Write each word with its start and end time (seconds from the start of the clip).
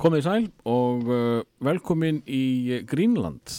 Komið 0.00 0.22
sæl 0.24 0.44
og 0.64 1.02
uh, 1.12 1.42
velkomin 1.60 2.22
í 2.24 2.78
Greenland. 2.88 3.52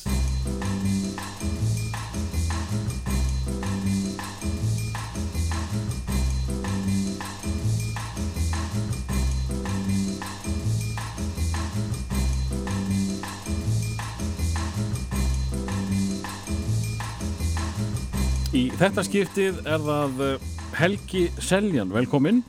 Í 18.49 18.63
þetta 18.81 19.05
skiptið 19.05 19.61
er 19.61 19.85
það 19.85 20.25
uh, 20.25 20.49
Helgi 20.79 21.27
Seljan, 21.37 21.93
velkomin. 21.93 22.41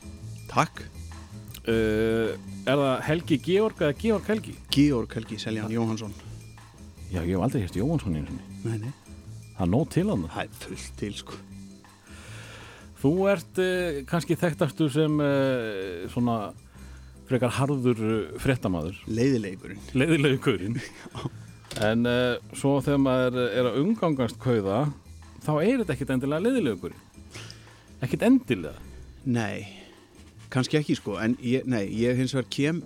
Takk. 0.49 0.81
Uh, 1.69 2.33
er 2.65 2.79
það 2.79 3.01
Helgi 3.07 3.37
Georg 3.43 3.81
eða 3.83 3.95
Georg 3.99 4.29
Helgi? 4.31 4.53
Georg 4.73 5.15
Helgi 5.17 5.39
Seljan 5.41 5.71
Jóhansson. 5.73 6.13
Já, 7.13 7.21
ég 7.21 7.33
hef 7.35 7.43
aldrei 7.45 7.63
hérst 7.63 7.77
Jóhansson 7.77 8.15
einu 8.17 8.27
sinni. 8.29 8.59
Nei, 8.63 8.77
nei. 8.85 8.93
Það 9.57 9.65
er 9.67 9.71
nóg 9.73 9.89
til 9.93 10.05
hann. 10.09 10.23
Það 10.33 10.47
er 10.47 10.61
fullt 10.63 10.93
til, 11.01 11.13
sko. 11.19 11.39
Þú 13.03 13.11
ert 13.33 13.59
uh, 13.59 13.99
kannski 14.07 14.37
þekktastu 14.39 14.87
sem 14.93 15.19
uh, 15.19 16.05
svona 16.13 16.37
frekar 17.27 17.51
harður 17.57 17.99
uh, 17.99 18.15
fréttamaður, 18.41 18.97
Leiðilegurinn. 19.11 19.83
leiðilegu 19.99 20.39
kaurinn. 20.45 20.79
en 21.89 22.07
uh, 22.07 22.39
svo 22.55 22.77
þegar 22.85 23.03
maður 23.03 23.39
er 23.49 23.69
að 23.69 23.79
umgangast 23.83 24.39
kauða, 24.43 24.85
þá 25.43 25.53
er 25.59 25.83
þetta 25.83 25.97
ekkit 25.97 26.15
endilega 26.15 26.45
leiðilegu 26.47 26.81
kaurinn. 26.85 27.05
Ekkit 28.03 28.25
endilega. 28.27 28.79
Nei, 29.23 29.67
kannski 30.53 30.77
ekki, 30.79 30.95
sko. 30.99 31.17
En 31.21 31.33
ég, 31.43 31.65
nei, 31.69 31.83
ég 31.97 32.17
hins 32.19 32.33
vegar 32.35 32.49
kem, 32.53 32.81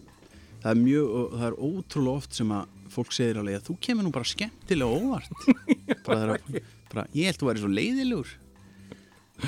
það 0.63 0.71
er 0.73 0.81
mjög, 0.81 1.13
það 1.35 1.45
er 1.49 1.57
ótrúlega 1.67 2.21
oft 2.21 2.37
sem 2.39 2.53
að 2.55 2.73
fólk 2.97 3.11
segir 3.13 3.37
alveg 3.41 3.59
að 3.59 3.65
þú 3.67 3.75
kemur 3.87 4.07
nú 4.07 4.11
bara 4.15 4.29
skemmtilega 4.31 5.01
óvart. 5.01 5.47
bara 6.07 6.37
að, 6.37 6.61
bara, 6.93 7.05
ég 7.17 7.29
held 7.29 7.41
þú 7.41 7.49
væri 7.51 7.63
svo 7.65 7.71
leiðilegur. 7.75 8.31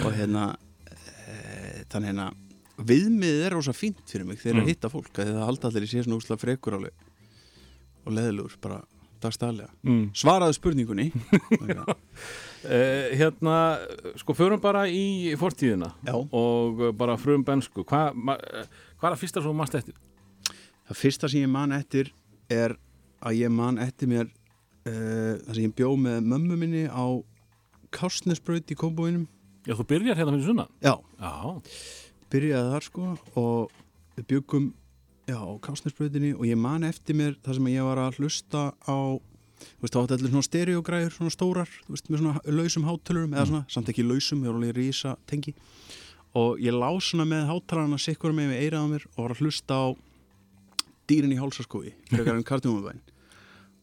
Og 0.04 0.12
hérna, 0.20 0.44
e, 0.86 1.86
þannig 1.90 2.12
hérna, 2.12 2.28
viðmiðið 2.90 3.46
er 3.48 3.56
rosa 3.58 3.74
fínt 3.76 4.04
fyrir 4.08 4.28
mig 4.30 4.38
þegar 4.40 4.60
Mm. 4.60 4.64
að 4.68 4.70
hitta 4.74 4.92
fólk, 4.94 5.10
að 5.20 5.34
það 5.34 5.46
halda 5.50 5.68
allir 5.72 5.88
í 5.88 5.90
svona 5.96 6.20
úslega 6.20 6.40
frekur 6.44 6.78
alveg 6.78 7.08
og 8.06 8.14
leiðilegur, 8.16 8.54
bara 8.64 8.78
dagstæðlega. 9.24 9.72
Mm. 9.84 10.06
Svaraðu 10.16 10.56
spurningunni. 10.60 11.10
Uh, 12.60 13.16
hérna, 13.16 13.56
sko, 14.20 14.34
förum 14.36 14.60
bara 14.60 14.84
í 14.92 15.32
fortíðina 15.40 15.94
Já. 16.04 16.16
og 16.18 16.82
bara 17.00 17.16
frum 17.22 17.46
bensku. 17.48 17.86
Hva, 17.88 18.10
hvað 18.12 19.08
er 19.08 19.16
að 19.16 19.22
fyrsta 19.22 19.44
svo 19.46 19.54
mannst 19.56 19.78
eftir? 19.80 19.96
Það 20.90 21.00
fyrsta 21.00 21.30
sem 21.32 21.46
ég 21.46 21.52
man 21.54 21.72
eftir 21.78 22.12
er 22.52 22.76
að 23.24 23.40
ég 23.40 23.54
man 23.54 23.80
eftir 23.80 24.10
mér 24.12 24.28
uh, 24.28 25.40
það 25.46 25.54
sem 25.54 25.68
ég 25.70 25.76
bjó 25.78 25.94
með 26.00 26.28
mömmu 26.34 26.58
minni 26.60 26.86
á 26.92 27.06
Kásnesbraut 27.96 28.70
í 28.70 28.78
Kómbóinum 28.78 29.28
Já, 29.68 29.76
þú 29.78 29.86
byrjar 29.90 30.18
hérna 30.18 30.34
fyrir 30.34 30.48
sunna. 30.50 30.66
Já, 30.82 30.96
Já. 31.20 31.34
byrjaði 32.32 32.74
þar 32.74 32.86
sko 32.86 33.08
og 33.40 33.74
við 34.18 34.28
byggum 34.34 34.70
á 35.30 35.46
Kásnesbrautinni 35.62 36.32
og 36.36 36.46
ég 36.48 36.58
man 36.58 36.88
eftir 36.88 37.18
mér 37.18 37.36
það 37.46 37.60
sem 37.60 37.68
ég 37.72 37.86
var 37.86 38.02
að 38.02 38.20
hlusta 38.20 38.64
á 38.74 38.98
þú 39.60 39.86
veist, 39.86 39.96
þá 39.96 40.00
átti 40.02 40.18
allir 40.18 40.34
svona 40.34 40.48
stereogræður 40.48 41.16
svona 41.16 41.34
stórar, 41.36 41.72
þú 41.86 41.96
veist, 41.96 42.10
með 42.10 42.24
svona 42.24 42.56
lausum 42.60 42.88
hátölurum 42.88 43.36
eða 43.36 43.48
svona, 43.52 43.64
samt 43.76 43.92
ekki 43.94 44.06
lausum, 44.08 44.44
ég 44.44 44.52
var 44.52 44.60
alveg 44.60 44.76
rísa 44.78 45.16
tengi 45.30 45.56
og 46.40 46.62
ég 46.62 46.76
lá 46.76 46.90
svona 47.02 47.26
með 47.30 47.48
hátalarna 47.50 48.00
sikkur 48.02 48.36
með 48.38 48.54
með 48.54 48.64
eirað 48.66 48.86
á 48.86 48.92
mér 48.94 49.08
og 49.16 49.24
var 49.24 49.34
að 49.36 49.44
hlusta 49.44 49.80
á 49.82 49.86
dýrin 51.10 51.34
í 51.34 51.40
hálsaskói, 51.42 51.94
frekar 52.12 52.38
en 52.38 52.46
kartjumabæn 52.46 53.02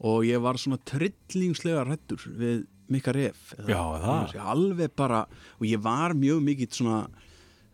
og 0.07 0.27
ég 0.29 0.43
var 0.45 0.59
svona 0.61 0.79
trillingslega 0.87 1.85
rættur 1.89 2.23
við 2.37 2.67
Mikka 2.93 3.11
Ref 3.17 3.55
alveg 4.53 4.93
bara, 4.95 5.25
og 5.59 5.67
ég 5.67 5.81
var 5.83 6.15
mjög 6.15 6.43
mikill 6.45 6.71
svona 6.71 7.01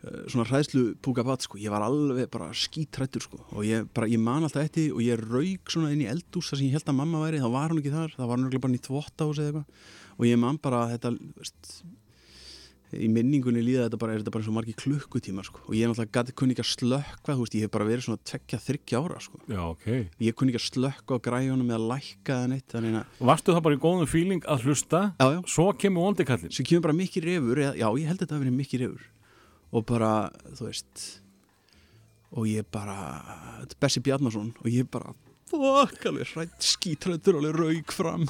svona 0.02 0.46
hræðslu 0.48 0.82
púkabat 1.04 1.46
sko, 1.46 1.60
ég 1.62 1.70
var 1.70 1.84
alveg 1.86 2.26
bara 2.32 2.50
skítrættur 2.56 3.22
sko. 3.22 3.38
Og 3.54 3.66
ég, 3.68 3.86
bara, 3.94 4.10
ég 4.10 4.20
man 4.22 4.42
alltaf 4.42 4.64
eftir 4.66 4.90
og 4.96 5.02
ég 5.04 5.20
rauk 5.22 5.70
svona 5.70 5.92
inn 5.94 6.02
í 6.02 6.10
eldús 6.10 6.50
þar 6.50 6.58
sem 6.58 6.68
ég 6.68 6.76
held 6.78 6.90
að 6.90 6.98
mamma 6.98 7.22
væri, 7.22 7.42
þá 7.42 7.50
var 7.54 7.72
hún 7.74 7.82
ekki 7.82 7.94
þar. 7.94 8.14
Þá 8.18 8.24
var 8.26 8.36
hún 8.36 8.46
ekki 8.50 8.62
bara 8.64 8.74
inn 8.74 8.80
í 8.80 8.86
þvottahús 8.88 9.42
eða 9.42 9.52
eitthvað. 9.52 9.90
Og 10.18 10.28
ég 10.28 10.40
man 10.42 10.58
bara 10.62 10.84
að 10.84 10.94
þetta 10.96 11.12
veist, 11.38 11.70
í 12.92 13.08
minningunni 13.08 13.62
líða 13.64 13.86
þetta 13.86 14.00
bara 14.02 14.14
er 14.14 14.20
þetta 14.20 14.32
bara 14.34 14.42
eins 14.42 14.50
og 14.50 14.56
margir 14.56 14.76
klukkutímar 14.82 15.46
sko. 15.46 15.62
Og 15.68 15.76
ég 15.78 15.86
er 15.86 15.92
náttúrulega 15.92 16.18
gæti 16.18 16.34
kunni 16.36 16.56
ekki 16.56 16.64
að 16.64 16.70
slökka 16.72 17.36
þú 17.38 17.46
veist, 17.46 17.56
ég 17.56 17.64
hef 17.64 17.72
bara 17.72 17.88
verið 17.88 18.06
svona 18.08 18.22
tvekja 18.28 18.60
þryggja 18.66 19.00
ára 19.06 19.22
sko. 19.22 19.40
Já, 19.46 19.62
ok. 19.70 19.88
ég 20.26 20.36
kunni 20.36 20.52
ekki 20.52 20.60
að 20.60 20.68
slökka 20.68 21.16
á 21.16 21.24
græjunum 21.24 21.72
eða 21.72 21.88
lækka 21.94 22.36
eða 22.36 22.50
neitt 22.52 22.76
að, 22.76 23.00
Varstu 23.22 23.56
það 23.56 23.64
bara 23.68 23.78
í 23.78 23.82
góðum 23.86 24.10
fíling 24.10 24.44
að 24.44 24.68
hlusta, 24.68 25.02
já 25.16 25.26
já. 25.38 25.40
Svo 25.54 25.70
kemur 25.72 26.10
vondikallin. 26.10 26.52
sem 26.52 26.68
kemur 26.68 26.88
bara 26.90 26.98
mikið 27.00 27.28
refur 27.30 27.64
eða, 27.64 27.74
já, 27.80 27.88
ég 28.02 28.12
held 28.12 28.18
að 28.18 28.26
þetta 28.26 28.36
hafi 28.36 28.44
verið 28.44 28.60
mikið 28.60 28.84
refur 28.84 29.10
og 29.72 29.84
bara, 29.88 30.30
þú 30.52 30.68
veist 30.68 31.04
og 32.32 32.48
ég 32.48 32.64
bara 32.72 32.96
þetta 33.60 33.76
er 33.76 33.80
Bessi 33.84 34.02
Bjarnason 34.04 34.52
og 34.62 34.68
ég 34.72 34.88
bara 34.92 35.12
fokk 35.52 36.06
alveg 36.08 36.32
hrætt 36.32 36.64
skítrættur 36.64 37.38
alveg 37.40 37.58
rauk 37.58 37.94
fram. 37.94 38.26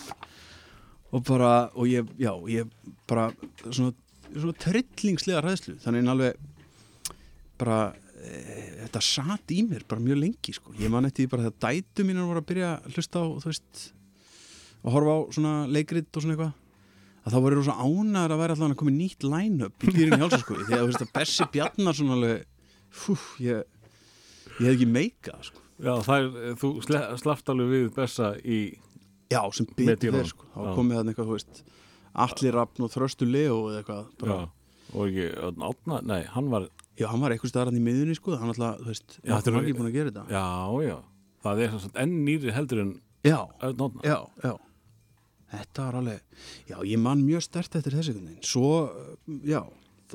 Og 1.13 1.25
bara, 1.29 1.69
og 1.77 1.87
ég, 1.91 2.09
já, 2.19 2.33
ég 2.49 2.71
bara 3.09 3.29
svona, 3.69 3.93
svona 4.33 4.57
trillingslega 4.57 5.43
hræðslu, 5.43 5.77
þannig 5.83 6.03
en 6.03 6.13
alveg 6.15 6.39
bara 7.61 7.81
e, 8.17 8.39
þetta 8.81 9.03
satt 9.05 9.53
í 9.53 9.61
mér 9.67 9.85
bara 9.89 10.03
mjög 10.03 10.23
lengi 10.23 10.55
sko. 10.57 10.73
ég 10.81 10.91
man 10.91 11.07
eftir 11.07 11.29
bara 11.31 11.51
þegar 11.51 11.77
dætu 11.77 12.07
mínar 12.09 12.31
voru 12.31 12.43
að 12.43 12.49
byrja 12.49 12.71
að 12.79 12.97
hlusta 12.97 13.23
á, 13.23 13.25
þú 13.29 13.51
veist 13.51 13.85
að 14.83 14.97
horfa 14.97 15.15
á 15.15 15.21
svona 15.37 15.55
leikrit 15.71 16.09
og 16.11 16.25
svona 16.25 16.35
eitthvað 16.35 16.62
að 17.23 17.35
þá 17.35 17.39
voru 17.45 17.59
rosa 17.61 17.75
ánæður 17.79 18.35
að 18.35 18.41
vera 18.43 18.57
allavega 18.57 18.75
að 18.75 18.81
koma 18.81 18.95
nýtt 18.97 19.27
line-up 19.27 19.85
í 19.87 19.93
dýrin 19.95 20.17
í 20.17 20.23
hálsaskói 20.23 20.63
því 20.67 20.79
að 20.79 20.87
veist 20.89 21.05
að 21.05 21.13
Bessi 21.15 21.47
Bjarnason 21.55 22.15
alveg 22.17 22.47
fú, 22.93 23.17
ég, 23.43 23.63
ég 24.59 24.65
hef 24.67 24.73
ekki 24.75 24.89
meikað 24.91 25.45
sko. 25.51 25.63
Já, 25.83 25.93
það 26.07 26.25
er, 26.27 26.57
þú 26.61 26.73
slappst 26.87 27.53
alveg 27.53 27.71
við 27.73 27.87
bessa 27.97 28.33
í, 28.43 28.59
já, 29.33 29.41
sem 29.55 29.69
dýrunum. 29.79 30.19
verð 30.19 30.33
sko. 30.33 30.49
þá 30.55 30.75
komið 30.79 30.99
þarna 30.99 31.15
eitthvað, 31.15 31.31
þú 31.31 31.39
veist 31.39 31.63
Allir 32.23 32.59
Rafn 32.59 32.85
og 32.85 32.93
Þröstu 32.93 33.29
Leo 33.29 33.61
eða 33.71 33.81
eitthvað 33.81 34.11
bara, 34.21 34.35
já, 34.43 34.91
og 34.93 35.15
ég, 35.17 35.39
átna, 35.71 36.03
nei, 36.11 36.21
hann 36.35 36.51
var, 36.53 36.67
já, 37.01 37.07
hann 37.09 37.23
var 37.23 37.35
eitthvað 37.35 37.55
staðar 37.55 37.71
hann 37.73 37.81
í 37.81 37.87
miðunni 37.87 38.19
sko, 38.19 38.35
hann 38.37 38.53
alltaf, 38.53 38.83
þú 38.83 38.91
veist, 38.91 39.17
Já, 39.23 39.39
hann 39.39 39.63
er 39.63 39.79
búin 39.79 39.89
að 39.89 39.97
gera 39.97 40.13
þetta 40.13 40.27
já, 40.29 40.45
já, 40.91 40.99
það 41.47 41.65
er 41.65 41.79
enn 42.05 42.19
nýri 42.27 42.55
heldur 42.59 42.83
en 42.85 42.93
já, 43.25 43.39
já, 44.05 44.19
já 44.45 44.53
þetta 45.53 45.87
var 45.87 46.01
alveg, 46.01 46.43
já, 46.71 46.77
ég 46.89 46.99
man 47.01 47.23
mjög 47.23 47.47
stert 47.47 47.79
eftir 47.79 47.97
einhvern 47.99 48.27
veginn, 48.27 48.43
svo 48.47 48.73
já, 49.47 49.63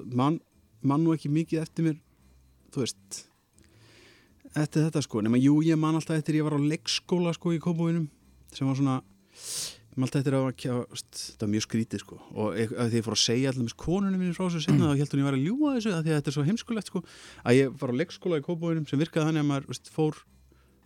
man, 0.09 0.41
man 0.81 1.05
nú 1.05 1.15
ekki 1.15 1.31
mikið 1.33 1.63
eftir 1.63 1.87
mér, 1.87 1.97
þú 2.73 2.83
veist 2.83 3.23
eftir 4.63 4.85
þetta 4.87 5.03
sko. 5.05 5.23
Nema 5.25 5.39
jú, 5.41 5.59
ég 5.65 5.79
man 5.79 5.97
alltaf 5.97 6.19
eftir 6.19 6.39
ég 6.39 6.47
var 6.47 6.57
á 6.57 6.61
leikskóla 6.61 7.33
sko 7.35 7.53
í 7.55 7.61
Kópavínum 7.63 8.07
sem 8.55 8.67
var 8.67 8.77
svona 8.79 8.95
ég 8.97 9.97
man 9.97 10.07
alltaf 10.07 10.21
eftir 10.21 10.37
að 10.37 10.47
þetta 10.53 11.43
var 11.43 11.51
mjög 11.53 11.65
skrítið 11.67 12.03
sko. 12.03 12.19
Og 12.33 12.57
því 12.57 12.99
ég 12.99 13.05
fór 13.05 13.17
að 13.17 13.23
segja 13.23 13.51
allir 13.51 13.67
með 13.67 13.77
konunum 13.83 14.21
minni 14.21 14.37
frá 14.37 14.45
þessu 14.47 14.63
sinna 14.65 14.91
þá 14.91 15.01
heldur 15.03 15.21
ég 15.21 15.29
var 15.29 15.37
að 15.37 15.45
ljúa 15.45 15.75
þessu 15.77 15.93
að 15.93 16.01
því 16.01 16.13
að 16.13 16.19
þetta 16.19 16.31
er 16.31 16.37
svo 16.37 16.47
heimskulegt 16.47 16.91
sko 16.91 17.03
að 17.43 17.59
ég 17.59 17.79
var 17.81 17.93
á 17.93 17.99
leikskóla 18.01 18.41
í 18.41 18.45
Kópavínum 18.47 18.89
sem 18.89 19.01
virkaði 19.01 19.31
þannig 19.31 19.45
að 19.45 19.49
maður 19.51 19.71
veist, 19.73 19.91
fór 19.93 20.21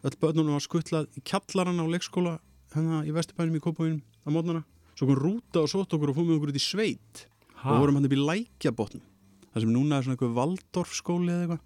öll 0.01 0.17
börnunum 0.23 0.57
var 0.57 0.66
skuttlað 0.66 1.11
í 1.19 1.23
kjallaran 1.28 1.84
á 1.84 1.85
leikskóla 1.85 2.40
hérna 2.75 3.01
í 3.07 3.13
Vesturbænum 3.15 3.57
í 3.59 3.63
Kópavínum 3.63 4.01
á 4.01 4.29
mótnana 4.31 4.63
svo 4.95 5.09
kom 5.09 5.17
rúta 5.19 5.63
og 5.63 5.69
sótt 5.71 5.93
okkur 5.95 6.11
og 6.11 6.17
fór 6.17 6.27
með 6.27 6.37
okkur 6.37 6.53
út 6.53 6.59
í 6.59 6.63
sveit. 6.63 7.25
Ha? 7.61 7.75
og 7.75 7.83
vorum 7.83 7.99
hann 7.99 8.07
upp 8.07 8.15
í 8.15 8.21
lækjabotnum 8.21 9.03
það 9.51 9.63
sem 9.63 9.73
núna 9.73 9.97
er 9.97 10.05
svona 10.05 10.15
eitthvað 10.17 10.37
Valdorf 10.39 10.93
skóli 10.97 11.29
eða 11.29 11.43
eitthvað. 11.45 11.65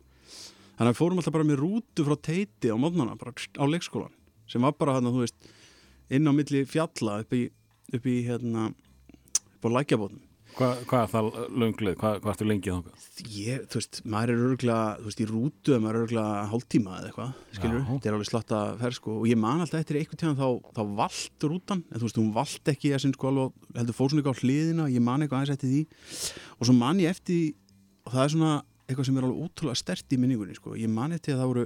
Þannig 0.76 0.90
að 0.90 0.92
við 0.92 1.00
fórum 1.00 1.22
alltaf 1.22 1.36
bara 1.36 1.48
með 1.48 1.62
rútu 1.62 2.06
frá 2.08 2.16
teiti 2.28 2.72
á 2.74 2.76
mótnana 2.76 3.16
bara 3.20 3.32
á 3.32 3.66
leikskólan 3.70 4.16
sem 4.50 4.66
var 4.66 4.76
bara 4.76 4.98
hann 4.98 5.08
þú 5.08 5.22
veist 5.24 5.48
inn 6.12 6.28
á 6.28 6.32
milli 6.36 6.66
fjalla 6.68 7.22
upp 7.24 7.34
í, 7.34 7.46
upp 7.94 8.10
í 8.10 8.16
hérna 8.28 8.68
upp 8.72 9.66
á 9.66 9.70
lækjabotnum 9.78 10.25
Hva, 10.56 10.70
hvað 10.88 11.02
er 11.02 11.10
það 11.12 11.26
lönglið? 11.60 11.96
Hvað, 12.00 12.14
hvað 12.24 12.32
ertu 12.32 12.46
lengið 12.48 12.72
þangað? 12.72 12.94
ég, 13.36 13.66
þú 13.68 13.76
veist, 13.80 13.98
maður 14.08 14.30
er 14.32 14.44
örgulega 14.46 14.86
þú 15.00 15.06
veist, 15.10 15.20
í 15.20 15.28
rútu 15.30 15.70
að 15.76 15.82
maður 15.84 15.96
er 15.98 16.06
örgulega 16.06 16.46
hálftíma 16.52 16.92
eða 16.96 17.08
eitthvað, 17.10 17.32
skilur, 17.58 17.82
þetta 17.90 18.08
er 18.08 18.16
alveg 18.16 18.30
slatta 18.30 18.60
ferð 18.80 18.96
sko, 19.00 19.12
og 19.20 19.26
ég 19.28 19.38
man 19.42 19.64
alltaf 19.66 19.80
eftir 19.84 20.00
einhvern 20.00 20.22
tíðan 20.22 20.40
þá, 20.40 20.48
þá 20.78 20.82
vald 21.02 21.48
rútan, 21.52 21.82
en 21.90 21.98
þú 22.00 22.06
veist, 22.08 22.20
hún 22.22 22.34
vald 22.36 22.66
ekki 22.72 22.88
að 22.96 23.02
sinn 23.04 23.16
sko 23.18 23.26
alveg, 23.32 23.50
heldur 23.76 23.98
svona 24.00 24.20
eitthvað 24.22 24.36
á 24.36 24.42
hliðina 24.46 24.86
ég 24.96 25.04
man 25.04 25.22
eitthvað 25.26 25.40
aðeins 25.42 25.56
eftir 25.58 25.70
því. 25.74 25.82
Og 26.56 26.64
svo 26.70 26.76
man 26.80 27.04
ég 27.04 27.12
eftir 27.12 27.42
og 28.06 28.10
það 28.16 28.24
er 28.24 28.32
svona 28.36 28.54
eitthvað 28.86 29.06
sem 29.10 29.18
er 29.20 29.28
alveg 29.28 29.42
ótrúlega 29.44 29.82
stert 29.82 30.08
í 30.16 30.22
minningunni 30.22 30.56
sko, 30.56 30.70
ég 30.80 30.92
man 30.92 31.12
eftir 31.16 31.36
að 31.36 31.42
það 31.44 31.52
voru 31.52 31.66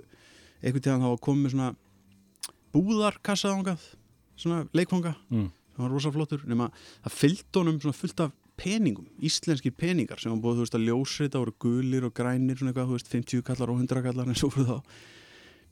peningum, 8.59 9.07
íslenskir 9.23 9.71
peningar 9.79 10.19
sem 10.21 10.33
var 10.33 10.41
búið, 10.43 10.59
þú 10.59 10.65
veist, 10.65 10.75
að 10.77 10.87
ljósrita 10.89 11.39
voru 11.41 11.53
gulir 11.63 12.05
og 12.09 12.13
grænir 12.17 12.59
svona 12.59 12.73
eitthvað, 12.73 12.89
þú 12.91 12.97
veist, 12.99 13.11
50 13.15 13.45
kallar 13.47 13.71
og 13.73 13.79
100 13.85 14.03
kallar 14.09 14.27
en 14.33 14.37
svo 14.39 14.49
fyrir 14.53 14.69
þá 14.73 14.77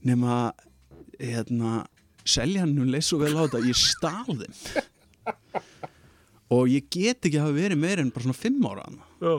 nema 0.07 0.37
hérna, 1.19 1.75
seljanum 2.27 2.87
leið 2.93 3.05
svo 3.09 3.19
vel 3.23 3.33
á 3.35 3.43
þetta, 3.43 3.63
ég 3.67 3.77
stál 3.81 4.39
þeim 4.39 4.55
og 6.55 6.69
ég 6.71 6.85
get 6.93 7.27
ekki 7.27 7.39
að 7.41 7.47
hafa 7.49 7.55
verið 7.57 7.79
meir 7.81 7.99
en 8.01 8.11
bara 8.15 8.23
svona 8.23 8.37
fimm 8.39 8.67
ára 8.69 8.85
þarna. 8.85 9.07
Já. 9.19 9.33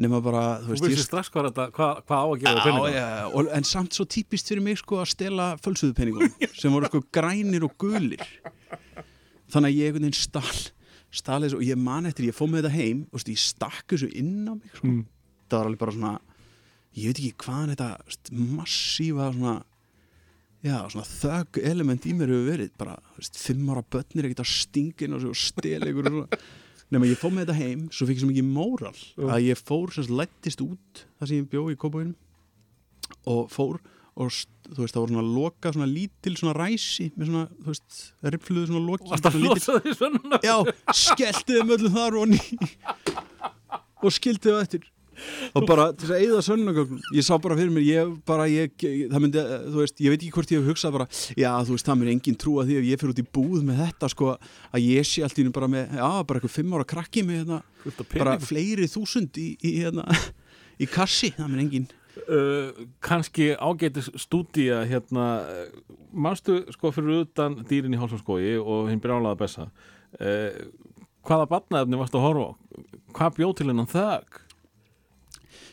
nema 0.00 0.20
bara, 0.24 0.44
þú 0.64 0.70
veist, 0.72 0.86
ég 0.92 1.02
strax 1.04 1.30
hvað, 1.32 1.50
þetta, 1.50 1.66
hvað, 1.76 2.00
hvað 2.08 2.22
á 2.22 2.26
að 2.30 2.40
gera 2.44 2.54
Já, 2.54 2.64
peningum. 2.64 2.88
já, 2.94 3.04
já, 3.16 3.26
og, 3.40 3.50
en 3.58 3.64
samt 3.68 3.96
svo 3.96 4.04
típist 4.16 4.48
fyrir 4.52 4.64
mig 4.64 4.80
sko 4.80 5.02
að 5.02 5.10
stela 5.12 5.50
fölsuðu 5.64 5.96
peningum 5.96 6.32
sem 6.60 6.72
voru 6.72 6.88
sko 6.92 7.02
grænir 7.16 7.64
og 7.68 7.76
gulir 7.80 8.24
þannig 9.52 9.68
að 9.68 9.76
ég 9.76 9.90
einhvern 9.90 10.08
veginn 10.08 10.18
stál 10.20 10.64
stál 11.16 11.40
þessu 11.44 11.60
og 11.60 11.66
ég 11.66 11.78
man 11.80 12.08
eftir, 12.08 12.28
ég 12.28 12.36
fóð 12.36 12.52
með 12.52 12.66
þetta 12.66 12.76
heim 12.76 13.04
og 13.10 13.30
ég 13.30 13.40
stakk 13.40 13.94
þessu 13.94 14.10
inn 14.12 14.44
á 14.48 14.52
mig 14.56 14.74
sko. 14.74 14.90
Mm. 14.90 15.06
það 15.46 15.58
var 15.58 15.70
alveg 15.70 15.82
bara 15.82 15.96
svona 15.96 16.12
ég 16.96 17.08
veit 17.10 17.22
ekki 17.22 17.46
hvaðan 17.46 17.72
þetta 17.74 17.88
massífa 18.56 19.30
svona 19.36 19.56
já, 20.64 20.76
svona 20.92 21.08
þögg 21.08 21.60
element 21.72 22.06
í 22.06 22.14
mér 22.16 22.32
hefur 22.32 22.46
verið 22.50 22.70
bara, 22.80 22.94
veist, 23.18 23.40
fimm 23.40 23.66
ára 23.72 23.84
börnir 23.96 24.28
ekkert 24.28 24.44
að 24.44 24.54
stingin 24.54 25.16
og 25.16 25.24
svo 25.24 25.34
stela 25.38 25.90
ykkur 25.90 26.10
og 26.10 26.16
svona 26.16 26.40
nema 26.94 27.08
ég 27.10 27.18
fóð 27.18 27.34
með 27.34 27.46
þetta 27.46 27.58
heim, 27.58 27.84
svo 27.90 28.06
fikk 28.06 28.20
ég 28.20 28.22
svo 28.22 28.30
mikið 28.30 28.48
móral 28.48 28.94
Já. 28.94 29.26
að 29.26 29.48
ég 29.48 29.60
fór, 29.60 29.92
sagt, 29.94 30.12
lættist 30.14 30.62
út 30.62 31.04
þar 31.18 31.30
sem 31.30 31.40
ég 31.40 31.50
bjó 31.50 31.66
í 31.72 31.78
kópáinum 31.80 32.14
og 33.26 33.50
fór 33.52 33.80
og 34.16 34.30
þú 34.32 34.80
veist, 34.80 34.94
það 34.96 35.02
voru 35.02 35.12
svona 35.14 35.28
loka 35.36 35.72
svona 35.74 35.86
lítil 35.90 36.34
svona 36.40 36.54
ræsi 36.56 37.10
með 37.16 37.28
svona, 37.30 37.44
þú 37.62 37.72
veist, 37.74 37.96
ripfluðu 38.34 38.66
svona 38.70 38.84
loki 38.88 39.10
Varst 39.12 39.28
að 39.28 39.36
svona 39.36 39.46
lítil- 39.46 39.60
losa 39.60 39.80
því 39.84 39.96
svona? 40.00 40.40
Já, 40.42 40.56
skellti 41.04 41.58
þeim 41.60 41.74
öllum 41.76 41.96
þar 42.00 42.16
og 42.22 42.28
ný 42.32 42.40
og 44.06 44.12
skildi 44.14 44.52
þau 44.52 44.60
eftir. 44.62 44.84
Og 45.56 45.64
bara 45.64 45.86
til 45.96 46.04
þess 46.10 46.12
að 46.12 46.22
eyða 46.26 46.40
sönnugögnum 46.44 46.98
ég 47.16 47.24
sá 47.24 47.32
bara 47.40 47.56
fyrir 47.56 47.70
mér, 47.72 47.84
ég 47.88 48.10
bara 48.28 48.44
ég, 48.52 48.74
það 49.08 49.22
myndi, 49.24 49.44
þú 49.72 49.78
veist, 49.80 50.02
ég 50.04 50.12
veit 50.12 50.18
ekki 50.26 50.32
hvort 50.36 50.50
ég 50.52 50.60
hef 50.60 50.68
hugsað 50.68 50.92
bara, 50.98 51.06
já, 51.40 51.48
þú 51.64 51.72
veist, 51.72 51.86
það 51.88 51.96
myndi 52.02 52.12
engin 52.18 52.36
trúa 52.42 52.66
því 52.68 52.76
ef 52.82 52.84
ég 52.90 53.00
fyrir 53.00 53.14
út 53.14 53.22
í 53.22 53.26
búð 53.38 53.62
með 53.64 53.80
þetta, 53.80 54.10
sko 54.12 54.28
að 54.36 54.84
ég 54.84 55.08
sé 55.08 55.24
allt 55.24 55.40
í 55.40 55.42
hennu 55.46 55.54
bara 55.56 55.70
með, 55.72 55.94
já, 55.96 56.10
bara 56.28 56.36
eitthvað 56.42 56.54
fimm 56.58 56.76
ára 56.76 56.88
krakki 56.92 57.24
með 57.24 57.40
hérna, 57.40 57.62
bara 58.12 58.34
fleiri 58.44 58.90
þúsund 58.92 59.40
í, 59.40 59.46
í 59.64 59.72
hérna, 59.80 60.04
í 60.84 60.90
kassi, 60.92 61.32
það 61.38 61.48
myndi 61.54 61.64
engin 61.70 61.88
uh, 62.24 62.86
kannski 63.04 63.52
ágætis 63.56 64.10
stúdía 64.20 64.82
hérna, 64.88 65.26
uh, 65.44 65.98
manstu 66.12 66.62
sko 66.74 66.92
fyrir 66.94 67.24
utan 67.26 67.60
dýrin 67.68 67.94
í 67.94 68.00
hálsarskói 68.00 68.56
og 68.60 68.90
hinn 68.90 69.02
brjálaða 69.04 69.40
bessa 69.44 69.68
uh, 69.68 70.64
hvaða 71.26 71.48
barnaefni 71.50 72.00
varstu 72.00 72.20
að 72.20 72.26
horfa 72.28 72.48
á 72.48 72.52
hvað 73.16 73.38
bjóð 73.38 73.54
til 73.58 73.68
hennan 73.70 73.90
þögg 73.90 74.42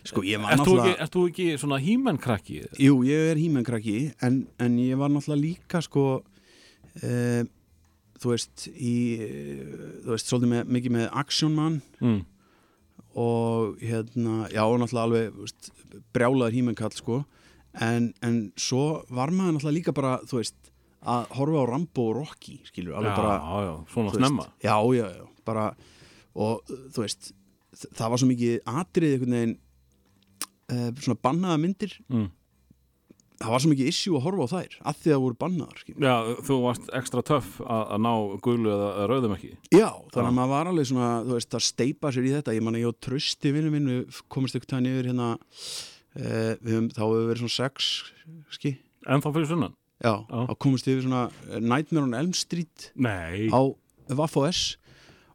sko, 0.03 0.23
Ert 0.23 0.65
þú 0.67 0.77
ekki, 0.83 1.07
þú 1.15 1.25
ekki 1.29 1.47
svona 1.61 1.79
hímennkrakki? 1.79 2.61
Jú, 2.81 3.01
ég 3.07 3.29
er 3.31 3.39
hímenkrakki 3.39 3.97
en, 4.23 4.43
en 4.59 4.77
ég 4.81 4.99
var 4.99 5.11
náttúrulega 5.13 5.39
líka 5.43 5.79
sko 5.83 6.23
e, 6.99 7.45
þú 8.19 8.33
veist 8.33 8.65
í, 8.73 8.95
þú 10.03 10.11
veist, 10.11 10.27
svolítið 10.31 10.51
með, 10.53 10.73
mikið 10.77 10.95
með 10.97 11.09
Action 11.23 11.55
Man 11.55 11.81
Mm. 12.03 12.21
Og 13.13 13.77
hérna, 13.81 14.47
já, 14.49 14.63
náttúrulega 14.63 15.05
alveg 15.05 15.39
veist, 15.39 15.71
brjálaður 16.15 16.57
hímenkall 16.57 16.93
sko. 16.97 17.23
En, 17.81 18.11
en 18.25 18.37
svo 18.57 19.03
var 19.09 19.33
maður 19.33 19.57
náttúrulega 19.57 19.77
líka 19.77 19.95
bara, 19.95 20.17
þú 20.29 20.39
veist 20.41 20.71
að 21.03 21.33
horfa 21.37 21.63
á 21.63 21.69
Rambo 21.69 22.07
og 22.09 22.17
Rocky, 22.21 22.59
skilur 22.69 22.97
alveg 22.97 23.11
Já, 23.11 23.17
bara, 23.19 23.35
já, 23.37 23.67
já, 23.67 23.73
svona 23.93 24.13
snemma 24.15 24.45
veist, 24.47 24.63
já, 24.63 24.75
já, 24.97 25.07
já, 25.17 25.25
bara 25.45 25.65
og 26.33 26.71
þú 26.95 27.03
veist, 27.03 27.33
það 27.83 28.13
var 28.13 28.21
svo 28.21 28.29
mikið 28.29 28.71
atrið 28.81 29.15
einhvern 29.15 29.35
veginn 29.37 29.55
e, 30.73 30.77
svona 31.03 31.19
bannaða 31.27 31.59
myndir. 31.61 31.97
Mm. 32.09 32.29
Það 33.41 33.51
var 33.53 33.61
svo 33.63 33.69
mikið 33.73 33.89
issue 33.89 34.17
að 34.19 34.23
horfa 34.27 34.45
á 34.45 34.53
þær 34.53 34.75
að 34.83 34.97
því 34.99 35.09
að 35.09 35.13
það 35.15 35.23
voru 35.23 35.37
bannaðar. 35.43 35.81
Já, 36.03 36.15
þú 36.47 36.57
varst 36.63 36.89
ekstra 36.99 37.23
töff 37.29 37.49
að, 37.65 37.93
ná 38.05 38.11
gulu 38.45 38.71
eða, 38.73 38.89
rauðum 39.11 39.35
ekki 39.37 39.51
já, 39.73 39.87
þannig 40.13 40.29
að 40.29 40.37
maður 40.37 40.51
var 40.53 40.71
alveg 40.73 40.89
svona 40.91 41.09
þú 41.27 41.37
veist, 41.37 41.57
að 41.57 41.65
steipa 41.67 42.11
sér 42.13 42.27
í 42.29 42.33
þetta 42.35 42.55
ég 42.57 42.65
man 42.67 42.77
að 42.77 42.83
ég 42.85 42.91
og 42.93 42.99
trösti 43.03 43.53
vinnu 43.55 43.71
minn 43.73 43.89
við 43.91 44.19
komumst 44.31 44.59
ykkur 44.59 44.71
tæðan 44.73 44.89
yfir 44.93 45.09
hérna 45.11 45.29
eh, 46.15 46.53
við 46.61 46.75
höfum, 46.77 46.91
þá 46.93 47.01
hefur 47.03 47.27
verið 47.31 47.43
svona 47.45 47.57
sex 47.57 47.89
ski, 48.57 48.75
En 49.07 49.19
þá 49.23 49.29
fyrir 49.35 49.49
sunnan? 49.49 49.73
já, 50.03 50.13
Já. 50.29 50.39
þá 50.47 50.53
komumst 50.63 50.87
við 50.87 50.97
yfir 50.99 51.07
svona 51.09 51.23
eh, 51.49 51.59
Nightmare 51.63 52.07
on 52.07 52.17
Elm 52.21 52.33
Street 52.37 52.91
Nei 52.95 53.49
á 53.51 53.61
Vaff 54.13 54.37
S 54.49 54.63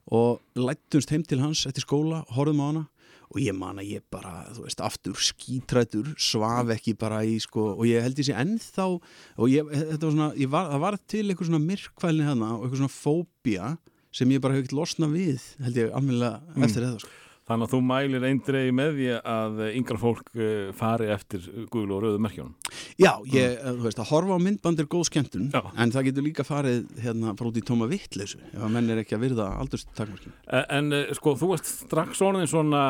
og 0.08 0.38
lættumst 0.56 1.10
heim 1.12 1.24
til 1.28 1.40
hans 1.42 1.66
eftir 1.68 1.84
skóla, 1.84 2.22
horfðum 2.32 2.62
á 2.64 2.66
hana 2.70 2.84
og 3.28 3.40
ég 3.44 3.54
man 3.56 3.78
að 3.82 3.90
ég 3.92 4.02
bara, 4.10 4.46
þú 4.56 4.64
veist, 4.64 4.80
aftur 4.80 5.18
skítrætur, 5.20 6.14
svaf 6.16 6.70
ekki 6.72 6.94
bara 6.98 7.20
í 7.28 7.36
sko, 7.44 7.74
og 7.76 7.84
ég 7.88 8.02
held 8.06 8.18
ég 8.22 8.28
sé 8.30 8.34
ennþá 8.40 8.86
og 8.88 9.46
ég, 9.52 9.68
þetta 9.68 10.02
var 10.08 10.14
svona, 10.16 10.30
ég 10.40 10.48
var, 10.52 10.70
það 10.72 10.80
var 10.86 10.96
til 11.12 11.24
eitthvað 11.28 11.50
svona 11.50 11.64
myrkvælni 11.68 12.24
hana 12.28 12.50
og 12.56 12.64
eitthvað 12.66 12.82
svona 12.82 12.96
fóbía 12.96 13.70
sem 14.18 14.30
ég 14.32 14.40
bara 14.40 14.56
hef 14.56 14.64
ekkert 14.64 14.78
losna 14.80 15.10
við 15.12 15.42
held 15.60 15.76
ég 15.82 15.92
almennilega 15.92 16.40
Mm. 16.56 16.64
eftir 16.64 16.82
þetta 16.86 17.00
sko. 17.04 17.10
Þannig 17.48 17.64
að 17.68 17.72
þú 17.74 17.80
mælir 17.88 18.26
eindrei 18.28 18.64
með 18.76 18.90
því 18.98 19.08
að 19.32 19.60
yngra 19.78 19.98
fólk 20.02 20.28
eh, 20.36 20.68
fari 20.76 21.08
eftir 21.14 21.46
gulu 21.72 21.96
og 21.96 22.02
rauðu 22.04 22.22
merkjónum 22.26 22.54
Já, 22.98 23.12
ég, 23.32 23.54
eh, 23.56 23.72
þú 23.78 23.86
veist, 23.86 24.00
að 24.02 24.10
horfa 24.12 24.36
á 24.36 24.40
myndband 24.42 24.82
er 24.82 24.88
góð 24.90 25.06
skemmtun, 25.08 25.48
Já. 25.54 25.62
en 25.78 25.92
það 25.94 26.08
getur 26.10 26.26
líka 26.26 26.44
farið 26.46 26.86
hérna 27.04 27.32
bara 27.38 27.52
út 27.52 27.60
í 27.60 27.64
tóma 27.64 27.88
vittleysu 27.90 28.40
ef 28.52 28.60
að 28.66 28.74
menn 28.74 28.90
er 28.92 29.00
ekki 29.04 29.16
að 29.16 29.24
virða 29.28 29.48
aldurstakmarkin 29.62 30.34
En, 30.48 30.64
en 30.78 30.92
eh, 30.98 31.12
sko, 31.16 31.34
þú 31.40 31.52
ert 31.56 31.68
strax 31.70 32.22
orðin 32.26 32.50
svona 32.50 32.82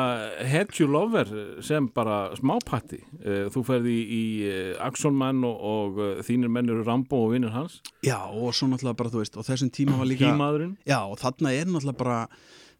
hedju 0.49 0.87
lover 0.89 1.29
sem 1.65 1.87
bara 1.93 2.29
smápatti. 2.39 2.99
Eh, 3.23 3.47
Þú 3.53 3.63
ferði 3.67 3.93
í, 3.95 4.19
í 4.19 4.53
Action 4.83 5.15
Man 5.17 5.41
og, 5.47 5.59
og 5.71 5.99
þínir 6.27 6.51
menn 6.53 6.69
eru 6.71 6.83
Rambo 6.87 7.23
og 7.25 7.33
vinnur 7.33 7.53
hans. 7.55 7.79
Já, 8.05 8.17
og 8.29 8.53
svo 8.55 8.69
náttúrulega 8.71 8.99
bara, 8.99 9.11
þú 9.13 9.23
veist, 9.23 9.37
og 9.39 9.47
þessum 9.47 9.71
tíma 9.75 9.97
var 9.99 10.09
líka 10.09 10.29
Hímaðurinn. 10.29 10.75
Já, 10.89 10.99
og 11.05 11.17
þarna 11.21 11.53
er 11.55 11.69
náttúrulega 11.69 11.99
bara 11.99 12.19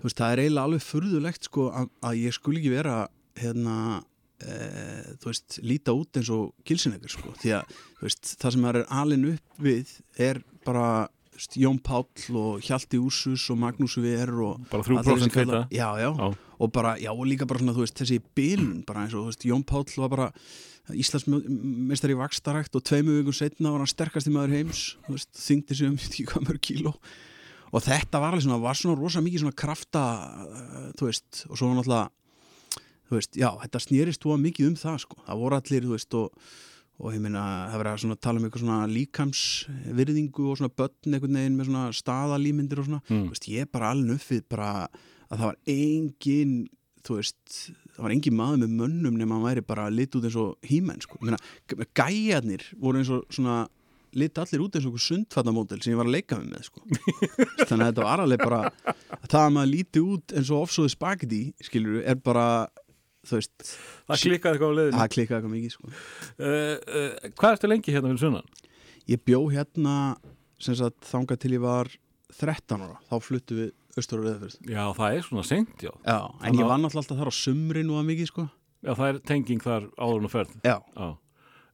veist, 0.07 0.18
það 0.22 0.31
er 0.36 0.42
eiginlega 0.46 0.68
alveg 0.69 0.86
furðulegt 0.86 1.44
sko 1.50 1.68
að, 1.75 1.90
að 2.07 2.19
ég 2.24 2.34
skul 2.38 2.56
ekki 2.60 2.72
vera 2.72 2.98
hérna 3.40 3.75
e, 4.40 4.57
þú 5.19 5.30
veist, 5.31 5.60
líta 5.66 5.96
út 5.98 6.19
eins 6.19 6.30
og 6.31 6.54
gilsinlegur 6.68 7.12
sko, 7.12 7.34
því 7.42 7.54
að 7.60 7.74
þú 8.00 8.07
veist, 8.07 8.36
það 8.40 8.56
sem 8.56 8.68
það 8.69 8.75
er 8.81 8.86
alin 9.01 9.25
upp 9.34 9.63
við 9.69 9.96
er 10.30 10.42
bara 10.66 10.86
veist, 11.36 11.56
Jón 11.60 11.80
Páll 11.84 12.38
og 12.40 12.63
Hjalti 12.68 13.00
Úsus 13.00 13.46
og 13.51 13.60
Magnús 13.60 13.98
Ver 14.04 14.31
og 14.44 14.63
Bara 14.72 14.84
allir 14.84 15.04
3% 15.04 15.24
þessi 15.24 15.34
kallar- 15.36 15.66
feita. 15.68 15.75
já, 15.75 15.90
já, 16.04 16.10
Já. 16.16 16.31
og 16.60 16.72
bara, 16.75 16.96
já, 17.00 17.12
og 17.12 17.25
líka 17.28 17.48
bara 17.48 17.60
svona, 17.63 17.75
þú 17.78 17.84
veist, 17.86 18.00
þessi 18.00 18.22
bilun, 18.36 18.84
bara 18.88 19.06
eins 19.06 19.13
og, 19.16 19.24
þú 19.28 19.31
veist, 19.34 19.48
Jón 19.51 19.63
Páll 19.68 19.96
var 20.00 20.10
bara 20.16 20.31
Íslandsmeistar 20.90 22.10
í 22.13 22.18
vakstarækt 22.18 22.75
og 22.75 22.84
tveimu 22.88 23.19
vikum 23.19 23.36
setna 23.36 23.69
var 23.74 23.84
hann 23.84 23.90
sterkasti 23.92 24.31
maður 24.34 24.56
heims, 24.57 24.80
þú 25.06 25.16
veist, 25.16 25.30
þyngdi 25.38 25.75
sig 25.78 25.88
um, 25.90 25.98
ég 25.98 26.01
veit 26.01 26.16
ekki 26.16 26.25
hvað 26.31 26.48
mörg 26.48 26.63
kíló 26.66 26.94
og 27.69 27.83
þetta 27.85 28.21
var 28.21 28.33
alveg 28.33 28.45
svona, 28.45 28.61
var 28.63 28.79
svona 28.79 28.99
rosa 28.99 29.21
mikið 29.25 29.43
svona 29.43 29.59
krafta, 29.59 30.05
uh, 30.45 30.88
þú 30.99 31.09
veist 31.09 31.43
og 31.49 31.59
svo 31.59 31.69
var 31.69 31.77
náttúrulega, 31.79 32.07
þú 33.09 33.19
veist, 33.19 33.38
já 33.39 33.49
þetta 33.65 33.83
snýrist 33.85 34.25
þú 34.25 34.39
mikið 34.45 34.71
um 34.71 34.79
það, 34.79 34.97
sko. 35.05 35.21
Það 35.27 35.43
voru 35.43 35.59
allir, 35.59 35.85
þú 35.88 35.93
veist, 35.95 36.17
og, 36.19 36.55
og 36.99 37.13
ég 37.15 37.23
meina 37.23 37.43
það 37.71 37.83
verið 37.83 37.91
að 37.93 38.01
svona 38.05 38.19
tala 38.25 38.41
um 38.41 38.47
eitthvað 38.47 38.65
svona 38.65 38.79
líkamsvirðingu 38.95 40.49
og 40.49 40.59
svona 40.59 40.75
börn 40.81 41.13
einhvern 41.13 41.39
veginn 41.39 41.59
með 41.59 41.71
svona 41.71 41.85
staðalímyndir 41.99 42.81
og 42.81 42.89
svona. 42.89 43.05
Mm. 43.07 43.23
þú 43.29 43.38
veist, 43.38 43.49
ég 43.53 43.65
er 43.65 43.71
bara 43.71 43.93
alveg 43.93 44.19
uppið 44.19 44.43
bara 44.51 44.73
að 45.29 45.38
það 45.38 45.47
var 45.47 45.59
engin 45.69 46.59
þú 47.05 47.17
veist, 47.19 47.57
það 47.95 48.05
var 48.05 48.13
engin 48.15 48.38
maður 48.38 48.61
með 48.63 48.73
mönnum 48.81 49.17
nema 49.19 49.38
hann 49.38 49.45
væri 49.47 49.65
bara 49.65 49.89
lit 49.93 50.15
út 50.17 50.25
eins 50.27 50.38
og 50.39 50.67
hímenn 50.67 51.01
sko, 51.03 51.19
ég 51.21 51.29
meina, 51.29 51.88
gæjarnir 51.97 52.65
voru 52.79 53.01
eins 53.01 53.11
og 53.13 53.27
svona 53.33 53.61
lit 54.18 54.38
allir 54.42 54.62
út 54.66 54.75
eins 54.75 54.86
og 54.88 54.92
einhver 54.94 55.06
sundfattamódel 55.06 55.82
sem 55.84 55.94
ég 55.94 56.00
var 56.00 56.08
að 56.10 56.16
leika 56.16 56.38
með 56.39 56.50
með 56.56 56.63
sko. 56.70 56.82
þannig 57.70 57.84
að 57.84 57.89
þetta 57.89 58.06
var 58.08 58.24
alveg 58.25 58.44
bara 58.44 58.62
það 59.30 59.42
að 59.44 59.54
maður 59.58 59.72
líti 59.74 60.04
út 60.04 60.34
eins 60.39 60.50
og 60.56 60.63
offsóði 60.66 60.94
spagetti 60.96 61.42
skilur 61.68 62.01
er 62.04 62.16
bara 62.25 62.46
veist, 63.30 63.54
Það 64.10 64.24
klikkaði 64.25 64.56
eitthvað 64.58 64.72
á 64.74 64.78
leiðinu. 64.80 64.98
það 65.00 65.12
klikkaði 65.16 65.38
eitthvað 65.39 65.56
mikið 65.56 65.74
sko. 65.75 65.92
Uh, 66.39 66.50
uh, 66.50 67.32
hvað 67.38 67.56
ertu 67.58 67.70
lengi 67.70 67.94
hérna 67.94 68.12
fyrir 68.13 68.24
sunnan? 68.24 68.48
ég 69.10 69.24
bjó 69.25 69.39
hérna 69.54 69.96
sagt 70.62 71.06
þangað 71.10 71.39
til 71.44 71.54
ég 71.58 71.62
var 71.63 71.89
13 72.39 72.82
ára, 72.86 72.98
þá 73.10 73.16
fluttu 73.25 73.56
við 73.58 73.70
austur 73.98 74.22
og 74.22 74.28
reyðafyrst 74.28 74.68
Já, 74.70 74.84
það 74.96 75.16
er 75.18 75.24
svona 75.25 75.44
seint, 75.50 75.72
já. 75.82 75.89
Já, 76.06 76.18
en 76.46 76.54
ég 76.58 76.62
að- 76.63 76.70
var 76.70 76.78
náttúrulega 76.84 77.04
alltaf 77.04 77.20
þar 77.22 77.32
á 77.34 77.36
sumrin 77.39 77.89
og 77.94 78.00
að 78.04 78.10
mikið 78.12 78.30
sko 78.34 78.46
Já, 78.86 78.94
það 78.96 79.08
er 79.12 79.18
tenging 79.28 79.60
þar 79.63 79.88
áður 80.00 80.28
að 80.30 80.32
ferð. 80.38 80.51
Já, 80.63 80.75
Já. 80.96 81.08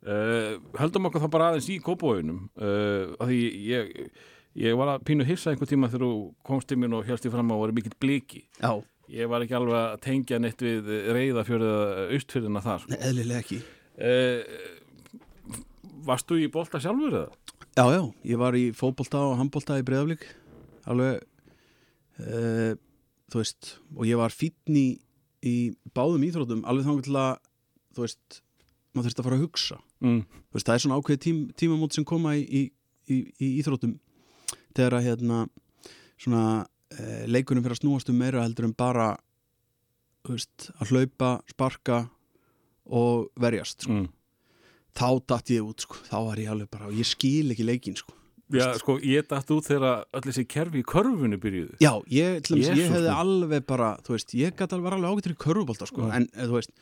Uh, 0.06 0.60
heldum 0.78 1.08
okkur 1.10 1.24
þá 1.24 1.30
bara 1.34 1.50
aðeins 1.50 1.68
í 1.74 1.80
kópóinum 1.82 2.44
uh, 2.62 3.16
að 3.18 3.32
því 3.32 3.40
ég, 3.66 3.88
ég 4.62 4.76
var 4.78 4.92
að 4.94 5.06
pínu 5.08 5.26
hissa 5.26 5.50
einhver 5.50 5.70
tíma 5.70 5.90
þegar 5.90 6.06
þú 6.06 6.18
komst 6.46 6.70
til 6.70 6.78
mín 6.78 6.94
og 6.94 7.08
helst 7.08 7.26
ég 7.26 7.34
fram 7.34 7.50
að 7.56 7.64
vera 7.64 7.78
mikill 7.80 7.96
bliki. 8.06 8.44
Já, 8.60 8.72
ég 9.16 9.32
var 9.32 9.46
ekki 9.46 9.58
alveg 9.58 9.80
að 9.80 9.98
tengja 10.06 10.40
neitt 10.44 10.62
við 10.62 10.92
reyðafjörð 11.18 11.68
eða 11.72 12.06
austfjörðina 12.20 12.64
þar. 12.68 12.88
Nei, 12.92 12.98
eðlilega 13.10 13.42
ekki. 13.42 13.60
Uh, 13.98 15.64
Varstu 16.06 16.38
í 16.38 16.48
bolta 16.54 16.78
sjálfur 16.84 17.18
eða? 17.24 17.60
Já, 17.76 17.86
já, 17.96 18.02
ég 18.30 18.40
var 18.40 18.56
í 18.56 18.68
fótbolta 18.78 19.24
og 19.26 19.40
handbolta 19.40 19.80
í 19.82 19.86
breyðaflik 19.88 20.28
alveg 20.86 21.24
þú 23.32 23.42
veist, 23.42 23.76
og 23.98 24.06
ég 24.08 24.20
var 24.20 24.34
fínn 24.34 24.78
í, 24.78 24.88
í 25.44 25.56
báðum 25.96 26.24
íþrótum 26.28 26.64
alveg 26.70 26.88
þannig 26.88 27.08
til 27.10 27.18
að 27.20 27.32
þú 27.96 28.06
veist, 28.06 28.42
maður 28.96 29.10
þurfti 29.10 29.22
að 29.22 29.28
fara 29.28 29.38
að 29.38 29.46
hugsa 29.46 29.78
mm. 30.04 30.22
Veist, 30.56 30.66
það 30.66 30.74
er 30.76 30.84
svona 30.86 30.98
ákveði 31.00 31.22
tím, 31.26 31.44
tímamót 31.60 31.98
sem 31.98 32.08
koma 32.08 32.36
í, 32.40 32.44
í, 32.46 32.64
í, 33.12 33.20
í 33.40 33.52
íþróttum 33.60 33.98
þegar 34.76 34.98
að 35.00 35.08
hérna 35.10 35.46
svona 36.16 36.44
e, 36.92 37.26
leikunum 37.30 37.66
fyrir 37.66 37.78
að 37.78 37.82
snúast 37.84 38.12
um 38.12 38.20
meira 38.20 38.44
heldur 38.46 38.70
en 38.70 38.76
bara 38.78 39.14
veist, 40.28 40.70
að 40.80 40.94
hlaupa, 40.94 41.38
sparka 41.52 42.06
og 42.86 43.32
verjast 43.42 43.86
sko. 43.86 44.04
Mm. 44.04 44.12
þá 44.96 45.08
datt 45.34 45.52
ég 45.54 45.66
út, 45.66 45.86
sko. 45.86 46.00
þá 46.08 46.18
var 46.30 46.42
ég 46.44 46.54
alveg 46.54 46.72
bara 46.72 46.92
ég 46.94 47.10
skil 47.10 47.50
ekki 47.54 47.68
leikin 47.68 47.98
sko. 48.00 48.14
Já, 48.54 48.68
sko, 48.78 49.00
ég 49.02 49.26
dætt 49.26 49.50
út 49.56 49.66
þegar 49.66 50.04
öll 50.14 50.22
þessi 50.28 50.44
kerfi 50.46 50.84
í 50.84 50.86
körfunni 50.86 51.40
byrjuðu 51.42 51.80
Já, 51.82 51.96
ég, 52.14 52.44
ég 52.46 52.60
Jesús 52.62 52.92
hefði 52.94 53.10
alveg 53.10 53.66
bara, 53.66 53.96
þú 54.06 54.14
veist, 54.14 54.36
ég 54.38 54.54
gæti 54.54 54.78
alveg 54.78 54.94
alveg 54.94 55.16
ágættur 55.16 55.34
í 55.34 55.40
körfubólta, 55.42 55.88
sko, 55.90 56.06
Já. 56.06 56.20
en 56.20 56.28
eh, 56.30 56.46
þú 56.46 56.60
veist, 56.60 56.76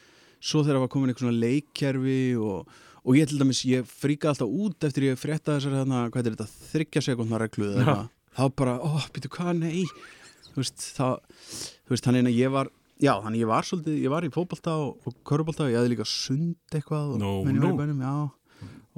svo 0.44 0.64
þegar 0.66 0.84
var 0.84 0.92
komin 0.92 1.12
eitthvað 1.12 1.30
svona 1.30 1.44
leikkerfi 1.44 2.18
og, 2.42 2.74
og 3.04 3.18
ég 3.20 3.30
til 3.30 3.40
dæmis, 3.40 3.64
ég 3.70 3.88
fríkaði 3.88 4.34
alltaf 4.34 4.58
út 4.66 4.88
eftir 4.90 5.08
ég 5.10 5.20
frétta 5.20 5.58
þessar, 5.58 5.78
hérna, 5.82 6.04
hvað 6.12 6.30
er 6.30 6.36
þetta, 6.36 6.50
þryggja 6.74 7.06
sekundna 7.08 7.42
reglu 7.42 7.70
eða 7.70 7.84
eitthvað, 7.84 8.08
þá 8.38 8.44
bara, 8.62 8.78
ó, 8.84 8.90
býtu 9.16 9.32
hvað, 9.34 9.52
nei, 9.62 9.84
þú 10.52 10.62
veist, 10.62 10.88
þá, 10.98 11.06
þú 11.88 11.96
veist, 11.96 12.08
þannig 12.10 12.32
að 12.32 12.40
ég 12.42 12.54
var, 12.58 12.72
já, 13.04 13.14
þannig 13.24 13.46
ég 13.46 13.52
var 13.54 13.70
svolítið, 13.70 14.00
ég 14.04 14.16
var 14.16 14.28
í 14.28 14.34
fótbolta 14.34 14.76
og, 14.84 15.08
og 15.08 15.18
körfubólta, 15.32 15.70
ég 15.72 15.80
hefði 15.80 15.96
líka 15.96 16.10
sund 16.10 16.76
eitthvað 16.76 17.16
og 17.16 17.24
nú. 17.24 17.34
í 17.72 17.78
bænum, 17.80 18.04
já, 18.04 18.16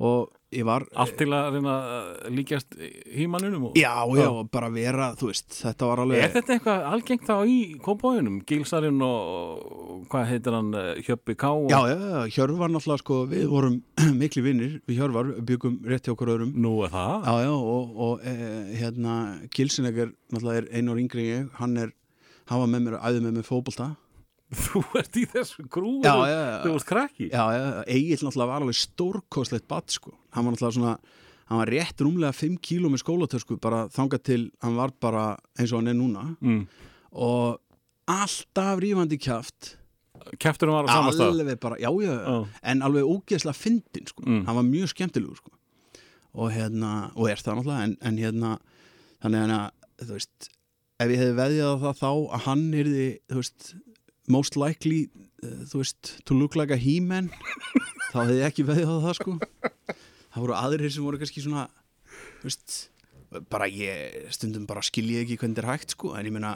og 0.09 0.33
ég 0.55 0.65
var, 0.67 0.85
Allt 0.95 1.15
til 1.19 1.27
að 1.35 1.55
reyna 1.57 1.73
líkjast 2.31 2.75
hímanunum 3.15 3.67
og... 3.69 3.75
já, 3.77 3.91
já, 4.07 4.21
Já. 4.21 4.27
og 4.31 4.49
bara 4.53 4.69
vera, 4.73 5.07
þú 5.19 5.29
veist, 5.31 5.49
þetta 5.59 5.89
var 5.89 6.01
alveg, 6.05 6.23
Er 6.25 6.33
þetta 6.35 6.55
eitthvað 6.55 6.85
algengt 6.91 7.25
þá 7.27 7.35
í 7.51 7.57
kópáinum? 7.85 8.37
Gilsarinn 8.49 9.01
og, 9.05 9.65
og 9.65 10.05
hvað 10.11 10.25
heitir 10.31 10.57
hann, 10.57 10.71
eh, 10.79 11.01
Hjöppi 11.05 11.35
Ká? 11.35 11.49
og- 11.51 11.69
Já, 11.73 11.79
já, 11.91 11.97
já, 11.99 12.21
Hjörvar 12.37 12.71
náttúrulega 12.73 13.03
sko, 13.03 13.19
við 13.31 13.45
vorum 13.51 13.77
miklu 14.21 14.45
vinnir, 14.47 14.79
við 14.87 15.01
Hjörvar 15.01 15.33
byggum 15.51 15.77
rétt 15.91 16.07
hjá 16.07 16.15
okkur 16.15 16.33
öðrum 16.37 16.55
Nú 16.55 16.73
er 16.87 16.93
það? 16.95 17.27
Já, 17.27 17.35
já, 17.45 17.53
og, 17.75 17.99
og 18.07 18.25
e, 18.25 18.35
hérna 18.79 19.19
Gilsinegger 19.53 20.13
náttúrulega 20.31 20.63
er 20.63 20.71
einu 20.79 20.95
ár 20.95 21.03
yngri 21.03 21.27
en 21.27 21.31
ég 21.45 21.53
hann 21.59 21.77
er, 21.85 21.93
hann 22.49 22.61
var 22.63 22.71
með 22.75 22.87
mér, 22.89 22.97
æði 23.03 23.23
með 23.27 23.39
mér 23.39 23.47
fótbolta 23.47 23.91
Þú 24.53 24.81
ert 24.99 25.17
í 25.17 25.25
þessu 25.31 25.65
grúi 25.73 26.05
já. 26.05 26.13
Þú 26.61 26.73
ert 26.75 26.87
krakki 26.89 27.29
Já, 27.31 27.43
já, 27.55 27.61
Egil 27.89 28.19
náttúrulega 28.21 28.49
var 28.51 28.61
alveg 28.65 28.77
stórkostlegt 28.77 29.67
badd 29.71 29.93
sko, 29.95 30.13
hann 30.35 30.45
var 30.45 30.53
náttúrulega 30.53 30.77
svona 30.77 30.97
hann 31.45 31.61
var 31.61 31.69
rétt 31.69 32.01
rúmlega 32.01 32.33
5 32.33 32.59
kíló 32.65 32.89
með 32.89 33.03
skólatösku 33.03 33.57
bara 33.61 33.85
þangað 33.93 34.23
til 34.25 34.41
hann 34.65 34.77
var 34.77 34.93
bara 35.01 35.25
eins 35.59 35.73
og 35.73 35.81
hann 35.81 35.91
er 35.91 35.97
núna 35.97 36.27
mm. 36.41 36.61
og 37.21 37.59
alltaf 38.09 38.79
rífandi 38.81 39.19
kjaft 39.21 39.75
Kefturum 40.41 40.73
var 40.73 40.87
á 40.89 40.95
samastað 40.95 41.35
alveg 41.35 41.59
bara, 41.61 41.77
já, 41.77 41.89
já, 42.01 42.13
Já. 42.15 42.37
en 42.71 42.81
alveg 42.85 43.05
ógeðslega 43.05 43.57
fyndin 43.57 44.07
sko. 44.09 44.23
Mm. 44.25 44.45
hann 44.47 44.57
var 44.57 44.65
mjög 44.65 44.93
skemmtilegur 44.93 45.37
sko. 45.37 45.51
og 46.33 46.51
hérna, 46.51 47.11
og 47.15 47.29
er 47.29 47.39
það 47.39 47.59
náttúrulega 47.59 47.83
en, 47.85 47.97
en 48.01 48.17
hérna, 48.19 48.53
þannig 49.23 49.53
að 49.55 50.07
þú 50.07 50.17
veist, 50.17 50.47
ef 50.99 51.11
ég 51.13 51.21
hefði 51.21 51.35
veðjað 51.37 51.83
það 51.83 51.99
þá 52.01 52.09
að 52.09 52.45
hann 52.47 52.65
yrði, 52.81 53.05
þú 53.29 53.37
veist 53.43 53.67
most 54.31 54.57
likely, 54.59 55.05
uh, 55.43 55.63
þú 55.69 55.81
veist 55.81 56.11
to 56.25 56.37
look 56.37 56.55
like 56.57 56.73
a 56.73 56.79
he-man 56.79 57.29
þá 58.11 58.21
hefði 58.23 58.39
ég 58.39 58.49
ekki 58.49 58.67
veðjað 58.67 58.93
á 58.93 59.05
það 59.05 59.17
sko. 59.19 59.35
Það 60.35 60.43
voru 60.43 60.55
aðrir 60.59 60.93
sem 60.93 61.05
voru 61.05 61.19
kannski 61.21 61.43
svona 61.43 61.67
þú 62.41 62.49
veist, 62.49 62.77
bara 63.51 63.67
ég 63.71 64.31
stundum 64.35 64.65
bara 64.69 64.83
skilji 64.85 65.21
ekki 65.23 65.39
hvernig 65.39 65.57
þetta 65.57 65.65
er 65.65 65.71
hægt 65.73 65.95
sko 65.95 66.13
en 66.15 66.29
ég 66.29 66.35
meina, 66.35 66.55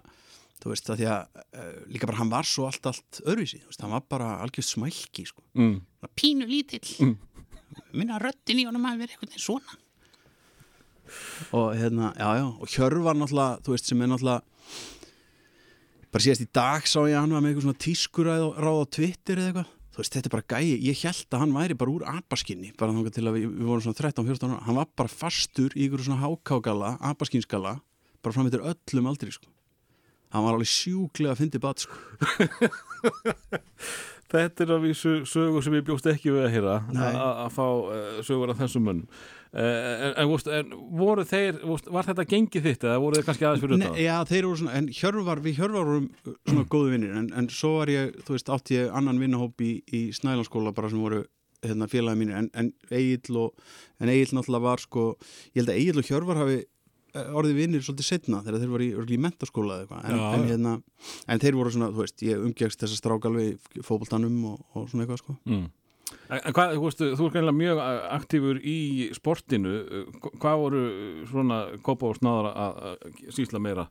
þú 0.64 0.74
veist, 0.74 0.92
að 0.92 1.02
því 1.02 1.10
að 1.14 1.44
uh, 1.44 1.74
líka 1.92 2.10
bara 2.10 2.22
hann 2.22 2.34
var 2.34 2.48
svo 2.48 2.70
allt, 2.70 2.90
allt 2.90 3.22
öðruvísi 3.26 3.62
þú 3.64 3.72
veist, 3.72 3.84
hann 3.86 3.96
var 3.96 4.06
bara 4.12 4.32
algjörð 4.44 4.70
smælki 4.70 5.28
sko. 5.30 5.46
Mm. 5.60 5.78
pínu 6.20 6.50
lítill. 6.50 7.16
Minna 7.94 8.20
röddin 8.22 8.60
í 8.62 8.66
honum 8.68 8.88
að 8.90 9.04
vera 9.06 9.16
eitthvað 9.16 9.42
svona. 9.42 9.78
Og 11.58 11.72
hérna, 11.74 12.12
já 12.18 12.30
já 12.38 12.46
og 12.46 12.70
Hjörvar 12.70 13.18
náttúrulega, 13.18 13.62
þú 13.66 13.74
veist, 13.74 13.90
sem 13.90 14.02
er 14.02 14.12
náttúrulega 14.12 14.44
bara 16.10 16.26
síðast 16.26 16.46
í 16.46 16.48
dag 16.56 16.88
sá 16.90 17.00
ég 17.06 17.16
að 17.16 17.22
hann 17.24 17.36
var 17.36 17.44
með 17.44 17.52
eitthvað 17.52 17.66
svona 17.68 17.84
tískuræð 17.86 18.46
ráð 18.66 18.80
á 18.82 18.86
Twitter 18.98 19.42
eða 19.42 19.50
eitthvað, 19.50 19.70
þú 19.90 20.02
veist, 20.02 20.16
þetta 20.16 20.30
er 20.30 20.36
bara 20.36 20.50
gæi. 20.54 20.70
Ég 20.88 21.04
held 21.04 21.30
að 21.30 21.44
hann 21.44 21.56
væri 21.58 21.78
bara 21.80 21.94
úr 21.94 22.06
apaskinni 22.10 22.74
bara 22.80 22.96
þangað 22.96 23.16
til 23.18 23.26
að 23.26 23.38
við, 23.38 23.46
við 23.54 23.70
vorum 23.70 23.86
svona 23.86 24.00
13-14 24.02 24.54
ára. 24.56 24.66
Hann 24.68 24.80
var 24.80 24.92
bara 25.02 25.14
fastur 25.14 25.76
í 25.76 25.88
ykkur 25.88 26.06
svona 26.08 26.24
hákágala 26.24 26.96
apaskinskala, 27.12 27.76
bara 28.24 28.36
fram 28.36 28.50
eftir 28.50 28.66
öllum 28.74 29.10
aldrei, 29.12 29.34
sko. 29.36 29.50
Hann 30.34 30.46
var 30.46 30.58
alveg 30.58 30.70
sjúklega 30.70 31.34
að 31.34 31.42
fyndi 31.44 31.62
bat, 31.62 31.86
sko. 31.86 31.96
Þetta 34.30 34.62
er 34.62 34.72
að 34.76 34.84
vísu 34.86 35.12
sögur 35.26 35.64
sem 35.66 35.74
ég 35.74 35.86
bjóst 35.88 36.06
ekki 36.10 36.30
við 36.36 36.46
að 36.70 36.92
Nei. 36.94 37.08
að 37.18 37.48
fá 37.56 37.66
uh, 37.66 38.20
sögur 38.22 38.52
af 38.54 38.60
þessum 38.62 38.86
mönnum 38.86 39.08
en, 39.50 40.14
en, 40.14 40.28
vorst, 40.30 40.48
en 40.54 40.74
voru 41.00 41.26
þeir 41.26 41.58
var 41.90 42.06
þetta 42.06 42.26
gengið 42.30 42.68
þitt 42.68 42.86
eða 42.86 43.00
voru 43.02 43.18
þeir 43.18 43.28
kannski 43.30 43.48
aðeins 43.48 43.64
fyrir 43.64 43.82
þetta? 43.82 44.04
já, 44.04 44.16
þeir 44.30 44.46
voru 44.46 44.60
svona, 44.62 44.76
en 44.78 44.90
Hjörvar, 44.94 45.42
við 45.46 45.58
Hjörvar 45.58 45.88
vorum 45.88 46.08
uh, 46.22 46.36
svona 46.46 46.66
góðu 46.70 46.94
vinnir, 46.94 47.16
en, 47.18 47.30
en 47.40 47.50
svo 47.54 47.72
var 47.80 47.92
ég, 47.94 48.20
þú 48.28 48.36
veist, 48.36 48.52
átti 48.54 48.78
ég 48.78 48.98
annan 49.00 49.22
vinnahóp 49.22 49.66
í, 49.66 49.72
í 49.90 50.04
Snælanskóla 50.14 50.74
bara 50.78 50.92
sem 50.94 51.02
voru 51.02 51.24
hérna, 51.66 51.90
félagi 51.90 52.22
mínir, 52.22 52.38
en, 52.38 52.52
en 52.54 52.70
Egil 52.94 53.40
og, 53.42 53.72
en 54.00 54.12
Egil 54.14 54.36
náttúrulega 54.38 54.68
var 54.68 54.86
sko, 54.86 55.08
ég 55.56 55.64
held 55.64 55.74
að 55.74 55.82
Egil 55.82 56.04
og 56.04 56.12
Hjörvar 56.12 56.44
hafi 56.44 56.60
eh, 56.62 57.34
orðið 57.42 57.60
vinnir 57.64 57.84
svolítið 57.84 58.10
setna 58.12 58.44
þegar 58.46 58.62
þeir 58.62 58.74
voru 58.76 58.86
í, 58.86 58.94
í 59.18 59.20
mentaskóla 59.26 59.80
eða 59.80 59.88
eitthvað, 59.88 60.06
en, 60.14 60.22
en, 60.30 60.48
hérna, 60.54 60.78
en 61.26 61.42
þeir 61.42 61.58
voru 61.58 61.74
svona, 61.74 61.90
þú 61.96 62.06
veist, 62.06 62.22
ég 62.30 62.46
umgegst 62.46 62.86
þessa 62.86 63.02
strákalvi 63.02 63.50
í 63.58 63.84
fótboltanum 63.84 64.40
og, 64.54 64.64
og 64.78 64.88
svona 64.94 65.08
eitthvað, 65.08 65.24
sko. 65.26 65.40
Mm. 65.50 65.68
Hvað, 66.30 66.76
þú 66.78 66.90
þú 67.18 67.26
er 67.26 67.32
greinlega 67.34 67.58
mjög 67.58 67.80
uh, 67.82 68.02
aktífur 68.20 68.60
í 68.62 68.78
sportinu 69.18 69.72
Uh, 69.80 70.04
hvað 70.38 70.60
voru 70.62 70.82
uh, 70.90 71.24
svona 71.32 71.58
kopa 71.86 72.12
og 72.12 72.20
snáðar 72.20 72.52
að 72.54 73.16
sýsla 73.34 73.62
meira? 73.64 73.88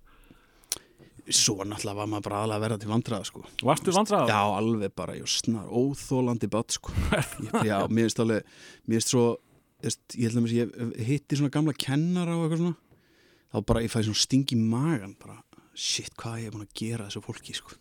Svo 1.29 1.59
náttúrulega 1.67 1.99
var 1.99 2.07
maður 2.09 2.25
bara 2.29 2.39
aðlega 2.45 2.57
að 2.57 2.63
vera 2.65 2.77
til 2.81 2.89
vandraða, 2.89 3.27
sko. 3.29 3.43
Varstu 3.69 3.93
vandrað? 3.93 4.31
Já, 4.31 4.39
alveg 4.57 4.95
bara, 4.97 5.17
ég 5.19 5.29
snar, 5.29 5.67
óþólandi 5.69 6.49
bát, 6.55 6.73
sko. 6.79 6.95
Ég- 7.45 7.67
Já, 7.69 7.77
mér 7.91 8.07
finnst 8.07 8.23
alveg, 8.25 8.47
mér 8.89 8.97
finnst 9.03 9.13
svo, 9.13 9.25
ég 9.85 10.23
held 10.23 10.39
að 10.39 10.47
mér 10.47 10.55
ég 10.55 11.03
hitti 11.11 11.37
svona 11.41 11.53
gamla 11.59 11.75
kennara 11.77 12.33
og 12.39 12.47
eitthvað 12.47 12.63
svona, 12.63 12.79
þá 13.53 13.59
bara 13.69 13.83
ég 13.85 13.93
fæði 13.93 14.09
svona 14.09 14.23
sting 14.25 14.55
í 14.57 14.61
magan, 14.63 15.13
bara, 15.21 15.37
shit, 15.77 16.15
hvað 16.17 16.39
ég 16.41 16.49
er 16.49 16.57
búin 16.57 16.65
að 16.65 16.73
gera 16.81 17.11
þessu 17.11 17.25
fólki, 17.29 17.59
sko. 17.61 17.77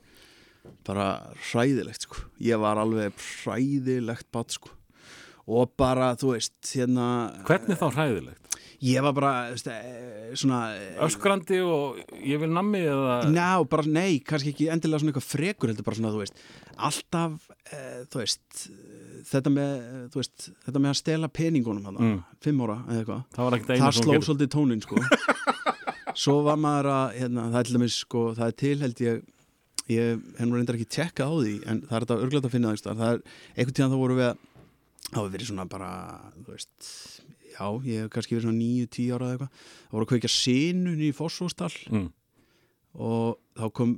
Bara 0.88 1.08
hræðilegt, 1.52 2.06
sko. 2.08 2.24
Ég 2.44 2.60
var 2.64 2.80
alveg 2.82 3.14
hræðilegt 3.44 4.30
bát, 4.32 4.52
sko. 4.56 4.70
Og 5.48 5.72
bara, 5.80 6.14
þú 6.20 6.34
veist, 6.36 6.58
hérna, 6.76 7.08
Hvernig 7.48 7.80
þá 7.80 7.88
hræðilegt? 7.96 8.44
ég 8.84 9.02
var 9.02 9.14
bara, 9.18 9.30
veist, 9.56 9.66
eh, 9.74 10.34
svona... 10.38 10.58
eh, 10.78 11.00
Öskrandi 11.02 11.58
og 11.66 11.98
ég 12.22 12.38
vil 12.44 12.50
nammi 12.54 12.84
eða 12.86 13.16
Ná, 13.34 13.64
bara 13.70 13.88
nei, 13.90 14.20
kannski 14.22 14.52
ekki 14.54 14.68
endilega 14.70 15.02
svona 15.02 15.14
eitthvað 15.16 15.30
frekur 15.32 15.72
heldur 15.72 15.88
bara 15.88 15.98
svona, 15.98 16.12
þú 16.14 16.22
veist 16.22 16.44
alltaf, 16.78 17.48
e, 17.74 17.80
þú 18.12 18.22
veist 18.22 18.68
eh, 18.70 19.24
þetta 19.32 19.54
með, 19.56 19.72
eh, 19.88 20.04
þú 20.14 20.22
veist 20.22 20.46
þetta 20.68 20.84
með 20.84 20.92
að 20.94 21.00
stela 21.02 21.28
peningunum 21.40 21.88
hann 21.90 21.98
Mm. 21.98 22.20
fimm 22.46 22.62
ára 22.68 22.78
eða 22.86 23.00
eitthvað, 23.02 23.24
það 23.34 23.82
það 23.82 23.98
sló 23.98 24.20
svolítið 24.28 24.52
tónin 24.54 24.84
sko 24.86 25.02
svo 26.22 26.38
var 26.46 26.62
maður 26.62 26.92
að 26.94 27.18
hérna, 27.18 27.48
það 27.56 27.90
sko, 27.98 28.28
það 28.38 28.46
er 28.52 28.58
til 28.62 28.78
held 28.86 29.02
ég 29.08 29.26
ég 29.94 30.26
hef 30.38 30.48
nú 30.48 30.58
reyndar 30.58 30.78
ekki 30.78 30.90
tjekkað 30.98 31.32
á 31.32 31.36
því 31.38 31.56
en 31.64 31.82
það 31.88 31.96
er 31.98 32.06
þetta 32.06 32.20
örglætt 32.26 32.48
að 32.48 32.56
finna 32.56 32.74
það 32.76 33.02
það 33.02 33.14
er, 33.14 33.22
einhvern 33.56 33.78
tíðan 33.78 33.94
þá 33.94 34.00
voru 34.02 34.18
við 34.18 34.28
að 34.28 34.44
það 35.08 35.22
var 35.22 35.32
verið 35.36 35.50
svona 35.52 35.68
bara, 35.72 35.92
veist 36.48 36.90
já, 37.54 37.66
ég 37.88 38.04
hef 38.04 38.12
kannski 38.14 38.36
verið 38.36 38.48
svona 38.48 38.60
níu, 38.60 38.90
tíu 38.92 39.16
ára 39.16 39.30
eða 39.30 39.38
eitthvað, 39.38 39.64
það 39.88 39.98
voru 39.98 40.08
að 40.08 40.12
kveikja 40.14 40.34
sinun 40.34 41.04
í 41.08 41.14
Fossóstall 41.16 41.78
mm. 41.92 42.08
og 43.08 43.40
þá 43.58 43.66
kom 43.80 43.96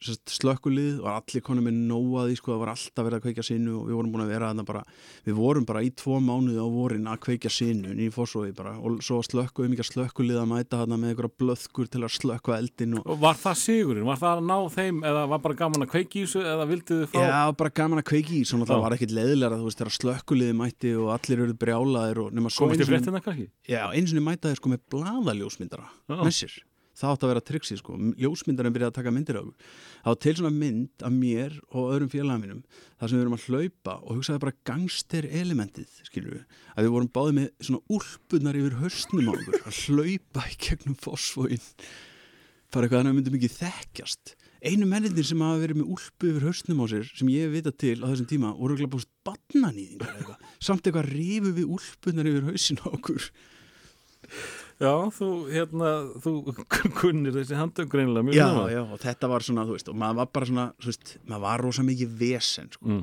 slökkulið 0.00 1.02
og 1.02 1.08
allir 1.12 1.42
konum 1.44 1.66
með 1.68 1.76
nóaði 1.90 2.36
sko, 2.38 2.54
það 2.54 2.60
var 2.62 2.70
alltaf 2.72 3.04
verið 3.04 3.18
að 3.18 3.24
kveikja 3.26 3.44
sinu 3.44 3.74
og 3.76 3.88
við 3.90 3.96
vorum 3.98 4.12
búin 4.14 4.24
að 4.24 4.32
vera 4.32 4.48
þarna 4.50 4.64
bara, 4.70 4.82
við 5.26 5.34
vorum 5.36 5.66
bara 5.68 5.82
í 5.84 5.90
tvo 6.00 6.16
mánuði 6.24 6.56
á 6.56 6.68
vorin 6.72 7.10
að 7.10 7.18
kveikja 7.26 7.52
sinu 7.52 7.92
í 7.92 8.08
fórsói 8.14 8.54
bara 8.56 8.72
og 8.80 9.02
svo 9.04 9.20
slökkuðum 9.26 9.74
ekki 9.76 9.84
að 9.84 9.90
slökkulið 9.90 10.40
að 10.40 10.48
mæta 10.54 10.80
þarna 10.80 10.96
með 11.02 11.12
einhverja 11.12 11.36
blöðkur 11.42 11.90
til 11.92 12.00
að 12.06 12.14
slökka 12.16 12.56
eldin 12.56 12.96
og 12.96 13.10
Og 13.10 13.20
var 13.20 13.36
það 13.40 13.60
sigurinn? 13.60 14.08
Var 14.08 14.22
það 14.22 14.32
að 14.38 14.48
ná 14.48 14.56
þeim 14.76 15.04
eða 15.10 15.26
var 15.34 15.44
bara 15.44 15.58
gaman 15.60 15.84
að 15.84 15.92
kveiki 15.92 16.22
í 16.22 16.24
þessu 16.24 16.40
eða 16.46 16.64
vildu 16.70 17.00
þið 17.02 17.12
fá? 17.12 17.20
Já, 17.20 17.42
bara 17.60 17.74
gaman 17.80 18.00
að 18.00 18.08
kveiki 18.12 18.40
í, 18.40 18.42
svona 18.48 18.68
það 18.70 18.84
var 18.86 18.96
ekkit 18.96 19.14
leðilega 19.18 19.60
þú 19.60 19.68
veist, 19.68 19.80
þegar 19.82 19.96
slökkuliði 19.98 20.56
mætti 20.60 20.94
og 20.96 21.12
allir 21.16 21.44
eru 21.44 21.58
brjálaðir 21.60 22.24
og 22.24 22.32
nema 22.36 22.52
svo 22.52 22.70
eins 22.70 22.80
og 22.80 22.88
sko. 26.48 26.66
Það 27.00 27.14
átti 27.14 27.24
að 27.24 27.30
vera 27.32 27.42
triksi 27.48 27.76
sko. 27.80 27.94
Ljósmyndarinn 28.20 28.74
byrjaði 28.74 28.92
að 28.92 28.96
taka 28.98 29.12
myndir 29.14 29.38
á 29.40 29.42
var 30.08 30.18
til 30.24 30.34
svona 30.38 30.52
mynd 30.54 31.04
af 31.04 31.12
mér 31.12 31.56
og 31.70 31.90
öðrum 31.94 32.10
félagum 32.12 32.44
mínum 32.44 32.60
þar 32.98 33.10
sem 33.10 33.16
við 33.18 33.24
erum 33.24 33.36
að 33.36 33.46
hlaupa 33.48 33.96
og 34.00 34.18
hugsaði 34.18 34.42
bara 34.44 34.58
gangster 34.70 35.28
elementið, 35.28 35.96
við. 36.14 36.44
Að 36.74 36.86
við 36.86 36.94
vorum 36.96 37.10
báðið 37.16 37.36
með 37.38 37.48
svona 37.68 37.96
úlpunar 37.96 38.60
yfir 38.60 38.78
höstnum 38.80 39.28
á 39.28 39.32
okkur 39.34 39.58
að 39.60 39.80
hlaupa 39.84 40.46
í 40.48 40.58
gegnum 40.66 40.96
fósfóin. 41.04 41.66
Bara 42.70 42.86
eitthvað 42.86 43.00
þannig 43.00 43.10
að 43.10 43.16
við 43.16 43.20
myndum 43.20 43.38
ekki 43.40 43.52
þekkjast. 43.58 44.36
einu 44.60 44.86
mennindir 44.88 45.24
sem 45.24 45.40
hafa 45.40 45.60
verið 45.62 45.80
með 45.80 45.92
úlpu 45.94 46.30
yfir 46.30 46.44
hausnum 46.44 46.82
á 46.84 46.86
sér 46.92 47.06
sem 47.16 47.30
ég 47.32 47.46
hef 47.46 47.54
vitað 47.54 47.76
til 47.80 47.94
á 48.04 48.06
þessum 48.10 48.28
tíma 48.28 48.50
voru 48.58 48.76
ekki 48.76 48.90
búist 48.92 49.08
bannanýðingar 49.24 50.10
eða 50.10 50.18
eitthvað 50.20 50.50
samt 50.68 50.84
eitthvað 50.84 51.08
rífu 51.14 51.52
við 51.56 51.70
úlpunar 51.78 52.28
yfir 52.28 52.48
hausin 52.50 52.82
á 52.84 52.86
okkur 52.90 53.30
Já, 54.80 54.92
þú, 55.12 55.26
hérna, 55.52 55.88
þú 56.24 56.32
kunnir 57.00 57.34
þessi 57.36 57.56
handtök 57.58 57.90
greinilega 57.92 58.24
mjög 58.30 58.38
já, 58.38 58.46
vel. 58.56 58.68
já, 58.72 58.80
og 58.94 59.00
þetta 59.02 59.28
var 59.28 59.44
svona, 59.44 59.64
þú 59.68 59.74
veist 59.76 59.90
og 59.92 59.98
maður 60.00 60.20
var 60.22 60.30
bara 60.38 60.46
svona, 60.48 60.64
þú 60.80 60.88
veist, 60.92 61.10
maður 61.28 61.44
var 61.44 61.64
rosa 61.66 61.82
mikið 61.84 62.14
vesen, 62.22 62.70
sko, 62.72 62.86
Mm. 62.88 63.02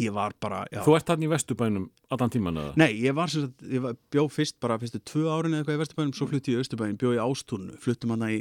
ég 0.00 0.12
var 0.14 0.32
bara 0.40 0.62
já. 0.72 0.80
Þú 0.84 0.94
ert 0.96 1.06
þarna 1.08 1.26
í 1.26 1.30
Vesturbænum 1.32 1.86
allan 2.12 2.30
tíman 2.32 2.56
eða? 2.60 2.76
Nei, 2.80 2.90
ég 3.02 3.14
var 3.16 3.28
sem 3.32 3.46
sagt, 3.48 3.64
ég 3.68 3.80
var, 3.82 3.96
bjó 4.12 4.26
fyrst 4.30 4.56
bara 4.60 4.76
fyrstu 4.80 5.00
tvö 5.00 5.24
árin 5.32 5.52
eða 5.56 5.64
eitthvað 5.64 5.78
í 5.78 5.82
Vesturbænum, 5.82 6.12
svo 6.16 6.28
flutti 6.30 6.52
ég 6.54 6.60
í 6.60 6.64
Östurbæn, 6.66 6.98
bjó 7.00 7.12
í 7.16 7.20
Ástúnu, 7.24 7.74
fluttum 7.80 8.12
hann 8.14 8.28
í 8.28 8.38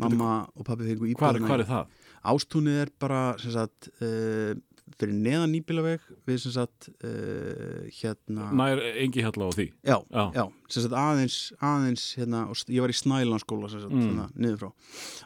mamma 0.00 0.46
og 0.56 0.64
pappi 0.64 0.86
fengu 0.88 1.08
Hvar, 1.16 1.36
íbúðina 1.40 1.48
hvar 1.50 1.60
í- 1.60 1.64
er 1.64 1.68
það? 1.68 1.86
Ástúnið 2.30 2.78
er 2.84 2.90
bara 3.00 3.20
sem 3.40 3.52
sagt, 3.52 3.88
uh, 4.04 4.52
fyrir 4.98 5.14
neðan 5.14 5.52
nýbílaveg 5.54 6.00
við 6.26 6.38
sem 6.42 6.52
sagt 6.52 6.88
uh, 7.04 7.84
hérna 8.00 8.48
Nær 8.56 8.80
engi 9.00 9.22
hjalla 9.22 9.46
á 9.46 9.50
því? 9.54 9.66
já, 9.86 9.96
Já. 10.10 10.24
já, 10.34 10.44
sem 10.68 10.82
sagt 10.84 10.96
aðeins, 10.98 11.36
aðeins 11.60 12.04
hérna, 12.18 12.40
ég 12.68 12.80
var 12.84 12.92
í 12.92 12.96
Snælanskóla 12.98 13.70
sem 13.70 13.80
sagt, 13.84 13.92
Mm. 13.94 14.02
hérna, 14.08 14.26
niður 14.36 14.58
frá 14.60 14.68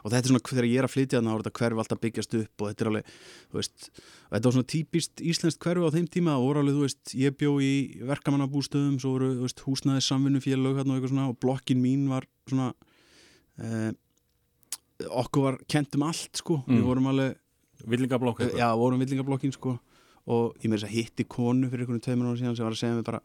og 0.05 0.11
þetta 0.11 0.21
er 0.21 0.31
svona, 0.31 0.43
þegar 0.51 0.67
ég 0.69 0.77
er 0.83 0.87
að 0.89 0.93
flytja 0.95 1.21
þá 1.25 1.31
er 1.33 1.41
þetta 1.43 1.55
hverfi 1.59 1.81
alltaf 1.83 2.01
byggjast 2.05 2.37
upp 2.41 2.61
og 2.61 2.69
þetta 2.71 2.85
er 2.85 2.91
alveg, 2.91 3.11
þú 3.51 3.59
veist 3.59 3.89
þetta 4.31 4.45
var 4.49 4.55
svona 4.57 4.71
típist 4.75 5.21
íslenskt 5.33 5.59
hverfi 5.65 5.85
á 5.87 5.95
þeim 5.95 6.07
tíma 6.15 6.37
og 6.39 6.55
alveg, 6.61 6.75
þú 6.75 6.85
veist, 6.85 7.15
ég 7.15 7.37
bjó 7.39 7.51
í 7.63 7.73
verkamannabústöðum, 8.05 8.99
svo 9.01 9.15
voru, 9.17 9.33
þú 9.39 9.45
veist, 9.49 9.63
húsnaði 9.67 10.01
samvinnufélög 10.07 10.79
hérna 10.79 10.95
og 10.95 10.97
eitthvað 10.99 11.13
svona 11.15 11.29
og 11.29 11.39
blokkin 11.39 11.81
mín 11.83 12.07
var 12.09 12.25
svona 12.49 12.73
eh, 13.59 13.91
okkur 15.11 15.43
var 15.49 15.57
kent 15.67 15.95
um 15.97 16.03
allt, 16.07 16.31
sko, 16.39 16.61
Mm. 16.67 16.77
við 16.79 16.83
vorum 16.87 17.07
alveg 17.11 17.35
Villingablokk 17.89 18.41
já, 18.57 18.67
vorum 18.77 19.01
villingablokkin 19.03 19.53
sko. 19.55 19.77
Og 20.25 20.55
ég 20.63 20.71
með 20.71 20.79
þess 20.79 20.89
að 20.89 20.95
hitti 20.95 21.27
konu 21.29 21.69
fyrir 21.69 21.85
einhvern 21.85 22.01
tveimur 22.01 22.31
ára 22.31 22.39
síðan 22.39 22.57
sem 22.57 22.65
var 22.65 22.73
að 22.73 22.81
segja 22.81 22.97
mig 22.97 23.05
bara 23.05 23.21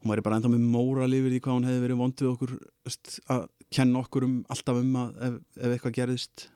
hún 0.00 0.12
væri 0.12 0.24
bara 0.24 0.38
ennþá 0.38 0.52
með 0.52 0.68
móral 0.72 1.12
yfir 1.12 1.32
því 1.32 1.42
hvað 1.44 1.56
hún 1.56 1.68
hefði 1.68 1.82
verið 1.84 2.00
vond 2.00 2.22
við 2.22 2.30
okkur 2.30 2.54
að 3.34 3.44
kenna 3.70 4.00
okkur 4.00 4.26
um 4.26 4.38
alltaf 4.52 4.80
um 4.80 4.96
að 5.00 5.20
ef, 5.26 5.36
ef 5.60 5.74
eitthvað 5.74 5.96
gerðist 5.98 6.46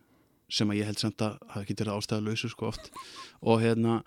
sem 0.55 0.71
að 0.71 0.79
ég 0.79 0.89
held 0.89 1.01
samt 1.01 1.25
að 1.25 1.37
hafi 1.53 1.65
ekki 1.65 1.77
verið 1.81 1.95
ástæða 1.99 2.25
lausu 2.27 2.51
sko 2.53 2.69
oft. 2.69 2.91
Og 3.45 3.63
hérna, 3.63 4.01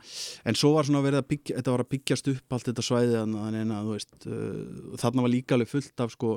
en 0.48 0.58
svo 0.58 0.74
var 0.76 0.88
svona 0.88 1.02
verið 1.06 1.24
að 1.24 1.30
byggja 1.34 1.58
þetta 1.58 1.74
var 1.74 1.84
að 1.84 1.92
byggjast 1.96 2.30
upp 2.34 2.56
allt 2.56 2.70
þetta 2.70 2.86
svæði 2.86 3.18
þannig 3.18 3.74
að 3.78 3.90
þú 3.90 3.96
veist, 3.96 4.14
uh, 4.28 5.00
þarna 5.02 5.26
var 5.26 5.34
líka 5.34 5.58
alveg 5.58 5.72
fullt 5.74 6.06
af 6.06 6.14
sko 6.14 6.36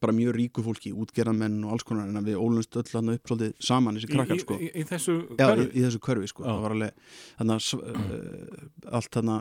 bara 0.00 0.12
mjög 0.12 0.34
ríku 0.36 0.62
fólki, 0.66 0.90
útgerðamenn 0.92 1.64
og 1.64 1.72
alls 1.72 1.84
konar 1.86 2.08
en 2.10 2.24
við 2.26 2.36
ólumst 2.36 2.76
öll 2.76 2.90
hann 2.92 3.08
upp 3.14 3.28
svolítið 3.30 3.52
saman 3.64 3.96
þessi 3.96 4.10
krakkar 4.12 4.40
sko 4.42 4.56
Í, 4.58 4.66
í, 4.68 4.82
í 4.82 4.84
þessu 4.84 5.14
Já, 5.38 5.46
í, 5.46 5.56
hverfi? 5.56 5.66
í 5.72 5.84
þessu 5.86 6.00
körfi 6.04 6.28
sko, 6.32 6.42
það 6.44 6.60
var 6.64 6.74
alveg 6.76 6.92
sv- 7.62 7.84
uh, 7.86 8.92
allt 8.98 9.10
þarna 9.16 9.36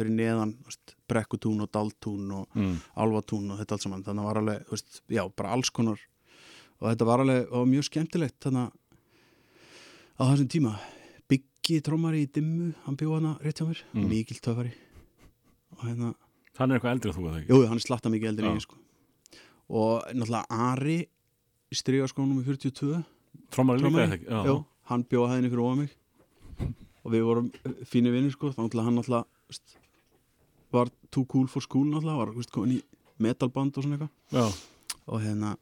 fyrir 0.00 0.14
neðan 0.16 0.54
veist, 0.66 0.94
brekkutún 1.12 1.62
og 1.62 1.70
daltún 1.76 2.32
og 2.40 2.48
Mm. 2.56 2.78
álvatún 2.96 3.50
og 3.52 3.58
þetta 3.60 3.72
allt 3.78 3.82
saman, 3.86 4.02
þannig 4.02 4.22
að 4.24 4.28
var 4.32 4.40
alveg 4.42 4.66
veist, 4.72 5.02
já, 5.08 5.22
bara 5.36 5.52
alls 5.54 5.70
konar 5.70 6.00
og 6.80 6.88
þetta 6.90 7.06
var 7.06 7.20
alveg 7.22 7.52
og 7.52 7.68
mjög 7.68 7.86
skemmtilegt 7.90 8.40
þannig 8.40 8.72
að 8.72 8.72
á 10.18 10.22
þessum 10.32 10.48
tíma 10.52 10.74
Biggi 11.30 11.78
trómari 11.80 12.24
í 12.26 12.30
dimmu, 12.32 12.72
hann 12.84 12.96
bjóð 12.98 13.14
hana 13.20 13.36
rétt 13.44 13.60
hjá 13.62 13.68
mér, 13.68 13.82
Mm. 13.94 14.08
mikil 14.08 14.40
töfari 14.42 14.72
og 15.78 15.84
hérna, 15.86 16.14
Hann 16.58 16.70
er 16.70 16.78
eitthvað 16.80 16.92
eldri 16.96 17.08
en 17.08 17.16
þú 17.16 17.22
að 17.28 17.32
það 17.32 17.40
ekki? 17.42 17.48
jú, 17.54 17.66
hann 17.68 17.76
er 17.78 17.86
slatta 17.86 18.10
mikið 18.12 18.28
eldri 18.32 18.44
en 18.44 18.50
Já. 18.52 18.58
ég 18.58 18.62
sko 18.66 18.76
og 19.72 20.04
náttúrulega 20.12 20.60
Ari 20.70 20.98
í 21.02 21.78
strygaskónum 21.78 22.42
í 22.42 22.46
42 22.46 23.02
Trómar 23.52 23.80
líka 23.80 23.92
eða 23.92 24.16
ekki? 24.18 24.28
Já. 24.28 24.54
Hann 24.90 25.04
bjóða 25.08 25.32
hæðinni 25.32 25.52
fyrir 25.52 25.64
ofan 25.64 25.82
mig. 25.82 25.94
Og 27.02 27.14
við 27.14 27.24
vorum 27.26 27.48
fínir 27.88 28.14
vinnir 28.14 28.34
sko, 28.34 28.52
þá 28.52 28.60
náttúrulega 28.64 28.88
hann 28.88 28.98
náttúrulega 29.00 29.80
var 30.72 30.90
too 31.12 31.24
cool 31.28 31.48
for 31.50 31.64
school 31.64 31.88
náttúrulega, 31.88 32.20
var 32.20 32.34
veist, 32.36 32.52
komin 32.52 32.78
í 32.78 32.82
metalband 33.22 33.76
og 33.76 33.86
svona 33.86 33.98
eitthvað. 33.98 34.60
Og 35.08 35.24
hérna 35.24 35.56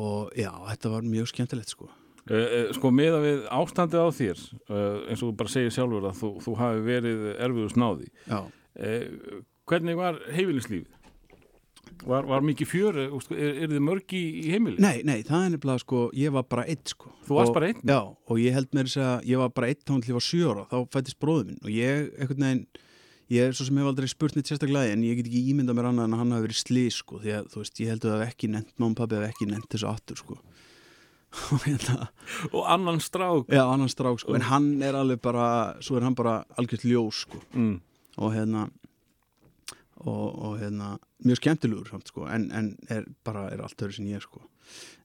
og 0.00 0.32
já, 0.38 0.50
þetta 0.72 0.90
var 0.94 1.06
mjög 1.06 1.30
skemmtilegt 1.30 1.72
sko. 1.74 1.90
Uh, 2.24 2.40
uh, 2.40 2.68
sko 2.72 2.88
meða 2.88 3.20
við 3.20 3.42
ástandið 3.52 4.00
á 4.00 4.08
þér 4.16 4.38
uh, 4.40 5.00
eins 5.12 5.20
og 5.20 5.26
þú 5.28 5.32
bara 5.42 5.52
segir 5.52 5.74
sjálfur 5.76 6.06
að 6.08 6.20
þú, 6.22 6.30
þú 6.46 6.54
hafi 6.56 6.84
verið 6.86 7.26
erfiður 7.36 7.74
snáði. 7.74 8.08
Já, 8.24 8.38
hvernig 9.68 9.98
var 9.98 10.20
heimilislífið? 10.32 11.03
Var, 12.04 12.26
var 12.28 12.44
mikið 12.44 12.68
fjör 12.68 12.96
sko, 13.22 13.36
er, 13.36 13.58
er 13.64 13.70
þið 13.72 13.82
mörg 13.86 14.14
í, 14.16 14.22
í 14.42 14.48
heimili? 14.52 14.80
nei, 14.82 15.02
nei, 15.06 15.20
það 15.26 15.44
er 15.46 15.52
nefnilega 15.54 15.82
sko, 15.84 16.00
ég 16.18 16.34
var 16.34 16.46
bara 16.50 16.64
eitt 16.70 16.94
sko 16.94 17.12
Þú 17.24 17.38
varst 17.38 17.52
Og- 17.52 17.58
bara 17.58 17.68
einn? 17.70 17.84
Já, 17.86 18.00
og 18.02 18.40
ég 18.42 18.56
held 18.56 18.70
með 18.74 18.88
þess 18.88 19.02
að 19.04 19.28
ég 19.30 19.40
var 19.40 19.52
bara 19.56 19.70
eitt 19.72 19.84
þá 19.84 19.92
til 19.94 20.10
ég 20.10 20.18
var 20.18 20.26
sjö 20.26 20.50
ára, 20.50 20.64
þá 20.72 20.78
fættist 20.96 21.20
bróður 21.22 21.46
minn 21.48 21.62
og 21.62 21.70
ég, 21.72 22.10
einhvern 22.18 22.46
veginn, 22.46 22.66
ég 23.32 23.48
er 23.48 23.56
svo 23.56 23.68
sem 23.68 23.80
hef 23.80 23.90
aldrei 23.92 24.10
spurt 24.10 24.36
neitt 24.36 24.50
sérstaklega 24.50 24.92
en 24.92 25.06
ég 25.06 25.20
get 25.20 25.30
ekki 25.30 25.44
ímyndað 25.54 25.78
mér 25.78 25.90
annað 25.92 26.10
en 26.10 26.18
hann 26.18 26.34
hafi 26.36 26.46
verið 26.48 26.60
slís 26.60 27.00
sko, 27.00 27.22
því 27.22 27.36
að 27.38 27.48
þú 27.54 27.62
veist, 27.62 27.80
ég 27.80 27.94
held 27.94 28.04
að 28.04 28.12
það 28.12 28.24
hef 28.24 28.34
ekki 28.34 28.52
nefnt, 28.52 28.76
og 28.84 28.96
pabbi 29.00 29.20
hef 29.20 29.30
ekki 29.30 29.48
nefnt 29.48 29.70
þessu 29.72 29.90
aftur 29.90 30.20
sko 30.20 30.38
og 31.54 31.64
hérna, 31.64 32.08
og 32.52 32.62
annan 32.70 33.00
strák 33.02 33.48
já, 33.50 33.64
annan 33.64 33.90
strák 33.90 34.20
sko 34.22 34.36
en 34.36 34.46
hann 34.46 34.68
er 34.86 34.94
alveg 34.94 35.18
bara, 35.24 35.74
svo 35.82 35.98
er 35.98 36.06
hann 36.06 36.14
bara 36.14 36.44
algjört 36.60 36.84
ljós 36.86 37.24
sko 37.24 37.40
mm. 37.56 37.80
og 38.22 38.34
hérna 38.36 38.68
og, 40.04 40.24
og 40.44 40.56
hérna, 40.60 40.94
mjög 41.24 41.40
skemmtilegur 41.40 41.90
samt 41.90 42.10
sko, 42.12 42.28
en, 42.30 42.50
en 42.52 42.72
er 42.92 43.06
bara, 43.24 43.48
er 43.52 43.64
allt 43.64 43.84
öðru 43.84 43.96
sem 43.96 44.08
ég 44.10 44.24
sko, 44.24 44.42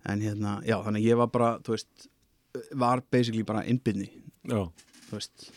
en 0.09 0.23
hérna 0.23 0.59
já, 0.67 0.77
þannig 0.85 1.03
að 1.03 1.11
ég 1.11 1.19
var 1.19 1.31
bara, 1.33 1.51
þú 1.63 1.75
veist 1.75 2.09
var 2.79 3.03
basically 3.11 3.45
bara 3.45 3.65
innbyrni 3.69 4.09
já, 4.49 4.63
þú 5.09 5.17
veist. 5.17 5.49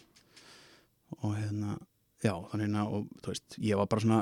Og 1.23 1.35
hérna, 1.37 1.77
já, 2.25 2.33
þannig 2.51 2.77
að 2.79 2.95
og, 2.97 3.09
þú 3.23 3.33
veist, 3.33 3.59
ég 3.63 3.81
var 3.81 3.89
bara 3.91 4.05
svona 4.05 4.21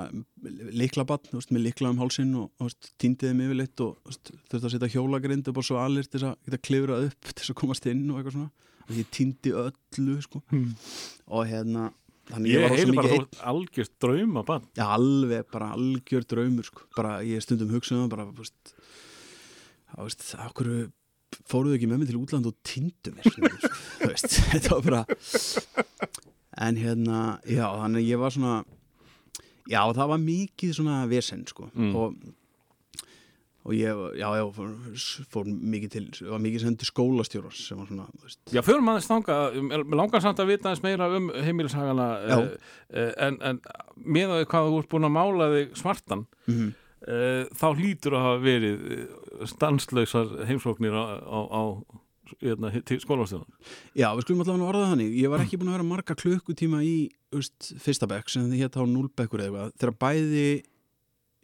liklabann, 0.77 1.29
þú 1.29 1.39
veist, 1.39 1.53
með 1.55 1.67
likla 1.69 1.93
um 1.93 2.03
hálsinn 2.03 2.33
og, 2.41 2.51
þú 2.59 2.69
veist, 2.69 2.91
týndiði 3.01 3.37
mig 3.37 3.51
yfirleitt 3.51 3.85
og 3.87 3.95
þú 4.01 4.13
veist, 4.13 4.33
þurfti 4.51 4.69
að 4.69 4.75
setja 4.75 4.93
hjólagrind 4.97 5.53
upp 5.53 5.63
á 5.63 5.65
svalir 5.69 6.09
til 6.09 6.19
þess 6.19 6.31
að 6.31 6.49
geta 6.49 6.63
klifrað 6.69 7.07
upp 7.11 7.31
til 7.31 7.39
þess 7.39 7.55
að 7.55 7.61
komast 7.63 7.89
inn 7.91 8.05
og 8.09 8.21
eitthvað 8.21 8.37
svona. 8.39 8.69
Og 8.91 8.97
ég 8.99 9.11
týndi 9.15 9.53
öllu, 9.55 10.17
sko. 10.25 10.41
Hmm. 10.51 10.71
og 11.31 11.45
hérna, 11.47 11.91
þannig 12.31 12.53
ég, 12.55 12.61
ég 12.61 12.65
var 12.65 12.71
bara 12.71 12.87
mikið 12.95 13.15
einn 13.17 13.27
þú 13.35 13.45
algjörst 13.53 13.95
drauma 14.05 14.43
bann 14.49 14.65
Já, 14.79 14.85
alveg, 14.97 15.45
bara 15.53 15.69
algjör 15.77 16.27
draumur 16.31 16.69
sko. 16.71 16.87
bara, 16.97 17.13
ég 17.27 17.43
stundum 17.45 17.71
hugsaðum 17.75 18.09
bara, 18.13 18.27
veist, 18.39 18.75
þú 19.95 20.07
veist, 20.09 20.27
okkur 20.47 20.73
fóruðu 21.51 21.77
ekki 21.79 21.89
með 21.91 22.03
mig 22.03 22.11
til 22.11 22.19
útland 22.21 22.49
og 22.51 22.57
týndu 22.67 23.13
mér 23.15 23.31
sko, 23.31 23.53
þú 24.01 24.11
veist, 24.11 24.37
þetta 24.51 24.77
var 24.77 24.83
bara 24.89 25.05
en 26.67 26.77
hérna 26.81 27.21
já, 27.47 27.65
þannig 27.81 28.09
ég 28.11 28.19
var 28.21 28.35
svona 28.35 28.57
já, 29.71 29.81
það 29.95 30.11
var 30.15 30.23
mikið 30.27 30.77
svona 30.81 31.01
vesen, 31.11 31.45
sko 31.49 31.69
Mm. 31.71 31.95
og 31.97 32.17
og 33.61 33.77
ég, 33.77 34.03
já, 34.17 34.27
já, 34.41 34.45
fór, 34.57 34.71
fór 35.33 35.49
mikið 35.49 35.95
til, 35.95 36.05
var 36.33 36.41
mikið 36.41 36.65
sendi 36.65 36.89
skólastjóras 36.89 37.63
sem 37.69 37.81
var 37.81 37.91
svona, 37.91 38.07
þú 38.17 38.29
veist 38.29 38.55
Já, 38.57 38.63
förum 38.65 38.89
aðeins 38.93 39.09
þanga, 39.11 39.39
mér 39.69 39.85
langar 40.01 40.25
samt 40.25 40.41
að 40.41 40.55
vita 40.55 40.71
aðeins 40.71 40.85
meira 40.87 41.11
um 41.19 41.33
heimilishagana 41.35 42.07
Já. 42.25 42.37
uh, 42.41 43.11
en, 43.27 43.41
en 43.51 43.61
með 44.01 44.37
að 44.39 44.47
hvað 44.53 44.71
þú 44.71 44.79
ert 44.81 44.93
búin 44.95 45.11
að 45.11 45.17
mála 45.19 45.51
þig 45.57 45.75
svartan 45.83 46.25
mm 46.49 46.71
uh, 47.09 47.49
þá 47.57 47.67
hlýtur 47.79 48.17
að 48.17 48.27
hafa 48.27 48.41
verið 48.45 48.87
stanslausar 49.51 50.33
heimsóknir 50.49 50.97
á, 50.97 51.05
á, 51.21 51.39
á 51.49 51.63
hérna, 52.41 52.73
skólastjóðan 53.03 53.49
Já, 53.97 54.11
við 54.15 54.25
skulum 54.27 54.45
allavega 54.45 54.69
orða 54.69 54.83
það 54.85 54.93
þannig. 54.95 55.15
Ég 55.19 55.33
var 55.33 55.45
ekki 55.45 55.61
búin 55.61 55.73
að 55.73 55.79
vera 55.79 55.89
marga 55.91 56.17
klukkutíma 56.19 56.83
í 56.87 56.95
úst, 57.37 57.73
fyrsta 57.83 58.09
bekk 58.11 58.31
sem 58.33 58.49
þið 58.51 58.65
hétt 58.65 58.79
á 58.79 58.83
núlbekkur 58.87 59.43
eða 59.43 59.49
eitthvað. 59.51 59.75
Þegar 59.81 59.97
bæði 60.05 60.47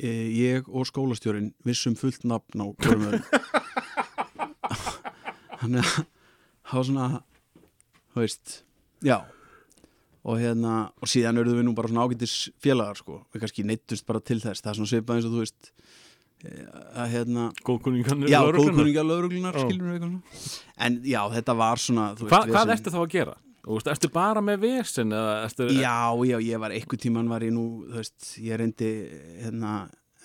ég 0.02 0.66
og 0.68 0.84
skólastjórin 0.88 1.54
vissum 1.64 1.94
fullt 1.96 2.24
nafn 2.28 2.60
á 2.60 2.66
hverjum 2.76 3.06
öðrum. 3.08 3.24
Þannig 5.62 5.80
að 5.80 5.86
það 6.66 6.76
var 6.76 6.84
svona, 6.90 7.06
þú 8.12 8.18
veist, 8.24 8.46
já. 9.06 9.18
Og 10.26 10.34
hérna, 10.42 10.72
og 10.98 11.06
síðan 11.10 11.38
eruðum 11.40 11.60
við 11.62 11.66
nú 11.68 11.74
bara 11.78 11.90
svona 11.92 12.04
ágættis 12.04 12.34
félagar, 12.62 12.96
sko. 12.98 13.14
Við 13.32 13.40
kannski 13.44 13.62
neittust 13.66 14.06
bara 14.08 14.20
til 14.20 14.40
þess. 14.42 14.60
Það 14.64 14.70
er 14.72 14.76
svona 14.80 14.92
svipað 14.92 15.14
eins 15.20 15.28
og 15.28 15.32
þú 15.36 15.40
veist, 15.44 15.62
e, 16.42 16.44
að 16.98 17.06
hérna, 17.14 17.42
eitthvað 19.94 20.12
svona. 20.12 20.22
En 20.88 20.92
já, 21.06 21.22
þetta 21.38 21.52
var 21.62 21.76
svona, 21.86 22.04
þú 22.18 22.22
Hva, 22.26 22.30
veist, 22.42 22.50
Hvað 22.56 22.66
ertu 22.76 22.90
þá 22.96 23.00
að 23.04 23.12
gera? 23.14 23.34
Þú 23.66 23.74
veist, 23.74 23.88
ertu 23.90 24.08
bara 24.14 24.42
með 24.46 24.60
vesen 24.62 25.10
ertu 25.10 25.66
Já, 25.74 26.14
já, 26.22 26.36
ég 26.38 26.60
var 26.62 26.74
einhver 26.74 27.00
tíman 27.02 27.30
var 27.30 27.42
ég 27.42 27.50
nú, 27.54 27.64
þú 27.88 27.98
veist, 27.98 28.28
ég 28.38 28.60
reyndi 28.60 28.90
hérna, 29.42 29.72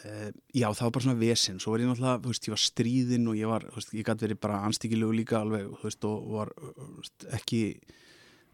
uh, 0.03 0.27
já, 0.53 0.67
það 0.67 0.83
var 0.85 0.93
bara 0.97 1.05
svona 1.07 1.21
vesen, 1.23 1.57
svo 1.57 1.73
var 1.73 1.81
ég 1.81 1.89
náttúrulega, 1.89 2.21
þú 2.21 2.33
veist, 2.35 2.45
ég 2.45 2.53
var 2.53 2.61
stríðinn 2.67 3.31
og 3.31 3.39
ég 3.39 3.49
var, 3.49 3.65
þú 3.65 3.79
veist, 3.79 3.95
ég 3.97 4.05
gæti 4.11 4.27
verið 4.27 4.41
bara 4.45 4.61
anstíkilegu 4.67 5.17
líka 5.17 5.39
alveg, 5.41 5.71
þú 5.81 5.89
veist, 5.89 6.07
og 6.11 6.29
var 6.35 6.53
veist, 6.99 7.25
ekki, 7.39 7.63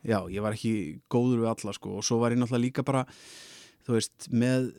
já, 0.07 0.19
ég 0.37 0.47
var 0.47 0.55
ekki 0.55 0.73
góður 1.11 1.43
við 1.43 1.51
alla, 1.51 1.75
sko, 1.75 1.97
og 1.99 2.07
svo 2.07 2.21
var 2.23 2.37
ég 2.37 2.39
náttúrulega 2.39 2.67
líka 2.69 2.87
bara, 2.87 3.03
þú 3.83 3.97
veist, 3.99 4.31
með 4.31 4.71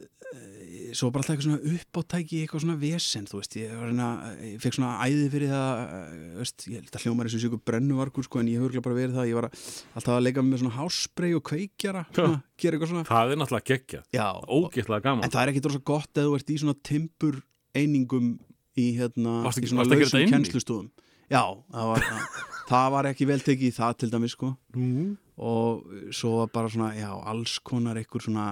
svo 0.97 1.09
bara 1.13 1.23
alltaf 1.25 1.35
eitthvað 1.35 1.47
svona 1.49 1.75
uppáttæki 1.75 2.39
eitthvað 2.45 2.63
svona 2.65 2.77
vesen, 2.81 3.27
þú 3.29 3.41
veist 3.41 3.57
ég, 3.59 3.73
að 3.75 3.85
reyna, 3.89 4.09
ég 4.47 4.61
fekk 4.63 4.77
svona 4.79 4.93
æði 5.05 5.27
fyrir 5.35 5.51
það 5.53 5.83
eh, 5.83 6.23
veist, 6.39 6.67
ég 6.69 6.79
held 6.83 6.99
að 6.99 7.05
hljómar 7.07 7.29
þessu 7.29 7.41
sjöku 7.45 7.59
brennuvarkur 7.71 8.27
sko, 8.29 8.41
en 8.43 8.51
ég 8.53 8.63
hefur 8.63 8.85
bara 8.87 8.99
verið 8.99 9.19
það, 9.19 9.29
ég 9.31 9.39
var 9.39 9.49
að, 9.51 9.63
alltaf 9.99 10.15
að 10.17 10.25
leika 10.27 10.45
með 10.47 10.63
svona 10.63 10.77
hásprey 10.79 11.35
og 11.39 11.45
kveikjara 11.51 12.05
svona, 12.13 12.41
gera 12.59 12.79
eitthvað 12.79 12.93
svona. 12.95 13.05
Það 13.11 13.35
er 13.35 13.41
náttúrulega 13.43 13.69
geggja, 13.73 14.03
og, 14.49 14.69
ógeðslega 14.69 15.07
gaman. 15.09 15.25
En 15.29 15.35
það 15.35 15.43
er 15.45 15.53
ekki 15.55 15.65
drosa 15.69 15.83
gott 15.93 16.13
eða 16.23 16.29
þú 16.31 16.39
ert 16.41 16.53
í 16.55 16.59
svona 16.63 16.79
timpur 16.93 17.41
einingum 17.79 18.33
í 18.79 18.87
hérna 18.99 19.39
Varstu 19.47 19.63
ekki- 19.65 19.71
í 19.71 19.75
svona 19.75 19.87
að 19.89 19.95
lausum 19.97 20.33
kennslustofum. 20.33 20.91
Já, 21.29 21.43
það 21.75 21.91
var, 21.93 22.07
það. 22.71 22.87
Var 22.95 23.09
ekki 23.11 23.27
vel 23.29 23.41
tekið 23.45 23.69
í 23.69 23.75
það 23.77 23.97
til 24.01 24.13
dæmis 24.15 24.37
sko. 24.39 24.55
Mm. 24.77 25.17
og 25.39 25.85
svo 26.11 26.49
bara 26.51 26.67
svona, 26.73 26.89
já, 26.99 27.13
alls 27.31 27.59
konar 27.63 27.95
einhver 28.01 28.25
svona 28.25 28.47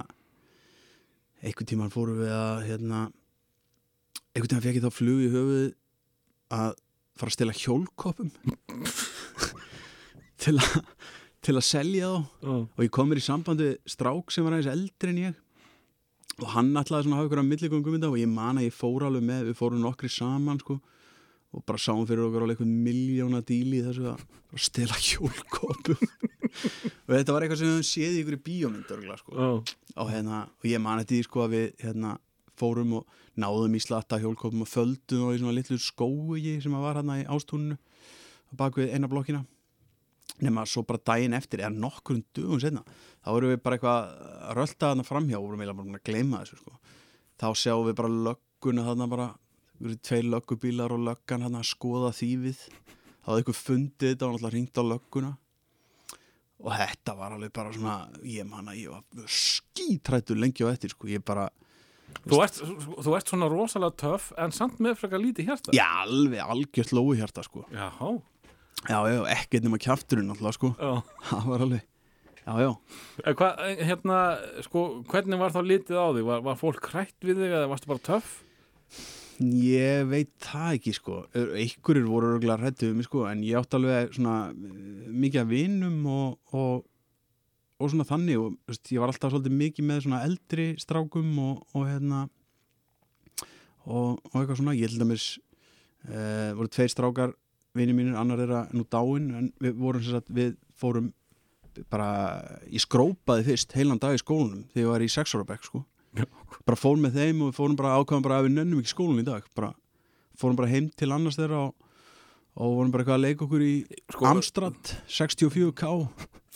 einhvern 1.43 1.69
tímann 1.69 1.93
fórum 1.93 2.21
við 2.21 2.33
að 2.33 2.65
hérna, 2.67 3.03
einhvern 4.33 4.51
tímann 4.51 4.65
fekk 4.65 4.79
ég 4.79 4.87
þá 4.87 4.97
flug 4.97 5.23
í 5.23 5.31
höfuð 5.33 5.67
að 6.57 6.75
fara 7.17 7.31
að 7.31 7.37
stela 7.37 7.57
hjólkoppum 7.57 8.31
til 10.43 10.55
að 10.57 10.75
til 11.47 11.55
að 11.55 11.63
selja 11.63 12.07
þá. 12.11 12.23
Oh. 12.43 12.63
og 12.67 12.83
ég 12.83 12.93
kom 12.93 13.07
mér 13.07 13.21
í 13.21 13.23
sambandi 13.23 13.69
strák 13.87 14.33
sem 14.33 14.43
var 14.43 14.57
aðeins 14.57 14.71
eldri 14.73 15.13
en 15.13 15.21
ég. 15.21 15.37
Og 16.41 16.49
hann 16.53 16.73
ætlaði 16.77 17.07
svona 17.07 17.15
að 17.15 17.21
hafa 17.21 17.29
ykkur 17.29 17.41
að 17.41 17.49
milligöngum 17.51 17.95
þetta 17.95 18.09
og 18.11 18.19
ég 18.19 18.29
man 18.29 18.59
að 18.59 18.67
ég 18.67 18.75
fór 18.75 19.05
alveg 19.07 19.23
með, 19.25 19.45
við 19.47 19.59
fórum 19.61 19.83
nokkri 19.85 20.09
saman 20.11 20.59
sko 20.61 20.77
og 21.55 21.63
bara 21.65 21.79
sáum 21.79 22.03
fyrir 22.07 22.25
okkur 22.27 22.43
alveg 22.43 22.57
eitthvað 22.57 22.83
miljóna 22.87 23.41
díli 23.47 23.79
þessu 23.85 24.09
að 24.11 24.23
að 24.53 24.63
stela 24.63 24.97
hjólkopum 25.07 25.97
og 27.07 27.11
þetta 27.13 27.33
var 27.35 27.43
eitthvað 27.45 27.59
sem 27.61 27.67
við 27.69 27.75
höfum 27.75 27.89
séð 27.91 28.15
í 28.15 28.21
ykkur 28.23 28.37
í 28.37 28.43
bíómynd 28.47 28.93
örgulega 28.95 29.19
sko 29.21 29.35
Oh. 29.37 29.59
og, 29.95 30.09
hérna, 30.11 30.45
og 30.59 30.67
ég 30.69 30.81
man 30.83 31.01
þetta 31.01 31.17
í 31.17 31.25
sko 31.27 31.45
að 31.45 31.55
við 31.55 31.67
hérna, 31.85 32.15
fórum 32.57 32.95
og 32.99 33.19
náðum 33.37 33.75
í 33.77 33.81
slatta 33.83 34.19
hjólkopum 34.21 34.63
og 34.65 34.71
földum 34.71 35.27
og 35.27 35.35
í 35.35 35.41
svona 35.41 35.55
litlu 35.55 35.77
skói 35.81 36.57
sem 36.63 36.73
að 36.73 36.85
var 36.87 36.99
hérna 37.01 37.19
í 37.21 37.27
ástúninu 37.29 37.77
á 37.77 38.53
bakvið 38.57 38.93
eina 38.95 39.09
blokkina 39.11 39.43
nema 40.43 40.65
svo 40.69 40.83
bara 40.85 41.01
daginn 41.05 41.33
eftir 41.37 41.63
eða 41.63 41.73
nokkur 41.73 42.21
dugum 42.35 42.59
setna 42.61 42.83
þá 43.23 43.29
vorum 43.33 43.53
við 43.53 43.61
bara 43.63 43.77
eitthvað 43.77 43.97
að 43.97 44.55
rölda 44.57 44.89
þarna 44.91 45.05
framhjá 45.07 45.37
og 45.39 45.45
vorum 45.47 45.61
eiginlega 45.61 45.77
bara 45.79 45.87
búin 45.87 45.99
að 45.99 46.07
gleyma 46.09 46.41
þessu 46.43 46.59
sko. 46.61 46.73
þá 47.37 47.47
sjáum 47.61 47.85
við 47.87 47.95
bara 47.97 48.11
lögguna 48.27 48.85
þarna 48.87 49.07
bara 49.13 49.27
við 49.29 49.46
tveir 49.77 50.27
löggubílar 50.31 50.93
og 50.95 51.03
löggan 51.05 51.43
þarna 51.45 51.61
að 51.61 51.71
skoða 51.71 52.13
þýfið 52.17 52.61
þá 52.63 53.27
hafði 53.27 53.41
eitthvað 53.43 53.59
fundið 53.59 54.13
þetta 54.13 54.27
og 54.27 54.33
náttúrulega 54.33 54.55
ringt 54.55 54.79
á 54.79 54.83
lögguna 54.87 55.31
og 56.57 56.73
þetta 56.73 57.13
var 57.17 57.35
alveg 57.35 57.53
bara 57.53 57.73
svona 57.75 57.97
ég 58.25 58.47
man 58.49 58.71
að 58.71 58.79
ég 58.81 58.93
var 58.93 59.27
skítrættur 59.29 60.39
lengi 60.39 60.65
á 60.65 60.71
eftir 60.71 60.93
sko. 60.93 61.09
ég 61.11 61.21
bara, 61.25 61.49
þú, 62.25 62.39
ert, 62.41 62.61
þú 63.05 63.13
ert 63.17 63.29
svona 63.33 63.49
rosalega 63.51 63.99
töff 64.01 64.31
en 64.41 64.55
samt 64.55 64.81
með 64.83 64.97
frekar 65.03 65.21
lítið 65.21 65.51
hjarta 65.51 65.75
já 65.77 65.85
alveg 66.05 66.41
algjört 66.41 66.95
lói 66.97 67.19
hjarta 67.19 67.45
sko. 67.45 67.67
Jaha. 67.73 68.15
já, 68.87 68.97
já, 69.11 69.21
ekkert 69.35 69.67
nema 69.67 69.81
kjafturinn 69.81 70.33
alltaf 70.33 70.57
sko. 70.57 70.73
Já. 70.79 71.05
það 71.29 71.51
var 71.51 71.67
alveg 71.67 71.85
já, 72.47 72.53
já 72.63 72.71
En 73.27 73.37
Hvað, 73.37 73.63
hérna, 73.83 74.17
sko, 74.65 74.87
hvernig 75.11 75.41
var 75.41 75.53
þá 75.53 75.61
litið 75.67 76.01
á 76.01 76.07
þig? 76.15 76.27
Var, 76.31 76.43
var 76.47 76.59
fólk 76.63 76.81
krætt 76.89 77.17
við 77.21 77.43
þig 77.43 77.53
eða 77.53 77.69
varstu 77.69 77.91
bara 77.91 78.05
töff? 78.07 78.37
Ég 79.37 80.07
veit 80.09 80.31
það 80.41 80.75
ekki 80.79 80.91
sko. 80.97 81.15
Einhverjur 81.37 82.07
voru 82.09 82.29
örgulega 82.35 82.57
hrættu 82.57 82.87
við 82.87 82.95
mig 82.97 83.05
sko 83.05 83.25
en 83.29 83.43
ég 83.45 83.59
átti 83.59 83.77
alveg 83.77 84.15
svona 84.15 84.37
eh, 84.49 85.09
mikið 85.13 85.41
af 85.43 85.51
vinum 85.51 85.99
og, 86.09 86.55
og, 86.57 86.87
og 87.77 87.91
svona 87.93 88.07
þannig 88.09 88.39
og 88.41 88.55
veist, 88.65 88.89
ég 88.89 89.03
var 89.03 89.13
alltaf 89.13 89.35
svolítið 89.35 89.59
mikið 89.59 89.87
með 89.91 90.01
svona 90.07 90.23
eldri 90.25 90.65
strákum 90.81 91.29
og, 91.43 91.59
og 91.77 91.85
hérna 91.85 92.23
og, 93.85 94.17
og 94.17 94.39
eitthvað 94.39 94.57
svona, 94.63 94.73
ég 94.77 94.89
held 94.89 95.05
að 95.05 95.11
mér 95.11 95.27
uh, 95.27 96.49
voru 96.57 96.71
tveir 96.73 96.91
strákar 96.91 97.35
vinið 97.77 97.97
mínir, 97.99 98.17
annar 98.17 98.41
þeirra 98.41 98.63
nú 98.73 98.87
dáin 98.89 99.29
en 99.37 99.51
við 99.61 99.77
vorum 99.77 100.03
sem 100.03 100.17
sagt, 100.17 100.33
við 100.33 100.57
fórum 100.77 101.11
bara, 101.93 102.09
ég 102.73 102.81
skrópaði 102.81 103.45
fyrst 103.51 103.77
heilan 103.77 104.01
dag 104.01 104.17
í 104.17 104.21
skólanum 104.21 104.65
þegar 104.73 104.83
ég 104.83 104.91
var 104.95 105.05
í 105.05 105.11
sex 105.13 105.37
ára 105.37 105.45
bekk 105.47 105.69
sko 105.69 105.83
bara 106.67 106.79
fórum 106.79 107.03
með 107.07 107.17
þeim 107.21 107.41
og 107.47 107.55
fórum 107.57 107.75
bara 107.79 107.95
ákvæðum 108.01 108.23
bara 108.25 108.39
að 108.41 108.47
við 108.47 108.55
nönnum 108.57 108.79
ekki 108.83 108.93
skólan 108.93 109.21
í 109.21 109.25
dag 109.27 109.45
bara, 109.57 109.71
fórum 110.39 110.57
bara 110.59 110.71
heim 110.71 110.89
til 110.97 111.11
annars 111.15 111.37
þeirra 111.39 111.59
og, 111.67 111.73
og 112.57 112.75
vorum 112.79 112.91
bara 112.93 113.03
eitthvað 113.05 113.19
að 113.19 113.25
leika 113.27 113.45
okkur 113.47 113.65
í 113.67 113.73
Sko, 114.13 114.29
Amstrad 114.31 114.93
64K 115.07 115.91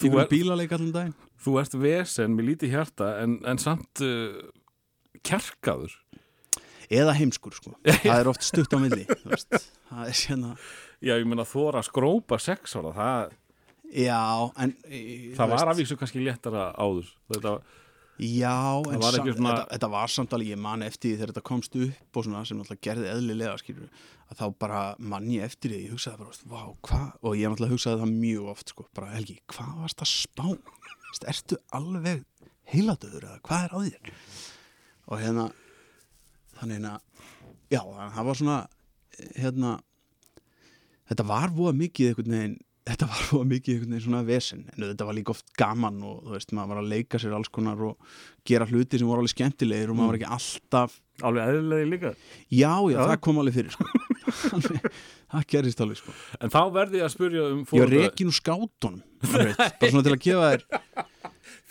Þú 0.02 0.08
fyrir 0.16 0.32
bílaleik 0.32 0.72
allan 0.78 0.94
daginn 0.96 1.18
Þú 1.42 1.56
ert 1.62 1.76
vesen 1.82 2.36
með 2.38 2.52
lítið 2.52 2.76
hjarta 2.76 3.12
en, 3.24 3.40
en 3.50 3.60
samt 3.62 4.02
uh, 4.06 4.40
kjarkaður. 5.26 5.94
eða 6.92 7.14
heimskur 7.18 7.54
sko, 7.58 7.76
það 8.04 8.18
er 8.20 8.30
oft 8.32 8.44
stutt 8.46 8.74
á 8.74 8.78
milli 8.82 9.06
það 9.08 10.08
er 10.08 10.18
sérna 10.18 10.56
Já, 11.02 11.16
ég 11.18 11.26
meina 11.26 11.46
þóra 11.50 11.80
að 11.82 11.88
skrópa 11.88 12.38
sex 12.38 12.76
ára, 12.78 12.92
það, 12.94 13.32
já, 13.90 14.20
en 14.62 14.74
það 15.34 15.40
var 15.40 15.54
veist, 15.56 15.70
að 15.72 15.80
vísu 15.80 15.96
kannski 15.98 16.22
léttara 16.22 16.68
áður. 16.78 17.08
Þetta, 17.34 17.54
var- 17.56 17.80
já, 18.22 18.54
en 18.94 19.02
var 19.02 19.16
samt, 19.16 19.26
ekki 19.28 19.34
svona- 19.38 19.52
þetta, 19.56 19.68
þetta 19.74 19.90
var 19.92 20.12
samt 20.14 20.34
alveg 20.38 20.52
ég 20.54 20.60
man 20.62 20.84
eftir 20.86 21.10
því 21.12 21.18
þegar 21.18 21.32
þetta 21.34 21.44
komst 21.50 21.76
upp 21.82 22.18
og 22.22 22.26
svona 22.28 22.44
sem 22.48 22.58
náttúrulega 22.60 22.86
gerði 22.88 23.08
eðlilega 23.16 23.58
skilur 23.62 23.90
að 24.32 24.38
þá 24.42 24.46
bara 24.62 24.82
mann 25.00 25.30
ég 25.34 25.44
eftir 25.48 25.72
því 25.74 25.80
ég 25.88 25.96
hugsaði 25.96 26.18
bara, 26.22 26.38
vá, 26.46 26.62
hvað? 26.88 27.08
Og 27.24 27.36
ég 27.40 27.50
náttúrulega 27.52 27.74
hugsaði 27.76 28.02
það 28.04 28.14
mjög 28.22 28.50
oft 28.54 28.70
sko, 28.76 28.86
bara 28.94 29.12
Helgi, 29.16 29.38
hvað 29.52 29.72
varst 29.82 30.06
að 30.06 30.12
spá? 30.14 30.46
Ertu 31.28 31.58
alveg 31.76 32.24
heiladöður 32.72 33.26
eða 33.28 33.42
hvað 33.44 33.64
er 33.66 33.74
á 33.76 33.80
þér? 33.84 34.14
Og 35.12 35.20
hérna 35.20 35.48
þannig 36.62 36.86
að 36.88 37.00
já, 37.74 37.82
það 38.16 38.26
var 38.30 38.40
svona 38.40 38.60
hérna 39.36 39.72
þetta 41.10 41.26
var 41.28 41.50
voða 41.56 41.74
mikið 41.82 42.12
einhvern 42.12 42.36
veginn 42.38 42.60
þetta 42.88 43.08
var 43.12 43.20
voða 43.30 43.48
mikið 43.52 43.74
einhvern 43.76 43.91
veginn 43.94 44.04
svona 44.08 44.22
vesen 44.26 44.62
en 44.74 44.84
þetta 44.88 45.06
var 45.06 45.15
líka 45.17 45.34
oft 45.36 45.52
gaman 45.60 46.00
og 46.08 46.24
þú 46.26 46.34
veist, 46.36 46.54
maður 46.58 46.72
var 46.74 46.80
að 46.82 46.89
leika 46.96 47.20
sér 47.22 47.36
alls 47.38 47.52
konar 47.54 47.84
og 47.91 48.13
gera 48.50 48.65
hluti 48.70 48.98
sem 48.98 49.08
voru 49.10 49.22
alveg 49.22 49.36
skemmtilegir 49.36 49.91
og 49.94 50.00
maður 50.00 50.13
var 50.15 50.20
ekki 50.22 50.32
alltaf 50.38 50.96
alveg 51.22 51.52
eðlilegi 51.52 51.89
líka. 51.91 52.13
já, 52.50 52.74
já, 52.89 52.96
Já. 52.98 53.02
það 53.12 53.20
kom 53.28 53.38
alveg 53.44 53.54
fyrir 53.60 53.76
sko. 53.76 53.86
Alveg, 54.58 54.89
það 55.36 55.46
gerist 55.54 55.84
alveg 55.86 56.00
sko. 56.02 56.15
En 56.41 56.50
þá 56.54 56.60
verði 56.74 56.98
ég 57.02 57.06
að 57.06 57.13
spyrja 57.13 57.46
um 57.54 57.62
foreldra- 57.70 58.02
rekin 58.08 58.32
úr 58.32 58.38
skátunum 58.39 59.02
alveg, 59.30 59.56
bara 59.62 59.91
svona 59.94 60.06
til 60.10 60.15
að 60.17 60.24
gefa 60.26 60.52
þér 60.56 60.67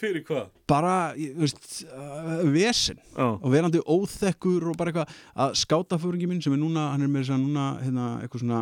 Fyrir 0.01 0.23
hvað? 0.25 0.46
bara, 0.70 0.92
þú 1.16 1.42
veist, 1.42 1.66
uh, 1.90 2.40
vesen 2.55 2.99
Já. 3.16 3.27
og 3.35 3.49
verandi 3.53 3.81
óþekkur 3.85 4.70
og 4.70 4.77
bara 4.81 4.92
eitthvað 4.92 5.18
að 5.44 5.57
skátaföringi 5.61 6.29
minn 6.31 6.40
sem 6.44 6.55
er 6.57 6.61
núna, 6.62 6.87
hann 6.94 7.05
er 7.05 7.11
með 7.12 7.25
þess 7.27 7.35
að 7.35 7.42
núna 7.44 7.66
hérna, 7.83 8.07
eitthvað 8.23 8.44
svona 8.44 8.61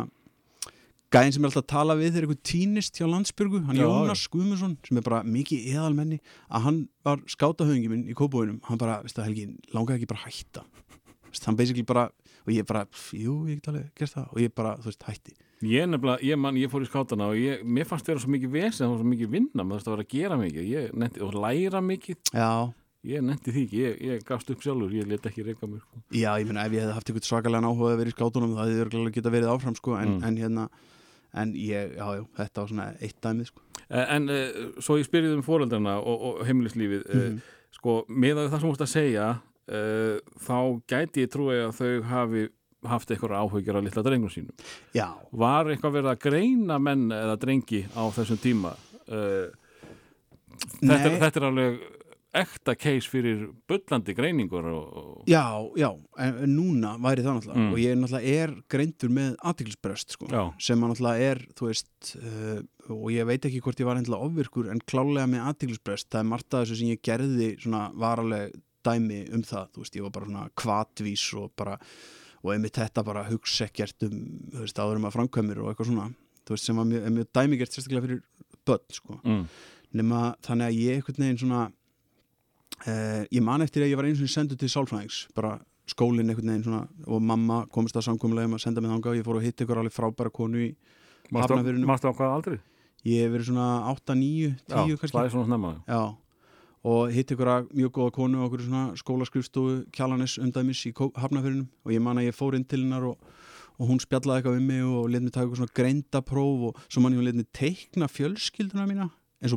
gæðin 1.09 1.33
sem 1.35 1.43
er 1.45 1.49
alltaf 1.49 1.63
að 1.63 1.69
tala 1.73 1.95
við 1.97 2.11
þegar 2.13 2.27
eitthvað 2.27 2.43
týnist 2.51 2.99
hjá 2.99 3.07
landsbyrgu, 3.09 3.63
hann 3.65 3.79
Já, 3.79 3.85
Jónas 3.87 4.23
Guðmundsson 4.29 4.75
sem 4.85 4.99
er 5.01 5.05
bara 5.07 5.23
mikið 5.25 5.67
eðalmenni 5.73 6.19
að 6.53 6.65
hann 6.67 6.79
var 7.07 7.23
skátaföringi 7.33 7.89
minn 7.89 8.05
í 8.09 8.13
kópóinum 8.17 8.59
hann 8.69 8.77
bara, 8.81 8.99
veist 9.05 9.17
það 9.17 9.29
Helgi, 9.31 9.45
langaði 9.73 9.97
ekki 10.03 10.09
bara 10.13 10.21
að 10.21 10.27
hætta 10.37 10.65
veist, 11.29 11.45
hann 11.49 11.57
basically 11.57 11.85
bara 11.89 12.07
og 12.45 12.51
ég 12.55 12.65
bara, 12.69 12.85
pff, 12.89 13.13
jú, 13.17 13.39
ég 13.49 13.59
get 13.59 13.71
alveg 13.73 13.89
gert 13.97 14.13
það 14.15 14.27
og 14.33 14.41
ég 14.45 14.53
bara, 14.57 14.75
þú 14.81 14.91
veist, 14.91 15.05
hætti 15.09 15.37
Ég 15.59 15.89
nefnilega, 15.91 16.23
ég 16.23 16.37
mann, 16.39 16.55
ég 16.55 16.69
fór 16.71 16.85
í 16.85 16.87
skátana 16.87 17.25
og 17.33 17.35
ég, 17.35 17.65
mér 17.67 17.83
fannst 17.89 18.07
þeirra 18.07 18.21
svo 18.23 18.29
mikið 18.31 18.53
vesen, 18.53 18.85
það 18.85 18.91
var 18.93 18.99
svo 19.01 19.07
mikið 19.11 19.31
vinna, 19.33 19.65
maður 19.67 19.81
þurfti 19.81 19.89
að 19.89 19.95
vera 19.97 20.05
að 20.05 20.13
gera 20.13 20.37
mikið, 20.39 20.67
ég 20.71 20.93
nefndi, 21.03 21.23
og 21.25 21.33
læra 21.35 21.81
mikið, 21.83 22.15
já, 22.31 22.47
ég 23.11 23.25
nefndi 23.27 23.51
því 23.57 23.63
ekki, 23.67 23.81
ég, 23.83 23.97
ég 24.07 24.23
gafst 24.29 24.53
upp 24.55 24.63
sjálfur, 24.63 24.93
ég 24.95 25.09
let 25.11 25.27
ekki 25.27 25.43
reyka 25.49 25.67
mér. 25.67 25.81
Sko. 25.83 25.99
Já, 26.15 26.29
ég 26.39 26.47
meina 26.47 26.63
ef 26.63 26.77
ég 26.77 26.85
hefði 26.85 26.95
haft 26.95 27.11
eitthvað 27.11 27.27
svakalega 27.27 27.73
áhuga 27.73 27.91
að 27.91 27.99
vera 28.05 28.13
í 28.13 28.15
skátunum 28.15 28.55
þá 28.55 28.61
hefði 28.63 28.85
örgulega 28.85 29.15
geta 29.19 29.33
verið 29.35 29.51
áfram 29.57 29.75
sko 29.81 29.97
en, 29.99 30.15
Mm. 30.15 30.23
en 30.31 30.39
hérna 30.45 30.69
en 31.33 31.53
ég, 31.53 31.95
já, 31.97 32.05
já, 32.17 32.23
þetta 32.37 32.61
var 32.63 32.69
svona 32.73 32.87
eitt 33.01 33.19
dæmið 33.21 33.45
sko 33.51 33.65
Eh, 33.89 34.05
En 34.15 34.29
uh, 34.29 34.73
svo 34.83 34.99
ég 34.99 35.05
spyrði 35.07 35.31
um 35.33 35.41
foreldrarna 35.41 35.95
og, 35.97 36.21
og 36.21 36.41
heimilislífið, 36.45 37.05
mm 37.09 37.21
Mhm. 37.23 37.37
sko, 37.73 37.93
með 38.09 38.35
það 38.49 38.59
sem 38.59 38.69
þú 38.69 38.73
ert 38.75 38.83
að 38.85 38.91
segja, 38.91 39.27
uh, 39.71 40.19
þá 40.45 40.57
gæti 40.91 41.23
ég 41.25 41.31
trúi 41.33 41.55
að 41.57 41.71
þau 41.79 42.03
hafi 42.11 42.43
haft 42.85 43.09
eitthvað 43.11 43.33
áhugjur 43.39 43.75
af 43.79 43.83
litla 43.83 44.03
drengum 44.05 44.29
sínum. 44.29 44.53
Já, 44.93 45.07
Var 45.31 45.65
eitthvað 45.73 45.95
verið 45.97 46.11
að 46.13 46.19
greina 46.27 46.77
menn 46.79 47.09
eða 47.11 47.35
drengi 47.41 47.81
á 47.97 48.03
þessum 48.13 48.37
tíma? 48.39 48.75
Uh, 49.09 49.49
þetta, 50.83 51.09
þetta 51.19 51.39
er 51.41 51.47
alveg 51.49 51.79
ekta 52.33 52.75
case 52.77 53.09
fyrir 53.09 53.47
bullandi 53.67 54.13
greiningur 54.13 54.67
og, 54.69 55.23
já, 55.29 55.41
já 55.79 55.87
en, 56.21 56.35
núna 56.53 56.91
væri 57.01 57.23
það 57.25 57.39
náttúrulega 57.39 57.59
Mm. 57.63 57.71
og 57.73 57.79
ég 57.81 57.95
náttúrulega 57.97 58.35
er 58.43 58.53
greindur 58.69 59.09
með 59.09 59.31
aðtiklisbrest 59.49 60.13
sko 60.13 60.27
Já. 60.29 60.43
sem 60.61 60.79
náttúrulega 60.79 61.31
er, 61.31 61.41
þú 61.57 61.69
veist 61.71 62.11
uh, 62.21 62.61
og 62.93 63.09
ég 63.15 63.25
veit 63.25 63.45
ekki 63.49 63.61
hvort 63.65 63.79
ég 63.81 63.89
var 63.89 63.97
endilega 63.97 64.29
ofvirkur 64.29 64.69
en 64.69 64.79
klálega 64.85 65.25
með 65.31 65.47
aðtiklisbrest 65.49 66.09
það 66.13 66.19
er 66.21 66.29
margt 66.29 66.53
að 66.53 66.63
þessu 66.67 66.77
sem 66.83 66.91
ég 66.93 67.01
gerði 67.01 67.49
svona 67.63 67.81
varaleg 67.97 68.53
dæmi 68.85 69.23
um 69.35 69.41
það, 69.43 69.65
þú 69.73 69.81
veist, 69.83 69.95
ég 69.97 70.05
var 70.05 70.13
bara 70.15 70.29
svona 70.29 70.45
kvatvís 70.55 71.25
og 71.41 71.49
bara 71.57 71.79
og 72.39 72.53
einmitt 72.53 72.77
þetta 72.77 73.03
bara 73.03 73.25
hugsa 73.27 73.65
ekkert 73.67 74.05
um 74.07 74.13
þú 74.53 74.61
veist, 74.67 74.77
áður 74.79 75.01
um 75.01 75.09
að 75.09 75.17
framkvæmir 75.17 75.59
og 75.65 75.73
eitthvað 75.73 75.89
svona 75.91 76.07
þú 76.45 76.53
veist, 76.55 76.69
sem 76.69 76.77
var 76.79 76.87
mjög, 76.93 77.09
mjög 77.17 77.27
dæmigert 77.35 77.73
sérstaklega 77.75 78.05
fyrir 78.05 78.21
börn, 78.69 78.85
sko 78.93 79.17
mm, 79.25 79.43
nema 79.99 80.21
þannig 80.45 80.69
að 80.69 80.79
ég 80.79 80.99
einhvern 81.01 81.23
veginn 81.25 81.41
svona 81.41 81.65
uh, 82.85 83.25
ég 83.27 83.43
man 83.45 83.65
eftir 83.65 83.85
að 83.85 83.93
ég 83.93 83.99
var 83.99 84.07
eins 84.09 84.21
og 84.23 84.31
sendur 84.31 84.59
til 84.59 84.71
sálfræðings 84.71 85.25
bara 85.37 85.57
skólinn 85.89 86.29
einhvern 86.29 86.53
veginn 86.53 86.65
svona 86.67 86.85
og 87.09 87.21
mamma 87.25 87.63
komist 87.73 87.97
að 87.97 88.07
samkomulega 88.11 88.49
um 88.49 88.57
að 88.59 88.65
senda 88.65 88.81
mig 88.83 88.93
þangað 88.93 89.13
og 89.15 89.19
ég 89.19 89.27
fór 89.27 89.39
að 89.39 89.47
hitta 89.47 89.65
ykkur 89.65 89.81
alveg 89.81 89.95
frábæra 89.95 90.33
konu 90.33 90.67
í 90.67 90.73
Hafnarfirðinum. 91.29 91.89
Mástu 91.89 92.09
á 92.09 92.13
hvað 92.13 92.35
aldrei? 92.35 92.59
ég 93.07 93.23
hef 93.23 93.33
verið 93.33 93.49
svona 93.51 93.67
8, 93.91 94.15
9, 94.19 94.55
10 94.71 94.91
Já, 94.91 95.07
slæði 95.11 95.33
svona 95.33 95.47
snemma 95.47 95.71
Já, 95.87 96.01
og 96.89 97.13
hitt 97.15 97.33
ykkur 97.33 97.51
að 97.53 97.69
mjög 97.75 97.93
góða 97.95 98.15
konu 98.15 98.39
og 98.39 98.47
okkur 98.49 98.65
svona 98.65 98.85
skólaskrifstofu 98.99 99.75
Kjalanes 99.95 100.37
umdæmis 100.41 100.83
í 100.89 100.93
Hafnarfirðinum 100.95 101.69
og 101.85 101.93
ég 101.95 102.03
man 102.03 102.19
að 102.19 102.29
ég 102.29 102.37
fór 102.37 102.57
inn 102.57 102.67
til 102.67 102.83
hennar 102.83 103.07
og, 103.11 103.29
og 103.79 103.91
hún 103.91 104.01
spjallaði 104.03 104.41
eitthvað 104.41 104.57
við 104.59 104.67
mig 104.67 104.87
og 104.87 105.11
let 105.13 105.23
mig 105.25 105.35
taka 105.35 105.47
eitthvað 105.47 105.61
svona 105.63 105.77
greindapróf 105.79 106.65
og 106.69 106.81
svo 106.87 107.03
man 107.03 107.15
ég 107.15 107.21
hún 107.21 107.29
let 107.29 107.39
mig 107.39 107.49
teikna 107.55 108.11
fjölskylduna 108.11 108.87
mína 108.89 109.09
eins 109.39 109.55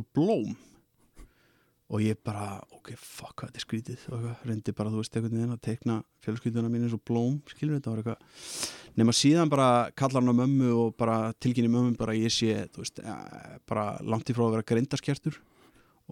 og 1.91 2.01
ég 2.01 2.19
bara, 2.25 2.57
ok, 2.73 2.93
fuck 2.97 3.35
hvað 3.35 3.51
þetta 3.51 3.59
er 3.59 3.65
skrítið. 3.65 4.03
Og 4.15 4.27
reyndi 4.47 4.73
bara, 4.75 4.91
þú 4.93 5.01
veist, 5.01 5.17
einhvern 5.17 5.35
veginn 5.37 5.55
að 5.55 5.63
teikna 5.67 5.97
fjölskylduna 6.25 6.71
mín 6.71 6.85
eins 6.87 6.95
og 6.95 7.03
blóm 7.05 7.39
skilur 7.51 7.77
þetta? 7.77 7.91
Var 7.93 8.01
eitthvað 8.03 8.99
nema 8.99 9.15
síðan 9.17 9.51
bara 9.51 9.67
kallar 9.99 10.23
hann 10.23 10.33
á 10.33 10.41
mömmu 10.41 10.69
og 10.79 10.93
bara 10.97 11.17
tilkynni 11.43 11.71
mömmu 11.71 11.97
bara 11.99 12.15
ég 12.17 12.33
sé, 12.33 12.55
þú 12.73 12.85
veist, 12.85 13.01
eh, 13.03 13.57
bara 13.69 13.97
langt 14.01 14.29
í 14.31 14.37
frá 14.37 14.45
að 14.47 14.55
vera 14.57 14.69
greindaskjertur 14.71 15.41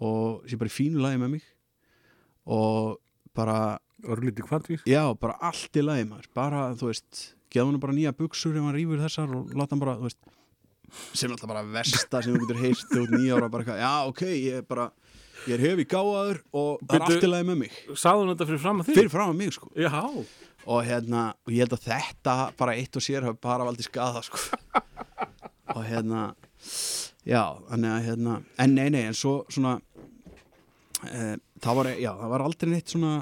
og 0.02 0.44
sé 0.50 0.60
bara 0.60 0.72
í 0.72 0.76
fínu 0.76 1.02
lagi 1.02 1.22
með 1.22 1.34
mig. 1.38 1.48
Og 2.52 3.00
bara 3.38 3.80
Örlítið 4.02 4.48
kvantvís 4.50 4.86
já, 4.90 5.04
bara 5.14 5.36
allt 5.46 5.78
í 5.78 5.82
lagi 5.86 6.08
maður. 6.10 6.30
Bara, 6.34 6.62
þú 6.74 6.88
veist, 6.90 7.36
geða 7.54 7.70
hann 7.70 7.82
bara 7.84 7.94
nýja 7.94 8.14
buksur 8.18 8.56
ef 8.58 8.66
hann 8.66 8.74
rýfur 8.74 9.02
þessar 9.04 9.34
og 9.38 9.52
láta 9.54 9.76
hann 9.76 9.84
bara, 9.84 9.98
þú 10.00 10.08
veist 10.10 10.18
sem 11.16 11.32
alltaf 11.32 11.48
bara 11.52 11.64
versta 11.64 12.22
sem 12.24 12.34
þú 12.34 12.46
getur 12.46 12.62
heist 12.64 12.88
þegar 12.90 13.06
þú 13.06 13.06
ert 13.06 13.22
nýja 13.22 13.38
ára, 13.38 13.50
bara 13.52 13.64
eitthvað, 13.64 13.82
já, 13.84 13.92
ok, 14.10 14.24
ég 14.32 14.66
bara 14.68 14.88
ég 15.47 15.56
er 15.58 15.65
hefi 15.65 15.88
gáðaður 15.89 16.39
og 16.54 16.86
það 16.86 17.17
er 17.17 17.27
lagi 17.32 17.49
með 17.49 17.60
mig 17.65 17.82
Sáðu 17.95 18.23
hún 18.23 18.32
þetta 18.34 18.49
fyrir 18.51 18.63
fram 18.63 18.82
að 18.82 18.89
því? 18.89 18.97
fyrir 18.99 19.13
fram 19.13 19.34
að 19.34 19.39
mig, 19.41 19.54
sko 19.58 19.71
Já 19.75 19.91
og 20.65 20.84
hérna, 20.86 21.32
og 21.45 21.54
ég 21.54 21.63
held 21.63 21.75
að 21.75 21.86
þetta 21.88 22.36
bara 22.60 22.75
eitt 22.77 22.97
og 22.97 23.04
sér 23.04 23.25
hafa 23.25 23.39
bara 23.41 23.65
valdið 23.65 23.88
skada 23.88 24.21
sko. 24.25 24.41
og 25.75 25.82
hérna 25.88 26.27
já, 27.25 27.41
að 27.71 27.88
hérna 28.06 28.41
en 28.62 28.75
nei, 28.75 28.89
nei, 28.93 29.06
en 29.08 29.17
svo 29.17 29.41
svona 29.49 29.77
e, 31.08 31.38
það 31.62 31.80
var, 31.80 31.91
já, 31.95 32.12
það 32.19 32.34
var 32.36 32.45
aldrei 32.45 32.71
neitt 32.73 32.93
svona 32.93 33.15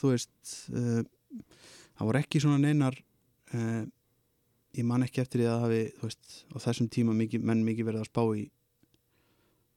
þú 0.00 0.12
veist 0.12 0.54
e, 0.68 1.02
það 1.96 2.10
voru 2.10 2.22
ekki 2.22 2.42
svona 2.44 2.60
neinar 2.60 2.98
e, 3.54 3.84
ég 4.78 4.86
man 4.86 5.04
ekki 5.06 5.24
eftir 5.24 5.42
því 5.44 5.50
að 5.50 5.64
hafi, 5.66 5.82
þú 5.98 6.08
veist, 6.10 6.40
á 6.52 6.56
þessum 6.66 6.90
tíma 6.92 7.16
mikið, 7.16 7.46
menn 7.46 7.64
mikið 7.66 7.88
verið 7.90 8.04
að 8.04 8.10
spá 8.12 8.24
í 8.36 8.48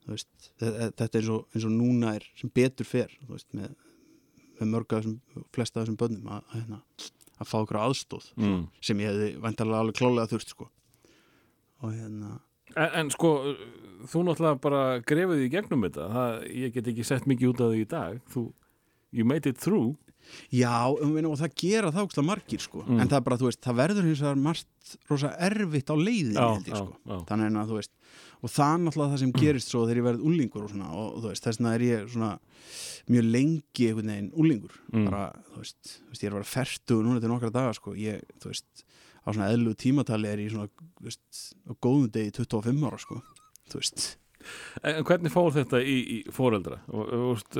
veist, 0.10 0.30
þe- 0.60 0.74
þe- 0.74 0.92
þetta 1.00 1.10
er 1.10 1.22
eins 1.22 1.32
og, 1.34 1.48
eins 1.54 1.68
og 1.68 1.74
núna 1.74 2.16
er 2.18 2.28
sem 2.40 2.52
betur 2.54 2.88
fer, 2.88 3.14
veist, 3.30 3.50
með 3.56 3.74
með 4.60 4.72
mörg 4.74 4.94
af 4.94 5.04
þessum, 5.04 5.46
flesta 5.56 5.80
af 5.80 5.86
þessum 5.86 6.00
bönnum 6.00 6.32
að, 6.32 6.42
að, 6.44 6.56
hérna, 6.60 6.80
að 7.42 7.50
fá 7.50 7.58
okkur 7.60 7.80
aðstóð 7.82 8.30
mm. 8.40 8.60
sem 8.86 9.04
ég 9.04 9.12
hefði 9.12 9.30
vantarlega 9.44 9.84
alveg 9.84 10.00
klálega 10.00 10.32
þurft 10.32 10.54
sko. 10.54 10.70
og 11.84 11.96
hérna 11.96 12.36
en, 12.76 12.90
en 13.02 13.12
sko, 13.14 13.34
þú 14.12 14.26
náttúrulega 14.28 14.62
bara 14.64 14.84
grefið 15.06 15.46
í 15.48 15.52
gegnum 15.54 15.88
þetta 15.88 16.10
það, 16.14 16.38
Ég 16.64 16.78
get 16.78 16.90
ekki 16.94 17.08
sett 17.08 17.28
mikið 17.30 17.52
út 17.54 17.66
af 17.66 17.74
því 17.74 17.84
í 17.84 17.90
dag 17.92 18.22
Þú, 18.34 18.48
you 19.14 19.28
made 19.28 19.50
it 19.50 19.60
through 19.62 19.94
já, 20.54 20.88
um, 21.04 21.18
og 21.28 21.36
það 21.42 21.56
gera 21.60 21.90
það 21.92 22.06
ógstlega 22.08 22.28
margir 22.30 22.62
sko. 22.64 22.84
Mm. 22.86 23.02
en 23.04 23.10
það 23.12 23.18
er 23.18 23.26
bara, 23.26 23.38
þú 23.42 23.50
veist, 23.50 23.60
það 23.66 23.80
verður 23.82 24.06
hins 24.08 24.22
vegar 24.24 24.40
margt 24.40 24.94
rosa 25.10 25.32
erfitt 25.50 25.92
á 25.92 25.96
leiðinni 26.00 26.40
held 26.40 26.70
ég, 26.70 26.78
sko. 26.80 26.96
já. 27.04 27.18
þannig 27.28 27.58
að 27.60 27.74
þú 27.74 27.80
veist 27.82 27.92
og 28.44 28.52
það 28.52 28.74
er 28.76 28.82
náttúrulega 28.84 29.14
það 29.16 29.22
sem 29.24 29.34
gerist 29.40 29.72
svo 29.72 29.84
þegar 29.88 30.00
ég 30.02 30.08
verð 30.10 30.26
úlingur 30.30 30.66
og 30.68 30.72
svona, 30.74 30.90
og 30.94 31.22
veist, 31.24 31.44
þess 31.46 31.60
vegna 31.62 31.76
er 31.78 31.86
ég 31.88 32.10
svona 32.14 32.32
mjög 33.14 33.30
lengi 33.34 33.88
einhvern 33.90 34.12
veginn 34.14 34.32
úlingur 34.40 34.74
Mm. 34.94 35.06
bara, 35.10 35.22
þú 35.54 35.62
veist, 35.64 35.94
þú 36.04 36.10
veist, 36.14 36.24
ég 36.24 36.28
er 36.28 36.34
að 36.34 36.40
vera 36.42 36.52
fertu 36.54 36.98
núna 37.04 37.22
til 37.24 37.30
nokkra 37.32 37.52
daga, 37.56 37.74
sko, 37.78 37.96
ég, 37.98 38.20
þú 38.44 38.52
veist 38.52 38.84
á 39.24 39.28
svona 39.32 39.48
eðlu 39.54 39.74
tímatali 39.80 40.28
er 40.28 40.44
ég 40.44 40.52
svona 40.52 40.68
þú 41.00 41.08
veist, 41.08 41.56
á 41.64 41.72
góðum 41.80 42.12
degi 42.12 42.32
25 42.36 42.84
ára, 42.90 43.00
sko 43.00 43.22
þú 43.72 43.80
veist, 43.80 44.18
En 44.84 45.06
hvernig 45.08 45.32
fór 45.32 45.54
þetta 45.56 45.80
í, 45.80 45.94
í 46.04 46.18
fóreldra? 46.36 46.82
Veist, 46.92 47.56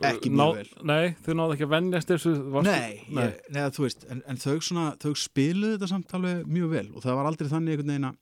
Ekki 0.00 0.30
mjög 0.32 0.54
vel. 0.62 0.70
Nei, 0.88 1.10
þau 1.26 1.34
náðu 1.36 1.52
ekki 1.58 1.66
að 1.66 1.72
venjast 1.74 2.08
þessu 2.08 2.30
varstu, 2.54 2.70
Nei, 2.72 3.02
ég, 3.12 3.34
nei, 3.52 3.66
þú 3.76 3.84
veist 3.84 4.06
en, 4.08 4.22
en 4.32 4.40
þau, 4.40 4.54
svona, 4.64 4.84
þau 5.02 5.12
spiluðu 5.20 5.74
þetta 5.76 5.90
samt 5.90 6.14
alveg 6.16 6.46
mjög 6.48 6.70
vel 6.72 6.86
og 6.96 7.04
það 7.04 7.18
var 7.20 7.28
aldrei 7.28 7.50
þannig 7.52 7.74
einhvern 7.76 7.92
veginn 7.92 8.08
að 8.08 8.16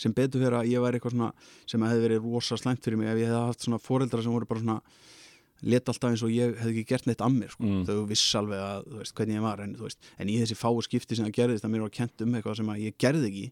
sem 0.00 0.14
betur 0.16 0.40
fyrir 0.40 0.58
að 0.58 0.70
ég 0.70 0.84
væri 0.84 0.98
eitthvað 0.98 1.16
svona 1.16 1.32
sem 1.68 1.82
hefði 1.86 2.04
verið 2.06 2.28
rosa 2.28 2.58
slæmt 2.60 2.84
fyrir 2.84 3.00
mig 3.00 3.10
ef 3.10 3.20
ég 3.20 3.28
hefði 3.28 3.42
haft 3.48 3.66
svona 3.66 3.80
foreldra 3.82 4.22
sem 4.24 4.32
voru 4.32 4.48
bara 4.48 4.62
svona 4.62 4.78
let 5.62 5.88
alltaf 5.88 6.10
eins 6.10 6.22
og 6.26 6.32
ég 6.34 6.56
hefði 6.58 6.72
ekki 6.72 6.90
gert 6.90 7.06
neitt 7.06 7.22
að 7.22 7.36
mér 7.36 7.52
sko. 7.52 7.66
Mm. 7.66 7.84
þau 7.86 8.06
viss 8.10 8.34
alveg 8.38 8.62
að, 8.62 8.88
þú 8.88 8.98
veist, 9.02 9.14
hvernig 9.18 9.38
ég 9.38 9.44
var 9.44 9.62
en, 9.62 9.76
veist, 9.78 10.10
en 10.18 10.32
í 10.32 10.38
þessi 10.40 10.58
fáu 10.58 10.82
skipti 10.82 11.18
sem 11.18 11.28
það 11.28 11.36
gerðist 11.38 11.68
að 11.68 11.74
mér 11.74 11.84
var 11.84 11.94
kent 11.94 12.24
um 12.24 12.34
eitthvað 12.38 12.58
sem 12.58 12.72
ég 12.82 12.98
gerði 12.98 13.30
ekki 13.30 13.44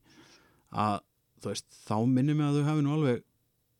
að, 0.85 0.96
þú 1.42 1.53
veist, 1.53 1.68
þá 1.87 1.96
minnum 2.11 2.40
mig 2.40 2.48
að 2.48 2.59
þau 2.59 2.68
hafi 2.70 2.85
nú 2.87 2.94
alveg 2.96 3.24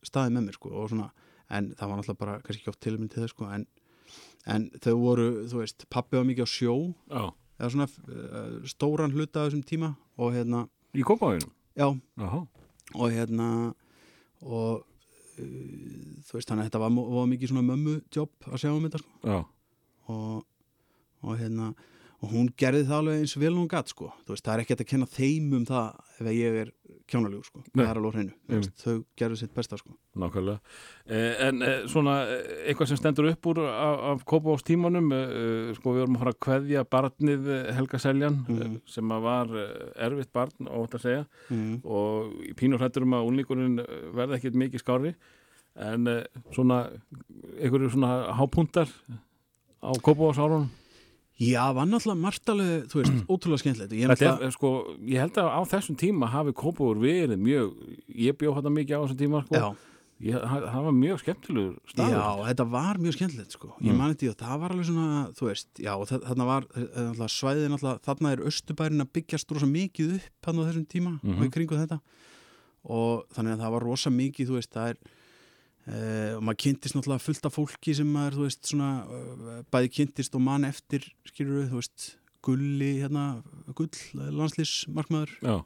staðið 0.07 0.37
með 0.37 0.47
mér 0.47 0.59
sko, 0.61 0.73
og 0.79 0.89
svona, 0.93 1.11
en 1.51 1.71
það 1.75 1.91
var 1.91 2.01
náttúrulega 2.01 2.23
bara 2.23 2.39
kannski 2.45 2.63
ekki 2.63 2.73
oft 2.73 2.83
tilmynd 2.87 3.15
til 3.15 3.25
þess 3.25 3.35
sko, 3.35 3.51
en, 3.57 3.67
en 4.55 4.69
þau 4.79 4.95
voru, 5.03 5.29
þú 5.51 5.63
veist, 5.65 5.87
pappi 5.93 6.21
var 6.21 6.29
mikið 6.31 6.47
á 6.47 6.51
sjó 6.55 6.77
Já, 7.11 7.25
eða 7.59 7.73
svona 7.75 7.89
uh, 7.91 8.61
stóran 8.71 9.17
hluta 9.17 9.43
af 9.43 9.51
þessum 9.51 9.67
tíma 9.67 9.95
og 10.21 10.37
hérna, 10.39 10.69
í 10.95 11.03
kópavæðinu 11.07 11.51
já, 11.77 11.87
Já, 12.21 12.31
og 12.95 13.13
hérna 13.15 13.49
og 14.41 14.81
uh, 14.81 16.17
þú 16.27 16.37
veist, 16.37 16.49
þannig 16.49 16.65
að 16.65 16.69
þetta 16.71 16.83
var, 16.83 16.95
var 17.17 17.31
mikið 17.31 17.53
svona 17.53 17.67
mömmu 17.67 17.97
jobb 18.15 18.51
að 18.51 18.63
sjá 18.63 18.71
um 18.73 18.87
þetta 18.89 19.03
sko. 19.03 19.15
Já, 19.25 19.39
og, 20.11 20.45
og 21.23 21.39
hérna 21.41 21.73
og 22.21 22.29
hún 22.35 22.51
gerði 22.61 22.83
það 22.85 22.99
alveg 23.01 23.21
eins 23.23 23.33
vel 23.41 23.55
hún 23.57 23.69
gatt 23.73 23.89
sko. 23.89 24.11
Þú 24.27 24.35
veist, 24.35 24.45
það 24.45 24.53
er 24.55 24.61
ekki 24.65 24.75
hægt 24.75 24.83
að 24.85 24.91
kenna 24.91 25.07
þeim 25.09 25.53
um 25.57 25.65
það 25.65 25.87
ef 26.21 26.27
ég 26.37 26.59
er 26.61 26.71
kjánalegur 27.11 27.47
sko, 27.49 27.63
Nei. 27.75 27.81
það 27.85 27.91
er 27.91 27.99
alveg 28.01 28.15
hreinu. 28.15 28.35
Þau 28.83 28.97
gerðu 29.19 29.39
sitt 29.41 29.55
besta 29.57 29.79
sko. 29.81 29.95
Nákvæmlega. 30.21 30.61
Eh, 31.07 31.41
En 31.49 31.63
eh, 31.63 31.87
svona, 31.91 32.15
eh, 32.29 32.53
eitthvað 32.71 32.91
sem 32.93 32.97
stendur 33.01 33.31
upp 33.31 33.47
úr 33.51 33.59
af, 33.67 34.03
af 34.13 34.25
kópavæðstímanum 34.31 35.09
eh, 35.17 35.73
sko, 35.79 35.95
við 35.97 36.05
vorum 36.05 36.19
að 36.19 36.23
fara 36.23 36.35
að 36.37 36.41
kveðja 36.47 36.85
barnið 36.93 37.49
eh, 37.57 37.73
Helga 37.79 37.99
Seljan 38.05 38.37
Mhm. 38.47 38.61
eh, 38.63 38.79
sem 38.87 39.09
að 39.17 39.23
var 39.27 39.57
eh, 39.57 40.07
erfitt 40.07 40.33
barn, 40.33 40.69
ótt 40.69 40.95
að 41.01 41.05
segja. 41.07 41.25
Mm. 41.51 41.81
og 41.85 42.35
í 42.47 42.53
pínur 42.55 42.79
hrættur 42.79 43.03
um 43.09 43.17
að 43.17 43.27
unlíkurinn 43.33 43.81
verði 44.15 44.37
ekkert 44.39 44.55
mikið 44.61 44.85
skári 44.85 45.15
en 45.77 46.07
eh, 46.07 46.25
svona 46.53 46.91
einhverju 47.59 47.91
svona 47.97 48.35
hápuntar 48.37 48.89
á 49.83 49.91
kópavæðsárunum 50.05 50.69
Já, 51.41 51.63
var 51.73 51.87
náttúrulega 51.89 52.21
margt 52.21 52.51
alveg, 52.53 52.83
þú 52.93 52.99
veist, 53.01 53.13
ótrúlega 53.33 53.63
skemmtilegt 53.63 53.93
ég, 53.97 54.09
náttúrulega- 54.11 54.43
er, 54.45 54.51
sko, 54.53 54.71
ég 55.09 55.19
held 55.23 55.39
að 55.41 55.49
á 55.57 55.61
þessum 55.73 55.97
tíma 55.97 56.29
hafi 56.29 56.53
Kópavur 56.53 56.99
verið 57.01 57.39
mjög, 57.41 57.71
ég 58.15 58.37
bjóð 58.37 58.59
þetta 58.61 58.73
mikið 58.77 58.93
á 58.93 59.01
þessum 59.07 59.21
tíma, 59.25 59.45
sko. 59.47 59.55
Já, 59.57 59.71
Ég, 60.21 60.35
það 60.37 60.83
var 60.85 60.93
mjög 60.93 61.19
skemmtilegur 61.23 61.77
staður. 61.89 62.13
Já, 62.13 62.45
þetta 62.53 62.65
var 62.71 62.99
mjög 63.01 63.15
skemmtilegt 63.17 63.53
sko. 63.57 63.69
Ég 63.81 63.89
Mm. 63.95 63.97
mani 63.97 64.15
því 64.21 64.29
að 64.29 64.37
það 64.37 64.59
var 64.61 64.69
alveg 64.75 64.85
svona, 64.85 65.33
þú 65.33 65.45
veist, 65.49 65.67
já, 65.81 65.93
þarna 65.97 66.45
var, 66.45 66.63
svæðið 67.33 67.69
náttúrulega, 67.73 68.01
þarna 68.05 68.33
er 68.33 68.45
Östubærin 68.45 69.01
að 69.01 69.09
byggjast 69.17 69.51
rosa 69.51 69.65
mikið 69.65 70.15
upp 70.21 70.45
hann 70.45 70.57
á 70.61 70.65
þessum 70.69 70.87
tíma 70.93 71.21
Mhm. 71.25 71.39
og 71.41 71.47
í 71.47 71.51
kringu 71.51 71.73
þetta 71.81 72.01
og 72.85 73.25
þannig 73.33 73.57
að 73.57 73.61
það 73.65 73.71
var 73.73 73.81
rosa 73.81 74.11
mikið, 74.11 74.47
þú 74.49 74.55
veist, 74.61 74.73
það 74.77 74.91
er 74.91 74.97
Uh, 75.91 76.37
og 76.37 76.43
maður 76.47 76.61
kynntist 76.63 76.95
náttúrulega 76.95 77.25
fullt 77.25 77.47
af 77.49 77.55
fólki 77.57 77.93
sem 77.99 78.07
maður, 78.15 78.37
þú 78.37 78.45
veist, 78.47 78.61
svona 78.71 78.91
uh, 79.11 79.63
bæði 79.75 79.89
kynntist 79.97 80.37
og 80.39 80.43
mann 80.47 80.63
eftir 80.69 81.03
skilur 81.27 81.65
þú 81.67 81.81
veist, 81.81 82.05
Gulli 82.47 82.91
hérna, 83.03 83.43
Gull, 83.75 83.91
landslýsmarkmaður 84.17 85.33
Já, 85.43 85.57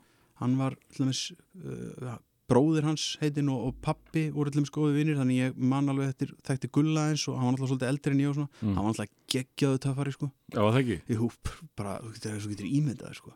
hann 0.40 0.54
var 0.58 0.74
til 0.94 1.04
dæmis, 1.04 1.20
uh, 1.60 2.14
bróðir 2.48 2.84
hans 2.88 3.04
heitinn 3.20 3.48
og, 3.52 3.66
og 3.68 3.74
pappi 3.84 4.30
voru 4.32 4.48
til 4.52 4.60
dæmis 4.62 4.72
góði 4.72 4.96
vinnir 4.96 5.16
þannig 5.20 5.38
ég 5.42 5.60
man 5.60 5.88
alveg 5.92 6.14
eftir 6.14 6.32
þekkti 6.48 6.70
Gulla 6.72 7.02
eins 7.12 7.26
og 7.28 7.36
hann 7.38 7.46
var 7.50 7.52
alltaf 7.58 7.70
svolítið 7.74 7.90
eldri 7.92 8.12
en 8.16 8.22
ég 8.24 8.30
og 8.32 8.38
svona 8.38 8.50
Mm. 8.64 8.74
hann 8.74 8.84
var 8.84 8.90
alltaf 8.94 9.12
geggjaðu 9.34 9.78
töffari 9.84 10.12
sko 10.16 10.30
já, 10.52 10.60
það 10.62 10.80
ekki. 10.80 10.98
í 11.10 11.14
húp, 11.20 11.52
bara, 11.76 11.98
þú 12.00 12.08
getur, 12.16 12.40
þú 12.40 12.48
getur 12.54 12.72
ímyndað 12.80 13.14
sko. 13.20 13.30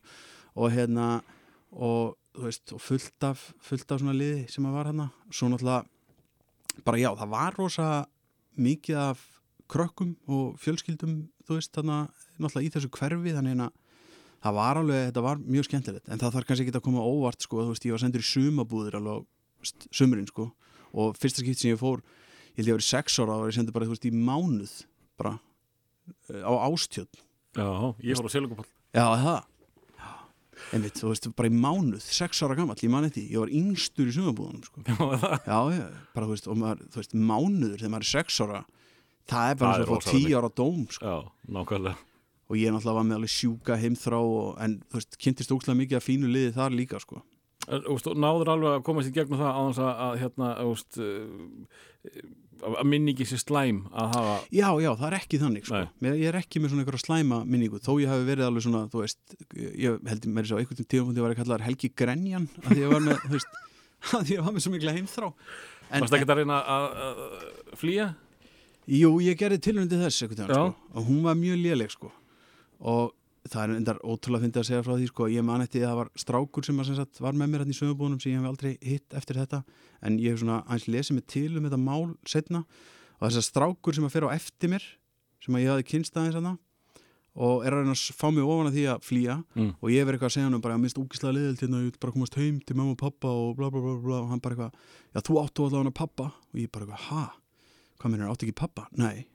og 0.57 0.73
hérna 0.73 1.07
og 1.73 2.17
þú 2.33 2.43
veist, 2.49 2.73
og 2.73 2.81
fullt 2.81 3.25
af 3.29 3.53
fullt 3.61 3.93
af 3.93 5.87
bara 6.87 7.01
já, 7.01 7.11
það 7.19 7.33
var 7.35 7.59
rosa 7.59 7.89
mikið 8.59 9.01
af 9.03 9.25
krökkum 9.69 10.15
og 10.31 10.57
fjölskyldum 10.63 11.19
þú 11.47 11.59
veist, 11.59 11.73
þarna, 11.75 11.99
náttúrulega 12.39 12.67
í 12.69 12.73
þessu 12.75 12.91
hverfi 12.95 13.35
þannig 13.37 13.63
að 13.65 13.75
það 14.45 14.57
var 14.59 14.81
alveg, 14.83 15.05
þetta 15.09 15.25
var 15.25 15.43
mjög 15.43 15.67
skemmtilegt. 15.67 16.09
En 16.09 16.21
það 16.21 16.35
þarf 16.37 16.49
kannski 16.49 16.67
ekki 16.67 16.79
að 16.79 16.87
koma 16.87 17.05
óvart 17.05 17.45
sko, 17.45 17.65
þú 17.65 17.75
veist, 17.75 17.87
ég 17.89 17.97
var 17.97 18.03
sendur 18.05 18.23
í 18.25 18.29
sumabúðir 18.29 18.99
alveg 18.99 19.27
sumurinn 19.91 20.29
sko 20.31 20.51
og 20.99 21.19
fyrsta 21.19 21.43
skipt 21.43 21.61
sem 21.61 21.73
ég 21.73 21.81
fór, 21.81 22.03
ég 22.55 22.61
held 22.61 22.71
ég 22.71 22.77
að 22.77 22.79
vera 22.79 22.89
sex 22.89 23.19
ára 23.19 23.39
og 23.41 23.49
ég 23.51 23.57
sendur 23.59 23.75
bara, 23.75 23.89
þú 23.89 23.97
veist, 23.97 24.07
í 24.07 24.13
mánuð 24.15 24.75
bara 25.19 25.35
eh, 26.31 26.45
á 26.47 26.53
ástjöld 26.69 27.19
Já, 27.59 27.67
ég 28.05 28.19
fór 28.19 28.29
á 28.29 28.33
Selugupall. 28.33 28.69
Já, 28.95 29.05
það 29.19 29.41
Einmitt, 30.75 30.99
þú 31.01 31.13
veist, 31.13 31.29
bara 31.39 31.49
í 31.49 31.55
mánuð, 31.55 32.03
sex 32.05 32.43
ára 32.45 32.57
gamall 32.59 32.83
ég 32.83 32.93
man 32.93 33.07
eftir, 33.09 33.29
ég 33.33 33.41
var 33.41 33.53
yngstur 33.61 34.11
í 34.11 34.17
sumabúðunum 34.17 34.67
sko. 34.67 34.83
Já. 34.85 35.61
Já, 35.73 35.87
bara 36.13 36.27
þú 36.27 36.35
veist, 36.35 36.51
og 36.51 36.59
maður, 36.61 36.83
þú 36.93 37.01
veist, 37.01 37.17
mánuður 37.17 37.79
þegar 37.79 37.95
maður 37.95 38.09
er 38.09 38.11
sex 38.11 38.43
ára 38.45 38.61
það 39.29 39.55
er 39.55 39.59
bara 39.63 39.79
er 39.79 39.87
og 39.87 39.95
rosalega 39.95 40.27
tíu 40.27 40.37
ára 40.41 40.53
dóm 40.61 40.85
sko. 40.93 41.09
Já, 41.09 41.49
nákvæmlega 41.57 41.97
og 42.49 42.57
ég 42.57 42.73
náttúrulega 42.73 42.97
var 42.97 43.05
með 43.05 43.19
alveg 43.19 43.33
sjúka 43.33 43.77
heimþrá 43.77 44.19
og, 44.25 44.47
en 44.65 44.79
þú 44.89 45.01
veist, 45.01 45.19
kynntist 45.21 45.53
ókslega 45.53 45.81
mikið 45.83 45.99
að 45.99 46.07
fínu 46.07 46.31
liði 46.33 46.55
þar 46.57 46.77
líka 46.77 47.01
sko. 47.03 47.21
En, 47.69 47.83
veist, 47.85 48.07
þú 48.09 48.15
náður 48.25 48.53
alveg 48.55 48.77
að 48.79 48.85
komast 48.87 49.11
í 49.11 49.15
gegnum 49.17 49.43
það 49.43 49.53
á 49.53 49.61
þess 49.67 49.83
að, 49.85 49.91
að 50.07 50.15
hérna, 50.23 50.53
þú 50.57 50.71
veist 50.73 51.01
uh, 51.05 52.23
að 52.65 52.85
minningi 52.89 53.27
sér 53.29 53.41
slæm 53.43 53.81
að 53.93 54.13
hafa 54.17 54.35
já, 54.55 54.69
já, 54.83 54.91
það 54.99 55.07
er 55.09 55.17
ekki 55.19 55.41
þannig 55.43 55.67
sko. 55.69 55.81
Ég 56.09 56.25
er 56.31 56.39
ekki 56.41 56.63
með 56.63 56.73
svona 56.73 56.85
einhverja 56.85 57.03
slæma 57.05 57.41
minningu 57.47 57.81
þó 57.85 57.91
ég 58.03 58.13
hafi 58.13 58.29
verið 58.29 58.49
alveg 58.49 58.67
svona, 58.67 58.85
þú 58.93 59.03
veist 59.05 59.37
ég 59.57 59.99
held 60.11 60.29
mér 60.35 60.49
að 60.49 60.63
einhvern 60.63 60.89
tíum 60.95 61.13
ég 61.15 61.25
var 61.25 61.35
að 61.35 61.41
kalla 61.43 61.59
þar 61.59 61.67
Helgi 61.69 61.93
Grenjan 61.99 62.49
að 62.65 62.71
því 62.73 62.85
ég 62.85 62.95
var 62.95 63.05
með, 63.07 63.21
þú 63.25 63.35
veist 63.37 63.61
að 64.19 64.33
ég 64.35 64.47
var 64.47 64.57
með 64.57 64.67
svo 64.67 64.75
mikla 64.75 64.97
heimþrá 64.97 65.31
Varst 65.89 66.17
ekki 66.19 66.29
að 66.29 66.41
reyna 66.43 66.59
að, 66.69 66.89
flýja? 67.81 68.09
Jú, 68.89 69.13
ég 69.25 69.39
gerði 69.41 69.61
tilhörndi 69.65 70.01
þess 70.01 70.25
einhvern 70.25 70.43
tímann, 70.43 70.75
sko, 70.75 70.99
og 70.99 71.09
hún 71.09 71.23
var 71.25 71.37
mjög 71.39 71.63
léleg 71.65 71.93
sko. 71.93 72.11
og 72.79 73.15
það 73.53 73.63
er 73.65 73.75
endar 73.79 73.99
ótrúlega 74.05 74.45
fyndið 74.45 74.61
að 74.63 74.69
segja 74.69 74.85
frá 74.87 74.95
því 74.95 75.09
sko, 75.11 75.29
ég 75.33 75.45
man 75.47 75.65
eftir 75.65 75.83
að 75.83 75.91
það 75.91 75.99
var 76.01 76.13
strákur 76.23 76.69
sem, 76.69 76.79
að, 76.79 76.89
sem 76.91 76.99
sagt, 76.99 77.21
var 77.25 77.37
með 77.39 77.51
mér 77.53 77.65
hérna 77.65 77.75
í 77.75 77.79
sögubúnum 77.79 78.21
sem 78.23 78.33
ég 78.33 78.41
hef 78.43 78.51
aldrei 78.53 78.71
hitt 78.85 79.19
eftir 79.19 79.41
þetta. 79.41 79.63
En 80.05 80.21
ég 80.23 80.35
hef 80.35 80.43
svona 80.43 80.63
aðeins 80.67 80.89
lesið 80.93 81.19
mig 81.19 81.27
til 81.33 81.51
um 81.57 81.67
þetta 81.69 81.81
mál 81.83 82.07
setna 82.29 82.65
og 83.19 83.27
þess 83.27 83.43
að 83.43 83.49
strákur 83.49 83.99
sem 83.99 84.07
að 84.09 84.15
fer 84.15 84.29
á 84.29 84.37
eftir 84.37 84.73
mér 84.73 84.89
sem 85.43 85.59
að 85.59 85.65
ég 85.65 85.73
hafi 85.75 85.89
kynst 85.93 86.19
aðeins 86.19 86.39
hana 86.39 86.57
og 87.39 87.63
er 87.63 87.75
að 87.75 87.85
reyna 87.85 87.95
að 87.95 88.19
fá 88.19 88.27
mig 88.35 88.43
ofan 88.43 88.69
að 88.69 88.77
því 88.77 88.85
að 88.91 89.03
flýja. 89.07 89.35
Mm. 89.55 89.73
og 89.79 89.91
ég 89.93 90.07
verið 90.07 90.17
eitthvað 90.19 90.31
að 90.33 90.35
segja 90.35 90.49
hann 90.49 90.63
bara 90.65 90.75
að 90.75 90.83
minnst 90.83 90.99
úkislega 90.99 91.35
liðilt 91.37 91.61
hérna, 91.63 91.83
ég 91.85 91.93
vil 91.93 92.03
bara 92.03 92.15
komast 92.17 92.39
heim 92.39 92.57
til 92.67 92.77
mamma 92.79 92.95
og 92.97 93.01
pappa 93.03 93.31
og 93.31 93.53
bla 93.59 93.69
bla 93.71 93.83
bla 93.85 93.95
bla 94.03 94.21
og 94.25 94.33
hann 94.33 94.43
bara 94.43 94.57
eitthvað, 94.57 94.89
já 95.15 95.21
þú 95.29 95.37
áttu 95.45 95.67
allavega 95.69 95.95
pappa. 95.95 96.31
Og 96.51 96.59
ég 96.59 96.73
bara 96.75 96.89
eitthvað, 96.89 97.05
ha? 97.13 97.25
Hvað 97.99 98.13
mennir, 98.15 98.33
áttu 98.33 98.49
ekki 98.49 98.59
pappa? 98.59 98.89
Nei, 98.99 99.29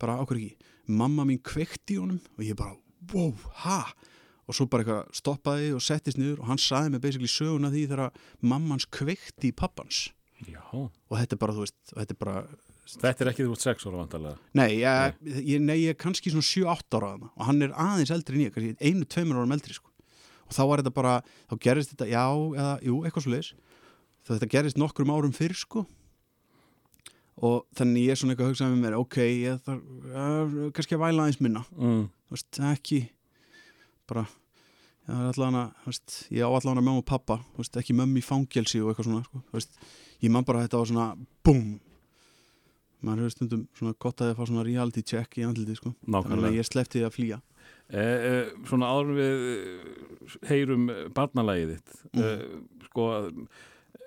bara 0.00 0.18
ákveð 0.20 0.42
ekki? 0.42 0.72
Mamma 1.00 1.24
mín 1.28 1.40
kveikti 1.44 1.96
í 1.96 2.02
honum 2.02 2.20
og 2.36 2.44
ég 2.44 2.58
bara, 2.58 2.76
wow, 3.12 3.32
ha? 3.62 3.80
og 4.46 4.54
svo 4.54 4.68
bara 4.70 4.84
eitthvað 4.84 5.16
stoppaði 5.18 5.72
og 5.74 5.82
settist 5.82 6.20
niður 6.20 6.44
og 6.44 6.50
hann 6.52 6.60
saði 6.62 6.92
mig 6.94 7.02
basically 7.02 7.30
söguna 7.30 7.72
því 7.72 7.82
þegar 7.90 8.20
mammans 8.46 8.86
kveikti 8.94 9.50
í 9.50 9.56
pappans 9.56 10.06
Já. 10.46 10.62
og 10.70 11.14
þetta 11.16 11.34
er 11.34 11.40
bara, 11.40 11.56
þú 11.56 11.64
veist, 11.64 11.78
þetta 11.92 12.16
er 12.16 12.22
bara 12.22 12.46
Þetta 12.86 13.24
er 13.24 13.28
ekki 13.32 13.42
þú 13.42 13.54
út 13.56 13.62
sex 13.64 13.82
ára 13.82 13.98
vantarlega. 13.98 14.36
Nei, 14.54 14.76
ég, 14.78 15.16
ég, 15.42 15.58
nei, 15.58 15.74
ég 15.80 15.96
er 15.96 15.96
kannski 15.98 16.30
svona 16.30 16.46
7-8 16.46 17.00
ára 17.00 17.08
og 17.18 17.40
hann 17.48 17.64
er 17.66 17.72
aðeins 17.74 18.12
eldri 18.14 18.38
en 18.38 18.44
ég, 18.44 18.52
kannski 18.54 18.76
einu, 18.78 19.08
tveimur 19.10 19.40
árum 19.40 19.54
eldri 19.56 19.74
sko. 19.74 19.90
og 20.46 20.54
þá 20.54 20.60
var 20.70 20.82
þetta 20.82 20.92
bara, 20.94 21.14
þá 21.50 21.54
gerist 21.64 21.90
þetta 21.96 22.06
já, 22.12 22.22
eða, 22.30 22.74
jú, 22.86 23.00
eitthvað 23.02 23.26
svo 23.26 23.32
leis 23.34 23.48
þetta 24.28 24.50
gerist 24.52 24.78
nokkrum 24.78 25.10
árum 25.10 25.34
fyrr 25.34 25.56
sko 25.58 25.82
og 27.36 27.66
þannig 27.76 28.06
ég 28.06 28.14
er 28.14 28.20
svona 28.20 28.32
eitthvað 28.34 28.46
að 28.48 28.52
hugsa 28.54 28.70
með 28.70 28.82
mér, 28.84 28.96
ok, 29.00 29.16
ég 29.26 29.62
þarf 29.66 29.82
uh, 30.08 30.56
kannski 30.76 30.96
að 30.96 31.02
væla 31.04 31.26
aðeins 31.26 31.40
minna. 31.44 31.62
Mm. 31.76 32.04
veist, 32.32 32.60
ekki 32.72 33.00
bara 34.08 34.26
ég 36.34 36.42
á 36.42 36.50
allan 36.50 36.80
að 36.80 36.86
mömmu 36.86 37.02
og 37.02 37.06
pappa, 37.06 37.38
veist, 37.58 37.76
ekki 37.78 37.94
mömmu 37.94 38.18
í 38.22 38.24
fangelsi 38.26 38.80
og 38.82 38.90
eitthvað 38.92 39.10
svona, 39.10 39.26
sko, 39.28 39.42
veist, 39.54 39.76
ég 40.24 40.32
man 40.34 40.46
bara 40.48 40.64
þetta 40.64 40.80
var 40.80 40.90
svona, 40.90 41.10
búm. 41.46 41.76
Maður 43.04 43.26
hefur 43.26 43.34
stundum 43.36 43.66
svona 43.76 43.92
gott 44.02 44.22
að 44.24 44.32
það 44.32 44.38
fá 44.40 44.48
svona 44.48 44.64
reality 44.66 45.02
check 45.06 45.36
í 45.38 45.44
andliti, 45.46 45.76
sko. 45.78 45.92
Þannig 46.08 46.48
að 46.48 46.56
ég 46.56 46.66
sleppti 46.66 47.04
að 47.06 47.14
flýja. 47.14 47.38
Eh, 47.86 48.00
eh, 48.00 48.48
svona 48.66 48.88
áður 48.90 49.12
við 49.20 49.44
heyrum 50.48 50.88
barnalægið 51.14 51.76
þitt 51.76 51.92
Mm. 52.16 52.22
eh, 52.24 52.86
sko 52.88 53.04
að 53.14 53.28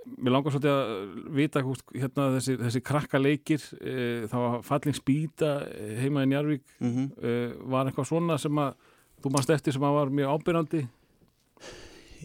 mér 0.06 0.34
langar 0.34 0.54
svolítið 0.54 0.72
að 0.74 1.34
vita 1.36 1.64
hérna 1.64 2.28
þessi, 2.38 2.56
þessi 2.60 2.82
krakka 2.86 3.20
leikir 3.20 3.66
eh, 3.80 4.28
það 4.32 4.46
var 4.46 4.64
falling 4.68 4.98
spýta 4.98 5.52
heima 6.00 6.24
í 6.24 6.32
Njarvík 6.32 6.64
mm 6.80 6.94
-hmm. 6.94 7.10
eh, 7.24 7.52
var 7.72 7.90
eitthvað 7.90 8.10
svona 8.12 8.38
sem 8.38 8.56
að 8.58 8.74
þú 9.20 9.34
mannst 9.34 9.50
eftir 9.50 9.74
sem 9.74 9.84
að 9.84 9.98
var 10.00 10.10
mjög 10.10 10.34
ábyrjandi 10.36 10.88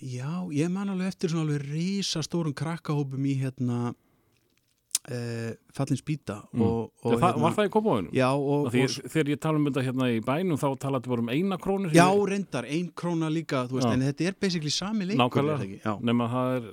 Já, 0.02 0.50
ég 0.52 0.68
man 0.70 0.88
alveg 0.88 1.06
eftir 1.08 1.30
svona 1.30 1.46
alveg 1.46 1.62
risastórum 1.70 2.54
krakkahópum 2.54 3.24
í 3.26 3.38
hérna 3.40 3.94
fallin 5.76 5.98
spýta 6.00 6.36
Mm. 6.54 6.62
og, 6.64 6.90
og 7.04 7.18
það, 7.20 7.38
var 7.42 7.52
það 7.52 7.66
í 7.68 7.72
komóðunum? 7.74 8.12
Já, 8.16 8.28
og, 8.32 8.66
og 8.66 8.72
þegar 9.12 9.30
ég 9.34 9.40
tala 9.42 9.58
um 9.60 9.66
þetta 9.68 9.82
hérna 9.84 10.06
í 10.14 10.20
bænum 10.24 10.56
þá 10.56 10.66
talaðu 10.80 11.10
bara 11.12 11.20
um 11.24 11.28
eina 11.28 11.58
krónu 11.60 11.90
Já, 11.92 12.06
reyndar, 12.30 12.64
ein 12.64 12.88
króna 12.96 13.28
líka, 13.28 13.66
veist, 13.68 13.86
en 13.90 14.00
þetta 14.00 14.28
er 14.30 14.36
basically 14.40 14.70
sami 14.72 15.04
leikur 15.10 15.20
Nákvæmlega. 15.20 15.60
er 15.60 15.60
það 16.32 16.56
er 16.56 16.70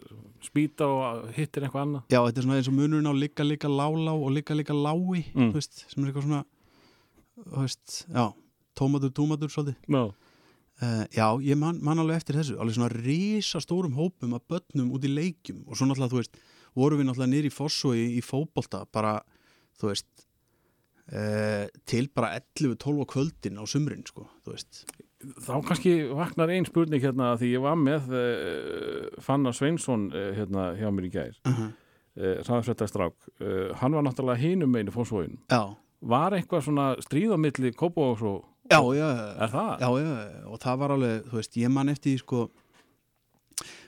spýta 0.47 0.87
og 0.87 1.27
hittir 1.35 1.63
eitthvað 1.67 1.83
annað 1.87 2.03
Já, 2.15 2.19
þetta 2.23 2.37
er 2.37 2.47
svona 2.47 2.57
eins 2.61 2.71
og 2.71 2.77
munurinn 2.79 3.11
á 3.11 3.13
ligga 3.19 3.43
ligga 3.43 3.67
lálá 3.69 4.13
og 4.15 4.31
ligga 4.31 4.55
ligga 4.55 4.73
lái, 4.79 5.25
Mm. 5.35 5.51
veist, 5.53 5.85
sem 5.91 6.03
er 6.03 6.11
eitthvað 6.13 6.27
svona, 6.29 6.43
veist, 7.57 8.05
já, 8.13 8.25
tómatur, 8.75 9.11
tómatur, 9.11 9.49
svolítið. 9.51 9.75
no. 9.87 10.13
Uh, 10.81 11.05
já, 11.13 11.27
ég 11.45 11.55
man, 11.61 11.77
man 11.83 11.99
alveg 12.01 12.15
eftir 12.17 12.33
þessu, 12.39 12.55
alveg 12.57 12.73
svona 12.73 12.87
risastórum 12.89 13.93
hópum 13.93 14.31
af 14.33 14.41
börnum 14.49 14.87
út 14.95 15.03
í 15.05 15.11
leikjum 15.13 15.59
og 15.67 15.75
svo 15.77 15.85
náttúrulega, 15.85 16.09
þú 16.09 16.17
veist, 16.23 16.39
vorum 16.75 16.99
við 17.01 17.10
náttúrulega 17.10 17.34
nýri 17.36 17.51
Fosso 17.53 17.93
í, 17.97 18.21
fótbolta, 18.25 18.86
bara, 18.93 19.17
þú 19.81 19.91
veist, 19.91 20.07
uh, 21.12 21.67
til 21.89 22.07
bara 22.15 22.34
11-12 22.39 23.03
á 23.03 23.05
kvöldin 23.13 23.60
á 23.60 23.63
sumrin, 23.67 24.03
sko, 24.07 24.27
þú 24.45 24.55
veist. 24.55 24.84
þá 25.21 25.53
kannski 25.67 25.91
vaknar 26.17 26.49
ein 26.49 26.65
spurning 26.65 27.03
hérna 27.03 27.36
því 27.38 27.51
ég 27.53 27.62
var 27.62 27.75
með 27.77 28.07
uh, 28.10 29.21
Fannar 29.21 29.53
Sveinsson 29.53 30.07
uh, 30.10 30.31
hérna 30.34 30.71
hjá 30.79 30.89
mér 30.89 31.05
í 31.05 31.12
gær 31.13 31.36
Uh 31.45 31.51
-huh. 31.60 31.67
uh, 32.17 32.38
Ræðsveita 32.41 32.88
strák 32.88 33.13
uh, 33.41 33.75
hann 33.77 33.93
var 33.93 34.01
náttúrulega 34.03 34.41
hinum 34.41 34.71
meinu 34.71 34.91
fórsvóin 34.91 35.38
Já, 35.51 35.75
var 36.01 36.31
eitthvað 36.34 36.63
svona 36.63 36.95
stríð 37.01 37.34
á 37.34 37.38
milli 37.38 37.71
Kópavóks 37.71 38.21
og 38.21 38.45
já, 38.71 38.81
já, 38.81 39.10
er 39.43 39.49
það? 39.49 39.79
Já, 39.79 39.89
já, 40.01 40.45
og 40.47 40.60
það 40.60 40.77
var 40.77 40.91
alveg, 40.91 41.23
þú 41.29 41.36
veist, 41.38 41.57
ég 41.57 41.69
man 41.69 41.89
eftir 41.89 42.17
sko 42.17 42.49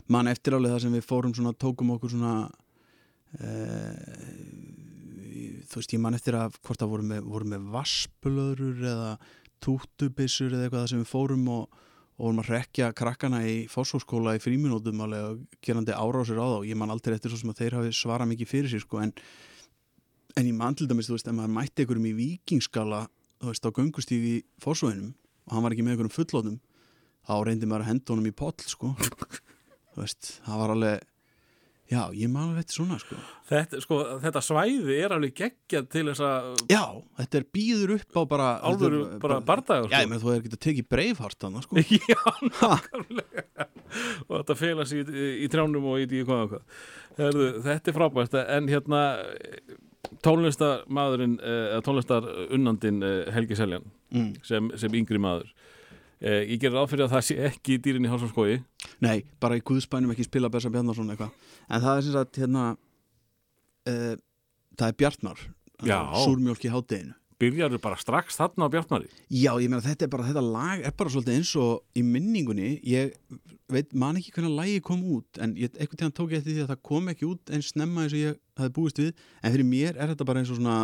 man 0.07 0.27
eftir 0.27 0.53
alveg 0.53 0.71
það 0.71 0.81
sem 0.81 0.93
við 0.93 1.05
fórum 1.07 1.33
svona, 1.33 1.53
tókum 1.53 1.89
okkur 1.95 2.09
svona 2.09 2.49
þú 5.69 5.79
veist, 5.79 5.93
ég 5.95 6.01
man 6.01 6.17
eftir 6.17 6.37
að 6.37 6.57
hvort 6.61 6.81
það 6.81 6.91
voru 6.91 7.07
með, 7.09 7.31
með 7.53 7.71
vaspulöður 7.73 8.83
eða 8.91 9.13
túttubissur 9.63 10.51
eða 10.53 10.67
eitthvað 10.67 10.91
sem 10.91 11.01
við 11.01 11.09
fórum 11.09 11.47
og, 11.53 11.63
og 12.17 12.27
vorum 12.27 12.43
að 12.43 12.51
rekja 12.51 12.91
krakkana 12.97 13.39
í 13.47 13.55
fósfóskóla 13.71 14.35
í 14.37 14.43
fríminútum 14.43 15.01
alveg 15.05 15.23
og 15.31 15.63
gerandi 15.63 15.95
árásir 15.95 16.37
á 16.37 16.45
þá. 16.45 16.57
Og 16.59 16.67
ég 16.69 16.77
man 16.77 16.93
aldrei 16.93 17.15
eftir 17.15 17.33
svo 17.33 17.39
sem 17.41 17.53
að 17.53 17.59
þeir 17.63 17.79
hafi 17.79 17.95
svarað 17.97 18.31
mikið 18.33 18.51
fyrir 18.51 18.73
sér, 18.73 18.83
sko, 18.85 19.01
en 19.01 19.15
en 20.33 20.49
ég 20.49 20.55
man 20.57 20.75
til 20.75 20.87
dæmis, 20.89 21.07
þú 21.09 21.17
veist, 21.17 21.27
ef 21.29 21.35
maður 21.37 21.55
mætti 21.57 21.83
einhverjum 21.83 22.09
í 22.09 22.13
vikingskala, 22.17 23.03
þú 23.41 23.51
veist, 23.51 23.67
á 23.69 23.75
göngustífi 23.77 24.31
í 24.39 24.43
fórsvöginum 24.63 25.11
og 25.13 25.53
hann 25.53 25.65
var 25.65 25.75
ekki 25.75 25.85
með 25.85 25.93
einhverjum 25.93 26.15
fullótum 26.15 26.59
þá 27.27 27.33
reyndi 27.47 27.69
maður 27.69 27.85
að 27.85 27.89
henda 27.91 28.13
honum 28.13 28.29
í 28.29 28.35
poll 28.35 28.55
sko. 28.65 28.93
Þú 29.93 30.01
veist, 30.01 30.29
það 30.43 30.61
var 30.63 30.73
alveg 30.73 31.03
já, 31.93 32.01
ég 32.17 32.31
alveg 32.33 32.63
eftir 32.63 32.77
svona 32.79 32.97
sko. 33.01 33.17
Þetta, 33.49 33.81
sko, 33.83 33.99
þetta 34.23 34.43
svæði 34.43 34.97
er 34.97 35.15
alveg 35.15 35.35
geggjað 35.37 35.87
til 35.93 36.05
þess 36.09 36.25
að 36.27 36.49
já, 36.73 36.83
þetta 37.21 37.39
er 37.39 37.47
býður 37.57 37.95
upp 37.97 38.19
á 38.19 38.21
bara 38.33 38.49
álveru 38.63 39.03
þetta 39.03 39.19
er 39.19 39.23
bara 39.27 39.39
bardagur 39.51 39.93
já, 39.93 39.99
ég 40.01 40.11
með 40.11 40.25
þú 40.25 40.33
hefur 40.33 40.45
getað 40.47 40.63
tekið 40.67 40.89
breifhart 40.95 41.47
hann 41.47 41.61
sko. 41.63 41.85
Já, 42.13 42.19
nákvæmlega. 42.49 43.69
Og 44.27 44.35
þetta 44.39 44.59
fela 44.59 44.89
sér 44.89 45.09
í, 45.13 45.29
í 45.45 45.49
trjánum 45.53 45.89
og 45.91 46.03
í 46.03 46.25
hvað 46.25 46.45
og 46.45 46.53
hvað. 46.53 46.83
Þetta 47.13 47.91
er 47.91 47.97
frábært 47.97 48.37
en 48.41 48.69
hérna 48.71 49.03
tónlistarmaðurinn 50.23 51.37
eh, 51.39 51.67
eða 51.73 51.83
tónlistarunnandinn 51.87 53.03
eh, 53.05 53.33
Helgi 53.33 53.57
Seljan 53.57 53.85
mm. 54.13 54.31
sem, 54.45 54.71
sem 54.79 54.97
yngri 54.99 55.21
maður. 55.21 55.53
Eh, 56.23 56.43
Ég 56.53 56.61
gerir 56.61 56.81
áfyrir 56.83 57.07
að 57.07 57.15
það 57.17 57.25
sé 57.29 57.37
ekki 57.49 57.79
í 57.79 58.11
hálsamskói 58.11 58.59
nei, 59.03 59.23
bara 59.43 59.57
í 59.59 59.63
Guðspænum 59.65 60.13
ekki 60.13 60.27
spila 60.27 60.51
Bessa 60.53 60.71
Bjarnarsson 60.73 61.11
eitthvað 61.13 61.33
en 61.67 61.83
það 61.83 61.97
er 61.97 62.05
sem 62.07 62.15
sagt 62.15 62.39
hérna 62.41 62.69
uh, 62.73 64.15
það 64.79 64.87
er 64.87 64.97
Bjartmar 65.01 65.43
Já. 65.83 65.99
súrmjólk 66.23 66.65
í 66.65 66.71
hádeginu 66.73 67.17
Byrjarðu 67.41 67.79
bara 67.81 67.97
strax 67.99 68.37
þarna 68.39 68.69
á 68.69 68.73
Bjartmari 68.73 69.09
Já, 69.27 69.51
ég 69.59 69.67
meina 69.67 69.83
þetta 69.83 70.05
er 70.05 70.11
bara, 70.13 70.27
þetta 70.29 70.43
lag 70.45 70.83
er 70.85 70.95
bara 70.97 71.11
svolítið 71.11 71.39
eins 71.39 71.51
og 71.59 71.97
í 71.97 72.03
minningunni, 72.05 72.75
ég 72.87 73.13
veit, 73.73 73.93
man 73.97 74.19
ekki 74.19 74.33
hvernig 74.35 74.55
lagi 74.55 74.83
kom 74.85 75.01
út, 75.15 75.39
en 75.43 75.55
ég, 75.59 75.73
einhvern 75.75 75.99
tíðan 75.99 76.15
tók 76.15 76.35
ég 76.35 76.43
eftir 76.43 76.57
því 76.57 76.65
að 76.65 76.73
það 76.73 76.83
kom 76.89 77.09
ekki 77.11 77.29
út 77.29 77.53
eins 77.53 77.71
snemma 77.73 78.05
eins 78.05 78.15
og 78.15 78.21
ég 78.21 78.37
hafði 78.59 78.75
búist 78.77 79.01
við, 79.01 79.25
en 79.41 79.55
fyrir 79.55 79.69
mér 79.69 79.97
er 79.97 80.13
þetta 80.13 80.27
bara 80.29 80.43
eins 80.43 80.53
og 80.53 80.59
svona 80.61 80.77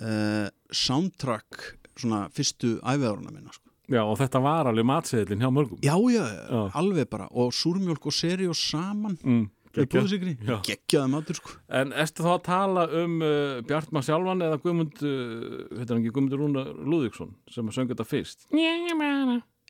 uh, 0.00 0.48
soundtrack, 0.84 1.62
svona 1.94 2.24
fyrstu 2.34 2.76
æfiðáruna 2.82 3.32
minna, 3.32 3.54
sko. 3.54 3.73
Já, 3.92 4.00
og 4.00 4.16
þetta 4.16 4.40
var 4.40 4.70
alveg 4.70 4.86
matseðlinn 4.88 5.42
hjá 5.44 5.50
mörgum 5.52 5.80
Já, 5.84 5.94
já, 6.08 6.24
Já. 6.24 6.60
alveg 6.80 7.08
bara, 7.10 7.26
og 7.36 7.52
súrmjólk 7.52 8.06
og 8.08 8.14
seri 8.16 8.46
og 8.48 8.56
saman, 8.56 9.18
mm, 9.20 9.42
geggjaði 9.76 11.10
matur, 11.12 11.36
sko. 11.36 11.56
En 11.68 11.92
erstu 11.92 12.24
þá 12.24 12.30
að 12.32 12.44
tala 12.46 12.84
um 13.02 13.18
uh, 13.20 13.58
Bjartmar 13.68 14.06
sjálfan 14.06 14.44
eða 14.46 14.60
Guðmund 14.62 15.02
uh, 15.04 15.58
heitir 15.74 15.92
hann 15.92 16.00
ekki 16.00 16.14
Guðmundur 16.14 16.40
Rúnar 16.40 16.70
Lúðvíksson 16.80 17.34
sem 17.52 17.68
að 17.68 17.76
sönga 17.76 17.92
þetta 17.92 18.08
fyrst 18.08 18.48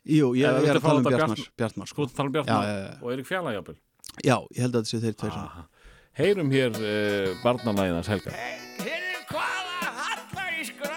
Jú, 0.05 0.31
ég, 0.37 0.45
ég 0.45 0.51
er 0.51 0.61
viltu 0.61 0.77
að 0.77 0.83
fá 0.83 0.87
tala 0.87 1.01
um 1.01 1.07
þetta 1.07 1.19
Bjartmar, 1.19 1.45
Bjartmar? 1.59 1.91
Sko 1.91 2.05
sko. 2.05 2.07
að 2.07 2.17
tala 2.19 2.31
um 2.31 2.35
Bjartmar 2.37 2.69
já, 2.69 2.75
já. 2.85 2.91
og 3.01 3.15
Erik 3.15 3.29
Fjallægjapel 3.31 3.79
Já, 4.23 4.37
ég 4.55 4.61
held 4.63 4.77
að 4.77 4.85
þetta 4.85 4.91
sé 4.93 4.99
þeir 5.03 5.15
tveir 5.19 5.33
saman. 5.35 5.71
Heyrum 6.15 6.53
hér 6.53 6.77
uh, 6.79 7.33
barnalæðans 7.43 8.11
Helga 8.13 8.35
Heyrðu 8.37 9.25
hvaða 9.33 9.91
halla 9.99 10.47
í 10.55 10.69
skræ 10.69 10.95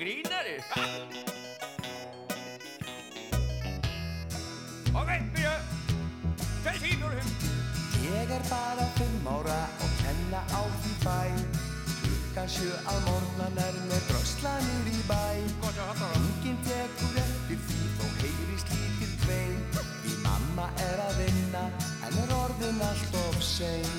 grínari. 0.00 1.16
Ég 8.30 8.36
er 8.36 8.44
bara 8.48 8.84
fimm 8.94 9.26
ára 9.26 9.62
og 9.82 9.94
kenna 9.98 10.40
á 10.54 10.62
því 10.80 10.92
bæ 11.02 11.22
Klukkan 12.02 12.50
sjö 12.54 12.76
að 12.92 12.98
morgnan 13.08 13.58
er 13.58 13.78
með 13.88 14.04
dröslanir 14.06 14.90
í 14.92 15.00
bæ 15.08 15.24
það. 15.64 16.04
Enginn 16.20 16.60
tekur 16.62 17.18
eftir 17.24 17.58
því 17.66 17.80
þó 17.96 18.06
heyrist 18.20 18.70
lítil 18.76 19.10
kvein 19.24 19.58
Því 19.80 20.14
mamma 20.28 20.68
er 20.86 21.02
að 21.08 21.18
vinna 21.24 21.64
en 22.06 22.22
er 22.22 22.36
orðin 22.38 22.80
allt 22.92 23.18
of 23.24 23.42
sein 23.42 23.98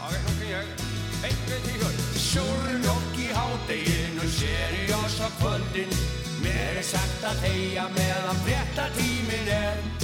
Ok, 0.00 0.16
nú 0.16 0.34
skal 0.38 0.48
ég. 0.54 0.74
Tíu, 1.20 1.60
fjóru. 1.68 1.92
Sjórum 2.24 2.84
jokk 2.88 3.20
í 3.20 3.30
hádeginu, 3.36 4.32
seriós 4.40 5.20
á 5.20 5.28
kvöldin. 5.42 5.92
Mér 6.40 6.80
er 6.80 6.86
sagt 6.96 7.28
að 7.28 7.44
þeia 7.44 7.90
meðan 7.92 8.46
frétta 8.46 8.88
tímin 8.96 9.58
er. 9.60 9.99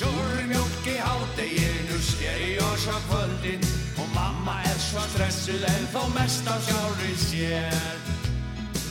Sjórum 0.00 0.48
jokk 0.48 0.86
í 0.88 0.94
hádeginu, 0.96 1.98
seriós 2.00 2.86
á 2.88 2.96
kvöldin. 3.10 3.60
Og 4.00 4.06
mamma 4.14 4.54
er 4.64 4.78
svo 4.80 5.02
stressuð 5.12 5.66
en 5.68 5.84
þó 5.92 6.06
mest 6.14 6.48
á 6.48 6.56
sjálfri 6.64 7.10
sér. 7.20 7.98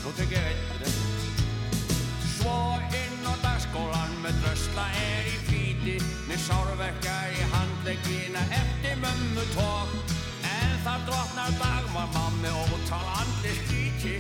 Nú 0.03 0.14
tek 0.20 0.36
ég 0.38 0.51
einn. 0.51 0.93
Svo 2.36 2.78
inn 2.93 3.26
á 3.26 3.34
dagskólan 3.41 4.14
með 4.22 4.38
drösla 4.43 4.86
er 5.01 5.32
í 5.34 5.38
fíti 5.49 5.97
með 6.30 6.43
sárverka 6.45 7.16
í 7.34 7.41
handleggina 7.55 8.45
eftir 8.62 9.01
mömmu 9.01 9.47
tók 9.57 10.14
en 10.45 10.78
það 10.86 11.10
drotnar 11.10 11.57
dagmar 11.57 12.14
mammi 12.14 12.53
ótal 12.53 13.10
andli 13.18 13.57
skríti 13.64 14.20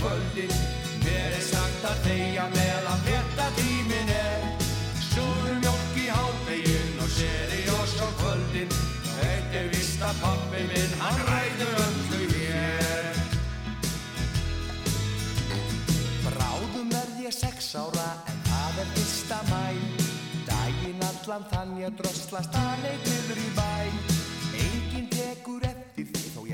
kvöldin. 0.00 0.52
Mér 1.04 1.36
er 1.36 1.44
sagt 1.44 1.84
að 1.90 2.02
þegja 2.06 2.46
meðan 2.54 3.04
frétta 3.06 3.46
tímin 3.58 4.12
er. 4.16 4.46
Sólmjólk 5.10 5.98
í 6.00 6.06
hádegin 6.08 7.00
og 7.04 7.10
sér 7.16 7.54
í 7.56 7.62
oss 7.78 7.96
á 8.00 8.08
kvöldin. 8.20 8.76
Þetta 9.20 9.58
er 9.60 9.70
vist 9.74 10.04
að 10.04 10.20
pappi 10.24 10.62
minn, 10.70 10.94
hann 11.00 11.20
ræður 11.28 11.80
öllu 11.86 12.22
hér. 12.34 13.20
Bráðum 16.24 16.94
er 17.02 17.10
ég 17.26 17.36
sex 17.36 17.74
ára 17.76 18.08
en 18.30 18.40
það 18.48 18.80
er 18.84 18.94
fyrsta 18.96 19.42
mæ 19.50 19.66
Dægin 20.50 21.02
allan 21.04 21.44
þann 21.52 21.76
ég 21.78 21.92
dröslast 21.98 22.56
aðleik 22.58 23.04
niður 23.06 23.38
í 23.38 23.50
bæ. 23.58 23.72
Enginn 24.64 25.08
tekur 25.12 25.62
eftir 25.68 26.08
því 26.10 26.32
þó 26.34 26.40
ég 26.48 26.49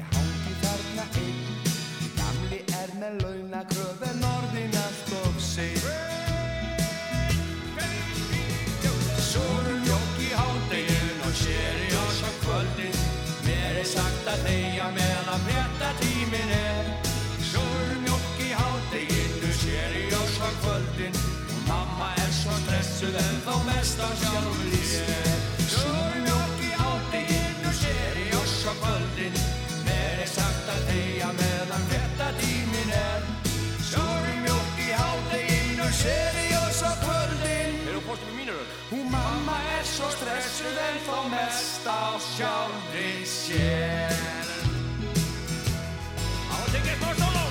stressuð 22.96 23.16
en 23.20 23.40
þó 23.44 23.56
mest 23.66 23.98
á 24.00 24.08
sjálfur 24.16 24.84
sér 24.88 25.40
Sólmjólk 25.68 26.60
í 26.64 26.70
hádeginu 26.80 27.72
sér 27.76 28.20
í 28.22 28.28
oss 28.38 28.64
á 28.64 28.72
kvöldin 28.80 29.36
Mér 29.84 30.22
er 30.24 30.30
sagt 30.30 30.70
að 30.72 30.80
þegja 30.88 31.28
meðan 31.36 31.84
frétta 31.90 32.30
tímin 32.40 32.94
er. 32.96 33.26
Sólmjólk 33.90 34.80
í 34.80 34.88
hádeginu 34.96 35.90
sér 36.00 36.40
í 36.40 36.48
oss 36.62 36.80
á 36.88 36.92
kvöldin 37.04 37.76
við 37.84 38.00
postum 38.08 38.32
í 38.32 38.38
mínur 38.40 38.62
öll? 38.62 38.72
Hún 38.94 39.10
mamma 39.12 39.58
er 39.76 39.84
svo 39.92 40.08
stressuð 40.16 40.84
en 40.88 41.00
þó 41.04 41.18
mest 41.34 41.84
á 41.84 42.16
sjálfri 42.32 43.12
sér. 43.28 44.22
Á 46.48 46.56
að 46.64 46.72
tekja 46.72 46.96
smá 47.02 47.12
sóló 47.20 47.45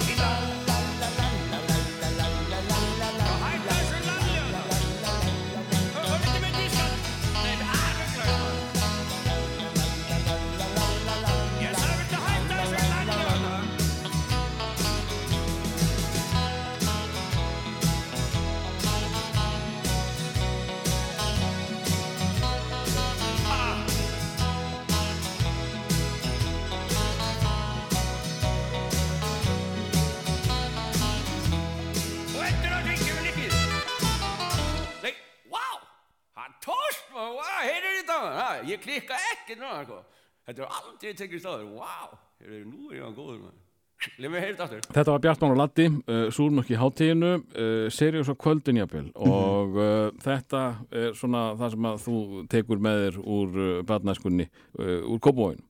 ha, 38.32 38.48
Ég 38.68 38.82
klikka 38.84 39.18
ekki 39.34 39.58
núna 39.60 39.84
sko. 39.86 40.02
Þetta 40.46 40.66
er 40.66 40.80
aldrei 40.80 41.14
tekið 41.18 41.42
stáður, 41.42 41.70
wow 41.78 42.18
Nú 42.46 42.92
er 42.92 43.00
ég 43.00 43.06
á 43.06 43.12
góður 43.16 43.40
maður? 43.46 43.62
Þetta 44.06 44.66
aftur 44.66 44.82
Þetta 44.94 45.14
var 45.14 45.22
Bjartmán 45.24 45.54
og 45.54 45.58
Latti, 45.58 45.86
uh, 45.88 46.26
Súrmörk 46.36 46.70
í 46.70 46.78
hátíðinu, 46.78 47.30
uh, 47.40 47.86
Seriós 47.96 48.28
og 48.30 48.38
kvöldin 48.44 48.78
jafnvel. 48.82 49.08
Og 49.16 49.78
uh, 49.80 50.10
þetta 50.22 50.62
er 50.92 51.16
svona 51.18 51.46
það 51.58 51.72
sem 51.74 51.88
að 51.90 52.04
þú 52.04 52.18
tekur 52.52 52.84
með 52.84 53.00
þér 53.06 53.18
úr 53.24 53.56
uh, 53.64 53.72
barnæskunni, 53.88 54.50
uh, 54.78 55.00
úr 55.10 55.22
kópóinu. 55.24 55.64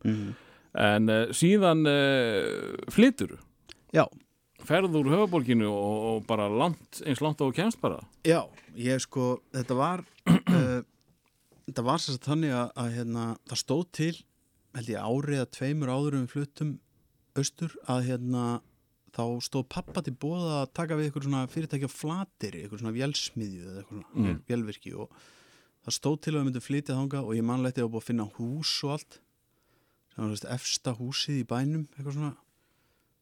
En 0.76 1.08
uh, 1.14 1.22
síðan 1.38 1.86
uh, 1.88 2.89
flytur, 2.91 3.38
Já, 3.95 4.03
ferð 4.66 4.97
úr 4.99 5.08
höfuborginu 5.14 5.70
og, 5.70 6.01
og 6.10 6.26
bara 6.28 6.49
langt, 6.51 6.99
eins 7.06 7.22
langt 7.24 7.39
á 7.39 7.45
að 7.45 7.53
kemst 7.62 7.80
bara. 7.80 8.01
já, 8.28 8.41
ég 8.76 8.99
sko, 9.06 9.38
þetta 9.56 9.78
var 9.80 10.03
uh, 10.34 10.82
þetta 11.68 11.84
var 11.88 12.01
sérst 12.03 12.28
þannig 12.30 12.53
að, 12.55 12.70
að 12.84 12.93
hérna, 12.99 13.26
það 13.49 13.61
stóð 13.63 13.84
til 13.99 14.13
held 14.76 14.89
ég 14.91 15.05
árið 15.09 15.41
að 15.45 15.51
tveimur 15.57 15.91
áður 15.95 16.18
um 16.20 16.26
við 16.26 16.34
fluttum 16.36 16.72
austur 17.39 17.76
að 17.91 18.05
hérna 18.09 18.45
þá 19.16 19.24
stóð 19.47 19.66
pappa 19.72 20.01
til 20.03 20.13
bóða 20.20 20.61
að 20.66 20.72
taka 20.76 20.97
við 20.99 21.07
eitthvað 21.09 21.26
svona 21.30 21.43
fyrirtækja 21.51 21.89
flatir 21.91 22.57
eitthvað 22.59 22.82
svona 22.84 22.95
vélsmiðju 22.97 23.61
eða 23.70 23.78
eitthvað 23.82 24.01
svona 24.11 24.26
Mm. 24.36 24.39
vélvirki 24.49 24.91
og 24.99 25.13
það 25.86 25.95
stóð 25.99 26.18
til 26.26 26.34
að 26.34 26.39
við 26.41 26.45
myndum 26.49 26.66
flytja 26.66 26.95
þanga 26.97 27.22
og 27.24 27.36
ég 27.38 27.45
manleiti 27.47 27.84
að 27.84 27.91
búið 27.93 28.03
að 28.03 28.09
finna 28.09 28.26
hús 28.36 28.74
og 28.84 28.91
allt 28.95 29.20
sem 30.16 30.24
var 30.32 30.53
efsta 30.55 30.93
húsið 30.99 31.39
í 31.41 31.45
bænum 31.47 31.86
eitthvað 31.95 32.16
svona 32.18 32.34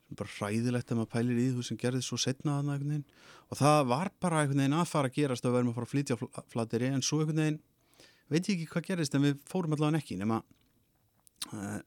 sem 0.08 0.18
bara 0.20 0.34
hræðilegt 0.38 0.92
að 0.94 1.00
maður 1.02 1.12
pælir 1.14 1.42
í 1.44 1.48
þú 1.56 1.64
sem 1.70 1.78
gerði 1.82 2.02
svo 2.06 2.18
setna 2.22 2.58
einhvern 2.60 2.90
veginn 2.90 3.06
og 3.50 3.58
það 3.62 3.80
var 3.94 4.12
bara 4.22 4.42
einhvern 4.44 4.64
veginn 4.64 4.78
að 4.82 4.90
fara 4.94 5.10
að 5.12 5.18
gerast 5.20 5.46
að 5.46 5.54
við 5.54 5.60
erum 5.62 5.72
að 5.74 5.78
fara 5.80 5.88
að 5.90 5.94
flytja 5.94 6.18
fl- 6.22 6.44
flateri 6.54 6.90
en 6.94 7.06
svo 7.06 7.22
einhvern 7.22 7.42
veginn 7.44 7.62
veit 8.34 8.50
ég 8.50 8.58
ekki 8.58 8.72
hvað 8.74 8.88
gerist 8.90 9.18
en 9.18 9.26
við 9.28 9.40
fórum 9.50 9.76
allavega 9.76 10.02
ekki 10.02 10.18
nema 10.20 10.42
uh, 11.54 11.80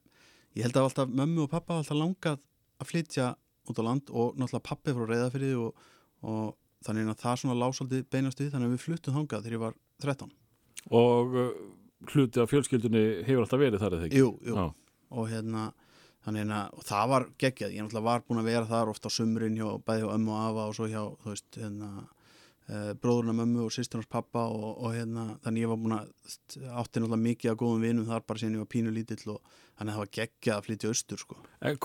ég 0.57 0.65
held 0.65 0.79
að 0.79 0.89
alltaf 0.89 1.11
mömmu 1.21 1.45
og 1.45 1.51
pappa 1.53 1.77
alltaf 1.77 1.99
langað 1.99 2.41
að 2.77 2.91
flytja 2.91 3.31
út 3.67 3.81
á 3.81 3.83
land 3.83 4.11
og 4.13 4.37
náttúrulega 4.37 4.67
pappi 4.69 4.95
frá 4.95 5.07
reyðafyrði 5.09 5.53
og, 5.61 5.87
og 6.23 6.55
þannig 6.85 7.11
að 7.11 7.23
það 7.23 7.41
svona 7.41 7.57
lásaldi 7.59 8.03
beinast 8.11 8.41
við 8.41 8.53
þannig 8.53 8.69
að 8.69 8.75
við 8.77 8.85
fluttum 8.85 9.17
þangað 9.17 9.47
þegar 9.47 9.57
ég 9.57 9.65
var 9.65 9.79
13 10.03 10.35
Og 10.97 11.33
uh, 11.35 11.47
hluti 12.13 12.39
af 12.39 12.51
fjölskyldunni 12.51 13.03
hefur 13.27 13.43
alltaf 13.43 13.59
verið 13.61 13.81
þar 13.81 13.97
eða 13.97 14.07
ekki? 14.07 14.21
Jú, 14.21 14.29
jú, 14.45 14.55
Já. 14.55 14.67
og 15.17 15.31
hérna 15.31 15.65
þannig 16.27 16.53
að 16.53 16.77
og 16.77 16.85
það 16.87 17.09
var 17.13 17.25
geggjað, 17.39 17.73
ég 17.73 17.83
náttúrulega 17.83 18.07
var 18.07 18.23
búin 18.27 18.41
að 18.41 18.49
vera 18.51 18.69
þar 18.69 18.91
ofta 18.93 19.11
á 19.11 19.15
sumrin 19.17 19.57
hjá 19.57 19.67
bæði 19.87 20.03
hjá 20.03 20.13
ömmu 20.15 20.33
og 20.35 20.45
afa 20.45 20.67
og 20.67 20.77
svo 20.77 20.87
hjá, 20.91 21.01
þú 21.23 21.33
veist, 21.33 21.49
hérna 21.59 21.89
bróðurna 22.67 23.31
mömmu 23.31 23.63
og 23.63 23.71
sýsturnas 23.71 24.09
pappa 24.11 24.41
og, 24.51 24.81
og 24.83 24.95
hérna, 24.95 25.37
þannig 25.45 25.63
ég 25.63 25.69
var 25.71 25.77
búin 25.79 25.95
að 25.95 26.09
átti 26.81 26.99
náttúrulega 26.99 27.23
mikið 27.23 27.51
af 27.53 27.59
góðum 27.61 27.85
vinum 27.85 28.07
þar 28.09 28.25
bara 28.27 28.41
síðan 28.41 28.57
ég 28.57 28.63
var 28.65 28.71
pínu 28.73 28.91
lítill 28.91 29.31
og 29.31 29.53
þannig 29.77 29.91
að 29.91 29.93
það 29.93 30.01
var 30.01 30.11
geggjað 30.17 30.57
að 30.57 30.65
flytja 30.65 30.91
austur, 30.91 31.21
sko. 31.21 31.37
Eh, 31.61 31.77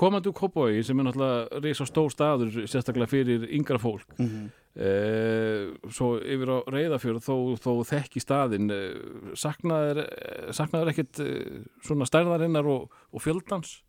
komandi 0.00 0.30
úr 0.30 0.36
Kópavogi 0.36 0.82
sem 0.84 1.00
er 1.00 1.08
náttúrulega 1.08 1.62
risa 1.64 1.86
stór 1.88 2.12
staður 2.12 2.52
sérstaklega 2.66 3.10
fyrir 3.10 3.46
yngra 3.56 3.78
fólk. 3.80 4.18
Mm 4.18 4.28
-hmm. 4.28 4.52
uh, 4.74 5.90
svo 5.90 6.10
yfir 6.18 6.50
á 6.50 6.58
reyðafjörð 6.74 7.24
þó, 7.24 7.36
þó 7.62 7.72
þekki 7.88 8.20
staðin 8.20 8.70
uh, 8.74 9.32
saknaður, 9.38 10.04
saknaður 10.50 10.92
uh, 10.98 11.64
svona 11.80 12.10
stærðarinnar 12.10 12.66
og, 12.66 12.90
og 13.12 13.22
fjöldans 13.22 13.80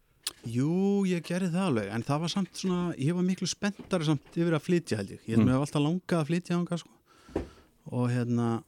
Jú, 0.45 1.05
ég 1.09 1.23
gerði 1.25 1.51
það 1.53 1.67
alveg, 1.69 1.87
en 1.95 2.03
það 2.05 2.19
var 2.21 2.31
samt 2.33 2.57
svona, 2.57 2.95
ég 3.01 3.15
var 3.17 3.25
miklu 3.25 3.47
spenntari 3.49 4.05
samt 4.05 4.37
yfir 4.37 4.53
að 4.57 4.65
flytja 4.65 4.97
held 4.99 5.15
ég, 5.15 5.21
ég 5.25 5.35
held 5.37 5.45
Mm. 5.45 5.51
hef 5.53 5.65
alltaf 5.65 5.81
langað 5.85 6.19
að 6.21 6.27
flytja 6.29 6.55
þangað 6.55 6.81
sko 6.83 7.43
og 7.91 8.09
hérna 8.09 8.63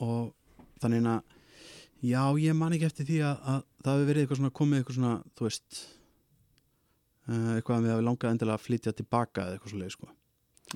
og 0.00 0.34
þannig 0.80 1.06
að 1.08 1.22
já, 2.04 2.22
ég 2.38 2.54
man 2.56 2.72
ekki 2.72 2.86
eftir 2.88 3.06
því 3.08 3.18
að, 3.24 3.36
að 3.52 3.62
það 3.84 3.94
hefur 3.94 4.08
verið 4.10 4.22
eitthvað 4.22 4.40
svona 4.40 4.56
komið 4.60 4.78
eitthvað 4.78 4.98
svona, 4.98 5.14
þú 5.36 5.48
veist 5.48 5.80
uh, 7.28 7.50
eitthvað 7.56 7.76
að 7.76 7.82
við 7.86 7.92
hafi 7.94 8.06
langað 8.08 8.32
endilega 8.34 8.58
að 8.58 8.66
flytja 8.66 8.92
tilbaka 8.98 9.44
eða 9.44 9.56
eitthvað 9.58 9.72
svo 9.74 9.82
leið 9.82 9.94
sko. 9.96 10.08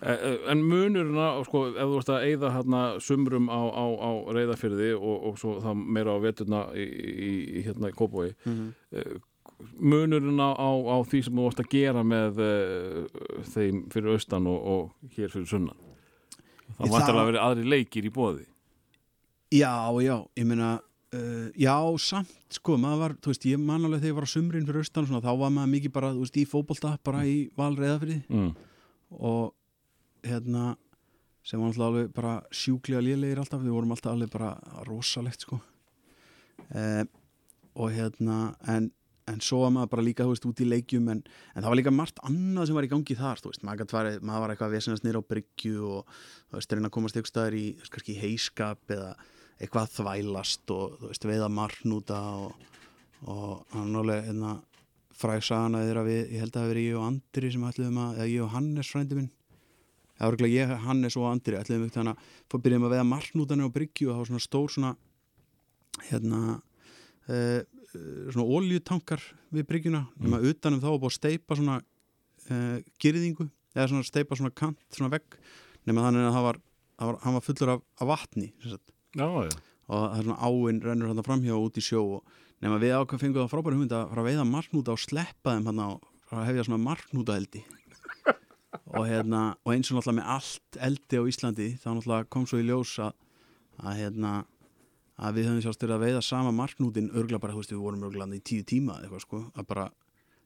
Eh, 0.01 0.12
eh, 0.16 0.39
En 0.49 0.62
munurina, 0.64 1.26
sko, 1.45 1.66
ef 1.74 1.83
þú 1.85 1.97
veist 1.99 2.12
að 2.12 2.24
eyða 2.30 2.53
hérna 2.55 2.80
sumrum 3.05 3.51
á, 3.53 3.61
á, 3.61 3.85
á 4.01 4.11
reyðafyrði 4.33 4.95
og, 4.97 5.16
og 5.28 5.37
svo 5.41 5.59
það 5.61 5.83
meira 5.85 6.16
á 6.16 6.18
veturna 6.24 6.62
í, 6.72 6.87
í, 6.87 7.64
hérna 7.66 7.93
í 7.93 7.97
Kópói 7.97 8.33
-hmm. 8.45 8.72
Munurinn 9.78 10.40
á, 10.42 10.50
á, 10.54 10.70
á 10.70 10.96
því 11.06 11.22
sem 11.26 11.36
þú 11.36 11.46
vorst 11.46 11.62
að 11.62 11.72
gera 11.72 12.04
með 12.06 12.40
uh, 12.42 13.26
þeim 13.54 13.84
fyrir 13.92 14.14
austan 14.14 14.48
og, 14.50 14.62
og 14.74 15.12
hér 15.16 15.32
fyrir 15.32 15.48
sunnan. 15.50 15.78
Það 16.78 16.94
vantar 16.94 17.12
það- 17.12 17.20
að 17.20 17.30
vera 17.32 17.44
aðri 17.50 17.68
leikir 17.68 18.08
í 18.08 18.12
bóði 18.14 18.46
Já, 19.52 19.92
já, 20.00 20.14
ég 20.40 20.46
meina 20.48 20.80
uh, 21.12 21.48
já, 21.60 21.74
samt, 22.00 22.30
sko, 22.56 22.78
maður 22.80 23.02
var 23.02 23.14
þú 23.20 23.32
veist, 23.34 23.48
ég 23.50 23.60
man 23.60 23.84
alveg 23.84 24.00
þegar 24.00 24.12
ég 24.12 24.16
var 24.16 24.26
á 24.28 24.34
sumrin 24.34 24.68
fyrir 24.68 24.80
austan 24.80 25.04
og 25.04 25.10
svona, 25.10 25.24
þá 25.26 25.32
var 25.42 25.52
maður 25.52 25.72
mikið 25.74 25.92
bara, 25.92 26.12
þú 26.16 26.24
veist, 26.24 26.38
í 26.40 26.46
fótbolta 26.48 26.92
bara 27.04 27.24
í 27.28 27.34
valreiðafrið 27.58 28.30
mm. 28.32 28.48
og 29.20 29.52
hérna 30.24 30.70
sem 31.44 31.60
var 31.60 31.72
alltaf 31.72 31.88
alveg 31.90 32.12
bara 32.16 32.32
sjúklega 32.54 33.02
lélegir 33.04 33.42
alltaf, 33.42 33.60
við 33.60 33.74
vorum 33.76 33.92
alltaf 33.92 34.14
alveg 34.14 34.32
bara 34.32 34.54
rosalegt, 34.88 35.44
sko. 35.44 35.58
Uh, 36.72 37.04
og 37.76 37.92
hérna 37.92 38.54
en, 38.72 38.88
en 39.33 39.43
svo 39.45 39.62
var 39.64 39.74
maður 39.74 39.93
bara 39.95 40.05
líka, 40.07 40.26
þú 40.26 40.35
veist, 40.35 40.47
út 40.49 40.62
í 40.62 40.68
leikjum 40.68 41.11
en, 41.12 41.22
en 41.55 41.62
það 41.62 41.70
var 41.70 41.78
líka 41.80 41.95
margt 41.95 42.22
annað 42.28 42.68
sem 42.68 42.78
var 42.78 42.87
í 42.87 42.91
gangi 42.93 43.18
þar, 43.18 43.43
þú 43.43 43.53
veist, 43.53 43.64
maður, 43.66 43.91
farið, 43.93 44.18
maður 44.22 44.45
var 44.45 44.55
eitthvað 44.55 44.70
að 44.70 44.76
vesenast 44.78 45.07
nýra 45.07 45.22
á 45.22 45.30
bryggju 45.33 45.76
og 45.89 46.16
þú 46.16 46.59
veist, 46.59 46.74
reyna 46.74 46.91
að 46.91 46.97
komast 46.97 47.18
eitthvað 47.18 47.33
staðar 47.33 47.57
í, 47.59 47.64
þú 47.72 47.85
veist, 47.85 47.95
kannski 47.97 48.18
heiskap 48.20 48.95
eða 48.97 49.12
eitthvað 49.62 49.83
að 49.83 49.95
þvælast 49.99 50.74
og 50.74 50.99
þú 50.99 51.12
veist, 51.12 51.28
veiða 51.30 51.49
marnúta 51.61 52.20
og, 52.43 52.68
og 53.30 53.76
hann 53.76 54.01
alveg, 54.03 54.26
hérna 54.30 54.57
fræg 55.22 55.45
sagan 55.47 55.76
að 55.78 55.87
þeirra 55.89 56.05
við, 56.07 56.22
ég 56.33 56.43
held 56.43 56.51
að 56.57 56.59
það 56.59 56.72
verið 56.72 56.89
ég 56.89 56.99
og 56.99 57.07
Andri 57.07 57.53
sem 57.53 57.66
ætluðum 57.68 58.03
að, 58.03 58.18
eða 58.18 58.28
ég 58.33 58.43
og 58.43 58.53
Hannes 58.57 58.91
frændi 58.91 59.18
minn. 59.18 59.30
Það 60.12 60.26
var 60.26 60.37
ekki 60.37 60.51
ég, 60.53 60.72
Hannes 60.87 61.16
og 61.18 61.28
Andri 61.28 61.59
ætluðum 61.59 61.85
ekki 61.87 61.99
þannig 61.99 62.14
að 62.16 62.18
fór 62.51 62.62
byrjum 62.64 62.87
að 62.87 62.93
veiða 62.95 63.07
marnútanir 63.12 63.66
á 67.97 68.01
var 68.26 68.36
svona 68.36 68.59
oljutankar 68.59 69.24
við 69.53 69.66
bryggjuna, 69.68 70.03
nema 70.22 70.40
utanum 70.49 70.80
þá 70.82 70.88
var 70.90 71.01
búið 71.03 71.12
að 71.12 71.18
steipa 71.18 71.59
svona 71.59 71.78
uh, 71.82 72.78
girðingu 73.03 73.49
eða 73.74 73.88
svona 73.90 74.07
steipa 74.07 74.38
svona 74.38 74.55
kant, 74.55 74.80
svona 74.95 75.12
vegg 75.12 75.36
nema 75.88 76.07
þannig 76.07 76.28
að 76.28 76.36
það 76.36 76.47
var, 76.49 76.61
það 76.99 77.11
var 77.11 77.20
hann 77.24 77.36
var 77.36 77.47
fullur 77.49 77.74
af, 77.74 77.84
af 77.99 78.11
vatni 78.12 78.53
Já, 79.12 79.28
já. 79.45 79.53
Og 79.93 79.99
það 79.99 80.16
er 80.16 80.24
svona 80.24 80.49
áinn 80.49 80.80
rennur 80.80 81.11
hann 81.11 81.26
framhjá 81.26 81.59
út 81.59 81.76
í 81.76 81.84
sjó 81.84 82.03
og 82.16 82.38
nema 82.62 82.78
við 82.80 82.95
ákveð 82.97 83.24
fengum 83.24 83.43
það 83.43 83.53
frábæri 83.53 83.76
hugmynd 83.76 83.95
að 83.97 84.09
fara 84.12 84.22
að 84.22 84.28
veiða 84.30 84.49
marknúta 84.49 84.95
og 84.95 85.03
sleppa 85.03 85.57
þeim 85.57 85.68
hann 85.68 85.82
fara 86.30 86.45
að 86.45 86.49
hefja 86.49 86.66
svona 86.68 86.84
marknúta 86.86 87.36
eldi 87.36 87.64
og 88.97 89.05
hérna 89.11 89.43
og 89.66 89.74
eins 89.74 89.90
og 89.90 89.99
náttúrulega 89.99 90.18
með 90.20 90.30
allt 90.36 90.78
eldi 90.88 91.20
á 91.20 91.22
Íslandi 91.28 91.68
þá 91.82 91.88
náttúrulega 91.90 92.30
kom 92.32 92.47
svo 92.49 92.62
í 92.62 92.66
ljós 92.70 92.95
að, 93.05 93.12
að 93.82 93.99
hérna 94.01 94.32
að 95.22 95.38
við 95.38 95.48
höfum 95.48 95.64
sjást 95.64 95.84
að 95.86 96.02
veiða 96.02 96.22
sama 96.26 96.52
marknútin 96.56 97.10
örgla 97.14 97.38
bara, 97.42 97.54
þú 97.54 97.62
veist, 97.62 97.74
við 97.74 97.84
vorum 97.84 98.06
örglandi 98.08 98.40
í 98.40 98.46
tíu 98.46 98.64
tíma 98.66 98.98
eitthvað 99.00 99.22
sko, 99.24 99.42
að 99.54 99.68
bara 99.68 99.86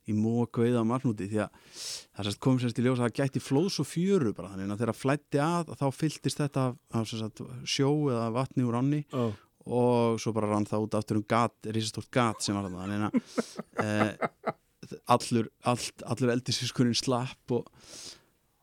í 0.07 0.15
mók 0.15 0.61
veiða 0.63 0.85
marknúti 0.87 1.27
því 1.31 1.41
að 1.45 1.73
það 2.15 2.29
sérst 2.29 2.43
kom 2.45 2.61
sérst 2.63 2.79
í 2.79 2.85
ljós 2.85 3.01
að 3.01 3.09
það 3.09 3.17
gætti 3.21 3.43
flóðs 3.43 3.81
og 3.83 3.89
fjöru 3.91 4.35
bara 4.37 4.53
þannig 4.53 4.75
að 4.75 4.83
þegar 4.83 4.99
flætti 5.01 5.41
að 5.43 5.73
þá 5.81 5.87
fylltist 5.97 6.43
þetta 6.43 6.67
af, 6.69 6.77
af 6.95 7.09
sérst, 7.11 7.43
sjó 7.67 7.91
eða 8.13 8.29
vatni 8.37 8.67
úr 8.67 8.79
ánni 8.79 9.03
oh. 9.19 9.35
og 9.67 10.21
svo 10.23 10.35
bara 10.37 10.53
rann 10.53 10.69
það 10.69 10.87
út 10.87 10.99
aftur 11.01 11.21
um 11.21 11.27
gat, 11.27 11.57
risastórt 11.67 12.13
gat 12.15 12.45
sem 12.45 12.59
var 12.59 12.71
þannig 12.71 13.09
að 13.09 13.83
e, 13.83 14.55
allur, 15.17 15.51
allt, 15.73 16.07
allur 16.07 16.35
eldisfiskurinn 16.37 16.99
slapp 16.99 17.57
og, 17.57 17.67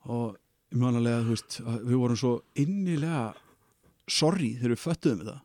og 0.08 0.38
mjögulega, 0.74 1.24
þú 1.26 1.36
veist, 1.36 1.58
við 1.84 1.98
vorum 2.00 2.20
svo 2.24 2.36
innilega 2.60 3.26
sorry 4.08 4.54
þegar 4.56 4.78
við 4.78 4.86
föttuðum 4.86 5.26
þetta 5.26 5.42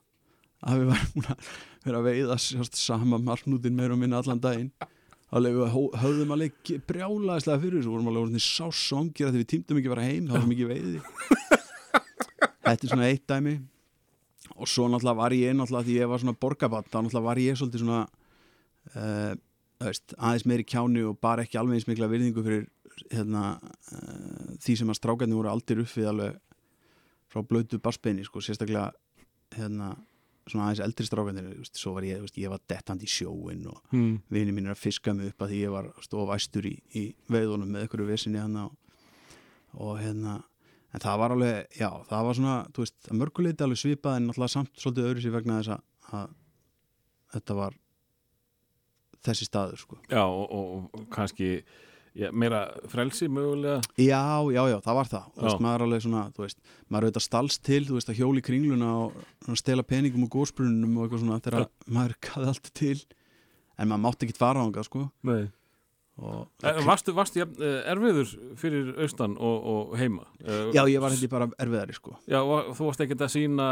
að 0.66 0.82
við 0.82 0.89
varum 0.91 1.28
að 1.34 1.49
vera 1.86 1.99
að 2.01 2.07
veiða 2.10 2.38
sérst, 2.43 2.80
sama 2.80 3.20
marknútin 3.24 3.78
meira 3.78 3.95
og 3.95 4.01
minna 4.01 4.20
allan 4.20 4.41
daginn. 4.43 4.72
Hó- 5.30 5.95
höfðum 6.01 6.32
alveg 6.34 6.72
brjálaðislega 6.89 7.62
fyrir 7.62 7.80
þessu, 7.80 7.91
vorum 7.93 8.07
alveg 8.10 8.24
orðinni 8.26 8.41
sásongir 8.43 9.28
að 9.30 9.36
því 9.36 9.43
við 9.43 9.49
tímdum 9.53 9.80
ekki 9.80 9.91
að 9.91 9.93
fara 9.95 10.07
heim, 10.07 10.26
það 10.26 10.36
var 10.36 10.41
svo 10.43 10.53
mikið 10.53 10.72
veiði. 10.74 11.01
Þetta 12.70 12.80
er 12.86 12.91
svona 12.93 13.10
eitt 13.10 13.28
dæmi. 13.30 13.53
Og 14.60 14.68
svo 14.70 14.88
náttúrulega 14.89 15.20
var 15.22 15.36
ég 15.38 15.53
náttúrulega 15.55 15.88
því 15.88 15.99
ég 15.99 16.10
var 16.12 16.24
svona 16.24 16.39
borgabatt, 16.41 16.89
þá 16.89 16.97
náttúrulega 16.99 17.28
var 17.30 17.41
ég 17.43 17.60
svolítið 17.60 17.84
svona 17.86 18.01
uh, 18.97 19.32
veist, 19.86 20.16
aðeins 20.18 20.45
meiri 20.49 20.66
kjáni 20.68 21.05
og 21.07 21.20
bara 21.24 21.45
ekki 21.45 21.60
alveg 21.62 21.80
eins 21.80 21.88
mikla 21.88 22.10
virðingu 22.12 22.43
fyrir 22.45 22.66
hérna, 23.14 23.43
uh, 23.93 24.57
því 24.60 24.76
sem 24.82 24.91
að 24.91 24.99
strákarnir 24.99 25.39
voru 25.39 25.51
aldrei 25.53 25.86
upp 25.86 25.93
við 25.93 26.10
alveg 26.12 26.39
frá 27.30 27.43
blötu 27.45 27.80
barsbeini 27.80 28.26
sko, 28.26 28.41
sérstaklega 28.43 28.89
hérna, 29.55 29.93
svona 30.52 30.68
aðeins 30.68 30.84
eldri 30.86 31.08
strákarnir 31.08 31.47
veist, 31.54 31.80
svo 31.80 31.95
var 31.95 32.06
ég, 32.08 32.26
ég 32.41 32.52
var 32.52 32.62
dettandi 32.70 33.08
í 33.08 33.12
sjóin 33.12 33.66
og 33.72 33.95
mm. 33.95 34.14
vini 34.34 34.56
mín 34.56 34.70
er 34.70 34.76
að 34.76 34.84
fiska 34.84 35.14
mig 35.16 35.32
upp 35.32 35.45
að 35.45 35.54
því 35.54 35.64
ég 35.64 35.74
var 35.74 35.89
stofaæstur 36.06 36.70
í, 36.70 36.76
í 37.00 37.04
veiðunum 37.32 37.70
með 37.74 37.86
einhverju 37.86 38.10
vesinni 38.10 38.41
hann 38.41 38.58
og, 38.66 38.74
og 39.78 40.00
hérna 40.02 40.39
en 40.89 41.04
það 41.04 41.20
var 41.22 41.36
alveg, 41.36 41.76
já, 41.78 41.89
það 42.10 42.26
var 42.28 42.39
svona 42.39 42.56
þú 42.74 42.86
veist, 42.86 43.12
mörguleiti 43.22 43.66
alveg 43.66 43.82
svipað 43.84 44.18
en 44.18 44.30
náttúrulega 44.30 44.56
samt 44.56 44.82
svolítið 44.82 45.12
öðru 45.12 45.26
sér 45.26 45.36
vegna 45.36 45.60
þess 45.60 45.76
að, 45.76 45.84
að 46.20 46.34
þetta 47.36 47.60
var 47.60 47.78
þessi 49.28 49.50
staður, 49.50 49.84
sko 49.84 50.00
Já, 50.10 50.24
og, 50.24 50.45
og, 50.50 50.89
og 50.95 51.06
kannski 51.14 51.52
já, 52.18 52.32
meira 52.32 52.62
frelsi 52.91 53.28
mögulega? 53.30 53.82
Já, 53.97 54.22
já, 54.53 54.62
já, 54.72 54.78
það 54.86 54.97
var 54.99 55.12
það. 55.14 55.30
Veist, 55.43 55.62
maður 55.66 55.76
er 55.80 55.86
alveg 55.88 56.03
svona, 56.05 56.24
þú 56.36 56.45
veist, 56.45 56.60
maður 56.88 57.03
er 57.03 57.10
auðvitað 57.10 57.26
stalst 57.28 57.64
til, 57.68 57.82
þú 57.88 57.99
veist, 57.99 58.10
að 58.10 58.20
hjóli 58.24 58.41
kringluna 58.45 58.89
og 59.05 59.60
stela 59.60 59.84
peningum 59.84 60.26
og 60.28 60.34
gósbrunum 60.34 60.97
og 60.97 61.05
eitthvað 61.07 61.24
svona 61.26 61.39
þegar 61.45 61.70
maður 61.88 62.18
kaði 62.30 62.51
allt 62.53 62.74
til. 62.74 62.97
En 63.80 63.88
maður 63.88 64.03
mátti 64.07 64.28
ekki 64.28 64.36
fara 64.36 64.60
ánga, 64.66 64.84
sko. 64.84 65.05
Nei. 65.24 65.47
Eh, 66.20 66.80
varstu 66.86 67.13
jafn, 67.39 67.55
eh, 67.63 67.91
erfiður 67.93 68.32
fyrir 68.59 68.91
austan 69.03 69.36
og, 69.39 69.67
og 69.72 69.93
heima? 69.99 70.26
Eh, 70.43 70.72
Já, 70.76 70.82
ég 70.91 70.99
var 71.03 71.13
hindi 71.15 71.30
bara 71.32 71.47
erfiðari, 71.59 71.95
sko. 71.95 72.15
Já, 72.30 72.39
þú 72.76 72.89
varst 72.89 73.03
ekkert 73.05 73.24
að 73.26 73.34
sína 73.36 73.67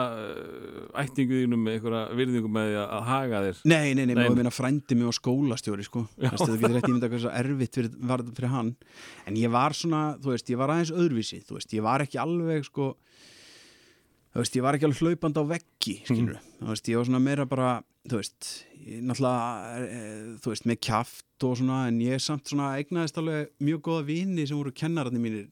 ættingu 1.04 1.42
þínum 1.44 1.66
með 1.66 1.78
einhverja 1.78 2.04
virðingu 2.22 2.52
með 2.58 2.76
að, 2.84 3.04
haga 3.12 3.44
þér? 3.48 3.62
Nei, 3.74 3.94
nei, 3.94 4.06
nei, 4.06 4.16
maður 4.16 4.40
minna 4.40 4.54
frændi 4.56 4.98
mig 5.00 5.12
og 5.12 5.18
skólastjóri 5.18 5.88
sko, 5.88 6.06
það 6.18 6.56
getur 6.56 6.78
rétt 6.78 6.90
ímynda 6.92 7.12
hvað 7.12 7.26
svo 7.26 7.36
fyrir, 7.78 7.92
var 8.00 8.24
þetta 8.24 8.40
fyrir 8.40 8.54
hann. 8.56 8.74
En 9.28 9.40
ég 9.40 9.52
var 9.54 9.76
svona, 9.78 10.04
þú 10.24 10.34
veist, 10.34 10.52
ég 10.54 10.62
var 10.62 10.74
aðeins 10.74 10.94
öðruvísi 10.96 11.44
þú 11.48 11.60
veist, 11.60 11.74
ég 11.76 11.86
var 11.86 12.06
ekki 12.06 12.22
alveg 12.22 12.68
sko 12.68 12.94
þú 14.38 14.44
veist, 14.44 14.58
ég 14.58 14.66
var 14.66 14.78
ekki 14.78 14.86
alveg 14.86 15.00
hlaupandi 15.02 15.42
á 15.42 15.46
veggi 15.50 15.94
skilur, 16.06 16.42
þú 16.60 16.70
veist, 16.70 16.90
ég 16.92 17.00
var 17.00 17.08
svona 17.10 17.22
meira 17.24 17.46
bara 17.50 17.70
þú 18.08 18.20
veist, 18.22 18.50
ég 18.86 19.04
náttúrulega 19.04 19.82
e, 19.82 20.02
þú 20.44 20.52
veist, 20.54 20.66
með 20.70 20.80
kjaft 20.88 21.46
og 21.48 21.56
svona 21.60 21.84
en 21.90 22.02
ég 22.04 22.22
samt 22.22 22.52
svona 22.52 22.76
eignaðist 22.78 23.18
alveg 23.18 23.50
mjög 23.66 23.82
góða 23.88 24.08
vini 24.12 24.46
sem 24.48 24.60
voru 24.60 24.74
kennararnir 24.78 25.24
mínir 25.24 25.48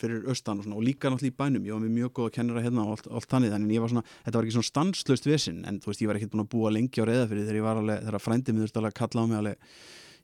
fyrir 0.00 0.28
austan 0.32 0.60
og 0.60 0.66
svona 0.66 0.78
og 0.80 0.84
líka 0.84 1.10
náttúrulega 1.10 1.34
í 1.34 1.38
bænum. 1.40 1.64
Ég 1.68 1.76
var 1.76 1.82
með 1.82 1.96
mjög 1.96 2.12
góða 2.16 2.34
kennara 2.36 2.64
hérna 2.64 2.84
og 2.86 2.94
allt, 2.94 3.08
allt 3.08 3.32
þannig 3.32 3.54
þannig 3.54 3.74
ég 3.74 3.84
var 3.84 3.92
svona, 3.94 4.04
þetta 4.26 4.38
var 4.38 4.46
ekki 4.46 4.56
svona 4.56 4.70
stanslöst 4.70 5.28
vesinn 5.28 5.64
en 5.68 5.80
þú 5.80 5.90
veist, 5.90 6.04
ég 6.04 6.10
var 6.10 6.20
ekkert 6.20 6.36
búin 6.36 6.44
að 6.44 6.52
búa 6.54 6.72
lengi 6.72 7.04
á 7.04 7.08
reyðafyrir 7.08 7.48
þegar 7.48 7.58
ég 7.58 7.66
var 7.66 7.80
alveg, 7.82 8.06
þegar 8.06 8.24
frændi 8.24 8.54
mér 8.54 8.64
þurfti 8.64 8.80
alveg 8.80 8.94
að 8.94 9.00
kalla 9.00 9.20
á 9.20 9.28
mig 9.30 9.40
alveg 9.40 9.74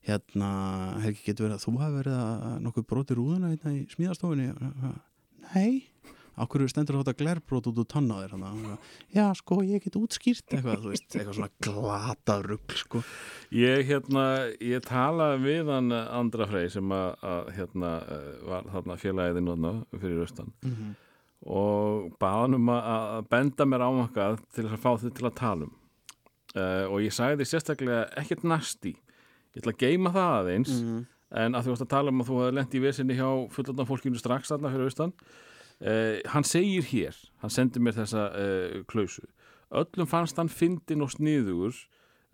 hérna, 0.07 0.49
Helgi, 1.03 1.23
getur 1.27 1.49
verið 1.49 1.59
að 1.59 1.67
þú 1.67 1.77
hafi 1.83 1.99
verið 1.99 2.17
að 2.23 2.57
nokkuð 2.65 2.89
broti 2.93 3.19
rúðuna 3.19 3.53
hérna 3.53 3.75
í 3.75 3.85
smíðastofunni? 3.91 4.49
Nei 5.51 5.71
Akkur 6.37 6.67
stendur 6.69 6.99
þetta 7.01 7.17
glerbrót 7.17 7.71
út 7.71 7.79
úr 7.81 7.89
tanna 7.89 8.19
þér 8.21 8.35
hana. 8.37 8.77
Já, 9.15 9.25
sko, 9.39 9.63
ég 9.65 9.87
get 9.87 9.97
útskýrt 9.97 10.45
eitthvað, 10.53 10.83
þú 10.83 10.93
veist, 10.93 11.07
eitthvað 11.15 11.39
svona 11.39 11.49
glata 11.65 12.37
rugg, 12.45 12.77
sko. 12.77 13.01
Ég, 13.57 13.87
hérna, 13.89 14.27
ég 14.61 14.85
talaði 14.85 15.41
við 15.47 15.73
hann 15.73 15.97
eh, 15.97 16.13
Andra 16.19 16.49
Frey 16.51 16.69
sem 16.73 16.93
að, 16.93 17.09
að 17.33 17.51
hérna, 17.57 17.95
eh, 18.05 18.29
var 18.53 18.69
þarna 18.75 18.99
félagiði 19.01 19.47
núna 19.47 19.75
fyrir 19.97 20.23
austan 20.27 20.53
og 21.47 22.13
baðan 22.21 22.59
um 22.59 22.71
að, 22.75 23.27
benda 23.31 23.67
mér 23.69 23.85
ámakað 23.87 24.39
til 24.57 24.67
að 24.67 24.79
fá 24.83 24.93
þið 24.99 25.13
til 25.19 25.27
að 25.29 25.37
tala 25.39 25.69
um. 25.69 25.75
Uh, 26.57 26.87
og 26.89 27.03
ég 27.05 27.13
sagði 27.13 27.43
því 27.43 27.47
sérstaklega 27.51 28.05
ekkert 28.17 28.47
næsti 28.49 28.95
ég 28.97 29.59
ætla 29.61 29.75
að 29.75 29.83
geima 29.83 30.13
það 30.15 30.37
aðeins 30.39 30.71
en 31.37 31.59
að 31.59 31.67
þú 31.67 31.73
varst 31.73 31.85
að 31.85 31.91
tala 31.93 32.13
um 32.13 32.23
að 32.23 32.31
þú 32.31 32.39
hefði 32.41 32.55
lent 32.57 32.77
í 32.77 32.81
vesinni 32.81 33.17
hjá 33.19 33.29
fullandan 33.53 33.89
fólkinu 33.91 34.21
strax 34.21 34.53
þarna 34.53 34.73
fyrir 34.73 34.89
austan 34.89 35.13
uh, 35.83 36.19
hann 36.33 36.47
segir 36.47 36.87
hér 36.91 37.17
hann 37.43 37.53
sendi 37.53 37.83
mér 37.83 37.97
þessa 37.99 38.29
uh, 38.33 38.83
klausu. 38.91 39.27
Öllum 39.75 40.09
fannst 40.09 40.39
hann 40.39 40.53
fyndin 40.53 41.05
og 41.05 41.13
sniðugur. 41.15 41.75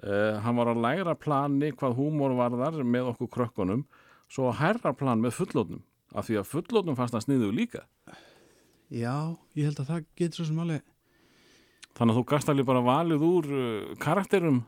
Uh, 0.02 0.38
hann 0.42 0.58
var 0.58 0.72
á 0.72 0.74
lægra 0.74 1.14
plani 1.14 1.70
hvað 1.72 1.96
húmor 1.98 2.34
varðar 2.38 2.82
með 2.82 3.12
okkur 3.12 3.30
krökkunum 3.36 3.86
svo 4.32 4.50
á 4.50 4.58
hærra 4.58 4.94
plan 4.96 5.20
með 5.22 5.36
fullótnum 5.38 5.82
af 6.16 6.26
því 6.26 6.40
að 6.40 6.50
fullótnum 6.50 6.98
fannst 6.98 7.16
hann 7.16 7.24
sniðugur 7.24 7.56
líka. 7.56 7.86
Já, 8.92 9.36
ég 9.56 9.70
held 9.70 9.80
að 9.80 9.92
það 9.92 10.08
getur 10.18 10.42
svo 10.42 10.50
sem 10.50 10.64
alveg 10.64 10.88
Þannig 11.92 12.14
að 12.14 12.18
þú 12.18 12.24
gast 12.30 12.48
alveg 12.48 12.66
bara 12.68 12.84
valið 12.84 13.24
úr 13.26 13.48
karakterum 14.00 14.62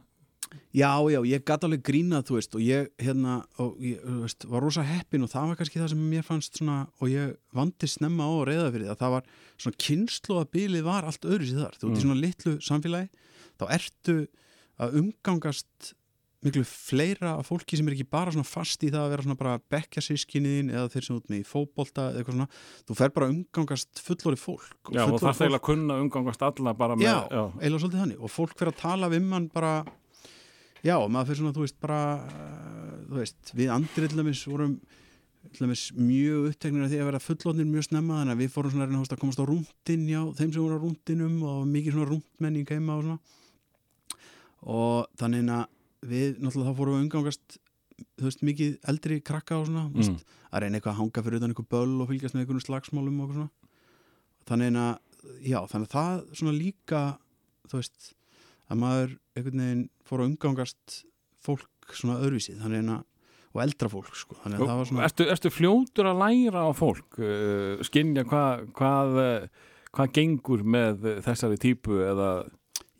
Já, 0.74 0.90
já, 1.11 1.20
ég 1.28 1.45
gæti 1.47 1.68
alveg 1.68 1.82
grínað, 1.86 2.26
þú 2.28 2.36
veist, 2.38 2.55
og 2.59 2.62
ég, 2.64 2.88
hérna, 3.03 3.36
og 3.62 3.80
ég, 3.82 3.99
þú 4.03 4.20
veist, 4.24 4.47
var 4.51 4.64
rosa 4.66 4.84
heppin 4.86 5.26
og 5.26 5.32
það 5.32 5.51
var 5.51 5.61
kannski 5.61 5.82
það 5.82 5.90
sem 5.95 6.05
mér 6.12 6.26
fannst 6.26 6.61
svona, 6.61 6.78
og 7.01 7.11
ég 7.12 7.34
vandi 7.55 7.90
snemma 7.90 8.26
á 8.26 8.32
að 8.34 8.47
reyða 8.51 8.70
fyrir 8.74 8.88
það, 8.90 9.01
það 9.03 9.16
var 9.16 9.28
svona 9.64 9.82
kynnslóðabilið 9.86 10.86
var 10.88 11.11
allt 11.11 11.28
öðru 11.30 11.51
sér 11.51 11.62
þar, 11.64 11.76
þú 11.80 11.90
veist, 11.90 12.01
í 12.01 12.07
svona 12.07 12.20
litlu 12.20 12.57
samfélagi, 12.68 13.28
þá 13.55 13.66
ertu 13.78 14.16
að 14.82 14.99
umgangast 15.03 15.95
miklu 16.45 16.64
fleira 16.68 17.38
af 17.38 17.49
fólki 17.49 17.78
sem 17.78 17.86
er 17.88 17.95
ekki 17.97 18.05
bara 18.11 18.32
svona 18.34 18.45
fast 18.45 18.82
í 18.84 18.90
það 18.92 19.07
að 19.07 19.12
vera 19.14 19.24
svona 19.24 19.38
bara 19.40 19.55
bekkjasískinniðin 19.72 20.72
eða 20.74 20.90
þeir 20.92 21.07
sem 21.07 21.16
út 21.16 21.30
með 21.32 21.40
í 21.40 21.47
fótbolta 21.49 22.09
eða 22.11 22.20
eitthvað 22.20 22.36
svona, 22.36 22.47
þú 22.84 22.97
fer 22.99 23.14
bara 23.16 23.28
að 23.28 23.34
umgangast 23.38 24.03
fullori 24.05 24.40
fólk 24.40 24.90
og 24.90 24.99
Já, 24.99 25.05
og 25.07 25.16
það 25.22 25.30
er 25.30 25.38
eiginlega 25.38 25.61
að 25.62 25.66
kunna 25.70 25.97
umgangast 26.05 26.45
alla 26.45 26.74
bara 26.76 26.99
með 27.01 27.09
já, 27.09 27.16
eiginlega 27.32 27.84
svolítið 27.86 28.03
þannig. 28.03 28.20
Og 28.20 28.34
fólk 28.34 28.57
já, 30.85 30.97
maður 31.09 31.30
fyrir 31.30 31.41
svona, 31.41 31.55
þú 31.57 31.64
veist, 31.64 31.78
bara 31.82 32.01
uh, 32.20 32.99
þú 33.09 33.18
veist, 33.20 33.55
við 33.57 33.72
andri 33.74 34.09
til 34.11 34.20
dæmis 34.20 34.45
vorum 34.51 34.76
til 35.55 35.66
dæmis 35.66 35.85
mjög 35.97 36.49
uppteknir 36.51 36.85
af 36.87 36.91
því 36.93 37.01
að 37.03 37.09
vera 37.11 37.20
fullotnir 37.22 37.68
mjög 37.68 37.87
snemma 37.89 38.20
þannig 38.22 38.35
að 38.37 38.43
við 38.45 38.53
fórum 38.55 38.72
svona 38.74 39.03
að 39.05 39.20
komast 39.20 39.43
á 39.43 39.45
rúndin 39.49 40.07
já, 40.09 40.20
þeim 40.39 40.53
sem 40.55 40.62
voru 40.64 40.78
á 40.80 40.85
rúndinum 40.85 41.37
og 41.51 41.61
mikið 41.70 41.97
svona 41.99 42.11
rúndmenning 42.11 42.70
heima 42.72 42.97
og 42.99 43.05
svona 43.05 43.18
og 44.64 45.11
þannig 45.20 45.51
að 45.53 46.09
við 46.09 46.41
náttúrulega 46.41 46.72
þá 46.72 46.78
fórum 46.80 46.97
við 46.97 47.05
umgangast 47.05 47.59
þú 48.18 48.26
veist, 48.26 48.43
mikið 48.45 48.72
eldri 48.91 49.20
krakka 49.24 49.59
og 49.61 49.68
svona, 49.68 49.85
Mm. 49.89 50.01
veist, 50.01 50.24
að 50.51 50.61
reyna 50.64 50.78
eitthvað 50.78 50.95
að 50.95 51.01
hanga 51.03 51.22
fyrir 51.24 51.39
utan 51.41 51.53
einhver 51.53 51.68
böll 51.70 52.01
og 52.03 52.09
fylgjast 52.09 52.35
með 52.35 52.43
einhvern 52.45 52.64
slagsmálum 52.64 53.20
og 53.20 53.28
eitthvað 53.28 53.39
svona 53.39 53.51
þannig 54.49 54.80
að, 54.80 54.99
já, 55.45 55.59
þannig 55.70 55.89
að 55.89 55.95
það 55.95 56.24
svona 56.41 56.55
líka, 56.59 57.03
þú 57.68 57.78
veist 57.80 58.14
að 58.71 58.81
maður 58.81 59.17
einhvern 59.35 59.65
veginn 59.65 59.85
fór 60.07 60.23
að 60.23 60.31
umgangast 60.31 61.03
fólk 61.45 61.93
svona 61.93 62.21
öðruvísið, 62.23 62.62
að 62.65 63.03
og 63.55 63.61
eldra 63.62 63.87
fólk, 63.87 64.17
sko, 64.19 64.35
að 64.43 64.57
svona 64.89 65.05
ertu, 65.07 65.29
ertu 65.31 65.51
fljótur 65.55 66.09
að 66.11 66.23
læra 66.25 66.65
á 66.67 66.71
fólk 66.75 67.21
uh, 67.23 67.83
skinja 67.87 68.25
hvað 68.27 68.65
hvað 68.75 69.19
uh, 69.23 69.65
hvað 69.95 70.15
gengur 70.17 70.65
með 70.67 71.07
þessari 71.25 71.59
típu 71.62 72.01
eða? 72.03 72.31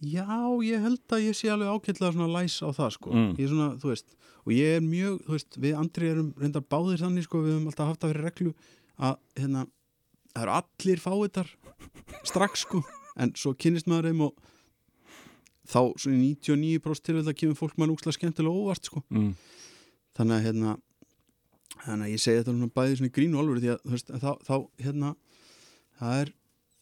Já, 0.05 0.37
ég 0.67 0.83
held 0.85 1.15
að 1.17 1.25
ég 1.25 1.39
sé 1.39 1.51
alveg 1.51 1.73
ákveðlega 1.73 2.15
svona 2.15 2.31
læs 2.37 2.59
á 2.61 2.69
það 2.77 2.91
sko. 2.99 3.13
Mm. 3.15 3.31
ég 3.39 3.47
er 3.47 3.53
svona, 3.53 3.69
þú 3.81 3.91
veist, 3.91 4.17
og 4.45 4.55
ég 4.55 4.79
er 4.79 4.85
mjög 4.85 5.21
þú 5.27 5.37
veist, 5.37 5.61
við 5.65 5.79
andri 5.81 6.11
erum 6.13 6.33
reyndar 6.39 6.67
báðir 6.75 7.03
þannig 7.03 7.27
sko, 7.27 7.43
við 7.45 7.57
höfum 7.57 7.71
alltaf 7.73 7.91
haft 7.91 8.05
það 8.05 8.13
fyrir 8.13 8.29
reglu 8.29 8.55
að 8.95 9.17
hérna, 9.41 9.65
það 10.35 10.45
eru 10.45 10.57
allir 10.61 11.03
fáiðar 11.03 11.55
strax 12.31 12.67
sko. 12.69 12.83
En 13.15 13.31
svo 13.39 13.55
kynnist 13.59 13.87
maður 13.91 14.11
þeim 14.11 14.25
og 14.29 14.53
þá 15.69 15.81
svona 16.01 16.17
í 16.17 16.33
99% 16.37 17.07
til 17.07 17.19
þetta 17.19 17.37
kemur 17.41 17.59
fólk 17.59 17.79
maður 17.79 17.97
úkslega 17.97 18.19
skemmtilega 18.19 18.65
óvart 18.65 18.91
sko. 18.91 19.05
Mm, 19.15 19.33
þannig 20.19 20.37
að 20.37 20.47
hérna 20.49 20.75
að 21.85 22.11
ég 22.13 22.23
segi 22.23 22.41
þetta 22.41 22.55
svona 22.55 22.75
bæði 22.75 22.99
svona 23.01 23.15
grínu 23.15 23.41
alvöru 23.41 23.63
því 23.63 23.73
að 23.75 23.81
þú 23.85 23.95
veist, 23.95 24.13
þá, 24.23 24.31
þá 24.47 24.85
hérna 24.85 25.15
það 26.01 26.21
er, 26.21 26.35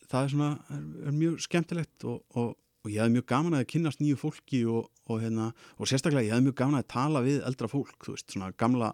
það 0.08 0.24
er 0.24 0.34
svona 0.34 0.50
er, 0.76 0.82
er 1.08 1.16
mjög 1.16 1.38
skemmtilegt 1.46 2.06
og, 2.08 2.18
og, 2.36 2.50
og 2.82 2.92
ég 2.92 3.02
hafði 3.02 3.16
mjög 3.16 3.28
gaman 3.32 3.58
að 3.58 3.68
kynnast 3.72 4.02
nýju 4.02 4.20
fólki 4.20 4.62
og, 4.68 4.90
og 5.08 5.22
hérna, 5.22 5.50
og 5.78 5.90
sérstaklega 5.90 6.28
ég 6.28 6.36
hafði 6.36 6.48
mjög 6.50 6.58
gaman 6.60 6.82
að 6.82 6.90
tala 6.92 7.24
við 7.24 7.40
eldra 7.48 7.70
fólk, 7.72 7.96
þú 8.04 8.16
veist, 8.16 8.28
svona 8.34 8.52
gamla 8.60 8.92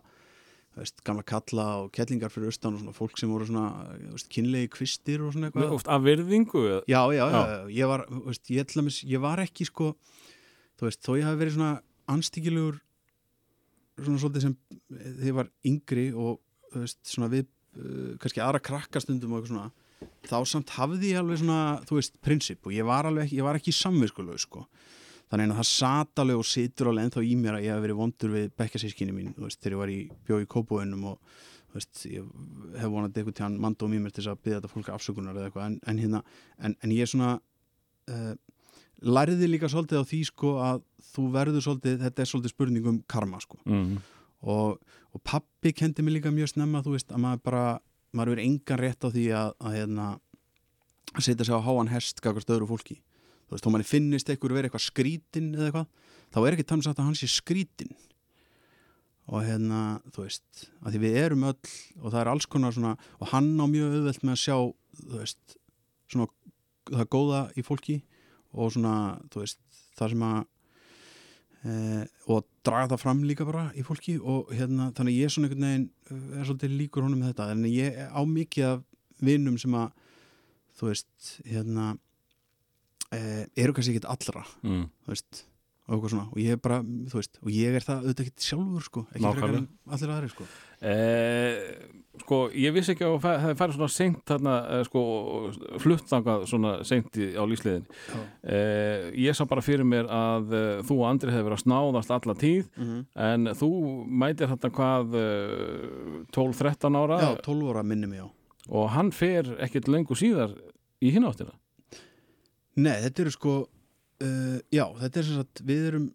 veist, 0.77 1.01
gamla 1.07 1.25
kalla 1.27 1.67
og 1.83 1.93
kettlingar 1.95 2.33
fyrir 2.33 2.53
austan 2.53 2.77
og 2.77 2.83
svona 2.83 2.97
fólk 2.97 3.19
sem 3.19 3.31
voru 3.33 3.49
svona 3.49 3.69
veist, 4.13 4.29
kynlegi 4.33 4.71
kvistir 4.75 5.25
og 5.25 5.33
svona 5.35 5.49
eitthvað. 5.49 5.73
Oft 5.79 5.91
af 5.91 6.05
virðingu 6.05 6.65
eða? 6.65 6.83
Já, 6.91 7.01
já, 7.17 7.25
já, 7.35 7.41
ég 7.79 7.91
var, 7.91 8.05
veist, 8.29 8.45
ég, 8.53 8.67
ætla, 8.67 8.85
ég 9.15 9.25
var 9.25 9.43
ekki 9.43 9.67
sko, 9.69 9.95
þú 10.79 10.89
veist, 10.91 11.03
þó 11.03 11.13
ég 11.19 11.27
hafi 11.27 11.43
verið 11.43 11.57
svona 11.59 11.73
anstíkilegur 12.09 12.79
svona 13.99 14.23
svolítið 14.23 14.47
sem 14.47 14.57
ég 15.27 15.37
var 15.37 15.51
yngri 15.67 16.09
og 16.15 16.39
þú 16.73 16.85
veist, 16.85 17.01
svona 17.09 17.31
við 17.33 17.47
uh, 17.49 18.15
kannski 18.23 18.43
aðra 18.45 18.63
krakkastundum 18.63 19.35
og 19.35 19.43
eitthvað 19.43 19.55
svona 19.57 19.71
þá 20.29 20.39
samt 20.47 20.73
hafði 20.77 21.13
ég 21.13 21.23
alveg 21.23 21.41
svona, 21.43 21.61
þú 21.89 21.99
veist, 21.99 22.19
prinsip 22.23 22.69
og 22.69 22.75
ég 22.77 22.87
var 22.87 23.09
alveg 23.09 23.27
ekki, 23.27 23.41
ég 23.41 23.49
var 23.49 23.59
ekki 23.59 23.75
samviskuleg 23.75 24.39
sko, 24.43 24.65
þannig 25.29 25.53
að 25.53 25.61
það 25.61 25.69
sat 25.71 26.23
alveg 26.23 26.41
og 26.41 26.49
situr 26.49 26.91
alveg 26.91 27.07
ennþá 27.09 27.25
í 27.25 27.37
mér 27.39 27.59
að 27.59 27.67
ég 27.67 27.75
hef 27.75 27.85
verið 27.85 28.01
vondur 28.01 28.35
við 28.35 28.51
bekkasískinni 28.59 29.15
mín, 29.15 29.33
veist, 29.37 29.61
þegar 29.61 29.75
ég 29.75 29.83
var 29.83 29.93
í 29.93 29.99
bjóð 30.29 30.45
í 30.45 30.51
kópóinum 30.55 31.07
og 31.13 31.33
veist, 31.75 32.05
ég 32.09 32.29
hef 32.79 32.93
vonandi 32.93 33.21
eitthvað 33.21 33.39
til 33.39 33.47
hann 33.47 33.59
mandó 33.63 33.89
mér 33.91 34.13
til 34.13 34.23
þess 34.23 34.33
að 34.33 34.45
byggja 34.45 34.61
þetta 34.61 34.73
fólk 34.73 34.93
afsökunar 34.95 35.37
eða 35.37 35.51
eitthvað, 35.51 35.67
en, 35.69 35.81
en 35.85 36.03
hérna 36.03 36.23
en, 36.57 36.77
en 36.81 36.95
ég 36.95 37.05
er 37.05 37.11
svona 37.13 37.35
uh, 37.39 38.31
lærði 39.05 39.51
líka 39.51 39.71
svolítið 39.71 40.01
á 40.01 40.11
því 40.11 40.21
sko 40.31 40.55
að 40.65 40.81
þú 41.13 41.27
verður 41.35 41.67
svolítið, 41.67 41.99
þetta 42.07 42.25
er 42.25 42.31
svolítið 42.31 42.55
spurning 42.55 42.89
um 42.91 43.03
karma 43.11 43.41
sko. 43.43 43.61
Mm, 43.69 43.99
og, 44.49 44.81
og 45.15 45.23
pappi 45.27 45.75
kendi 45.77 46.05
mig 46.05 46.19
líka 46.19 46.33
mjög 46.35 46.55
snemma 46.55 46.83
þú 46.85 46.97
veist 46.97 47.13
að 47.13 47.23
maður 47.25 47.45
bara, 47.51 47.67
maður 48.13 48.33
verður 48.33 48.47
engan 48.47 48.83
rétt 48.83 49.07
á 49.07 49.09
því 49.13 49.27
að, 49.37 49.53
að 49.61 49.77
hérna 49.77 50.09
að 51.15 51.25
setja 51.25 51.47
sig 51.47 51.57
á 51.57 51.67
háan 51.67 51.93
hest 51.93 52.21
gagast 52.25 52.51
öðru 52.53 52.69
fólki 52.71 52.99
þú 53.49 53.57
veist, 53.57 53.65
þó 53.65 53.73
manni 53.73 53.89
finnist 53.89 54.29
einhver 54.29 54.55
verið 54.55 54.69
eitthvað 54.69 54.85
skrítin 54.85 55.49
eða 55.57 55.71
eitthvað, 55.71 55.89
þá 56.35 56.39
er 56.43 56.57
ekki 56.57 56.67
tannig 56.69 56.89
sagt 56.89 57.01
að 57.01 57.09
hann 57.09 57.19
sé 57.19 57.31
skrítin. 57.33 57.95
Og 59.29 59.45
hérna, 59.45 59.81
þú 60.13 60.25
veist 60.25 60.69
að 60.81 60.95
því 60.95 61.01
við 61.03 61.17
erum 61.23 61.49
öll 61.51 61.73
og 62.01 62.13
það 62.13 62.21
er 62.21 62.31
alls 62.33 62.49
konar 62.49 62.73
svona 62.77 62.95
og 63.19 63.33
hann 63.33 63.51
á 63.61 63.67
mjög 63.69 63.97
auðvelt 63.99 64.23
með 64.25 64.37
að 64.37 64.45
sjá 64.45 64.57
þú 64.99 65.19
veist, 65.19 65.57
svona 66.09 66.29
það 66.89 67.11
góða 67.13 67.43
í 67.53 67.65
fólki 67.67 67.99
og 68.57 68.73
svona, 68.73 68.95
þú 69.33 69.43
veist, 69.43 69.61
það 69.99 70.15
sem 70.15 70.25
að 70.29 70.39
e, 71.69 71.75
og 72.33 72.49
draga 72.65 72.93
það 72.95 73.03
fram 73.05 73.23
líka 73.29 73.47
bara 73.49 73.67
í 73.77 73.85
fólki 73.85 74.17
og 74.19 74.53
hérna, 74.57 74.91
þannig 74.97 75.21
ég 75.21 75.33
svona 75.33 75.49
einhvern 75.49 75.67
veginn 75.69 75.89
eh, 76.09 76.41
er 76.41 76.49
svolítið 76.49 76.77
líkur 76.81 77.05
honum 77.05 77.23
með 77.23 77.35
þetta. 77.35 77.51
En 77.53 77.65
ég 77.69 78.01
á 78.09 78.21
mikið 78.25 78.71
af 78.73 78.85
vinnum 79.25 79.59
sem 79.61 79.77
að 79.77 79.93
þú 80.79 80.91
veist, 80.93 81.33
hérna 81.45 81.93
e, 83.15 83.47
eru 83.57 83.77
kannski 83.77 83.95
ekkit 83.97 84.11
allra 84.11 84.45
mm. 84.63 84.85
þú 85.05 85.15
veist, 85.15 85.45
og 85.89 86.09
svona. 86.11 86.27
Og 86.33 86.41
ég 86.43 86.53
er 86.53 86.61
bara, 86.61 86.83
þú 86.83 87.17
veist, 87.17 87.39
og 87.41 87.53
ég 87.53 87.77
er 87.77 87.85
það 87.85 88.03
auðvitað 88.03 88.27
ekkit 88.27 88.45
sjálfur 88.45 88.85
sko, 88.85 89.03
ekki 89.09 89.25
frekar 89.25 89.55
en 89.57 89.69
allir 89.97 90.11
aðri 90.13 90.29
sko. 90.33 90.47
Eh, 90.85 91.55
sko, 92.23 92.41
ég 92.53 92.75
vissi 92.77 92.93
ekki 92.93 93.07
að 93.07 93.17
það 93.25 93.55
farið 93.59 93.79
svona 93.79 93.89
seint 93.95 94.19
þarna, 94.29 94.57
eh, 94.75 94.83
sko, 94.87 95.03
fluttangað 95.83 96.45
svona 96.51 96.73
seint 96.87 97.19
á 97.19 97.43
lífsliðin 97.49 97.87
eh, 98.45 99.09
ég 99.25 99.35
sá 99.35 99.43
bara 99.49 99.65
fyrir 99.65 99.89
mér 99.89 100.11
að 100.13 100.55
eh, 100.55 100.83
þú 100.87 100.99
og 101.01 101.09
Andri 101.09 101.33
hefði 101.33 101.49
verið 101.49 101.59
að 101.59 101.65
snáðast 101.65 102.15
alla 102.15 102.37
tíð 102.39 102.69
mm 102.77 102.85
-hmm. 102.85 103.05
en 103.29 103.53
þú 103.59 103.71
mætir 104.07 104.53
þetta 104.53 104.71
hvað 104.71 105.17
eh, 105.23 106.27
12-13 106.37 107.01
ára? 107.01 107.21
Já, 107.23 107.43
12 107.43 107.71
ára 107.73 107.83
minni 107.83 108.07
mig 108.07 108.21
á. 108.21 108.29
Og 108.69 108.91
hann 108.91 109.11
fer 109.11 109.57
ekkert 109.59 109.89
lengur 109.89 110.17
síðar 110.17 110.53
í 111.01 111.11
hináttina 111.11 111.57
Nei, 112.79 112.97
þetta 113.05 113.25
eru 113.25 113.35
sko 113.35 113.59
uh, 113.67 114.59
já, 114.71 114.85
þetta 115.03 115.21
er 115.21 115.29
sem 115.29 115.39
sagt, 115.43 115.63
við 115.67 115.87
erum 115.93 116.09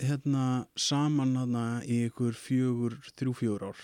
hérna 0.00 0.44
saman 0.80 1.34
hérna 1.36 1.64
í 1.84 2.04
ykkur 2.08 2.36
fjögur, 2.40 2.96
þrjú 3.18 3.34
fjögur 3.36 3.66
ár 3.68 3.82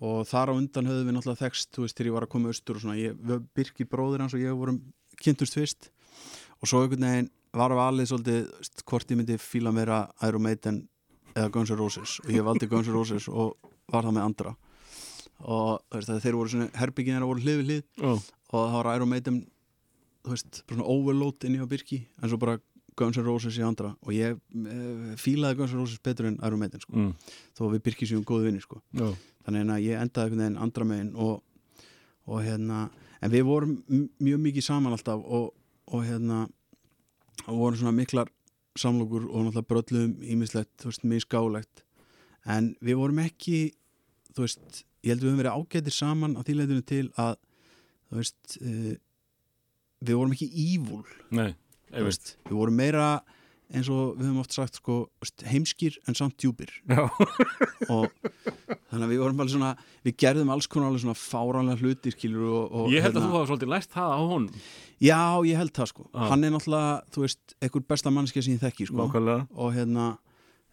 og 0.00 0.26
þar 0.28 0.52
á 0.52 0.58
undan 0.58 0.88
höfðum 0.90 1.08
við 1.08 1.16
náttúrulega 1.16 1.42
þekst, 1.42 1.70
þú 1.74 1.84
veist, 1.84 1.96
þegar 1.96 2.10
ég 2.10 2.16
var 2.16 2.26
að 2.26 2.32
koma 2.34 2.52
austur 2.52 2.78
og 2.78 2.84
svona, 2.84 2.98
ég, 3.00 3.16
við 3.16 3.46
Birki 3.56 3.86
bróðir 3.88 4.24
hans 4.24 4.36
og 4.36 4.42
ég 4.42 4.58
vorum 4.58 4.80
kynntust 5.22 5.56
fyrst. 5.56 5.88
Og 6.60 6.68
svo 6.68 6.82
einhvern 6.82 7.06
veginn 7.06 7.30
var 7.56 7.74
valið 7.76 8.10
svolítið 8.10 8.84
hvort 8.84 9.12
ég 9.12 9.20
myndi 9.20 9.38
fíla 9.40 9.72
meira 9.72 10.02
Iron 10.28 10.44
Maiden 10.44 10.82
eða 11.32 11.48
Guns 11.54 11.72
N' 11.72 11.80
Roses. 11.80 12.18
Og 12.24 12.32
ég 12.34 12.44
valdi 12.44 12.68
Guns 12.68 12.88
N' 12.90 12.96
Roses 12.96 13.28
og 13.32 13.56
var 13.92 14.04
það 14.04 14.16
með 14.18 14.28
andra. 14.28 14.54
Og 15.44 15.82
veist, 15.92 16.12
þeir 16.24 16.38
voru 16.38 16.52
svona 16.52 16.70
herbygginir 16.80 17.26
voru 17.28 17.44
hlið 17.44 17.60
við 17.60 17.66
hlið 17.70 17.82
Ó, 18.00 18.12
og 18.16 18.60
það 18.60 18.76
var 18.78 18.92
Iron 18.94 19.12
Maiden 19.12 19.42
þú 20.26 20.34
veist, 20.34 20.62
svona 20.66 20.88
overload 20.90 21.46
inn 21.46 21.56
í 21.56 21.62
á 21.62 21.70
Birki 21.70 22.02
en 22.20 22.32
svo 22.32 22.38
bara 22.42 22.58
Guns 22.96 23.18
N' 23.20 23.26
Roses 23.26 23.56
í 23.60 23.64
andra 23.64 23.92
og 24.02 24.12
ég 24.16 24.36
e, 24.36 24.76
fílaði 25.20 25.60
Guns 25.60 25.74
N' 25.74 25.82
Roses 25.82 26.02
betur 26.02 26.30
en 26.30 26.38
Iron 26.40 26.60
Maiden 26.60 26.82
sko. 26.82 26.96
mm, 26.96 27.34
þó 27.56 27.66
að 27.68 27.74
við 27.76 27.84
Birki 27.88 28.08
séum 28.08 28.24
góði 28.26 28.48
vinni 28.48 28.64
sko. 28.64 28.80
já, 28.96 29.08
þannig 29.46 29.74
að 29.76 29.84
ég 29.84 30.02
endaði 30.02 30.24
einhvern 30.24 30.44
veginn 30.44 30.62
andra 30.66 30.88
megin 30.88 31.12
og, 31.14 31.42
og 32.26 32.42
hérna 32.42 32.86
en 33.20 33.32
við 33.32 33.46
vorum 33.46 33.76
mjög 34.18 34.42
mikið 34.48 34.66
saman 34.66 34.96
alltaf 34.96 35.22
og, 35.22 35.52
og 35.92 36.04
hérna 36.08 36.46
og 37.46 37.60
vorum 37.60 37.78
svona 37.78 37.94
miklar 37.94 38.32
samlokur 38.76 39.28
og 39.30 39.46
náttúrulega 39.46 39.70
bröllum 39.70 40.16
ímislegt, 40.20 40.72
þú 40.80 40.90
veist, 40.90 41.06
mjög 41.06 41.24
skálegt 41.24 41.84
en 42.44 42.74
við 42.84 42.98
vorum 43.00 43.22
ekki 43.22 43.60
þú 44.34 44.44
veist, 44.44 44.84
ég 45.04 45.12
held 45.14 45.20
að 45.20 45.24
við 45.24 45.30
höfum 45.30 45.42
verið 45.44 45.56
ágætir 45.60 45.96
saman 45.96 46.36
á 46.36 46.40
því 46.44 46.56
leitinu 46.58 46.84
til 46.86 47.04
að 47.16 47.36
þú 48.10 48.20
veist 48.20 48.58
uh, 48.60 48.94
við 50.04 50.18
vorum 50.18 50.34
ekki 50.36 50.50
ívúl 50.50 51.02
við 52.48 52.56
vorum 52.56 52.76
meira 52.76 53.08
eins 53.74 53.88
og 53.90 54.14
við 54.14 54.28
höfum 54.28 54.42
oft 54.42 54.54
sagt 54.54 54.78
sko, 54.78 54.96
heimskir 55.48 55.96
en 56.06 56.14
samt 56.14 56.36
djúpir. 56.38 56.70
Og 57.92 58.06
þannig 58.92 59.02
að 59.02 59.10
við 59.10 59.22
vorum 59.22 59.42
alveg 59.42 59.54
svona 59.56 59.72
við 60.06 60.16
gerðum 60.22 60.52
alls 60.54 60.68
konar 60.70 60.92
alveg 60.92 61.02
svona 61.02 61.18
fáránlega 61.18 61.82
hlutir 61.82 62.14
skilur 62.14 62.46
og, 62.46 62.66
og 62.70 62.94
Ég 62.94 63.02
held 63.02 63.16
að 63.16 63.24
hérna- 63.24 63.32
þú 63.32 63.38
hafa 63.40 63.50
svolítið 63.50 63.72
læst 63.74 63.94
það 63.96 64.14
á 64.14 64.20
honum. 64.22 64.66
Já, 65.02 65.22
ég 65.50 65.60
held 65.60 65.74
það 65.76 65.90
sko. 65.92 66.06
Já. 66.12 66.20
Hann 66.30 66.46
er 66.46 66.54
náttúrulega, 66.54 66.94
þú 67.14 67.24
veist, 67.26 67.56
einhver 67.60 67.86
besta 67.90 68.12
mannskja 68.14 68.44
sem 68.46 68.54
ég 68.54 68.62
þekki 68.62 68.88
sko. 68.90 68.98
Nákvæmlega. 69.02 69.48
Og 69.58 69.74
hérna 69.74 70.06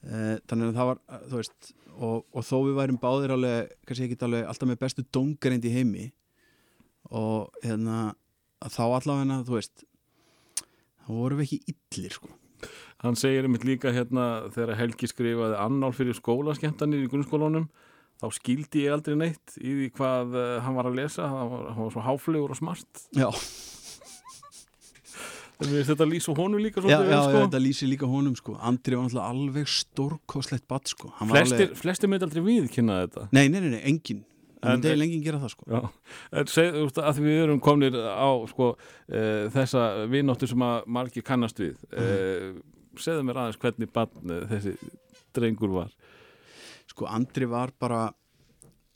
e, 0.04 0.20
þannig 0.46 0.70
að 0.70 0.78
það 0.78 0.92
var, 0.92 1.02
eh, 1.10 1.24
þú 1.32 1.42
veist 1.42 1.74
og, 1.94 2.20
og 2.30 2.46
þó 2.46 2.58
við 2.68 2.78
værum 2.78 3.00
báðir 3.02 3.34
alveg 3.36 3.74
kannski 3.88 4.08
ekki 4.08 4.26
alveg 4.28 4.46
alltaf 4.50 4.70
með 4.70 4.84
bestu 4.86 5.06
dóngreind 5.14 5.66
í 5.66 5.74
heimi 5.74 6.12
og 7.14 7.50
hérna 7.66 8.04
að 8.12 8.20
þá 8.72 8.84
allavega, 8.88 9.42
þú 9.48 9.58
veist 9.58 9.86
þá 11.04 11.12
vorum 11.12 11.42
við 11.42 11.50
ekki 11.50 11.76
illir 11.76 12.16
sko. 12.16 12.32
Hann 13.04 13.20
segir 13.20 13.44
einmitt 13.44 13.66
líka 13.68 13.92
hérna 13.92 14.48
þegar 14.54 14.78
Helgi 14.80 15.10
skrifaði 15.12 15.58
annál 15.60 15.92
fyrir 15.96 16.16
skólaskemmtanir 16.16 17.04
í 17.04 17.10
grunnskólunum 17.12 17.68
þá 18.24 18.30
skildi 18.38 18.86
ég 18.86 18.96
aldrei 18.96 19.18
neitt 19.20 19.58
í 19.60 19.74
því 19.76 19.90
hvað 19.98 20.38
uh, 20.40 20.48
hann 20.64 20.78
var 20.78 20.88
að 20.88 21.00
lesa. 21.02 21.28
Hann 21.28 21.52
var, 21.52 21.70
hann 21.74 21.84
var 21.84 21.94
svo 21.96 22.04
háflegur 22.06 22.56
og 22.56 22.60
smart. 22.62 23.06
Já, 23.18 23.28
þetta 25.64 26.08
lýsa 26.08 26.36
honum 26.38 26.62
líka 26.64 26.84
já, 26.88 26.98
já, 27.04 27.20
sko. 27.26 27.42
þetta 27.46 27.62
lýsir 27.62 27.92
líka 27.92 28.08
honum 28.10 28.38
sko. 28.40 28.56
Andri 28.64 29.00
var 29.00 29.18
alveg 29.28 29.68
stórkoslegt 29.68 30.68
badd 30.72 30.88
sko. 30.92 31.12
Flestir, 31.20 31.66
alveg, 31.66 31.82
flestir 31.84 32.12
með 32.12 32.30
aldrei 32.30 32.46
viðkynna 32.48 33.02
þetta. 33.04 33.28
Nei, 33.36 33.46
nei, 33.50 33.60
nei, 33.60 33.74
nei, 33.76 33.84
engin 33.92 34.24
En- 34.64 34.84
það 34.84 34.92
er 34.92 35.02
lengið 35.02 35.24
gera 35.28 35.42
það 35.44 35.54
sko. 35.54 35.66
Já, 35.68 35.82
en 36.40 36.52
seg, 36.54 36.78
þú 36.80 37.04
að 37.04 37.20
við 37.24 37.42
erum 37.44 37.60
komnir 37.64 37.98
á 38.00 38.32
sko, 38.52 38.70
e, 39.10 39.24
þessa 39.54 39.84
vinnóttu 40.12 40.48
sem 40.50 40.66
að 40.66 40.88
margir 40.88 41.26
kannast 41.28 41.60
við 41.60 41.78
e, 41.92 42.08
segðu 43.02 43.26
mér 43.28 43.42
aðeins 43.44 43.62
hvernig 43.62 43.92
barn 43.94 44.34
eh, 44.34 44.48
þessi 44.52 44.74
drengur 45.34 45.74
var. 45.74 45.94
Sko 46.92 47.08
Andri 47.10 47.48
var 47.50 47.74
bara 47.82 48.08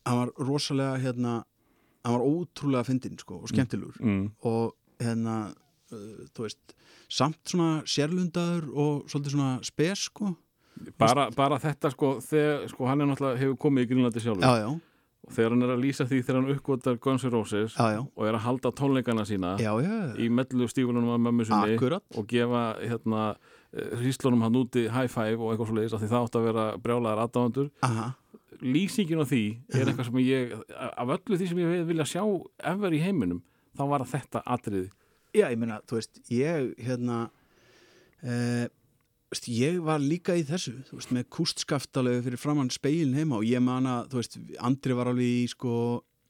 hann 0.07 0.19
var 0.21 0.33
rosalega 0.39 0.97
hérna 1.01 1.37
hann 2.05 2.15
var 2.15 2.25
ótrúlega 2.25 2.87
fyndinn 2.87 3.17
sko 3.19 3.41
og 3.43 3.51
skemmtilegur. 3.51 3.97
Mm. 3.99 4.27
og 4.47 4.75
hérna 5.01 5.37
uh, 5.91 6.25
þú 6.33 6.45
veist, 6.45 6.75
samt 7.11 7.41
svona 7.51 7.81
sérlundaður 7.89 8.69
og 8.73 9.09
svolítið 9.11 9.35
svona 9.35 9.49
spes 9.67 10.07
sko. 10.09 10.31
Bara, 11.01 11.27
bara 11.33 11.57
þetta 11.61 11.89
sko, 11.93 12.11
þegar, 12.21 12.67
sko 12.69 12.85
hann 12.89 13.01
er 13.01 13.09
náttúrulega 13.09 13.41
hefur 13.41 13.59
komið 13.65 13.85
í 13.85 13.89
Grínlandi 13.91 14.21
sjálfur. 14.21 14.45
Já, 14.45 14.61
já, 14.61 14.69
þegar 15.33 15.55
hann 15.55 15.65
er 15.67 15.73
að 15.75 15.83
lýsa 15.83 16.07
því 16.07 16.21
þegar 16.23 16.39
hann 16.41 16.53
uppgötar 16.55 16.99
Guns 17.03 17.25
N' 17.27 17.33
Roses 17.33 17.75
já, 17.75 17.87
já, 17.97 18.01
og 18.05 18.27
er 18.27 18.37
að 18.37 18.45
halda 18.45 18.71
tónleikana 18.71 19.25
sína 19.27 19.55
já, 19.59 19.71
í 20.17 20.29
mellu 20.31 20.67
stífunum 20.71 21.09
af 21.13 21.19
mömmu 21.25 21.47
sinni 21.47 21.75
akkurat. 21.75 22.03
og 22.15 22.27
gefa 22.31 22.63
hérna 22.79 23.25
hríslunum 23.99 24.45
hann 24.45 24.55
úti 24.55 24.87
high 24.87 25.11
five 25.11 25.37
og 25.41 25.51
eitthvað 25.51 25.67
svo 25.67 25.75
leiðis 25.77 25.97
af 25.97 26.01
því 26.03 26.09
það 26.13 26.27
átt 26.27 26.39
að 26.39 26.47
vera 26.47 26.65
brjálaðar 26.83 27.23
aðdáðandur 27.25 27.69
lýsingin 28.63 29.21
á 29.21 29.25
því 29.27 29.43
er 29.75 29.89
eitthvað 29.91 30.07
sem 30.09 30.19
ég 30.23 30.53
af 30.79 31.11
öllu 31.17 31.37
því 31.37 31.49
sem 31.51 31.59
ég 31.61 31.83
vilja 31.89 32.07
sjá 32.09 32.23
ever 32.71 32.95
í 32.95 33.01
heiminum, 33.03 33.43
þá 33.77 33.83
var 33.91 34.05
þetta 34.09 34.41
atriði. 34.45 34.89
Já, 35.35 35.49
ég 35.51 35.59
meina, 35.61 35.81
þú 35.85 35.99
veist, 35.99 36.21
ég 36.33 36.71
hérna 36.81 37.19
eh, 38.23 38.65
veist, 39.33 39.49
ég 39.51 39.79
var 39.83 39.99
líka 40.03 40.35
í 40.37 40.45
þessu 40.47 40.73
veist, 40.91 41.11
með 41.15 41.27
kústskaftalega 41.35 42.23
fyrir 42.25 42.41
framann 42.41 42.71
speilin 42.73 43.17
heima 43.17 43.39
og 43.39 43.47
ég 43.47 43.63
man 43.63 43.87
að, 43.89 44.11
þú 44.11 44.21
veist, 44.21 44.39
Andri 44.63 44.95
var 44.97 45.11
alveg 45.11 45.43
í 45.43 45.45
sko 45.51 45.73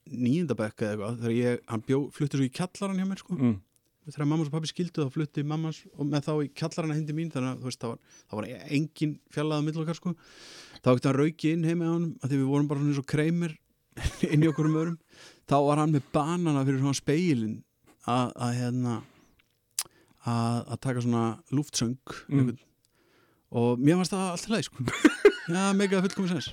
nýjendabekka 0.08 0.86
eða 0.88 0.94
eitthvað, 0.96 1.22
þegar 1.22 1.38
ég, 1.38 1.64
hann 1.68 1.86
bjó, 1.88 2.02
flutti 2.16 2.40
svo 2.40 2.48
í 2.48 2.54
kjallaran 2.58 3.02
hjá 3.02 3.08
mér 3.10 3.22
sko 3.22 3.36
mm. 3.38 3.56
þegar 4.08 4.30
mammas 4.32 4.50
og 4.50 4.56
pappi 4.56 4.72
skildu 4.72 5.04
þá 5.06 5.14
flutti 5.18 5.44
mammas 5.44 5.82
og 5.94 6.08
með 6.08 6.28
þá 6.30 6.34
í 6.46 6.52
kjallarana 6.62 6.98
hindi 6.98 7.16
mín 7.18 7.32
þannig 7.34 7.54
að 7.54 7.64
þú 7.64 7.70
veist, 7.70 7.82
það 7.84 7.94
var, 7.94 8.20
það 8.24 8.40
var 8.40 8.50
engin 8.78 9.16
fjallaða 9.36 9.68
millokkar 9.68 10.00
sko 10.00 10.14
þá 10.80 10.92
ekkert 10.94 11.10
hann 11.10 11.18
rauki 11.20 11.54
inn 11.54 11.68
heim 11.68 11.82
með 11.84 11.92
honum 11.94 12.14
að 12.22 12.32
því 12.32 12.40
við 12.42 12.52
vorum 12.54 12.72
bara 12.72 12.82
svona 12.84 12.94
eins 12.96 13.04
og 13.04 13.10
kreimir 13.12 13.58
inn 14.32 14.46
í 14.46 14.50
okkur 14.52 14.70
um 14.72 14.80
örum 14.86 14.98
þá 15.50 15.58
var 15.68 15.84
hann 15.84 15.94
með 15.98 16.08
banana 16.16 16.64
fyrir 16.64 16.82
svona 16.86 17.02
speilin 17.02 17.58
að, 18.08 18.32
að 18.32 18.56
hérna 18.62 18.96
að, 20.24 20.58
að 20.64 20.80
taka 20.88 21.04
svona 21.04 21.26
lúftsöng 21.52 22.00
Mm. 22.28 22.56
Og 23.52 23.80
mér 23.80 24.00
fannst 24.00 24.16
það 24.16 24.32
alltaf 24.32 24.54
leið 24.54 24.66
sko. 24.68 24.88
Já, 25.56 25.62
mega 25.78 26.02
fullkomið 26.04 26.34
sens. 26.36 26.50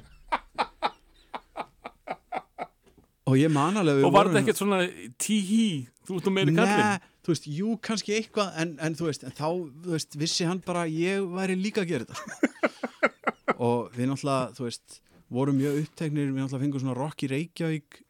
Og 3.25 3.39
ég 3.41 3.51
man 3.53 3.81
alveg 3.81 4.05
og 4.05 4.13
var 4.15 4.29
þetta 4.29 4.43
ekkert 4.43 4.61
svona 4.61 4.83
tí-hí, 5.21 5.87
þú 6.05 6.19
ert 6.19 6.27
nú 6.29 6.33
meiri 6.35 6.53
kallinn 6.53 6.83
Nei, 6.85 7.13
þú 7.25 7.33
veist, 7.33 7.47
jú, 7.49 7.77
kannski 7.83 8.13
eitthvað 8.19 8.59
en, 8.61 8.75
en 8.85 8.97
þú 8.99 9.09
veist, 9.09 9.25
en 9.25 9.33
þá, 9.33 9.47
þú 9.87 9.95
veist, 9.95 10.19
vissi 10.21 10.49
hann 10.49 10.61
bara 10.65 10.85
að 10.85 10.99
ég 11.01 11.25
væri 11.33 11.57
líka 11.57 11.83
að 11.83 11.95
gera 11.95 12.05
þetta 12.05 12.21
sko. 12.21 12.51
og 13.65 13.97
við 13.97 14.11
náttúrulega, 14.11 14.53
þú 14.59 14.67
veist 14.67 14.99
vorum 15.35 15.57
mjög 15.57 15.81
uppteknir, 15.87 16.29
við 16.29 16.43
náttúrulega 16.43 16.67
fengum 16.67 16.85
svona 16.85 16.99
rock 16.99 17.25
í 17.25 17.31
Reykjavík, 17.33 18.03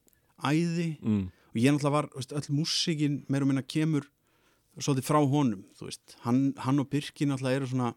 æði. 0.43 0.89
Mm. 0.99 1.23
og 1.31 1.63
ég 1.63 1.77
náttúrulega 1.77 1.95
var, 1.95 2.11
þú 2.11 2.21
veist, 2.25 2.37
öll 2.41 2.59
músikin 2.59 3.21
meira 3.31 3.47
og 3.47 3.53
minna 3.53 3.63
kemur 3.63 4.11
svolítið 4.83 5.07
frá 5.07 5.21
honum, 5.23 5.63
þú 5.79 5.93
veist, 5.93 6.19
hann, 6.27 6.49
hann 6.67 6.83
og 6.83 6.91
Birki 6.91 7.31
náttúrulega 7.31 7.63
eru 7.63 7.71
svona 7.71 7.95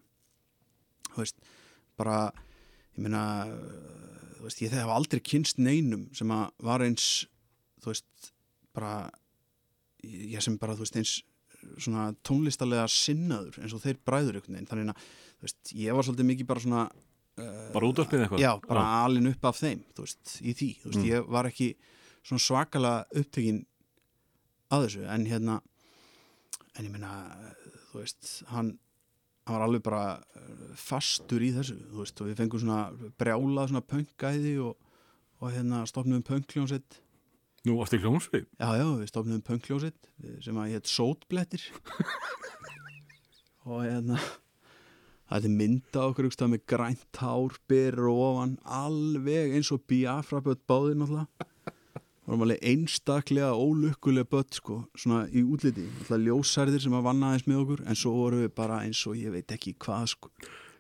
veist, 1.24 1.38
bara 1.98 2.18
ég 2.98 3.04
meina 3.06 3.24
þú 4.38 4.44
veist, 4.48 4.62
ég 4.62 4.72
þegar 4.74 4.94
aldrei 4.96 5.22
kynst 5.24 5.58
neinum 5.62 6.08
sem 6.18 6.32
að 6.34 6.46
var 6.68 6.84
eins 6.86 7.08
þú 7.84 7.92
veist, 7.94 8.32
bara 8.78 8.94
ég 10.04 10.42
sem 10.46 10.58
bara, 10.62 10.76
þú 10.78 10.86
veist, 10.86 10.96
eins 11.02 11.16
svona 11.82 12.12
tónlistarlega 12.24 12.86
sinnaður 12.92 13.58
eins 13.64 13.74
og 13.76 13.82
þeir 13.84 13.98
bræður 14.08 14.38
einhvern 14.40 14.56
veginn, 14.56 14.70
þannig 14.70 14.92
að 14.94 15.06
þú 15.38 15.48
veist, 15.48 15.74
ég 15.76 15.98
var 15.98 16.06
svolítið 16.08 16.30
mikið 16.32 16.48
bara 16.54 16.64
svona 16.64 16.84
bara 17.74 17.86
útvarpið 17.92 18.24
eitthvað? 18.24 18.42
Já, 18.42 18.52
bara 18.66 18.84
alin 19.06 19.28
upp 19.30 19.44
af 19.46 19.60
þeim 19.62 19.82
þú 19.98 20.06
veist, 20.06 20.36
í 20.42 20.54
því, 20.58 20.70
þú 20.82 20.92
veist, 20.92 21.02
Mm. 21.02 21.10
ég 21.12 21.28
var 21.36 21.46
ekki 21.50 21.68
svona 22.26 22.42
svakalega 22.46 23.06
upptekinn 23.22 23.60
að 24.74 24.86
þessu, 24.88 25.04
en 25.08 25.26
hérna 25.26 25.62
en 26.78 26.86
ég 26.86 26.92
meina 26.92 27.12
þú 27.92 28.02
veist, 28.02 28.32
hann 28.54 28.78
hann 29.48 29.56
var 29.56 29.66
alveg 29.66 29.84
bara 29.86 30.04
eh, 30.38 30.64
fastur 30.78 31.44
í 31.44 31.54
þessu 31.56 31.78
veist, 31.96 32.20
og 32.22 32.30
við 32.30 32.42
fengum 32.42 32.64
svona 32.64 33.12
brjálað 33.20 33.72
svona 33.72 33.86
pöngæði 33.88 34.56
og, 34.68 34.74
og 35.42 35.54
hérna 35.56 35.84
stopnum 35.90 36.26
pöngljónsett 36.28 37.00
nú 37.68 37.78
varstu 37.80 38.00
í 38.00 38.04
hljómsveit? 38.04 38.50
Já, 38.60 38.70
já, 38.80 38.88
við 39.00 39.12
stopnum 39.12 39.46
pöngljónsett 39.48 40.12
sem 40.44 40.60
að 40.60 40.76
hétt 40.76 40.92
sótblettir. 40.92 41.64
Og 43.68 43.82
hérna 43.84 44.16
Það 45.28 45.46
er 45.50 45.56
mynda 45.60 46.04
okkur 46.08 46.30
með 46.48 46.62
grænt 46.72 47.20
hár, 47.20 47.56
byrr 47.68 48.06
og 48.08 48.20
ofan, 48.30 48.54
alveg 48.64 49.58
eins 49.58 49.72
og 49.76 49.82
Biafra 49.84 50.40
bött 50.44 50.62
báðir 50.64 50.96
náttúrulega. 50.96 51.48
Það 52.28 52.36
var 52.36 52.44
alveg 52.50 52.64
einstaklega 52.68 53.50
ólukkulega 53.56 54.28
bött 54.36 54.58
sko, 54.60 54.82
svona 55.00 55.24
í 55.32 55.46
útliti. 55.48 55.86
Náttúrulega 55.88 56.26
ljósærðir 56.28 56.82
sem 56.84 56.96
að 57.00 57.06
vanna 57.08 57.30
aðeins 57.32 57.46
með 57.48 57.60
okkur, 57.64 57.84
en 57.88 57.96
svo 57.96 58.12
voru 58.18 58.42
við 58.44 58.50
bara 58.60 58.82
eins 58.84 59.00
og 59.08 59.16
ég 59.16 59.32
veit 59.32 59.54
ekki 59.56 59.78
hvað 59.80 60.10
sko. 60.12 60.32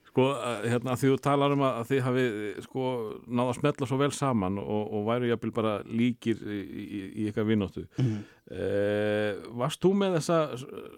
sko, 0.09 0.25
hérna, 0.65 0.95
því 0.97 1.11
þú 1.13 1.17
talar 1.21 1.53
um 1.53 1.61
að, 1.61 1.75
þið 1.91 1.99
hafi 2.07 2.25
sko, 2.65 2.83
náða 3.29 3.51
að 3.53 3.57
smetla 3.61 3.87
svo 3.87 3.97
vel 4.01 4.11
saman 4.17 4.57
og, 4.57 4.87
og 4.97 5.03
væru 5.07 5.27
jafnvel 5.29 5.51
bara 5.53 5.73
líkir 5.85 6.39
í, 6.41 6.57
í, 6.83 7.01
í 7.21 7.27
ykkar 7.31 7.45
vinnóttu 7.47 7.83
Mm. 8.01 8.23
eh, 8.51 9.35
varst 9.61 9.81
þú 9.83 9.91
með 9.99 10.17
þessa 10.17 10.39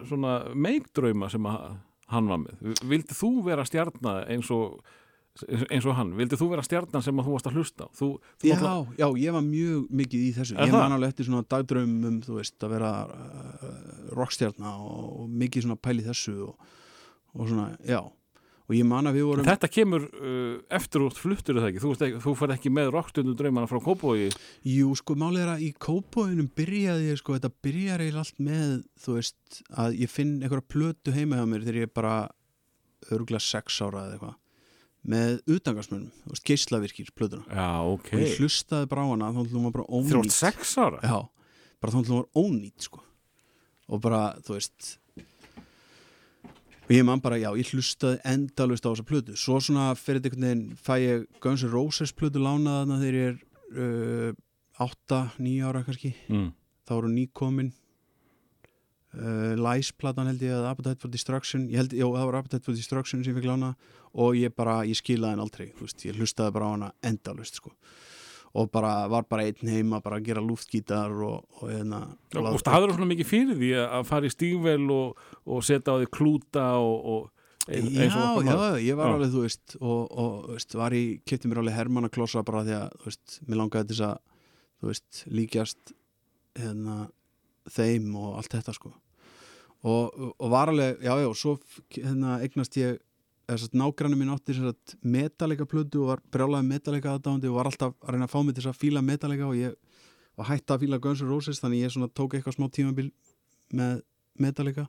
svona 0.08 0.34
meikdrauma 0.56 1.30
sem 1.30 1.46
að 1.52 1.78
hann 2.14 2.30
var 2.32 2.40
með 2.46 2.80
vildi 2.90 3.14
þú 3.20 3.32
vera 3.46 3.66
stjarnar 3.68 4.26
eins 4.32 4.50
og 4.56 4.80
eins 5.72 5.86
og 5.88 5.96
hann, 5.96 6.10
vildi 6.18 6.36
þú 6.40 6.50
vera 6.52 6.64
stjarnar 6.66 7.04
sem 7.06 7.20
að 7.22 7.30
þú 7.30 7.34
varst 7.38 7.48
að 7.48 7.58
hlusta 7.60 7.86
á? 7.86 7.90
þú, 7.96 8.08
þú 8.42 8.50
Já, 8.50 8.56
náttúrulega- 8.58 9.00
já, 9.00 9.08
ég 9.24 9.36
var 9.38 9.44
mjög 9.46 9.90
mikið 10.02 10.26
í 10.28 10.32
þessu. 10.36 10.56
Ég 10.60 10.72
man 10.76 10.96
alveg 10.98 11.14
eftir 11.14 11.28
svona 11.30 11.46
dagdraum 11.48 11.94
um, 12.10 12.22
þú 12.26 12.38
veist, 12.42 12.58
að 12.66 12.74
vera 12.76 12.92
uh, 13.08 14.14
rockstjarna 14.20 14.74
og, 14.84 15.04
og 15.24 15.30
mikið 15.44 15.68
svona 15.68 15.80
pæli 15.80 16.04
þessu 16.08 16.36
og, 16.50 16.72
og 17.36 17.48
svona, 17.52 17.70
já. 17.88 18.02
Og 18.70 18.76
ég 18.78 18.86
man 18.86 19.08
að 19.10 19.16
við 19.18 19.24
vorum... 19.26 19.46
Þetta 19.48 19.68
kemur 19.74 20.04
uh, 20.14 20.58
eftir 20.78 21.02
út 21.02 21.18
fluttur 21.18 21.58
það 21.58 21.70
ekki, 21.72 21.80
þú, 21.82 21.94
ekki, 21.96 22.20
þú 22.22 22.34
fær 22.38 22.52
ekki 22.54 22.70
með 22.76 22.92
rockstundum 22.94 23.38
draumana 23.40 23.70
frá 23.72 23.80
Kópói 23.82 24.28
Jú, 24.70 24.92
sko, 25.00 25.16
málið 25.18 25.42
er 25.46 25.54
að 25.56 25.64
í 25.66 25.70
kópóinum 25.88 26.52
byrjaði 26.60 27.08
ég, 27.10 27.18
sko, 27.18 27.34
þetta 27.40 27.50
byrjar 27.66 28.04
eiginlega 28.04 28.26
allt 28.28 28.44
með, 28.46 28.76
þú 29.02 29.16
veist, 29.18 29.64
að 29.74 29.98
ég 30.04 30.12
finn 30.14 30.36
einhverja 30.44 30.68
plötu 30.70 31.16
heima 31.16 31.40
hjá 31.40 31.48
mér 31.50 31.66
þegar 31.66 31.82
ég 31.88 31.96
bara 31.98 32.14
örgulega 33.10 33.42
sex 33.42 33.80
ára 33.82 34.04
eða 34.06 34.20
eitthvað 34.20 34.38
með 35.08 35.40
plötuna. 37.16 37.46
Já, 37.48 37.70
ok. 37.88 38.14
Og 38.14 38.24
ég 38.24 38.40
hlustaði 38.40 38.90
bara 38.92 39.06
á 39.06 39.08
hana 39.12 39.34
þá 39.36 39.44
ætlum 39.46 39.68
hún 39.68 39.76
bara 39.76 39.88
ónýtt 39.88 40.36
sex 40.36 40.74
ára? 40.78 41.00
Já, 41.04 41.20
bara 41.80 41.94
þá 41.94 42.00
ætlum 42.02 42.18
hún 42.18 42.24
var 42.24 42.44
ónýtt, 42.44 42.88
sko. 42.90 43.04
Og 43.90 44.02
bara, 44.04 44.24
þú 44.46 44.58
veist 44.58 44.98
og 46.90 46.96
ég 46.96 47.06
man 47.06 47.22
bara, 47.22 47.38
já, 47.38 47.52
ég 47.54 47.70
hlustaði 47.70 48.18
endalust 48.26 48.82
á 48.82 48.90
þessa 48.90 49.06
plötu. 49.06 49.36
Svo 49.38 49.60
svona 49.62 49.92
fyrir 49.94 50.24
þetta 50.24 50.32
einhvern 50.32 50.48
veginn 50.48 50.78
fæ 50.82 50.96
ég 50.98 51.26
Guns 51.44 51.62
N' 51.62 51.70
Roses 51.70 52.14
plötu 52.18 52.42
lánaða 52.42 52.98
þegar 53.04 53.18
ég 53.20 53.28
er 53.30 53.36
uh, 53.78 54.32
8, 54.82 55.20
9 55.38 55.68
ára 55.70 55.84
kannski. 55.86 56.16
Mm. 56.32 56.48
þá 56.90 56.96
eru 56.98 57.12
nýkomin 57.14 57.70
uh, 59.18 59.56
Lies 59.58 59.92
platan 59.98 60.28
held 60.30 60.42
ég 60.46 60.54
eða 60.58 60.70
Appetite 60.74 61.02
for 61.02 61.10
Destruction 61.14 61.68
ég 61.70 61.82
held, 61.82 61.96
jó, 61.98 62.12
það 62.18 62.28
var 62.30 62.38
Appetite 62.42 62.66
for 62.68 62.78
Destruction 62.78 63.24
sem 63.24 63.34
ég 63.34 63.40
fikk 63.42 63.50
lána 63.50 63.74
og 64.14 64.36
ég 64.38 64.54
bara, 64.58 64.82
ég 64.90 64.98
skilaði 64.98 65.36
henn 65.36 65.44
aldrei 65.46 65.68
veist, 65.80 66.06
ég 66.06 66.18
hlustaði 66.18 66.56
bara 66.56 66.70
á 66.70 66.72
hana 66.76 66.92
endalust 67.06 67.60
sko. 67.62 67.74
og 68.58 68.72
bara, 68.74 69.08
var 69.08 69.28
bara 69.30 69.44
einn 69.46 69.70
heima 69.70 70.00
bara 70.02 70.18
að 70.18 70.26
gera 70.32 70.42
luftgítar 70.42 71.12
og, 71.14 71.44
og 71.62 71.70
hérna 71.70 72.00
og 72.42 72.58
staður 72.62 72.96
svona 72.96 73.10
mikið 73.12 73.28
fyrir 73.30 73.60
því 73.60 73.74
að 73.78 73.92
að 74.00 74.08
fara 74.10 74.26
í 74.26 74.34
stígvel 74.34 74.88
og, 74.96 75.20
og 75.46 75.62
setja 75.68 75.94
á 75.94 76.00
því 76.02 76.08
klúta 76.18 76.64
og, 76.82 76.96
og 77.14 77.30
ein- 77.70 77.86
Já, 77.94 78.02
eins 78.08 78.16
og 78.18 78.40
okkar 78.40 78.50
já, 78.50 78.82
ég 78.90 78.98
var 78.98 79.12
Já. 79.12 79.14
alveg, 79.20 79.30
þú 79.36 79.44
veist 79.46 79.76
og, 79.82 80.18
veist, 80.56 80.74
var 80.82 80.96
í, 80.98 81.04
kipti 81.30 81.52
mér 81.52 81.62
alveg 81.62 81.78
Hermann 81.78 82.10
að 82.10 82.16
klossa 82.18 82.42
bara 82.48 82.64
því 82.66 82.74
að, 82.80 82.98
þú 83.04 83.12
veist, 83.12 83.38
mér 83.46 83.62
langaði 83.62 83.92
þess 83.94 84.06
að 84.10 84.18
þú 84.82 84.90
veist, 84.90 85.22
líkjast 85.38 85.94
hérna, 86.58 86.98
þeim 87.70 88.16
og 88.20 88.38
allt 88.40 88.54
þetta 88.56 88.74
sko 88.76 88.94
og, 89.84 90.34
og 90.40 90.50
var 90.52 90.72
alveg, 90.74 91.00
já, 91.04 91.14
já, 91.16 91.28
og 91.30 91.38
svo 91.40 91.56
hérna, 91.96 92.40
eignast 92.44 92.76
ég 92.80 92.98
nágrannu 93.74 94.18
mín 94.20 94.30
átti 94.30 94.54
metalega 95.02 95.66
plötu 95.66 96.04
og 96.04 96.12
var 96.12 96.20
brjálaði 96.32 96.68
metalega 96.68 97.16
aðdáðandi 97.16 97.50
og 97.50 97.56
var 97.56 97.70
alltaf 97.72 97.96
að 98.04 98.14
reyna 98.14 98.28
að 98.28 98.34
fá 98.36 98.44
mig 98.46 98.56
til 98.56 98.68
að 98.70 98.78
fíla 98.78 99.02
metalega 99.02 99.48
og 99.48 99.56
ég 99.58 99.74
var 100.38 100.46
hætt 100.52 100.70
að 100.70 100.84
fíla 100.84 101.00
Guns 101.02 101.24
N' 101.24 101.30
Roses 101.32 101.60
þannig 101.64 101.88
ég 101.88 102.12
tók 102.14 102.36
eitthvað 102.38 102.56
smá 102.60 102.70
tímabil 102.70 103.10
með 103.74 104.04
metalega 104.40 104.88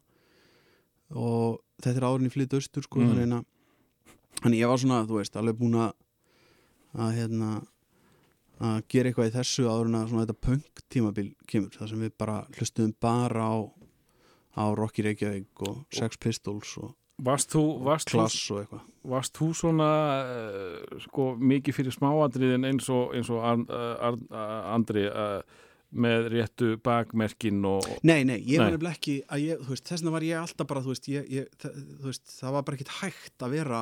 og 1.11 1.61
þetta 1.83 1.97
er 1.97 2.07
árin 2.07 2.29
í 2.29 2.33
flytt 2.35 2.55
austur 2.55 2.85
sko, 2.85 3.01
Mm. 3.01 3.45
þannig 4.43 4.57
að 4.57 4.61
ég 4.61 4.69
var 4.69 4.79
svona, 4.79 5.07
þú 5.07 5.17
veist, 5.19 5.37
alveg 5.37 5.59
búin 5.59 5.75
að 5.75 5.93
að 6.95 7.15
hérna 7.17 7.49
að 8.61 8.79
gera 8.93 9.11
eitthvað 9.11 9.31
í 9.31 9.35
þessu 9.35 9.67
áður 9.67 9.91
en 9.91 9.99
að 10.01 10.17
þetta 10.21 10.39
punk 10.47 10.83
tímabil 10.93 11.29
kemur, 11.49 11.75
þar 11.77 11.93
sem 11.93 12.05
við 12.05 12.17
bara 12.21 12.39
hlustuðum 12.59 12.97
bara 13.01 13.45
á 13.49 13.57
á 14.59 14.65
Rocky 14.75 15.05
Reykjavík 15.07 15.63
og 15.67 15.85
Sex 15.95 16.19
Pistols 16.21 16.79
og 16.81 16.97
Varst 17.21 17.53
þú, 17.53 17.63
varst 17.85 18.09
þú, 18.09 18.17
Klass 18.17 18.37
og 18.49 18.61
eitthvað 18.63 18.85
varst 19.13 19.35
þú 19.37 19.49
svona 19.57 19.89
uh, 20.25 21.01
sko 21.05 21.35
mikið 21.37 21.77
fyrir 21.77 21.93
smáadriðin 21.93 22.65
eins 22.69 22.89
og, 22.93 23.15
eins 23.17 23.29
og 23.33 23.45
Ar, 23.45 23.65
Ar, 23.69 24.17
Ar, 24.33 24.55
Andri 24.75 25.05
uh, 25.09 25.41
með 25.91 26.31
réttu 26.33 26.71
bakmerkin 26.85 27.61
og 27.69 27.85
Nei, 28.07 28.23
nei, 28.25 28.39
ég 28.47 28.63
nefnilega 28.63 28.97
ekki 28.97 29.17
að 29.29 29.45
ég, 29.45 29.63
þú 29.65 29.75
veist, 29.75 29.87
þess 29.89 30.01
vegna 30.01 30.15
var 30.15 30.27
ég 30.29 30.41
alltaf 30.41 30.71
bara, 30.71 30.85
þú 30.85 30.95
veist, 30.95 31.09
ég, 31.13 31.27
ég, 31.33 31.49
það, 31.61 31.81
þú 32.01 32.11
veist, 32.13 32.37
það 32.39 32.57
var 32.57 32.67
bara 32.69 32.79
ekkit 32.79 32.95
hægt 33.01 33.47
að 33.47 33.57
vera 33.57 33.81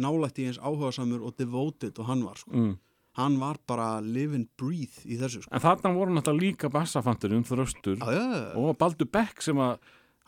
nálægt 0.00 0.40
í 0.40 0.46
eins 0.48 0.60
áhugasamur 0.62 1.26
og 1.26 1.36
devoted 1.36 2.00
og 2.00 2.08
hann 2.08 2.24
var, 2.24 2.40
sko. 2.40 2.54
mm. 2.54 2.76
Hann 3.20 3.38
var 3.40 3.60
bara 3.68 3.92
live 4.00 4.36
and 4.38 4.50
breathe 4.58 5.04
í 5.04 5.18
þessu, 5.20 5.44
sko. 5.44 5.54
En 5.54 5.62
þarna 5.62 5.94
voru 5.96 6.16
náttúrulega 6.16 6.46
líka 6.46 6.70
bassafanturinn 6.72 7.46
þröstur 7.48 7.98
Já, 8.00 8.12
já, 8.16 8.22
já, 8.34 8.44
og 8.60 8.78
Baldur 8.80 9.10
Beck 9.12 9.44
sem 9.44 9.60
að 9.60 9.78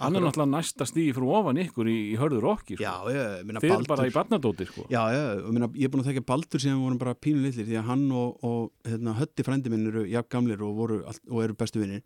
hann 0.03 0.19
er 0.19 0.25
náttúrulega 0.25 0.51
næsta 0.57 0.87
stíði 0.89 1.15
frá 1.17 1.27
ofan 1.39 1.61
ykkur 1.63 1.91
í, 1.91 1.97
í 2.13 2.17
hörður 2.21 2.49
okki 2.53 2.77
sko. 2.77 2.85
Baldur. 3.63 3.91
bara 3.93 4.07
í 4.09 4.15
barnadóti 4.15 4.67
sko. 4.69 4.87
Já, 4.91 5.03
já, 5.15 5.23
ég, 5.39 5.45
meina, 5.55 5.69
ég 5.77 5.87
er 5.87 5.93
búin 5.93 6.03
að 6.03 6.11
þekka 6.11 6.25
Baldur 6.33 6.65
við 6.65 6.81
vorum 6.81 7.01
bara 7.03 7.15
pínu 7.15 7.45
litlir 7.45 7.69
því 7.69 7.79
að 7.81 7.89
hann 7.91 8.05
og, 8.19 8.47
og 8.49 8.89
hérna, 8.89 9.15
Hötti 9.21 9.47
frændi 9.47 9.73
minn 9.73 9.89
eru 9.93 10.05
jafn 10.11 10.31
gamlir 10.33 10.65
og, 10.65 10.75
voru, 10.81 11.01
og 11.07 11.45
eru 11.45 11.57
bestu 11.59 11.83
vinnir 11.83 12.03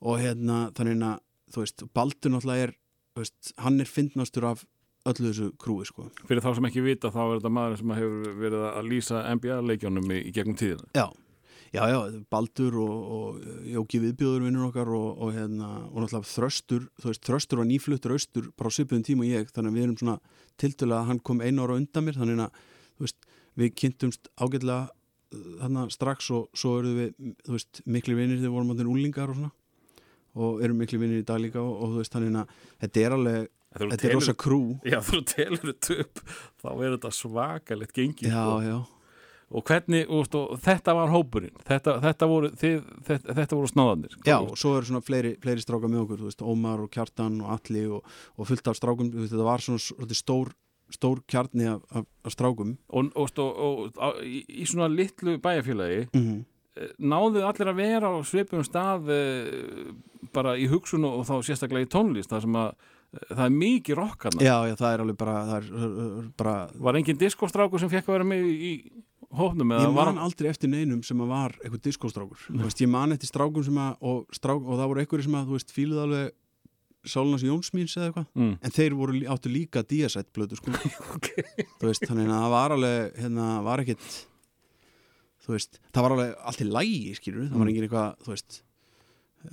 og 0.00 0.20
hérna, 0.20 0.66
þannig 0.76 1.06
að, 1.06 1.86
Baldur 1.94 2.34
náttúrulega 2.34 2.68
er, 2.68 2.76
veist, 3.18 3.54
hann 3.60 3.80
er 3.82 3.90
fyndnastur 3.90 4.48
af 4.50 4.64
öllu 5.08 5.30
þessu 5.30 5.48
krúi, 5.60 5.86
sko. 5.88 6.10
Fyrir 6.28 6.42
þá 6.44 6.52
sem 6.58 6.68
ekki 6.68 6.84
vita 6.84 7.10
þá 7.14 7.20
er 7.22 7.34
þetta 7.38 7.52
maður 7.56 7.80
sem 7.80 7.96
hefur 7.96 8.36
verið 8.42 8.64
að 8.68 8.88
lýsa 8.90 9.24
NBA-leikjónum 9.38 10.12
í, 10.12 10.20
í 10.28 10.32
gegnum 10.36 10.58
tíðina 10.60 10.84
Já, 10.96 11.06
já, 11.72 11.82
já, 11.88 11.98
Baldur 12.32 12.76
og, 12.82 12.98
og 13.16 13.64
Jóki 13.70 14.02
Viðbjóður 14.04 14.46
vinnur 14.46 14.68
okkar 14.68 14.92
og, 14.92 15.08
og, 15.16 15.32
hérna, 15.36 15.70
og 15.88 16.04
náttúrulega 16.04 16.32
Þröstur, 16.34 16.86
þú 17.00 17.12
veist, 17.12 17.24
Þröstur 17.28 17.62
var 17.62 17.70
nýfluttur 17.70 18.16
austur 18.16 18.50
bara 18.58 18.72
á 18.72 18.76
svipuðum 18.76 19.06
tíma 19.08 19.24
og 19.24 19.32
ég, 19.32 19.52
þannig 19.54 19.72
að 19.72 19.78
við 19.78 19.86
erum 19.86 20.00
svona 20.02 20.18
tiltölulega 20.60 21.00
að 21.00 21.12
hann 21.12 21.22
kom 21.30 21.44
einu 21.44 21.64
ára 21.64 21.76
á 21.76 21.80
undan 21.80 22.06
mér 22.06 22.20
þannig 22.20 22.44
að, 22.44 22.64
þú 22.98 23.06
veist, 23.06 23.30
við 23.60 23.76
kynntumst 23.80 24.32
ágætlega 24.36 24.82
þannig 25.30 25.94
strax 25.94 26.30
og 26.34 26.50
svo 26.58 26.76
erum 26.80 26.98
við, 26.98 27.32
þú 27.46 27.54
veist, 27.54 27.82
miklu 27.86 28.16
vinnir 28.18 28.40
þegar 28.40 28.54
vorum 28.56 28.72
áttin 28.74 28.90
úlingar 28.90 29.32
og 29.32 29.38
svona 29.38 29.52
og 30.40 30.62
erum 30.64 30.78
miklu 30.78 31.00
vinnir 31.02 31.22
í 31.22 31.26
dag 31.26 31.40
líka 31.42 31.62
og, 31.62 31.70
og 31.70 31.94
þú 31.94 32.02
veist, 32.02 32.14
þannig 32.14 32.38
að 32.40 32.54
þetta 32.82 33.02
er 33.04 33.16
alveg, 33.16 33.48
Þetta 33.70 33.94
er 33.94 34.00
telur- 34.02 34.14
rosa 34.18 34.34
krú 34.34 34.62
Já, 34.84 34.98
þú 35.06 35.20
telur 35.30 35.60
þetta 35.70 35.98
upp 36.04 36.22
þá 36.62 36.70
er 36.74 36.96
þetta 36.96 37.10
svakalegt 37.14 37.92
gengi 37.94 38.26
Já, 38.26 38.40
sko. 38.42 38.56
já, 38.66 38.78
og 39.50 39.64
hvernig, 39.66 40.06
og, 40.10 40.34
og 40.38 40.58
þetta 40.62 40.94
var 40.94 41.10
hópurinn 41.10 41.54
þetta, 41.66 41.96
þetta 42.04 42.28
voru, 42.30 42.50
voru 43.54 43.70
snáðanir 43.70 44.16
Já, 44.26 44.36
og 44.40 44.56
svo 44.58 44.76
eru 44.78 44.86
svona 44.90 45.02
fleiri, 45.06 45.36
fleiri 45.42 45.62
strákar 45.64 45.90
með 45.90 46.04
okkur, 46.04 46.24
veist, 46.28 46.42
Ómar 46.42 46.82
og 46.84 46.90
Kjartan 46.94 47.40
og 47.42 47.54
Alli 47.56 47.86
og, 47.86 48.04
og 48.36 48.46
fullt 48.50 48.70
af 48.70 48.78
strákum, 48.78 49.10
veist, 49.14 49.32
þetta 49.34 49.48
var 49.48 49.64
svona 49.64 49.82
svolítið 49.86 50.20
stór, 50.20 50.52
stór 50.94 51.22
kjarni 51.30 51.66
af, 51.70 51.82
af, 51.94 52.06
af 52.26 52.34
strákum. 52.34 52.76
og, 52.90 53.10
og, 53.14 53.34
og, 53.38 53.60
og 53.66 53.98
á, 54.02 54.08
í, 54.22 54.44
í 54.50 54.66
svona 54.66 54.90
litlu 54.90 55.38
bæjarfélagi 55.38 56.08
Mm 56.14 56.22
-hmm. 56.26 56.44
náðu 56.98 57.42
allir 57.46 57.68
að 57.70 57.76
vera 57.76 58.06
á 58.10 58.18
svipum 58.24 58.62
stað 58.64 59.10
eh, 59.10 59.92
bara 60.32 60.56
í 60.56 60.66
hugsun 60.70 61.04
og 61.04 61.26
þá 61.26 61.42
sérstaklega 61.42 61.86
í 61.86 61.90
tónlist 61.90 62.30
það 62.30 62.40
sem 62.40 62.54
að 62.56 62.68
eh, 62.70 62.99
það 63.10 63.44
er 63.44 63.54
mikið 63.58 63.98
rockarna 63.98 64.44
Já, 64.44 64.56
já, 64.70 64.74
það 64.78 64.92
er 64.94 65.04
alveg 65.04 65.16
bara, 65.20 65.36
það 65.48 65.56
er 65.60 66.26
bara, 66.38 66.56
var 66.88 66.98
engin 67.00 67.18
diskostrákur 67.20 67.82
sem 67.82 67.90
fekk 67.92 68.10
að 68.10 68.16
vera 68.18 68.28
með 68.32 68.50
í 68.50 68.72
hópnum 69.40 69.72
eða 69.74 69.86
ég 69.88 69.96
var 69.96 70.10
man 70.10 70.22
aldrei 70.24 70.50
eftir 70.50 70.70
neinum 70.72 71.02
sem 71.06 71.20
að 71.22 71.28
var 71.30 71.52
eitthvað 71.60 71.82
diskostrákur. 71.86 72.44
Ég 72.50 72.90
man 72.90 73.14
eftir 73.14 73.30
strákum 73.30 73.62
sem 73.66 73.76
að, 73.78 73.92
og, 74.02 74.24
strák, 74.34 74.62
og 74.62 74.78
það 74.80 74.88
voru 74.92 75.02
einhverjir 75.04 75.26
sem 75.28 75.36
að, 75.38 75.50
þú 75.50 75.58
veist, 75.58 75.74
fíluð 75.76 76.00
alveg 76.04 76.32
Sálunars 77.10 77.44
Jónsmíns 77.46 77.94
eða 77.96 78.08
eitthvað, 78.10 78.26
mm. 78.36 78.50
en 78.60 78.74
þeir 78.76 78.96
voru, 78.98 79.20
áttu 79.32 79.48
líka 79.52 79.80
díasætt 79.88 80.32
blötu, 80.36 80.58
sko. 80.58 80.74
Þú 81.80 81.86
veist, 81.88 82.02
þannig 82.04 82.26
að 82.28 82.42
það 82.42 82.50
var 82.52 82.74
alveg, 82.74 83.14
hérna, 83.22 83.46
var 83.64 83.80
ekkit, 83.84 84.08
þú 85.46 85.54
veist, 85.54 85.78
það 85.94 86.04
var 86.04 86.14
alveg 86.16 86.34
allt 86.50 86.60
í 86.60 86.66
lægi, 86.68 87.14
skilur, 87.16 87.46
það 87.46 87.56
var 87.56 87.64
Mm. 87.64 87.70
engin 87.72 87.86
eitthvað, 87.86 88.10
þú 88.26 88.34
veist, 88.34 88.58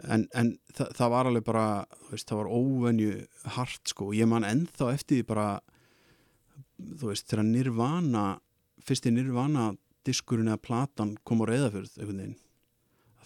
en, 0.08 0.26
en 0.36 0.52
það, 0.76 0.92
það 0.98 1.12
var 1.14 1.30
alveg 1.30 1.46
bara, 1.48 1.68
veist, 2.12 2.28
það 2.30 2.42
var 2.42 2.52
óvenju 2.58 3.14
hart, 3.58 3.84
sko, 3.92 4.10
og 4.10 4.18
ég 4.18 4.30
man 4.30 4.48
ennþá 4.48 4.92
eftir 4.94 5.22
því 5.22 5.28
bara, 5.30 5.48
þú 6.78 7.12
veist, 7.12 7.28
þegar 7.30 7.48
Nirvana, 7.48 8.26
fyrsti 8.88 9.14
Nirvana 9.14 9.70
diskurinn 10.08 10.52
eða 10.52 10.64
platan 10.64 11.16
kom 11.28 11.44
á 11.44 11.46
reyðafjörð, 11.50 11.96
einhvern 11.98 12.22
veginn, 12.24 12.38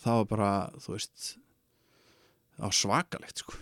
það 0.01 0.22
var 0.22 0.30
bara, 0.32 0.53
þú 0.82 0.95
veist, 0.95 1.34
það 2.57 2.68
var 2.68 2.78
svakalegt, 2.82 3.43
sko. 3.43 3.57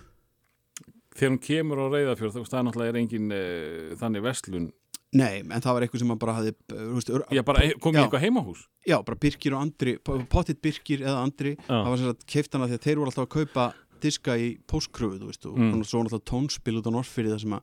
þegar 1.16 1.34
hún 1.34 1.44
kemur 1.44 1.84
á 1.84 1.86
reyðafjörð 1.88 2.36
þú 2.36 2.44
veist 2.44 2.54
það 2.56 2.68
náttúrulega 2.68 2.94
er 2.94 3.02
engin 3.04 3.34
uh, 3.36 3.96
þannig 4.00 4.28
verslun 4.28 4.70
Nei, 5.18 5.40
en 5.42 5.62
það 5.64 5.74
var 5.74 5.82
eitthvað 5.86 6.02
sem 6.04 6.12
að 6.14 6.20
bara 6.22 6.34
hafði, 6.38 6.52
þú 6.70 6.96
veist, 7.00 7.12
já 7.34 7.42
bara 7.46 7.62
kom 7.82 7.96
Já. 7.96 7.98
ég 7.98 8.04
eitthvað 8.06 8.26
heimahús 8.28 8.60
Já, 8.86 8.98
bara 9.06 9.18
Birkir 9.18 9.56
og 9.58 9.62
Andri, 9.64 9.96
pottitt 10.30 10.60
Birkir 10.62 11.02
eða 11.02 11.24
Andri, 11.24 11.56
Já. 11.58 11.66
það 11.80 11.90
var 11.90 11.98
sem 11.98 12.12
sagt 12.12 12.28
keiftana 12.30 12.68
því 12.70 12.78
að 12.78 12.84
þeir 12.86 13.00
voru 13.02 13.10
alltaf 13.10 13.26
að 13.26 13.32
kaupa 13.40 13.66
diska 14.00 14.36
í 14.38 14.52
veist, 14.70 15.46
og 15.46 15.58
Mm. 15.58 15.72
mm. 15.74 15.84
svo 15.84 16.04
náttúrulega 16.04 16.30
tónspil 16.30 16.78
út 16.80 16.88
á 16.88 16.92
Norrfyrir 16.94 17.34
það 17.34 17.42
sem 17.42 17.54
að, 17.58 17.62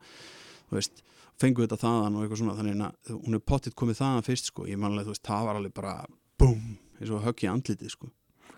þú 0.70 0.76
veist, 0.76 1.03
fengu 1.40 1.62
þetta 1.66 1.78
þaðan 1.84 2.16
og 2.16 2.22
eitthvað 2.24 2.40
svona, 2.42 2.57
þannig 2.59 2.82
að 2.82 3.24
hún 3.26 3.34
er 3.34 3.42
pottitt 3.47 3.74
komið 3.76 4.01
þaðan 4.01 4.26
fyrst, 4.26 4.51
sko, 4.51 4.66
ég 4.66 4.78
manlega, 4.78 5.07
þú 5.07 5.14
veist, 5.14 5.26
það 5.26 5.47
var 5.47 5.57
alveg 5.61 5.74
bara, 5.74 5.94
búm, 6.38 6.78
eins 7.01 7.11
og 7.11 7.22
högg 7.24 7.44
í 7.44 7.51
andlitið, 7.53 7.90
sko. 7.94 8.11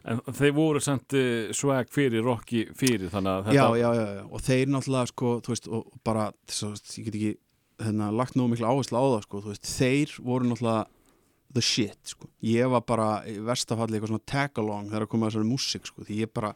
en 0.08 0.20
þeir 0.32 0.52
voru 0.54 0.80
samt 0.80 1.12
uh, 1.12 1.52
swag 1.52 1.90
fyrir 1.90 2.22
rocki 2.24 2.64
fyrir 2.78 3.10
þannig 3.10 3.30
að 3.34 3.52
Já, 3.52 3.66
þetta 3.66 3.78
já, 3.78 3.88
já, 3.98 4.04
já, 4.16 4.24
og 4.30 4.40
þeir 4.46 4.66
náttúrulega, 4.72 5.06
sko, 5.12 5.32
þú 5.44 5.52
veist, 5.52 5.68
og 5.68 5.92
bara, 6.06 6.32
þess 6.48 6.62
að 6.64 6.98
ég 6.98 7.04
get 7.08 7.14
ekki, 7.18 7.32
hérna, 7.78 8.10
lagt 8.14 8.36
nógu 8.38 8.54
mikla 8.54 8.72
áherslu 8.72 8.98
á 8.98 9.04
það, 9.04 9.24
sko, 9.26 9.42
veist, 9.46 9.68
þeir 9.78 10.14
voru 10.24 10.48
náttúrulega 10.48 10.86
the 11.54 11.62
shit, 11.64 11.98
sko. 12.12 12.28
Ég 12.44 12.68
var 12.72 12.84
bara 12.86 13.08
í 13.28 13.38
verstafalli 13.44 13.96
eitthvað 13.96 14.12
svona 14.12 14.28
tag-along 14.28 14.90
þegar 14.90 15.06
að 15.06 15.12
koma 15.14 15.30
þessari 15.30 15.48
músík, 15.48 15.88
sko, 15.88 16.04
því 16.06 16.18
ég 16.24 16.32
bara, 16.34 16.52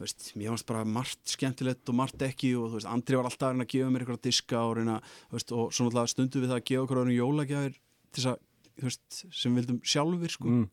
veist, 0.00 0.30
mér 0.38 0.54
fannst 0.54 0.68
bara 0.70 0.86
margt 0.88 1.34
skemmtilegt 1.34 1.92
og 1.92 1.98
margt 1.98 2.24
ekki 2.24 2.54
og 2.58 2.70
þú 2.70 2.78
veist, 2.78 2.90
Andri 2.90 3.20
var 3.20 3.28
alltaf 3.28 3.50
að 3.50 3.54
reyna 3.54 3.66
að 3.66 3.74
gefa 3.74 3.90
mér 3.92 4.06
eitthvað 4.06 4.24
diska 4.28 4.62
og 4.62 4.78
reyna, 4.78 4.96
þú 5.28 5.38
veist, 5.38 5.52
og 5.52 5.74
svo 5.74 5.88
náttúrulega 5.88 6.14
stundu 6.14 6.42
við 6.42 6.54
það 6.54 6.62
að 6.62 6.66
gefa 6.70 6.86
okkur 6.86 7.02
öðrum 7.02 7.18
jólagjafir 7.18 7.76
til 7.76 8.22
þess 8.22 8.32
að, 8.32 8.48
þú 8.78 8.88
veist, 8.88 9.20
sem 9.42 9.54
við 9.54 9.60
vildum 9.60 9.84
sjálfur, 9.92 10.34
sko 10.38 10.50
mm. 10.50 10.64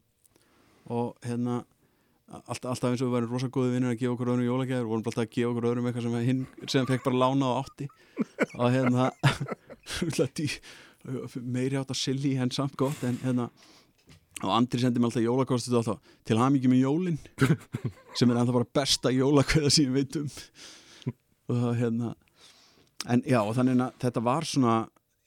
og 0.95 1.27
hérna 1.27 1.61
alltaf, 2.31 2.71
alltaf 2.71 2.91
eins 2.91 3.03
og 3.03 3.09
við 3.09 3.15
værum 3.17 3.33
rosa 3.35 3.49
góði 3.51 3.75
vinnir 3.75 3.91
að 3.91 3.99
gefa 3.99 4.15
okkur 4.15 4.31
öðrum 4.33 4.47
jólagjafir 4.47 4.85
og 4.85 4.91
vorum 4.93 5.03
alltaf 5.03 5.25
að 5.25 5.33
gefa 5.35 5.51
okkur 5.51 5.67
öðrum 5.71 5.89
eitthvað 5.89 6.05
sem 6.07 6.29
hinn 6.29 6.43
sem 6.71 6.87
fekk 6.87 7.05
bara 7.07 7.21
lána 7.25 7.51
á 7.51 7.53
átti 7.59 7.87
og 8.55 8.71
hérna 8.71 9.09
meiri 11.41 11.79
átt 11.79 11.93
að 11.93 12.01
silly 12.01 12.35
en 12.37 12.51
samt 12.53 12.75
gott 12.79 13.01
en 13.07 13.17
hérna 13.23 13.49
og 14.41 14.53
Andri 14.55 14.81
sendi 14.81 15.01
mér 15.01 15.11
alltaf 15.11 15.25
jólakostið 15.25 15.77
alltaf 15.79 16.15
til 16.27 16.39
hamingi 16.39 16.69
með 16.71 16.83
jólin 16.85 17.19
sem 18.17 18.31
er 18.31 18.39
ennþá 18.41 18.55
bara 18.55 18.69
besta 18.79 19.13
jólakveða 19.13 19.71
sem 19.73 19.89
ég 19.89 19.95
veit 19.99 20.17
um. 20.21 20.31
Og 21.51 21.59
það 21.59 21.77
hérna 21.81 22.15
en 23.11 23.23
já 23.27 23.39
og 23.41 23.53
þannig 23.57 23.83
að 23.85 24.01
þetta 24.05 24.23
var 24.25 24.47
svona 24.47 24.75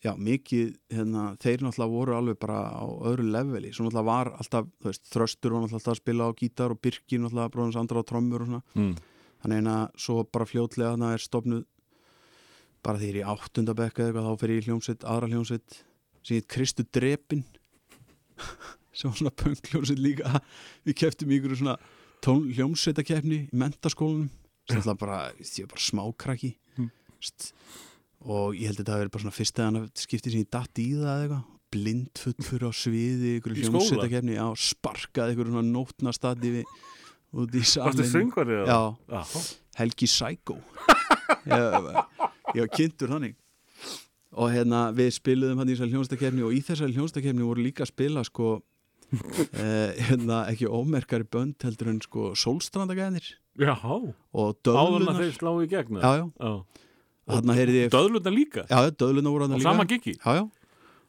já 0.05 0.13
mikið 0.21 0.75
hérna 0.93 1.31
þeir 1.41 1.65
náttúrulega 1.65 1.95
voru 1.95 2.17
alveg 2.19 2.39
bara 2.43 2.59
á 2.77 2.85
öðru 2.85 3.25
leveli. 3.33 3.73
Svo 3.73 3.87
náttúrulega 3.87 4.09
var 4.11 4.33
alltaf 4.37 4.69
þú 4.83 4.91
veist 4.91 5.07
þröstur 5.13 5.55
var 5.55 5.65
náttúrulega 5.65 5.81
alltaf 5.81 5.95
að 5.95 6.03
spila 6.03 6.29
á 6.29 6.39
gítar 6.41 6.75
og 6.75 6.81
Birkir 6.85 7.23
náttúrulega 7.23 7.55
bróðans 7.55 7.79
andra 7.81 8.03
á 8.05 8.09
trommur 8.09 8.45
og 8.45 8.51
svona. 8.51 8.65
Mm. 8.75 8.95
þannig 9.45 9.71
að 9.75 9.87
svo 10.07 10.19
bara 10.33 10.49
fljótlega 10.49 10.95
þannig 10.95 11.15
er 11.15 11.25
stofnuð 11.25 11.65
bara 12.85 13.01
því 13.01 13.09
ég 13.09 13.15
er 13.15 13.21
í 13.23 13.27
áttundabekka 13.33 14.05
eða 14.05 14.11
eitthvað 14.11 14.29
þá 14.29 14.41
fer 14.43 14.53
ég 14.53 14.63
í 14.63 14.67
hljómsveit, 14.69 15.05
aðra 15.09 15.31
hljómsveit 15.33 15.77
sem 16.25 16.39
heit 16.39 16.49
Kristu 16.55 16.87
Drepin. 16.95 17.45
Sem 18.95 19.11
var 19.11 19.19
svona 19.19 19.35
pöngljómsveit 19.35 19.99
líka. 19.99 20.39
Við 20.87 20.95
keftum 21.01 21.33
ykkur 21.35 21.57
svona 21.59 21.75
tón 22.23 22.45
hljómsveitakefni 22.55 23.39
í 23.43 23.59
mentaskólanum 23.59 24.29
sem 24.69 24.79
alltaf 24.79 25.01
bara, 25.01 25.17
ég 25.35 25.65
er 25.65 25.69
bara 25.69 25.83
smákrakki. 25.83 26.53
Mm. 26.79 26.93
Og 28.25 28.55
ég 28.57 28.71
held 28.71 28.79
að 28.79 28.81
þetta 28.81 28.95
hafi 28.95 29.03
verið 29.03 29.15
bara 29.17 29.25
svona 29.25 29.37
fyrst 29.37 29.61
eða 29.61 29.83
skiptið 29.99 30.37
sem 30.37 30.45
ég 30.45 30.53
datt 30.55 30.81
í 30.81 30.87
það 30.95 31.11
eða 31.11 31.25
eitthvað. 31.25 31.43
Blindfullur 31.75 32.65
á 32.65 32.73
sviði 32.79 33.33
ykkur 33.41 33.57
hljómsveitakefni 33.59 34.39
á 34.39 34.49
sparkað 34.55 35.35
ykkur 35.35 35.51
svona 35.51 35.67
nótnastadi 35.67 36.55
við 36.61 36.79
út 37.35 37.59
í 37.59 37.65
salin. 37.67 37.99
Helgi 39.75 40.07
Psycho 40.07 40.61
var 42.63 42.69
kynntur 42.77 43.09
þannig 43.09 43.35
og 44.35 44.51
hérna 44.51 44.89
við 44.95 45.11
spiluðum 45.15 45.59
hann 45.63 45.69
í 45.71 45.75
þessari 45.77 45.93
hljónstakefni 45.95 46.43
og 46.47 46.55
í 46.55 46.61
þessari 46.67 46.95
hljónstakefni 46.97 47.43
voru 47.47 47.63
líka 47.63 47.85
að 47.85 47.93
spila 47.93 48.25
sko 48.27 48.49
eh, 49.15 49.95
hérna 50.09 50.41
ekki 50.51 50.67
ómerkari 50.67 51.27
bönd 51.31 51.63
heldur 51.63 51.91
en 51.93 52.01
sko 52.03 52.33
sólstrandagæðinir 52.39 53.29
Já. 53.61 53.77
og 53.79 54.59
Áður 54.67 54.75
en 54.75 54.75
að 54.75 54.91
döðlunar 54.91 55.21
þeir 55.21 55.35
slá 55.37 55.51
í 55.63 55.69
gegna. 55.71 56.01
já, 56.03 56.13
já, 56.19 56.27
Já. 56.43 56.53
þarna 57.31 57.55
heyrði 57.61 57.79
ég 57.85 57.93
Döðlunar 57.95 58.35
líka? 58.35 58.65
já, 58.67 58.79
já, 58.89 58.91
döðlunar 58.99 59.35
voru 59.37 59.47
hann 59.47 59.55
líka 59.61 59.69
sama 59.71 59.85
giggi? 59.87 60.17
já, 60.19 60.31
já 60.41 60.45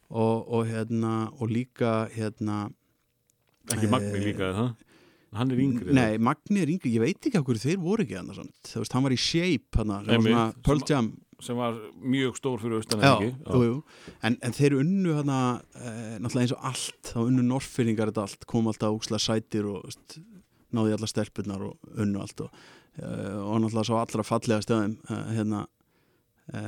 og, 0.05 0.45
og 0.53 0.67
hérna 0.69 1.13
og 1.41 1.49
líka 1.49 1.95
hérna 2.13 2.67
Ekki 3.73 3.87
Magni 3.89 4.11
Eh, 4.19 4.25
líka, 4.27 4.51
það? 4.53 4.67
Hann 5.35 5.49
er 5.51 5.57
yngri. 5.59 5.93
Nei, 5.97 6.17
Magni 6.21 6.61
er 6.61 6.69
yngri, 6.69 6.91
ég 6.93 7.01
veit 7.01 7.25
ekki 7.27 7.41
hverju 7.41 7.63
þeir 7.63 7.79
voru 7.81 8.03
ekki 8.05 8.15
hann 8.19 8.29
þú 8.29 8.83
veist, 8.83 8.93
hann 8.93 9.03
var 9.07 9.15
í 9.15 9.17
Shape 9.19 9.81
hann, 9.81 9.95
Einmitt, 10.05 10.29
svona 10.29 10.43
Pearl 10.63 10.83
sem- 10.85 10.91
Jam 10.93 11.07
Sem 11.43 11.57
var 11.59 11.75
mjög 11.99 12.37
stór 12.39 12.61
fyrir 12.61 12.77
austan 12.79 13.01
já, 13.03 13.11
ekki? 13.17 13.29
jú, 13.51 13.61
jú. 13.67 13.75
En, 14.23 14.37
en 14.45 14.55
þeir 14.55 14.77
unnu 14.79 15.17
hana, 15.17 15.39
e, 15.75 15.91
náttúrulega 16.23 16.45
eins 16.45 16.53
og 16.55 16.67
allt 16.69 17.09
þá 17.11 17.17
unnu 17.25 17.43
norfinningar 17.43 18.11
þetta 18.11 18.23
allt 18.23 18.45
kom 18.47 18.69
alltaf 18.71 18.95
úkslega 18.95 19.19
sætir 19.19 19.67
og 19.67 19.83
veist, 19.83 20.17
náði 20.75 20.95
alla 20.95 21.09
stelpunar 21.11 21.65
og 21.67 21.99
unnu 21.99 22.21
allt 22.23 22.45
og, 22.45 22.65
e, 22.95 23.05
og 23.05 23.59
náttúrulega 23.65 23.87
svo 23.89 23.99
allra 23.99 24.25
fallega 24.27 24.63
stöðum 24.63 24.95
e, 25.03 25.19
hérna 25.35 25.63
e, 26.53 26.61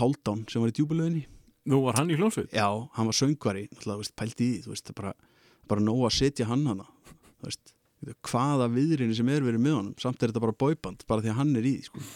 Haldán 0.00 0.46
sem 0.48 0.64
var 0.64 0.72
í 0.72 0.76
djúbulöginni 0.80 1.26
Nú 1.66 1.82
var 1.82 1.98
hann 1.98 2.12
í 2.14 2.16
hljómsveit? 2.16 2.52
já, 2.56 2.68
hann 2.96 3.10
var 3.10 3.18
söngvari 3.18 3.66
náttúrulega 3.68 4.04
veist, 4.06 4.16
pældi 4.16 4.46
í 4.46 4.60
því, 4.62 4.72
veist, 4.72 4.94
bara, 4.96 5.12
bara 5.68 5.84
nóg 5.84 6.06
að 6.08 6.16
setja 6.22 6.48
hann 6.48 6.64
hana 6.70 6.88
veist, 7.44 7.74
hvaða 8.24 8.70
viðrinni 8.72 9.16
sem 9.18 9.28
er 9.32 9.44
verið 9.44 9.64
með 9.64 9.78
honum 9.80 10.00
samt 10.00 10.22
er 10.22 10.32
þetta 10.32 10.44
bara 10.46 10.56
bóiband, 10.64 11.04
bara 11.08 11.24
því 11.24 11.32
að 11.34 11.38
hann 11.42 11.54
er 11.60 11.68
í 11.68 11.74
því, 11.76 11.90
sko 11.90 12.06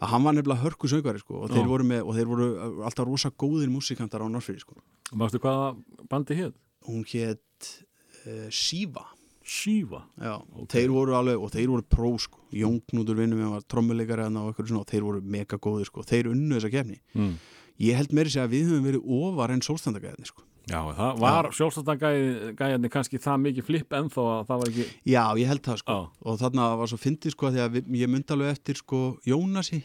að 0.00 0.08
hann 0.14 0.24
var 0.24 0.32
nefnilega 0.36 0.62
hörku 0.64 0.88
söngvari 0.88 1.20
sko, 1.20 1.42
og, 1.44 1.50
þeir 1.52 1.66
með, 1.84 2.02
og 2.08 2.14
þeir 2.16 2.28
voru 2.30 2.48
alltaf 2.88 3.06
rosa 3.06 3.30
góðir 3.30 3.70
músikantar 3.72 4.24
á 4.24 4.28
Norfyrir 4.32 4.60
sko. 4.64 4.76
Mástu 5.12 5.38
hvaða 5.42 5.76
bandi 6.08 6.34
hér? 6.38 6.52
hún 6.88 7.04
hétt 7.04 7.84
uh, 8.26 8.48
Shiva 8.50 9.06
Shiva. 9.50 10.04
Já, 10.20 10.36
Ok. 10.54 10.68
þeir 10.70 10.90
voru 10.94 11.14
alveg, 11.18 11.40
og 11.42 11.50
þeir 11.50 11.68
voru 11.72 11.82
pró 11.82 12.10
sko. 12.22 12.38
Jón 12.54 12.76
Knútur 12.86 13.16
vinnum 13.18 13.40
við 13.40 13.48
var 13.50 13.64
trommuleikari 13.66 14.26
og, 14.38 14.54
og 14.60 14.86
þeir 14.86 15.02
voru 15.02 15.20
mega 15.22 15.58
góðir 15.58 15.88
sko. 15.88 16.04
þeir 16.06 16.30
unnu 16.30 16.54
þessa 16.60 16.70
kefni 16.70 17.00
Mm. 17.14 17.34
ég 17.80 17.96
held 17.96 18.12
meiri 18.12 18.30
segja 18.30 18.44
að 18.46 18.52
við 18.54 18.68
höfum 18.70 18.86
verið 18.86 19.02
ofar 19.04 19.50
en 19.50 19.60
sólstandagæðni 19.60 20.26
sko. 20.28 20.42
Já, 20.70 20.80
það 20.94 21.20
var 21.22 21.48
sjálfstæðan 21.56 22.88
kannski 22.92 23.18
það 23.22 23.38
mikið 23.46 23.66
flipp 23.66 23.94
ennþá 23.96 24.24
að 24.34 24.42
það 24.50 24.60
var 24.60 24.68
ekki... 24.70 24.84
já, 25.08 25.22
ég 25.40 25.48
held 25.50 25.62
það 25.66 25.78
sko. 25.80 25.96
Já. 25.96 26.26
og 26.30 26.36
þarna 26.42 26.66
var 26.80 26.90
svo 26.92 26.98
fyndið 27.00 27.34
sko, 27.34 27.50
því 27.54 27.62
að 27.64 27.72
við, 27.78 27.88
ég 28.02 28.12
myndi 28.12 28.34
alveg 28.36 28.52
eftir 28.54 28.78
sko, 28.78 29.00
Jónasi 29.26 29.80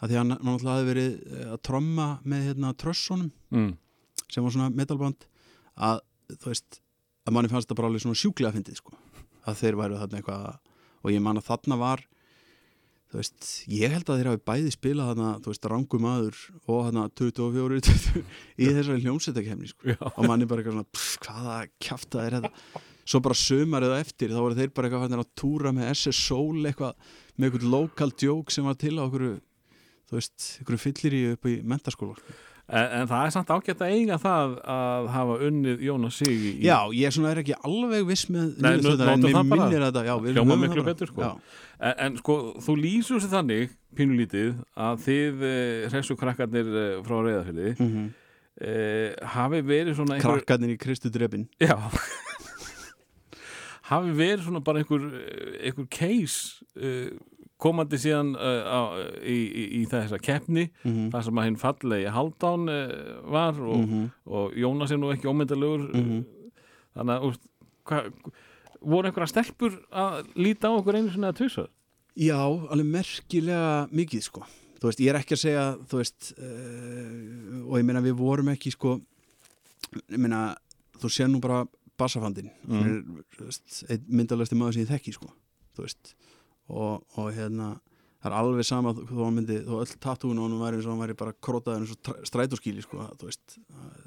að 0.00 0.08
því 0.10 0.14
að 0.16 0.20
hann 0.22 0.32
náttúrulega 0.34 0.76
hafi 0.78 0.88
verið 0.88 1.10
eh, 1.34 1.50
að 1.54 1.60
tromma 1.68 2.06
með 2.24 2.46
hérna, 2.50 2.72
trössunum 2.78 3.30
Mm. 3.54 3.74
sem 4.32 4.42
var 4.42 4.50
svona 4.54 4.70
metalband 4.74 5.26
að 5.76 6.00
þú 6.40 6.48
veist, 6.50 6.80
að 7.26 7.34
manni 7.36 7.50
fannst 7.52 7.68
það 7.70 7.78
bara 7.78 7.90
alveg 7.92 8.02
svona 8.02 8.18
sjúklega 8.18 8.54
fyndið 8.56 8.80
sko, 8.80 8.96
að 9.46 9.60
þeir 9.60 9.78
væru 9.78 10.00
þarna 10.00 10.18
eitthvað 10.18 10.48
og 11.04 11.12
ég 11.12 11.22
man 11.22 11.38
að 11.38 11.46
þarna 11.50 11.78
var 11.78 12.02
þú 13.14 13.20
veist, 13.20 13.50
ég 13.70 13.92
held 13.94 14.08
að 14.10 14.16
þeir 14.18 14.28
hafi 14.32 14.40
bæði 14.50 14.70
spilað 14.74 15.10
þarna, 15.12 15.28
þú 15.44 15.52
veist, 15.52 15.68
rangum 15.70 16.06
aður 16.10 16.40
og 16.64 16.80
þarna 16.88 17.04
24 17.20 17.82
20, 17.86 18.24
í 18.58 18.70
þessari 18.72 19.04
hljómsveitakefni 19.04 19.70
sko, 19.70 19.92
Já. 19.92 20.00
og 20.10 20.26
manni 20.26 20.48
bara 20.50 20.64
eitthvað 20.64 20.80
svona, 20.80 20.90
pff, 20.90 21.20
hvaða 21.22 21.58
kjafta 21.86 22.24
er 22.24 22.36
þetta 22.40 22.82
svo 23.04 23.20
bara 23.22 23.38
sömarið 23.38 23.94
eftir, 24.00 24.34
þá 24.34 24.40
voru 24.40 24.58
þeir 24.58 24.72
bara 24.74 24.90
eitthvað 24.90 25.18
að 25.20 25.30
túra 25.38 25.74
með 25.76 25.92
SS 25.92 26.24
Soul 26.26 26.64
eitthvað, 26.66 26.98
með 27.36 27.48
eitthvað 27.52 27.70
local 27.76 28.10
joke 28.18 28.54
sem 28.54 28.66
var 28.66 28.80
til 28.82 28.96
á 28.98 29.06
okkur 29.06 29.28
þú 30.10 30.18
veist, 30.18 30.50
ykkur 30.64 30.80
fyllir 30.80 31.16
í 31.16 31.22
upp 31.36 31.48
í 31.50 31.54
mentaskóla 31.62 32.18
sko. 32.18 32.36
En, 32.64 32.86
en 32.96 33.08
það 33.10 33.26
er 33.26 33.32
samt 33.34 33.50
ágætt 33.52 33.82
að 33.84 33.90
eiga 33.92 34.16
það 34.22 34.52
að 34.72 35.08
hafa 35.12 35.34
unnið 35.48 35.82
Jónas 35.84 36.16
Sig 36.16 36.32
í... 36.32 36.52
Já, 36.64 36.78
ég 36.96 37.12
svona 37.12 37.34
er 37.34 37.40
ekki 37.42 37.56
alveg 37.60 38.06
viss 38.08 38.22
með 38.32 38.54
Nei, 38.56 38.70
niðurstöðuna, 38.78 39.12
en 39.12 39.20
notum 39.20 39.50
mér 39.50 39.60
minnir 39.60 39.84
þetta 39.84 40.04
já, 40.06 40.14
höfum 40.38 40.62
miklu 40.62 40.80
bara. 40.80 40.86
betur, 40.94 41.10
sko. 41.12 41.28
En, 41.84 41.94
en 42.06 42.16
sko, 42.22 42.36
þú 42.64 42.76
lýsur 42.80 43.20
sér 43.20 43.34
þannig, 43.34 43.74
pínulítið, 44.00 44.54
að 44.80 45.04
þið 45.04 45.44
eh, 45.50 45.84
hressu 45.92 46.16
krakkarnir 46.16 46.72
eh, 46.72 46.94
frá 47.04 47.16
reyðafili 47.26 47.74
Mhm. 47.84 48.06
eh, 48.64 49.12
hafi 49.36 49.60
verið 49.68 49.98
svona 50.00 50.16
einhver... 50.16 50.40
Krakkarnir 50.40 50.72
í 50.72 50.80
Kristu 50.80 51.12
drefin 51.12 51.44
Já 51.60 51.76
hafi 53.90 54.14
verið 54.16 54.46
svona 54.46 54.62
bara 54.64 54.80
einhver 54.80 55.04
eh, 55.20 55.68
einhver 55.68 55.88
case 55.92 56.64
uh, 56.80 57.10
komandi 57.64 57.98
síðan 58.02 58.34
uh, 58.36 58.62
á, 58.68 58.80
í, 59.24 59.36
í, 59.48 59.64
í 59.80 59.82
þessa 59.90 60.18
keppni 60.20 60.66
Mhm. 60.84 61.10
þar 61.14 61.24
sem 61.28 61.40
að 61.40 61.46
hinn 61.48 61.60
fallegi 61.62 62.10
Haldán 62.12 62.68
uh, 62.68 63.30
var 63.32 63.56
og, 63.60 63.80
Mhm. 63.84 64.10
og 64.26 64.52
Jónas 64.60 64.92
er 64.92 65.00
nú 65.00 65.12
ekki 65.14 65.30
ómyndalegur 65.32 65.86
Mhm. 65.94 66.24
þannig 66.96 67.14
að 67.16 67.38
hva, 67.84 68.02
voru 68.84 69.08
einhverja 69.08 69.32
stelpur 69.32 69.78
að 69.92 70.28
líta 70.36 70.68
á 70.68 70.76
okkur 70.76 70.94
einu 71.00 71.10
sinni 71.12 71.26
að 71.30 71.38
tvisar 71.40 71.68
Já, 72.14 72.36
alveg 72.70 72.86
merkilega 72.86 73.88
mikið 73.90 74.22
sko 74.28 74.44
Þú 74.84 74.90
veist, 74.90 75.00
ég 75.00 75.08
er 75.08 75.16
ekki 75.16 75.32
að 75.34 75.40
segja 75.40 75.64
þú 75.88 75.96
veist 76.02 76.32
uh, 76.36 77.70
og 77.70 77.78
ég 77.80 77.84
meina 77.88 78.02
við 78.04 78.18
vorum 78.18 78.50
ekki 78.52 78.70
sko 78.74 78.98
ég 80.10 80.18
meina, 80.20 80.54
þú 81.00 81.08
sér 81.10 81.30
nú 81.32 81.40
bara 81.40 81.64
Mm. 82.68 83.24
þú 83.38 83.44
veist, 83.48 83.84
einn 83.88 84.04
myndalegsti 84.10 84.56
maður 84.58 84.74
sem 84.74 84.84
ég 84.84 84.90
þekki 84.92 85.12
sko 85.14 85.28
þú 85.76 85.84
veist 85.86 86.14
og, 86.68 87.02
og 87.18 87.28
hérna 87.36 87.74
það 88.24 88.30
er 88.30 88.36
alveg 88.38 88.64
sama 88.68 88.94
þó 88.96 89.18
hann 89.26 89.34
myndi 89.36 89.58
þó 89.66 89.74
öll 89.82 89.94
tattúin 90.00 90.38
og 90.40 90.48
hann 90.48 90.60
væri 90.62 90.78
eins 90.78 90.86
og 90.88 90.94
hann 90.94 91.02
væri 91.04 91.16
bara 91.20 91.34
krótaður 91.44 91.82
eins 91.84 91.92
og 91.92 92.22
strætóskíli 92.30 92.84
sko 92.86 93.04
þú 93.20 93.28
veist 93.28 93.58
að, 93.58 94.04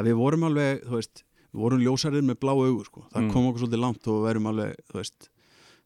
að 0.00 0.08
við 0.10 0.16
vorum 0.18 0.46
alveg 0.48 0.82
veist 0.90 1.22
við 1.52 1.62
vorum 1.62 1.80
ljósarið 1.84 2.24
með 2.26 2.40
blá 2.42 2.52
augur 2.52 2.84
sko. 2.88 3.04
Það 3.12 3.22
Mm. 3.22 3.30
kom 3.32 3.46
okkur 3.48 3.62
svolítið 3.62 3.80
langt 3.80 4.08
og 4.10 4.16
við 4.18 4.26
verum 4.28 4.48
alveg 4.50 4.74
veist 4.92 5.28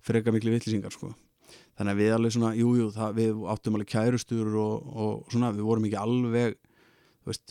freka 0.03 0.33
miklu 0.35 0.51
vitlisingar 0.57 0.91
sko. 0.97 1.13
Þannig 1.79 1.93
að 1.95 2.01
við 2.01 2.15
alveg 2.17 2.33
svona, 2.35 2.51
jújú, 2.59 2.89
jú, 2.91 3.11
við 3.15 3.45
áttum 3.53 3.77
alveg 3.77 3.89
kærustur 3.93 4.49
og, 4.59 4.89
og 4.97 5.31
svona 5.31 5.53
við 5.55 5.69
vorum 5.69 5.87
ekki 5.87 6.01
alveg 6.01 6.57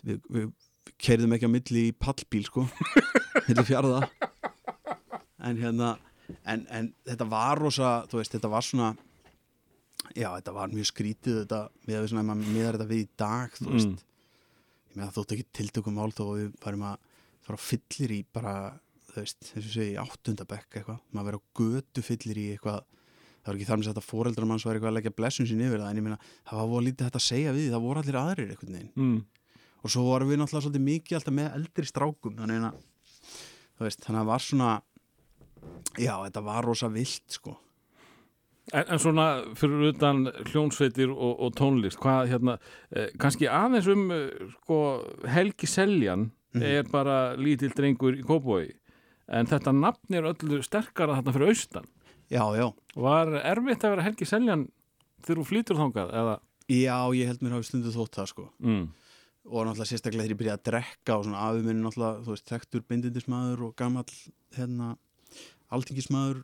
við, 0.04 0.20
við, 0.34 0.50
keirðum 1.00 1.38
ekki 1.38 1.48
á 1.48 1.54
milli 1.54 1.86
í 1.88 1.96
pallbíl 1.96 2.44
sko 2.50 2.66
milli 3.48 3.66
fjarða. 3.70 4.02
En 5.40 5.58
hérna 5.62 5.94
en, 6.46 6.66
en 6.70 6.92
þetta 7.08 7.30
var 7.30 7.62
rosa, 7.62 7.94
þú 8.10 8.20
veist, 8.22 8.36
þetta 8.36 8.52
var 8.52 8.66
svona 8.66 8.90
já, 10.16 10.30
þetta 10.32 10.54
var 10.56 10.74
mjög 10.74 10.90
skrítið 10.90 11.42
þetta, 11.44 11.62
við 11.88 12.06
svona, 12.12 12.24
ef 12.24 12.30
maður 12.30 12.54
miðar 12.54 12.78
þetta 12.78 12.90
við 12.92 13.02
í 13.04 13.10
dag 13.20 13.58
þú 13.58 13.74
veist, 13.74 13.90
Mm. 13.90 14.06
ég 14.90 14.98
meina 14.98 15.12
þótt 15.14 15.34
ekki 15.36 15.48
tiltökum 15.54 15.98
mál 16.00 16.12
þó 16.16 16.24
að 16.26 16.38
við 16.40 16.54
varum 16.64 16.86
að 16.90 16.96
fara 17.46 17.60
fyllir 17.62 18.14
í 18.16 18.22
bara, 18.34 18.54
þú 19.10 19.18
veist, 19.20 19.40
þess 19.52 19.66
að 19.68 19.76
segja 19.76 20.06
áttundabekk 20.06 20.80
eitthvað, 20.80 21.02
maður 21.14 21.30
verið 21.30 21.40
á 21.40 21.48
götu 21.60 22.06
fyllir 22.06 22.40
í 22.42 22.46
eitthvað, 22.56 22.80
það 23.40 23.50
var 23.52 23.60
ekki 23.60 23.70
þar 23.70 23.80
með 23.80 23.90
þetta 23.90 24.06
fóreldrar 24.06 24.50
manns 24.50 24.66
var 24.66 24.76
eitthvað 24.76 24.92
að 24.92 24.98
leggja 24.98 25.16
blessun 25.18 25.50
sín 25.50 25.62
yfir 25.66 25.80
það 25.84 25.92
en 25.92 26.00
ég 26.02 26.08
meina, 26.08 26.20
það 26.50 26.60
var 26.60 26.72
voru 26.74 26.86
lítið 26.88 27.06
hægt 27.08 27.20
að 27.20 27.28
segja 27.28 27.56
við 27.56 27.70
það 27.74 27.86
voru 27.86 28.04
allir 28.04 28.20
aðrir 28.20 28.54
eitthvað 28.54 28.82
mm. 28.96 29.20
og 29.84 29.94
svo 29.94 30.04
vorum 30.10 30.30
við 30.30 30.42
náttúrulega 30.42 30.66
svolítið 30.66 30.86
mikið 30.90 31.20
alltaf 31.20 31.38
með 31.40 31.52
eldri 31.60 31.90
strákum 31.90 32.36
þannig 32.40 32.68
að, 32.70 32.82
veist, 33.80 34.04
þannig 34.04 34.20
að 34.20 34.26
það 34.26 34.32
var 34.34 34.46
svona 34.50 34.72
já, 35.98 36.14
þetta 36.26 36.44
var 36.44 36.64
rosa 36.66 36.88
vilt 36.94 37.28
sko 37.40 37.58
En, 38.70 38.84
en 38.94 39.00
svona 39.02 39.24
fyrir 39.58 39.88
utan 39.96 40.28
hljónsveitir 40.52 41.10
og, 41.10 41.40
og 41.42 41.56
tónlist, 41.58 41.98
hvað 41.98 42.28
hérna, 42.30 42.54
eh, 42.94 43.08
kannski 43.18 43.48
aðeins 43.50 43.88
um 43.90 44.04
eh, 44.14 44.28
sko, 44.60 44.78
Helgi 45.28 45.66
Seljan 45.68 46.32
Mhm. 46.50 46.64
er 46.66 46.84
bara 46.90 47.36
lítill 47.38 47.70
drengur 47.78 48.16
í 48.18 48.24
Kópói, 48.26 48.72
en 49.30 49.46
þetta 49.46 49.70
nafn 49.74 50.16
er 50.18 50.24
öllu 50.32 50.64
sterkara 50.66 51.14
þarna 51.20 51.34
fyrir 51.36 51.50
austan. 51.52 51.86
já, 52.30 52.42
já, 52.58 52.74
Var 52.96 53.28
erfitt 53.44 53.84
að 53.86 53.90
vera 53.96 54.02
Helgi 54.08 54.26
Seljan 54.26 54.64
þegar 55.22 55.42
þú 55.44 55.46
flýtur 55.46 55.78
þangað? 55.78 56.10
Eða? 56.14 56.40
já, 56.70 56.98
ég 57.14 57.28
held 57.28 57.40
mér 57.42 57.52
hafi 57.58 57.68
stundu 57.70 57.92
þótt 57.94 58.18
það 58.18 58.28
sko 58.28 58.50
Mm. 58.64 58.88
og 59.46 59.66
náttúrulega 59.68 59.90
sérstaklega 59.94 60.24
þegar 60.26 60.34
ég 60.34 60.42
byrjaði 60.42 60.58
að 60.58 60.66
drekka 60.72 61.18
og 61.20 61.26
svona 61.26 61.42
afi 61.50 61.62
minn 61.66 61.84
náttúrulega, 61.84 62.24
þú 62.26 62.34
veist, 62.34 62.46
tektur 62.46 62.82
bindindismæður 62.82 63.62
og 63.68 63.76
gamall, 63.76 64.14
hérna 64.58 64.98
alþingismæður 65.76 66.44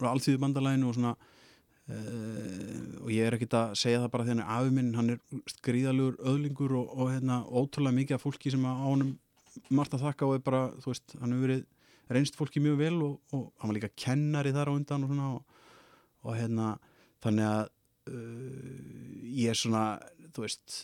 og 0.00 0.08
alltíðu 0.10 0.40
bandalæginu 0.42 0.90
og 0.90 0.96
svona 0.96 1.14
uh, 1.16 3.00
og 3.04 3.10
ég 3.14 3.26
er 3.26 3.36
ekkit 3.36 3.56
að 3.58 3.74
segja 3.80 4.02
það 4.04 4.12
bara 4.14 4.26
því 4.26 4.34
hann 4.34 4.44
er 4.44 4.52
afi 4.56 4.76
minn, 4.76 4.94
hann 4.98 5.12
er 5.14 5.42
gríðalugur 5.66 6.20
öðlingur 6.32 6.76
og, 6.78 6.94
og 6.96 7.12
hérna, 7.14 7.42
ótrúlega 7.46 7.98
mikið 7.98 8.18
af 8.18 8.24
fólki 8.24 8.52
sem 8.54 8.64
á 8.66 8.74
honum 8.84 9.16
margt 9.74 9.96
að 9.96 10.06
þakka 10.06 10.28
og 10.28 10.36
er 10.36 10.46
bara, 10.46 10.62
þú 10.82 10.92
veist, 10.92 11.16
hann 11.18 11.34
hefur 11.34 11.46
verið 11.48 11.66
reynst 12.10 12.38
fólki 12.38 12.62
mjög 12.62 12.78
vel 12.80 12.96
og, 13.06 13.18
og 13.34 13.44
hann 13.60 13.70
var 13.70 13.76
líka 13.78 13.92
kennari 13.98 14.54
þar 14.54 14.70
á 14.70 14.76
undan 14.76 15.06
og 15.06 15.12
svona 15.12 15.28
og, 15.36 15.60
og 16.26 16.38
hérna, 16.38 16.72
þannig 17.24 17.46
að 17.50 17.62
uh, 18.10 19.30
ég 19.40 19.52
er 19.52 19.58
svona, 19.58 19.84
þú 20.34 20.46
veist 20.46 20.80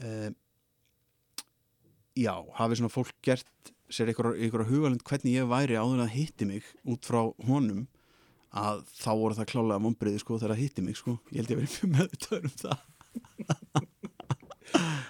uh, 0.00 0.28
já, 2.18 2.34
hafi 2.58 2.80
svona 2.80 2.92
fólk 2.92 3.14
gert 3.24 3.72
sér 3.92 4.10
einhverja 4.12 4.68
hugalind 4.68 5.04
hvernig 5.08 5.38
ég 5.38 5.48
væri 5.50 5.78
áður 5.78 6.04
að 6.04 6.14
hitti 6.16 6.48
mig 6.48 6.66
út 6.88 7.08
frá 7.08 7.22
honum 7.48 7.86
að 8.58 8.82
þá 8.96 9.10
voru 9.12 9.36
það 9.36 9.50
klálega 9.52 9.82
mombriði 9.84 10.22
sko 10.22 10.38
þegar 10.38 10.54
það 10.54 10.62
hitti 10.64 10.84
mig 10.86 10.96
sko. 10.96 11.18
Ég 11.32 11.42
held 11.42 11.52
ég 11.52 11.60
verið 11.60 11.74
mjög 11.78 11.90
meðutöður 11.98 12.48
um 12.48 12.56
það. 12.62 12.78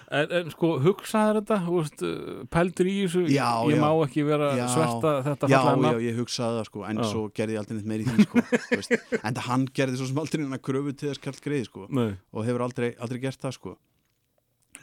En, 0.09 0.31
en 0.33 0.47
sko, 0.53 0.69
hugsaður 0.81 1.41
þetta, 1.41 1.57
veist, 1.67 2.01
uh, 2.07 2.37
pældur 2.49 2.87
í 2.89 2.93
þessu, 3.03 3.25
Já, 3.29 3.49
ég 3.69 3.75
já. 3.75 3.81
má 3.83 3.89
ekki 4.05 4.23
vera 4.25 4.47
Já. 4.57 4.63
sverta 4.71 5.11
þetta 5.27 5.49
já, 5.51 5.57
fallega 5.67 5.91
já, 5.99 6.05
ég 6.07 6.15
hugsaði 6.17 6.55
það 6.57 6.67
sko 6.69 6.83
en 6.89 7.01
svo 7.11 7.23
gerði 7.35 7.55
ég 7.57 7.61
aldrei 7.61 7.75
neitt 7.77 7.89
meir 7.91 8.01
í 8.01 8.07
því 8.07 8.25
sko 8.25 8.43
en 9.19 9.35
það 9.37 9.43
hann 9.49 9.65
gerði 9.79 9.99
svo 9.99 10.07
sem 10.09 10.21
aldrei 10.23 10.41
hennar 10.45 10.63
kröfu 10.65 10.93
til 10.95 11.11
þess 11.11 11.23
kallt 11.25 11.41
greiði 11.45 11.67
sko 11.67 11.85
Nei, 11.99 12.07
og 12.33 12.47
hefur 12.47 12.65
aldrei, 12.65 12.87
aldrei 13.03 13.21
gert 13.27 13.43
það 13.43 13.55
sko 13.59 13.75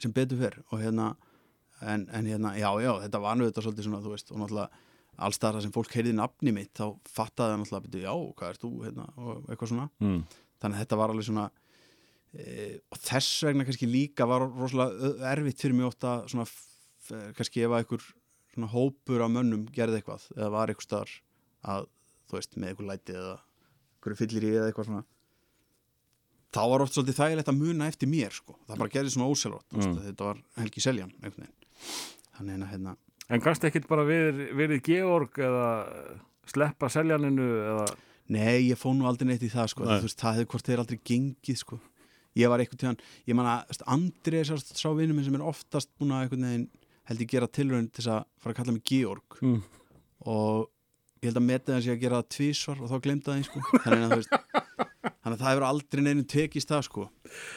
sem 0.05 0.15
betur 0.15 0.43
fyrr 0.45 0.61
og 0.69 0.85
hérna 0.85 1.09
en, 1.83 2.07
en 2.13 2.29
hérna, 2.31 2.55
já, 2.59 2.69
já, 2.83 2.93
þetta 3.05 3.23
var 3.23 3.39
nú 3.39 3.49
þetta 3.49 3.65
svolítið 3.65 3.89
svona, 3.89 4.03
þú 4.05 4.13
veist, 4.15 4.33
og 4.33 4.43
náttúrulega 4.43 4.83
alls 5.27 5.41
þar 5.41 5.61
sem 5.65 5.73
fólk 5.73 5.95
heyrði 5.97 6.13
nafni 6.17 6.53
mitt, 6.53 6.73
þá 6.77 6.97
fattaði 7.09 7.55
það 7.55 7.63
náttúrulega, 7.63 7.87
byrju, 7.87 8.05
já, 8.05 8.35
hvað 8.41 8.53
er 8.53 8.61
þú, 8.63 8.73
hérna 8.85 9.07
og 9.17 9.49
eitthvað 9.51 9.73
svona, 9.73 9.89
mm. 10.05 10.21
þannig 10.63 10.77
að 10.77 10.85
þetta 10.85 11.01
var 11.01 11.15
alveg 11.15 11.29
svona 11.31 11.47
e, 12.37 12.69
og 12.93 13.03
þess 13.07 13.43
vegna 13.49 13.67
kannski 13.69 13.89
líka 13.91 14.29
var 14.29 14.47
rosalega 14.47 15.33
erfitt 15.33 15.65
fyrir 15.65 15.79
mig 15.79 15.89
ótt 15.89 16.09
að 16.09 16.31
svona, 16.35 16.47
kannski 17.39 17.65
ef 17.65 17.73
að 17.73 17.83
einhver 17.83 18.07
svona 18.57 18.73
hópur 18.73 19.25
af 19.25 19.33
mönnum 19.33 19.67
gerði 19.73 20.01
eitthvað 20.01 20.29
eða 20.37 20.53
var 20.53 20.73
eitthvað 20.73 20.89
staðar 20.89 21.19
að, 21.73 21.91
þú 22.29 22.39
veist, 22.39 22.57
með 22.57 22.73
eitthvað 22.73 22.91
læti 22.93 23.17
eða 23.17 23.37
einhverju 23.37 24.21
fyllir 24.21 24.47
í 24.47 24.55
eða 24.57 24.71
eitthvað 24.71 24.91
svona 24.91 25.05
þá 26.57 26.63
var 26.71 26.85
oft 26.85 26.97
svolítið 26.97 27.19
þægilegt 27.21 27.51
að 27.51 27.61
muna 27.61 27.89
eftir 27.91 28.11
mér 28.11 28.35
sko. 28.35 28.57
það 28.67 28.83
bara 28.83 28.93
gerði 28.95 29.13
svona 29.13 29.29
óselvátt 29.33 29.77
mm. 29.77 29.97
þetta 30.07 30.29
var 30.29 30.43
Helgi 30.61 30.85
Seljan 30.85 31.13
einhvern 31.21 31.47
veginn 31.47 31.66
þannig 32.37 32.63
að 32.63 32.73
hérna 32.75 32.97
En 33.27 33.43
kannst 33.43 33.65
ekkit 33.67 33.89
bara 33.91 34.05
verið, 34.07 34.53
verið 34.55 34.83
Georg 34.87 35.39
eða 35.43 35.69
sleppa 36.47 36.91
seljaninu 36.93 37.47
eða, 37.59 37.87
Nei, 38.31 38.69
ég 38.73 38.79
fóð 38.79 38.97
nú 38.99 39.07
aldrei 39.07 39.29
neitt 39.29 39.45
í 39.47 39.51
það 39.53 39.69
sko. 39.71 39.85
Nei. 39.87 40.01
þú 40.01 40.09
veist, 40.09 40.19
það 40.19 40.37
hefði 40.37 40.49
hvort 40.53 40.69
þeir 40.69 40.81
aldrei 40.83 40.99
gengið 41.11 41.61
sko. 41.61 41.79
ég 42.37 42.51
var 42.53 42.63
eitthvað 42.63 42.81
tíðan 42.83 42.99
ég 43.27 43.39
man 43.39 43.51
að 43.51 43.71
veist, 43.71 43.85
Andri 43.97 44.41
er 44.41 44.49
sá, 44.49 44.57
sá 44.61 44.89
vinnum 44.93 45.17
minn 45.17 45.27
sem 45.27 45.39
er 45.39 45.47
oftast 45.47 45.93
búin 45.97 46.15
að 46.15 46.27
einhvern 46.27 46.47
veginn 46.49 46.67
held 47.09 47.23
ég 47.23 47.31
gera 47.31 47.49
tilraun 47.49 47.87
til 47.89 48.03
þess 48.03 48.13
að 48.13 48.25
fara 48.43 48.53
að 48.53 48.59
kalla 48.61 48.75
mig 48.77 48.85
Georg 48.91 49.39
mm. 49.41 49.61
og 50.27 50.67
ég 51.23 51.31
held 51.31 51.41
að 51.41 51.47
metið 51.47 51.77
hans 51.77 51.89
ég 51.89 51.97
að 51.97 52.03
gera 52.03 52.21
það 52.21 52.31
tvísvar 52.37 52.83
og 52.83 52.93
þá 52.93 52.97
glemta 53.07 53.31
það 53.31 53.39
einn 53.39 53.47
sko. 53.49 53.63
þannig, 53.87 54.03
að, 54.03 54.13
þú 54.13 54.21
veist, 54.21 54.91
þannig 55.27 55.41
að 55.41 55.43
það 55.43 55.51
hefur 55.51 55.67
aldrei 55.67 56.05
neinum 56.07 56.27
tekist 56.31 56.71
það 56.71 56.87
sko. 56.87 57.09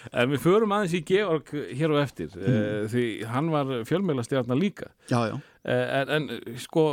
En 0.09 0.33
við 0.33 0.41
förum 0.41 0.73
aðeins 0.73 0.97
í 0.97 1.03
Georg 1.05 1.53
hér 1.53 1.93
og 1.93 2.01
eftir 2.01 2.33
Mm. 2.33 2.49
mm. 2.49 2.89
því 2.89 3.05
hann 3.29 3.53
var 3.53 3.71
fjölmeilastjarnar 3.85 4.57
líka 4.57 4.89
Já, 5.07 5.29
já 5.29 5.37
Eh, 5.67 6.01
en, 6.01 6.09
en 6.09 6.55
sko, 6.55 6.83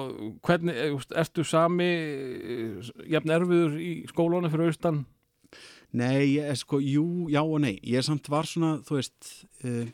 hvernig 0.42 0.74
eh, 0.74 0.94
ertu 1.14 1.44
sami 1.46 1.86
jafn 3.06 3.30
erfiður 3.30 3.76
í 3.78 3.92
skólanu 4.10 4.50
fyrir 4.50 4.72
austan 4.72 5.04
Nei, 5.96 6.34
ég 6.34 6.48
er 6.50 6.58
sko, 6.58 6.80
jú, 6.82 7.28
já 7.30 7.44
og 7.44 7.60
nei 7.62 7.76
Ég 7.86 8.02
samt 8.02 8.26
var 8.28 8.48
svona, 8.50 8.80
þú 8.82 8.98
veist 8.98 9.30
uh, 9.62 9.86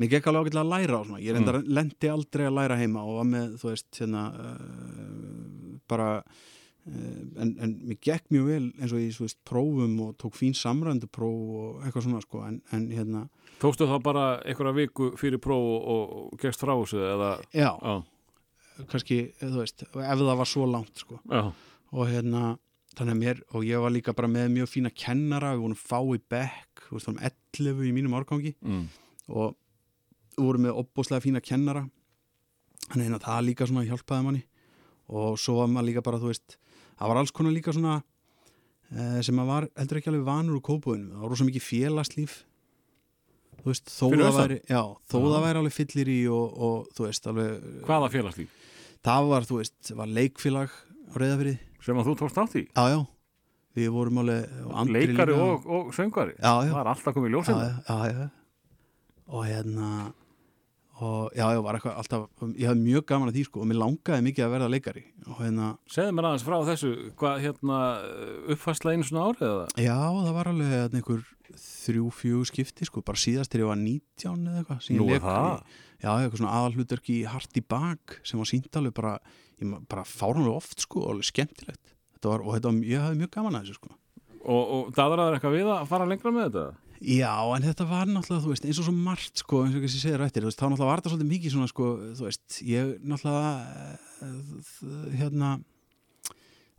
Mér 0.00 0.14
gekk 0.14 0.30
alveg 0.30 0.48
ágætlega 0.48 0.64
að 0.64 0.72
læra 0.72 0.96
á 0.96 1.02
svona 1.04 1.20
Ég 1.20 1.36
mm. 1.36 1.68
lendi 1.68 2.10
aldrei 2.10 2.46
að 2.48 2.56
læra 2.56 2.80
heima 2.80 3.04
og 3.04 3.20
var 3.20 3.28
með, 3.34 3.52
þú 3.60 3.68
veist, 3.68 3.90
hérna 4.00 4.24
bara 5.92 6.08
en, 6.90 7.52
en 7.62 7.74
mér 7.86 7.98
gekk 8.02 8.30
mjög 8.34 8.46
vel 8.48 8.62
eins 8.80 8.94
og 8.94 9.02
í, 9.02 9.10
þú 9.14 9.26
veist, 9.26 9.38
prófum 9.46 9.98
og 10.06 10.14
tók 10.20 10.38
fín 10.38 10.56
samrændu 10.56 11.10
próf 11.12 11.36
og 11.60 11.84
eitthvað 11.84 12.06
svona, 12.06 12.22
sko 12.24 12.44
en, 12.46 12.60
en 12.76 12.88
hérna, 12.94 13.26
Tókstu 13.60 13.84
þá 13.84 13.98
bara 14.02 14.24
einhverja 14.48 14.76
viku 14.78 15.10
fyrir 15.20 15.42
próf 15.42 15.60
og, 15.60 15.90
og, 15.92 16.38
gegst 16.40 16.62
frá 16.62 16.72
þessu 16.72 17.02
eða? 17.04 17.30
Já, 17.52 17.70
Já, 17.76 17.94
kannski, 18.90 19.20
þú 19.42 19.58
veist 19.58 19.84
ef 19.84 19.94
það 20.00 20.34
var 20.40 20.48
svo 20.48 20.66
langt, 20.70 20.94
sko. 21.04 21.20
Já, 21.28 21.50
og 21.90 22.10
hérna 22.10 22.56
þannig 22.96 23.14
að 23.14 23.20
mér, 23.20 23.42
og 23.54 23.64
ég 23.66 23.82
var 23.82 23.92
líka 23.94 24.14
bara 24.16 24.30
með 24.30 24.50
mjög 24.56 24.70
fína 24.72 24.90
kennara, 24.94 25.54
við 25.54 25.64
vorum 25.64 25.78
fá 25.78 25.98
í 26.00 26.20
bekk 26.32 26.70
veist, 26.90 27.08
vorum 27.08 27.20
11 27.22 27.86
í 27.86 27.92
mínum 27.94 28.16
árgangi. 28.18 28.54
Mm. 28.64 28.86
og 29.30 29.56
við 30.36 30.46
vorum 30.46 30.66
með 30.66 30.80
opbóslega 30.82 31.24
fína 31.24 31.42
kennara. 31.44 31.84
Þannig 32.90 33.14
að 33.14 33.26
það 33.26 33.44
líka 33.46 33.68
svona 33.68 33.86
hjálpaði 33.86 34.26
manni. 34.26 34.42
Og 35.10 35.36
svo 35.38 35.58
var 35.58 35.70
maður 35.70 35.88
líka 35.90 36.04
bara, 36.06 36.20
þú 36.22 36.30
veist 36.30 36.56
það 37.00 37.12
var 37.12 37.20
alls 37.22 37.32
konar 37.34 37.54
líka 37.56 37.72
svona 37.74 37.96
eh, 38.92 39.18
sem 39.24 39.36
maður 39.36 39.50
var 39.54 39.68
heldur 39.80 40.00
ekki 40.00 40.12
alveg 40.12 40.26
vanur 40.28 40.58
úr 40.58 40.64
kópúinu 40.66 41.10
það 41.14 41.24
var 41.24 41.32
rosa 41.34 41.48
mikið 41.48 41.66
félagslíf. 41.66 42.38
Þú 43.60 43.68
veist, 43.68 43.90
þó 43.92 44.04
Fyrir 44.06 44.24
það 44.24 44.36
væri 44.38 44.58
já, 44.70 44.80
þó 44.80 45.16
Já. 45.18 45.24
það 45.26 45.42
væri 45.44 45.60
alveg 45.60 45.74
fyllir 45.76 46.10
í 46.12 46.18
og, 46.32 46.60
og 46.68 46.92
þú 46.96 47.06
veist, 47.06 47.26
alveg 47.28 47.64
hvaða 47.88 48.12
félagslíf? 48.14 48.54
Það 49.04 49.30
var, 49.32 49.48
þú 49.48 49.58
veist, 49.58 49.90
var 49.96 50.12
leikfélag 50.20 50.76
á 51.10 51.14
reyðafyrði, 51.20 51.56
sem 51.84 52.00
að 52.00 52.08
þú 52.08 52.14
tókst 52.22 52.40
átt 52.40 52.56
í? 52.60 52.62
Já, 52.68 52.84
já. 52.94 53.00
Við 53.80 53.92
vorum 53.94 54.22
alveg 54.22 54.88
leikari 54.90 55.36
og, 55.36 55.66
og 55.70 55.92
söngari 55.94 56.32
já, 56.34 56.52
já, 56.66 56.72
það 56.72 56.80
er 56.80 56.90
alltaf 56.90 57.14
komið 57.14 57.28
í 57.28 57.30
já, 57.30 57.36
ljósina 57.36 57.66
já, 57.68 57.98
já, 58.10 58.14
já. 58.16 58.30
og 59.30 59.44
hérna 59.46 59.90
og 61.00 61.32
já, 61.32 61.44
ég 61.54 61.62
var 61.64 61.76
eitthvað 61.78 61.98
alltaf 62.00 62.42
ég 62.60 62.68
hafði 62.68 62.82
mjög 62.84 63.04
gaman 63.08 63.30
að 63.30 63.36
því 63.38 63.42
sko 63.46 63.60
og 63.62 63.68
mér 63.70 63.78
langaði 63.80 64.24
mikið 64.26 64.44
að 64.44 64.52
verða 64.54 64.70
leikari. 64.74 65.02
Og 65.26 65.38
hérna, 65.40 65.68
segðu 65.88 66.14
mér 66.16 66.28
aðeins 66.28 66.44
frá 66.44 66.56
þessu 66.68 66.90
hvað 67.20 67.44
hérna 67.44 67.78
uppfærsla 68.54 68.94
einu 68.94 69.06
svona 69.08 69.28
árið 69.30 69.46
eða? 69.48 69.68
Já, 69.80 69.96
það 69.96 70.32
var 70.36 70.50
alveg 70.52 70.74
hérna, 70.74 71.00
einhver 71.00 71.22
þrjú, 71.60 72.10
fjú 72.20 72.42
skipti 72.50 72.88
sko 72.88 73.04
bara 73.06 73.22
síðast 73.22 73.52
þegar 73.54 73.64
ég 73.64 73.70
var 73.70 73.80
19 73.80 74.50
eða 74.50 74.60
eitthvað 74.64 74.90
Nú 74.98 75.08
er 75.14 75.24
það? 75.24 75.78
já, 76.00 76.10
eitthvað 76.12 76.42
svona 76.42 76.58
aðalhlutverk 76.58 77.10
í 77.14 77.18
Hart 77.32 77.56
í 77.56 77.64
bak 77.74 78.18
sem 78.22 78.42
var 78.42 78.50
sínt 78.52 78.76
alveg 78.80 78.94
bara, 79.00 79.14
ég, 79.60 79.72
bara 79.90 80.04
fáranlega 80.08 80.60
oft 80.60 80.84
sko 80.84 81.06
og 81.06 81.14
alveg 81.14 81.30
skemmtilegt. 81.32 81.96
Þetta 82.18 82.34
var, 82.34 82.44
og 82.44 82.54
þetta 82.58 82.70
var, 82.70 82.84
ég 82.92 83.04
hafði 83.06 83.22
mjög 83.24 83.32
gaman 83.38 83.56
að 83.58 83.66
þessu 83.66 83.80
sko. 83.80 83.96
Og, 84.40 84.62
og 84.76 84.94
daðraður 84.96 85.36
eitthvað 85.36 85.56
við 85.58 85.72
að 85.74 85.90
fara 85.90 86.06
lengra 86.08 86.32
með 86.36 86.46
þetta 86.50 86.89
Já, 87.00 87.32
en 87.56 87.64
þetta 87.64 87.84
var 87.88 88.08
náttúrulega, 88.12 88.44
þú 88.44 88.50
veist, 88.52 88.64
eins 88.68 88.78
og 88.82 88.84
svo 88.90 88.92
margt, 88.92 89.40
sko, 89.40 89.62
eins 89.64 89.72
og 89.76 89.80
ekki 89.80 89.90
segir 90.02 90.18
rættir, 90.20 90.44
þú 90.44 90.50
veist, 90.50 90.58
þá 90.60 90.66
náttúrulega 90.68 90.88
var 90.90 91.00
þetta 91.00 91.12
svolítið 91.14 91.30
mikið 91.30 91.54
svona, 91.54 91.68
sko, 91.72 91.86
þú 92.18 92.26
veist, 92.26 92.58
ég 92.68 92.90
náttúrulega, 93.08 93.52
eh, 94.26 95.14
hérna, 95.22 95.52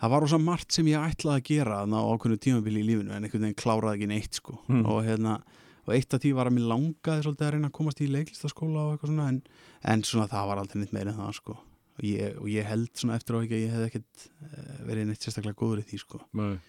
það 0.01 0.13
var 0.13 0.21
rosa 0.25 0.37
margt 0.41 0.71
sem 0.77 0.85
ég 0.91 1.07
ætlaði 1.09 1.41
að 1.41 1.47
gera 1.49 1.79
þarna 1.81 2.03
á 2.05 2.09
ákveðnu 2.13 2.37
tímabili 2.45 2.83
í 2.83 2.87
lífinu, 2.91 3.11
en 3.15 3.23
einhvern 3.25 3.47
veginn 3.47 3.57
kláraði 3.63 3.97
ekki 3.97 4.11
neitt, 4.13 4.33
sko, 4.37 4.59
Hmm. 4.67 4.85
og 4.85 5.01
hérna, 5.09 5.41
og 5.87 5.93
eitt 5.97 6.13
af 6.13 6.21
því 6.21 6.33
var 6.37 6.45
að 6.51 6.53
mér 6.59 6.69
langaði 6.69 7.25
svolítið 7.25 7.47
að 7.47 7.51
reyna 7.57 7.69
að 7.71 7.77
komast 7.81 8.01
í 8.05 8.11
leiklistaskóla 8.13 8.79
og 8.85 8.93
eitthvað 8.99 9.09
svona, 9.15 9.27
en, 9.33 9.41
en 9.83 10.01
svona 10.05 10.29
það 10.29 10.47
var 10.47 10.57
aldrei 10.61 10.79
neitt 10.83 10.93
meira 10.93 11.09
en 11.09 11.17
það, 11.17 11.33
sko, 11.41 11.57
og 11.97 12.03
ég, 12.05 12.37
og 12.37 12.45
ég 12.47 12.65
held 12.69 12.89
svona 12.93 13.17
eftir 13.17 13.33
á 13.33 13.41
ekki 13.41 13.57
að 13.57 13.65
ég 13.65 13.73
hef 13.73 13.89
ekkert 13.89 14.29
eh, 14.45 14.85
verið 14.85 15.07
neitt 15.09 15.25
sérstaklega 15.25 15.57
góður 15.57 15.81
í 15.81 15.87
því, 15.89 15.97
sko 16.05 16.21
Nei. 16.37 16.59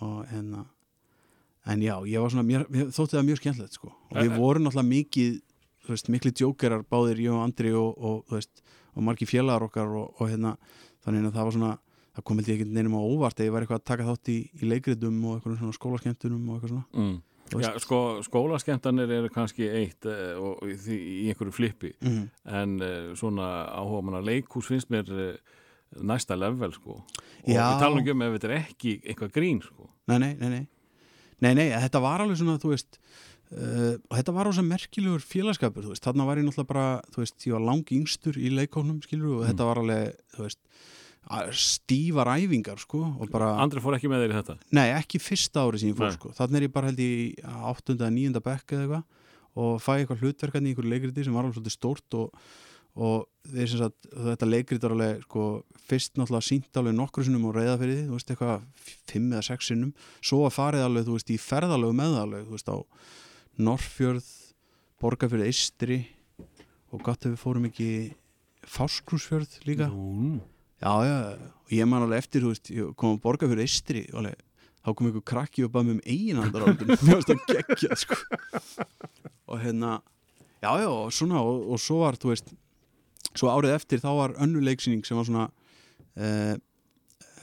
og 0.00 0.24
hérna 0.32 0.64
en 1.70 1.84
já, 1.84 1.94
ég 2.08 2.22
var 2.22 2.32
svona, 2.32 2.46
mér, 2.46 2.66
mér 2.72 2.90
þótti 2.94 3.18
það 3.18 3.28
mjög 3.28 3.40
skemmtilegt 3.42 3.78
sko, 3.78 3.92
og 3.92 4.16
Eh, 4.16 4.24
við 4.24 4.32
eh. 4.34 4.40
vorum 4.42 4.66
náttúrulega 4.66 4.90
mikið 4.90 5.38
þú 5.84 5.94
veist, 5.94 6.10
mikli 6.12 6.32
djókerar 6.36 6.82
báðir 6.86 7.22
ég 7.24 7.34
og 7.34 7.44
Andri 7.44 7.72
og, 7.72 7.94
og 7.96 8.24
þú 8.28 8.38
veist, 8.38 8.64
og 8.94 9.06
margi 9.06 9.28
félagar 9.28 9.68
okkar 9.68 9.94
og, 10.00 10.12
og 10.18 10.30
hérna, 10.30 10.56
þannig 11.04 11.30
að 11.30 11.38
það 11.38 11.48
var 11.48 11.56
svona 11.56 11.78
það 12.10 12.26
kom 12.26 12.40
held 12.40 12.50
ég 12.50 12.60
ekki 12.60 12.74
neinum 12.74 12.96
á 12.98 13.02
óvart 13.02 13.40
að 13.40 13.48
ég 13.48 13.54
var 13.54 13.64
eitthvað 13.64 13.80
að 13.80 13.88
taka 13.90 14.06
þátt 14.08 14.30
í, 14.32 14.38
í 14.60 14.70
leikritum 14.70 15.18
og 15.24 15.36
eitthvað 15.36 15.58
svona 15.60 15.76
skólaskemmtunum 15.76 16.48
og 16.48 16.56
eitthvað 16.56 16.72
svona 16.74 17.02
mm. 17.04 17.18
Já, 17.50 17.72
sko, 17.82 17.98
skólaskemmtanir 18.22 19.10
eru 19.10 19.30
kannski 19.34 19.66
eitt 19.66 20.06
eh, 20.06 20.36
og 20.38 20.60
í, 20.70 20.76
í 20.94 21.30
einhverju 21.32 21.54
flippi 21.54 21.90
mm. 21.98 22.20
en 22.58 22.76
eh, 22.86 23.08
svona 23.18 23.48
áhuga 23.74 24.04
manna 24.06 24.20
leikhús 24.22 24.68
finnst 24.70 24.90
mér 24.92 25.10
eh, 25.10 25.56
næsta 26.06 26.38
level 26.38 26.70
sko 26.76 27.00
og 27.00 27.48
Já. 27.50 27.64
við 27.64 27.82
talum 27.82 28.12
um 28.14 28.26
ef 28.26 28.36
þetta 28.36 28.50
er 28.50 28.56
ekki 28.60 28.94
eitthvað 29.02 29.34
grín 29.34 29.64
sko 29.64 29.88
nei, 30.10 30.20
nei, 30.22 30.32
nei, 30.38 30.52
nei 30.58 30.62
nei, 31.40 31.52
nei, 31.56 31.68
þetta 31.72 32.00
var 32.04 32.24
alveg 32.24 32.38
svona, 32.40 32.58
þú 32.62 32.72
veist 32.74 32.98
uh, 33.00 33.96
og 34.10 34.14
þetta 34.18 34.34
var 34.36 34.50
ósa 34.50 34.64
merkilegur 34.66 35.24
félagskapur, 35.24 35.84
þú 35.86 35.94
veist, 35.94 36.04
þarna 36.06 36.26
var 36.28 36.40
ég 36.40 36.46
náttúrulega 36.48 36.70
bara 36.72 36.86
þú 37.14 37.22
veist, 37.24 37.36
ég 37.48 37.56
var 37.56 37.66
lang 37.66 37.92
yngstur 38.00 38.38
í 38.40 38.50
leikónum 38.54 39.00
skilur 39.04 39.40
og 39.40 39.46
þetta 39.48 39.68
var 39.70 39.82
alveg, 39.82 40.16
þú 40.36 40.46
veist 40.46 40.60
að- 41.30 41.52
stífar 41.60 42.30
æfingar, 42.36 42.78
sko 42.80 43.02
bara 43.30 43.52
Andri 43.60 43.80
fór 43.84 43.96
ekki 43.98 44.08
með 44.10 44.24
þér 44.26 44.32
í 44.34 44.38
þetta 44.40 44.58
Nei, 44.78 44.86
ekki 44.96 45.20
fyrsta 45.22 45.64
ári 45.66 45.78
sem 45.82 45.90
ég 45.92 45.98
fór 45.98 46.08
Nei. 46.08 46.16
sko. 46.16 46.30
Þannig 46.38 46.56
er 46.56 46.66
ég 46.68 46.72
bara 46.72 46.88
held 46.90 47.02
í 47.04 47.10
áttunda, 47.44 48.08
níunda 48.10 48.40
bekk 48.40 48.72
eða 48.76 48.86
eitthvað 48.86 49.04
og 49.60 49.80
fæ 49.82 49.92
eitthvað 49.98 50.20
hlutverkarni 50.24 50.70
í 50.70 50.72
einhverju 50.72 50.90
leikriti 50.94 51.24
sem 51.26 51.34
var 51.34 51.44
alveg 51.44 51.56
svolítið 51.58 51.74
stórt 51.74 52.16
og, 52.16 52.30
og 52.96 53.26
sagt, 53.70 54.08
þetta 54.10 54.48
leikrit 54.48 54.82
var 54.84 54.94
alveg 54.96 55.24
sko, 55.24 55.46
fyrst 55.88 56.18
náttúrulega 56.18 56.46
sínt 56.48 56.80
alveg 56.80 56.96
nokkru 56.98 57.24
sinnum 57.26 57.48
á 57.48 57.50
reyðafyrði, 57.56 58.04
þú 58.08 58.16
veist, 58.18 58.32
eitthvað 58.34 58.64
fimm 59.10 59.32
eða 59.32 59.46
sex 59.46 59.70
sinnum, 59.70 59.92
svo 60.20 60.44
að 60.46 60.56
farið 60.58 60.86
alveg 60.86 61.08
þú 61.08 61.16
veist, 61.18 61.32
í 61.34 61.40
ferðalögu 61.40 61.96
með 62.00 62.20
alveg, 62.24 62.46
þú 62.48 62.56
veist, 62.58 62.70
á 62.70 62.78
Norrfjörð 63.60 64.30
Borgarfjörð 65.00 65.48
Eistri 65.48 66.00
og 66.90 67.02
gott 67.06 67.24
ef 67.24 67.34
við 67.34 67.40
fórum 67.40 67.68
ekki 67.70 67.90
Fáskrúsfjörð 68.70 69.62
líka. 69.64 69.86
Nú, 69.88 70.40
Já, 70.80 70.92
já, 71.04 71.16
og 71.36 71.72
ég 71.76 71.84
man 71.84 72.06
alveg 72.06 72.22
eftir, 72.22 72.40
þú 72.40 72.54
veist, 72.54 72.70
ég 72.72 72.92
kom 72.96 73.12
að 73.12 73.18
borga 73.20 73.48
fyrir 73.50 73.66
eistri, 73.66 74.06
alveg, 74.16 74.38
þá 74.80 74.88
kom 74.96 75.08
einhver 75.10 75.24
krakki 75.28 75.64
og 75.66 75.74
bað 75.74 75.90
mér 75.90 75.96
um 75.98 76.06
eiginandaraldun, 76.08 76.92
mér 76.94 77.18
varst 77.18 77.32
að 77.34 77.42
gegja, 77.50 77.98
sko. 78.00 78.16
Og 79.50 79.60
hérna, 79.60 79.98
já, 80.64 80.70
já, 80.80 80.88
og 80.88 81.12
svona, 81.12 81.42
og, 81.44 81.66
og 81.74 81.82
svo 81.84 81.98
var, 82.00 82.16
þú 82.16 82.32
veist, 82.32 82.48
svo 83.36 83.48
árið 83.52 83.74
eftir 83.76 84.00
þá 84.02 84.10
var 84.16 84.34
önnu 84.42 84.60
leiksýning 84.64 85.04
sem 85.06 85.16
var 85.16 85.24
svona, 85.28 85.50
eh, 86.16 86.54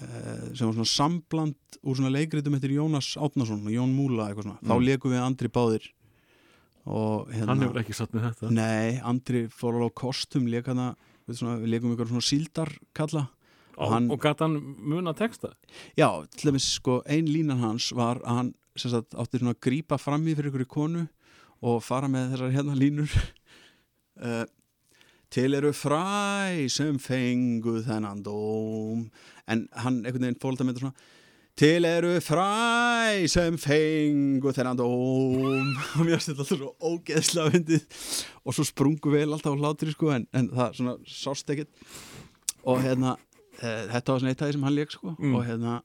eh, 0.02 0.56
sem 0.56 0.68
var 0.68 0.74
svona 0.76 0.90
sambland 0.92 1.56
úr 1.84 1.96
svona 1.96 2.12
leikritum 2.14 2.56
eftir 2.58 2.74
Jónas 2.76 3.14
Átnason 3.18 3.64
og 3.66 3.72
Jón 3.72 3.94
Múla, 3.96 4.28
eitthvað 4.30 4.44
svona. 4.50 4.60
Þá 4.64 4.74
Mm. 4.76 4.86
leikum 4.86 5.12
við 5.12 5.24
Andri 5.26 5.48
báðir 5.50 5.88
og 6.88 7.28
hérna. 7.32 7.48
hann 7.48 7.60
hefur 7.62 7.82
ekki 7.84 7.96
satt 7.96 8.12
með 8.12 8.32
þetta 8.34 8.52
Nei, 8.52 9.00
Andri 9.04 9.48
fór 9.48 9.74
alveg 9.76 9.92
á 9.92 10.00
kostum, 10.04 10.48
leik 10.48 10.66
hana, 10.68 10.96
við, 11.28 11.36
svona, 11.42 11.58
við 11.60 11.70
leikum 11.74 11.96
ykkur 11.96 12.08
svona 12.08 12.28
síldarkalla 12.28 13.30
og, 13.78 13.90
hann- 13.92 14.12
og 14.12 14.20
gæti 14.22 14.40
hann 14.46 14.76
muna 14.80 15.14
texta 15.14 15.54
Já, 15.98 16.26
til 16.32 16.52
dæmis 16.52 16.68
sko 16.80 17.02
ein 17.06 17.28
línan 17.28 17.60
hans 17.60 17.92
var 17.94 18.20
að 18.24 18.36
hann 18.36 18.54
sagt, 18.78 19.12
átti 19.16 19.40
svona 19.40 19.54
að 19.56 19.60
grípa 19.62 20.00
fram 20.00 20.24
í 20.28 20.36
fyrir 20.36 20.52
ykkur 20.52 20.68
konu 20.68 21.08
og 21.62 21.82
fara 21.84 22.08
með 22.08 22.36
þessar 22.36 22.54
hérna 22.54 22.76
línur 22.78 23.10
uh, 24.22 24.46
Til 25.34 25.58
eru 25.58 25.74
fræ 25.76 26.68
sem 26.72 27.00
fengu 27.04 27.82
þennan 27.84 28.24
dóm. 28.24 29.08
En 29.48 29.68
hann 29.76 30.04
einhvern 30.06 30.28
veginn 30.28 30.42
fólta 30.42 30.64
þetta 30.68 30.84
svona 30.86 30.96
Til 31.58 31.88
eru 31.90 32.14
fræ 32.22 33.26
sem 33.34 33.58
fengu 33.58 34.54
þennan 34.54 34.80
dóm. 34.80 35.74
Og 35.98 36.06
mér 36.06 36.16
finnst 36.16 36.32
þetta 36.32 36.46
alltaf 36.46 36.62
svo 36.62 36.72
ógeðslega 36.80 37.56
fyndið. 37.56 38.00
Og 38.46 38.56
svo 38.56 38.68
sprungu 38.68 39.14
vel 39.16 39.28
alltaf 39.32 39.58
á 39.58 39.60
hlátri 39.60 39.92
sko 39.96 40.14
en, 40.16 40.28
en 40.38 40.52
það 40.54 40.80
svona 40.80 40.96
sást 41.10 41.50
ekkert. 41.54 41.72
Og 42.68 42.80
hérna 42.84 43.18
e, 43.58 43.68
þetta 43.90 44.14
var 44.14 44.24
svona 44.24 44.34
eitt 44.36 44.44
af 44.44 44.52
því 44.52 44.58
sem 44.58 44.68
hann 44.70 44.78
leik 44.78 44.96
sko. 44.96 45.16
Mm. 45.18 45.36
og 45.36 45.48
hérna 45.48 45.78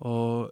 og 0.00 0.50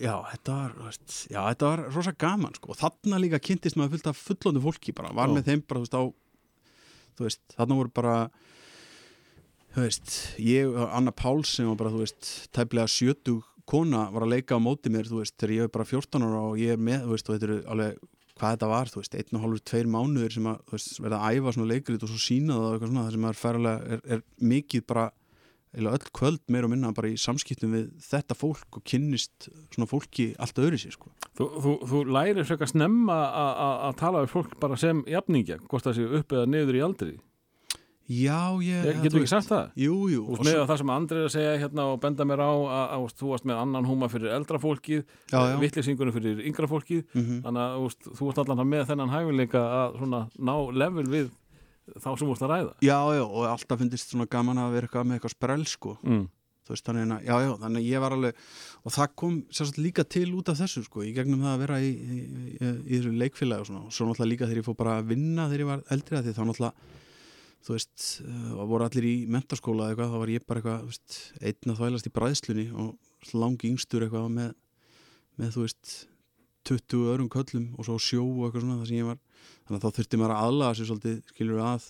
já, 0.00 0.16
þetta 0.32 0.56
var 0.58 0.74
veist, 0.84 1.06
já, 1.30 1.38
þetta 1.38 1.70
var 1.70 1.82
rosa 1.94 2.12
gaman 2.24 2.56
sko. 2.56 2.72
Og 2.74 2.80
þarna 2.80 3.20
líka 3.22 3.40
kynntist 3.42 3.78
maður 3.78 3.94
fullt 3.98 4.10
af 4.10 4.20
fullónu 4.26 4.62
fólki 4.64 4.94
bara, 4.96 5.12
var 5.14 5.30
Já. 5.30 5.36
með 5.36 5.50
þeim 5.50 5.64
bara, 5.68 5.80
þú 5.80 5.86
veist, 5.86 5.96
á 6.00 6.04
þú 7.18 7.28
veist, 7.28 7.42
þarna 7.56 7.78
voru 7.80 7.94
bara 7.94 8.16
þú 9.74 9.82
veist, 9.82 10.14
ég 10.38 10.78
Anna 10.86 11.14
Páls 11.14 11.56
sem 11.56 11.68
var 11.70 11.78
bara, 11.80 11.92
þú 11.94 12.04
veist, 12.04 12.30
tæplega 12.54 12.90
sjötug 12.90 13.44
kona 13.68 14.08
var 14.12 14.26
að 14.26 14.34
leika 14.36 14.58
á 14.58 14.60
móti 14.62 14.92
mér, 14.92 15.08
þú 15.08 15.22
veist, 15.22 15.36
þegar 15.40 15.54
ég 15.56 15.68
er 15.68 15.72
bara 15.74 15.88
14 15.88 16.26
ára 16.26 16.42
og 16.50 16.60
ég 16.60 16.76
er 16.76 16.82
með, 16.90 17.06
þú 17.06 17.14
veist, 17.14 17.30
og 17.30 17.36
þetta 17.36 17.48
eru 17.48 17.58
alveg 17.74 18.02
hvað 18.34 18.54
þetta 18.56 18.68
var, 18.70 18.90
þú 18.90 19.00
veist, 19.00 19.16
einn 19.18 19.38
og 19.38 19.44
hálfur, 19.44 19.62
tveir 19.70 19.90
mánuðir 19.90 20.34
sem 20.34 20.48
að, 20.50 20.62
þú 20.66 20.76
veist, 20.76 20.94
verða 21.04 21.20
að 21.22 21.38
æfa 21.38 21.54
svona 21.54 21.70
leikrit 21.70 22.04
og 22.04 22.10
svo 22.10 22.20
sína 22.20 22.56
það 22.56 22.64
og 22.64 22.74
eitthvað 22.74 22.90
svona, 22.90 23.04
það 23.04 23.16
sem 23.16 23.28
er 23.28 23.38
færalega 23.40 23.94
er, 23.94 24.02
er 24.16 24.24
mikið 24.52 24.86
bara, 24.90 25.04
eða 25.74 25.92
öll 25.98 26.06
kvöld 26.14 26.40
meir 26.48 26.64
og 26.64 26.70
minna 26.70 26.92
bara 26.96 27.10
í 27.12 27.18
samskiptum 27.20 27.74
við 27.74 27.90
þetta 28.08 28.34
fólk 28.38 28.78
og 28.78 28.84
kynnist 28.88 29.48
svona 29.74 29.88
fólki 29.90 30.30
allt 30.38 30.58
öðru 30.62 30.78
sér, 30.80 30.94
sko. 30.96 31.10
þú, 31.36 31.48
þú, 31.64 31.76
þú 31.90 32.02
lærir 32.14 32.44
frekar 32.48 32.70
snemma 32.70 33.20
að 33.90 33.94
tala 34.00 34.24
við 34.24 34.34
fólk 34.36 34.58
bara 34.62 34.76
sem 34.80 35.04
jafningja 35.10 35.58
hvort 35.68 35.84
það 35.84 35.96
sé 36.00 36.08
upp 36.20 36.32
eða 36.38 36.46
niður 36.54 36.80
í 36.80 36.84
aldri 36.88 37.14
Já, 38.04 38.52
ég... 38.60 38.82
Þú 38.84 39.00
getur 39.00 39.06
ekki 39.16 39.20
veist, 39.22 39.32
sagt 39.32 39.48
það? 39.48 39.68
Jú, 39.80 39.94
jú. 40.12 40.24
Þú 40.28 40.34
og 40.34 40.40
með 40.44 40.50
svo- 40.52 40.60
að 40.60 40.66
það 40.68 40.80
sem 40.82 40.90
Andri 40.92 41.16
er 41.16 41.24
að 41.24 41.30
segja 41.32 41.52
hérna 41.62 41.84
og 41.88 42.00
benda 42.02 42.26
mér 42.28 42.42
á 42.44 42.52
að, 42.52 43.04
þú 43.16 43.30
varst 43.30 43.46
með 43.48 43.60
annan 43.62 43.86
húma 43.88 44.08
fyrir 44.12 44.34
eldra 44.36 44.58
fólkið, 44.60 45.06
já. 45.32 45.38
vittlisingunum 45.62 46.12
fyrir 46.12 46.42
yngra 46.44 46.68
fólkið, 46.68 47.00
Mhm. 47.16 47.38
þannig 47.46 47.62
að 47.64 47.78
þú 47.80 48.12
þú 48.18 48.28
varst 48.28 48.42
allan 48.44 48.68
með 48.74 48.84
þennan 48.92 49.14
hæfileika 49.14 49.62
að 49.80 49.96
svona 50.02 50.20
ná 50.36 50.54
level 50.84 51.06
við 51.08 51.30
þá 51.92 52.08
sem 52.08 52.22
þú 52.22 52.30
varst 52.30 52.46
að 52.46 52.54
ræða. 52.54 52.72
Já, 52.84 52.98
já, 53.18 53.24
og 53.24 53.50
alltaf 53.50 53.82
finnst 53.82 54.14
svona 54.14 54.30
gaman 54.30 54.62
að 54.62 54.78
vera 54.78 54.88
eitthvað 54.88 55.06
með 55.10 55.18
eitthvað 55.18 55.36
sprell, 55.36 55.68
sko. 55.68 55.98
Mm. 56.04 56.24
þú 56.64 56.72
veist, 56.72 56.86
þannig 56.86 57.10
að, 57.12 57.24
já, 57.28 57.34
já, 57.44 57.50
þannig 57.60 57.82
að 57.82 57.88
ég 57.90 58.00
var 58.00 58.14
alveg 58.16 58.38
og 58.80 58.92
það 58.94 59.08
kom 59.20 59.34
sérstaklega 59.52 59.84
líka 59.84 60.04
til 60.14 60.30
út 60.32 60.48
af 60.48 60.56
þessu 60.62 60.82
sko, 60.86 61.02
í 61.04 61.10
gegnum 61.12 61.42
það 61.44 61.50
að 61.50 61.64
vera 61.66 61.80
í, 61.84 61.90
í, 61.92 62.20
í, 62.24 62.70
í 62.88 62.92
þessu 62.94 63.12
leikfélagi 63.20 63.64
og 63.66 63.68
svona, 63.68 63.82
og 63.84 63.92
svo 63.92 64.06
náttúrulega 64.08 64.30
líka 64.30 64.48
þegar 64.48 64.60
ég 64.62 64.68
fór 64.70 64.78
bara 64.78 64.94
að 65.02 65.10
vinna 65.10 65.44
þegar 65.50 65.64
ég 65.64 65.68
var 65.68 65.82
eldri 65.92 66.22
því 66.24 66.32
þá 66.38 66.40
náttúrulega 66.48 66.94
þú 67.64 67.76
veist, 67.76 68.06
uh, 68.24 68.50
og 68.60 68.72
voru 68.72 68.86
allir 68.86 69.06
í 69.08 69.14
mentaskóla 69.30 69.90
eða 69.90 69.94
eitthvað, 69.94 70.10
þá 70.12 70.20
var 70.20 70.32
ég 70.32 70.48
bara 70.48 70.60
eitthvað, 70.60 70.80
þú 70.80 70.90
veist 70.90 71.20
einn 71.40 71.72
að 71.72 71.78
þvælast 71.80 72.08
í 72.08 72.12
bræðslunni 72.18 72.66
og 72.80 73.36
langi 73.40 73.70
yngstur 73.72 74.04
eitthvað 74.04 74.26
með, 74.34 74.50
með 75.40 75.54
þú 75.54 75.64
veist 75.64 75.94
20 76.68 77.08
öðrum 77.12 77.30
köllum 77.32 77.70
og 77.78 77.88
svo 77.88 77.96
sjó 78.00 78.24
og 78.24 78.46
eitthvað 78.46 78.66
svona 78.66 78.78
það 78.80 78.90
sem 78.90 79.00
ég 79.00 79.08
var, 79.08 79.20
þannig 79.66 79.78
að 79.78 79.84
þá 79.84 79.98
þurfti 79.98 80.20
maður 80.20 80.34
að 80.34 80.48
aðlaga 80.48 80.78
sér 80.78 80.90
svolítið, 80.90 81.20
skilur 81.32 81.62
að 81.64 81.86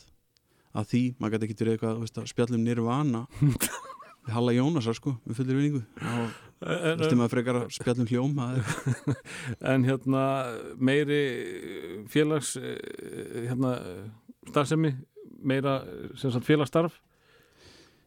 að 0.74 0.88
því, 0.90 1.02
maður 1.18 1.34
gæti 1.34 1.46
ekki 1.48 1.56
verið 1.60 1.76
eitthvað, 1.76 2.28
spjallum 2.32 2.64
nirvana. 2.66 3.24
Við 4.24 4.32
Halla 4.32 4.54
Jónasar 4.56 4.96
sko, 4.96 5.12
með 5.28 5.38
fullir 5.38 5.58
vinningu. 5.58 5.82
Og 6.00 6.36
veist 6.64 7.16
maður 7.18 7.32
frekar 7.34 7.58
að 7.60 7.72
spjallum 7.76 8.08
hljóma 8.08 8.46
en 9.72 9.84
hérna 9.84 10.22
meiri 10.80 11.18
félags 12.10 12.54
eh, 12.56 13.42
hérna 13.50 13.74
starfsemi, 14.48 14.94
meira 15.44 15.82
sem 16.16 16.32
sagt 16.32 16.48
félagsstarf? 16.48 16.96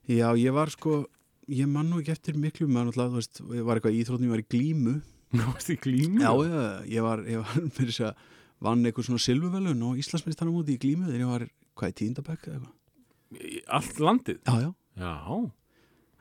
Já, 0.09 0.31
ég 0.39 0.55
var 0.55 0.73
sko 0.73 1.03
ég 1.47 1.69
man 1.69 1.88
nú 1.91 2.01
ekki 2.01 2.15
eftir 2.15 2.39
miklu 2.39 2.68
maður 2.68 2.89
náttúrulega, 2.89 3.11
þú 3.11 3.22
veist, 3.22 3.43
ég 3.59 3.68
var 3.68 3.80
eitthvað 3.80 3.95
í 3.95 4.01
íþróttum, 4.01 4.27
ég 4.27 4.34
var 4.34 4.41
í 4.43 4.47
glímu. 4.55 4.95
Nú 5.38 5.45
varst 5.51 5.72
í 5.72 5.77
glímu? 5.84 6.23
Já, 6.23 6.31
já, 6.47 6.65
ég 6.95 7.05
var, 7.05 7.23
ég 7.27 7.43
var 7.43 7.61
með 7.68 7.80
þess 7.84 8.03
að 8.09 8.26
vann 8.63 8.88
eitthvað 8.88 9.09
svona 9.09 9.23
silfuvelun 9.23 9.85
og 9.88 10.01
Íslandsmeistarum 10.01 10.57
úti 10.57 10.75
í 10.77 10.81
glímu 10.81 11.07
þegar 11.09 11.23
ég 11.23 11.31
var, 11.31 11.45
hvað 11.77 11.91
er 11.91 11.95
tíndabæk 12.01 12.49
eða 12.49 12.57
eitthvað? 12.57 12.73
Allt 13.77 14.01
landið? 14.01 14.38
Já, 14.47 14.57
já, 14.63 14.71
Já, 14.97 15.09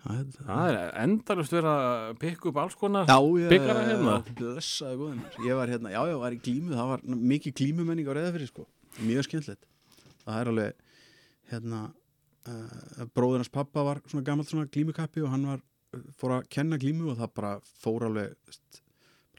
það 0.05 0.19
er 0.21 0.27
það 0.37 0.71
er 0.71 0.79
endarust 1.03 1.55
verið 1.55 1.71
að 1.73 2.11
pikka 2.23 2.51
upp 2.51 2.59
alls 2.63 2.77
konar 2.79 3.09
Byggara 3.09 3.85
hérna? 3.89 4.17
Blessaði 4.37 4.99
góðum 5.01 5.23
Ég 5.47 5.59
var 5.59 5.73
hérna, 5.73 5.93
já, 5.95 6.01
já, 6.11 6.17
var 6.23 6.37
í 6.37 6.41
glímu 6.43 6.77
Það 6.77 6.91
var 6.93 7.07
mikið 7.33 7.57
glímumenning 7.61 8.11
á 8.11 8.13
reyðafyrir 8.19 8.51
sko. 8.51 8.67
Mjög 9.07 9.27
skemmtilegt. 9.27 9.65
Það 10.27 10.41
er 10.41 10.51
alveg, 10.53 10.85
hérna 11.53 11.81
uh, 12.51 13.07
Bróður 13.17 13.43
hans 13.43 13.53
pappa 13.53 13.85
var 13.87 14.03
svona 14.07 14.27
gamalt 14.27 14.53
svona 14.53 14.69
glímukappi 14.73 15.25
og 15.25 15.33
hann 15.33 15.49
var 15.51 15.65
fór 16.21 16.37
að 16.39 16.49
kenna 16.53 16.79
glímu 16.81 17.11
og 17.13 17.21
það 17.21 17.33
bara 17.41 17.53
fór 17.83 18.07
alveg 18.11 18.37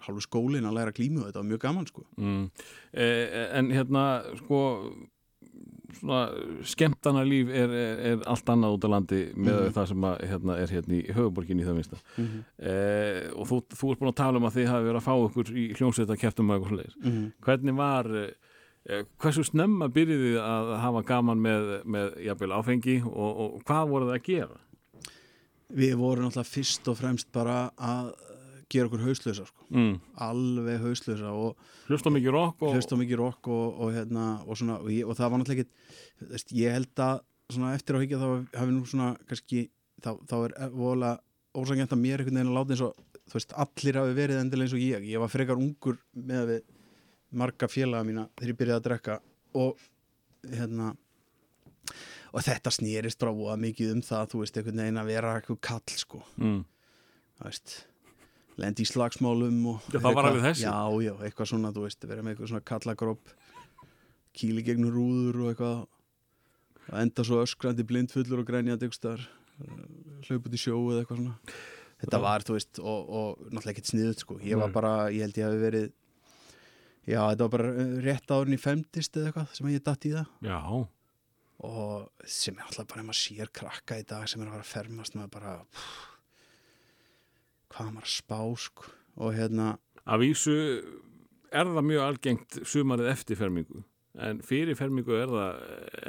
hálfu 0.06 0.22
skólin 0.26 0.66
að 0.70 0.78
læra 0.80 0.92
glímu 0.96 1.20
og 1.22 1.28
þetta 1.30 1.42
var 1.42 1.52
mjög 1.52 1.62
gaman 1.66 1.88
sko 1.90 2.04
mm. 2.18 2.50
eh, 2.94 3.58
En 3.58 3.72
hérna 3.72 4.08
sko 4.44 4.62
svona 5.98 6.28
skemmtana 6.68 7.24
líf 7.26 7.48
er, 7.50 7.72
er, 7.72 8.02
er 8.12 8.26
allt 8.30 8.50
annað 8.52 8.76
út 8.76 8.86
á 8.86 8.90
landi 8.92 9.22
með 9.36 9.62
Mhm. 9.62 9.72
það 9.78 9.86
sem 9.92 10.04
að, 10.10 10.18
hérna, 10.32 10.58
er 10.62 10.74
hérna 10.76 10.98
í 10.98 11.14
höfuborginni 11.16 11.64
í 11.64 11.68
það 11.68 11.78
minnsta 11.80 12.00
mm 12.18 12.44
eh, 12.60 13.30
og 13.34 13.48
þú, 13.48 13.62
þú 13.72 13.92
ert 13.92 14.02
búin 14.02 14.12
að 14.12 14.20
tala 14.20 14.38
um 14.42 14.50
að 14.50 14.58
þið 14.60 14.68
hafi 14.74 14.88
verið 14.90 15.00
að 15.00 15.08
fá 15.08 15.16
ykkur 15.24 15.54
í 15.56 15.66
hljómsveita 15.78 16.18
keftum 16.20 16.50
og 16.52 16.60
eitthvað. 16.60 16.94
-hmm. 17.04 17.32
hvernig 17.42 17.76
var 17.78 18.12
eh, 18.16 19.04
hversu 19.18 19.44
snemma 19.44 19.88
byrjuði 19.88 20.34
þið 20.36 20.40
að 20.44 20.78
hafa 20.82 21.02
gaman 21.04 21.42
með, 21.42 21.84
með 21.86 22.14
jafnvel 22.28 22.52
áfengi 22.52 23.02
og, 23.06 23.32
og 23.40 23.64
hvað 23.64 23.90
voruð 23.90 24.08
það 24.12 24.20
að 24.20 24.28
gera? 24.28 24.60
Við 25.68 25.96
vorum 26.00 26.24
náttúrulega 26.24 26.54
fyrst 26.54 26.88
og 26.88 26.98
fremst 26.98 27.32
bara 27.32 27.72
að 27.76 28.14
gera 28.72 28.90
okkur 28.90 29.06
hauslösa 29.06 29.46
sko 29.48 29.66
Mm. 29.70 30.00
alveg 30.16 30.82
hauslösa 30.82 31.32
og 31.32 31.58
Hlusta 31.88 32.12
mikið 32.12 32.32
rock 32.32 32.62
og 32.62 32.76
mikið 33.00 33.18
rock 33.18 33.48
og, 33.48 33.80
og, 33.80 33.94
hérna, 33.96 34.44
og, 34.46 34.58
svona, 34.58 34.80
og, 34.80 34.90
ég, 34.92 35.08
og 35.08 35.18
það 35.18 35.32
var 35.32 35.42
náttúrulega 35.42 35.66
ekki 35.66 36.32
veist, 36.32 36.54
ég 36.56 36.72
held 36.76 37.04
að 37.04 37.20
svona, 37.52 37.74
eftir 37.76 37.96
á 37.96 38.04
higgja 38.04 38.22
þá 38.22 38.30
hafi 38.60 38.76
nú 38.76 38.86
svona 38.86 39.10
kannski 39.28 39.70
þá, 40.04 40.12
þá 40.28 40.36
er 40.44 40.72
vola 40.76 41.18
ósangjönd 41.58 41.96
að 41.96 42.04
mér 42.04 42.22
einhvern 42.22 42.40
veginn 42.40 42.52
að 42.52 42.58
láta 42.60 42.76
eins 42.76 42.86
og 42.86 43.34
veist, 43.34 43.54
allir 43.56 44.00
hafi 44.00 44.16
verið 44.18 44.42
endilega 44.42 44.68
eins 44.68 44.78
og 44.78 44.84
ég 44.84 45.08
ég 45.08 45.24
var 45.24 45.32
frekar 45.32 45.60
ungur 45.60 46.00
með 46.14 46.52
við 46.52 46.64
marga 47.38 47.68
félaga 47.68 48.08
mína 48.08 48.28
þegar 48.38 48.54
ég 48.54 48.60
byrjaði 48.62 48.80
að 48.80 48.88
drekka 48.88 49.20
og 49.58 49.86
hérna 50.48 50.94
og 52.36 52.44
þetta 52.44 52.72
snýrist 52.74 53.20
bara 53.20 53.36
voða 53.36 53.58
mikið 53.60 53.94
um 53.96 54.02
það 54.06 54.32
þú 54.32 54.42
veist, 54.44 54.58
einhvern 54.60 54.82
veginn 54.84 55.02
að 55.02 55.12
vera 55.12 55.36
eitthvað 55.38 55.62
kall 55.70 56.00
sko, 56.00 56.22
mm. 56.38 56.60
þú 57.40 57.48
veist 57.48 57.76
lendi 58.58 58.84
í 58.86 58.90
slagsmálum 58.90 59.58
og 59.72 59.84
Já, 59.92 60.00
það 60.00 60.02
var 60.02 60.12
eitthvað- 60.12 60.30
alveg 60.32 60.46
þessi. 60.48 60.64
já, 60.66 60.78
já, 61.08 61.14
eitthvað 61.28 61.50
svona, 61.52 61.72
þú 61.76 61.84
veist, 61.86 62.08
vera 62.10 62.22
með 62.26 62.36
eitthvað 62.36 62.52
svona 62.54 62.66
kallagróp 62.72 63.34
kýli 64.38 64.64
gegnum 64.66 64.92
rúður 64.94 65.40
og 65.44 65.50
eitthvað 65.54 65.88
og 66.88 67.00
enda 67.02 67.24
svo 67.28 67.42
öskrandi 67.44 67.84
blindfullur 67.88 68.40
og 68.44 68.48
grænjandi 68.48 68.88
einhverstaðar 68.88 69.26
hlaup 70.28 70.46
út 70.48 70.54
í 70.56 70.62
sjó 70.62 70.78
eða 70.92 71.04
eitthvað 71.04 71.22
svona 71.22 71.36
þetta 71.98 72.20
var, 72.22 72.44
þú 72.46 72.54
veist, 72.58 72.80
og, 72.80 73.08
og 73.10 73.40
náttúrulega 73.50 73.74
ekkert 73.74 73.90
sniðut, 73.92 74.20
sko, 74.22 74.38
ég 74.46 74.60
var 74.62 74.70
Nei. 74.70 74.76
bara 74.78 74.92
ég 75.10 75.24
held 75.26 75.40
ég 75.42 75.48
hafi 75.48 75.62
verið 75.64 75.88
já, 77.08 77.22
þetta 77.32 77.48
var 77.48 77.54
bara 77.58 77.72
eh, 77.74 77.96
rétt 78.06 78.34
árin 78.38 78.54
í 78.58 78.62
femtist 78.62 79.18
eða 79.18 79.32
eitthvað 79.32 79.56
sem 79.58 79.72
ég 79.74 79.84
datt 79.88 80.06
í 80.06 80.14
það 80.14 80.28
Já, 80.46 80.60
og 81.66 82.28
sem 82.30 82.54
er 82.60 82.68
alltaf 82.70 82.88
bara 82.92 83.02
ef 83.02 83.08
maður 83.10 83.22
sér 83.24 83.50
krakka 83.62 83.98
í 83.98 84.06
dag 84.06 84.28
sem 84.30 84.42
er 84.46 84.52
að 84.54 84.62
að 84.62 84.70
fermast 84.76 85.16
maður 85.18 85.34
bara 85.40 85.56
pff, 85.66 86.06
hvað 87.78 87.94
maður 87.94 88.10
að 88.10 88.16
spá 88.18 88.40
sko 88.68 88.96
og 89.18 89.38
hérna 89.38 89.76
Af 90.08 90.22
vísu 90.22 90.54
er 91.52 91.68
það 91.68 91.86
mjög 91.90 92.04
algengt 92.06 92.60
sumarið 92.68 93.10
eftir 93.12 93.40
fermingu 93.40 93.84
en 94.18 94.40
fyrir 94.46 94.78
fermingu 94.78 95.14
er 95.14 95.30
það 95.30 95.58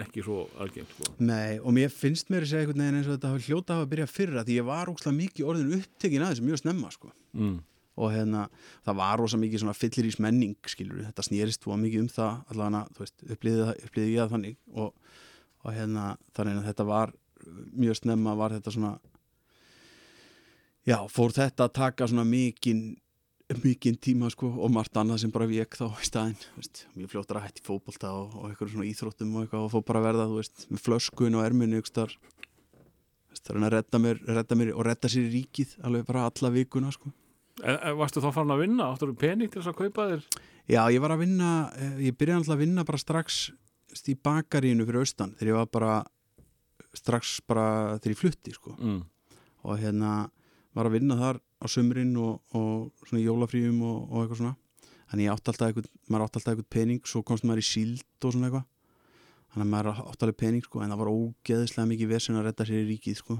ekki 0.05 0.23
svo 0.25 0.45
algengt 0.63 0.93
sko. 0.95 1.15
Nei, 1.21 1.59
og 1.61 1.75
mér 1.77 1.91
finnst 1.93 2.31
mér 2.33 2.47
að 2.47 2.53
segja 2.53 2.65
einhvern 2.65 2.83
veginn 2.83 3.01
eins 3.01 3.09
og 3.09 3.17
þetta 3.17 3.33
hafi 3.33 3.49
hljóta 3.49 3.75
að 3.75 3.81
hafa 3.81 3.87
að 3.87 3.93
byrja 3.93 4.07
fyrra 4.13 4.45
því 4.47 4.57
ég 4.57 4.69
var 4.69 4.93
ókslega 4.93 5.19
mikið 5.19 5.51
orðin 5.53 5.75
upptekin 5.79 6.25
aðeins 6.25 6.45
mjög 6.47 6.63
snemma 6.63 6.93
sko 6.95 7.13
mm. 7.37 7.59
og 8.01 8.15
hérna 8.15 8.47
það 8.87 8.99
var 9.03 9.23
rosa 9.23 9.41
mikið 9.43 9.65
svona 9.65 9.77
fyllir 9.77 10.09
í 10.09 10.15
smenning 10.15 10.73
skilur 10.73 11.05
þetta 11.05 11.27
snýrist 11.29 11.65
þú 11.65 11.79
mikið 11.85 12.05
um 12.07 12.11
það 12.15 12.55
allavega, 12.55 12.83
þú 12.95 13.05
veist, 13.05 13.27
upplýði, 13.37 13.69
upplýði 13.91 14.15
ég 14.15 14.23
það 14.23 14.35
þannig 14.37 14.59
og, 14.73 15.15
og 15.65 15.77
hérna 15.77 16.09
þannig 16.39 16.63
að 16.63 16.71
þetta 16.71 16.89
var 16.95 17.15
mjög 17.77 18.01
snemma 18.01 18.37
var 18.39 18.57
þetta 18.57 18.77
svona 18.79 18.97
já, 20.89 20.99
fór 21.13 21.35
þetta 21.37 21.69
að 21.69 21.77
taka 21.83 22.09
svona 22.09 22.25
mikinn 22.29 22.97
mikinn 23.65 23.97
tíma 23.97 24.29
sko 24.33 24.51
og 24.61 24.73
margt 24.75 24.97
annað 25.01 25.23
sem 25.23 25.31
bara 25.33 25.47
vek 25.49 25.77
þá 25.79 25.87
í 25.89 26.05
staðinn, 26.09 26.41
þú 26.43 26.59
veist, 26.61 26.83
mjög 26.99 27.13
fljóttar 27.15 27.39
að 27.41 27.47
hætti 27.47 27.63
fótbolta 27.65 28.11
og, 28.13 28.35
og 28.37 28.51
eitthvað 28.51 28.75
svona 28.75 28.89
íþróttum 28.91 29.31
og 29.39 29.47
eitthvað 29.47 29.65
og 29.65 29.71
fór 29.73 29.87
bara 29.89 30.03
að 30.03 30.09
verða, 30.11 30.27
þú 30.29 30.41
veist, 30.43 30.67
með 30.69 30.83
flöskun 30.85 31.39
og 31.39 31.47
erminni 31.47 31.81
ykkur 31.81 32.19
það 33.39 33.57
er 33.57 33.65
að 33.65 33.75
redda 33.77 34.01
mér, 34.03 34.21
redda 34.27 34.59
mér 34.59 34.75
og 34.75 34.85
redda 34.87 35.11
sér 35.13 35.29
í 35.29 35.33
ríkið 35.39 35.75
alveg 35.87 36.07
bara 36.09 36.27
alla 36.29 36.51
vikuna 36.53 36.93
sko 36.93 37.11
e, 37.63 37.73
e, 37.73 37.93
Varstu 37.97 38.23
þá 38.25 38.29
farin 38.35 38.55
að 38.55 38.63
vinna? 38.65 38.89
Áttur 38.93 39.13
þú 39.13 39.19
pening 39.23 39.53
til 39.53 39.63
þess 39.63 39.73
að 39.73 39.79
kaupa 39.79 40.07
þér? 40.11 40.25
Já, 40.69 40.81
ég 40.93 41.01
var 41.01 41.15
að 41.15 41.23
vinna, 41.23 41.51
eh, 41.79 41.95
ég 42.09 42.17
byrjaði 42.19 42.43
alltaf 42.43 42.57
að 42.57 42.63
vinna 42.65 42.85
bara 42.89 43.01
strax 43.01 43.39
í 44.09 44.17
bakarínu 44.29 44.85
fyrir 44.89 45.01
austan 45.01 45.33
þegar 45.39 45.53
ég 45.53 45.59
var 45.59 45.71
bara 45.79 45.95
strax 46.99 47.39
bara 47.49 47.67
þegar 47.99 48.13
ég 48.15 48.21
flutti 48.21 48.55
sko 48.57 48.75
Mm. 48.77 49.01
og 49.65 49.79
hérna 49.81 50.31
var 50.79 50.89
að 50.89 50.97
vinna 50.97 51.19
þar 51.19 51.39
á 51.43 51.67
sömurinn 51.71 52.17
og, 52.23 52.41
og 52.55 53.07
svona 53.09 53.23
í 53.23 53.27
jólafríum 53.27 53.79
og, 53.83 54.01
og 54.09 54.25
eitthvað 54.25 54.43
svona 54.43 54.57
þannig 55.09 55.25
ég 55.25 55.33
átti 55.35 55.53
alltaf 55.53 55.71
eitthvað, 55.71 55.89
maður 56.09 56.27
átti 56.27 56.41
alltaf 56.41 56.53
eitthvað 56.53 56.75
pening 56.77 57.09
svo 57.09 57.23
komst 57.27 57.47
maður 57.49 57.63
í 57.63 57.69
síld 57.69 58.27
og 58.29 58.35
svona 58.35 58.51
eitthvað 58.51 58.67
þannig 59.49 59.65
að 59.65 59.73
maður 59.73 60.03
átti 60.05 60.27
alveg 60.27 60.39
pening 60.43 60.67
sko 60.67 60.85
en 60.85 60.93
það 60.93 61.03
var 61.03 61.11
ógeðislega 61.15 61.91
mikið 61.95 62.13
vesen 62.13 62.39
að 62.39 62.47
redda 62.49 62.69
sér 62.69 62.83
í 62.83 62.87
ríkið 62.93 63.19
sko 63.23 63.39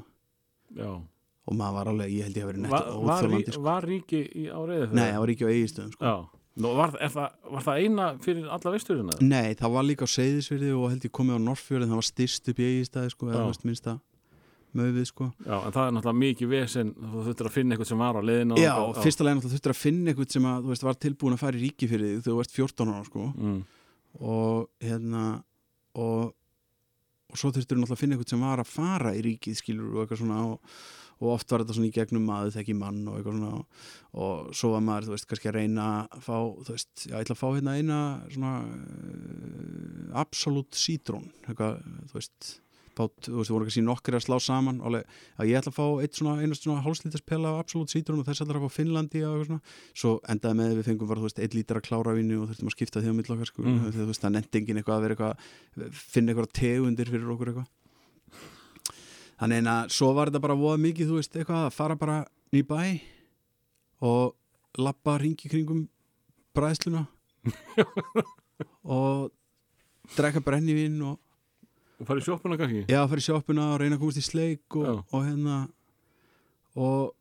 Já. 0.79 0.91
og 0.97 1.57
maður 1.61 1.79
var 1.79 1.93
alveg, 1.93 2.17
ég 2.17 2.29
held 2.29 2.41
ég 2.41 2.47
að 2.47 2.51
vera 2.53 2.65
netta 2.65 2.83
óþjólandi 2.97 3.55
sko. 3.55 3.63
var 3.69 3.89
ríki 3.89 4.25
í 4.25 4.49
áriði? 4.49 4.91
Nei, 4.97 5.07
það 5.13 5.23
var 5.23 5.33
ekki 5.35 5.49
á 5.49 5.51
eigistöðum 5.53 5.95
sko. 5.95 6.17
Nú, 6.59 6.73
var, 6.75 6.97
það, 6.99 7.35
var 7.55 7.63
það 7.63 7.85
eina 7.85 8.07
fyrir 8.19 8.47
alla 8.51 8.71
veisturina? 8.75 9.17
Nei, 9.23 9.53
það 9.55 9.75
var 9.77 9.85
líka 9.87 10.09
á 10.09 10.15
Seyðisfyrði 10.17 10.73
og 10.75 10.89
held 10.91 11.05
ég 11.07 11.13
komið 11.15 11.39
á 11.39 11.41
Norrfjörðin, 11.45 11.93
það 11.93 12.01
var 12.01 12.07
styrst 12.09 12.51
upp 12.51 12.59
í 12.59 12.67
eigistæði 12.67 13.13
sko, 13.15 13.29
eða 13.31 13.45
Já. 13.45 13.61
þú 13.63 13.93
möfið 14.77 15.07
sko. 15.09 15.29
Já, 15.45 15.55
en 15.57 15.75
það 15.75 15.85
er 15.85 15.95
náttúrulega 15.97 16.21
mikið 16.23 16.51
vesen 16.53 16.93
þú 16.99 17.25
þurftir 17.27 17.49
að 17.49 17.55
finna 17.55 17.75
eitthvað 17.75 17.91
sem 17.91 18.03
var 18.03 18.19
á 18.19 18.23
leiðina 18.23 18.59
Já, 18.61 18.73
og 18.83 18.99
fyrsta 19.01 19.27
leginn 19.27 19.43
þú 19.45 19.53
þurftir 19.55 19.75
að 19.75 19.81
finna 19.81 20.13
eitthvað 20.13 20.35
sem 20.37 20.49
að, 20.51 20.61
þú 20.65 20.73
veist, 20.73 20.87
var 20.89 20.99
tilbúin 21.05 21.37
að 21.37 21.43
fara 21.43 21.59
í 21.59 21.63
ríki 21.65 21.89
fyrir 21.91 22.13
þig 22.13 22.23
þegar 22.27 22.35
þú 22.35 22.43
ert 22.45 22.59
14 22.59 22.93
ára 22.93 23.09
sko 23.09 23.27
mm. 23.33 23.59
og 24.35 24.69
hérna 24.85 25.25
og, 25.99 26.31
og 27.33 27.41
svo 27.41 27.53
þurftir 27.53 27.81
náttúrulega 27.81 27.99
að 27.99 28.03
finna 28.05 28.19
eitthvað 28.19 28.35
sem 28.35 28.47
var 28.49 28.65
að 28.65 28.73
fara 28.77 29.17
í 29.17 29.25
ríkið 29.27 29.61
skilur 29.63 29.97
og 29.97 30.05
eitthvað 30.05 30.23
svona 30.23 30.45
og, 30.53 30.79
og 31.19 31.33
oft 31.35 31.51
var 31.51 31.65
þetta 31.65 31.79
svona 31.79 31.91
í 31.91 31.97
gegnum 31.97 32.29
maður 32.29 32.55
þekki 32.59 32.79
mann 32.79 33.03
og 33.09 33.19
eitthvað 33.19 33.41
svona 33.41 33.51
og, 33.59 33.83
og 34.23 34.55
svo 34.61 34.73
var 34.77 34.87
maður, 34.87 35.09
þú 35.09 35.17
veist, 35.17 35.29
kannski 35.33 35.51
að 35.51 35.59
reyna 35.59 35.89
að 36.05 36.25
fá, 36.29 36.37
þú 36.69 36.77
veist, 36.77 36.95
ég 37.09 37.19
ætla 37.19 37.35
að 37.35 37.43
fá 37.43 37.49
hérna 37.49 37.77
eina 37.81 38.01
svona 38.31 38.55
uh, 38.69 40.17
absolutt 40.23 40.79
sítrón 40.79 41.29
eitthvað, 41.47 41.81
þú 42.13 42.21
veist 42.21 42.55
bát, 42.99 43.15
þú 43.29 43.37
veist, 43.39 43.53
voru 43.55 43.67
kannski 43.69 43.83
nokkri 43.87 44.19
að 44.19 44.25
slá 44.27 44.37
saman 44.43 44.81
alveg, 44.85 45.07
já, 45.39 45.43
ég 45.49 45.59
ætla 45.61 45.73
að 45.73 45.79
fá 45.79 45.87
eitt 46.05 46.19
svona 46.19 46.35
einu 46.43 46.59
svona 46.59 46.83
hálslítarspela 46.85 47.53
af 47.55 47.61
absolutt 47.65 47.95
sítrón 47.95 48.21
og 48.23 48.27
þess 48.29 48.43
ætla 48.45 48.59
að 48.59 48.67
fá 48.67 48.75
Finnlandi 48.79 49.23
og 49.25 49.35
eitthvað 49.39 49.49
svona. 49.49 49.77
Svo 50.03 50.13
endaði 50.35 50.59
með 50.61 50.73
að 50.73 50.79
við 50.81 50.89
fengum 50.91 51.11
bara, 51.13 51.23
þú 51.23 51.29
veist, 51.31 51.43
eitt 51.47 51.57
lítar 51.59 51.81
að 51.81 51.87
klára 51.89 52.15
vinnu 52.19 52.39
og 52.43 52.49
þurftum 52.51 52.71
að 52.73 52.77
skipta 52.77 53.03
því 53.05 53.13
á 53.13 53.19
mill 53.19 53.33
okkar 53.37 53.51
sko, 53.53 53.63
Mm. 53.69 53.81
þú 53.95 54.07
veist, 54.11 54.23
það 54.25 54.35
nefndi 54.39 54.61
engin 54.63 54.81
eitthvað 54.83 54.99
að 54.99 55.05
vera 55.07 55.15
eitthvað 55.19 55.95
finna 55.95 56.33
eitthvað 56.35 56.53
tegundir 56.59 57.13
fyrir 57.15 57.33
okkur 57.35 57.53
eitthvað. 57.53 57.69
Þannig 59.39 59.59
en 59.63 59.71
að 59.71 59.93
svo 59.95 60.09
var 60.17 60.29
þetta 60.33 60.41
bara 60.43 60.59
voða 60.59 60.81
mikið, 60.83 61.07
þú 61.13 61.19
veist, 61.21 61.37
eitthvað 61.39 61.67
að 61.69 61.77
fara 61.79 61.97
bara 61.97 62.17
í 62.53 62.63
bæ 62.67 62.81
og 64.03 64.35
lappa 64.79 65.15
ringi 65.23 65.49
kringum 65.51 65.85
bræðsluna 66.55 67.05
og 68.99 69.31
drekka 70.17 70.43
brennivín 70.45 70.99
og 71.07 71.19
farið 72.07 72.23
í 72.23 72.27
sjoppuna 72.29 72.59
kannski? 72.61 72.85
Já, 72.91 73.01
fara 73.11 73.23
í 73.23 73.27
sjoppuna 73.27 73.71
og 73.73 73.81
reyna 73.83 73.99
að 73.99 74.03
komast 74.05 74.21
í 74.21 74.27
sleik 74.27 74.77
og, 74.79 75.01
og 75.11 75.25
hérna 75.27 75.57
og 76.79 77.15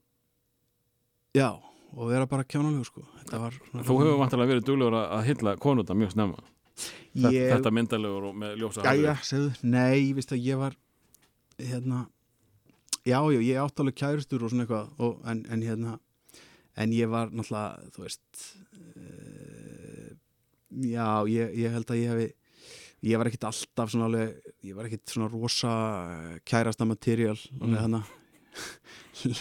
já, 1.37 1.49
og 1.95 2.11
vera 2.11 2.27
bara 2.29 2.45
kjánalegu 2.45 2.85
sko. 2.85 3.05
Var 3.31 3.57
Þú 3.73 3.97
hefur 4.03 4.19
vantilega 4.21 4.53
verið 4.53 4.67
duglegur 4.67 4.99
að 5.01 5.25
hylla 5.31 5.55
konunda 5.61 5.97
mjög 5.97 6.13
snemma. 6.13 6.45
Ég, 7.17 7.47
þetta 7.49 7.71
myndalegur 7.73 8.29
og 8.29 8.35
með 8.37 8.59
ljósa 8.61 8.83
Jæja, 8.85 9.15
segðu, 9.25 9.49
nei, 9.65 10.11
ég 10.11 10.17
veist 10.19 10.33
að 10.35 10.43
ég 10.45 10.59
var 10.61 10.75
hérna 11.57 12.03
já, 13.01 13.17
já, 13.33 13.39
ég 13.41 13.61
átti 13.63 13.81
alveg 13.81 13.97
kærustur 13.97 14.43
og 14.45 14.51
svona 14.51 14.67
eitthvað 14.67 14.91
og, 15.01 15.15
en, 15.25 15.41
en 15.49 15.63
hérna 15.65 15.95
en 16.77 16.93
ég 16.93 17.09
var 17.09 17.31
náttúrulega, 17.33 17.89
þú 17.95 18.03
veist 18.05 18.43
uh, 18.93 20.11
já, 20.85 21.07
ég, 21.33 21.55
ég 21.63 21.73
held 21.73 21.93
að 21.93 22.01
ég 22.03 22.13
hefi 22.13 22.27
ég 23.07 23.19
var 23.19 23.29
ekkit 23.29 23.47
alltaf 23.49 23.91
svona 23.93 24.07
alveg 24.09 24.53
ég 24.67 24.77
var 24.77 24.88
ekkit 24.89 25.13
svona 25.15 25.29
rosa 25.31 25.73
kærasta 26.47 26.88
material 26.89 27.38
Mm. 27.51 27.69
mm. 27.69 27.77
hana 27.84 28.03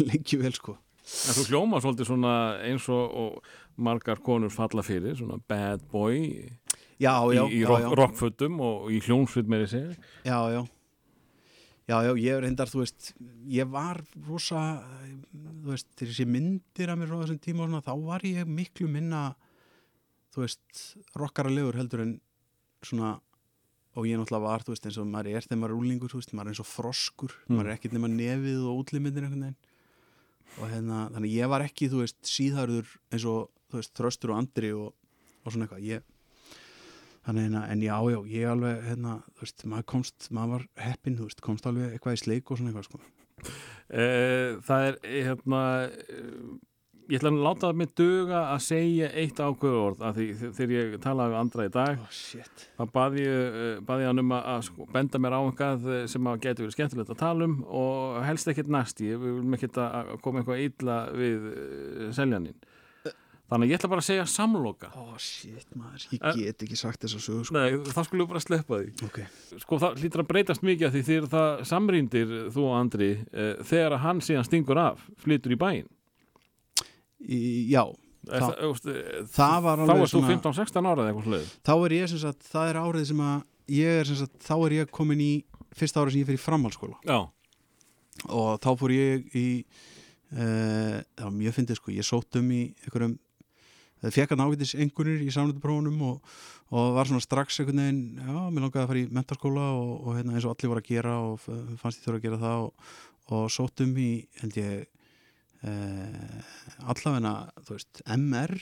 lengi 0.08 0.40
vel 0.42 0.52
sko 0.56 0.76
En 1.06 1.36
þú 1.36 1.42
hljóma 1.52 1.78
svolítið 1.78 2.08
svona 2.08 2.30
eins 2.66 2.88
og, 2.90 3.12
og 3.14 3.76
margar 3.78 4.18
konur 4.26 4.50
falla 4.50 4.82
fyrir 4.82 5.14
svona 5.14 5.36
bad 5.48 5.84
boy 5.92 6.16
já, 6.98 7.12
já, 7.30 7.44
í, 7.46 7.60
í 7.60 7.66
rock, 7.68 7.92
rockfötum 8.00 8.58
og 8.60 8.88
í 8.90 8.98
hljónsveit 9.04 9.46
með 9.46 9.66
þessi 9.66 9.82
Já, 10.26 10.40
já 10.56 10.62
Já, 11.86 12.00
já, 12.02 12.10
ég 12.18 12.32
er 12.34 12.40
reyndar, 12.42 12.66
þú 12.66 12.80
veist 12.82 13.12
ég 13.46 13.68
var 13.70 14.00
rosa 14.26 14.62
þú 15.30 15.70
veist, 15.70 15.92
ég 16.02 16.16
sé 16.16 16.26
myndir 16.26 16.90
af 16.90 16.98
mér 16.98 17.12
frá 17.12 17.20
þessum 17.20 17.38
tíma 17.44 17.62
og 17.62 17.70
svona, 17.70 17.84
þá 17.86 17.94
var 18.08 18.26
ég 18.26 18.50
miklu 18.50 18.88
minna 18.90 19.20
þú 20.34 20.42
veist, 20.42 20.82
rockaralegur 21.14 21.78
heldur 21.78 22.02
en 22.02 22.16
svona 22.82 23.14
og 23.96 24.04
ég 24.08 24.18
náttúrulega 24.20 24.44
var, 24.44 24.64
þú 24.66 24.74
veist, 24.74 24.86
eins 24.88 24.98
og 25.00 25.06
maður 25.08 25.30
er 25.32 25.46
þegar 25.46 25.60
maður 25.62 25.72
er 25.74 25.80
úlingur, 25.80 26.12
þú 26.12 26.20
veist, 26.20 26.34
maður 26.36 26.50
er 26.50 26.52
eins 26.54 26.62
og 26.64 26.68
froskur 26.68 27.32
Mm. 27.46 27.56
maður 27.56 27.70
er 27.70 27.76
ekkert 27.76 27.96
nema 27.96 28.10
nefið 28.12 28.66
og 28.68 28.82
veginn 28.92 29.56
og 30.56 30.68
hérna, 30.70 30.98
þannig 31.12 31.32
ég 31.36 31.48
var 31.52 31.64
ekki, 31.66 31.88
þú 31.92 32.02
veist, 32.04 32.18
síðarður 32.24 32.86
eins 33.12 33.24
og, 33.28 33.50
þú 33.72 33.80
veist, 33.80 33.94
þröstur 33.98 34.32
og 34.32 34.38
andri 34.40 34.70
og, 34.72 34.92
og 35.44 35.52
svona 35.52 35.66
eitthvað, 35.66 35.88
ég 35.88 36.12
Þannig 37.26 37.42
hérna, 37.48 37.60
en 37.72 37.80
já, 37.82 37.96
já, 38.12 38.18
ég 38.30 38.44
alveg, 38.52 38.82
hérna, 38.86 39.12
þú 39.34 39.42
veist, 39.42 39.64
maður 39.66 39.86
komst, 39.90 40.28
maður 40.30 40.52
var 40.52 40.66
heppinn, 40.78 41.16
þú 41.18 41.24
veist, 41.26 41.40
komst 41.42 41.66
alveg 41.66 41.96
eitthvað 41.96 42.14
í 42.14 42.20
sleik 42.22 42.50
og 42.52 42.60
svona 42.60 42.70
eitthvað, 42.70 42.86
sko. 42.86 43.00
Eh, 43.90 44.52
Það 44.62 44.84
er, 44.86 44.98
hérna 45.26 45.62
eh, 45.90 46.44
ég 47.06 47.20
ætla 47.20 47.30
að 47.30 47.42
láta 47.44 47.70
með 47.76 47.92
duga 48.00 48.40
að 48.50 48.62
segja 48.66 49.08
eitt 49.14 49.38
ákveðu 49.38 49.82
orð 49.82 50.04
af 50.08 50.16
því 50.16 50.26
þegar 50.42 50.74
ég 50.74 50.94
talaði 51.04 51.34
við 51.34 51.40
andra 51.40 51.66
í 51.66 51.72
dag 51.76 52.00
Oh, 52.02 52.14
þá 52.76 52.92
baði 52.92 53.24
ég, 53.26 53.58
eh, 53.62 53.74
bað 53.86 54.02
ég 54.02 54.10
hann 54.10 54.22
um 54.22 54.32
að, 54.36 54.46
að 54.52 54.62
sko, 54.68 54.86
benda 54.92 55.20
mér 55.22 55.36
á 55.38 55.40
einhvað 55.40 55.90
eh, 55.94 56.06
sem 56.10 56.30
að 56.30 56.40
getur 56.46 56.66
verið 56.66 56.76
skemmtilegt 56.76 57.12
að 57.14 57.20
tala 57.22 57.46
um 57.46 57.58
og 57.66 58.18
helst 58.26 58.50
ekkert 58.50 58.72
næsti, 58.72 59.12
við 59.14 59.36
viljum 59.36 59.58
ekkert 59.58 59.82
að 59.82 59.98
að 60.00 60.24
koma 60.24 60.42
eitthvað 60.42 60.64
illa 60.66 60.98
við 61.14 61.46
uh, 61.52 62.08
seljaninn 62.16 62.58
þannig 63.46 63.68
að 63.68 63.70
ég 63.70 63.78
ætla 63.78 63.90
bara 63.92 64.02
að 64.02 64.06
segja 64.08 64.22
samloka. 64.26 64.88
Oh, 64.98 65.12
shit, 65.22 65.66
maður, 65.78 66.06
ég 66.10 66.24
get 66.40 66.64
ekki 66.66 66.78
sagt 66.78 67.04
þess 67.04 67.14
að 67.14 67.20
sögu, 67.28 67.44
sko. 67.46 67.54
Nei, 67.54 67.92
þá 67.94 68.00
skulum 68.08 68.24
við 68.24 68.32
bara 68.32 68.42
sleppa 68.42 68.80
því. 68.80 68.88
Ok. 69.06 69.20
sko 69.62 69.78
það 69.84 70.00
hlýtur 70.02 70.22
að 70.24 70.30
breytast 70.32 70.64
mikið 70.66 70.88
af 70.88 70.96
því 70.96 71.02
þegar 71.06 71.28
það 71.36 71.62
samrýndir 71.70 72.32
þú 72.56 72.64
og 72.64 72.74
Andri 72.80 73.12
uh, 73.22 73.52
þegar 73.62 73.94
að 73.94 74.02
hann 74.08 74.24
síðan 74.26 74.48
stingur 74.48 74.82
af 74.82 75.06
flytur 75.22 75.54
í 75.54 75.60
bæinn 75.62 75.86
Í, 77.22 77.38
já, 77.72 77.84
Er 78.26 78.40
Það- 78.42 78.56
það, 78.58 78.80
þú 78.82 78.90
eh, 78.90 79.26
það 79.30 79.58
var 79.62 79.78
þá 79.78 79.82
alveg 79.86 80.00
er 80.02 80.08
þú 80.10 80.10
svona, 80.10 80.30
15-16 80.34 80.86
ára 80.90 81.02
eða 81.04 81.10
eitthvað 81.12 81.26
sluð 81.28 81.50
þá 81.62 81.72
er 81.86 81.92
ég 81.94 82.08
sem 82.10 82.18
sagt, 82.18 82.48
það 82.50 82.70
er 82.72 82.78
árið 82.80 83.04
sem 83.06 83.20
að, 83.22 83.36
ég 83.76 84.00
er 84.00 84.08
sem 84.08 84.16
sagt, 84.18 84.34
þá 84.42 84.54
er 84.66 84.72
ég 84.76 84.90
komin 84.90 85.20
í, 85.22 85.32
fyrsta 85.78 86.00
árið 86.02 86.16
sem 86.16 86.22
ég 86.24 86.26
fyrir 86.32 86.42
framhaldsskóla. 86.42 86.98
Já, 87.06 87.18
og 88.26 88.50
þá 88.64 88.68
fór 88.80 88.94
ég 88.96 89.30
í, 89.38 89.44
uh, 90.34 90.98
það 91.14 91.22
var 91.28 91.36
mjög 91.38 91.54
fyndið, 91.60 91.78
sko, 91.78 91.94
ég 91.94 92.08
sótt 92.08 92.40
um 92.40 92.50
í 92.50 92.60
einhverjum, 92.82 93.14
það 94.02 94.16
fekk 94.18 94.34
að 94.34 94.42
nágætis 94.42 94.74
einhvernir 94.74 95.22
í 95.22 95.30
samnönduprófunum 95.36 96.02
og, 96.10 96.34
og 96.74 96.90
var 96.98 97.06
svona 97.06 97.22
strax 97.22 97.60
einhvern 97.62 97.78
veginn, 97.84 98.02
já, 98.26 98.34
mér 98.50 98.66
langaði 98.66 98.82
að 98.82 98.90
fara 98.90 99.04
í 99.04 99.08
mentaskóla 99.20 99.68
og, 99.78 99.94
og 100.02 100.18
hérna 100.18 100.34
eins 100.34 100.44
og 100.48 100.56
allir 100.56 100.72
voru 100.74 100.82
að 100.82 100.90
gera 100.90 101.14
og 101.22 101.38
fannst 101.46 102.02
ég 102.02 102.08
þurfa 102.08 102.18
að 102.18 102.26
gera 102.26 102.42
það 102.42 102.66
og, 102.66 102.92
og 103.38 103.46
sótt 103.54 103.86
um 103.86 103.94
í, 104.02 104.10
held 104.42 104.58
ég 104.58 104.86
uh, 105.70 106.52
allavegna, 106.92 107.34
þú 107.66 107.76
veist, 107.76 108.02
MR 108.06 108.54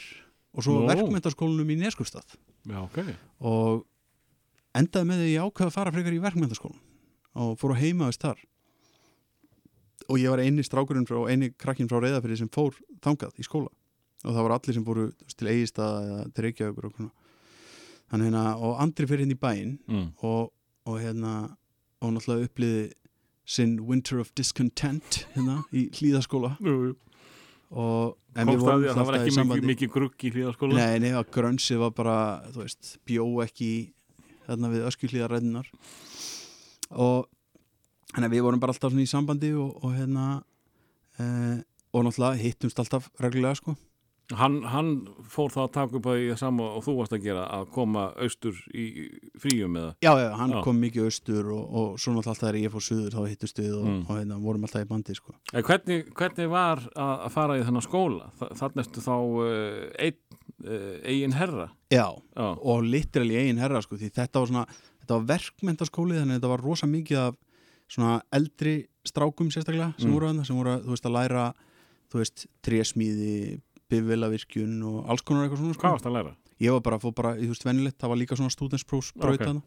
og 0.55 0.67
svo 0.67 0.81
Nú. 0.81 0.89
verkmentaskólanum 0.91 1.73
í 1.75 1.79
Neskustad 1.81 2.37
já, 2.65 2.81
ok. 2.81 2.99
Og 3.45 3.85
endaði 4.75 5.09
með 5.09 5.23
því 5.23 5.29
að 5.29 5.33
ég 5.35 5.47
ákveða 5.47 5.71
að 5.71 5.77
fara 5.77 5.95
frekar 5.95 6.17
í 6.17 6.23
verkmyndaskólan 6.25 6.83
og 7.45 7.57
fór 7.59 7.75
að 7.75 7.83
heima 7.83 8.11
þess 8.11 8.23
þar. 8.23 8.43
Og 10.05 10.21
ég 10.21 10.31
var 10.31 10.43
eini 10.45 10.65
strákurinn 10.67 11.09
frá 11.09 11.19
eini 11.31 11.51
krakkin 11.59 11.89
frá 11.91 11.99
reyðafyrir 12.03 12.39
sem 12.39 12.51
fór 12.53 12.77
þangað 13.03 13.41
í 13.41 13.47
skóla. 13.47 13.73
Og 14.25 14.33
það 14.33 14.47
voru 14.47 14.57
allir 14.57 14.77
sem 14.77 14.87
fóru 14.87 15.07
til 15.35 15.51
eigistað 15.51 16.09
eða 16.09 16.27
til 16.33 16.45
Reykjavíkur 16.47 16.89
og 16.91 17.01
hérna, 18.15 18.45
og 18.57 18.79
Andri 18.83 19.09
fyrir 19.11 19.27
inn 19.27 19.35
í 19.35 19.41
bæinn 19.41 19.75
mm. 19.89 20.07
og, 20.25 20.53
og 20.87 21.01
hérna 21.03 21.35
og 22.05 22.15
náttúrulega 22.15 22.49
uppliði 22.49 22.85
sinn 23.45 23.79
Winter 23.85 24.21
of 24.23 24.33
Discontent 24.37 25.25
hérna 25.35 25.61
í 25.75 25.89
hlýðaskóla 25.95 26.55
og 27.75 28.15
en 28.35 28.49
við 28.49 28.61
Komst 28.61 28.65
að 28.65 28.71
vorum 28.71 28.83
því 28.83 28.91
að 28.91 28.99
það 28.99 29.09
var 29.09 29.19
ekki 29.19 29.35
mikið, 29.37 29.69
mikið 29.71 29.93
grugg 29.95 30.25
í 30.25 30.33
hlýðaskóla 30.35 30.79
Nei, 30.79 30.97
nei, 31.05 31.13
að 31.15 31.31
grönsið 31.35 31.83
var 31.85 31.95
bara, 31.97 32.17
veist, 32.57 32.97
bjó 33.07 33.27
ekki 33.45 33.71
þarna 34.47 34.73
við 34.73 34.89
öskjuhlíðar 34.91 35.37
reddinar 35.37 35.71
og 36.95 37.29
hérna 38.15 38.31
við 38.33 38.45
vorum 38.47 38.63
bara 38.63 38.75
alltaf 38.75 38.95
í 38.95 39.07
sambandi 39.09 39.53
og, 39.57 39.77
og 39.85 39.95
hérna 39.97 40.27
e, 41.19 41.27
og 41.95 42.07
náttúrulega 42.07 42.41
hittumst 42.43 42.81
alltaf 42.81 43.09
reglulega 43.23 43.59
sko 43.61 43.77
hann, 44.33 44.63
hann 44.65 44.91
fór 45.29 45.51
þá 45.53 45.59
að 45.67 45.73
taka 45.75 45.97
upp 45.99 46.07
að 46.09 46.15
því 46.21 46.37
sama 46.41 46.65
og 46.79 46.85
þú 46.87 46.95
varst 46.97 47.13
að 47.13 47.25
gera 47.27 47.43
að 47.59 47.67
koma 47.75 48.05
austur 48.25 48.57
í 48.73 48.85
fríum 49.43 49.77
eða 49.77 49.91
Já, 50.07 50.13
já, 50.23 50.29
hann 50.39 50.55
Já. 50.55 50.61
kom 50.65 50.79
mikið 50.81 51.05
austur 51.11 51.51
og, 51.53 51.65
og 51.75 51.99
svo 52.01 52.15
náttúrulega 52.15 52.33
alltaf 52.33 52.41
þegar 52.41 52.59
ég 52.63 52.73
fór 52.73 52.85
suður 52.87 53.13
þá 53.19 53.29
hittust 53.29 53.61
við 53.61 53.75
og, 53.77 53.85
Mm. 53.85 54.01
og 54.09 54.17
hérna 54.17 54.39
vorum 54.41 54.65
alltaf 54.65 54.87
í 54.87 54.89
bandi 54.89 55.15
sko 55.19 55.35
En 55.53 55.63
hvernig, 55.69 56.09
hvernig 56.17 56.49
var 56.49 56.81
að, 56.97 57.13
að 57.27 57.31
fara 57.37 57.59
í 57.61 57.67
þennan 57.69 57.85
skóla? 57.85 58.31
Þa- 58.41 58.73
ertu 58.85 59.05
þá 59.05 59.15
uh, 59.15 59.93
einn 59.99 60.19
uh, 60.65 60.97
eigin 61.05 61.37
herra 61.37 61.69
Já, 61.93 62.09
Já, 62.17 62.49
og 62.57 62.83
literally 62.89 63.37
eigin 63.43 63.61
herra 63.61 63.83
sko 63.85 63.97
því 64.01 64.09
þetta 64.17 64.41
var 64.41 64.49
svona, 64.55 64.65
þetta 65.05 65.19
var 65.21 65.29
verkmentaskóli 65.35 66.17
þannig 66.17 66.39
að 66.39 66.41
þetta 66.41 66.53
var 66.55 66.65
rosa 66.65 66.87
mikið 66.89 67.21
af 67.27 67.37
svona 67.93 68.15
eldri 68.33 68.79
strákum 69.05 69.53
sérstaklega 69.53 69.93
sem 70.01 70.09
Mm. 70.09 70.15
voru 70.17 70.31
þarna, 70.33 70.45
sem 70.49 70.57
voru 70.57 70.79
þú 70.81 70.95
veist 70.97 71.05
að 71.11 71.17
læra 71.19 71.45
þú 72.15 72.19
veist, 72.23 72.47
trésmíði 72.65 73.61
bifvilavirkjun 73.95 74.75
og 74.91 75.11
alls 75.11 75.23
konar 75.25 75.47
eitthvað 75.47 75.63
svona 75.63 75.75
sko. 75.79 75.83
hvað 75.87 75.97
varst 75.97 76.09
að 76.11 76.17
læra? 76.19 76.35
ég 76.61 76.71
var 76.77 76.81
bara, 76.87 76.99
fór 77.03 77.15
bara, 77.15 77.35
þú 77.39 77.49
veist, 77.51 77.65
venilegt 77.67 77.99
það 77.99 78.09
var 78.13 78.17
líka 78.21 78.37
svona 78.39 78.51
studentsprófs 78.55 79.13
braut 79.19 79.41
Ok. 79.41 79.47
hana 79.47 79.63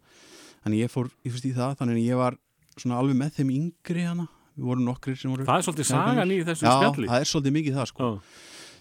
þannig 0.63 0.83
ég 0.85 0.91
fór, 0.91 1.09
ég 1.25 1.31
veist, 1.35 1.45
í 1.45 1.53
það, 1.55 1.75
þannig 1.81 1.95
að 1.97 2.05
ég 2.07 2.15
var 2.17 2.37
svona 2.77 2.97
alveg 3.01 3.15
með 3.17 3.31
þeim 3.39 3.49
yngri 3.55 4.03
hana. 4.05 4.27
Við 4.57 4.63
vorum 4.65 4.85
nokkrir 4.87 5.17
sem 5.17 5.29
voru 5.31 5.45
Það 5.45 5.57
er 5.57 5.65
svolítið 5.67 5.85
sagan 5.85 6.31
í 6.33 6.37
þessu 6.45 6.65
Já, 6.65 6.71
spjalli. 6.81 7.07
það 7.07 7.19
er 7.21 7.29
svolítið 7.29 7.53
mikið 7.57 7.73
það 7.77 7.87
sko. 7.91 8.01
Já, 8.07 8.19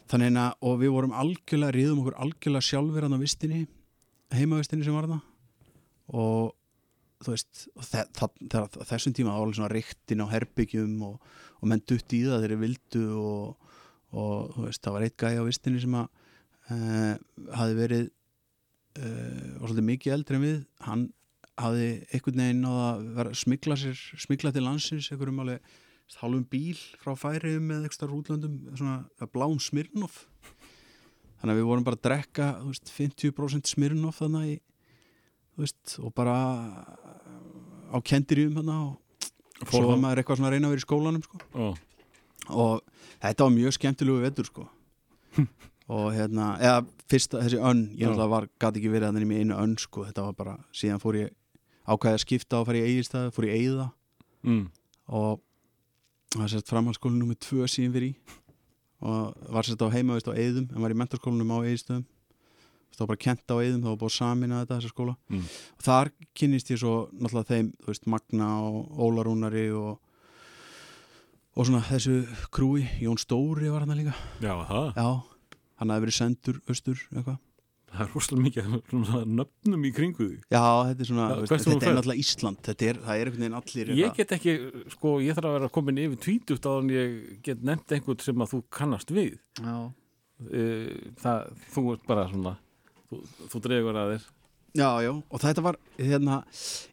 þannig 0.09 0.39
að, 0.41 0.53
og 0.63 0.79
við 0.81 0.91
vorum 0.95 1.13
algjörlega 1.13 1.75
riðum 1.77 1.99
okkur 2.01 2.17
algjörlega 2.17 2.65
sjálfur 2.65 3.03
hann 3.05 3.17
á 3.17 3.21
vistinni 3.21 3.67
heimavistinni 4.33 4.85
sem 4.85 4.95
var 4.97 5.05
þarna. 5.05 5.21
Og 6.17 6.55
þú 7.25 7.29
veist 7.35 7.69
og 7.77 7.85
þe 7.85 8.05
þa 8.17 8.29
þegar 8.41 8.65
á 8.67 8.85
þessum 8.89 9.13
tíma 9.17 9.31
það 9.33 9.37
var 9.37 9.45
alveg 9.45 9.57
svona 9.57 9.73
og, 14.17 14.23
og 14.23 14.27
og, 14.27 14.51
og 14.51 14.55
þú 14.57 14.67
veist, 14.67 14.83
það 14.85 14.97
var 14.97 15.07
eitt 15.07 15.17
gæja 15.21 15.43
á 15.43 15.49
vistinni 15.49 15.81
sem 15.83 15.97
að 15.97 16.07
uh, 16.73 17.15
hafi 17.57 17.77
verið 17.79 18.05
uh, 18.07 19.61
var 19.61 19.69
svolítið 19.69 19.89
mikið 19.91 20.17
eldri 20.17 20.39
en 20.39 20.47
við. 20.47 20.61
Hann 20.87 21.09
hafi 21.57 21.89
einhvern 22.13 22.43
veginn 22.43 22.69
á 22.69 22.73
að 23.23 23.35
smigla 23.41 23.79
sér, 23.81 23.97
smigla 24.21 24.53
til 24.53 24.65
landsins 24.67 25.11
einhverjum 25.13 25.43
alveg 25.45 25.75
hálfum 26.21 26.45
bíl 26.47 26.79
frá 27.03 27.17
færiðum 27.19 27.71
með 27.73 27.89
ekstra 27.89 28.09
rútlöndum 28.11 28.61
svona 28.77 29.29
blám 29.33 29.59
Smirnoff. 29.63 30.27
Þannig 31.41 31.53
að 31.53 31.59
við 31.59 31.69
vorum 31.69 31.87
bara 31.87 31.99
að 31.99 32.05
drekka 32.07 32.51
veist, 32.65 32.93
50% 32.95 33.73
Smirnoff 33.73 34.23
þannig 34.23 34.53
í, 34.53 34.61
veist, 35.61 35.97
og 36.01 36.15
bara 36.17 36.37
á 37.91 37.99
kendiríum 38.07 38.57
þannig 38.61 38.95
og 39.57 39.71
svo 39.73 39.83
var 39.89 40.01
maður 40.01 40.21
eitthvað 40.21 40.41
svona 40.41 40.51
að 40.51 40.57
reyna 40.57 40.69
að 40.69 40.75
vera 40.75 40.83
í 40.83 40.87
skólanum 40.87 41.23
sko. 41.25 41.39
já, 41.41 41.69
og 42.49 42.83
þetta 43.23 43.47
var 43.47 43.55
mjög 43.57 43.77
skemmtilegu 43.77 44.23
vetur 44.25 44.49
sko. 44.51 44.67
og 45.97 46.07
hérna 46.15 46.55
eða 46.59 46.85
fyrsta 47.11 47.43
þessi 47.45 47.61
önn, 47.63 47.83
ég 47.95 48.09
náttúrulega 48.09 48.33
var 48.33 48.49
gæti 48.59 48.81
ekki 48.81 48.93
verið 48.93 49.13
þannig 49.13 49.35
í 49.37 49.43
einu 49.43 49.59
önn 49.63 49.77
sko. 49.79 50.07
þetta 50.09 50.25
var 50.27 50.39
bara, 50.39 50.57
síðan 50.75 51.03
fór 51.03 51.21
ég 51.21 51.35
ákvæði 51.87 52.19
að 52.19 52.25
skipta 52.25 52.61
og 52.61 52.67
fara 52.67 52.81
í 52.81 52.89
eigistæði, 52.89 53.35
fór 53.37 53.47
í 53.47 53.53
eigða 53.55 53.87
mm. 54.47 54.65
og 55.15 55.39
það 56.35 56.45
er 56.47 56.53
sérst 56.55 56.73
framhaldsskólinn 56.73 57.23
nummer 57.23 57.39
tvö 57.39 57.69
síðan 57.71 57.95
fyrir 57.95 58.11
í 58.11 58.37
og 59.07 59.49
var 59.53 59.67
sérst 59.69 59.85
á 59.85 59.93
heimavist 59.93 60.29
á 60.31 60.35
Eðum 60.35 60.71
en 60.73 60.83
var 60.83 60.95
í 60.95 60.99
mentarskólanum 60.99 61.53
á 61.53 61.59
Eðistöðum 61.69 62.07
það 62.97 63.03
var 63.03 63.11
bara 63.13 63.23
kent 63.27 63.53
á 63.53 63.57
Eðum, 63.61 63.83
það 63.85 63.91
var 63.93 64.01
búið 64.01 64.13
að 64.13 64.17
samina 64.17 64.61
þetta 64.63 64.79
þessa 64.79 64.93
skóla 64.95 65.17
Mm. 65.29 65.45
og 65.77 65.85
þar 65.85 66.11
kynnist 66.35 66.71
ég 66.71 66.81
svo 66.81 66.95
náttúrulega 67.13 67.51
þeim, 67.53 67.73
þú 67.83 67.93
veist, 67.93 68.07
Magna 68.07 68.49
og 68.65 68.99
Ólarúnari 68.99 69.67
og 69.77 70.01
og 71.57 71.67
svona 71.69 71.81
þessu 71.89 72.19
krúi 72.53 72.85
Jón 73.01 73.19
Stóri 73.21 73.71
var 73.73 73.87
hann 73.87 73.97
líka. 73.97 74.15
Já, 74.45 74.53
það. 74.69 74.89
Já, 74.97 75.09
hann 75.81 75.93
hafði 75.95 76.05
verið 76.07 76.17
sendur 76.21 76.61
austur 76.69 77.03
eitthvað. 77.15 77.39
Það 77.97 78.03
er 78.03 78.11
rosalega 78.13 78.45
mikið 78.45 78.67
af 78.77 78.91
svona 78.91 79.21
nöfnum 79.39 79.85
í 79.89 79.91
kringu 79.97 80.25
því. 80.27 80.39
Já, 80.53 80.65
þetta 80.91 81.05
er 81.05 81.09
svona, 81.09 81.27
Já, 81.31 81.37
þú 81.39 81.47
veist, 81.55 81.69
þetta 81.71 81.87
er 81.89 81.95
náttúrulega 81.97 82.21
Ísland 82.25 82.59
þetta 82.67 82.89
er, 82.91 82.99
það 83.07 83.21
er 83.23 83.31
einhvern 83.31 83.45
veginn 83.47 83.57
allir 83.61 83.93
Ég 83.97 84.17
get 84.19 84.35
ekki, 84.37 84.55
sko, 84.93 85.13
ég 85.25 85.39
þarf 85.39 85.49
að 85.49 85.55
vera 85.57 85.71
komin 85.79 86.01
yfir 86.03 86.21
tvítugt 86.27 86.69
á 86.69 86.73
en 86.77 86.91
ég 86.93 87.15
get 87.47 87.63
nefnt 87.65 87.95
einhvern 87.97 88.21
sem 88.27 88.45
að 88.45 88.53
þú 88.53 88.61
kannast 88.81 89.15
við. 89.17 89.39
Já. 89.63 89.77
Eh, 90.53 90.91
Það, 91.23 91.47
þú 91.73 91.87
ert 91.95 92.05
bara 92.11 92.27
svona 92.35 92.53
þú, 93.09 93.23
þú 93.55 93.63
dregur 93.65 93.97
að 94.03 94.13
þér 94.17 94.27
Já, 94.77 94.89
já, 95.07 95.13
og 95.17 95.43
þetta 95.43 95.65
var 95.67 95.79
hérna, 95.99 96.39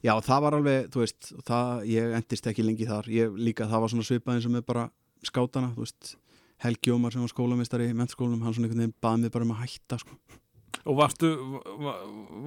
já, 0.06 0.14
það 0.26 0.44
var 0.48 0.58
alveg, 0.60 0.90
þú 0.94 1.04
veist 1.04 1.32
það, 1.48 1.86
ég 1.94 2.18
endist 2.20 2.48
ekki 2.52 2.66
lengi 2.68 2.88
þar 2.90 3.10
ég 3.14 3.40
líka, 3.40 3.68
það 3.72 3.84
var 3.86 3.94
svona 3.94 4.08
svipað 4.08 4.38
eins 4.38 4.48
og 4.50 4.56
með 4.56 4.66
bara 4.70 4.86
skátana, 5.28 5.74
þú 5.76 5.86
veist, 5.88 6.14
Helgi 6.64 6.94
Ómar 6.96 7.12
sem 7.12 7.24
var 7.26 7.32
skólamistari 7.34 7.90
í 7.92 7.98
mennskólanum, 7.98 8.44
hann 8.46 8.56
svona 8.56 8.70
einhvern 8.70 8.86
veginn 8.86 8.96
bað 9.04 9.20
mig 9.26 9.34
bara 9.36 9.48
um 9.48 9.54
að 9.56 9.64
hætta, 9.66 10.00
sko. 10.00 10.16
Og 10.90 10.98
varstu, 10.98 11.30
va- 11.80 12.00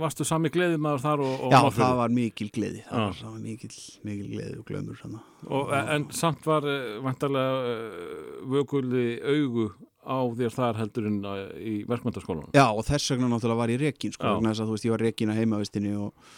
varstu 0.03 0.25
sami 0.27 0.51
gleðimaður 0.53 1.01
þar 1.05 1.21
og, 1.25 1.35
og 1.47 1.53
já, 1.53 1.57
Norðfirði? 1.61 1.81
það 1.85 1.99
var 2.01 2.15
mikil 2.17 2.49
gleði 2.53 2.81
það 2.85 2.99
Já. 2.99 3.05
var, 3.07 3.21
var 3.31 3.39
mikil, 3.45 3.71
mikil 4.09 4.27
gleði 4.33 4.57
og. 4.59 5.21
Og, 5.47 5.71
en 5.95 6.07
samt 6.13 6.49
var 6.49 6.67
uh, 6.69 6.99
vantarlega 7.07 7.55
uh, 7.71 8.43
vökulli 8.53 9.05
augu 9.23 9.69
á 10.07 10.19
þér 10.39 10.55
þar 10.55 10.79
heldur 10.81 11.07
en 11.11 11.17
uh, 11.27 11.41
í 11.59 11.75
verkmyndaskólanum 11.91 12.55
Já, 12.55 12.67
og 12.71 12.85
þess 12.87 13.11
vegna 13.13 13.29
náttúrulega 13.33 13.61
var 13.63 13.73
ég 13.75 13.81
rekin, 13.83 14.15
sko, 14.15 14.37
þess 14.45 14.63
að 14.63 14.69
þú 14.71 14.77
veist, 14.77 14.87
ég 14.87 14.95
var 14.95 15.05
rekin 15.07 15.33
að 15.35 15.41
heimavistinni 15.43 15.95
og, 15.99 16.29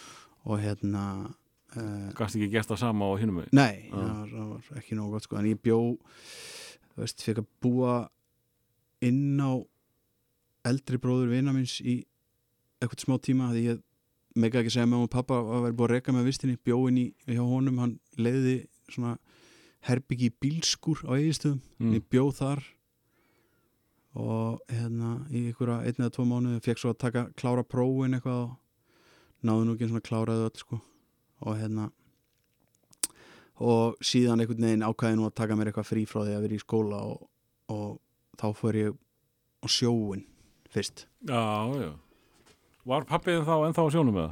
og 0.49 0.59
hérna 0.63 1.03
uh, 1.29 2.09
Gast 2.17 2.35
ekki 2.39 2.49
gert 2.53 2.69
það 2.71 2.81
sama 2.83 3.09
á 3.09 3.13
hinum 3.21 3.39
megin? 3.41 3.53
Nei, 3.59 3.89
það 3.93 4.47
var, 4.53 4.71
ekki 4.81 4.97
nógu 4.99 5.13
gott 5.17 5.27
sko 5.29 5.37
en 5.41 5.49
ég 5.51 5.61
bjó 5.63 5.79
þú 6.95 7.03
veist, 7.03 7.21
fekk 7.27 7.43
að 7.43 7.51
búa 7.63 7.97
inn 9.05 9.37
á 9.39 9.51
eldri 10.69 10.99
bróður 10.99 11.29
vina 11.31 11.53
minns 11.55 11.77
í 11.81 12.01
eitthvað 12.81 13.05
smá 13.05 13.15
tíma 13.23 13.51
því 13.53 13.61
ég 13.69 13.79
mega 14.39 14.59
ekki 14.61 14.71
segja 14.73 14.87
með 14.89 15.05
og 15.05 15.11
pappa 15.13 15.37
að 15.39 15.63
vera 15.65 15.75
búið 15.79 15.87
að 15.89 15.93
reka 15.95 16.13
með 16.15 16.27
vistinni 16.29 16.57
bjó 16.63 16.77
inn 16.89 16.99
í 17.01 17.05
hjá 17.27 17.41
honum, 17.43 17.79
hann 17.81 17.93
leiði 18.19 18.57
svona 18.91 19.15
herbyggi 19.87 20.29
bílskur 20.43 21.01
á 21.07 21.15
eigistöðum, 21.15 21.61
Mm. 21.79 21.93
ég 21.95 22.03
bjó 22.11 22.25
þar 22.35 22.59
og 24.17 24.61
hérna 24.71 25.19
í 25.29 25.45
einhverja 25.49 25.83
einn 25.85 26.01
eða 26.01 26.13
tvo 26.15 26.25
mánuði 26.25 26.63
fekk 26.65 26.81
svo 26.81 26.93
að 26.93 27.01
taka 27.03 27.25
klára 27.37 27.63
prófin 27.67 28.17
eitthvað 28.17 28.41
og 28.47 29.45
náðu 29.45 29.67
nú 29.67 29.75
ekki 29.75 29.89
svona 29.91 30.05
kláraði 30.05 30.47
öll 30.47 30.61
sko. 30.63 30.79
Og 31.45 31.59
hérna 31.59 31.89
og 33.59 33.99
síðan 34.03 34.41
einhvern 34.41 34.65
veginn 34.65 34.87
ákvæði 34.87 35.19
nú 35.19 35.27
að 35.27 35.37
taka 35.39 35.57
mér 35.59 35.71
eitthvað 35.71 35.89
frí 35.91 36.05
frá 36.09 36.23
því 36.23 36.35
að 36.35 36.43
vera 36.47 36.57
í 36.57 36.63
skóla 36.63 36.99
og, 37.11 37.23
og 37.75 37.87
þá 38.39 38.47
fór 38.55 38.79
ég 38.79 38.99
á 39.59 39.67
sjóin 39.67 40.25
fyrst. 40.71 41.05
Já, 41.27 41.43
já. 41.75 41.91
Var 42.89 43.07
pappið 43.09 43.43
þá 43.45 43.55
ennþá 43.67 43.85
á 43.85 43.93
sjónum 43.93 44.15
með 44.15 44.29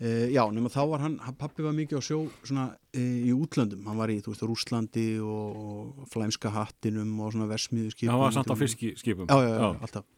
e, 0.00 0.30
já, 0.34 0.42
nema 0.52 0.70
þá 0.72 0.80
var 0.90 1.04
hann, 1.04 1.18
hann 1.24 1.36
pappi 1.38 1.64
var 1.66 1.76
mikið 1.76 2.00
á 2.00 2.02
sjó 2.02 2.20
svona 2.40 2.64
e, 2.92 3.02
í 3.28 3.34
útlöndum. 3.36 3.84
Hann 3.88 4.00
var 4.00 4.12
í, 4.12 4.18
þú 4.24 4.32
veist, 4.34 4.46
Rússlandi 4.48 5.06
og, 5.20 5.60
og 5.60 6.08
flæmska 6.12 6.52
hattinum 6.54 7.12
og 7.20 7.34
svona 7.34 7.50
versmiðu 7.50 7.92
skipum 7.94 8.14
Það 8.14 8.24
var 8.24 8.34
samt 8.38 8.50
á 8.50 8.56
fiskiskipum. 8.62 9.28
Já, 9.28 9.38
já, 9.44 9.52
já, 9.60 9.68
alltaf. 9.88 10.08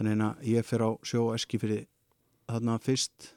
Þannig 0.00 0.24
að 0.28 0.48
ég 0.54 0.70
fer 0.70 0.86
á 0.86 0.90
sjó 1.04 1.26
og 1.26 1.36
eski 1.36 1.60
fyrir 1.60 1.84
þarna 2.50 2.78
fyrst 2.82 3.32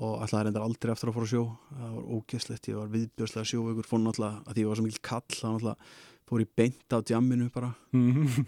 og 0.00 0.22
alltaf 0.24 0.46
reyndar 0.46 0.64
aldrei 0.64 0.92
aftur 0.92 1.12
að 1.12 1.18
fóra 1.18 1.28
á 1.28 1.32
sjó. 1.32 1.44
Það 1.72 1.94
var 1.96 2.10
ógeðslegt, 2.16 2.68
ég 2.70 2.80
var 2.80 2.92
viðbjörslega 2.92 3.50
sjóveikur 3.50 3.88
fór 3.88 4.02
náttúrulega, 4.02 4.42
að 4.48 4.60
ég 4.62 4.68
var 4.70 4.78
svo 4.78 4.86
mikil 4.86 5.02
kall 5.04 5.26
þá 5.32 5.46
náttúrulega 5.48 5.92
fór 6.28 6.44
ég 6.44 6.52
beint 6.56 6.96
á 6.96 6.98
djamminu 7.04 7.48
bara. 7.52 7.74
Mhm. 7.92 8.46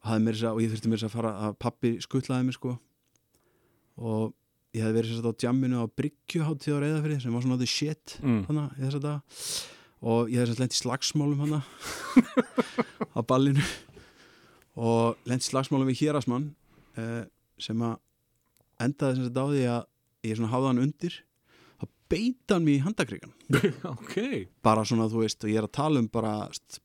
að, 0.00 0.52
og 0.54 0.60
ég 0.64 0.70
þurfti 0.72 0.88
mér 0.88 1.00
þess 1.00 1.08
að 1.10 1.16
fara 1.16 1.32
að 1.46 1.56
pappi 1.60 1.90
skuttlaði 2.00 2.46
mér 2.48 2.56
sko. 2.56 2.76
Og 4.00 4.32
ég 4.76 4.84
hefði 4.84 4.96
verið 5.00 5.10
að 5.12 5.30
á 5.30 5.40
djamminu 5.42 5.80
á 5.82 5.86
Bryggjuháttíð 5.98 6.76
á 6.76 6.82
Reyðafrið 6.84 7.22
sem 7.24 7.34
var 7.34 7.42
svona 7.46 7.58
the 7.60 7.66
shit 7.70 8.16
Mm. 8.22 8.42
hana, 8.48 8.64
og 10.02 10.30
ég 10.30 10.38
að 10.54 10.60
lent 10.62 10.76
í 10.76 10.80
slagsmálum 10.80 11.40
hana 11.42 11.62
á 13.18 13.20
ballinu 13.26 13.64
og 14.80 15.18
lent 15.28 15.42
í 15.44 15.48
slagsmálum 15.50 15.88
við 15.90 16.04
hérasmann 16.04 16.50
eh, 16.96 17.24
sem 17.60 17.82
að 17.84 17.98
endaði 18.80 19.24
sagt 19.26 19.40
á 19.42 19.46
því 19.50 19.64
að 19.74 19.82
ég 20.30 20.38
svona 20.38 20.52
hafði 20.54 20.70
hann 20.70 20.82
undir 20.86 21.16
þá 21.80 21.84
beita 22.12 22.56
hann 22.56 22.64
mig 22.68 22.78
í 22.78 22.84
handakrigan 22.84 23.34
ok 23.96 24.16
bara 24.64 24.84
svona 24.88 25.08
þú 25.10 25.24
veist 25.24 25.44
og 25.44 25.50
ég 25.52 25.60
er 25.60 25.68
að 25.68 25.74
tala 25.80 26.00
um 26.02 26.08
bara 26.12 26.34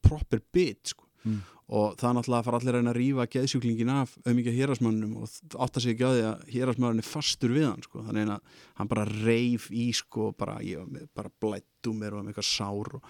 proper 0.05 0.41
bit 0.55 0.91
sko. 0.95 1.05
Mm. 1.25 1.39
Og 1.65 1.95
það 1.97 2.11
náttúrulega 2.19 2.39
að 2.43 2.45
fara 2.45 2.57
allir 2.59 2.75
að 2.75 2.77
reyna 2.77 2.91
að 2.93 2.97
rífa 2.99 3.23
geðsjúklingin 3.33 3.89
af 3.95 4.11
auðmikið 4.27 4.57
hérasmannum 4.59 5.15
og 5.17 5.31
átta 5.65 5.81
sig 5.81 5.95
ekki 5.95 6.05
á 6.05 6.11
því 6.13 6.23
að 6.29 6.43
hérasmannin 6.53 7.01
er 7.01 7.07
fastur 7.09 7.53
við 7.55 7.65
hann 7.65 7.81
sko. 7.81 8.03
þannig 8.05 8.29
að 8.35 8.59
hann 8.77 8.91
bara 8.91 9.05
reif 9.09 9.65
í 9.73 9.87
sko, 9.97 10.27
bara, 10.37 10.59
var 10.61 10.85
með- 10.93 11.07
bara 11.17 11.31
blættu 11.41 11.93
mér 11.97 12.13
og 12.13 12.19
var 12.21 12.27
með 12.27 12.35
eitthvað 12.35 12.49
sár 12.51 12.93
og, 12.99 13.09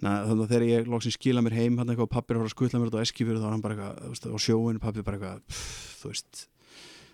þannig 0.00 0.44
að 0.46 0.48
þegar 0.54 0.66
ég 0.70 0.88
loksins 0.88 1.18
skila 1.20 1.42
mér 1.44 1.58
heim 1.60 1.76
hann 1.76 1.92
eitthvað 1.92 2.08
og 2.08 2.14
pappi 2.16 2.32
er 2.32 2.40
að 2.40 2.48
að 2.48 2.54
skutla 2.56 2.80
mér 2.80 2.88
þetta 2.88 3.04
á 3.04 3.06
eskifjörðu 3.06 3.42
þá 3.42 3.48
er 3.50 3.52
hann 3.52 3.64
bara 3.68 3.76
eitthvað, 3.76 4.32
á 4.32 4.38
sjóin 4.40 4.80
pappi 4.80 5.04
bara 5.04 5.20
eitthvað, 5.20 5.44
pff, 5.52 6.00
þú 6.00 6.08
veist 6.14 6.44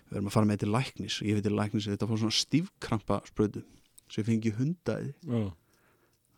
við 0.07 0.15
erum 0.21 0.29
að 0.31 0.35
fara 0.37 0.47
með 0.47 0.59
til 0.63 0.71
læknis 0.71 1.19
og 1.19 1.27
ég 1.27 1.35
veit 1.35 1.43
til 1.49 1.57
læknis 1.59 1.87
þetta 1.91 2.07
fór 2.07 2.21
svona 2.23 2.37
stífkrampa 2.39 3.17
sprödu 3.27 3.65
sem 4.07 4.23
ég 4.23 4.27
fengi 4.31 4.53
hundaði 4.55 5.11
Já. 5.27 5.51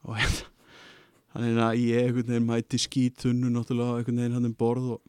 og 0.10 0.18
hérna 0.18 0.48
þannig 1.34 1.64
að 1.66 1.80
ég 1.84 2.10
einhvern 2.10 2.34
veginn 2.34 2.50
mæti 2.50 2.82
skítunnu 2.82 3.54
náttúrulega 3.54 4.00
einhvern 4.00 4.22
veginn 4.24 4.38
hann 4.40 4.50
um 4.50 4.58
borð 4.60 4.92
og 4.98 5.08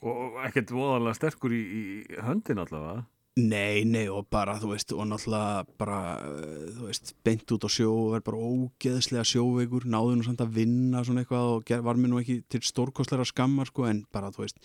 og 0.00 0.36
ekkert 0.46 0.72
voðalega 0.72 1.16
sterkur 1.18 1.52
í, 1.52 1.60
í 1.60 2.20
höndin 2.24 2.60
allavega? 2.62 3.02
Nei, 3.38 3.84
nei 3.86 4.08
og 4.10 4.26
bara 4.32 4.56
þú 4.58 4.72
veist 4.72 4.90
og 4.90 5.04
náttúrulega 5.06 5.60
bara 5.78 5.98
uh, 6.18 6.64
þú 6.74 6.88
veist, 6.88 7.12
beint 7.24 7.52
út 7.54 7.62
á 7.62 7.70
sjó 7.70 7.92
og 7.92 8.16
er 8.16 8.24
bara 8.26 8.40
ógeðslega 8.40 9.22
sjóveikur, 9.28 9.86
náðu 9.86 10.16
nú 10.18 10.26
samt 10.26 10.42
að 10.42 10.56
vinna 10.56 11.04
svona 11.06 11.22
eitthvað 11.22 11.52
og 11.54 11.70
var 11.86 12.00
mér 12.00 12.10
nú 12.10 12.18
ekki 12.20 12.40
til 12.50 12.62
stórkostlega 12.66 13.28
skammar 13.30 13.70
sko 13.70 13.86
en 13.86 14.02
bara 14.12 14.32
þú 14.34 14.44
veist 14.44 14.58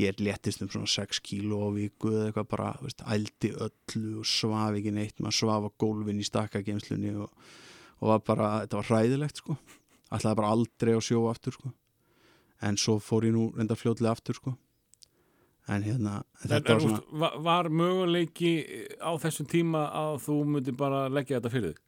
ég 0.00 0.14
er 0.14 0.24
léttist 0.24 0.64
um 0.64 0.72
svona 0.72 0.88
6 0.90 1.20
kíló 1.28 1.60
á 1.68 1.70
viku 1.76 2.14
eða 2.14 2.30
eitthvað 2.30 2.50
bara, 2.54 2.72
þú 2.80 2.88
veist, 2.88 3.06
ældi 3.16 3.52
öllu 3.68 4.16
og 4.22 4.32
svaf 4.32 4.80
ekki 4.80 4.96
neitt, 4.96 5.20
maður 5.20 5.38
svaf 5.42 5.68
á 5.68 5.70
gólfin 5.84 6.24
í 6.24 6.30
stakkagemslunni 6.30 7.14
og, 7.20 7.52
og 8.00 8.12
var 8.12 8.22
bara, 8.26 8.52
þetta 8.64 8.80
var 8.80 8.88
hræðilegt 8.90 9.42
sko. 9.42 9.56
Ætlaði 10.12 10.38
bara 10.38 10.52
aldrei 10.54 10.94
á 10.94 11.00
sjó 11.02 11.24
aftur 11.30 11.56
sko. 11.56 11.72
En 12.64 12.78
svo 12.80 12.98
fór 13.02 13.26
ég 13.26 13.34
nú 13.34 13.50
reynda 13.56 13.76
fljótlega 13.78 14.14
aftur 14.16 14.38
sko. 14.38 14.54
En 15.66 15.82
hérna 15.82 16.20
en 16.44 16.52
en, 16.52 16.62
var 16.62 16.80
svona 16.80 17.00
var, 17.10 17.38
var 17.42 17.68
möguleiki 17.68 18.52
á 19.02 19.10
þessum 19.18 19.48
tíma 19.50 19.88
að 19.90 20.20
þú 20.28 20.36
myndi 20.52 20.74
bara 20.76 21.08
leggja 21.10 21.40
þetta 21.40 21.52
fyrir 21.52 21.72
þig? 21.72 21.80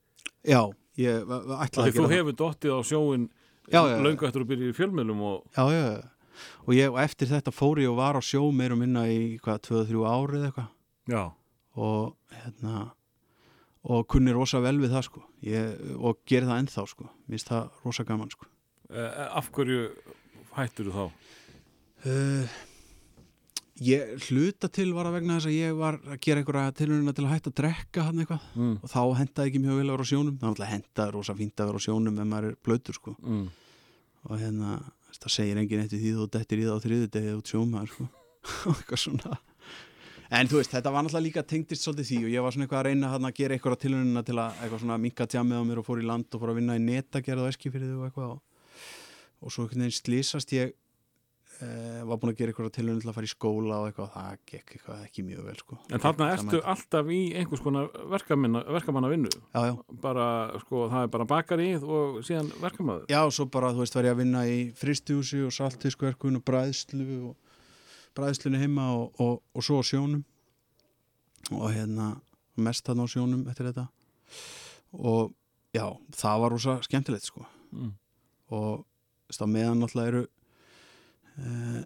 Já, 0.50 0.62
ég 0.98 1.22
ætlaði 1.22 1.60
að 1.60 1.70
þú 1.76 1.92
gera 1.92 2.08
það. 2.08 2.14
hefur 2.16 2.38
dottið 2.42 2.74
á 2.74 2.80
sjóin 2.90 3.28
löngu 3.70 4.26
eftir 4.26 4.42
að 4.42 4.50
byrja 4.50 4.72
í 4.72 4.74
fjölmjölum 4.74 5.22
og 5.28 5.36
já, 5.54 5.62
já, 5.70 5.82
já. 5.92 6.42
og 6.64 6.74
ég, 6.74 6.90
og 6.90 6.98
eftir 7.04 7.30
þetta 7.30 7.54
fór 7.54 7.82
ég 7.84 7.92
og 7.92 8.00
var 8.00 8.18
á 8.18 8.22
sjó 8.24 8.42
meir 8.50 8.74
og 8.74 8.82
minna 8.82 9.06
í 9.06 9.38
hvað, 9.44 9.62
2-3 9.68 10.04
árið 10.10 10.48
eitthvað. 10.48 10.68
Já, 11.08 11.22
og 11.78 12.16
hérna 12.34 12.88
og 13.84 14.06
kunni 14.10 14.32
rosa 14.34 14.60
vel 14.60 14.78
við 14.82 14.90
það 14.96 15.04
sko 15.08 15.22
ég, 15.42 15.76
og 15.98 16.18
geri 16.26 16.46
það 16.46 16.62
ennþá 16.64 16.86
sko 16.90 17.04
mér 17.04 17.36
finnst 17.36 17.48
það 17.52 17.68
rosa 17.84 18.04
gaman 18.04 18.30
sko 18.34 18.46
Eh, 18.88 19.36
af 19.36 19.50
hverju 19.52 19.90
hættur 20.56 20.86
þú 20.88 20.92
þá? 20.96 21.10
uh, 22.08 22.48
ég 23.84 24.14
hluta 24.30 24.68
til 24.72 24.90
var 24.96 25.06
að 25.06 25.18
vegna 25.18 25.36
þess 25.36 25.50
að 25.50 25.56
ég 25.58 25.74
var 25.78 25.98
að 26.02 26.16
gera 26.24 26.40
einhverja 26.42 26.72
tilhöruna 26.80 27.12
til 27.14 27.24
að 27.26 27.34
hætta 27.34 27.50
að 27.52 27.56
drekka 27.60 28.06
hann 28.08 28.18
eitthvað 28.24 28.46
Mm. 28.56 28.78
og 28.82 28.88
þá 28.90 29.02
hendaði 29.20 29.50
ekki 29.52 29.60
mjög 29.62 29.76
vel 29.78 29.86
að 29.86 29.92
vera 29.94 30.02
á 30.08 30.10
sjónum 30.10 30.38
náttúrulega 30.40 30.72
hendaði 30.72 31.12
rosa 31.14 31.34
fínt 31.38 31.60
að 31.62 31.68
vera 31.68 31.78
á 31.78 31.86
sjónum 31.86 32.18
ef 32.18 32.26
maður 32.32 32.48
er 32.48 32.56
blöytur 32.64 32.94
sko 32.98 33.14
Mm. 33.22 33.48
og 34.28 34.38
hérna, 34.40 34.70
það 35.20 35.30
segir 35.36 35.56
enginn 35.60 35.84
eftir 35.84 36.00
því 36.02 36.14
þú 36.16 36.30
dettir 36.32 36.58
í 36.58 36.64
það 36.66 36.74
á 36.74 36.84
þriðu 36.88 37.10
degi 37.12 37.36
út 37.38 37.52
sjómaður 37.52 37.92
sko. 37.92 38.08
og 38.66 38.74
eitthvað 38.74 39.02
svona 39.04 39.38
en 40.28 40.50
þú 40.50 40.60
veist, 40.60 40.72
þetta 40.74 40.92
var 40.92 41.04
náttúrulega 41.04 41.26
líka 41.26 41.44
tengdist 41.48 41.84
svolítið 41.86 42.10
því 42.10 42.18
og 42.24 42.34
ég 42.34 42.44
var 42.44 42.54
svona 42.54 42.66
eitthvað 42.66 42.82
að 42.82 42.88
reyna 42.88 43.12
að 43.16 43.30
gera 43.38 43.56
eitthvað 43.56 43.78
tilhöruna 43.84 44.24
til 44.26 44.36
að 44.36 44.58
eitthvað 44.58 44.82
svona 44.82 44.98
minka 45.04 45.28
tjamið 45.32 45.62
á 45.62 45.68
mér 45.68 45.80
og 45.80 45.86
fór 45.88 46.02
í 46.02 46.08
land 46.08 46.28
og 46.28 46.42
fór 46.42 46.52
að 46.52 46.60
vinna 46.60 46.76
í 46.76 46.84
netagerð 46.84 47.44
og 47.44 47.54
eskifyrði 47.54 47.94
og 47.96 48.04
eitthvað 48.08 48.34
og, 48.34 48.42
og 49.40 49.54
svo 49.54 49.64
einhvern 49.64 49.86
veginn 49.86 49.96
slísast 49.96 50.52
ég 50.52 50.74
eh, 51.64 52.02
var 52.04 52.20
búin 52.20 52.34
að 52.34 52.42
gera 52.42 52.52
eitthvað 52.52 52.76
tilhöruna 52.76 53.00
til 53.00 53.08
að 53.08 53.16
fara 53.16 53.30
í 53.30 53.32
skóla 53.32 53.80
og 53.80 53.88
eitthvað 53.88 54.04
og 54.04 54.12
það 54.18 54.44
gekk 54.52 54.76
eitthvað 54.76 55.06
ekki 55.08 55.26
mjög 55.30 55.42
vel 55.48 55.58
sko. 55.62 55.80
En 55.88 56.04
þarna 56.04 56.30
ertu 56.36 56.62
alltaf 56.74 57.12
í 57.16 57.22
einhvers 57.40 57.64
konar 57.64 57.88
verkamanna, 58.12 59.12
vinnu 59.14 59.32
já, 59.32 59.60
já. 59.70 59.74
bara, 60.04 60.28
sko, 60.66 60.84
það 60.92 61.06
er 61.06 61.14
bara 61.16 61.30
bakarið 61.32 61.88
og 61.88 62.20
síðan 62.28 62.52
verkamaður 62.60 63.08
Já, 63.08 63.22
svo 63.32 63.48
bara, 63.48 63.72
þú 63.72 63.86
veist, 63.86 63.96
var 63.96 64.10
ég 64.10 64.18
að 64.18 64.22
vinna 64.26 64.44
í 64.44 64.58
bræðslunni 68.16 68.60
heima 68.62 68.88
og, 68.96 69.20
og, 69.20 69.42
og 69.54 69.64
svo 69.64 69.82
sjónum. 69.86 70.24
Og 71.52 71.68
hérna 71.72 72.14
mest 72.58 72.86
þarna 72.86 73.06
á 73.06 73.12
sjónum 73.12 73.44
eftir 73.50 73.70
þetta. 73.70 73.86
Og 74.98 75.34
já, 75.76 75.84
það 76.16 76.42
var 76.42 76.54
rosa 76.54 76.78
skemmtilegt 76.86 77.28
sko. 77.28 77.44
Mm. 77.68 77.92
og 78.56 78.84
þess 79.28 79.42
að 79.44 79.50
meðan 79.52 79.82
náttúrulega 79.82 80.08
eru 80.08 80.20
uh, 81.36 81.80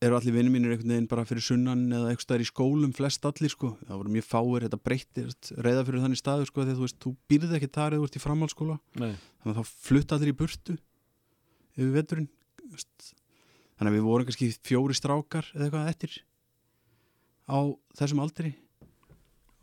eru 0.00 0.16
allir 0.16 0.34
vinnir 0.34 0.52
mínir 0.54 0.72
einhvern 0.72 0.94
veginn 0.94 1.08
bara 1.10 1.26
fyrir 1.28 1.44
sunnan 1.44 1.84
eða 1.92 2.10
eitthvað 2.10 2.24
staðar 2.24 2.44
í 2.44 2.48
skólum 2.48 2.94
flest 2.96 3.26
allir 3.28 3.52
sko, 3.52 3.74
það 3.84 4.00
voru 4.00 4.14
mjög 4.14 4.26
fáir 4.26 4.66
þetta 4.66 4.80
breyttir, 4.88 5.32
reyða 5.60 5.84
fyrir 5.86 6.04
þannig 6.06 6.20
staður 6.20 6.48
sko 6.48 6.64
þegar 6.64 6.78
þú 6.78 6.86
veist, 6.86 6.98
þú 7.04 7.12
býrði 7.30 7.58
ekki 7.58 7.70
þar 7.76 7.96
eða 7.96 8.00
þú 8.00 8.08
ert 8.08 8.16
í 8.16 8.22
framhaldsskóla. 8.24 8.76
Nei, 9.02 9.12
þannig 9.42 9.52
að 9.52 9.58
þá 9.60 9.74
flutta 9.88 10.16
allir 10.16 10.32
í 10.32 10.36
burtu 10.40 10.76
yfir 11.76 11.92
veturinn 11.98 12.30
veist. 12.72 13.10
Þannig 13.80 13.94
að 13.94 13.96
við 13.96 14.04
vorum 14.04 14.26
kannski 14.28 14.50
fjóri 14.68 14.94
strákar 14.98 15.46
eða 15.54 15.66
eitthvað 15.66 15.92
eftir 15.94 16.16
á 17.48 17.58
þessum 17.96 18.20
aldri. 18.20 18.50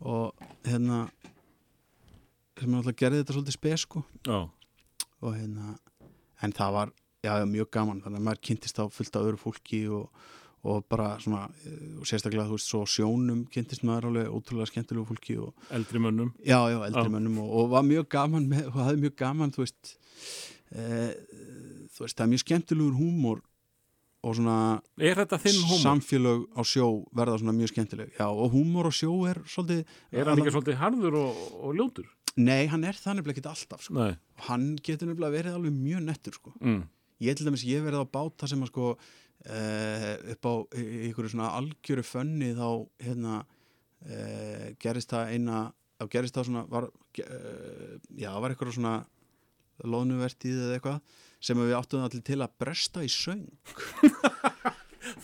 Og 0.02 0.34
hérna 0.66 1.04
sem 2.58 2.70
náttúrulega 2.72 2.98
gerði 2.98 3.20
þetta 3.22 3.36
svolítið 3.36 3.54
spes 3.54 3.84
sko. 3.86 4.02
Já, 4.26 4.40
og 5.22 5.36
hérna 5.36 5.76
en 6.42 6.54
það 6.54 6.74
var, 6.74 6.92
já, 7.22 7.32
mjög 7.46 7.70
gaman. 7.74 8.02
Þannig 8.02 8.20
að 8.20 8.26
maður 8.26 8.42
kynntist 8.48 8.82
á 8.82 8.84
fullt 8.90 9.18
af 9.18 9.28
öðru 9.28 9.40
fólki 9.42 9.80
og, 9.94 10.26
og 10.66 10.84
bara 10.90 11.12
svona 11.22 11.46
eh, 11.66 11.96
og 12.02 12.10
sérstaklega, 12.10 12.46
þú 12.50 12.58
veist, 12.58 12.70
svo 12.70 12.82
á 12.82 12.86
sjónum 12.90 13.44
kynntist 13.54 13.86
maður 13.86 14.10
alveg 14.10 14.34
ótrúlega 14.34 14.70
skemmtilegu 14.72 15.06
fólki 15.08 15.38
og 15.42 15.70
eldri 15.74 16.02
mönnum. 16.02 16.34
Já, 16.42 16.60
já, 16.70 16.78
eldri 16.86 17.06
Já. 17.06 17.14
mönnum 17.14 17.40
og, 17.44 17.54
og 17.62 17.70
var 17.74 17.86
mjög 17.86 18.10
gaman 18.14 18.50
með, 18.50 18.66
og 18.72 18.80
hafði 18.82 19.04
mjög 19.06 19.18
gaman, 19.22 19.54
þú 19.54 19.64
veist 19.64 19.94
e, 20.74 20.88
þú 21.94 22.04
veist, 22.04 22.18
það 22.18 22.26
er 22.26 22.32
mjög 22.34 22.44
skemmtilegur 22.44 22.98
húmor 22.98 23.42
og 24.28 24.36
svona 24.38 24.58
Er 25.00 25.18
þetta 25.22 25.38
þinn 25.42 25.58
hómor? 25.64 25.82
samfélög 25.82 26.44
á 26.54 26.62
sjó 26.68 26.88
verða 27.16 27.38
svona 27.40 27.56
mjög 27.56 27.72
skemmtileg 27.72 28.12
já, 28.18 28.26
og 28.28 28.52
húmor 28.54 28.88
á 28.88 28.92
sjó 28.94 29.14
er 29.30 29.40
svolítið 29.48 29.82
Er 30.12 30.30
hann 30.30 30.42
ekki 30.42 30.54
svolítið 30.54 30.80
harður 30.82 31.18
og, 31.22 31.42
og 31.58 31.78
ljótur? 31.78 32.10
Nei, 32.38 32.68
hann 32.70 32.84
er 32.86 32.94
það 32.94 33.18
nefnilega 33.18 33.40
ekki 33.40 33.50
alltaf 33.50 33.82
sko. 33.82 33.98
Og 33.98 34.44
hann 34.46 34.68
getur 34.86 35.08
nefnilega 35.10 35.34
verið 35.34 35.56
alveg 35.58 35.74
mjög 35.74 36.04
nettur 36.06 36.36
sko. 36.36 36.52
mm. 36.60 36.82
ég 37.24 37.34
til 37.38 37.48
dæmis, 37.48 37.64
ég 37.66 37.82
verið 37.82 38.04
á 38.06 38.12
báta 38.14 38.46
sem 38.46 38.62
að 38.62 38.70
sko 38.70 38.92
uh, 38.94 40.12
upp 40.34 40.46
á 40.46 40.54
einhverju 40.78 41.32
svona 41.32 41.50
algjöru 41.58 42.04
fönni 42.06 42.52
þá 42.54 42.68
hérna 43.02 43.40
uh, 43.42 44.66
gerist 44.78 45.10
það 45.10 45.34
eina 45.34 45.62
þá 45.98 46.08
gerist 46.14 46.38
það 46.38 46.50
svona 46.50 46.64
var, 46.70 46.88
uh, 47.24 47.94
já, 48.14 48.30
var 48.38 48.54
eitthvað 48.54 48.76
svona 48.78 48.94
loðnuvertíð 49.84 50.58
eða 50.64 50.78
eitthvað 50.78 51.24
sem 51.38 51.60
við 51.62 51.76
áttum 51.78 52.02
allir 52.02 52.24
til 52.26 52.40
að 52.42 52.56
bresta 52.58 53.04
í 53.06 53.10
söng 53.12 53.46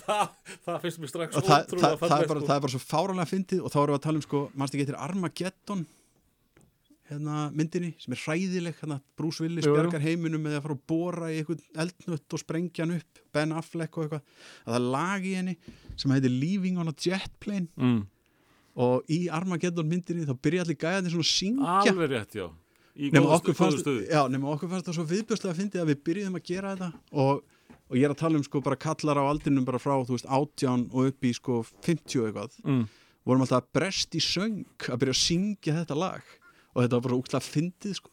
það, 0.05 0.31
það 0.65 0.79
finnst 0.85 1.03
mér 1.03 1.11
strax 1.11 1.39
og 1.39 1.49
það, 1.49 1.75
það, 1.75 1.99
það, 2.05 2.15
er 2.21 2.31
bara, 2.31 2.41
sko. 2.41 2.47
það 2.47 2.57
er 2.57 2.65
bara 2.65 2.75
svo 2.75 2.83
fáranlega 2.85 3.31
fyndið 3.31 3.61
og 3.65 3.75
þá 3.75 3.79
erum 3.83 3.93
við 3.95 3.99
að 3.99 4.07
tala 4.07 4.21
um 4.21 4.27
sko, 4.27 4.43
mannst 4.55 4.77
ekki 4.77 4.87
eitthvað 4.87 5.05
Armageddon 5.09 5.85
hérna 7.11 7.43
myndinni 7.53 7.93
sem 8.01 8.15
er 8.17 8.23
hræðileg 8.23 8.79
hérna 8.81 8.99
Bruce 9.19 9.45
Willis 9.45 9.67
Jú, 9.67 9.75
jú. 9.75 9.77
bjargar 9.77 10.05
heiminum 10.05 10.45
með 10.45 10.59
að 10.59 10.65
fara 10.65 10.79
að 10.79 10.87
bóra 10.89 11.29
í 11.29 11.39
eitthvað 11.41 11.65
eldnött 11.85 12.37
og 12.37 12.43
sprengja 12.43 12.87
hann 12.87 12.97
upp 12.97 13.23
Ben 13.35 13.55
Affleck 13.59 13.99
og 13.99 14.07
eitthvað 14.07 14.23
að 14.23 14.71
það 14.71 14.79
er 14.79 14.89
lag 14.97 15.29
í 15.29 15.37
henni 15.37 15.57
sem 16.01 16.15
heitir 16.15 16.33
Leaving 16.33 16.81
on 16.81 16.93
a 16.93 16.97
Jet 16.97 17.35
Plane 17.45 17.69
mm. 17.77 18.01
og 18.87 19.13
í 19.13 19.25
Armageddon 19.35 19.91
myndinni 19.91 20.29
þá 20.29 20.37
byrja 20.47 20.65
allir 20.65 20.81
gæðandi 20.81 21.13
svona 21.13 21.27
að 21.29 21.33
syngja 21.35 21.75
Alveg 21.93 22.15
rétt, 22.15 22.39
já 22.41 22.47
Í 22.95 23.11
góðu 23.11 23.79
stuði. 23.81 24.05
já, 24.11 24.21
nema 24.31 24.53
okkur 24.55 24.71
fannst 24.71 24.87
það 24.87 24.95
svo 24.99 25.05
viðbjörslega 25.11 25.53
að 25.55 25.61
fyndi 25.61 25.81
að 25.83 25.89
við 25.91 26.03
byrjuðum 26.09 26.37
að 26.39 26.45
gera 26.47 26.75
þetta. 26.77 26.91
Og, 27.13 27.41
og 27.91 27.97
ég 27.99 28.05
er 28.07 28.15
að 28.15 28.21
tala 28.23 28.39
um 28.39 28.45
sko 28.47 28.61
bara 28.63 28.77
kallar 28.77 29.19
á 29.19 29.25
aldrinum 29.27 29.65
bara 29.67 29.81
frá 29.83 29.95
þú 30.07 30.15
veist 30.15 30.29
átján 30.31 30.85
og 30.93 31.09
upp 31.11 31.25
í 31.27 31.33
sko 31.35 31.63
50 31.83 32.29
eitthvað. 32.29 32.55
Mm. 32.65 32.85
vorum 33.25 33.41
alltaf 33.47 33.67
brest 33.73 34.15
í 34.15 34.21
söng 34.21 34.65
að 34.85 34.99
byrja 35.01 35.15
að 35.17 35.23
syngja 35.25 35.75
þetta 35.81 35.97
lag. 35.97 36.23
Og 36.75 36.83
þetta 36.85 36.99
var 36.99 37.05
bara 37.09 37.19
úkla 37.19 37.41
fyndið 37.41 37.95
sko. 37.99 38.11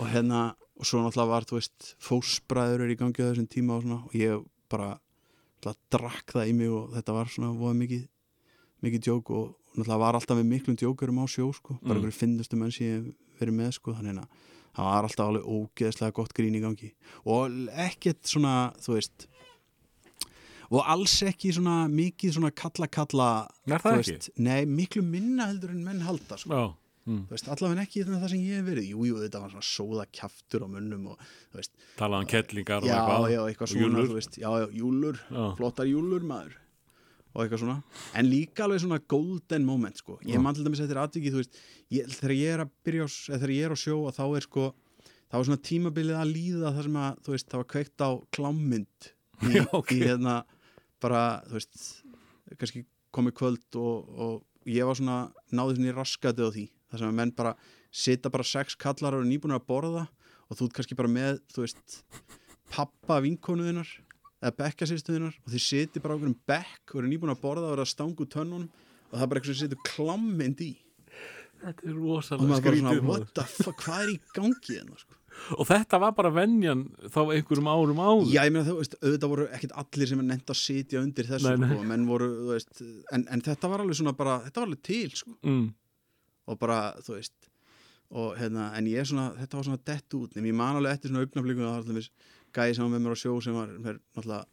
Og 0.00 0.08
hérna 0.12 0.54
og 0.76 0.84
svo 0.84 1.00
náttúrulega 1.00 1.30
var 1.30 1.44
þú 1.48 1.56
veist 1.60 1.94
fósbræður 2.04 2.82
er 2.84 2.92
í 2.92 2.96
gangi 3.00 3.22
á 3.22 3.28
þessum 3.30 3.48
tíma 3.48 3.76
og 3.78 3.84
svona. 3.86 4.00
Og 4.08 4.16
ég 4.18 4.42
bara 4.72 4.96
náttúrulega 5.62 5.76
drakk 5.96 6.32
það 6.36 6.48
í 6.50 6.56
mig 6.58 6.70
og 6.74 6.90
þetta 6.96 7.14
var 7.16 7.30
svona 7.32 7.52
voða 7.56 7.76
mikið 7.84 8.02
mikið 8.84 9.04
djók 9.06 9.30
og 9.36 9.46
náttúrulega 9.76 10.00
var 10.02 10.18
alltaf 10.18 10.36
með 10.40 10.50
miklum 10.50 10.76
djókurum 10.80 11.22
á 11.22 11.26
sjó 11.28 11.48
sko. 11.54 11.78
Bara 11.82 11.94
Mm. 11.96 12.02
einhverju 12.02 12.18
finnustu 12.18 12.56
menn 12.56 12.72
sem 12.72 12.86
ég 12.86 12.96
hef 13.04 13.14
verið 13.40 13.58
með 13.60 13.72
sko 13.78 13.94
þannig 13.98 14.20
að 14.22 14.44
það 14.76 14.90
var 14.90 15.06
alltaf 15.08 15.26
alveg 15.30 15.46
ógeðslega 15.56 16.16
gott 16.18 16.34
grín 16.36 16.56
í 16.58 16.60
gangi 16.64 16.90
og 17.32 17.54
ekkert 17.86 18.28
svona 18.28 18.54
þú 18.84 18.96
veist 18.98 19.28
og 20.66 20.82
alls 20.90 21.14
ekki 21.22 21.52
svona 21.54 21.76
mikið 21.90 22.34
svona 22.36 22.50
kalla-kalla 22.58 23.28
Er 23.70 23.78
þú 23.78 23.92
það 23.92 24.00
ekki? 24.02 24.32
nei, 24.42 24.64
miklu 24.66 25.04
minna 25.06 25.46
heldur 25.52 25.70
en 25.70 25.84
menn 25.86 26.02
halda 26.02 26.38
sko. 26.42 26.50
Já, 26.50 26.64
mm. 27.06 27.20
veist, 27.30 27.48
allavega 27.54 27.84
ekki 27.86 28.02
þannig 28.02 28.24
það 28.24 28.32
sem 28.34 28.42
ég 28.42 28.58
hef 28.60 28.66
verið 28.72 28.88
jú, 28.90 29.04
jú, 29.06 29.20
þetta 29.22 29.42
var 29.44 29.54
svona 29.54 29.68
sóða 29.70 30.06
kjaftur 30.18 30.66
á 30.66 30.68
munnum 30.74 31.08
veist, 31.54 31.72
talaðan 32.00 32.28
kettlingar 32.34 32.82
og 32.82 32.90
já, 32.90 32.98
eitthvað 32.98 33.30
já, 33.36 33.40
eitthvað 33.46 33.68
Og 33.68 33.74
svona 33.76 33.86
júllur. 33.86 34.10
þú 34.10 34.18
veist, 34.18 34.38
já, 34.42 34.48
já, 34.64 34.66
júlur, 34.82 35.20
Já. 35.30 35.42
flottar 35.60 35.86
júlur 35.92 36.26
maður 36.34 36.58
og 37.36 37.42
eitthvað 37.44 37.60
svona, 37.60 37.76
en 38.16 38.28
líka 38.30 38.64
alveg 38.64 38.80
svona 38.80 38.98
golden 39.12 39.66
moment, 39.68 40.00
sko, 40.00 40.16
ég 40.24 40.40
man 40.40 40.56
til 40.56 40.64
dæmis 40.64 40.80
eftir 40.80 41.00
atviki, 41.02 41.32
þú 41.34 41.42
veist, 41.42 41.58
ég, 41.92 42.08
þegar 42.16 42.32
ég 42.32 42.54
er 42.54 42.62
að 42.64 42.70
byrja 42.88 43.04
á, 43.04 43.08
þegar 43.36 43.52
ég 43.52 43.66
er 43.68 43.74
á 43.76 43.78
sjó 43.82 43.96
að 44.08 44.16
þá 44.16 44.24
er 44.40 44.46
sko 44.46 44.64
það 45.26 45.36
var 45.36 45.46
svona 45.50 45.64
tímabilið 45.68 46.18
að 46.20 46.32
líða 46.32 46.72
það 46.72 46.86
sem 46.86 46.98
að, 47.02 47.20
þú 47.26 47.34
veist, 47.34 47.48
það 47.52 47.60
var 47.62 47.68
kveikt 47.74 48.04
á 48.06 48.10
klámynd 48.36 49.08
í, 49.10 49.52
Já, 49.58 49.64
ok. 49.76 49.92
í 49.92 50.00
hérna, 50.06 50.36
bara, 51.02 51.22
þú 51.50 51.58
veist 51.58 51.84
kannski 52.56 52.84
komið 53.16 53.36
kvöld 53.40 53.80
og, 53.80 54.16
og 54.16 54.70
ég 54.70 54.88
var 54.88 54.98
svona, 54.98 55.18
náði 55.52 55.76
svona 55.76 55.92
í 55.92 55.96
raskati 55.96 56.46
á 56.46 56.50
því, 56.54 56.66
það 56.88 57.02
sem 57.02 57.10
að 57.10 57.18
menn 57.20 57.34
bara 57.36 57.54
sita 57.96 58.32
bara 58.32 58.46
sex 58.46 58.78
kallar 58.80 59.16
og 59.16 59.22
eru 59.24 59.28
nýbúinir 59.28 59.60
að 59.60 59.68
borða 59.68 60.06
og 60.46 60.58
þú 60.58 60.68
ert 60.68 60.78
kannski 60.78 60.98
bara 60.98 61.10
með, 61.10 61.40
þú 61.52 61.64
veist 61.66 62.00
pappa 62.72 63.20
vinkonuðinnar 63.24 63.88
eða 64.46 64.56
bekkasýstuðinnar 64.62 65.36
og 65.42 65.52
þið 65.52 65.64
siti 65.66 66.02
bara 66.02 66.14
á 66.14 66.16
einhverjum 66.16 66.40
bekk 66.48 66.94
og 66.94 67.02
eru 67.02 67.10
nýbúin 67.10 67.34
að 67.34 67.42
borða 67.42 67.70
og 67.70 67.76
eru 67.76 67.86
að 67.86 67.92
stangu 67.92 68.26
tönnunum 68.30 68.68
og 69.10 69.14
það 69.16 69.24
er 69.24 69.30
bara 69.30 69.40
eitthvað 69.40 69.54
sem 69.54 69.62
situr 69.66 69.86
klammynd 69.90 70.62
í 70.62 70.72
Þetta 71.56 71.86
er 71.88 71.94
rosalega 71.96 72.58
skrítið 72.60 73.06
what 73.06 73.30
the 73.34 73.44
fuck, 73.48 73.78
hvað 73.86 74.02
er 74.02 74.10
í 74.12 74.16
gangi 74.36 74.74
hérna, 74.76 74.98
sko? 75.00 75.16
Og 75.56 75.68
þetta 75.68 75.98
var 76.00 76.12
bara 76.16 76.30
venjan 76.32 76.84
þá 77.12 77.18
einhverjum 77.22 77.70
árum 77.70 78.00
áður 78.00 78.30
Já, 78.32 78.42
ég 78.44 78.52
meina 78.54 78.66
þú 78.68 78.76
veist, 78.78 78.96
auðvitað 79.00 79.32
voru 79.32 79.46
ekkit 79.56 79.74
allir 79.82 80.10
sem 80.10 80.22
er 80.22 80.28
nefnt 80.30 80.52
að 80.52 80.58
sitja 80.60 81.02
undir 81.02 81.28
þessu, 81.28 81.52
Nei, 81.52 81.64
nei. 81.64 81.72
sko, 81.72 81.88
menn 81.90 82.06
voru, 82.08 82.28
þú 82.38 82.54
veist, 82.54 82.84
en, 83.16 83.26
en 83.32 83.44
þetta 83.48 83.72
var 83.72 83.84
alveg 83.84 83.98
svona 84.00 84.14
bara, 84.16 84.38
þetta 84.46 84.62
var 84.62 84.70
alveg 84.70 84.82
til, 84.88 85.10
sko, 85.20 85.34
mm. 85.48 85.66
og 86.52 86.60
bara, 86.60 86.78
þú 87.04 87.16
veist, 87.16 87.50
og 88.16 88.32
hérna, 88.40 88.70
en 88.78 88.88
ég 88.92 89.02
er 89.02 89.10
svona, 89.10 89.26
þetta 89.40 89.60
var 89.60 89.68
svona 89.68 89.84
dett 89.92 90.18
út, 90.20 90.36
en 90.36 90.48
ég 90.48 90.56
man 90.56 90.80
alveg 90.80 90.96
eftir 90.96 91.12
svona 91.12 91.24
augnablíku 91.26 91.68
gæði 92.56 92.76
sem 92.78 92.84
var 92.86 92.92
með 92.96 93.04
mér 93.06 93.16
á 93.16 93.22
sjó 93.22 93.36
sem 93.44 93.56
var, 93.56 93.72
mér, 93.86 93.98
náttúrulega, 94.16 94.44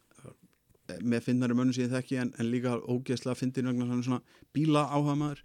eh, 0.93 0.97
með 1.13 1.27
finnari 1.30 1.55
mönnum 1.57 1.75
síðan 1.77 1.95
þekki, 1.97 2.17
en, 2.23 2.34
en 2.39 2.49
líka 2.51 2.77
ógeðslega 2.84 3.39
fyndin 3.39 3.69
vegna 3.71 3.88
hann 3.91 4.03
svona 4.03 4.21
bíla 4.53 4.85
áhuga 4.91 5.15
maður, 5.21 5.43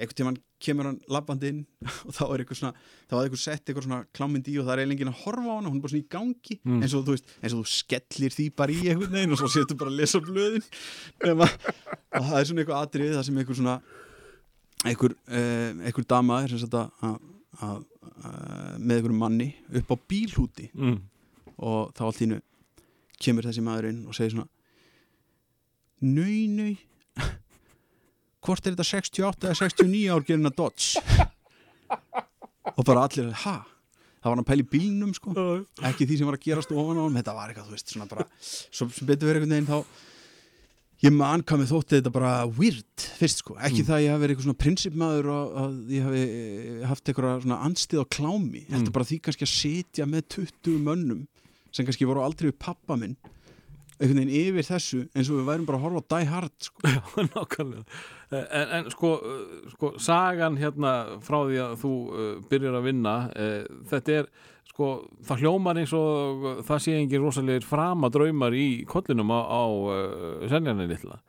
einhvern 0.00 0.16
tímann 0.16 0.38
kemur 0.64 0.86
hann 0.88 0.98
labbandi 1.12 1.48
inn 1.52 1.58
og 2.08 2.12
þá 2.16 2.22
er 2.32 2.42
eitthvað 2.42 2.58
svona, 2.60 2.72
þá 3.10 3.14
er 3.18 3.22
eitthvað 3.26 3.42
sett 3.44 3.62
eitthvað 3.68 3.86
svona 3.86 3.98
klámynd 4.16 4.48
í 4.48 4.54
og 4.60 4.64
það 4.66 4.72
er 4.74 4.80
eiginlega 4.82 4.96
enginn 4.96 5.12
að 5.12 5.20
horfa 5.26 5.44
á 5.52 5.56
hana, 5.58 5.68
hún 5.70 5.76
er 5.78 5.84
bara 5.84 5.92
svona 5.94 6.04
í 6.04 6.10
gangi, 6.16 6.56
Mm. 6.64 6.80
eins 6.82 6.94
og 6.96 7.04
þú 7.06 7.14
veist, 7.16 7.30
eins 7.42 7.54
og 7.56 7.60
þú 7.62 7.72
skellir 7.76 8.34
því 8.36 8.46
bara 8.56 8.72
í 8.76 8.80
einhvern 8.90 9.14
veginn 9.18 9.36
og 9.36 9.40
svo 9.42 9.50
setur 9.52 9.76
bara 9.80 9.92
að 9.92 10.00
lesa 10.00 10.20
blöðin 10.24 10.64
og 11.30 12.24
það 12.26 12.38
er 12.40 12.48
svona 12.50 12.64
eitthvað 12.64 12.82
atrið 12.86 13.14
það 13.18 13.26
sem 13.28 13.40
einhver 13.44 13.60
svona 13.60 13.76
einhver, 14.88 15.14
eh, 15.28 15.70
einhver 15.84 16.06
dama 16.08 16.40
er 16.44 16.48
sem 16.54 16.60
sagt 16.64 16.76
að 16.80 17.84
með 18.80 18.96
einhverjum 18.98 19.20
manni 19.20 19.50
upp 19.80 19.92
á 19.92 19.96
bílhúti 20.08 20.70
Mm. 20.74 20.98
Og 21.60 21.92
þá 21.96 22.06
allt 22.08 22.22
ínu 22.26 22.40
kemur 23.20 23.46
þessi 23.48 23.64
maður 23.64 23.90
inn 23.92 24.06
og 24.08 24.16
segir 24.16 24.36
svona 24.36 24.48
Nau, 26.00 26.36
nau 26.58 26.72
Hvort 28.40 28.64
er 28.64 28.72
þetta 28.72 28.88
68 28.88 29.50
eða 29.50 29.58
69 29.58 30.06
ár 30.08 30.24
gerinn 30.24 30.48
að 30.48 30.56
Dodge 30.62 31.02
og 32.78 32.86
bara 32.86 33.04
allir 33.04 33.32
ha, 33.44 33.56
það 34.20 34.28
var 34.28 34.36
hann 34.36 34.42
að 34.44 34.48
pæla 34.50 34.62
í 34.62 34.68
bílnum 34.70 35.10
sko. 35.16 35.32
Ekki 35.90 36.06
því 36.08 36.20
sem 36.20 36.28
var 36.28 36.38
að 36.38 36.46
gerast 36.46 36.72
ofan 36.72 37.00
á 37.00 37.02
hann 37.02 37.18
þetta 37.18 37.34
var 37.36 37.50
eitthvað, 37.50 37.66
þú 37.68 37.76
veist, 37.76 37.92
svona 37.92 38.08
bara 38.08 38.26
svo 38.40 38.88
sem 38.94 39.10
betur 39.10 39.30
verið 39.30 39.44
einhvern 39.44 39.56
veginn 39.56 39.68
þá 39.68 40.08
ég 41.00 41.14
hvað 41.16 41.60
með 41.62 41.70
þótti 41.70 41.96
þetta 41.96 42.12
bara 42.12 42.32
weird 42.58 43.04
fyrst 43.16 43.40
sko, 43.40 43.56
ekki 43.64 43.84
það 43.88 43.96
að 43.96 44.02
ég 44.04 44.12
hafi 44.12 44.22
verið 44.24 44.34
eitthvað 44.34 44.48
svona 44.48 44.62
prinsipmaður 44.64 45.30
og 45.32 45.54
að 45.62 45.76
ég 45.94 46.08
hafi 46.08 46.24
eh, 46.26 46.82
haft 46.90 47.08
eitthvað 47.08 47.44
svona 47.46 47.60
anstíð 47.68 48.02
á 48.04 48.06
klámi. 48.16 48.64
Mm. 48.66 48.74
heldur 48.74 48.96
bara 48.98 49.08
því 49.08 49.20
kannski 49.24 49.46
að 49.48 49.54
sitja 49.54 50.08
með 50.08 50.26
20 50.36 50.82
mönnum 50.84 51.22
sem 51.72 51.86
kannski 51.86 52.08
voru 52.08 52.24
aldrei 52.24 52.50
við 52.50 52.58
pappa 52.62 52.96
minn 53.00 53.16
einhvern 54.00 54.22
veginn 54.22 54.32
yfir 54.32 54.64
þessu 54.64 55.00
eins 55.12 55.28
og 55.28 55.40
við 55.40 55.48
værum 55.50 55.66
bara 55.68 55.78
að 55.78 55.84
horfa 55.84 56.00
á 56.00 56.10
Die 56.14 56.28
Hard 56.30 56.54
sko. 56.64 56.84
Já, 56.88 57.00
nákvæmlega. 57.34 57.98
En, 58.30 58.70
en 58.78 58.88
sko, 58.94 59.10
sko 59.74 59.90
sagan 60.00 60.56
hérna 60.60 60.94
frá 61.24 61.42
því 61.42 61.58
að 61.66 61.74
þú 61.82 61.92
uh, 62.08 62.30
byrjar 62.48 62.78
að 62.78 62.86
vinna 62.88 63.14
uh, 63.28 63.82
þetta 63.90 64.16
er 64.22 64.30
sko, 64.70 64.88
það 65.28 65.44
hljómar 65.44 65.82
eins 65.82 65.92
og 65.96 66.46
uh, 66.48 66.62
það 66.64 66.82
sé 66.86 66.96
engin 66.96 67.24
rosalegir 67.26 67.66
frama 67.68 68.08
draumar 68.12 68.56
í 68.56 68.68
kollinum 68.88 69.34
á, 69.36 69.40
á 69.44 69.62
uh, 69.68 70.48
seljarni 70.48 70.88
litla. 70.88 71.20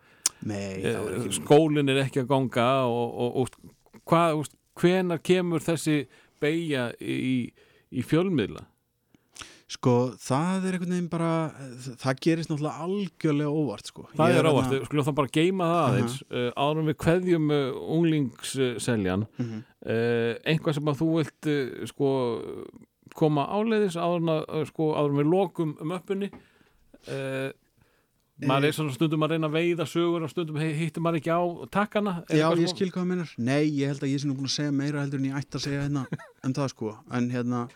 Nei, 0.47 0.79
það 0.81 1.01
var 1.03 1.11
Eh, 1.11 1.19
ekki 1.19 1.37
skólinn 1.41 1.91
er 1.91 2.03
ekki 2.05 2.23
að 2.23 2.31
ganga 2.31 2.69
og, 2.89 3.19
og, 3.25 3.43
og 3.43 3.99
hvað, 4.09 4.45
hvenar 4.79 5.19
kemur 5.21 5.61
þessi 5.61 6.05
beigja 6.41 6.87
í, 7.03 7.51
í 7.91 8.05
fjölmiðla 8.07 8.63
Sko, 9.71 9.91
það 10.19 10.65
er 10.67 10.75
einhvern 10.75 10.91
veginn 10.91 11.05
bara 11.11 11.27
það 12.01 12.17
gerist 12.25 12.49
náttúrulega 12.51 12.83
algjörlega 12.85 13.51
óvart 13.61 13.87
sko. 13.87 14.03
það 14.17 14.33
er 14.33 14.39
þarna- 14.41 14.51
ávart, 14.51 14.85
skulum 14.89 15.05
það 15.07 15.15
bara 15.21 15.31
geima 15.37 15.67
það 15.69 15.83
aðeins. 15.91 16.15
Uh, 16.27 16.49
áður 16.59 16.81
en 16.81 16.89
við 16.91 16.97
kveðjum 17.05 17.45
uh, 17.55 17.79
unglingsseljan 17.95 19.25
Mhm. 19.39 19.63
uh, 19.85 20.33
einhvað 20.51 20.75
sem 20.75 20.91
að 20.91 20.99
þú 21.01 21.09
vilt 21.17 21.47
uh, 21.53 21.85
sko 21.87 22.09
koma 23.15 23.45
áleiðis 23.47 23.95
uh, 23.95 24.65
sko 24.67 24.91
við 25.21 25.31
lokum 25.31 25.75
um 25.81 25.91
öppunni 25.95 26.29
uh, 27.07 27.51
maður 28.41 28.67
er 28.67 28.73
svona 28.75 28.93
stundum 28.95 29.23
að 29.23 29.35
reyna 29.35 29.47
að 29.51 29.55
veiða 29.55 29.85
sögur 29.87 30.23
og 30.25 30.31
stundum 30.31 30.57
hittir 30.57 31.03
maður 31.03 31.19
ekki 31.21 31.31
á 31.31 31.41
takkana 31.71 32.13
Er 32.29 32.39
Já, 32.41 32.47
ég 32.57 32.71
skil 32.71 32.89
hvað 32.89 33.03
það 33.03 33.09
minnar 33.11 33.33
Nei, 33.37 33.69
ég 33.69 33.87
held 33.91 34.03
að 34.03 34.11
ég 34.15 34.19
sé 34.23 34.27
nú 34.27 34.35
búin 34.35 34.49
að 34.49 34.55
segja 34.57 34.71
meira 34.75 35.03
heldur 35.03 35.19
en 35.21 35.29
ég 35.31 35.37
ætti 35.39 35.59
að 35.59 35.65
segja 35.67 35.83
hérna 35.85 36.05
um 36.43 36.53
það 36.57 36.71
sko. 36.73 36.95
En 37.13 37.29
hérna, 37.29 37.67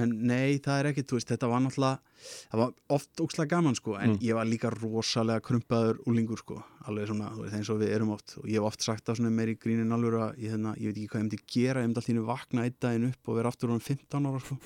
en 0.00 0.12
nei, 0.30 0.58
það 0.64 0.78
er 0.80 0.88
ekki, 0.90 1.04
þú 1.10 1.16
veist 1.18 1.30
þetta 1.32 1.48
var 1.52 1.62
náttúrulega, 1.64 1.98
það 2.50 2.60
var 2.62 2.72
oft 2.96 3.22
ókslega 3.24 3.50
gaman 3.54 3.76
sko, 3.78 3.94
en 4.00 4.10
Mm. 4.14 4.18
ég 4.26 4.34
var 4.38 4.46
líka 4.50 4.70
rosalega 4.74 5.40
krumpaður 5.46 6.00
úlingur 6.10 6.38
sko, 6.42 6.58
alveg 6.88 7.08
svona 7.10 7.30
þú 7.34 7.44
veist, 7.44 7.54
eins 7.58 7.70
og 7.70 7.80
við 7.80 7.94
erum 7.96 8.10
oft, 8.16 8.36
og 8.38 8.44
ég 8.50 8.58
hef 8.60 8.68
oft 8.70 8.82
sagt 8.82 9.04
það 9.06 9.16
svona 9.20 9.30
meir 9.38 9.52
í 9.54 9.58
grínin 9.58 9.92
alveg 9.96 10.18
að 10.20 10.38
ég, 10.38 10.50
hérna, 10.54 10.74
ég 10.76 10.90
veit 10.90 10.96
ekki 11.00 11.08
hvað 11.08 11.20
ég 11.20 11.26
myndi 11.28 11.42
gera, 11.56 11.80
ég 11.82 11.90
myndi 11.90 12.02
alltaf 12.02 12.26
vakna 12.32 12.64
einn 12.66 12.78
daginn 12.80 13.08
upp 13.10 13.28
og 13.28 13.36
vera 13.40 13.48
aftur 13.54 13.70
um 13.70 13.80
15 13.80 14.26
ára 14.30 14.40
sko. 14.44 14.58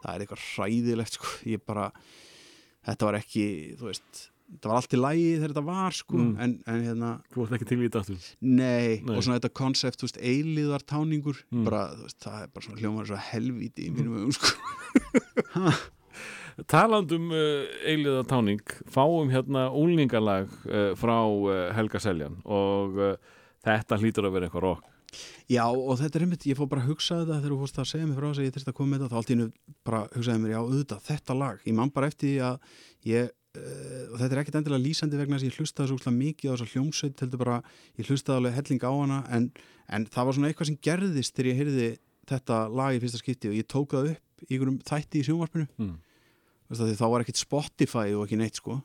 Það 0.00 0.14
er 0.14 0.20
eitthvað 0.24 0.44
hræðilegt 0.54 1.12
sko. 1.18 1.26
Ég 1.44 1.60
bara, 1.66 1.90
þetta 2.86 3.04
var 3.10 3.18
ekki 3.20 3.76
þú 3.76 3.90
veist, 3.90 4.28
þetta 4.50 4.68
var 4.72 4.76
allt 4.80 4.94
í 4.96 5.00
lægi 5.00 5.28
þegar 5.38 5.52
þetta 5.54 5.64
var 5.68 5.96
sko, 5.96 6.16
Mm. 6.20 6.32
en, 6.44 6.54
en 6.66 6.82
hérna 6.88 7.10
þú 7.34 7.44
ert 7.46 7.54
ekki 7.58 7.68
til 7.70 7.78
í 7.78 7.86
þetta 7.88 8.00
aftur 8.02 8.26
Nei, 8.40 9.00
Nei. 9.04 9.14
og 9.16 9.22
svona 9.22 9.38
þetta 9.40 9.52
konsept, 9.60 10.00
þú 10.00 10.08
veist, 10.08 10.20
eiliðar 10.20 10.82
táningur, 10.90 11.38
Mm. 11.52 11.64
bara, 11.68 11.82
þú 11.96 12.02
veist, 12.08 12.18
það 12.26 12.42
er 12.42 12.52
bara 12.54 12.66
svona 12.66 12.80
hljómar 12.82 13.06
svo 13.10 13.20
helvíti 13.30 13.86
í 13.86 13.94
mínum 13.94 14.18
ögum, 14.20 14.32
sko. 14.34 14.50
Talandum 16.68 17.30
uh, 17.32 17.64
eiliða 17.88 18.24
táning 18.28 18.60
fáum 18.92 19.30
hérna 19.32 19.68
úlningalag 19.72 20.50
uh, 20.68 20.92
frá 20.98 21.16
uh, 21.24 21.70
Helga 21.76 22.00
Seljan 22.02 22.34
og 22.44 22.98
þetta 23.64 23.96
hlýtur 24.02 24.26
að 24.28 24.34
vera 24.36 24.48
eitthvað 24.50 24.66
rock 24.66 24.86
Já, 25.50 25.64
og 25.66 25.96
þetta 25.98 26.20
er 26.20 26.22
einmitt, 26.26 26.44
ég 26.46 26.54
fór 26.58 26.68
bara 26.70 26.84
að 26.84 26.92
hugsa 26.92 27.16
þetta 27.24 27.40
þegar 27.40 27.50
þú 27.54 27.56
fórst 27.64 27.78
að 27.82 27.88
segja 27.90 28.06
mér 28.06 28.18
frá 28.20 28.26
þess 28.28 28.38
að 28.42 28.44
ég 28.46 28.52
þurfti 28.54 28.70
að 28.70 28.76
koma 28.78 28.90
með 28.92 29.00
þetta, 29.00 29.10
þá 29.10 29.18
allt 29.18 29.30
í 29.30 29.34
hennu 29.34 29.46
bara 29.88 30.02
hugsaði 30.14 30.42
mér, 30.44 30.52
já, 30.52 30.60
auðvitað, 30.60 31.00
þetta 31.08 31.36
lag, 31.40 31.64
ég 31.66 31.74
man 31.80 31.90
bara 31.96 32.10
eftir 32.12 32.44
að 32.46 32.76
ég, 33.10 33.32
og 33.58 34.18
þetta 34.20 34.30
er 34.30 34.40
ekkit 34.44 34.58
endilega 34.60 34.84
lýsandi 34.84 35.18
vegna 35.18 35.38
þess 35.38 35.46
að 35.46 35.50
ég 35.50 35.56
hlustaði 35.58 35.96
svo 35.98 36.12
mikið 36.14 36.52
á 36.52 36.54
þessa 36.54 36.74
hljómsveit, 36.74 37.22
heldur 37.24 37.40
bara, 37.40 37.56
ég 37.98 38.10
hlustaði 38.10 38.38
alveg 38.38 38.58
helling 38.60 38.84
á 38.86 38.92
hana, 38.94 39.18
en, 39.34 39.48
en 39.90 40.06
það 40.06 40.28
var 40.28 40.36
svona 40.36 40.50
eitthvað 40.50 40.70
sem 40.70 40.78
gerðist 40.86 41.34
þegar 41.34 41.50
ég 41.50 41.58
heyrði 41.58 41.88
þetta 42.30 42.60
lag 42.70 42.94
í 42.94 43.00
fyrsta 43.02 43.22
skipti 43.22 43.50
og 43.50 43.58
ég 43.58 43.66
tók 43.66 43.96
það 43.96 44.12
upp 44.12 44.46
í 44.46 44.54
einhverjum 44.54 44.78
þætti 44.86 45.20
í 45.22 45.26
sjónvarpinu, 45.26 45.66
mm. 45.80 45.98
Þá 46.70 47.02
var 47.10 47.24
ekkit 47.24 47.40
Spotify 47.40 48.12
og 48.14 48.28
ekki 48.28 48.36
neitt, 48.38 48.60
sko. 48.60 48.76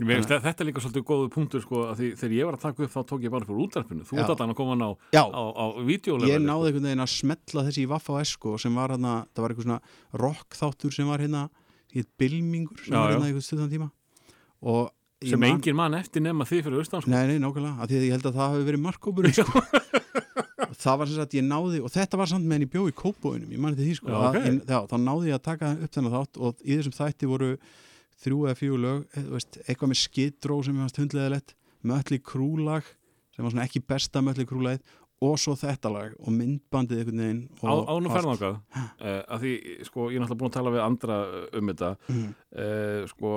Mér 0.00 0.20
finnst 0.20 0.30
að 0.32 0.46
þetta 0.46 0.62
er 0.62 0.68
líka 0.70 0.80
svolítið 0.80 1.02
góðu 1.08 1.30
punktur 1.34 1.60
sko, 1.60 1.80
að 1.90 1.98
því 1.98 2.08
þegar 2.16 2.34
ég 2.36 2.48
var 2.48 2.56
að 2.56 2.62
taka 2.62 2.84
upp 2.86 2.92
þá 2.94 3.00
tók 3.10 3.24
ég 3.26 3.32
bara 3.34 3.44
fyrir 3.48 3.62
útdarpinu 3.66 4.06
þú 4.06 4.20
ert 4.22 4.30
allan 4.32 4.52
að 4.54 4.58
koma 4.60 4.72
hann 4.72 4.84
á, 4.86 4.90
Já, 5.12 5.22
á, 5.28 5.42
á 5.50 5.64
vídeolega 5.84 6.30
ég 6.30 6.44
náði 6.44 6.70
einhvern 6.70 6.86
veginn 6.88 7.04
að 7.04 7.10
smetla 7.12 7.64
þessi 7.66 7.82
í 7.82 7.90
Vaffa 7.90 8.14
og 8.14 8.22
Esko 8.22 8.54
sem 8.62 8.78
var 8.80 8.94
hérna, 8.94 9.16
það 9.34 9.44
var 9.44 9.54
eitthvað 9.54 9.66
svona 9.66 10.22
rock 10.22 10.56
þáttur 10.56 10.94
sem 10.96 11.10
var 11.10 11.24
hérna 11.24 11.42
í 11.96 12.04
bilmingur 12.20 12.78
sem 12.84 12.94
Já, 12.94 13.00
var 13.02 13.12
hérna 13.16 13.30
í 13.32 13.42
stuttan 13.44 13.70
tíma 13.72 13.90
og 14.62 14.90
sem 15.24 15.40
man- 15.40 15.50
engin 15.56 15.76
mann 15.76 15.94
eftir 15.98 16.22
nema 16.24 16.46
þið 16.48 16.62
fyrir 16.64 16.80
austan 16.80 17.02
sko. 17.04 17.10
Nei, 17.12 17.26
nei, 17.28 17.38
nákvæmlega, 17.42 17.80
af 17.82 17.88
því 17.90 17.96
að 17.98 18.04
ég 18.06 18.14
held 18.16 18.26
að 18.30 18.36
það 18.38 18.52
hafi 18.54 18.66
verið 18.70 18.82
markkópurinn 18.86 19.36
sko. 19.36 19.62
Og 20.70 20.76
það 20.78 20.98
var 21.00 21.08
sem 21.10 21.16
sagt 21.18 21.34
ég 21.36 21.44
náði 21.44 21.80
og 21.84 21.90
þetta 21.92 22.18
var 22.20 22.28
samt 22.30 22.46
meðan 22.48 22.64
ég 22.66 22.70
bjó 22.72 22.82
í 22.88 22.94
kópóinum 22.96 23.50
ég 23.52 23.60
manni 23.60 23.76
til 23.80 23.86
því 23.88 23.94
sko, 23.98 24.08
Já, 24.12 24.16
að, 24.20 24.28
ok. 24.30 24.46
ég, 24.46 24.58
já, 24.70 24.78
þá 24.90 24.96
náði 25.02 25.30
ég 25.30 25.36
að 25.38 25.44
taka 25.48 25.70
upp 25.76 25.94
þennan 25.96 26.14
þátt 26.14 26.40
og 26.46 26.62
í 26.64 26.76
þessum 26.78 26.96
þætti 26.96 27.28
voru 27.30 27.50
þrjú 28.20 28.38
eða 28.46 28.58
fjögur 28.60 28.82
lög, 28.84 29.02
eh, 29.16 29.26
veist, 29.34 29.58
eitthvað 29.66 29.90
með 29.92 30.00
skidró 30.04 30.58
sem 30.64 30.76
ég 30.76 30.84
fannst 30.84 31.00
hundleðilegt, 31.00 31.54
mölli 31.90 32.18
krúlag 32.20 32.84
sem 33.34 33.44
var 33.44 33.54
svona 33.54 33.64
ekki 33.66 33.82
besta 33.88 34.20
mölli 34.24 34.44
krúlagið 34.48 34.80
og 35.20 35.38
svo 35.40 35.54
þetta 35.58 35.92
lag 35.92 36.12
og 36.16 36.32
myndbandið 36.32 37.02
einhvern 37.02 37.22
veginn 37.24 37.40
ánum 37.60 38.12
ferðangað 38.12 38.54
uh, 38.56 39.22
að 39.28 39.42
því, 39.44 39.54
sko, 39.88 40.06
ég 40.08 40.16
er 40.16 40.24
náttúrulega 40.24 40.40
búin 40.40 40.52
að 40.52 40.58
tala 40.58 40.74
við 40.74 40.84
andra 40.84 41.18
uh, 41.24 41.42
um 41.60 41.72
þetta. 41.72 41.90
Mhm. 42.08 42.28
uh, 42.64 43.00
sko, 43.10 43.32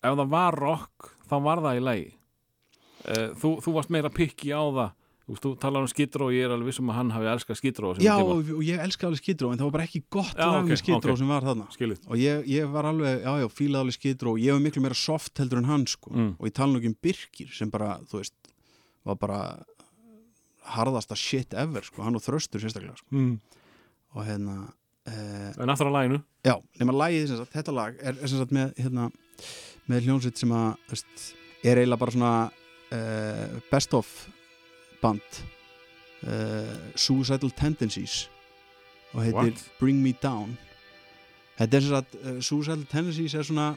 ef 0.00 0.16
það 0.22 0.32
var 0.36 0.58
rock 0.58 1.12
þá 1.30 1.36
var 1.46 1.62
það 1.66 1.78
í 1.78 1.84
lagi. 1.86 2.08
Uh, 3.00 3.28
þú, 3.40 3.52
þú 3.64 3.76
varst 3.78 3.94
meira 3.94 4.10
pikki 4.12 4.50
á 4.50 4.62
það. 4.62 4.96
Þú, 5.30 5.52
talar 5.62 5.84
um 5.84 5.86
Skidró 5.86 6.26
og 6.26 6.34
ég 6.34 6.42
er 6.42 6.50
alveg 6.50 6.72
vissum 6.72 6.88
að 6.90 6.96
hann 6.96 7.10
hafi 7.14 7.28
elskað 7.30 7.58
Skidró 7.60 7.92
Já, 8.02 8.16
og, 8.18 8.48
ég 8.66 8.80
elska 8.82 9.06
alveg 9.06 9.20
Skidró 9.20 9.52
en 9.52 9.60
það 9.60 9.68
var 9.68 9.74
bara 9.76 9.84
ekki 9.86 10.00
gott 10.10 10.32
Já, 10.34 10.48
lag 10.50 10.66
með 10.66 10.80
Skidró 10.80 11.12
ok. 11.14 11.20
sem 11.20 11.30
var 11.30 11.46
þarna. 11.46 11.66
Skilut 11.70 12.08
og 12.08 12.18
ég, 12.18 12.48
ég 12.50 12.72
var 12.72 12.88
alveg, 12.90 13.20
já 13.22 13.44
já, 13.44 13.46
fílaði 13.60 13.84
alveg 13.84 13.94
Skidró 13.94 14.32
og 14.34 14.42
ég 14.42 14.56
var 14.56 14.64
miklu 14.64 14.82
meira 14.82 14.98
soft 14.98 15.38
heldur 15.38 15.60
en 15.62 15.68
hann 15.70 15.86
sko. 15.86 16.10
Mm. 16.10 16.32
og 16.34 16.50
ég 16.50 16.56
tala 16.56 16.72
nú 16.72 16.80
ekki 16.80 16.90
um 16.90 16.98
Birkir 17.06 17.54
sem 17.54 17.70
bara, 17.70 17.92
þú 18.10 18.24
veist 18.24 18.50
var 19.06 19.20
bara 19.22 19.40
harðasta 20.74 21.16
shit 21.18 21.54
ever 21.58 21.84
sko, 21.86 22.04
hann 22.06 22.18
og 22.18 22.24
Þröstur 22.24 22.62
sérstaklega 22.62 22.96
sko. 23.00 23.08
mm. 23.10 23.34
og 24.16 24.26
hérna 24.26 24.56
eh, 25.10 25.50
en 25.62 25.74
aftur 25.74 25.90
á 25.90 25.96
læginu 25.98 26.20
já, 26.46 26.56
nema 26.80 26.96
lagið 26.96 27.28
sem 27.28 27.40
sagt, 27.42 27.52
þetta 27.54 27.76
lag 27.76 28.00
er, 28.00 28.16
er 28.16 28.30
sem 28.32 28.40
sagt 28.40 28.54
með 28.56 28.74
hérna, 28.80 29.10
með 29.90 30.08
hljónsveit 30.08 30.40
sem 30.40 30.56
að 30.56 30.74
veist, 30.90 31.30
er 31.64 31.80
eiginlega 31.80 32.02
bara 32.04 32.16
svona 32.16 32.34
eh, 32.96 33.60
best 33.70 33.94
of 33.98 34.10
band 35.02 35.42
eh, 36.26 36.74
Suicidal 36.96 37.52
Tendencies 37.56 38.26
og 39.14 39.24
heitir 39.24 39.54
What? 39.54 39.70
Bring 39.80 40.02
Me 40.04 40.14
Down 40.22 40.56
þetta 41.58 41.76
er 41.76 41.86
sagt 41.86 42.18
uh, 42.20 42.36
Suicidal 42.40 42.84
Tendencies 42.88 43.34
er 43.34 43.46
svona 43.46 43.72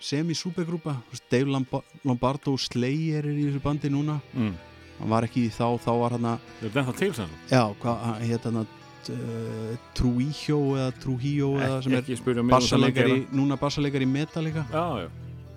semi-supergrúpa 0.00 0.96
Dave 1.30 1.50
Lomba- 1.52 1.84
Lombardo 2.08 2.56
Slayer 2.58 3.26
er 3.26 3.36
í 3.36 3.46
þessu 3.50 3.60
bandi 3.64 3.90
núna 3.92 4.16
mm. 4.32 4.54
Hann 5.00 5.12
var 5.14 5.26
ekki 5.26 5.46
í 5.48 5.52
þá, 5.54 5.66
þá 5.80 5.90
var 6.02 6.16
hann 6.16 6.28
að 6.34 6.52
er 6.60 6.74
þetta 6.76 6.96
til 7.00 7.10
sem 7.16 7.32
já, 7.50 7.62
hvað 7.82 8.02
hann 8.06 8.24
hétt 8.28 8.48
hann 8.48 8.60
að 8.62 8.74
uh, 9.14 9.76
Trujillo 9.96 10.60
eða 10.76 10.90
Trujillo 11.02 11.52
eða 11.60 11.78
sem 11.84 11.96
er 11.96 12.42
um 12.42 12.52
bassaleikari, 12.52 13.20
geira. 13.22 13.36
núna 13.40 13.58
bassaleikari 13.60 14.08
í 14.08 14.10
Metallica 14.10 14.66
já, 14.68 14.84
já, 15.04 15.08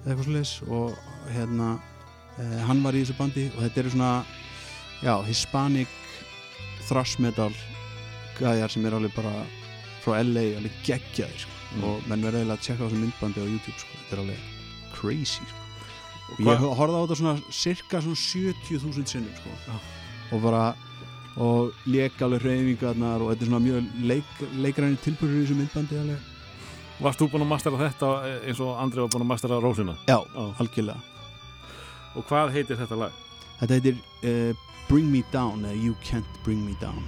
eitthvað 0.04 0.24
svoleiðis 0.28 0.54
og 0.70 0.96
hérna 1.34 1.74
uh, 1.76 2.62
hann 2.70 2.84
var 2.86 2.96
í 2.96 3.04
þessu 3.04 3.18
bandi 3.20 3.50
og 3.52 3.60
þetta 3.66 3.84
eru 3.84 3.94
svona 3.98 4.14
já, 5.04 5.16
hispanic 5.28 6.00
thrash 6.88 7.20
metal 7.24 7.52
gæjar 8.40 8.72
sem 8.72 8.86
er 8.88 8.96
alveg 8.98 9.14
bara 9.16 9.34
frá 10.04 10.20
LA 10.20 10.50
alveg 10.60 10.80
geggjaðir 10.86 11.46
sko. 11.46 11.60
Mm. 11.74 11.84
og 11.90 12.08
menn 12.10 12.22
verður 12.22 12.44
eiginlega 12.44 12.60
að 12.60 12.66
tjekka 12.68 12.86
á 12.86 12.88
þessu 12.88 13.02
myndbandi 13.02 13.44
á 13.44 13.48
YouTube 13.50 13.80
sko. 13.82 14.00
þetta 14.00 14.16
er 14.16 14.24
alveg 14.24 14.48
crazy 14.94 15.46
sko. 15.50 15.63
Ég 16.40 16.64
horfði 16.64 16.98
á 16.98 17.04
þetta 17.04 17.18
svona 17.20 17.36
cirka 17.54 18.02
svona 18.02 18.18
70.000 18.18 19.06
sinnum 19.12 19.36
sko. 19.38 19.54
Já. 19.68 19.76
og 20.34 20.42
bara 20.42 20.64
og 21.36 21.74
alveg 22.26 22.42
hreyfingarnar 22.46 23.22
og 23.22 23.32
þetta 23.32 23.44
er 23.46 23.50
svona 23.50 23.64
mjög 23.66 23.88
leik, 24.06 24.36
leikræni 24.62 25.00
tilbúrur 25.02 25.40
í 25.40 25.44
þessu 25.44 25.58
myndbandi 25.58 25.98
alveg. 25.98 26.20
varst 27.02 27.20
þú 27.20 27.30
búin 27.32 27.46
að 27.46 27.50
mastera 27.50 27.80
þetta 27.82 28.12
eins 28.46 28.60
og 28.62 28.78
Andri 28.78 29.02
var 29.02 29.10
búin 29.10 29.26
að 29.26 29.32
mastera 29.34 29.60
Rósina 29.60 29.96
já, 30.08 30.20
Já. 30.22 30.46
algjörlega 30.62 31.02
og 32.16 32.26
hvað 32.30 32.54
heitir 32.54 32.78
þetta 32.78 32.96
lag? 32.96 33.12
Þetta 33.60 33.74
heitir 33.74 33.96
uh, 34.30 34.54
Bring 34.90 35.10
Me 35.10 35.24
Down 35.34 35.66
eða 35.66 35.74
You 35.82 35.96
Can't 36.06 36.42
Bring 36.46 36.62
Me 36.62 36.76
Down 36.82 37.02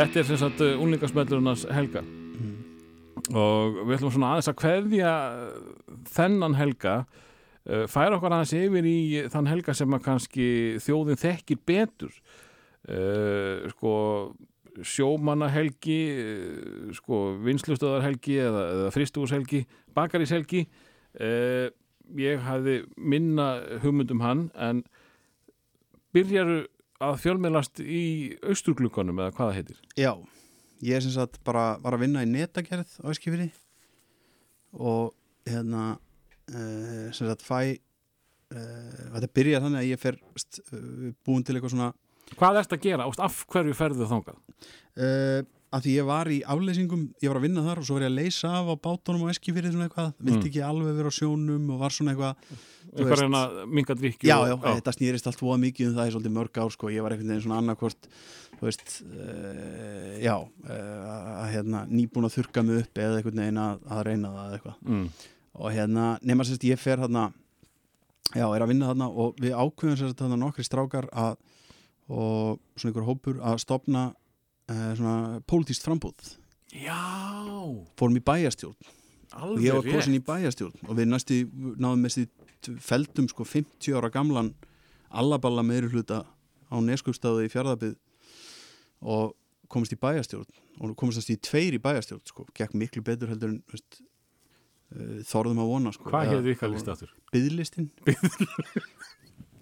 Þetta 0.00 0.16
er 0.16 0.24
sem 0.24 0.38
sagt 0.40 0.62
uh, 0.64 0.78
unlingasmellurinnars 0.80 1.66
Helga. 1.76 2.00
Og 3.36 3.74
við 3.84 3.98
ætlum 3.98 4.12
svona 4.14 4.30
aðeins 4.32 4.48
að 4.48 4.56
kveðja 4.62 5.10
þennan 6.08 6.56
Helga 6.56 6.94
uh, 7.02 7.84
færa 7.84 8.16
okkar 8.16 8.32
aðeins 8.32 8.54
yfir 8.56 8.88
í 8.88 9.00
þann 9.28 9.50
Helga 9.50 9.74
sem 9.76 9.92
að 9.92 10.06
kannski 10.06 10.46
þjóðin 10.80 11.20
þekkir 11.20 11.60
betur. 11.68 12.16
Uh, 12.88 13.68
sko 13.74 13.92
sjómannahelgi 14.80 16.00
sko 16.96 17.20
vinslustöðarhelgi 17.44 18.40
eða, 18.40 18.66
eða 18.78 18.96
fristúshelgi, 18.96 19.66
bakaríshelgi. 19.92 20.64
Uh, 21.20 21.68
ég 22.16 22.40
hafði 22.48 22.80
minna 22.96 23.52
hugmyndum 23.84 24.24
hann 24.24 24.46
en 24.56 24.80
byrjaru 26.16 26.62
að 27.00 27.18
fjölmiðlast 27.24 27.80
í 27.82 28.02
austurglukkanum 28.50 29.20
eða 29.22 29.34
hvað 29.36 29.50
það 29.50 29.58
heitir 29.60 29.78
Já, 30.00 30.12
ég 30.84 30.98
er 30.98 31.04
sem 31.06 31.14
sagt 31.14 31.40
bara 31.46 31.64
var 31.82 31.96
að 31.96 32.04
vinna 32.06 32.24
í 32.26 32.28
netagerð 32.30 32.92
á 33.00 33.06
Eskifiri 33.12 33.48
og 34.76 35.14
hérna 35.48 35.86
uh, 35.96 37.06
sem 37.16 37.26
sagt 37.26 37.42
fæ 37.46 37.58
uh, 37.72 39.06
þetta 39.16 39.32
byrjar 39.40 39.64
þannig 39.64 39.80
að 39.82 39.88
ég 39.90 40.02
fer 40.02 40.20
uh, 40.20 41.10
búin 41.26 41.44
til 41.46 41.56
eitthvað 41.56 41.74
svona 41.76 41.92
Hvað 42.30 42.60
ertu 42.60 42.76
að 42.76 42.84
gera? 42.84 43.06
Af 43.26 43.40
hverju 43.50 43.72
ferðu 43.74 44.06
þangað? 44.06 44.36
uh, 45.00 45.40
að 45.70 45.84
því 45.86 45.92
ég 45.94 46.06
var 46.08 46.26
í 46.34 46.40
afleysingum 46.50 47.02
ég 47.22 47.30
var 47.30 47.38
að 47.38 47.44
vinna 47.46 47.62
þar 47.62 47.80
og 47.80 47.86
svo 47.86 47.96
var 47.96 48.04
ég 48.04 48.10
að 48.10 48.18
leysa 48.18 48.50
af 48.58 48.70
á 48.70 48.74
bátunum 48.82 49.22
á 49.22 49.30
Eskifiri 49.30 49.70
svona 49.70 49.86
eitthvað, 49.86 50.12
vildi 50.18 50.40
Mm. 50.40 50.48
ekki 50.50 50.62
alveg 50.66 50.96
vera 50.98 51.12
á 51.12 51.14
sjónum 51.14 51.70
og 51.70 51.78
var 51.84 51.94
svona 51.94 52.14
eitthvað 52.14 52.36
Eitthvað 52.90 53.20
reyna 53.20 53.40
að 53.46 53.58
minga 53.70 53.94
drikki 53.94 54.26
Já, 54.26 54.36
já, 54.50 54.56
þetta 54.58 54.92
snýrist 54.96 55.26
allt 55.30 55.42
voða 55.44 55.60
mikið 55.62 55.90
um 55.90 55.94
það 55.94 56.08
í 56.08 56.14
svolítið 56.16 56.34
mörg 56.34 56.58
ár 56.58 56.72
sko, 56.74 56.90
ég 56.90 57.04
var 57.06 57.14
veginn 57.14 57.42
svona 57.44 57.60
annarkvort 57.62 58.08
þú 58.60 58.66
veist, 58.66 58.96
uh, 59.06 60.16
já 60.20 60.34
uh, 60.36 61.44
að 61.44 61.52
hérna, 61.54 61.84
nýbúin 61.86 62.26
að 62.26 62.34
þurka 62.34 62.64
mig 62.66 62.82
upp 62.82 62.98
eða 62.98 63.20
einhvern 63.20 63.42
veginn 63.44 63.60
að, 63.62 63.86
reyna 64.10 64.32
það 64.34 64.56
eitthvað 64.56 64.80
mm. 64.90 65.06
og 65.54 65.70
hérna, 65.76 66.08
nema 66.26 66.44
sérst 66.48 66.66
ég 66.66 66.82
fer 66.82 66.98
þarna 67.04 67.28
já, 68.34 68.44
er 68.50 68.64
að 68.64 68.72
vinna 68.74 68.90
þarna 68.90 69.08
og 69.08 69.38
við 69.40 69.54
ákveðum 69.54 70.00
sérst 70.02 70.18
þarna 70.18 70.40
nokkri 70.42 70.66
strákar 70.66 71.08
að, 71.14 71.38
og 72.10 72.58
svona 72.74 72.90
einhver 72.90 73.06
hópur 73.06 73.38
að 73.38 73.62
stopna 73.62 74.08
uh, 74.70 74.90
svona 74.98 75.42
pólitíst 75.50 75.84
frambúð 75.86 76.36
Já, 76.70 77.02
fórum 77.98 78.18
í 78.18 78.22
bæjastjórn 78.22 78.96
alveg 79.34 79.66
ég 79.66 79.76
var 79.76 79.86
kosin 79.86 80.18
í 80.18 80.22
bæjastjórn 80.26 80.86
og 80.86 80.98
við 80.98 81.10
næstu 81.10 81.40
náðum 81.78 82.04
með 82.04 82.16
því 82.16 82.26
feldum 82.84 83.28
sko 83.30 83.46
50 83.46 83.98
ára 83.98 84.10
gamlan 84.12 84.52
allaballa 85.10 85.64
meiri 85.66 85.90
hluta 85.90 86.22
á 86.70 86.76
neskupstaðu 86.82 87.46
í 87.46 87.52
fjárðabið 87.52 87.96
og 89.00 89.34
komist 89.70 89.94
í 89.94 89.98
bæjastjórn 90.00 90.50
og 90.80 90.94
komist 90.98 91.30
í 91.32 91.38
tveir 91.38 91.76
í 91.76 91.82
bæjastjórn 91.82 92.24
sko, 92.28 92.46
gekk 92.56 92.76
miklu 92.78 93.02
betur 93.06 93.30
heldur 93.32 93.54
en 93.54 93.60
veist, 93.70 94.00
uh, 94.94 95.20
þorðum 95.28 95.62
að 95.64 95.72
vona 95.74 95.94
sko. 95.94 96.08
Hvað 96.10 96.34
hefði 96.34 96.54
ykkar 96.56 96.72
listi 96.74 96.92
aftur? 96.94 97.14
Biðlistin 97.34 97.90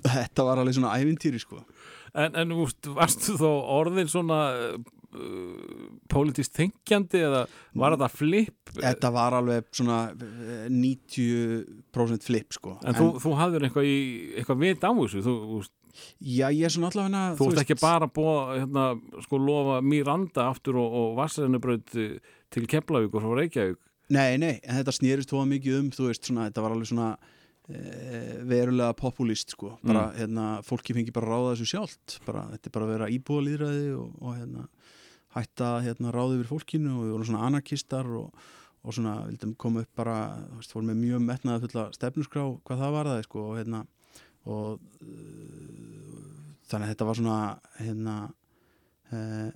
Þetta 0.09 0.44
var 0.47 0.60
alveg 0.62 0.76
svona 0.76 0.94
ævintýri 0.94 1.40
sko. 1.43 1.59
En, 2.16 2.36
en 2.39 2.55
úst, 2.55 2.86
varstu 2.94 3.35
þó 3.36 3.48
orðin 3.80 4.09
svona 4.09 4.39
uh, 5.14 5.89
politist 6.10 6.55
þengjandi 6.59 7.22
eða 7.28 7.43
var 7.78 7.97
þetta 7.97 8.10
flip? 8.12 8.72
Þetta 8.76 9.10
var 9.14 9.39
alveg 9.39 9.68
svona 9.72 9.98
eh, 10.12 10.68
90% 10.72 12.28
flip 12.28 12.52
sko. 12.56 12.76
En, 12.85 12.97
þú, 12.98 13.09
þú 13.22 13.35
hafður 13.39 13.66
eitthvað, 13.68 13.90
eitthvað 14.43 14.62
vit 14.64 14.85
á 14.86 14.90
þessu? 14.93 15.24
Þú, 15.26 15.64
Já, 16.22 16.47
ég 16.55 16.62
er 16.68 16.70
svona 16.70 16.93
allavega 16.93 17.35
þú 17.35 17.47
ert 17.51 17.60
ekki 17.64 17.76
bara 17.80 18.06
búið 18.14 18.60
hérna, 18.60 18.82
sko, 19.24 19.39
lofa 19.43 19.80
Miranda 19.82 20.44
aftur 20.52 20.76
og, 20.78 20.93
og 20.94 21.16
Vassarinubraut 21.18 21.89
til 21.90 22.68
Keflavík 22.70 23.16
og 23.18 23.24
frá 23.24 23.32
Reykjavík? 23.40 23.80
Nei, 24.14 24.36
nei, 24.39 24.52
en 24.62 24.78
þetta 24.78 24.94
snýrist 24.94 25.32
tóða 25.32 25.48
mikið 25.51 25.80
um, 25.80 25.89
þú 25.97 26.06
veist, 26.06 26.28
svona, 26.30 26.47
þetta 26.48 26.62
var 26.64 26.76
alveg 26.76 26.90
svona 26.93 27.09
e, 27.66 27.80
verulega 28.48 28.94
populist, 28.97 29.56
sko, 29.56 29.74
bara, 29.82 30.06
Mm. 30.12 30.16
hérna, 30.22 30.47
fólki 30.64 30.94
fengi 30.97 31.12
bara 31.12 31.32
ráða 31.35 31.56
þessu 31.56 31.66
sjálft, 31.74 32.20
bara, 32.28 32.47
þetta 32.55 32.70
er 32.70 32.76
bara 32.78 32.86
að 32.86 32.94
vera 32.94 33.10
íbúðalýðræði 33.18 33.90
og, 33.98 34.14
og 34.22 34.39
hérna, 34.39 34.68
hætta, 35.37 35.75
hérna, 35.85 36.13
ráði 36.15 36.39
yfir 36.39 36.51
fólkinu 36.53 36.95
og 36.95 37.05
við 37.05 37.15
vorum 37.15 37.29
svona 37.29 37.45
anarkistar 37.49 38.09
og, 38.21 38.49
og 38.83 38.97
svona, 38.97 39.15
vildum 39.29 39.55
koma 39.61 39.85
upp 39.85 40.01
bara, 40.01 40.17
þú 40.49 40.61
veist, 40.61 40.75
fórum 40.75 40.91
með 40.93 41.01
mjög 41.03 41.25
metnaða 41.27 41.63
fulla 41.67 41.87
stefnusgrá, 41.97 42.45
hvað 42.69 42.83
það 42.85 42.95
var 42.97 43.11
það, 43.13 43.23
sko, 43.29 43.47
og 43.51 43.59
hérna, 43.61 43.83
og 44.49 44.69
uh, 45.05 46.53
þannig 46.71 46.87
að 46.87 46.93
þetta 46.95 47.09
var 47.11 47.21
svona, 47.21 47.41
hérna, 47.81 48.17
uh, 49.13 49.51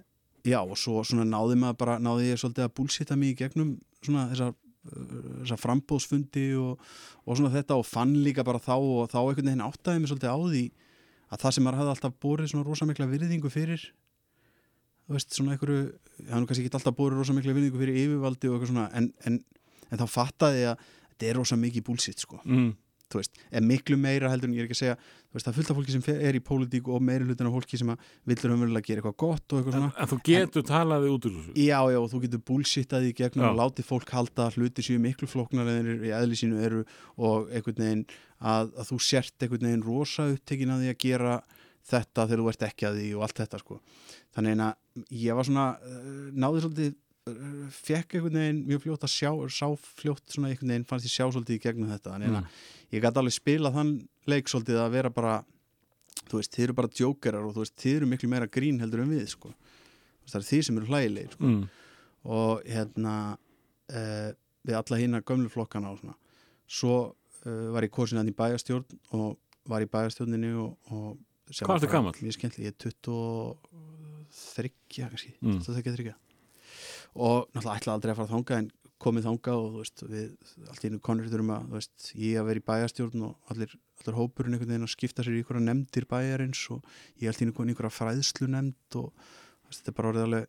já, 0.44 0.60
og 0.60 0.76
svo 0.80 1.06
svona 1.06 1.28
náði 1.28 1.60
maður 1.62 1.80
bara, 1.84 1.96
náði 2.02 2.32
ég 2.32 2.42
svolítið 2.42 2.68
að 2.68 2.76
búlsita 2.80 3.18
mig 3.18 3.32
í 3.32 3.40
gegnum 3.44 3.76
svona 4.02 4.28
þessar 4.32 4.58
þessar 4.82 5.60
frambóðsfundi 5.62 6.46
og, 6.58 6.80
og 7.22 7.38
svona 7.38 7.52
þetta 7.54 7.78
og 7.78 7.86
fann 7.86 8.16
líka 8.24 8.44
bara 8.46 8.58
þá 8.62 8.74
og 8.74 9.10
þá 9.12 9.18
einhvern 9.20 9.50
veginn 9.50 9.66
áttaði 9.66 10.02
mig 10.02 10.10
svolítið 10.10 10.32
á 10.34 10.38
því 10.42 10.62
að 11.32 11.42
það 11.44 11.54
sem 11.54 11.66
maður 11.66 11.80
hafði 11.80 11.92
alltaf 11.94 12.16
borið 12.24 12.50
svona 12.50 12.66
rosa 12.66 12.88
mikla 12.88 13.08
virðingu 13.10 13.52
fyrir 13.52 13.84
þú 15.12 15.18
veist 15.18 15.36
svona 15.36 15.56
einhverju 15.56 15.82
það 16.22 16.36
er 16.38 16.46
kannski 16.48 16.64
ekki 16.64 16.78
alltaf 16.78 16.96
borið 16.98 17.20
rosa 17.20 17.34
mikla 17.36 17.56
virðingu 17.56 17.80
fyrir 17.82 17.98
yfirvaldi 18.06 18.48
og 18.48 18.54
eitthvað 18.56 18.70
svona 18.72 18.86
en, 18.96 19.10
en, 19.28 19.34
en 19.90 20.00
þá 20.00 20.06
fattaði 20.08 20.58
ég 20.62 20.68
að 20.72 20.78
þetta 21.12 21.28
er 21.28 21.36
rosa 21.40 21.56
mikið 21.60 21.82
búlsitt 21.86 22.22
sko 22.22 22.38
mm. 22.42 22.70
þú 23.12 23.20
veist, 23.20 23.32
er 23.52 23.62
miklu 23.66 23.96
meira 24.00 24.30
heldur 24.32 24.48
en 24.48 24.56
ég 24.56 24.64
er 24.64 24.68
ekki 24.68 24.78
að 24.78 24.82
segja 24.82 24.96
þú 24.96 25.36
veist, 25.36 25.44
það 25.44 25.52
er 25.52 25.56
fullt 25.58 25.70
af 25.72 25.76
fólki 25.78 25.92
sem 25.94 26.04
er 26.14 26.34
í 26.38 26.42
pólitík 26.48 26.84
og 26.88 26.98
meiri 27.04 27.28
hlutin 27.28 27.48
af 27.50 27.56
fólki 27.58 27.76
sem 27.80 27.92
að 27.92 27.98
villur 28.32 28.54
umverulega 28.56 28.86
gera 28.88 28.98
eitthvað 29.02 29.18
gott 29.24 29.46
og 29.46 29.56
eitthvað 29.58 29.74
en, 29.74 29.80
svona 29.82 29.92
en 30.04 30.10
þú 30.12 30.18
getur 30.30 30.64
talaði 30.72 31.06
út 31.12 31.28
úr 31.28 31.34
þessu 31.38 31.52
Já, 31.58 31.80
já, 31.92 31.98
og 32.00 32.08
þú 32.12 32.18
getur 32.26 32.42
búlsittað 32.50 33.08
í 33.08 33.12
gegnum 33.20 33.44
Já. 33.46 33.50
og 33.52 33.58
látið 33.60 33.88
fólk 33.88 34.08
halda 34.16 34.48
hluti 34.56 34.80
séu 34.86 34.98
miklu 35.02 35.26
flóknar 35.30 35.68
en 35.72 35.90
þetta 41.90 42.26
þegar 42.26 42.42
þú 42.42 42.50
ert 42.52 42.66
ekki 42.68 42.88
að 42.88 42.98
því 43.00 43.08
og 43.16 43.24
allt 43.26 43.40
þetta 43.42 43.60
sko. 43.62 43.78
Þannig 44.36 44.62
að 44.66 45.06
ég 45.22 45.38
var 45.38 45.48
svona 45.48 45.66
uh, 45.78 46.28
náði 46.32 46.62
svolítið 46.64 46.92
uh, 46.92 47.64
fekk 47.76 48.16
einhvern 48.16 48.38
veginn 48.40 48.62
mjög 48.68 48.84
fljótt 48.86 49.06
að 49.08 49.14
sjá 49.14 49.30
sá 49.56 49.66
fljótt 50.00 50.36
svona 50.36 50.52
einhvern 50.52 50.74
veginn 50.74 50.88
fannst 50.88 51.08
ég 51.08 51.14
sjá 51.14 51.26
svolítið 51.26 51.58
í 51.58 51.62
gegnum 51.66 51.92
þetta 51.92 52.14
þannig 52.14 52.38
að 52.38 52.62
ég 52.94 53.04
gæti 53.04 53.22
alveg 53.22 53.36
spila 53.36 53.74
þann 53.74 53.92
leik 54.30 54.52
svolítið 54.52 54.82
að 54.82 54.94
vera 54.96 55.12
bara 55.12 55.36
þú 56.28 56.40
veist, 56.40 56.52
þið 56.54 56.66
eru 56.66 56.76
bara 56.78 56.92
djókerar 56.92 57.46
og 57.46 57.54
þú 57.56 57.64
veist, 57.64 57.76
þið 57.82 57.96
eru 57.98 58.10
miklu 58.10 58.30
meira 58.30 58.50
grín 58.50 58.80
heldur 58.82 59.02
en 59.04 59.12
við 59.12 59.24
sko. 59.32 59.52
Það 60.28 60.38
er 60.38 60.48
þið 60.48 60.66
sem 60.66 60.78
eru 60.78 60.90
hlægilegir 60.90 61.34
sko 61.34 61.48
mm. 61.48 61.62
og 62.38 62.62
hérna 62.68 63.14
uh, 63.34 64.30
við 64.62 64.78
alla 64.78 65.00
hína 65.00 65.22
gömlu 65.26 65.50
flokkana 65.50 65.90
og 65.90 65.98
svona 65.98 66.14
svo 66.70 66.96
uh, 67.10 67.68
var 67.74 67.86
ég 67.86 67.92
kosin 67.92 68.20
hann 68.20 68.30
í 68.30 68.36
bæjarstjórn 68.36 69.00
og 69.18 69.34
var 69.68 69.84
í 69.84 69.90
bæjarstjórninni 69.90 70.52
og, 70.62 70.76
og 70.94 71.18
Hvað 71.50 71.76
ertu 71.76 71.86
bara 71.88 71.92
gamall? 71.96 72.20
Mjög 72.22 72.36
skemmtileg, 72.38 72.66
ég 72.66 72.72
er 72.72 72.78
23 72.92 74.70
kannski, 74.92 75.32
Mm. 75.42 75.58
23 75.64 76.14
og 77.14 77.48
náttúrulega 77.52 77.78
ætlaði 77.80 77.96
aldrei 77.96 78.12
að 78.12 78.16
fara 78.20 78.32
þangað 78.32 78.58
en 78.62 78.70
komið 79.02 79.24
þanga 79.26 79.52
og 79.58 79.66
þú 79.72 79.78
veist, 79.82 80.02
við 80.08 80.28
allt 80.70 80.84
í 80.84 80.88
einu 80.88 81.00
konur 81.02 81.26
þurfum 81.28 81.50
að, 81.52 81.62
þú 81.68 81.74
veist, 81.76 82.12
ég 82.14 82.38
að 82.40 82.46
vera 82.48 82.60
í 82.62 82.66
bæjarstjórn 82.70 83.24
og 83.26 83.34
allir, 83.52 83.70
allir 84.00 84.16
hópurinn 84.20 84.54
einhvern 84.54 84.70
veginn 84.72 84.86
að 84.86 84.94
skipta 84.94 85.24
sér 85.26 85.34
í 85.34 85.42
einhverja 85.42 85.66
nefndir 85.66 86.06
bæjarins 86.08 86.62
og 86.70 86.84
ég 87.20 87.28
allt 87.28 87.42
í 87.42 87.44
einu 87.44 87.52
komin 87.56 87.68
í 87.68 87.74
einhverja 87.74 87.96
fræðslu 87.98 88.46
nefnd 88.48 88.98
og 89.02 89.12
þetta 89.72 89.90
er 89.90 89.96
bara 89.98 90.12
orðið 90.12 90.26
alveg 90.28 90.46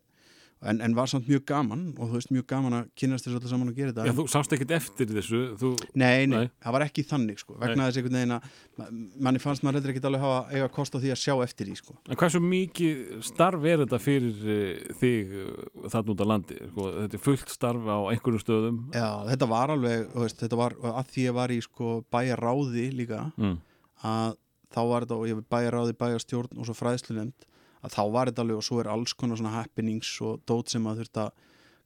en, 0.70 0.80
en 0.84 0.94
var 0.96 1.10
samt 1.10 1.26
mjög 1.28 1.44
gaman 1.48 1.82
og 1.98 2.08
þú 2.10 2.18
veist, 2.18 2.30
mjög 2.34 2.46
gaman 2.50 2.76
að 2.78 2.86
kynast 3.00 3.26
þessu 3.26 3.38
öllu 3.40 3.50
saman 3.50 3.70
og 3.70 3.76
gera 3.78 3.92
þetta 3.92 4.06
Já, 4.06 4.12
En- 4.12 4.18
þú 4.18 4.24
sást 4.32 4.54
ekkert 4.56 4.74
eftir 4.78 5.10
þessu 5.12 5.40
þú, 5.60 5.70
Nei, 5.94 6.26
nei, 6.26 6.44
Nei. 6.44 6.50
það 6.64 6.76
var 6.76 6.84
ekki 6.86 7.04
þannig 7.08 7.42
sko, 7.42 7.56
vegna 7.60 7.88
þess 7.88 8.00
einhvern 8.00 8.18
veginn 8.18 8.34
að 8.36 8.48
ma- 8.80 8.88
manni 9.28 9.42
fannst 9.42 9.64
maður 9.66 9.78
reyndar 9.78 9.94
ekki 9.94 10.04
alveg 10.10 10.24
hafa 10.24 10.40
eiga 10.54 10.70
kost 10.78 10.96
á 10.96 10.98
því 11.02 11.12
að 11.14 11.20
sjá 11.24 11.34
eftir 11.44 11.70
því 11.70 11.76
sko. 11.80 11.96
En 12.08 12.20
hversu 12.20 12.42
mikið 12.44 13.02
starf 13.28 13.68
er 13.70 13.82
þetta 13.84 14.00
fyrir 14.02 14.44
uh, 14.44 14.94
þig 15.00 15.34
uh, 15.40 15.88
þarna 15.92 16.14
út 16.14 16.24
á 16.24 16.26
landi? 16.32 16.60
Sko, 16.72 16.88
þetta 17.00 17.18
er 17.20 17.24
fullt 17.28 17.54
starf 17.54 17.90
á 17.90 17.98
einhverjum 18.12 18.44
stöðum 18.44 18.80
Já, 18.94 19.08
þetta 19.30 19.50
var 19.50 19.74
alveg, 19.76 20.06
veist, 20.14 20.40
þetta 20.42 20.60
var 20.60 20.78
að 20.94 21.12
því 21.12 21.28
ég 21.28 21.38
var 21.40 21.54
í 21.54 21.60
sko 21.64 21.98
bæjaráði 22.14 22.88
líka 22.94 23.26
mm. 23.36 23.58
að 24.04 24.38
þá 24.74 24.80
var 24.90 25.04
þetta 25.06 25.18
og 25.20 25.28
ég 25.30 25.38
var 25.38 25.50
bæjaráði, 25.54 25.98
bæjarstjórn 26.00 26.58
og 26.58 26.66
svo 26.68 26.74
fræðslu 26.78 27.14
nefnd 27.18 27.46
að 27.84 27.96
þá 27.96 28.02
var 28.14 28.30
þetta 28.30 28.44
alveg 28.44 28.60
og 28.60 28.66
svo 28.66 28.80
er 28.80 28.90
alls 28.92 29.14
konar 29.18 29.40
svona 29.40 29.56
happenings 29.58 30.12
og 30.24 30.44
dót 30.48 30.72
sem 30.72 30.86
að 30.88 31.02
þurft 31.02 31.20
að 31.24 31.42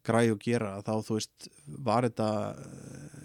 græja 0.09 0.35
og 0.35 0.43
gera 0.43 0.75
þá 0.87 0.93
þú 1.07 1.17
veist 1.19 1.49
var 1.89 2.07
þetta 2.07 2.29
eh, 2.53 3.17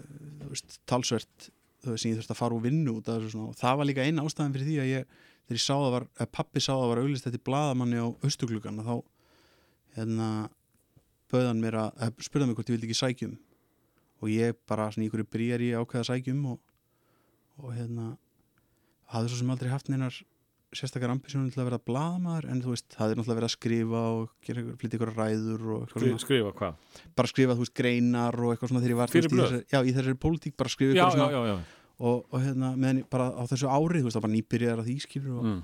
þú 0.42 0.50
veist, 0.50 0.80
talsvert 0.90 1.48
þú 1.84 1.92
veist, 1.92 2.02
sem 2.02 2.10
ég 2.12 2.18
þurft 2.18 2.34
að 2.34 2.40
fara 2.40 2.58
og 2.58 2.64
vinna 2.64 2.96
út 2.96 3.08
af 3.08 3.22
þessu 3.22 3.46
og 3.46 3.56
það 3.60 3.80
var 3.80 3.90
líka 3.90 4.04
eina 4.04 4.26
ástæðan 4.26 4.56
fyrir 4.56 4.70
því 4.70 4.76
að 4.82 4.90
ég 4.90 5.14
þegar 5.44 5.58
ég 5.58 5.64
sá 5.64 5.72
það 5.74 5.94
var, 5.94 6.06
að 6.18 6.30
pappi 6.32 6.62
sá 6.64 6.72
það 6.72 6.90
var 6.90 7.02
auðlist 7.02 7.28
þetta 7.28 7.42
bladamanni 7.48 8.00
á 8.00 8.06
austuglugan 8.24 8.84
þá 8.84 8.94
hérna 9.94 10.28
bauðan 11.32 11.60
mér 11.62 11.78
að, 11.80 11.90
að 12.06 12.22
spurða 12.26 12.48
mig 12.48 12.58
hvort 12.58 12.70
ég 12.70 12.78
vildi 12.78 12.90
ekki 12.90 13.00
sækjum 13.00 13.34
og 14.24 14.30
ég 14.32 14.56
bara 14.68 14.88
svona 14.90 15.04
í 15.04 15.08
einhverju 15.08 15.30
brýjar 15.30 15.64
ég 15.64 15.82
ákveða 15.82 16.08
sækjum 16.10 16.44
og, 16.54 16.60
og 17.60 17.74
hérna 17.76 18.14
hafði 19.12 19.32
svo 19.32 19.42
sem 19.42 19.52
aldrei 19.52 19.72
haft 19.72 19.90
neinar 19.92 20.16
sérstakar 20.78 21.12
ambisjónum 21.14 21.50
til 21.54 21.60
að 21.62 21.68
vera 21.70 21.78
blaðamaður 21.88 22.48
en 22.50 22.62
þú 22.64 22.72
veist, 22.74 22.96
hafði 22.98 23.16
náttúrulega 23.18 23.38
verið 23.40 23.48
að 23.48 23.54
skrifa 23.54 24.02
og 24.14 24.28
flytja 24.80 24.98
ykkur 24.98 25.12
ræður 25.14 25.64
Skri, 25.92 26.12
skrifa 26.24 26.52
hvað? 26.58 26.74
bara 27.16 27.30
skrifa, 27.30 27.54
þú 27.58 27.64
veist, 27.64 27.74
greinar 27.78 28.34
og 28.40 28.52
eitthvað 28.54 28.72
svona 28.72 28.82
þegar 28.84 28.94
ég 28.94 29.00
var 29.02 29.14
Fyrir 29.14 29.30
blöð? 29.32 29.54
já, 29.70 29.78
í 29.84 29.94
þessari 29.94 30.18
pólitík 30.26 30.56
bara 30.58 30.68
skrifa 30.74 30.94
Já, 30.98 31.06
ykkur 31.06 31.10
já, 31.10 31.14
svona 31.14 31.30
já, 31.32 31.42
já. 31.52 31.56
og, 31.98 32.24
og 32.34 32.40
hérna, 32.42 32.72
meðan 32.76 33.04
bara 33.10 33.30
á 33.34 33.42
þessu 33.52 33.70
ári 33.70 34.02
þú 34.02 34.08
veist, 34.10 34.16
það 34.18 34.26
bara 34.26 34.36
nýbyrjar 34.36 34.82
að 34.84 34.90
því 34.90 34.96
skilur 35.06 35.38
og, 35.38 35.44
Mm. 35.44 35.62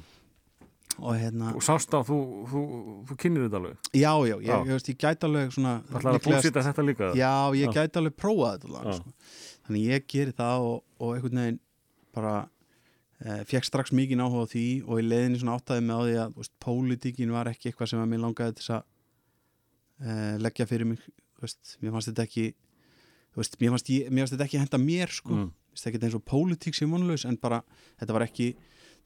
og 1.00 1.14
hérna, 1.16 1.54
Og 1.56 1.62
sást 1.64 1.94
á, 1.96 2.00
þú, 2.04 2.16
þú, 2.50 2.60
þú 3.08 3.16
kynir 3.22 3.44
þetta 3.48 3.56
alveg 3.60 3.76
já, 3.94 4.10
já, 4.26 4.34
ég, 4.36 4.46
Já. 4.46 4.56
ég, 4.60 4.72
veist, 4.74 4.88
ég 4.90 4.98
gæti 5.00 5.24
alveg 5.28 5.52
svona 5.54 5.74
Það 5.88 6.00
ætlar 6.00 6.18
að 6.18 6.24
búsita 6.26 6.64
þetta 6.66 6.84
líka 6.84 7.10
Já, 7.16 7.32
ég 7.56 7.66
Já. 7.70 7.72
gæti 7.78 8.00
alveg 8.02 8.16
prófað 8.20 8.58
þetta 8.58 8.82
Já. 8.84 8.96
sko. 8.98 9.12
Fekk 13.20 13.66
strax 13.68 13.92
mikið 13.92 14.22
áhuga 14.24 14.46
á 14.48 14.52
því 14.52 14.64
og 14.86 15.00
í 15.00 15.04
leiðinni 15.04 15.40
svona 15.42 15.58
áttaði 15.58 15.84
mig 15.84 15.96
á 15.96 16.02
því 16.06 16.16
að 16.22 16.34
veist, 16.40 16.52
pólitíkin 16.64 17.34
var 17.34 17.50
ekki 17.50 17.68
eitthvað 17.70 17.90
sem 17.92 18.00
að 18.00 18.10
mér 18.14 18.22
langaði 18.24 18.56
til 18.60 18.68
að 18.78 18.82
eh, 20.06 20.36
leggja 20.40 20.66
fyrir 20.70 20.88
mig 20.88 21.02
veist, 21.40 21.76
mér 21.82 21.92
fannst 21.94 22.10
þetta 22.10 22.24
ekki 22.26 22.46
veist, 23.36 23.58
mér 23.60 23.74
fannst, 23.74 23.90
ég, 23.92 24.08
mér 24.10 24.24
fannst 24.24 24.36
þetta 24.36 24.46
ekki 24.48 24.62
henda 24.62 24.80
mér 24.82 25.12
sko, 25.14 25.36
Mm. 25.36 25.50
ekki 25.80 26.00
eins 26.02 26.16
og 26.18 26.24
pólitík 26.26 26.74
sem 26.74 26.90
vonlaus 26.90 27.24
en 27.24 27.36
bara, 27.40 27.62
þetta 28.00 28.12
var 28.16 28.24
ekki 28.26 28.54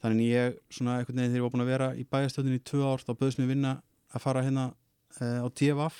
þannig 0.01 0.31
ég 0.31 0.57
svona 0.73 0.97
einhvern 0.99 1.15
veginn 1.19 1.31
þegar 1.31 1.39
ég 1.39 1.45
var 1.45 1.53
búin 1.53 1.63
að 1.65 1.71
vera 1.71 1.89
í 1.95 2.03
bæjastöðunni 2.03 2.59
í 2.59 2.63
tvö 2.65 2.81
ár, 2.83 3.03
þá 3.05 3.13
bauðst 3.19 3.39
mér 3.39 3.51
vinna 3.51 3.75
að 4.11 4.23
fara 4.23 4.43
hérna 4.43 4.65
eh, 5.21 5.39
á 5.39 5.47
TFF 5.47 5.99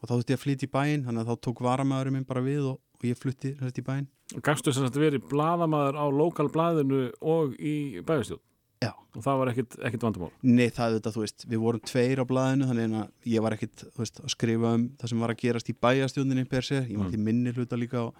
og 0.00 0.08
þá 0.08 0.12
þurfti 0.14 0.32
ég 0.32 0.38
að 0.38 0.44
flytja 0.44 0.68
í 0.68 0.72
bæinn 0.72 1.04
þannig 1.04 1.24
að 1.24 1.28
þá 1.32 1.44
tók 1.44 1.60
varamæðurinn 1.66 2.16
minn 2.16 2.28
bara 2.28 2.44
við 2.44 2.70
og, 2.72 2.78
og 3.00 3.08
ég 3.08 3.16
flutti 3.18 3.54
sérst 3.58 3.80
í 3.80 3.84
bæinn. 3.86 4.06
Gangstu 4.46 4.72
sem 4.72 4.84
þetta 4.86 5.00
verið 5.02 5.24
blaðamaður 5.30 5.96
á 5.98 6.06
lokalblaðinu 6.14 7.00
og 7.26 7.56
í 7.58 7.74
bæðastjóð 8.06 8.40
Já. 8.84 8.92
og 8.94 9.24
það 9.24 9.38
var 9.40 9.50
ekkit, 9.52 9.74
ekkit 9.88 10.04
vandamál? 10.06 10.28
Nei, 10.46 10.68
það 10.70 10.84
er 10.86 10.94
þetta, 10.98 11.12
þú 11.16 11.24
veist, 11.24 11.46
við 11.50 11.62
vorum 11.64 11.82
tveir 11.90 12.22
á 12.22 12.24
blaðinu 12.30 12.68
þannig 12.70 12.94
að 13.00 13.32
ég 13.34 13.42
var 13.44 13.56
ekkit, 13.56 13.82
veist, 13.98 14.20
að 14.22 14.30
skrifa 14.36 14.74
um 14.78 14.84
það 15.00 15.12
sem 15.12 15.24
var 15.24 15.34
að 15.34 15.40
gerast 15.42 15.72
í 15.72 15.76
bæjastjóndinni 15.82 16.46
per 16.48 16.62
se, 16.68 16.78
ég 16.86 16.96
var 16.96 17.08
Mm. 17.08 17.10
ekki 17.10 17.24
minni 17.26 17.52
hluta 17.56 17.76
líka 17.80 18.04
og 18.06 18.14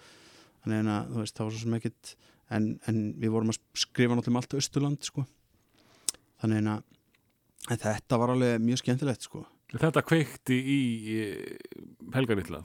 þannig 0.64 0.90
að, 0.96 1.14
veist, 1.20 1.36
það 1.38 1.44
var 1.46 1.54
svo 1.54 1.62
sem 1.62 1.78
ekkit 1.78 2.14
en, 2.50 2.66
en 2.90 2.98
við 3.22 3.30
vorum 3.36 3.52
að 3.54 3.60
skrifa 3.74 4.16
náttúrulega 4.18 4.34
um 4.34 4.40
allt 4.42 4.58
Östurland, 4.58 5.02
sko. 5.06 5.26
Þannig 6.42 6.68
að 6.72 7.80
þetta 7.86 8.18
var 8.18 8.32
alveg 8.34 8.60
mjög 8.64 8.82
skemmtilegt, 8.82 9.22
sko 9.28 9.46
Þetta 9.70 10.02
kveikti 10.02 10.56
í, 10.58 10.78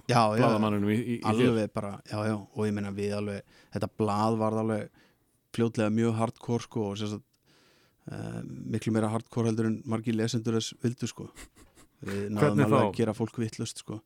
já, 0.09 0.21
blaðamannunum 0.39 0.89
í, 0.89 0.97
í, 0.97 1.17
alveg 1.29 1.69
bara, 1.75 1.99
já, 2.09 2.17
já, 2.25 2.33
og 2.33 2.61
ég 2.65 2.73
meina 2.73 2.93
við 2.95 3.13
alveg, 3.19 3.57
þetta 3.75 3.89
blað 4.01 4.37
var 4.41 4.57
alveg 4.63 5.03
fljótlega 5.55 5.93
mjög 5.93 6.15
hardcore 6.17 6.65
sko 6.65 6.87
og 6.89 6.97
sérst 6.99 7.19
að 7.19 7.21
uh, 8.15 8.39
miklu 8.73 8.95
meira 8.95 9.11
hardcore 9.13 9.51
heldur 9.51 9.69
en 9.69 9.77
margir 9.89 10.17
lesendur 10.17 10.57
þess 10.57 10.73
vildu 10.81 11.09
sko. 11.11 11.29
Við 12.05 12.23
náðum 12.33 12.41
Hvernig 12.41 12.65
alveg 12.65 12.81
þá? 12.81 12.87
að 12.87 12.97
gera 12.97 13.17
fólk 13.17 13.39
vittlust 13.43 13.83
sko. 13.85 13.99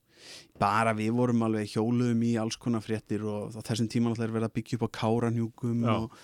Bara 0.59 0.91
við 0.97 1.13
vorum 1.15 1.45
alveg 1.47 1.71
hjóluðum 1.71 2.25
í 2.27 2.33
alls 2.41 2.59
konar 2.59 2.83
fréttir 2.83 3.23
og 3.23 3.55
á 3.55 3.63
þessum 3.63 3.87
tíma 3.87 4.11
náttúrulega 4.11 4.27
er 4.27 4.35
verið 4.35 4.49
að 4.49 4.57
byggja 4.59 4.79
upp 4.79 4.89
á 4.91 4.95
káranhjúkum 4.99 5.87
og, 5.93 6.19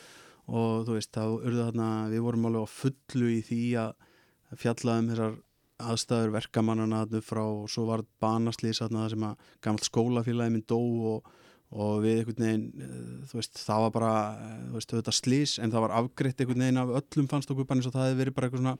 og 0.52 0.84
þú 0.89 0.97
veist, 0.97 1.14
þá 1.15 1.23
urðu 1.39 1.69
þarna 1.69 1.88
við 2.11 2.26
vorum 2.27 2.49
alveg 2.52 2.68
á 2.68 2.76
fullu 2.76 3.31
í 3.31 3.39
því 3.47 3.61
að 3.85 3.95
að 4.53 4.61
fjalla 4.61 4.99
um 5.02 5.10
þessar 5.11 5.35
aðstæður 5.81 6.35
verkamannana 6.38 7.02
þarna 7.03 7.23
frá 7.26 7.41
og 7.43 7.65
svo 7.72 7.88
var 7.89 8.06
banaslýs 8.23 8.80
þarna 8.84 9.10
sem 9.11 9.26
að 9.27 9.49
gamalt 9.65 9.88
skólafélagi 9.88 10.53
minn 10.53 10.68
dó 10.69 10.80
og, 11.11 11.27
og 11.76 11.97
við 12.06 12.22
einhvern 12.22 12.45
veginn 12.45 12.85
eh, 12.85 13.26
þú 13.31 13.41
veist, 13.41 13.60
það 13.60 13.84
var 13.85 13.93
bara 13.97 14.14
eh, 14.45 14.56
þú 14.69 14.80
veist, 14.80 14.95
þetta 14.95 15.15
slýs 15.19 15.57
en 15.60 15.76
það 15.76 15.85
var 15.88 15.97
afgreitt 15.99 16.41
einhvern 16.41 16.65
veginn 16.65 16.81
af 16.84 16.95
öllum 17.02 17.30
fannst 17.31 17.52
okkur 17.52 17.68
bara 17.68 17.81
eins 17.81 17.89
og 17.89 17.95
það 17.97 18.07
hefði 18.07 18.22
verið 18.23 18.38
bara 18.38 18.49
eitthvað 18.49 18.64
svona 18.64 18.77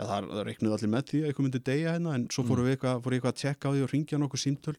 já 0.00 0.06
það, 0.06 0.30
það 0.30 0.46
reiknuðu 0.48 0.76
allir 0.76 0.94
með 0.94 1.06
því 1.10 1.20
að 1.20 1.30
eitthvað 1.30 1.46
myndi 1.48 1.62
deyja 1.66 1.94
hérna 1.96 2.16
en 2.16 2.26
svo 2.32 2.46
fórum 2.46 2.68
við 2.68 2.76
eitthvað, 2.76 3.02
fór 3.04 3.16
ég 3.16 3.20
eitthvað 3.20 3.34
að 3.34 3.42
tjekka 3.42 3.70
á 3.70 3.72
því 3.74 3.84
og 3.84 3.94
ringja 3.94 4.20
nokkuð 4.22 4.44
símtöl 4.44 4.76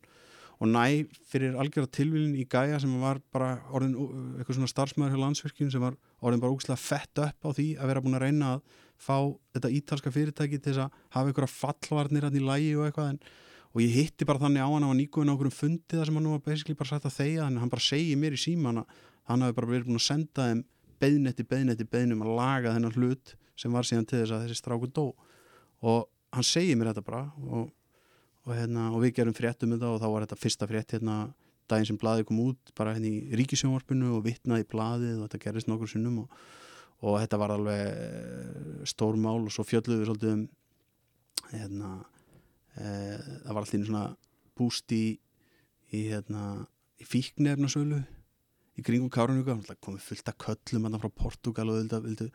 og 0.62 0.70
næ 0.70 1.10
fyrir 1.32 1.58
algjörða 1.58 1.90
tilvílin 1.98 2.38
í 2.38 2.46
gæja 2.50 2.78
sem 2.82 2.94
var 3.02 3.20
bara 3.34 3.56
orðin 3.74 3.96
uh, 3.98 4.10
eitthvað 4.38 4.60
svona 4.60 4.70
starfsmæður 4.70 5.16
hjá 5.16 5.22
landsverkjum 5.24 5.72
sem 5.74 5.82
var 5.84 5.98
orðin 6.22 6.44
bara 6.44 6.54
ógæslega 6.54 6.82
fett 6.82 7.22
upp 7.24 7.48
á 7.48 7.50
því 7.50 7.68
að 7.80 7.92
vera 7.92 8.04
búin 8.06 8.18
að 8.20 8.26
reyna 8.28 8.52
að 8.56 8.78
fá 9.02 9.18
þetta 9.56 9.72
ítalska 9.78 10.14
fyrirtæki 10.14 10.60
til 10.60 10.72
þess 10.72 10.84
að 10.86 11.00
hafa 11.16 11.32
einhverja 11.32 11.54
fallvarnir 11.54 12.28
hann 12.28 12.38
í 12.38 12.44
lægi 12.46 12.74
og 12.78 12.88
eitthvað 12.88 13.14
en, 13.14 13.22
og 13.72 13.82
ég 13.82 13.96
hitti 13.96 14.28
bara 14.28 14.44
þannig 14.44 14.66
á 14.66 14.70
hann 14.70 14.86
á 14.86 14.92
nýguðin 15.00 15.32
á 15.32 15.34
einhverjum 15.34 15.58
fundi 15.58 15.98
þar 15.98 16.10
sem 16.10 16.20
hann 16.20 16.30
var 16.36 16.44
basically 16.46 16.78
bara 16.78 16.92
sagt 16.92 17.08
að 17.10 17.18
þegja 17.18 17.48
þannig 17.48 17.62
að 17.62 17.66
hann 17.66 17.74
bara 17.74 17.88
segi 17.88 18.16
mér 18.20 18.38
í 18.38 18.42
síman 18.42 18.84
að 18.84 19.02
hann 19.32 19.46
hafi 19.46 19.58
bara 19.58 19.72
verið 19.72 19.90
búin 19.90 20.02
að 20.02 20.08
senda 20.08 20.48
þeim 20.50 20.64
beðnetti, 21.02 21.46
beðnetti, 21.48 21.88
beðnum 21.90 22.24
að 22.26 22.34
laga 22.38 22.74
þennan 22.76 22.96
hlut 22.98 23.36
sem 23.60 23.74
var 23.74 23.88
síðan 23.88 24.08
til 24.10 24.22
þess 24.22 24.36
að 24.36 24.46
þessi 24.46 24.60
stráku 24.60 24.90
dó. 24.94 25.06
Og 25.82 26.08
hann 26.36 26.48
segi 26.48 26.76
mér 26.78 26.92
þetta 26.92 27.06
bara 27.06 27.24
og, 27.42 27.72
og, 28.46 28.54
hérna, 28.56 28.90
og 28.94 29.02
við 29.04 29.16
gerum 29.20 29.38
frétt 29.38 29.66
um 29.66 29.74
þetta 29.76 29.92
og 29.92 30.02
þá 30.02 30.08
var 30.14 30.26
þetta 30.28 30.42
fyrsta 30.42 30.70
frétt 30.70 30.96
hérna 30.96 31.18
daginn 31.72 31.90
sem 31.90 32.00
blaðið 32.00 32.28
kom 32.30 32.42
út 32.44 32.74
bara 32.78 32.96
hérna 32.96 33.10
í 33.10 33.40
ríkisjónvarpinu 33.40 34.12
og 34.18 34.26
vitnaði 34.28 34.66
í 34.66 34.70
blaðið 34.72 35.20
og 35.20 35.28
þetta 35.28 35.44
gerist 35.46 35.72
nokkur 35.72 35.92
sinnum 35.92 36.24
og, 36.26 36.42
og 37.02 37.18
þetta 37.18 37.40
var 37.42 37.54
alveg 37.56 37.82
eh, 37.82 38.82
stór 38.90 39.18
mál 39.20 39.40
og 39.42 39.54
svo 39.54 39.66
fjölluðu 39.66 40.02
við 40.02 40.10
svolítið 40.10 40.34
um 40.36 40.48
hérna 41.52 41.92
e, 42.78 42.86
það 42.86 43.52
var 43.52 43.62
alltaf 43.64 43.86
svona 43.88 44.06
búst 44.58 44.94
í 44.96 45.04
í 45.92 46.06
hérna 46.08 46.66
í 47.02 47.08
fíknefnasölu 47.08 48.00
í 48.80 48.84
kringum 48.86 49.12
Kárunhuga, 49.12 49.58
komið 49.84 50.06
fullt 50.06 50.32
af 50.32 50.38
köllum 50.40 50.88
hérna 50.88 51.00
frá 51.02 51.12
Portugal 51.12 51.72
og 51.74 51.82
vildu, 51.82 52.02
vildu 52.06 52.28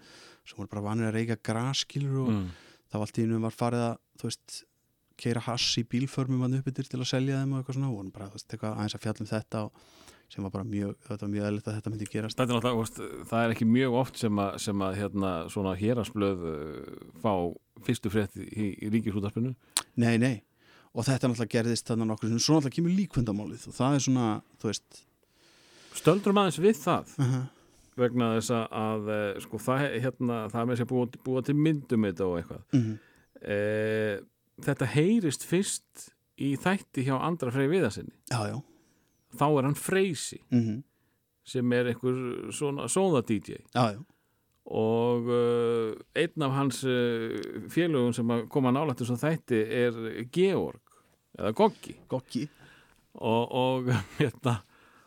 sem 0.45 0.59
voru 0.59 0.73
bara 0.73 0.85
vanir 0.91 1.09
að 1.09 1.21
reyka 1.21 1.39
graskilur 1.49 2.25
og 2.27 2.33
mm. 2.35 2.49
þá 2.93 2.99
allt 3.01 3.21
í 3.21 3.27
einu 3.27 3.41
var 3.45 3.57
farið 3.57 3.85
að 3.87 3.95
þú 4.21 4.29
veist, 4.29 4.59
keira 5.17 5.45
hass 5.47 5.79
í 5.81 5.87
bílförmum 5.89 6.45
hann 6.45 6.59
uppbyttir 6.59 6.91
til 6.91 7.01
að 7.01 7.09
selja 7.15 7.41
þeim 7.41 7.55
og 7.55 7.63
eitthvað 7.63 7.79
svona 7.79 7.93
og 7.95 8.11
bara, 8.13 8.29
þú 8.29 8.37
veist, 8.39 8.51
eitthvað 8.53 8.75
aðeins 8.77 8.99
að 8.99 9.07
fjallum 9.07 9.31
þetta 9.31 9.63
og 9.65 9.87
sem 10.33 10.43
var 10.47 10.53
bara 10.55 10.67
mjög, 10.67 10.97
þetta 11.07 11.25
var 11.25 11.33
mjög 11.33 11.47
eðlilegt 11.47 11.71
að 11.71 11.79
þetta 11.79 11.93
myndi 11.93 12.09
gerast. 12.11 12.39
Þetta 12.39 12.53
er 12.53 12.59
náttúrulega, 12.59 13.23
það 13.31 13.45
er 13.45 13.55
ekki 13.55 13.69
mjög 13.71 13.97
oft 14.01 14.21
sem 14.21 14.43
að, 14.43 14.59
sem 14.65 14.85
að 14.87 14.99
hérna, 15.01 15.33
svona 15.55 15.75
hérasblöð 15.79 16.45
uh, 16.51 17.09
fá 17.23 17.33
fyrstu 17.87 18.13
frétt 18.13 18.39
í, 18.43 18.71
í 18.83 18.91
ríkisútarpinu 18.91 19.53
Nei, 20.03 20.17
nei, 20.21 20.35
og 20.93 21.07
þetta 21.07 21.31
náttúrulega 21.31 21.55
gerðist 21.55 21.91
þannig 21.91 22.11
nokkur 22.11 22.33
sem 22.33 22.43
svo 22.43 22.59
náttúrulega 22.59 22.79
kemur 22.79 22.97
líkvöndamálið 23.01 23.69
og 23.71 23.77
það 23.79 23.99
er 23.99 24.07
svona, 24.09 24.31
þú 24.61 24.73
veist. 24.73 25.03
Stöldrum 25.97 26.41
aðeins 26.43 26.61
við 26.61 26.81
það 26.83 27.13
uh 27.17 27.27
-huh. 27.33 27.45
vegna 27.97 28.33
þess 28.37 28.57
að, 28.67 29.11
eh, 29.17 29.41
sko, 29.41 29.59
það, 29.59 29.85
hérna, 30.05 30.41
það 30.53 30.61
er 30.61 30.67
með 30.67 30.79
sér 30.81 30.91
búa, 30.91 31.07
búa 31.25 31.43
til 31.43 31.55
myndum 31.55 32.05
þetta 32.05 32.27
og 32.27 32.39
eitthvað. 32.41 32.65
Mm 32.73 32.97
e, 33.43 34.21
Þetta 34.65 34.89
heyrist 34.95 35.45
fyrst 35.45 36.09
í 36.41 36.55
þætti 36.61 37.07
hjá 37.09 37.17
Andra 37.19 37.53
Frey 37.53 37.69
Viðarsinni 37.71 38.15
Já, 38.31 38.53
já 38.53 38.57
þá 39.35 39.47
er 39.59 39.63
hann 39.71 39.75
Freysi 39.79 40.43
mm 40.51 40.83
sem 41.47 41.73
er 41.73 41.87
einhver 41.93 42.17
svona 42.51 42.89
sóða-DJ 42.91 43.61
Já, 43.71 43.93
já, 43.95 44.01
og 44.67 45.29
uh, 45.31 45.93
einn 46.19 46.43
af 46.43 46.57
hans 46.57 46.81
uh, 46.83 47.37
félögum 47.71 48.11
sem 48.17 48.33
að 48.35 48.49
koma 48.51 48.73
nálægt 48.75 48.99
þessum 49.05 49.21
þætti 49.21 49.61
er 49.63 50.01
Georg 50.35 50.81
eða 51.39 51.53
Goggi. 51.55 51.95
Gokki 52.11 52.49
og, 53.15 53.55
og 53.55 53.93
hérna 54.19 54.57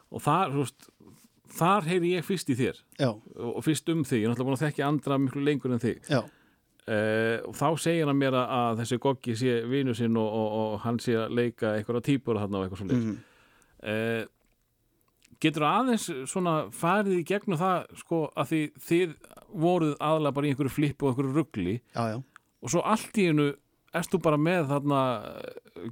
og 0.09 0.23
þar, 0.23 0.55
veist 0.55 0.87
þar 1.59 1.89
heyri 1.91 2.13
ég 2.15 2.23
fyrst 2.23 2.49
í 2.53 2.55
þér. 2.55 2.79
Já, 3.01 3.09
og 3.11 3.59
fyrst 3.67 3.91
um 3.91 4.05
þig, 4.07 4.21
ég 4.23 4.29
er 4.29 4.31
náttúrulega 4.31 4.47
búin 4.47 4.59
að 4.61 4.63
þekki 4.69 4.85
andra 4.87 5.17
miklu 5.19 5.43
lengur 5.43 5.75
en 5.75 5.83
þig. 5.83 5.99
Uh, 6.89 7.35
og 7.45 7.53
þá 7.59 7.67
segir 7.83 8.07
hann 8.07 8.17
mér 8.17 8.33
að- 8.33 8.53
að 8.61 8.79
þessi 8.85 8.97
goggi 9.03 9.35
sé 9.37 9.59
vinu 9.69 9.93
sinn 9.93 10.15
og, 10.17 10.29
og, 10.39 10.53
og 10.61 10.79
hann 10.87 10.97
sé 11.03 11.19
að 11.19 11.35
leika 11.35 11.75
einhverja 11.75 12.01
típur 12.07 12.39
þarna 12.39 12.61
og 12.61 12.69
eitthvað 12.69 12.79
svo 12.79 12.87
mhm. 12.95 13.17
Uh, 13.84 14.26
getur 15.39 15.65
aðeins 15.69 16.10
svona 16.30 16.56
farið 16.76 17.22
í 17.22 17.27
gegnum 17.27 17.60
það 17.60 17.88
sko 18.01 18.26
að 18.35 18.51
því 18.51 18.61
þið 18.89 19.15
voruð 19.49 19.95
aðlega 20.03 20.35
bara 20.35 20.47
í 20.47 20.53
einhverju 20.53 20.76
flippu 20.76 21.07
og 21.07 21.14
einhverju 21.14 21.35
ruggli 21.38 21.76
já, 21.80 22.03
já, 22.11 22.18
og 22.60 22.73
svo 22.73 22.84
allt 22.84 23.19
í 23.22 23.30
einu 23.31 23.49
erst 23.95 24.11
þú 24.14 24.19
bara 24.26 24.38
með 24.41 24.68
þarna 24.69 24.99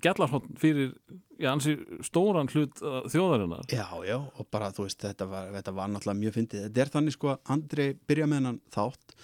gjallarhótt 0.04 0.50
fyrir 0.62 0.92
já, 1.40 1.50
ansi 1.52 1.76
stóran 2.06 2.50
hlut 2.52 2.82
uh, 2.84 3.00
þjóðarinnar. 3.10 3.66
Já, 3.72 3.88
já 4.06 4.18
og 4.18 4.50
bara 4.54 4.70
þú 4.76 4.88
veist, 4.88 5.02
þetta 5.02 5.28
var, 5.32 5.50
þetta 5.56 5.74
var 5.78 5.92
náttúrulega 5.94 6.22
mjög 6.22 6.38
fyndið. 6.38 6.66
Þetta 6.68 6.84
er 6.84 6.94
þannig 6.94 7.18
sko 7.18 7.32
að 7.34 7.54
Andri 7.56 7.88
byrja 8.10 8.30
með 8.30 8.42
hennan 8.42 8.60
þátt 8.74 9.18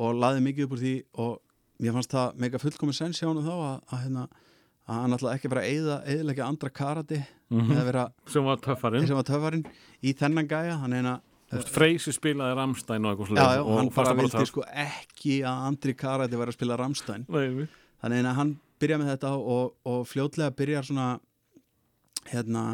og 0.00 0.20
laði 0.20 0.44
mikið 0.46 0.66
upp 0.66 0.76
úr 0.76 0.84
því 0.84 0.94
og 1.24 1.34
mér 1.80 1.96
fannst 1.96 2.14
það 2.14 2.40
mega 2.44 2.62
fullkomin 2.62 2.96
sens 3.00 3.20
hjá 3.20 3.28
hann 3.30 3.42
þá 3.42 3.54
að, 3.56 3.76
að, 3.88 4.00
hérna, 4.04 4.26
að 4.86 5.02
hann 5.02 5.18
ætlaði 5.18 5.40
ekki 5.40 5.52
bara 5.54 5.64
að 5.64 5.74
eyða, 5.74 6.00
eyðilegja 6.12 6.48
andra 6.50 6.72
karati 6.80 7.20
eða 7.50 7.84
vera 7.88 8.04
sem 8.30 8.46
var 8.46 8.60
töffarinn. 8.62 9.06
sem 9.08 9.18
var 9.18 9.26
töffarinn 9.26 9.66
í 10.02 10.14
þennan 10.16 10.48
gæja 10.50 10.78
hann 10.82 10.96
eina 10.96 11.18
Freysi 11.50 12.12
spilaði 12.14 12.54
Ramstein 12.54 13.06
og 13.08 13.16
eitthvað 13.16 13.40
Já, 13.40 13.62
og 13.64 13.72
hann 13.74 13.88
bara 13.90 14.14
vildi 14.14 14.44
sko 14.46 14.62
ekki 14.70 15.40
að 15.42 15.64
Andri 15.66 15.94
Karati 15.98 16.38
var 16.38 16.52
að 16.52 16.54
spila 16.54 16.76
Ramstein 16.78 17.24
Nei, 17.26 17.66
þannig 18.04 18.28
að 18.30 18.38
hann 18.38 18.52
byrja 18.80 19.00
með 19.00 19.10
þetta 19.16 19.32
og, 19.34 19.74
og 19.90 20.04
fljótlega 20.06 20.54
byrjar 20.54 20.86
svona 20.86 21.08
hérna 22.30 22.64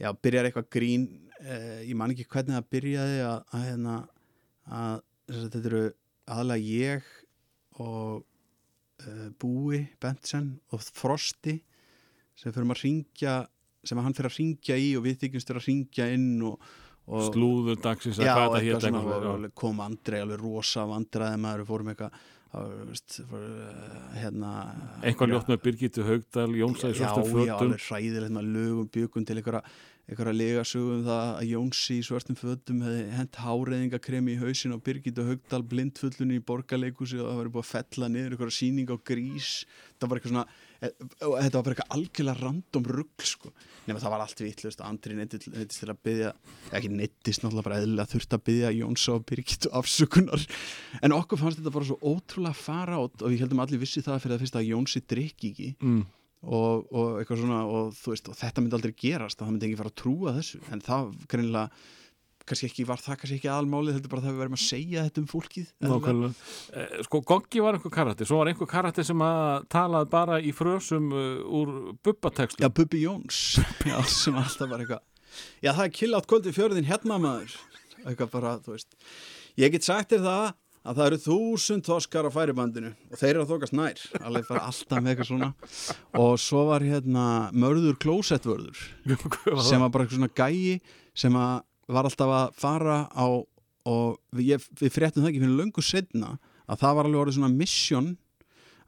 já, 0.00 0.10
byrjar 0.18 0.48
eitthvað 0.48 0.68
grín 0.74 1.06
eh, 1.38 1.86
ég 1.86 1.94
man 1.98 2.10
ekki 2.10 2.26
hvernig 2.26 2.58
það 2.58 2.68
byrjaði 2.74 3.22
að, 3.28 3.38
að 3.54 3.64
hérna 3.68 3.96
að 4.66 4.98
þetta 5.30 5.62
eru 5.70 5.84
aðalega 6.32 6.66
ég 6.66 7.08
og 7.82 8.22
uh, 9.06 9.28
Búi 9.40 9.86
Bentsen 10.02 10.56
og 10.74 10.82
Frosti 10.94 11.58
sem 12.36 12.52
fyrir 12.52 12.66
að 12.66 12.82
ringja 12.82 13.36
sem 13.84 13.98
hann 13.98 14.14
fyrir 14.14 14.30
að 14.30 14.38
ringja 14.40 14.78
í 14.78 14.92
og 14.98 15.06
við 15.06 15.18
þykjumst 15.24 15.50
fyrir 15.50 15.62
að 15.62 15.68
ringja 15.70 16.08
inn 16.14 16.28
og, 16.48 16.68
og 17.10 17.24
slúður 17.32 17.80
dagsins 17.82 18.20
að 18.20 18.28
Já, 18.28 18.34
hvað 18.36 18.44
eitthvað 18.44 18.68
hétt 18.68 18.86
eitthvað. 18.86 19.00
og 19.00 19.10
svona, 19.10 19.32
alveg 19.36 19.56
kom 19.62 19.82
Andrei 19.86 20.20
alveg 20.22 20.44
rosa 20.44 20.84
vandræði 20.90 21.40
maður, 21.42 21.66
fórum 21.72 21.90
eitthvað 21.92 22.20
uh, 22.52 24.18
hérna 24.20 24.50
eitthvað 25.02 25.32
ljótt 25.32 25.48
með 25.50 25.62
Birgitu 25.64 26.04
Haugdal 26.06 26.50
Já, 26.92 26.98
svörtum 27.00 27.24
já, 27.24 27.32
fötum. 27.32 27.56
alveg 27.56 27.86
hræðilegt 27.88 28.36
með 28.36 28.52
lögum 28.56 28.92
byggum 28.92 29.26
til 29.26 29.38
einhverja, 29.40 30.34
legasögum 30.36 31.04
það 31.06 31.28
að 31.40 31.46
Jónsi 31.52 31.96
í 31.98 32.04
svörtum 32.06 32.38
fötum 32.38 32.82
hefði 32.84 33.04
hent 33.16 33.38
háreðingakremi 33.42 34.34
í 34.36 34.40
hausin 34.42 34.76
og 34.76 34.82
Birgitu 34.86 35.24
Haugdal 35.26 35.62
blindfullunni 35.72 36.38
í 36.38 36.44
borgarleikusi 36.44 37.18
og 37.22 37.30
það 37.30 37.40
var 37.40 37.52
búið 37.56 37.64
að 37.64 37.72
fella 37.72 38.10
niður 38.12 38.36
einhverja 38.36 38.58
sýning 38.58 38.92
á 38.92 38.96
grís. 39.10 39.52
Það 39.98 40.10
var 40.12 40.20
eitthvað 40.20 40.34
svona 40.34 40.46
þetta 40.82 41.58
var 41.58 41.64
bara 41.66 41.74
eitthvað 41.74 41.94
algjörlega 41.96 42.40
random 42.40 42.86
rugg 42.90 43.26
sko. 43.26 43.52
nema 43.86 44.00
það 44.02 44.14
var 44.14 44.24
allt 44.24 44.42
vitlust 44.42 44.82
Andri 44.82 45.14
neittist 45.18 45.78
til 45.78 45.90
að 45.90 46.00
byggja 46.08 46.32
ekki 46.74 46.90
neittist 46.90 47.44
náttúrulega 47.44 47.66
bara 47.68 47.78
eðlilega 47.82 48.12
þurft 48.12 48.36
að 48.36 48.44
byggja 48.48 48.72
Jónsa 48.78 49.14
og 49.14 49.26
Birgitu 49.28 49.70
afsökunar 49.78 50.46
en 51.02 51.16
okkur 51.16 51.40
fannst 51.40 51.60
þetta 51.60 51.74
bara 51.76 51.88
svo 51.90 51.98
ótrúlega 52.02 52.58
fara 52.58 52.98
og, 53.02 53.14
og 53.22 53.30
ég 53.34 53.44
heldum 53.44 53.62
allir 53.62 53.82
vissi 53.82 54.02
það 54.02 54.24
fyrir 54.24 54.36
að 54.36 54.44
fyrst 54.44 54.58
að 54.58 54.68
Jónsi 54.72 55.04
drikki 55.14 55.52
ekki 55.52 55.70
mm. 55.78 56.04
og, 56.50 56.86
og 56.90 57.22
eitthvað 57.22 57.42
svona 57.44 57.62
og, 57.66 57.96
þú 57.98 58.14
veist, 58.14 58.30
og 58.32 58.38
þetta 58.42 58.64
myndi 58.64 58.78
aldrei 58.80 58.94
gerast 59.06 59.42
það 59.42 59.54
myndi 59.54 59.70
ekki 59.70 59.82
fara 59.82 59.94
að 59.94 60.00
trúa 60.02 60.36
þessu 60.40 60.62
en 60.74 60.86
það 60.88 61.12
greinilega 61.30 61.68
kannski 62.48 62.68
ekki 62.70 62.86
var 62.88 63.00
það 63.02 63.18
kannski 63.20 63.38
ekki 63.38 63.50
aðalmálið 63.52 63.96
heldur 63.98 64.12
bara 64.12 64.24
það 64.24 64.34
við 64.34 64.42
verðum 64.42 64.58
að 64.58 64.64
segja 64.64 65.04
þetta 65.06 65.22
um 65.22 65.28
fólkið 65.30 65.68
Nákvæmlega. 65.86 66.48
Eh, 66.72 66.96
Sko, 67.06 67.22
Goggi 67.32 67.62
var 67.64 67.78
einhver 67.78 67.94
karakter, 67.94 68.28
svo 68.28 68.40
var 68.40 68.50
einhver 68.52 68.70
karakter 68.70 69.06
sem 69.06 69.24
að 69.26 69.68
talaði 69.72 70.10
bara 70.12 70.40
í 70.42 70.52
frösum 70.56 71.08
uh, 71.14 71.22
úr 71.60 71.74
bubbatekstu. 72.04 72.64
Já, 72.64 72.70
Bubbi 72.72 73.04
Jóns. 73.04 73.42
Já, 73.90 73.98
sem 74.10 74.36
alltaf 74.38 74.70
var 74.70 74.82
eitthvað 74.84 75.04
Já, 75.62 75.70
það 75.72 75.84
er 75.86 75.94
kill 75.96 76.16
átt 76.18 76.28
kvöldi 76.28 76.52
fjörðin 76.52 76.88
hérna 76.88 77.16
maður. 77.22 77.54
Eitthvað 78.02 78.32
bara, 78.34 78.56
þú 78.60 78.74
veist. 78.74 78.98
Ég 79.60 79.72
get 79.72 79.86
sagt 79.86 80.12
þér 80.12 80.26
það 80.26 80.44
að 80.82 80.98
það 80.98 81.06
eru 81.06 81.18
þúsund 81.22 81.86
þoskar 81.86 82.26
á 82.26 82.30
færibandinu 82.34 82.90
og 82.90 83.20
þeir 83.20 83.30
eru 83.30 83.44
að 83.44 83.52
þokast 83.52 83.76
nær. 83.78 84.00
Alveg 84.18 84.48
bara 84.50 84.64
alltaf 84.66 84.98
með 84.98 85.12
eitthvað 85.12 85.28
svona. 85.30 85.50
Og 86.18 86.32
svo 86.42 86.64
var 86.72 86.86
hérna 86.86 87.26
mörður 87.54 87.98
klósettvörður 88.02 88.80
sem 89.68 89.84
var 89.84 89.92
bara 89.94 90.06
eitthvað 90.06 90.18
svona 90.18 90.32
gæi 90.34 90.80
sem 91.22 91.36
að 91.38 91.60
var 91.88 92.06
alltaf 92.08 92.34
að 92.36 92.54
fara 92.58 92.98
á 93.10 93.26
og 93.82 94.18
við, 94.30 94.62
við 94.78 94.92
fréttum 94.94 95.24
það 95.24 95.32
ekki 95.32 95.42
fyrir 95.42 95.58
löngu 95.58 95.82
setna 95.82 96.36
að 96.70 96.84
það 96.84 96.98
var 96.98 97.08
alveg 97.08 97.22
orðið 97.24 97.38
svona 97.38 97.56
mission 97.56 98.12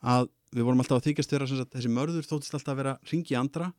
að 0.05 0.29
við 0.55 0.69
vorum 0.69 0.85
alltaf 0.85 1.01
að 1.01 1.33
vera 1.33 1.49
sem 1.51 1.59
sagt, 1.59 1.73
þessi 1.75 1.91
mörður 1.91 2.29
þóttist 2.29 2.55
alltaf 2.55 2.75
að 2.75 2.81
vera 2.83 2.95
ringi 3.11 3.35
andra 3.39 3.73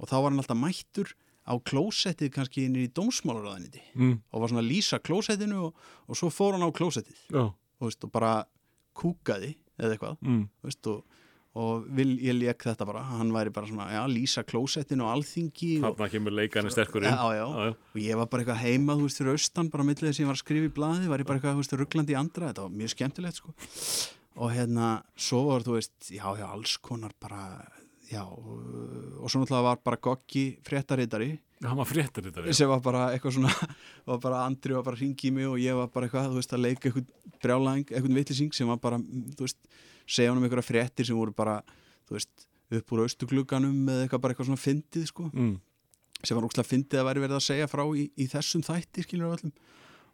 og 0.00 0.08
þá 0.08 0.14
var 0.16 0.30
hann 0.30 0.40
alltaf 0.40 0.58
mættur 0.58 1.12
á 1.42 1.52
klósettið 1.58 2.30
kannski 2.32 2.66
inn 2.68 2.78
í 2.78 2.86
dómsmálaráðaniti 2.94 3.82
Mm, 3.98 4.14
og 4.30 4.40
var 4.40 4.52
svona 4.52 4.62
að 4.62 4.70
lýsa 4.70 5.00
klósettinu 5.02 5.58
og, 5.66 5.74
og 6.06 6.18
svo 6.18 6.30
fór 6.30 6.56
hann 6.56 6.64
á 6.64 6.70
klósettið. 6.70 7.18
Og, 7.82 7.88
veist, 7.88 8.04
og 8.06 8.12
bara 8.14 8.44
kúkaði 8.96 9.56
eða 9.76 9.96
eitthvað. 9.96 10.16
Mm. 10.22 10.44
veist, 10.62 10.86
og, 10.86 11.02
og 11.52 11.84
vil, 11.92 12.14
ég 12.24 12.32
lék 12.38 12.64
þetta 12.64 12.86
bara 12.88 13.02
hann 13.10 13.28
væri 13.34 13.52
bara 13.52 13.68
svona, 13.68 13.90
já, 13.92 14.00
lýsa 14.08 14.40
klósettinu 14.48 15.04
og 15.04 15.10
alþingi 15.18 15.72
og, 15.82 15.98
Þarna 15.98 16.08
kemur 16.14 16.32
leikarni 16.32 16.72
sterkur 16.72 17.04
inn. 17.04 17.12
Já, 17.12 17.36
já. 17.36 17.44
og 17.76 17.98
ég 18.00 18.16
var 18.16 18.30
bara 18.32 18.40
eitthvað 18.44 18.62
heima, 18.62 18.96
þú 18.96 19.04
veist, 19.08 19.20
fyrir 19.20 19.36
austan 19.36 19.68
bara 19.74 19.84
millið 19.84 20.08
þess 20.08 20.16
að 20.16 20.24
ég 20.24 20.30
var 20.30 20.38
að 20.38 20.42
skrifa 20.46 20.70
í 20.70 20.72
blaði, 20.78 21.10
var 21.12 21.20
ég 21.20 21.28
bara 21.28 21.40
eitthvað, 21.42 21.58
þú 21.58 21.64
veist, 21.64 21.76
rugglandi 21.82 22.14
í 22.14 22.18
andra, 22.22 22.48
þetta 22.48 22.64
var 22.64 22.74
mjög 22.80 22.94
skemmtilegt, 22.94 23.42
sko 23.42 23.52
og 24.32 24.48
hérna, 24.56 24.88
svo 25.20 25.42
var, 25.50 25.60
þú 25.66 25.76
veist, 25.76 25.96
já, 26.08 26.24
já, 26.40 26.46
alls 26.48 26.78
konar 26.80 27.12
bara, 27.20 27.42
já 28.08 28.22
og, 28.24 29.28
svo 29.28 29.42
náttúrulega 29.42 29.66
var 29.68 29.82
bara 29.84 30.00
Goggi 30.08 30.46
fréttaritari, 30.64 31.34
Hann 31.62 31.78
var 31.78 31.86
fréttar 31.86 32.24
þetta. 32.26 32.50
sem 32.56 32.66
var 32.66 32.80
bara 32.82 33.04
eitthvað 33.12 33.36
svona 33.36 33.52
var 34.08 34.18
bara 34.24 34.40
Andri 34.48 34.74
var 34.74 34.82
bara 34.82 34.96
að 34.96 35.04
ringi 35.04 35.30
mig 35.30 35.46
og 35.46 35.60
ég 35.62 35.76
var 35.78 35.92
bara 35.94 36.08
eitthvað, 36.08 36.32
þú 36.32 36.40
veist, 39.46 39.60
segja 40.06 40.30
honum 40.32 40.44
einhverja 40.46 40.66
fréttir 40.66 41.06
sem 41.06 41.16
voru 41.16 41.32
bara 41.36 41.60
veist, 42.10 42.46
upp 42.72 42.92
úr 42.92 43.04
austuglugganum 43.06 43.76
eða 43.88 44.06
eitthvað 44.06 44.20
bara 44.24 44.34
eitthvað 44.34 44.48
svona 44.50 44.64
fyndið, 44.64 45.06
sko 45.10 45.28
Mm. 45.32 45.54
sem 46.24 46.36
var 46.36 46.44
úkslega 46.46 46.68
fyndið 46.68 47.00
að 47.00 47.06
væri 47.08 47.20
verið 47.24 47.36
að 47.38 47.46
segja 47.48 47.66
frá 47.68 47.82
í, 47.96 48.10
í 48.16 48.26
þessum 48.30 48.62
þætti, 48.62 49.02
skilur 49.06 49.28
við 49.30 49.38
öllum 49.38 49.52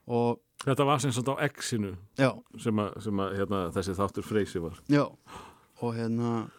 og, 0.08 0.38
Þetta 0.64 0.84
var 0.88 0.98
sem 0.98 1.12
sagt 1.12 1.28
á 1.30 1.34
X-inu 1.46 1.92
já, 2.18 2.30
sem, 2.58 2.78
að, 2.82 2.94
sem 3.04 3.20
að, 3.22 3.34
hérna, 3.38 3.58
þessi 3.76 3.94
þáttur 3.94 4.24
Freysi 4.26 4.58
var. 4.62 4.78
já 4.90 5.04
og 5.06 5.94
hérna 5.94 6.50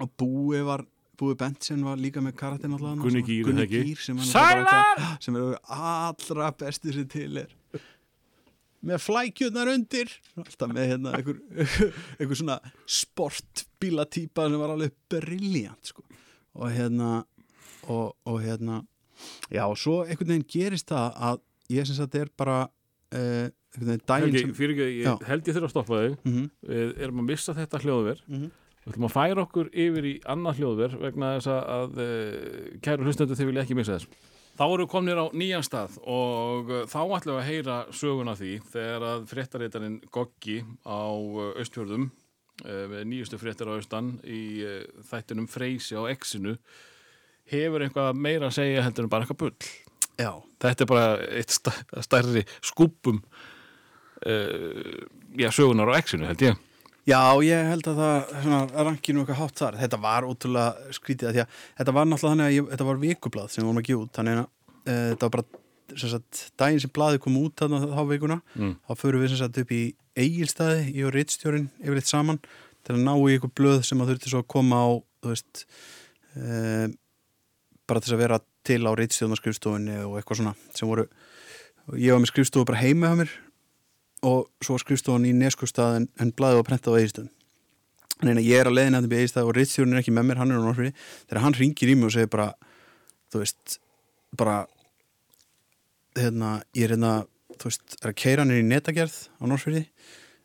og 0.00 0.10
Búi 0.18 0.60
var 0.64 0.84
Búi 1.18 1.34
Bentsen 1.38 1.82
var 1.84 1.96
líka 2.00 2.22
með 2.24 2.34
karatinn 2.38 2.72
alltaf 2.74 3.02
Gunni 3.02 3.22
Gýr, 3.26 3.44
Gunni? 3.46 3.66
Gýr 3.70 3.98
sem, 4.00 4.18
sem 4.18 5.36
er 5.36 5.58
allra 5.68 6.52
besti 6.58 6.92
sem 6.94 7.08
til 7.08 7.36
er 7.42 7.50
með 8.82 9.02
flækjurnar 9.04 9.70
undir 9.72 10.10
alltaf 10.40 10.72
með 10.72 10.88
hérna 10.90 11.14
einhver, 11.18 11.38
einhver 12.18 12.38
svona 12.40 12.58
sportbílatýpa 13.00 14.48
sem 14.50 14.60
var 14.62 14.74
alveg 14.74 14.94
briljant 15.12 15.92
sko. 15.92 16.04
og 16.58 16.70
hérna 16.74 17.10
og, 17.90 18.14
og 18.28 18.40
hérna 18.42 18.82
já 19.52 19.64
og 19.68 19.78
svo 19.78 20.02
einhvern 20.04 20.34
veginn 20.34 20.48
gerist 20.50 20.90
það 20.90 21.18
að 21.30 21.42
ég 21.72 21.88
sem 21.88 21.98
sagt 21.98 22.16
er 22.18 22.30
bara 22.36 22.64
uh, 22.66 23.46
einhvern 23.72 23.92
veginn 23.92 24.04
daginn 24.08 24.32
Helgi, 24.32 24.42
sem 24.46 24.56
fyrir 24.56 24.74
ekki, 24.76 24.88
Já. 25.04 25.12
ég 25.14 25.28
held 25.30 25.46
ég 25.48 25.56
þurfa 25.56 25.68
að 25.70 25.74
stoppa 25.76 26.00
þig. 26.02 26.18
mm 26.28 26.50
Við 26.72 26.92
erum 27.06 27.22
að 27.22 27.30
missa 27.30 27.54
þetta 27.56 27.80
hljóðver. 27.84 28.20
Mhm. 28.28 28.50
Við 28.82 28.90
ætlum 28.92 29.06
að 29.06 29.14
færa 29.14 29.42
okkur 29.46 29.68
yfir 29.78 30.06
í 30.10 30.12
annað 30.34 30.58
hljóðver 30.58 30.94
vegna 30.98 31.28
þess 31.36 31.50
að, 31.54 31.60
að 31.76 32.00
uh, 32.02 32.78
kæru 32.82 33.06
hlustendur 33.06 33.38
þið 33.38 33.50
vilja 33.52 33.62
ekki 33.62 33.76
missa 33.78 33.98
þess. 33.98 34.31
Þá 34.52 34.64
við 34.84 34.88
komnir 34.92 35.16
á 35.16 35.26
nýjan 35.32 35.64
stað 35.64 35.94
og 36.04 36.68
uh, 36.70 36.82
þá 36.90 36.98
ætlum 37.16 37.36
við 37.36 37.40
að 37.40 37.46
heyra 37.48 37.76
söguna 37.96 38.34
því 38.36 38.50
þegar 38.72 39.06
að 39.08 39.22
fréttareitarinn 39.30 39.94
Goggi 40.12 40.58
á 40.84 41.00
Austfjörðum 41.56 42.08
uh, 42.10 42.84
með 42.92 43.06
nýjustu 43.08 43.40
fréttar 43.40 43.70
á 43.72 43.76
Austan 43.78 44.10
í 44.28 44.42
þættinum 45.08 45.48
Freysi 45.50 45.96
á 45.96 46.04
X-inu 46.12 46.56
hefur 47.52 47.82
eitthvað 47.86 48.20
meira 48.22 48.50
að 48.50 48.58
segja 48.60 48.84
heldur 48.84 49.08
en 49.08 49.12
bara 49.12 49.24
eitthvað 49.26 49.40
bull. 49.40 49.70
já, 50.20 50.30
Þetta 50.62 50.84
er 50.84 50.90
bara 50.92 51.06
eitt 51.40 51.50
stær- 51.56 52.04
stærri 52.06 52.44
skúpum 52.62 53.22
uh, 54.26 55.08
já, 55.40 55.48
sögunar 55.50 55.90
á 55.90 55.98
X-inu 56.04 56.28
held 56.28 56.44
ég. 56.50 56.60
Já, 57.08 57.18
ég 57.42 57.66
held 57.66 57.88
að 57.90 57.98
það 57.98 58.74
ranki 58.86 59.14
nú 59.14 59.24
eitthvað 59.24 59.40
hátt 59.40 59.58
þar. 59.58 59.78
Þetta 59.80 59.98
var 60.04 60.26
ótrúlega 60.28 60.92
skrítið 60.94 61.28
að 61.28 61.34
því 61.34 61.42
að 61.42 61.56
þetta 61.80 61.94
var 61.96 62.06
náttúrulega 62.06 62.34
þannig 62.34 62.46
að 62.46 62.54
ég, 62.54 62.68
þetta 62.72 62.86
var 62.86 63.00
vikublað 63.02 63.48
sem 63.50 63.62
við 63.62 63.68
vorum 63.68 63.80
að 63.80 63.88
gefa 63.88 64.04
út. 64.04 64.12
Þannig 64.18 64.38
að 64.38 64.44
e, 64.44 64.94
þetta 64.94 65.26
var 65.26 65.34
bara 65.36 65.62
sem 65.92 66.12
sagt, 66.12 66.42
daginn 66.62 66.82
sem 66.84 66.92
blaðið 66.94 67.24
kom 67.24 67.40
út 67.42 67.56
þarna 67.58 67.82
þá 67.82 68.02
vikuna. 68.12 68.38
Mm. 68.54 68.76
Þá 68.86 68.92
förum 69.02 69.24
við 69.24 69.32
sem 69.32 69.42
sagt 69.42 69.60
upp 69.64 69.74
í 69.74 69.82
eigilstaði, 70.22 70.86
ég 70.94 71.08
og 71.08 71.14
Ritstjórin 71.16 71.68
yfirleitt 71.82 72.12
saman 72.12 72.40
til 72.86 72.94
að 72.94 73.02
ná 73.02 73.12
í 73.16 73.34
eitthvað 73.34 73.56
blöð 73.58 73.84
sem 73.88 74.02
að 74.02 74.12
þurfti 74.12 74.32
svo 74.32 74.42
að 74.44 74.50
koma 74.54 74.78
á, 74.78 74.88
þú 75.22 75.32
veist, 75.32 75.66
e, 76.38 76.88
bara 77.90 78.02
til 78.04 78.14
að 78.14 78.22
vera 78.22 78.42
til 78.62 78.82
á 78.86 78.90
reitstjóðnarskrifstofunni 78.94 80.02
og 80.06 80.18
eitthvað 80.20 80.38
svona 80.38 80.54
sem 80.70 80.90
voru, 80.90 81.08
ég 81.98 82.14
var 82.14 82.22
með 82.22 82.30
skrifstofu 82.30 82.68
bara 82.68 82.82
heima 82.82 83.10
hjá 83.10 83.18
mér 83.24 83.32
og 84.22 84.48
svo 84.62 84.78
skrifstofan 84.80 85.26
í 85.26 85.32
neskustad 85.36 86.00
en, 86.00 86.08
en 86.20 86.34
blæði 86.36 86.60
var 86.60 86.68
prentað 86.68 86.96
á 86.96 87.00
eigistöðum 87.00 87.30
en 88.22 88.38
ég 88.38 88.60
er 88.60 88.70
að 88.70 88.76
leiðin 88.76 88.94
að 88.94 89.02
þetta 89.02 89.12
byrja 89.12 89.26
eigistöð 89.26 89.48
og 89.48 89.56
reitstjórn 89.56 89.94
er 89.94 90.02
ekki 90.02 90.14
með 90.14 90.28
mér, 90.28 90.40
hann 90.42 90.52
er 90.54 90.62
á 90.62 90.66
norfri 90.66 90.92
þegar 91.26 91.42
hann 91.42 91.58
ringir 91.58 91.90
í 91.90 91.96
mig 91.98 92.08
og 92.08 92.14
segir 92.14 92.30
bara 92.30 92.48
þú 93.32 93.42
veist, 93.42 93.78
bara 94.38 94.56
hérna, 96.18 96.52
ég 96.76 96.86
er 96.86 96.94
hérna 96.94 97.14
þú 97.56 97.70
veist, 97.70 97.96
er 98.00 98.12
að 98.12 98.18
keira 98.22 98.44
hann 98.44 98.54
í 98.54 98.62
netagerð 98.66 99.16
á 99.38 99.44
Norrfyrði, 99.48 99.82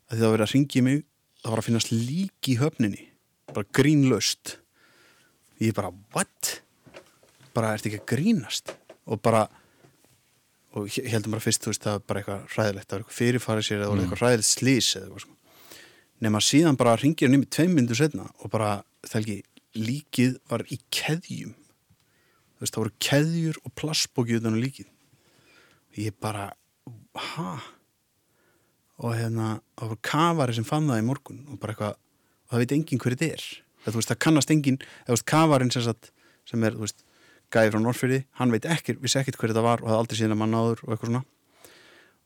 að 0.07 0.15
því 0.15 0.23
það 0.23 0.33
verið 0.35 0.47
að 0.47 0.53
ringi 0.55 0.79
í 0.79 0.85
mig 0.87 1.03
það 1.43 1.51
var 1.53 1.61
að 1.61 1.67
finnast 1.69 1.93
lík 1.93 2.49
í 2.51 2.57
höfninni 2.61 3.05
bara 3.53 3.71
grínlaust 3.77 4.57
ég 5.63 5.75
bara, 5.77 5.93
what? 6.15 6.57
bara, 7.55 7.73
ertu 7.75 7.91
ekki 7.91 8.03
að 8.03 8.09
grínast? 8.13 8.75
og 9.07 9.21
bara 9.23 9.45
og 10.75 10.91
ég 10.91 11.07
heldum 11.13 11.33
bara 11.37 11.43
fyrst, 11.43 11.63
þú 11.63 11.71
veist, 11.71 11.85
það 11.85 11.97
var 11.97 12.05
bara 12.09 12.21
eitthvað 12.21 12.53
hræðilegt, 12.55 12.87
það 12.87 12.95
var 12.97 13.03
eitthvað 13.03 13.19
fyrirfarið 13.21 13.67
sér 13.67 13.83
eða 13.83 13.93
mm. 13.93 14.03
eitthvað 14.03 14.23
hræðilegt 14.23 14.49
slís 14.49 14.89
eða 14.95 15.05
eitthvað 15.07 15.25
sko 15.25 15.37
nema 16.23 16.41
síðan 16.41 16.77
bara 16.77 16.97
ringir 16.97 17.27
hann 17.27 17.37
í 17.37 17.41
mig 17.43 17.51
tveim 17.53 17.75
myndur 17.77 17.97
setna 17.99 18.27
og 18.41 18.51
bara, 18.53 18.81
ekki, 19.05 19.41
líkið 19.77 20.37
var 20.49 20.63
í 20.73 20.79
keðjum. 20.93 21.53
Þú 22.57 22.63
veist, 22.63 22.73
það 22.73 22.81
voru 22.81 22.95
keðjur 23.07 23.59
og 23.61 23.73
plastbóki 23.77 24.37
utan 24.39 24.57
á 24.57 24.63
líkið. 24.63 24.89
Ég 25.97 26.17
bara, 26.21 26.49
ha? 27.33 27.51
Og 28.97 29.13
hérna, 29.13 29.57
það 29.77 29.93
voru 29.93 30.03
kafari 30.09 30.57
sem 30.57 30.65
fann 30.65 30.89
það 30.89 31.03
í 31.03 31.05
morgun 31.05 31.43
og 31.45 31.61
bara 31.61 31.75
eitthvað, 31.75 31.97
og 32.47 32.55
það 32.55 32.63
veit 32.63 32.77
enginn 32.77 33.03
hver 33.03 33.17
þetta 33.17 33.37
er. 33.37 33.47
Það, 33.83 33.91
þú 33.91 33.99
veist, 33.99 34.11
það 34.11 34.21
kannast 34.25 34.53
enginn, 34.53 34.79
það 35.05 35.13
veist, 35.13 35.27
kafarin 35.33 35.73
sem, 35.73 35.85
sagt, 35.85 36.11
sem 36.49 36.65
er, 36.65 36.77
þú 36.77 36.87
veist, 36.87 37.05
gæði 37.53 37.71
frá 37.73 37.79
Norrfyrði 37.81 38.23
hann 38.41 38.51
veit 38.51 38.65
ekkert, 38.65 39.01
vissi 39.01 39.19
ekkert 39.21 39.37
hver 39.39 39.53
þetta 39.53 39.63
var 39.63 39.81
og 39.83 39.89
það 39.89 39.99
aldrei 40.01 40.17
síðan 40.19 40.35
að 40.35 40.41
mann 40.43 40.55
áður 40.57 40.83
og 40.83 40.93
eitthvað 40.93 41.11
svona 41.11 41.23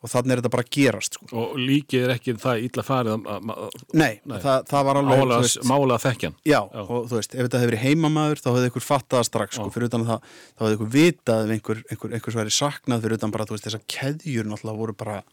og 0.02 0.10
þannig 0.10 0.32
er 0.34 0.40
þetta 0.42 0.50
bara 0.56 0.64
að 0.66 0.72
gerast 0.74 1.14
sko. 1.14 1.26
og 1.38 1.52
líkið 1.62 2.04
er 2.08 2.12
ekki 2.16 2.34
það 2.42 2.64
illa 2.66 2.84
farið 2.88 3.12
að- 3.14 3.28
að- 3.30 3.52
að- 3.54 3.84
nei, 3.94 4.14
Nei. 4.26 4.40
Það, 4.42 4.64
það 4.72 4.86
var 4.88 4.96
alveg 4.98 5.20
mála, 5.22 5.38
veist, 5.44 5.60
mála 5.70 5.98
þekkjan 6.02 6.34
Já, 6.42 6.62
Já. 6.74 6.82
og 6.90 7.06
þú 7.06 7.16
veist, 7.20 7.36
ef 7.36 7.42
þetta 7.46 7.60
hefur 7.62 7.72
verið 7.72 7.84
heimamaður 7.86 8.42
þá 8.42 8.50
hefði 8.50 8.70
ykkur 8.72 8.86
fattað 8.88 9.26
strax, 9.30 9.56
sko, 9.60 9.70
fyrir 9.70 9.86
utan 9.92 10.02
að 10.02 10.10
það 10.10 10.22
þá 10.58 10.62
hefði 10.66 10.78
ykkur 10.80 10.92
vitað 10.98 11.54
einhver, 11.54 11.84
einhver, 11.92 12.14
einhver 12.18 12.34
sværi 12.34 12.56
saknað 12.58 13.02
fyrir 13.06 13.18
utan 13.20 13.32
bara, 13.32 13.46
þú 13.46 13.54
veist, 13.54 13.66
þessar 13.70 13.86
keðjur 13.94 14.46
náttúrulega 14.50 14.78
voru 14.82 14.94
bara, 14.98 15.24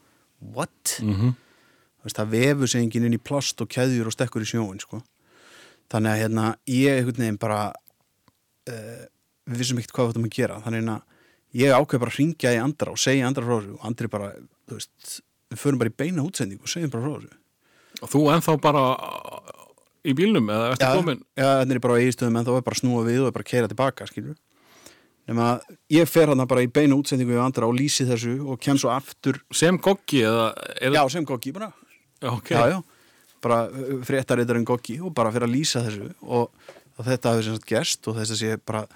what? 0.53 0.99
mm 1.01 1.15
-hmm. 1.15 1.33
Þú 1.99 2.05
veist, 2.05 2.17
það 2.21 2.29
vefur 2.37 2.69
sig 2.69 2.83
enginn 2.83 3.05
inn 3.09 3.15
í 3.17 3.25
plast 3.25 3.61
og 3.63 3.69
keðjur 3.69 4.07
og 4.07 4.13
stekkur 4.13 4.43
í 4.45 4.51
sjóin, 4.53 4.81
sko 4.81 5.01
þannig 5.89 6.13
að, 6.13 6.21
hérna, 6.21 6.57
ég 6.69 6.93
einhvern 7.01 7.17
veginn 7.25 7.39
bara 7.41 7.73
uh, 8.69 9.07
við 9.49 9.63
vissum 9.63 9.81
ekkert 9.81 9.97
hvað 9.97 10.09
við 10.09 10.15
ættum 10.15 10.29
að 10.29 10.37
gera. 10.39 10.61
Þannig 10.65 10.91
að 10.95 11.61
ég 11.63 11.75
ákveð 11.75 12.03
bara 12.05 12.15
að 12.15 12.21
ringja 12.21 12.55
í 12.55 12.61
andra 12.63 12.95
og 12.95 13.03
segja 13.03 13.29
andra 13.29 13.47
frá 13.47 13.55
þessu 13.57 13.77
og 13.77 13.87
andri 13.89 14.11
bara, 14.13 14.33
þú 14.69 14.79
veist 14.79 15.21
við 15.49 15.63
förum 15.63 15.83
bara 15.83 15.93
í 15.93 15.97
beina 16.03 16.25
útsendingu 16.27 16.69
og 16.69 16.73
segjum 16.73 16.93
bara 16.93 17.07
frá 17.07 17.15
þessu. 17.17 17.39
Og 17.99 18.13
þú 18.13 18.27
ennþá 18.35 18.59
bara 18.63 18.83
í 20.09 20.15
bílnum 20.17 20.53
eða 20.53 20.75
ertu 20.75 20.91
komin? 21.01 21.25
já, 21.35 21.49
þetta 21.63 21.75
er 21.75 21.83
bara 21.87 22.03
eigistöðum 22.03 22.39
en 22.39 22.47
þá 22.47 22.53
er 22.55 22.69
bara 22.69 22.79
snúa 22.79 23.07
við 23.09 23.25
og 23.27 23.35
bara 23.35 23.49
keira 23.49 23.71
tilbaka, 23.71 24.07
skilur 24.09 24.37
nema 25.29 25.59
ég 25.93 26.09
fer 26.09 26.31
hann 26.33 26.45
bara 26.49 26.65
í 26.65 26.71
beina 26.73 26.97
útsendingu 26.97 27.35
við 27.35 27.43
andra 27.43 27.69
og 27.69 27.77
lýsi 27.77 28.07
þessu 28.09 28.39
og 28.49 28.61
kem 28.65 28.79
svo 28.81 28.93
aftur. 28.95 29.41
Sem 29.53 29.77
goggi 29.77 30.23
eða, 30.25 30.51
eða 30.81 31.03
já, 31.03 31.13
sem 31.13 31.27
goggi 31.29 31.53
bara. 31.57 31.69
Ok, 32.25 32.55
já, 32.55 32.73
já, 32.73 32.79
bara 33.45 33.61
fréttaritarinn 34.09 34.67
goggi 34.67 34.99
og 35.03 35.13
bara 35.15 35.33
fyrir 35.35 35.49
að 35.49 35.55
lýsa 35.55 35.85
þessu 35.85 36.09
og, 36.25 36.49
og 36.97 37.07
þetta 37.07 37.35
hefur 37.35 37.47
sem 37.47 37.59
sagt 37.59 37.69
gerst 37.69 38.09
og 38.09 38.17
þess 38.19 38.35
að 38.35 38.41
sé 38.41 38.57
bara 38.65 38.87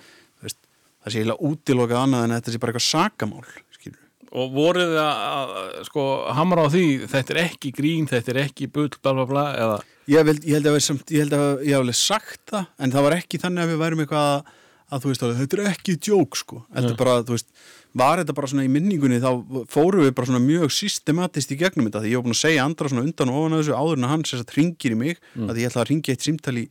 það 1.03 1.13
sé 1.13 1.21
eiginlega 1.21 1.51
útilokað 1.51 2.01
annað 2.07 2.25
en 2.27 2.35
þetta 2.37 2.55
sé 2.55 2.63
bara 2.63 2.73
eitthvað 2.73 2.89
sakamál 2.89 3.45
skilur 3.77 4.01
og 4.33 4.55
voruð 4.55 4.95
þið 4.95 5.03
að, 5.03 5.53
að 5.59 5.85
sko 5.91 6.07
hamra 6.39 6.65
á 6.65 6.69
því 6.73 6.87
þetta 7.13 7.35
er 7.35 7.41
ekki 7.43 7.75
grín, 7.77 8.09
þetta 8.09 8.33
er 8.33 8.41
ekki 8.47 8.71
bull 8.73 8.89
bla 8.97 9.13
bla 9.19 9.29
bla 9.29 9.45
eða? 9.53 9.77
Ég, 10.11 10.25
vil, 10.27 10.39
ég 10.49 10.57
held 10.59 10.71
að, 10.71 10.79
ég 11.13 11.27
held 11.27 11.37
að 11.37 11.47
ég 11.67 11.75
hef 11.75 11.83
alveg 11.83 11.99
sagt 12.01 12.43
það 12.51 12.67
en 12.83 12.95
það 12.97 13.07
var 13.07 13.17
ekki 13.19 13.41
þannig 13.43 13.63
að 13.63 13.73
við 13.73 13.83
værum 13.85 14.03
eitthvað 14.03 14.31
að, 14.33 14.57
að 14.89 15.05
þú 15.05 15.13
veist 15.13 15.27
þetta 15.43 15.59
er 15.59 15.71
ekki 15.71 15.95
djók 16.09 16.39
sko. 16.41 16.63
Þetta 16.73 16.91
er 16.91 16.99
bara, 16.99 17.19
þú 17.29 17.37
veist, 17.37 17.53
var 18.03 18.23
þetta 18.23 18.37
bara 18.37 18.51
svona 18.51 18.65
í 18.65 18.71
minningunni 18.73 19.21
þá 19.23 19.31
fórum 19.73 20.07
við 20.07 20.15
bara 20.17 20.31
svona 20.31 20.43
mjög 20.45 20.73
systematist 20.75 21.53
í 21.53 21.59
gegnum 21.61 21.89
þetta 21.89 22.03
því 22.03 22.13
ég 22.13 22.21
var 22.21 22.27
búin 22.27 22.37
að 22.37 22.41
segja 22.43 22.65
andra 22.65 22.93
svona 22.93 23.05
undan 23.05 23.33
og 23.33 23.41
ofan 23.41 23.57
að 23.57 23.63
þessu 23.63 23.77
áður 23.77 24.01
en 24.01 24.09
hann 24.11 24.25
sérst 24.29 24.49
að 24.49 24.57
ringir 24.59 24.97
í 24.97 24.99
mig 25.03 25.21
að 25.37 25.61
ég 25.61 25.69
ætla 25.69 25.85
að 25.85 25.91
ringi 25.91 26.15
eitt 26.15 26.25
símtali 26.27 26.65
í, 26.65 26.71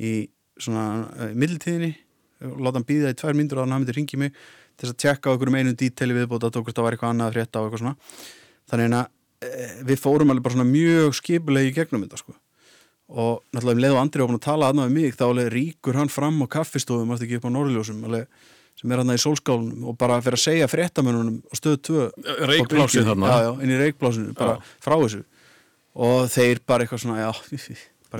í 0.00 0.12
svona 0.56 0.86
uh, 1.04 1.32
middiltíðinni 1.36 1.92
og 1.92 2.03
láta 2.44 2.78
hann 2.78 2.86
býða 2.88 3.12
í 3.12 3.18
tvær 3.18 3.36
myndur 3.38 3.60
og 3.60 3.66
hann 3.66 3.82
myndi 3.82 3.96
ringi 3.96 4.16
í 4.16 4.22
mig 4.24 4.38
til 4.80 4.90
að 4.90 4.96
tjekka 5.02 5.30
á 5.30 5.32
einhverjum 5.34 5.58
einu 5.60 5.74
díteli 5.78 6.16
viðbóta 6.16 6.50
að 6.50 6.56
tókast 6.56 6.80
að 6.80 6.86
var 6.86 6.96
eitthvað 6.96 7.12
annað 7.14 7.28
að 7.28 7.36
frétta 7.36 7.60
og 7.60 7.68
eitthvað 7.68 7.82
svona. 7.82 7.94
Þannig 8.70 8.96
að 8.98 9.04
e, 9.44 9.68
við 9.90 10.00
fórum 10.02 10.32
alveg 10.32 10.46
bara 10.46 10.56
svona 10.56 10.70
mjög 10.70 11.14
skipulegi 11.20 11.70
í 11.70 11.76
gegnum 11.76 12.04
þetta 12.06 12.20
sko. 12.22 12.34
Og 13.14 13.44
náttúrulega 13.52 13.76
um 13.76 13.84
leið 13.84 13.94
og 13.94 14.00
Andri 14.00 14.26
búin 14.26 14.40
að 14.40 14.46
tala 14.48 14.72
aðnað 14.72 14.90
við 14.90 14.98
mig 14.98 15.16
þá 15.18 15.24
alveg 15.28 15.52
ríkur 15.54 16.00
hann 16.00 16.10
fram 16.10 16.42
á 16.42 16.46
kaffistofum 16.56 17.12
varst 17.12 17.26
ekki 17.26 17.38
upp 17.38 17.46
á 17.46 17.54
Norðljósum 17.54 18.06
alveg, 18.08 18.50
sem 18.80 18.94
er 18.94 19.02
hann 19.02 19.14
í 19.14 19.20
sólskálunum 19.20 19.88
og 19.92 19.98
bara 20.00 20.18
fyrir 20.24 20.40
að 20.40 20.44
segja 20.48 20.70
fréttamönunum 20.72 21.36
og 21.44 21.60
stöðu 21.60 21.80
tvö. 21.88 22.08
Reikblásið 22.50 23.10
þarna 23.12 23.30
já, 23.30 23.44
já, 23.44 23.50
inn 23.60 23.74
í 23.74 23.80
reikblásinu, 23.82 24.34
bara 24.38 24.56
frá 24.82 24.96
þessu. 24.96 25.22
Og 25.94 26.24
þeir 26.32 26.64
bara 26.66 26.82
eitthvað 26.82 27.04
svona 27.04 27.20
já, 27.20 27.28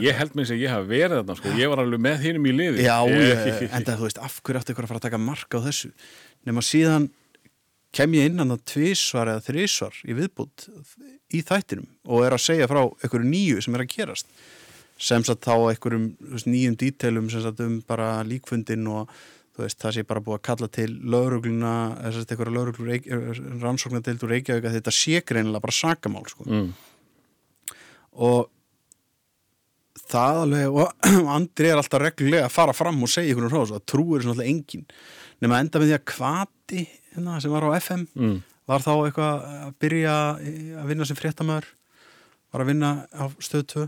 ég 0.02 0.16
held 0.18 0.34
mér 0.38 0.48
sem 0.50 0.60
ég 0.60 0.72
hef 0.72 0.86
verið 0.88 1.20
þarna 1.20 1.36
sko. 1.38 1.52
ég 1.58 1.70
var 1.72 1.82
alveg 1.84 2.02
með 2.06 2.24
hinnum 2.26 2.48
í 2.48 2.54
liði 2.54 2.86
já 2.86 2.96
ég, 3.10 3.44
en 3.74 3.84
það, 3.86 4.00
þú 4.00 4.08
veist, 4.08 4.22
af 4.24 4.40
hverju 4.40 4.62
áttu 4.62 4.74
ykkur 4.74 4.88
að 4.88 4.92
fara 4.92 5.02
að 5.02 5.06
taka 5.08 5.22
marka 5.22 5.60
á 5.62 5.66
þessu 5.68 5.92
nema 6.48 6.64
síðan 6.64 7.10
kem 7.94 8.16
ég 8.18 8.30
inn 8.30 8.42
hann 8.42 8.54
að 8.54 8.64
tvísvar 8.72 9.30
eða 9.34 9.44
þrísvar 9.46 10.00
í 10.02 10.18
viðbútt 10.18 10.66
í 11.34 11.44
þættinum 11.46 11.86
og 12.10 12.26
er 12.26 12.36
að 12.36 12.44
segja 12.48 12.70
frá 12.70 12.82
einhverju 12.82 13.30
nýju 13.30 13.64
sem 13.64 13.78
er 13.78 13.84
að 13.84 13.94
gerast 13.94 14.34
sem 15.00 15.24
sagt 15.26 15.46
þá 15.46 15.74
þú 15.74 16.00
veist, 16.32 16.48
nýjum 16.48 16.76
dítelum 16.78 17.30
sem 17.30 17.42
sagt 17.44 17.62
um 17.64 17.80
bara 17.86 18.22
líkfundin 18.26 18.86
og 18.90 19.10
þú 19.54 19.62
veist, 19.62 19.78
það 19.82 19.94
sé 19.96 20.04
bara 20.06 20.22
búið 20.24 20.38
að 20.38 20.46
kalla 20.48 20.68
til 20.74 20.88
laurugluna, 21.14 21.74
þess 22.00 22.22
að 22.22 22.34
einhverja 22.34 22.54
lauruglu 22.56 22.98
rannsóknardild 23.62 24.24
úr 24.26 24.34
Reykjavík 24.34 24.66
að 24.66 24.76
þetta 24.80 24.94
sé 24.94 25.20
greinilega 25.26 25.62
bara 25.62 25.76
sakamál 25.76 26.26
sko. 26.30 26.46
mm. 26.48 26.72
og 28.26 28.50
það 30.12 30.40
alveg 30.44 30.78
og 30.82 31.08
Andri 31.36 31.70
er 31.70 31.80
alltaf 31.80 32.02
reglulega 32.02 32.48
að 32.48 32.54
fara 32.56 32.76
fram 32.76 33.02
og 33.04 33.10
segja 33.12 33.32
einhvern 33.34 33.52
frá 33.52 33.60
þessu, 33.62 33.78
það 33.78 33.88
trúir 33.94 34.24
svona 34.24 34.36
alltaf 34.36 34.50
engin 34.52 34.86
nema 35.44 35.60
enda 35.64 35.80
með 35.82 35.90
því 35.90 35.96
að 35.98 36.06
kvati 36.14 36.84
hérna, 37.14 37.40
sem 37.42 37.54
var 37.54 37.68
á 37.68 37.70
FM 37.80 38.06
Mm. 38.14 38.38
var 38.70 38.80
þá 38.84 38.92
eitthvað 38.94 39.50
að 39.64 39.74
byrja 39.84 40.14
að 40.80 40.86
vinna 40.88 41.04
sem 41.08 41.18
fréttamaður 41.18 41.66
var 42.54 42.62
að 42.64 42.70
vinna 42.70 42.94
á 43.12 43.24
stöð 43.42 43.66
2 43.74 43.84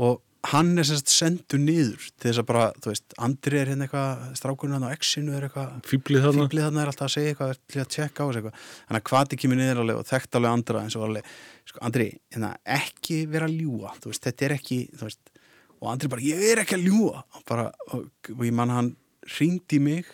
og 0.00 0.18
hann 0.50 0.70
er 0.80 0.86
semst 0.88 1.10
sendur 1.12 1.60
niður 1.60 2.00
til 2.16 2.30
þess 2.30 2.40
að 2.40 2.46
bara, 2.48 2.62
þú 2.80 2.88
veist, 2.94 3.14
Andri 3.20 3.58
er 3.60 3.68
hérna 3.68 3.84
eitthvað 3.84 4.22
strákurinn 4.38 4.72
hann 4.78 4.86
á 4.88 4.96
X-inu 4.96 5.34
er 5.36 5.44
eitthvað 5.44 5.74
fýblið 5.84 6.22
þarna. 6.24 6.46
þarna 6.48 6.80
er 6.80 6.90
alltaf 6.94 7.08
að 7.10 7.12
segja 7.12 7.34
eitthvað 7.34 7.52
til 7.68 7.82
að 7.82 7.90
tjekka 7.92 8.24
á 8.24 8.26
þessu 8.30 8.40
eitthvað. 8.40 8.62
Þannig 8.86 9.00
að 9.02 9.04
kvati 9.10 9.38
kemur 9.42 9.60
niður 9.60 9.82
alveg 9.82 10.00
og 10.00 10.08
þekkt 10.08 10.38
alveg 10.40 10.54
andra 10.56 10.84
eins 10.86 10.96
og 10.96 11.04
alveg, 11.10 11.28
sko, 11.68 11.82
Andri, 11.90 12.06
hérna, 12.32 12.50
ekki 12.78 13.18
vera 13.34 13.50
að 13.50 13.58
ljúa, 13.60 13.92
þú 14.00 14.14
veist, 14.14 14.24
þetta 14.30 14.48
er 14.48 14.54
ekki 14.56 14.78
þú 14.96 15.10
veist, 15.10 15.20
og 15.80 15.88
Andri 15.92 16.08
bara, 16.12 16.20
ég 16.24 16.42
er 16.52 16.62
ekki 16.64 16.76
að 16.76 16.86
ljúa 16.90 17.22
og 17.24 17.44
bara, 17.48 17.70
og, 17.94 18.08
og 18.36 18.42
ég 18.44 18.52
man 18.56 18.68
hann 18.74 18.90
hringdi 19.36 19.78
í 19.78 19.84
mig, 19.84 20.04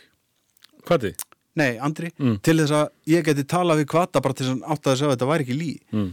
hvað 0.87 1.09
þið? 1.09 1.25
nei, 1.57 1.73
Andri 1.81 2.11
Mm. 2.19 2.39
til 2.45 2.57
þess 2.61 2.75
að 2.77 2.89
ég 3.09 3.25
geti 3.25 3.45
talað 3.49 3.81
við 3.83 3.87
kvata 3.95 4.21
bara 4.23 4.35
til 4.37 4.47
þess 4.47 4.59
að 4.61 4.71
átta 4.75 4.93
þess 4.93 5.03
að 5.07 5.13
þetta 5.17 5.31
væri 5.33 5.45
ekki 5.47 5.59
lí 5.59 5.73
Mm. 5.93 6.11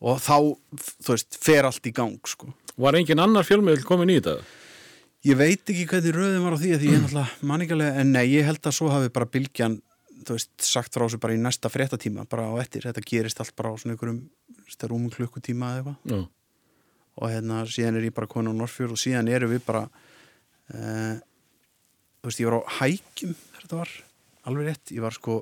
og 0.00 0.18
þá, 0.22 0.36
þú 1.02 1.12
veist, 1.16 1.36
fer 1.42 1.64
allt 1.68 1.86
í 1.86 1.92
gang, 1.92 2.18
sko 2.26 2.52
var 2.80 2.94
engin 2.96 3.18
annar 3.20 3.44
fjölmiðl 3.44 3.84
komin 3.84 4.08
í 4.14 4.20
þetta? 4.20 4.40
Ég 5.26 5.36
veit 5.36 5.60
ekki 5.68 5.84
hvernig 5.90 6.14
röðin 6.16 6.44
var 6.46 6.54
á 6.56 6.60
því 6.62 6.70
að 6.72 6.80
því 6.80 6.88
ég 6.88 6.94
er 6.96 7.00
náttúrulega 7.04 7.44
manningalega, 7.50 7.96
en 8.00 8.12
nei, 8.14 8.24
ég 8.32 8.44
held 8.46 8.62
að 8.64 8.72
svo 8.72 8.88
hafi 8.88 9.10
bara 9.12 9.26
bylgjan, 9.28 9.74
þú 10.24 10.32
veist, 10.38 10.50
sagt 10.64 10.94
frá 10.96 11.04
þessu 11.04 11.20
bara 11.20 11.34
í 11.36 11.40
næsta 11.42 11.68
fréttatíma, 11.68 12.24
bara 12.30 12.46
á 12.48 12.56
eftir 12.62 12.86
þetta 12.88 13.02
gerist 13.04 13.40
allt 13.42 13.52
bara 13.56 13.68
á 13.68 13.76
svona 13.76 13.98
einhverjum 13.98 14.22
rúmum 14.88 15.10
klukkutíma 15.12 15.74
eða 15.76 15.92
eitthvað. 15.98 16.28
Og 17.20 17.28
hérna 17.28 17.62
síðan 17.68 18.00
er 18.00 18.08
ég 18.08 18.16
bara 18.16 18.30
komin 18.30 18.52
á 18.56 18.60
Norrfjörð 18.60 18.96
og 18.96 19.00
síðan 19.00 19.30
eru 19.30 19.50
við 19.52 19.62
bara 19.66 19.84
uh, 19.86 21.16
þú 22.20 22.30
veist, 22.30 22.42
ég 22.42 22.50
var 22.50 22.60
á 22.60 22.62
hækjum 22.80 23.38
þetta 23.60 23.80
var, 23.80 23.94
alveg 24.48 24.70
rétt. 24.70 24.92
Ég 24.96 25.04
var 25.04 25.16
sko 25.16 25.40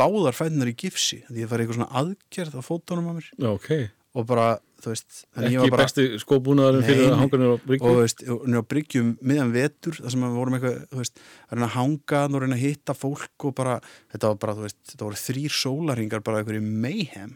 báðar 0.00 0.36
fætunar 0.36 0.68
í 0.68 0.76
gifsi 0.76 1.22
því 1.30 1.44
ég 1.44 1.50
var 1.50 1.62
eitthvað 1.62 1.80
svona 1.80 2.02
aðgerð 2.02 2.60
á 2.60 2.62
fótunum 2.64 3.08
á 3.08 3.12
mér. 3.16 3.28
Já, 3.36 3.48
ok, 3.52 3.70
og 4.12 4.26
bara, 4.28 4.46
þú 4.84 4.92
veist 4.92 5.22
ekki 5.40 5.70
bara, 5.72 5.84
besti 5.86 6.04
skóbúnaðurinn 6.20 6.84
fyrir 6.84 7.06
að 7.08 7.20
hanga 7.22 7.40
nýra 7.40 7.52
á 7.52 7.56
og 7.56 7.62
bryggju 7.64 7.92
þú 7.92 8.00
veist, 8.02 8.24
og 8.26 8.42
niður 8.44 8.66
á 8.66 8.70
bryggjum 8.72 9.12
miðan 9.30 9.54
vetur, 9.54 9.96
það 10.00 10.14
sem 10.14 10.26
við 10.26 10.34
vorum 10.36 10.58
eitthvað 10.58 10.76
þú 10.90 11.00
veist, 11.00 11.22
að 11.46 11.54
reyna 11.56 11.68
að 11.68 11.76
hanga 11.78 12.22
og 12.26 12.42
reyna 12.44 12.58
að 12.58 12.64
hitta 12.66 12.96
fólk 12.98 13.46
og 13.48 13.56
bara, 13.62 13.78
þetta 14.12 14.32
var 14.32 14.42
bara, 14.44 14.56
þú 14.58 14.66
veist 14.66 14.80
þetta 14.90 15.08
voru 15.08 15.22
þrýr 15.22 15.56
sólaringar 15.62 16.26
bara 16.26 16.42
eitthvað 16.42 16.60
í 16.60 16.74
mayhem 16.84 17.32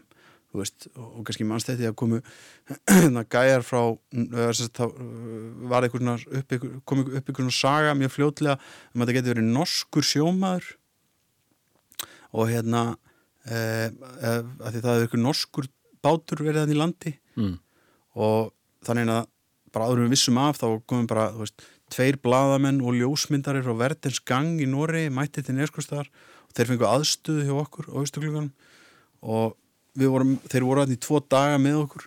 veist, 0.55 0.87
og, 0.95 1.07
og 1.19 1.25
kannski 1.27 1.45
mannstætti 1.45 1.85
að 1.89 1.95
komu 1.99 2.19
gæjar 3.35 3.65
frá 3.67 3.81
þá, 3.91 4.83
uh, 4.87 5.67
var 5.69 5.83
eitthvað 5.85 6.01
svona 6.05 6.15
upp, 6.39 6.51
einhver- 6.55 6.77
kom 6.87 7.01
upp 7.03 7.13
eitthvað 7.19 7.43
svona 7.43 7.57
saga 7.59 7.95
mjög 7.99 8.13
fljótlega 8.15 8.55
um 8.57 9.01
að 9.01 9.05
þetta 9.09 9.17
geti 9.19 9.33
verið 9.33 9.49
norskur 9.57 10.07
sjómaður. 10.07 10.69
Og 12.37 12.49
hérna 12.51 12.83
uh, 12.95 13.87
uh, 13.87 14.43
að 14.63 14.71
því 14.75 14.81
það 14.83 14.91
er 14.95 15.05
eitthvað 15.07 15.23
norskur 15.25 15.69
bátur 16.05 16.43
verið 16.45 16.63
þannig 16.63 16.77
í 16.77 16.81
landi. 16.81 17.15
Mm. 17.37 17.57
og 18.17 18.53
þannig 18.87 19.11
að 19.13 19.25
bara 19.75 19.85
áður 19.91 19.99
við 20.07 20.13
vissum 20.15 20.37
af 20.41 20.57
þá 20.57 20.65
komum 20.89 21.05
bara, 21.11 21.27
veist, 21.37 21.61
tveir 21.93 22.17
blaðamenn 22.23 22.79
og 22.81 22.95
ljósmyndari 22.97 23.61
frá 23.61 23.75
Verdens 23.77 24.17
gang 24.25 24.57
í 24.63 24.65
Nóri 24.65 25.03
mætti 25.13 25.43
til 25.45 25.53
Neskostar 25.59 26.07
og 26.09 26.55
þeir 26.57 26.71
fengu 26.71 26.87
aðstöðu 26.89 27.45
hjá 27.45 27.53
okkur 27.61 27.91
og 27.93 28.07
við 28.07 28.39
vorum, 30.05 30.35
þeir 30.45 30.67
voru 30.67 30.83
að 30.83 30.93
í 30.93 30.99
tvo 31.01 31.21
daga 31.25 31.57
með 31.61 31.81
okkur 31.85 32.05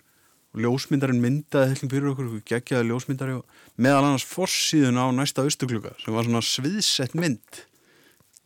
og 0.51 0.63
ljósmyndarinn 0.65 1.21
myndaði 1.23 1.71
helling 1.71 1.91
fyrir 1.91 2.11
okkur, 2.11 2.29
við 2.35 2.45
geggjaði 2.51 2.89
ljósmyndari 2.89 3.35
og 3.39 3.59
meðal 3.79 4.05
annars 4.05 4.27
forsíðun 4.27 4.99
á 4.99 5.05
næsta 5.15 5.45
Ístukluga 5.47 5.93
sem 5.99 6.15
var 6.15 6.27
svona 6.27 6.43
sviðsett 6.43 7.15
mynd 7.15 7.61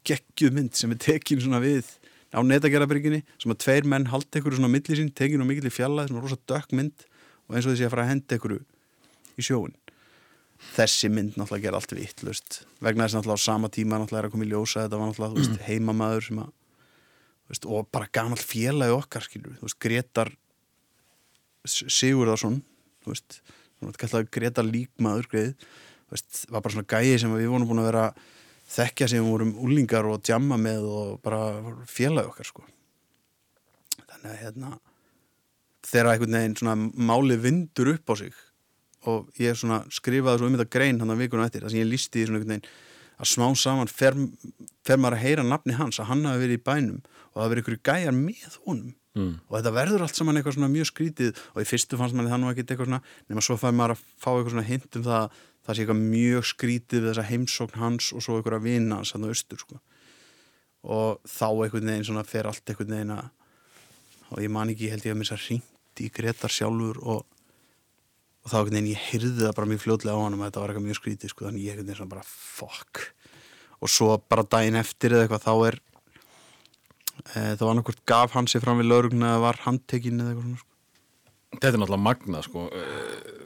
geggjuð 0.05 0.57
mynd 0.57 0.75
sem 0.77 0.93
er 0.93 1.01
tekin 1.01 1.41
svona 1.41 1.61
við 1.63 1.89
á 2.35 2.39
netagerabyrginni 2.45 3.23
sem 3.41 3.53
að 3.53 3.61
tveir 3.63 3.89
menn 3.89 4.09
haldi 4.11 4.41
ykkur 4.41 4.57
svona 4.57 4.69
á 4.69 4.75
milli 4.75 4.99
sín, 4.99 5.13
tekin 5.13 5.41
á 5.41 5.47
mikill 5.47 5.69
í 5.69 5.73
fjalla 5.73 6.05
sem 6.05 6.17
er 6.17 6.25
rosa 6.25 6.37
dökk 6.49 6.75
mynd 6.77 7.07
og 7.47 7.55
eins 7.55 7.65
og 7.65 7.73
þessi 7.73 7.87
að 7.87 7.95
fara 7.95 8.05
að 8.05 8.13
henda 8.13 8.37
ykkur 8.37 8.57
í 8.59 9.45
sjóin 9.45 9.73
þessi 10.75 11.09
mynd 11.11 11.39
náttúrulega 11.39 11.67
ger 11.67 11.77
allt 11.77 11.95
vittlust 11.95 12.61
vegna 12.83 13.07
þess 13.07 13.17
náttúrulega 13.17 13.41
á 13.41 13.47
sama 13.47 13.71
tíma 13.73 13.99
náttúrulega 13.99 14.23
er 14.23 14.29
að 14.29 14.35
koma 14.35 14.47
í 14.47 14.51
ljósa 14.51 14.85
þetta 14.85 14.99
var 14.99 15.11
náttúrulega 15.11 15.33
þú 15.33 15.41
veist, 15.41 15.65
heimamaður 15.67 16.27
sem 16.29 16.41
að 16.43 16.53
veist, 17.49 17.65
og 17.65 17.89
bara 17.93 18.09
gamall 18.13 18.41
félagi 18.41 18.95
okkar 18.95 19.25
skilur, 19.25 19.57
veist, 19.61 19.79
Gretar 19.81 20.31
Sigurðarsson 21.65 22.61
Gretar 24.33 24.65
líkmaður 24.65 25.29
greið, 25.29 25.67
veist, 26.13 26.45
var 26.49 26.63
bara 26.63 26.73
svona 26.73 26.89
gæi 26.89 27.19
sem 27.21 27.33
við 27.35 27.51
vorum 27.51 27.69
búin 27.69 27.83
að 27.83 27.89
vera 27.91 28.07
þekkja 28.75 29.09
sem 29.11 29.21
við 29.21 29.31
vorum 29.33 29.53
úlingar 29.61 30.07
og 30.09 30.23
djamma 30.25 30.57
með 30.57 30.87
og 30.89 31.11
bara 31.25 31.41
félagi 31.89 32.31
okkar 32.31 32.49
sko. 32.49 32.65
Þannig 33.95 34.31
að 34.31 34.41
hérna 34.41 34.71
þegar 35.85 36.11
einhvern 36.11 36.37
veginn 36.39 36.57
svona 36.57 36.75
máli 37.11 37.37
vindur 37.37 37.91
upp 37.93 38.09
á 38.09 38.13
sig 38.17 38.33
og 39.05 39.29
ég 39.37 39.57
svona 39.57 39.83
skrifaði 39.93 40.41
svo 40.41 40.49
um 40.49 40.55
þetta 40.57 40.73
grein 40.73 40.99
hann 41.01 41.13
að 41.13 41.21
vikuna 41.21 41.45
eftir, 41.45 41.65
það 41.65 41.75
sem 41.75 41.83
ég 41.83 41.91
lísti 41.91 42.23
í 42.23 42.25
svona 42.25 42.39
einhvern 42.39 42.55
veginn 42.55 42.71
að 43.15 43.29
smá 43.31 43.45
saman 43.59 43.91
fer, 43.91 44.17
fer 44.83 44.97
maður 44.99 45.19
að 45.19 45.25
heyra 45.27 45.45
nafni 45.45 45.75
hans, 45.77 45.99
að 46.01 46.09
hann 46.09 46.25
hafi 46.25 46.41
verið 46.41 46.57
í 46.57 46.63
bænum 46.65 47.03
og 47.35 47.41
það 47.41 47.51
verið 47.51 47.65
ykkur 47.65 47.81
gæjar 47.91 48.15
með 48.17 48.61
honum. 48.65 48.93
Mm. 49.15 49.37
og 49.47 49.53
þetta 49.55 49.71
verður 49.71 50.01
allt 50.03 50.17
saman 50.17 50.35
eitthvað 50.35 50.57
svona 50.57 50.67
mjög 50.73 50.89
skrítið 50.89 51.37
og 51.53 51.61
í 51.63 51.67
fyrstu 51.69 51.95
fannst 51.95 52.17
manni 52.17 52.27
það 52.27 52.41
nú 52.41 52.49
ekkit 52.49 52.73
eitthvað 52.73 52.89
svona 52.89 52.97
nema 53.31 53.43
svo 53.45 53.55
fær 53.55 53.71
maður 53.71 53.93
að 53.93 54.01
fá 54.19 54.25
eitthvað 54.33 54.49
svona 54.51 54.65
hint 54.67 54.97
um 54.99 55.05
það 55.05 55.19
að 55.21 55.37
það 55.65 55.77
sé 55.77 55.83
eitthvað 55.83 56.01
mjög 56.01 56.47
skrítið 56.49 56.99
við 57.01 57.09
þessa 57.09 57.25
heimsókn 57.29 57.79
hans 57.81 58.09
og 58.13 58.25
svo 58.25 58.35
eitthvað 58.37 58.57
að 58.59 58.67
vinna 58.67 58.99
hans 58.99 59.13
hann 59.15 59.25
á 59.25 59.31
austur 59.31 59.61
sko. 59.61 59.79
Og 60.85 61.23
þá 61.25 61.47
einhvern 61.47 61.89
veginn 61.89 62.05
svona 62.09 62.25
fer 62.27 62.49
allt 62.49 62.69
einhvern 62.69 62.93
veginn 62.93 63.15
að 63.15 63.31
og 64.33 64.41
ég 64.41 64.51
man 64.51 64.73
ekki, 64.73 64.91
held 64.91 65.05
ég 65.05 65.15
að 65.15 65.19
mér 65.21 65.29
þess 65.29 65.37
að 65.37 65.47
ringt 65.49 66.03
í 66.03 66.11
Gretar 66.13 66.53
sjálfur 66.53 66.99
og, 67.01 67.25
og 67.25 68.51
þá 68.51 68.55
einhvern 68.59 68.77
veginn 68.77 68.91
ég 68.91 69.07
heyrði 69.09 69.33
það 69.41 69.57
bara 69.57 69.71
mjög 69.71 69.83
fljótlega 69.85 70.17
á 70.17 70.23
hann 70.25 70.37
að 70.37 70.45
þetta 70.45 70.63
var 70.63 70.73
eitthvað 70.73 70.87
mjög 70.89 70.99
skrítið 70.99 71.33
sko 71.33 71.47
þannig 71.47 71.65
ég 71.65 71.73
einhvern 71.73 71.89
veginn 71.89 72.01
svona 72.01 72.13
bara 72.13 72.27
fuck. 72.29 73.03
Og 73.81 73.91
svo 73.91 74.11
bara 74.21 74.45
daginn 74.55 74.79
eftir 74.79 75.15
eða 75.15 75.25
eitthvað 75.25 75.45
þá 75.45 75.53
er 75.69 75.79
það 77.33 77.61
var 77.65 77.73
annarkvort 77.73 78.05
gaf 78.09 78.37
hann 78.37 78.49
sig 78.51 78.63
fram 78.63 78.81
við 78.81 78.91
laurugna 78.91 79.33
eða 79.33 79.43
var 79.45 79.61
handtekinn 79.65 80.21
eða 80.21 80.33
eitthvað 80.33 80.47
svona 80.47 80.63
sko. 80.63 80.71
Þetta 81.55 81.69
er 81.69 81.79
náttúrulega 81.79 82.05
magna 82.05 82.41
sko 82.45 82.65
eh, 82.75 83.45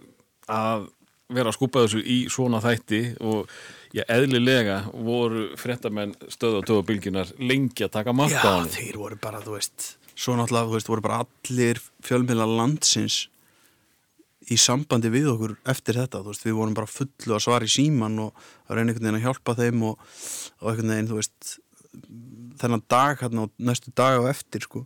að 0.50 0.88
vera 1.30 1.52
að 1.52 1.58
skúpa 1.60 1.84
þessu 1.86 2.02
í 2.02 2.20
svona 2.34 2.62
þætti 2.64 3.02
og 3.22 3.52
já, 3.94 4.04
eðlilega 4.10 4.82
voru 4.94 5.50
fréttamenn 5.60 6.16
stöð 6.32 6.62
og 6.62 6.70
töðu 6.70 6.86
bylginar 6.90 7.34
lengi 7.38 7.86
að 7.86 7.96
taka 8.00 8.16
marka 8.18 8.42
á 8.42 8.50
Já, 8.50 8.56
hann 8.64 8.72
þeir 8.74 8.98
voru 8.98 9.20
bara, 9.22 9.42
þú 9.46 9.58
veist 9.60 9.92
svo 10.20 10.36
náttúrulega, 10.36 10.72
þú 10.72 10.78
veist, 10.78 10.90
voru 10.90 11.06
bara 11.06 11.22
allir 11.26 11.82
fjölmiðla 12.06 12.48
landsins 12.50 13.20
í 14.50 14.58
sambandi 14.58 15.12
við 15.14 15.30
okkur 15.36 15.56
eftir 15.70 16.00
þetta 16.00 16.24
veist, 16.26 16.46
við 16.48 16.58
vorum 16.58 16.76
bara 16.78 16.90
fullu 16.90 17.36
að 17.38 17.44
svara 17.46 17.68
í 17.70 17.74
síman 17.74 18.18
og 18.26 18.46
að 18.66 18.80
reyna 18.80 18.90
einhvern 18.90 19.06
veginn 19.06 19.20
að 19.20 19.26
hjálpa 19.28 19.58
þeim 19.60 19.84
og, 19.92 20.06
og 20.64 20.72
einhvern 20.72 20.94
veginn, 20.96 21.12
þú 21.12 21.20
veist 21.20 21.50
þennan 22.62 22.86
dag 22.92 23.20
hérna 23.24 23.48
og 23.48 23.54
næstu 23.58 23.94
dag 23.96 24.20
á 24.20 24.24
eftir, 24.30 24.66
sko. 24.68 24.86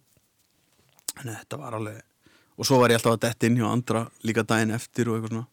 En 1.22 1.30
þetta 1.30 1.60
var 1.62 1.78
alveg 1.78 2.02
og 2.54 2.68
svo 2.68 2.80
var 2.82 2.94
ég 2.94 3.00
alltaf 3.00 3.16
að 3.16 3.24
detta 3.26 3.50
inn 3.50 3.58
hjá 3.58 3.68
andra 3.70 4.04
líka 4.28 4.46
daginn 4.46 4.74
eftir 4.76 5.10
og 5.10 5.18
eitthvað 5.18 5.34
svona. 5.34 5.48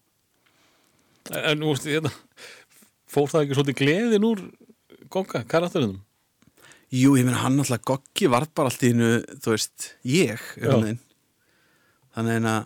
En 1.40 1.62
þú 1.62 1.72
veist, 1.72 1.88
hérna, 1.88 2.12
fór 3.10 3.30
það 3.30 3.44
ekki 3.44 3.58
svolítið 3.58 3.78
gleðin 3.80 4.26
úr 4.28 4.42
gonga, 5.12 5.42
karakterinum? 5.48 6.00
Jú, 6.90 7.14
ég 7.16 7.26
meina 7.26 7.40
hann 7.44 7.60
alltaf 7.62 7.84
goggi 7.86 8.28
var 8.30 8.48
bara 8.56 8.72
allt 8.72 8.82
í 8.84 8.92
hennu, 8.92 9.12
þú 9.40 9.54
veist, 9.54 9.92
ég 10.04 10.42
veginn 10.56 10.74
þannig 10.74 10.98
að 10.98 11.06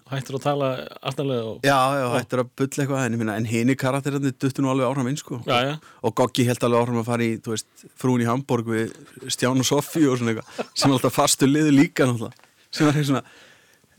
Hættur 0.09 0.39
að 0.39 0.45
tala 0.47 0.69
aðstæðlega 1.05 1.49
og... 1.51 1.57
Já, 1.67 1.77
já, 1.99 2.05
hættir 2.15 2.41
að 2.41 2.53
bulla 2.57 2.85
eitthvað 2.85 3.03
en, 3.05 3.33
en 3.35 3.49
hini 3.49 3.75
karakterandi 3.77 4.33
duttu 4.41 4.65
nú 4.65 4.71
alveg 4.73 4.89
áfram 4.89 5.11
inn 5.11 5.19
sko. 5.21 5.41
Já, 5.45 5.59
já. 5.69 5.75
og 6.01 6.15
Goggi 6.17 6.47
held 6.49 6.65
alveg 6.65 6.85
áfram 6.87 7.01
að 7.03 7.11
fara 7.11 7.27
í 7.27 7.35
veist, 7.45 7.85
frún 8.01 8.25
í 8.25 8.29
Hamburg 8.29 8.71
við 8.73 8.95
Stján 9.29 9.61
og 9.61 9.69
Sofí 9.69 10.07
og 10.09 10.17
svona 10.17 10.33
eitthvað 10.33 10.73
sem 10.73 10.97
alltaf 10.97 11.19
fastu 11.19 11.51
liðu 11.51 11.75
líka 11.77 12.09
náttúrulega 12.09 12.49
sem 12.73 12.89
var 12.89 12.97
eitthvað 12.97 13.11
svona 13.11 13.25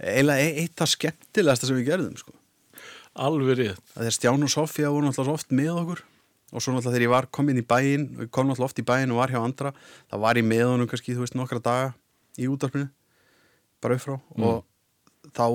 eiginlega 0.02 0.50
e- 0.50 0.66
eitt 0.66 0.82
af 0.82 0.92
skemmtilegasta 0.96 1.70
sem 1.70 1.78
við 1.78 1.90
gerðum 1.94 2.18
sko. 2.20 2.36
Alveg 3.16 3.62
rétt. 3.62 3.88
að 3.94 4.02
þegar 4.02 4.18
Stján 4.18 4.50
og 4.50 4.54
Sofía 4.58 4.90
voru 4.92 5.14
svo 5.14 5.30
oft 5.38 5.54
með 5.54 5.74
okkur 5.78 6.02
og 6.56 6.62
svo 6.64 6.74
náttúrulega 6.74 6.90
þegar 6.98 7.06
ég 7.06 7.14
var 7.14 7.30
komin 7.38 7.62
í 7.62 7.68
bæinn 7.70 8.10
og 8.18 8.26
ég 8.26 8.34
kom 8.34 8.50
náttúrulega 8.50 8.74
oft 8.74 8.82
í 8.82 8.88
bæinn 8.90 9.14
og 9.14 9.22
var 9.22 9.32
hjá 9.32 9.40
andra 9.46 9.72
þá 10.10 10.18
var 10.26 10.42
ég 10.42 10.50
með 10.50 10.66
honum 10.74 10.90
kannski, 10.90 11.14
þú 11.14 11.24
veist, 11.24 11.38
nokkra 11.38 11.62
daga 11.64 11.94
í 12.42 12.50
útarpinu 12.52 12.90
bara 13.84 13.96
upp 13.96 14.04
frá 14.04 14.18
og 14.18 14.64
þá 15.36 15.46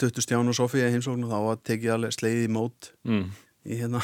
duttu 0.00 0.22
Stján 0.24 0.48
og 0.52 0.56
Sofía 0.58 0.88
í 0.90 0.94
heimsókn 0.94 1.24
og 1.26 1.32
þá 1.32 1.38
var 1.46 1.60
tekið 1.66 1.94
alveg 1.96 2.16
sleið 2.16 2.42
í 2.44 2.50
mót 2.52 2.90
Mm. 3.06 3.30
í 3.66 3.80
hérna, 3.80 4.02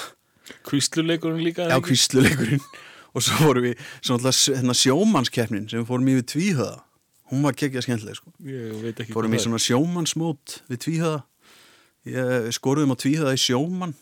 Kvísluleikurinn 0.66 1.44
líka? 1.44 1.68
já, 1.70 1.78
kvísluleikurinn. 1.80 2.62
Og 3.12 3.20
svo 3.20 3.44
vorum 3.44 3.66
við, 3.66 3.80
svo 4.00 4.16
náttúrulega 4.16 4.56
hérna, 4.56 4.74
sjómannskeppnin 4.74 5.66
sem 5.68 5.82
við 5.82 5.88
fórum 5.90 6.06
í 6.08 6.14
við 6.16 6.24
tvíhöða. 6.32 6.78
Hún 7.28 7.42
var 7.44 7.52
kekkja 7.60 7.82
skemmtileg, 7.84 8.16
sko. 8.16 8.32
Ég 8.48 8.70
veit 8.80 9.02
ekki 9.04 9.12
fórum 9.12 9.34
í 9.36 9.40
svona 9.42 9.60
sjómannsmót 9.60 10.54
við 10.72 10.80
tvíhöða. 10.86 11.18
Ég 12.08 12.48
skoruðum 12.56 12.94
á 12.96 13.02
tvíhöða 13.04 13.34
í 13.36 13.42
sjómann. 13.42 13.92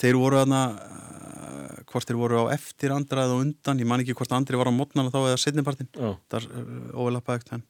Þeir 0.00 0.18
voru 0.20 0.36
þarna 0.42 0.60
uh, 0.76 1.80
hvort 1.88 2.12
þeir 2.12 2.20
voru 2.20 2.42
á 2.44 2.52
eftir 2.52 2.92
andra 2.92 3.24
eða 3.24 3.40
undan, 3.40 3.80
ég 3.80 3.88
man 3.88 4.04
ekki 4.04 4.14
hvort 4.20 4.36
andri 4.36 4.60
var 4.60 4.68
á 4.68 4.74
mótnana 4.76 5.12
þá 5.12 5.18
eða 5.24 5.40
setnipartin, 5.40 5.88
það 5.96 6.38
er 6.42 6.48
uh, 6.60 7.18
ekkert 7.24 7.54
hann. 7.56 7.64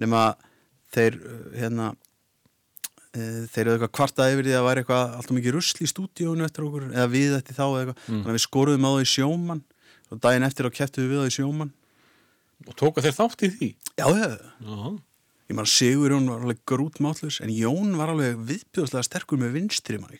Nema 0.00 0.24
þeir 0.94 1.18
uh, 1.20 1.38
hérna 1.60 1.86
uh, 1.94 3.44
þeir 3.52 3.62
eru 3.64 3.76
eitthvað 3.76 3.94
kvartað 3.98 4.34
yfir 4.34 4.48
því 4.48 4.54
að 4.54 4.58
það 4.60 4.68
væri 4.68 4.84
eitthvað 4.84 5.14
alltaf 5.18 5.36
mikið 5.38 5.56
rusl 5.58 5.80
í 5.84 5.90
stúdíónu 5.92 6.46
eftir 6.48 6.66
okkur 6.68 6.88
eða 6.90 7.08
við 7.14 7.38
eftir 7.38 7.58
þá 7.58 7.64
eitthvað 7.68 8.04
þannig 8.08 8.28
að 8.32 8.36
við 8.38 8.44
skoruðum 8.48 8.86
á 8.86 8.90
það 8.94 9.04
í 9.06 9.10
sjómann 9.14 9.64
og 10.14 10.22
daginn 10.24 10.46
eftir 10.50 10.68
á 10.68 10.76
keftum 10.78 11.04
við 11.06 11.14
við 11.14 11.22
það 11.24 11.32
í 11.32 11.36
sjómann 11.38 11.74
Og 12.64 12.76
tóka 12.78 13.02
þeir 13.04 13.16
þátt 13.18 13.42
í 13.44 13.48
því? 13.52 13.66
já, 13.98 14.06
já, 14.14 14.28
Já. 14.64 14.94
Ég 15.50 15.56
maður 15.58 15.68
Sigur 15.74 16.12
Jón 16.14 16.28
var 16.30 16.44
alveg 16.46 16.60
grút 16.70 17.00
mátlus 17.04 17.36
en 17.44 17.50
Jón 17.52 17.90
var 17.98 18.14
alveg 18.14 18.38
viðbjóðslega 18.48 19.04
sterkur 19.04 19.40
með 19.42 19.58
vinstri 19.58 19.98
manni. 20.00 20.16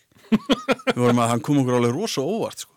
Hann 0.92 1.40
kom 1.44 1.62
okkur 1.62 1.78
alveg 1.78 1.94
rosa 1.94 2.20
óvart 2.20 2.66
sko. 2.66 2.72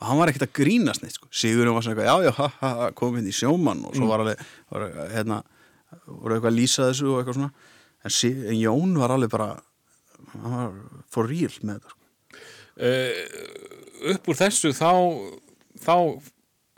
og 0.00 0.08
hann 0.08 0.18
var 0.18 0.32
ekkert 0.32 0.48
að 0.48 0.56
grínast 0.58 1.04
neitt 1.04 1.14
sko. 1.14 1.28
Sigur 1.30 1.68
Jón 1.68 1.76
var 1.76 1.84
svona 1.86 1.94
eitthvað, 1.94 2.10
já, 2.10 2.26
já, 2.26 2.32
ha, 2.40 2.48
ha, 2.80 2.88
kom 2.98 3.14
inn 3.20 3.28
í 3.30 3.34
sjómann 3.36 3.84
og 3.86 3.94
svo 3.94 4.08
var 4.10 4.24
alveg, 4.24 4.42
var, 4.74 4.88
hérna, 5.14 5.38
voru 6.06 6.36
eitthvað 6.36 6.52
að 6.52 6.58
lýsa 6.58 6.88
þessu 6.90 7.10
og 7.12 7.20
eitthvað 7.20 7.38
svona. 7.38 7.50
En, 8.04 8.12
en 8.52 8.58
Jón 8.60 8.94
var 9.00 9.14
alveg 9.14 9.30
bara, 9.32 9.48
hann 10.34 10.54
var 10.58 10.74
for 11.14 11.28
real 11.30 11.54
með 11.62 11.80
þetta. 11.80 11.98
Uh, 12.74 14.14
upp 14.14 14.28
úr 14.32 14.38
þessu 14.40 14.72
þá, 14.76 14.90
þá 15.80 15.94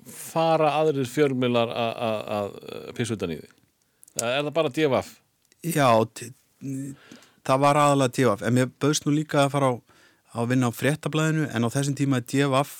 fara 0.06 0.68
aðrir 0.82 1.08
fjölmilar 1.10 1.72
að- 1.72 2.58
pissa 2.94 3.16
utan 3.16 3.32
í 3.34 3.38
því. 3.40 3.48
Er 4.22 4.44
það 4.46 4.52
bara 4.54 4.70
DFF? 4.76 5.08
Já, 5.66 5.88
það 7.46 7.58
var 7.64 7.80
aðalega 7.80 8.14
DFF, 8.16 8.44
en 8.46 8.54
mér 8.56 8.70
bauðst 8.80 9.06
nú 9.06 9.14
líka 9.16 9.42
að 9.44 9.50
fara 9.56 9.72
á, 9.72 9.74
að 10.36 10.48
vinna 10.52 10.70
á 10.70 10.78
fréttablaðinu 10.78 11.48
en 11.50 11.66
á 11.66 11.68
þessum 11.74 11.96
tíma 11.98 12.20
er 12.20 12.26
DFF 12.28 12.72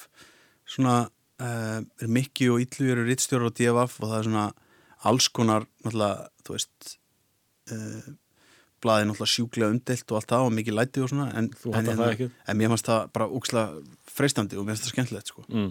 svona, 0.68 0.96
uh, 1.40 1.80
er 2.02 2.08
Mikki 2.12 2.48
og 2.52 2.62
Illu 2.62 2.92
eru 2.92 3.04
rittstjórar 3.08 3.50
á 3.50 3.56
DFF 3.56 4.00
og 4.02 4.10
það 4.12 4.18
er 4.20 4.28
svona 4.30 4.46
alls 5.11 5.28
konar, 5.35 5.66
náttúrulega, 5.85 6.31
þú 6.47 6.57
veist 6.57 6.95
uh, 7.73 8.09
blaðið 8.85 9.09
náttúrulega 9.11 9.33
sjúklega 9.33 9.73
umdelt 9.74 10.11
og 10.12 10.19
allt 10.20 10.33
það 10.33 10.47
og 10.49 10.57
mikið 10.59 10.77
læti 10.77 11.03
og 11.05 11.12
svona 11.12 11.28
en, 11.39 11.51
en, 11.73 11.87
það 11.93 12.11
ekki? 12.11 12.27
en 12.47 12.59
mér 12.61 12.73
fannst 12.74 12.91
það 12.91 13.07
bara 13.16 13.28
úksla 13.39 13.62
freistandi 14.16 14.59
og 14.61 14.66
mér 14.66 14.77
fannst 14.77 14.89
það 14.89 14.95
skemmtilegt 14.97 15.33
sko 15.33 15.47
Mm. 15.49 15.70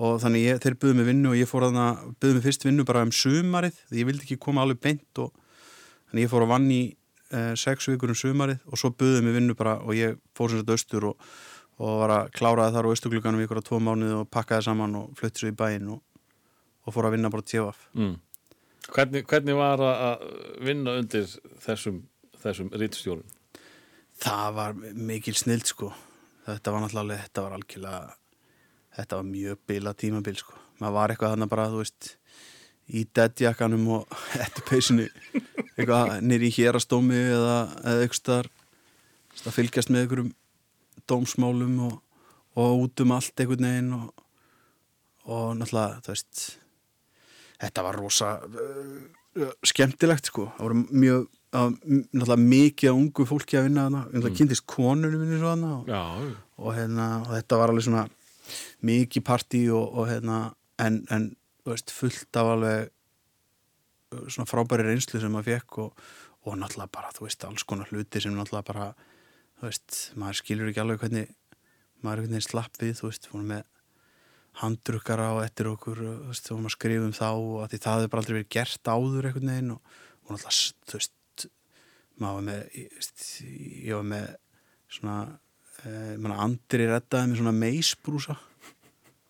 og 0.00 0.16
þannig 0.22 0.46
ég, 0.46 0.62
þeir 0.64 0.78
buðu 0.80 0.96
mig 0.96 1.06
vinnu 1.10 1.32
og 1.32 1.36
ég 1.36 1.50
fór 1.50 1.66
að 1.68 1.76
buðu 2.22 2.38
mig 2.38 2.46
fyrst 2.46 2.64
vinnu 2.64 2.86
bara 2.88 3.02
um 3.04 3.12
sumarið 3.12 3.76
því 3.90 4.00
ég 4.00 4.08
vildi 4.08 4.26
ekki 4.26 4.38
koma 4.46 4.64
alveg 4.64 4.80
beint 4.86 5.22
og 5.22 5.34
þannig 6.10 6.24
ég 6.26 6.32
fór 6.32 6.46
að 6.46 6.52
vann 6.54 6.70
í 6.72 6.80
uh, 7.34 7.52
sex 7.60 7.90
vikur 7.90 8.14
um 8.14 8.18
sumarið 8.18 8.64
og 8.66 8.80
svo 8.80 8.92
buðið 8.96 9.26
mér 9.26 9.36
vinnu 9.38 9.56
bara 9.58 9.76
og 9.84 9.92
ég 9.98 10.16
fór 10.36 10.50
sem 10.54 10.62
sagt 10.62 10.72
austur 10.74 11.10
og, 11.12 11.28
og 11.80 12.00
var 12.02 12.16
að 12.16 12.32
kláraði 12.38 12.74
þar 12.78 12.88
á 12.88 12.92
austurglugganum 12.94 13.44
ykkur 13.44 13.60
á 13.60 13.66
tvo 13.68 13.82
mánuði 13.84 14.16
og 14.22 14.30
pakkaði 14.32 14.66
saman 14.70 14.96
og 15.02 15.12
flutti 15.20 15.44
svo 15.44 15.52
í 15.52 15.56
bæinn 15.60 15.92
og, 15.92 16.00
og 16.86 16.96
fór 16.96 17.10
að 17.10 17.18
vinna 17.18 17.30
bara 17.32 17.46
tjóaf 17.46 17.84
mm. 17.94 18.16
Hvernig, 18.88 19.26
hvernig 19.28 19.58
var 19.58 19.82
að 19.84 20.24
vinna 20.64 20.96
undir 21.00 21.28
þessum, 21.64 22.04
þessum 22.40 22.72
rítstjórun? 22.72 23.28
það 24.20 24.56
var 24.56 24.80
mikil 25.10 25.36
snild 25.36 25.68
sko 25.68 25.90
þetta 26.46 26.72
var 26.72 26.84
náttúrulega, 26.84 27.26
þetta 27.26 27.44
var 27.44 27.56
algjörlega 27.56 28.16
þetta 28.96 29.20
var 29.20 29.28
mjög 29.28 29.62
bila 29.70 29.94
tímabil 29.96 30.40
sko 30.40 30.58
maður 30.80 30.96
var 30.96 31.12
eitthvað 31.12 31.34
þannig 31.34 31.52
bara, 31.52 31.68
þú 31.72 31.82
veist 31.82 32.10
í 32.90 33.04
deadjakkanum 33.16 33.88
og 33.96 34.16
eftir 34.44 34.66
peysinu 34.68 35.08
eitthvað 35.76 36.16
nýri 36.26 36.50
í 36.50 36.56
hérastómi 36.58 37.18
eða, 37.36 37.58
staðar, 38.16 38.50
að 39.44 39.56
fylgjast 39.56 39.92
með 39.92 40.04
einhverjum 40.04 40.32
dómsmálum 41.08 41.76
og, 41.86 42.00
og 42.60 42.86
út 42.86 43.04
um 43.04 43.14
allt 43.16 43.40
einhvern 43.40 43.68
veginn 43.68 43.94
og, 43.96 44.24
og 45.30 45.54
náttúrulega, 45.60 46.02
þú 46.04 46.12
veist 46.14 46.42
þetta 47.60 47.84
var 47.86 47.98
rosa 48.00 48.30
uh, 48.40 49.50
skemmtilegt 49.66 50.30
sko. 50.30 50.48
Það 50.56 50.66
voru 50.66 50.78
mjög, 51.02 51.26
að, 51.56 51.74
náttúrulega 52.12 52.46
mikið 52.54 52.94
ungu 52.94 53.26
fólki 53.28 53.58
að 53.58 53.68
vinna 53.68 53.88
þarna, 53.88 54.04
um 54.12 54.24
það 54.24 54.38
kynntist 54.38 54.66
konunum 54.70 55.24
minni 55.24 55.40
svo 55.40 55.52
þarna 55.52 55.74
og, 55.76 55.90
Já, 55.90 56.00
og, 56.60 56.70
hérna, 56.78 57.10
og 57.24 57.34
þetta 57.34 57.60
var 57.60 57.74
alveg 57.74 57.86
svona 57.88 58.06
mikið 58.90 59.26
partí 59.26 59.66
og, 59.74 60.00
og 60.00 60.08
hérna, 60.10 60.40
en, 60.82 61.02
en 61.14 61.28
veist, 61.68 61.92
fullt 61.94 62.40
af 62.40 62.54
alveg 62.56 62.88
uh, 62.88 64.24
svona 64.26 64.48
frábæri 64.50 64.88
reynslu 64.88 65.22
sem 65.22 65.32
maður 65.34 65.52
fekk 65.54 65.82
og, 65.84 66.08
og 66.48 66.56
náttúrulega 66.56 66.96
bara, 66.96 67.12
þú 67.16 67.28
veist, 67.28 67.44
alls 67.46 67.66
konar 67.68 67.90
hluti 67.92 68.22
sem 68.22 68.34
náttúrulega 68.34 68.72
bara, 68.72 68.88
þú 69.60 69.68
veist, 69.68 70.00
maður 70.18 70.40
skilur 70.40 70.72
ekki 70.72 70.82
alveg 70.82 71.04
hvernig 71.04 71.36
maður 72.00 72.22
er 72.22 72.26
hvernig 72.26 72.46
slapp 72.46 72.80
við, 72.80 72.96
þú 72.98 73.10
veist, 73.10 73.28
fórum 73.28 73.50
með 73.52 73.66
handrukkara 74.60 75.30
og 75.36 75.44
eftir 75.44 75.70
okkur, 75.70 76.00
þú 76.02 76.32
veist, 76.32 76.50
fórum 76.50 76.68
að 76.68 76.74
skrifa 76.74 77.06
um 77.06 77.16
þá 77.16 77.28
og 77.30 77.70
það 77.70 77.94
hefur 77.94 78.12
bara 78.12 78.22
aldrei 78.24 78.36
verið 78.40 78.52
gert 78.56 78.90
áður 78.90 79.28
einhvern 79.30 79.52
veginn 79.54 79.74
og, 79.76 79.96
og 80.26 80.34
náttúrulega, 80.34 80.76
þú 80.90 80.98
veist, 80.98 81.46
maður 82.20 82.36
var 82.36 82.46
með, 82.50 82.60
ég, 82.76 83.94
var 83.94 84.06
með 84.10 84.28
svona, 84.90 85.16
eh, 85.84 86.40
Andri 86.44 86.88
reddaði 86.90 87.30
með 87.30 87.40
svona 87.40 87.56
meisbrúsa 87.56 88.36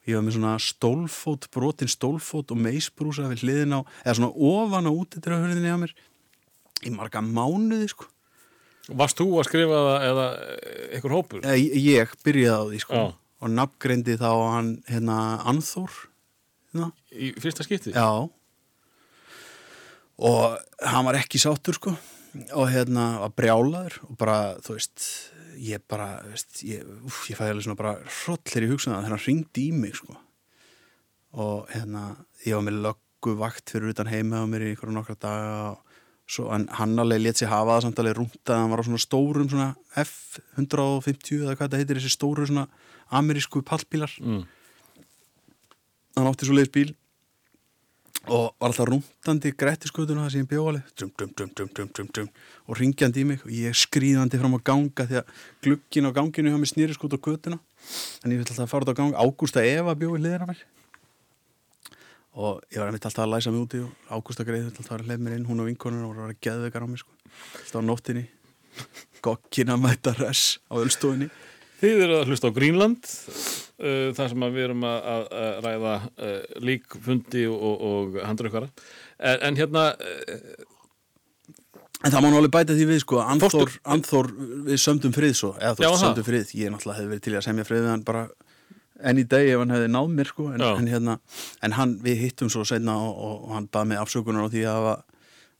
ég 0.08 0.16
var 0.16 0.24
með 0.26 0.36
svona 0.38 0.54
stólfót 0.64 1.48
brotin 1.54 1.90
stólfót 1.90 2.54
og 2.54 2.60
meisbrúsa 2.60 3.28
við 3.30 3.44
hliðin 3.44 3.76
á, 3.76 3.80
eða 4.04 4.16
svona 4.18 4.32
ofan 4.32 4.88
á 4.88 4.92
útidröðhörðinni 4.92 5.74
á 5.76 5.78
mér 5.82 5.94
í 6.88 6.94
marga 6.94 7.22
mánuði 7.24 7.90
sko 7.92 8.08
Varst 8.96 9.20
þú 9.20 9.26
að 9.38 9.46
skrifa 9.46 9.80
það 9.86 10.04
eða 10.08 10.26
einhver 10.96 11.12
hópur? 11.14 11.44
ég, 11.46 11.76
ég 11.78 12.14
byrjaði 12.24 12.56
á 12.56 12.64
því 12.70 12.80
sko 12.82 12.96
Já. 12.96 13.04
Og 13.40 13.52
nafngreindi 13.54 14.18
þá 14.20 14.30
hann 14.54 14.70
hérna 14.88 15.16
Anþór 15.48 15.90
hérna. 16.70 16.90
Í 17.10 17.32
fyrsta 17.40 17.66
skipti? 17.66 17.94
já 17.96 18.28
og 20.20 20.56
hann 20.84 21.06
var 21.06 21.18
ekki 21.20 21.40
sáttur 21.40 21.78
sko 21.78 21.94
og 22.54 22.66
hérna 22.70 23.06
var 23.24 23.34
brjálaður 23.34 24.00
og 24.06 24.16
bara 24.20 24.38
þú 24.62 24.76
veist 24.76 25.06
ég 25.60 25.82
bara, 25.90 26.20
veist, 26.28 26.62
ég, 26.64 26.84
úf, 27.04 27.24
ég 27.28 27.38
fæði 27.38 27.54
alveg 27.54 27.66
svona 27.66 27.80
bara 27.80 27.94
hrollir 28.20 28.66
í 28.66 28.70
hugsunna 28.70 29.00
þegar 29.00 29.16
hann 29.16 29.24
ringdi 29.26 29.68
í 29.68 29.76
mig 29.76 29.96
sko 29.98 30.16
og 31.40 31.70
hérna 31.72 32.12
ég 32.46 32.56
var 32.56 32.66
með 32.66 32.82
löggu 32.86 33.36
vakt 33.40 33.72
fyrir 33.72 33.94
utan 33.94 34.10
heima 34.10 34.44
á 34.44 34.50
mér 34.50 34.68
í 34.68 34.74
ykkur 34.74 34.92
nokkra 34.94 35.16
daga 35.20 35.56
og 35.72 35.96
svo 36.30 36.46
hann 36.52 37.02
alveg 37.02 37.24
let 37.24 37.40
sér 37.40 37.50
hafa 37.50 37.74
það 37.74 37.84
samt 37.86 38.02
alveg 38.02 38.18
rúnt 38.20 38.52
að 38.52 38.60
hann 38.60 38.72
var 38.72 38.82
á 38.82 38.86
svona 38.86 39.02
stórum 39.02 39.50
svona 39.50 39.70
F150 39.98 41.42
eða 41.42 41.56
hvað 41.56 41.66
þetta 41.66 41.80
heitir 41.80 42.00
þessi 42.00 42.14
stóru 42.14 42.46
svona 42.46 42.68
amerísku 43.10 43.62
pallbílar. 43.66 44.12
Mm. 44.20 44.46
hann 46.16 46.28
átti 46.28 46.48
svo 46.48 46.56
leiðis 46.56 46.72
bíl 46.74 46.90
og 48.28 48.50
var 48.60 48.68
alltaf 48.68 48.88
rúntandi 48.90 49.52
grættiskutuna 49.56 50.26
það 50.26 50.34
sem 50.34 50.42
ég 50.42 50.48
bjóði 50.50 50.66
alveg 50.70 50.90
dum, 51.00 51.12
dum, 51.16 51.30
dum, 51.36 51.52
dum, 51.56 51.70
dum, 51.76 51.88
dum, 51.96 52.08
dum, 52.16 52.26
og 52.68 52.76
ringjandi 52.76 53.22
í 53.22 53.28
mig. 53.30 53.44
Og 53.46 53.54
ég 53.54 53.78
skrýðandi 53.80 54.40
fram 54.42 54.58
á 54.58 54.60
ganga 54.60 55.06
því 55.08 55.20
að 55.22 55.30
glukkin 55.64 56.10
á 56.10 56.16
ganginu 56.18 56.52
hjá 56.52 56.58
mig 56.60 56.70
snýri 56.70 56.96
skut 56.96 57.16
á 57.16 57.18
götuna. 57.18 57.56
En 58.20 58.34
ég 58.34 58.42
vil 58.42 58.44
alltaf 58.44 58.68
fara 58.68 58.84
út 58.84 58.92
á 58.92 58.98
gang. 58.98 59.16
Ágústa 59.16 59.64
Eva 59.64 59.96
bjóði 59.96 60.20
hliðina 60.20 60.50
mér 60.50 60.66
og 62.40 62.60
ég 62.70 62.78
var 62.78 62.86
einmitt 62.86 63.06
alltaf 63.08 63.24
að 63.24 63.32
læsa 63.32 63.50
mig 63.50 63.64
úti 63.64 63.80
og 63.82 64.12
Ágústa 64.12 64.44
Greið 64.46 64.68
vill 64.68 64.76
alltaf 64.76 65.00
að 65.00 65.08
hleyf 65.08 65.22
mér 65.24 65.38
inn. 65.38 65.46
Hún 65.48 65.64
og 65.64 65.70
vinkonur 65.70 66.04
og 66.04 66.12
voru 66.12 66.20
að 66.20 66.28
vera 66.28 66.42
geðveikar 66.46 66.84
á 66.84 66.88
mig 66.92 67.00
sko. 67.00 67.16
alltaf 67.56 67.80
á 67.80 67.88
nóttinni. 67.88 68.26
Gokkin 69.24 69.72
að 69.72 69.80
mæta 69.82 70.12
res 70.20 70.60
á 70.70 70.78
ölstofinni 70.78 71.30
Þið 71.80 72.02
eru 72.06 72.18
að 72.18 72.32
hlusta 72.32 72.50
á 72.52 72.56
Greenland 72.56 73.06
uh, 73.10 74.10
þar 74.16 74.32
sem 74.32 74.48
við 74.48 74.64
erum 74.66 74.82
að, 74.88 74.98
að, 75.12 75.22
að 75.42 75.60
ræða 75.66 75.94
uh, 76.00 76.34
líkfundi 76.68 77.46
og, 77.50 77.86
og, 77.90 78.18
handrökkara 78.26 78.68
en, 78.70 79.38
en 79.48 79.60
hérna 79.60 79.86
uh, 79.94 80.66
En 82.00 82.12
það 82.14 82.22
má 82.24 82.30
alveg 82.32 82.52
bæta 82.54 82.74
því 82.76 82.84
við 82.88 83.00
sko 83.02 83.18
Anþór, 83.20 83.74
Anþór 83.92 84.30
við 84.70 84.78
sömdum 84.80 85.12
frið 85.12 85.34
svo 85.36 85.50
eða 85.58 85.74
þú 85.76 85.84
veist 85.84 86.04
sömdum 86.06 86.24
frið. 86.24 86.52
Ég 86.56 86.72
náttúrulega 86.72 86.96
hefði 86.96 87.10
verið 87.10 87.24
til 87.26 87.34
að 87.34 87.44
semja 87.44 87.66
frið 87.68 87.82
við 87.82 87.90
hann 87.92 88.04
bara 88.06 88.22
enn 89.10 89.20
í 89.20 89.24
dag 89.28 89.48
ef 89.48 89.60
hann 89.60 89.74
hefði 89.74 89.90
náð 89.92 90.08
mér 90.16 90.30
sko. 90.30 90.46
En, 90.54 90.64
en 90.64 90.88
hérna, 90.88 91.16
en 91.60 91.76
hann, 91.76 91.92
við 92.04 92.22
hittum 92.24 92.52
svo 92.52 92.64
senna 92.68 92.96
og, 93.04 93.12
og, 93.12 93.34
og 93.44 93.56
hann 93.58 93.68
bað 93.72 93.90
mig 93.90 94.00
afsökunar 94.00 94.48
á 94.48 94.52
því 94.52 94.64
að 94.64 94.78
hafa, 94.78 94.94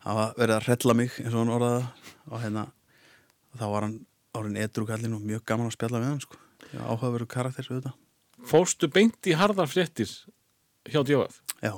hafa 0.07 0.27
verið 0.39 0.57
að 0.57 0.69
hrella 0.71 0.97
mig 1.03 1.19
eins 1.21 1.35
og 1.35 1.39
hann 1.43 1.55
orðaði 1.59 1.83
það. 1.83 2.09
Og 2.31 2.45
hérna 2.47 2.65
þá 3.61 3.67
var 3.67 3.87
hann 3.87 3.99
árin 4.37 4.61
edru 4.61 4.87
kallinn 4.89 5.17
og 5.17 5.25
mjög 5.27 5.45
gaman 5.49 5.71
að 5.71 5.77
spjalla 5.77 6.01
við 6.03 6.11
hann 6.11 6.23
sko. 6.23 6.41
Áhugaveru 6.77 7.27
karakter 7.31 7.67
við 7.69 7.81
þetta 7.81 7.97
fórstu 8.47 8.89
beint 8.93 9.29
í 9.29 9.35
harðar 9.37 9.69
fréttir 9.71 10.11
hjá 10.89 11.03
DFF 11.05 11.41
Já, 11.61 11.75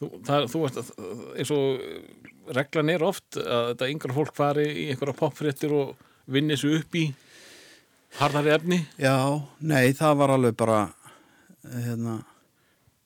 þú, 0.00 0.08
það, 0.24 0.46
þú 0.52 0.62
veist 0.62 0.78
eins 1.36 1.52
og 1.54 2.54
reglan 2.56 2.92
er 2.94 3.04
oft 3.04 3.38
að 3.40 3.70
þetta 3.72 3.90
yngra 3.92 4.16
fólk 4.16 4.34
fari 4.36 4.66
í 4.70 4.86
einhverja 4.92 5.18
popfréttir 5.18 5.74
og 5.76 5.94
vinni 6.24 6.56
sig 6.56 6.78
upp 6.78 6.96
í 6.96 7.04
harðari 8.20 8.52
efni. 8.54 8.78
Já, 9.00 9.16
nei 9.60 9.92
það 9.96 10.18
var 10.22 10.32
alveg 10.36 10.56
bara 10.56 10.78
hérna 11.64 12.18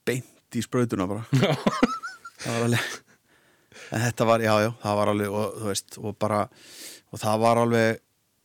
beint 0.07 0.59
í 0.59 0.63
sprautuna 0.65 1.09
bara. 1.11 1.25
Það 2.39 2.55
var 2.55 2.65
alveg 2.69 2.91
en 3.89 4.03
þetta 4.05 4.27
var, 4.29 4.43
já, 4.45 4.53
já, 4.63 4.69
það 4.83 4.97
var 5.01 5.11
alveg 5.11 5.33
og, 5.35 5.55
veist, 5.65 5.97
og 5.99 6.15
bara, 6.21 6.45
og 7.11 7.19
það 7.19 7.41
var 7.43 7.61
alveg 7.65 7.99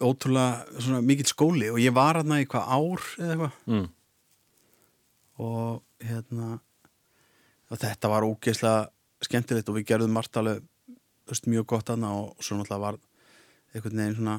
ótrúlega 0.05 1.01
mikill 1.05 1.29
skóli 1.29 1.71
og 1.71 1.79
ég 1.81 1.95
var 1.95 2.19
hérna 2.19 2.41
í 2.43 2.47
hvað 2.49 2.69
ár 2.69 3.07
eða 3.17 3.33
eitthvað 3.33 3.73
mm. 3.73 3.87
og 5.47 6.07
hérna 6.07 6.49
og 7.73 7.81
þetta 7.81 8.11
var 8.11 8.27
ógeðslega 8.27 8.89
skemmtilegt 9.23 9.69
og 9.71 9.79
við 9.79 9.89
gerðum 9.91 10.15
margt 10.17 10.37
alveg 10.39 10.63
veist, 11.29 11.47
mjög 11.49 11.67
gott 11.73 11.91
aðna 11.93 12.13
og 12.19 12.43
svo 12.43 12.57
náttúrulega 12.59 12.83
var 12.83 12.99
einhvern 13.73 14.01
veginn 14.01 14.17
svona 14.19 14.37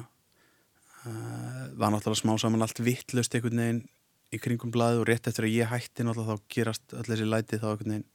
uh, 1.05 1.63
var 1.75 1.93
náttúrulega 1.93 2.21
smá 2.21 2.35
saman 2.41 2.65
allt 2.65 2.81
vittlust 2.85 3.35
einhvern 3.35 3.63
veginn 3.63 3.83
í 4.33 4.41
kringum 4.41 4.73
blaði 4.73 5.01
og 5.01 5.07
rétt 5.09 5.29
eftir 5.29 5.47
að 5.47 5.55
ég 5.55 5.71
hætti 5.71 6.05
náttúrulega 6.05 6.37
þá 6.37 6.53
gerast 6.55 6.97
öll 6.97 7.07
þessi 7.09 7.29
læti 7.29 7.61
þá 7.61 7.71
einhvern 7.71 7.95
veginn 7.95 8.11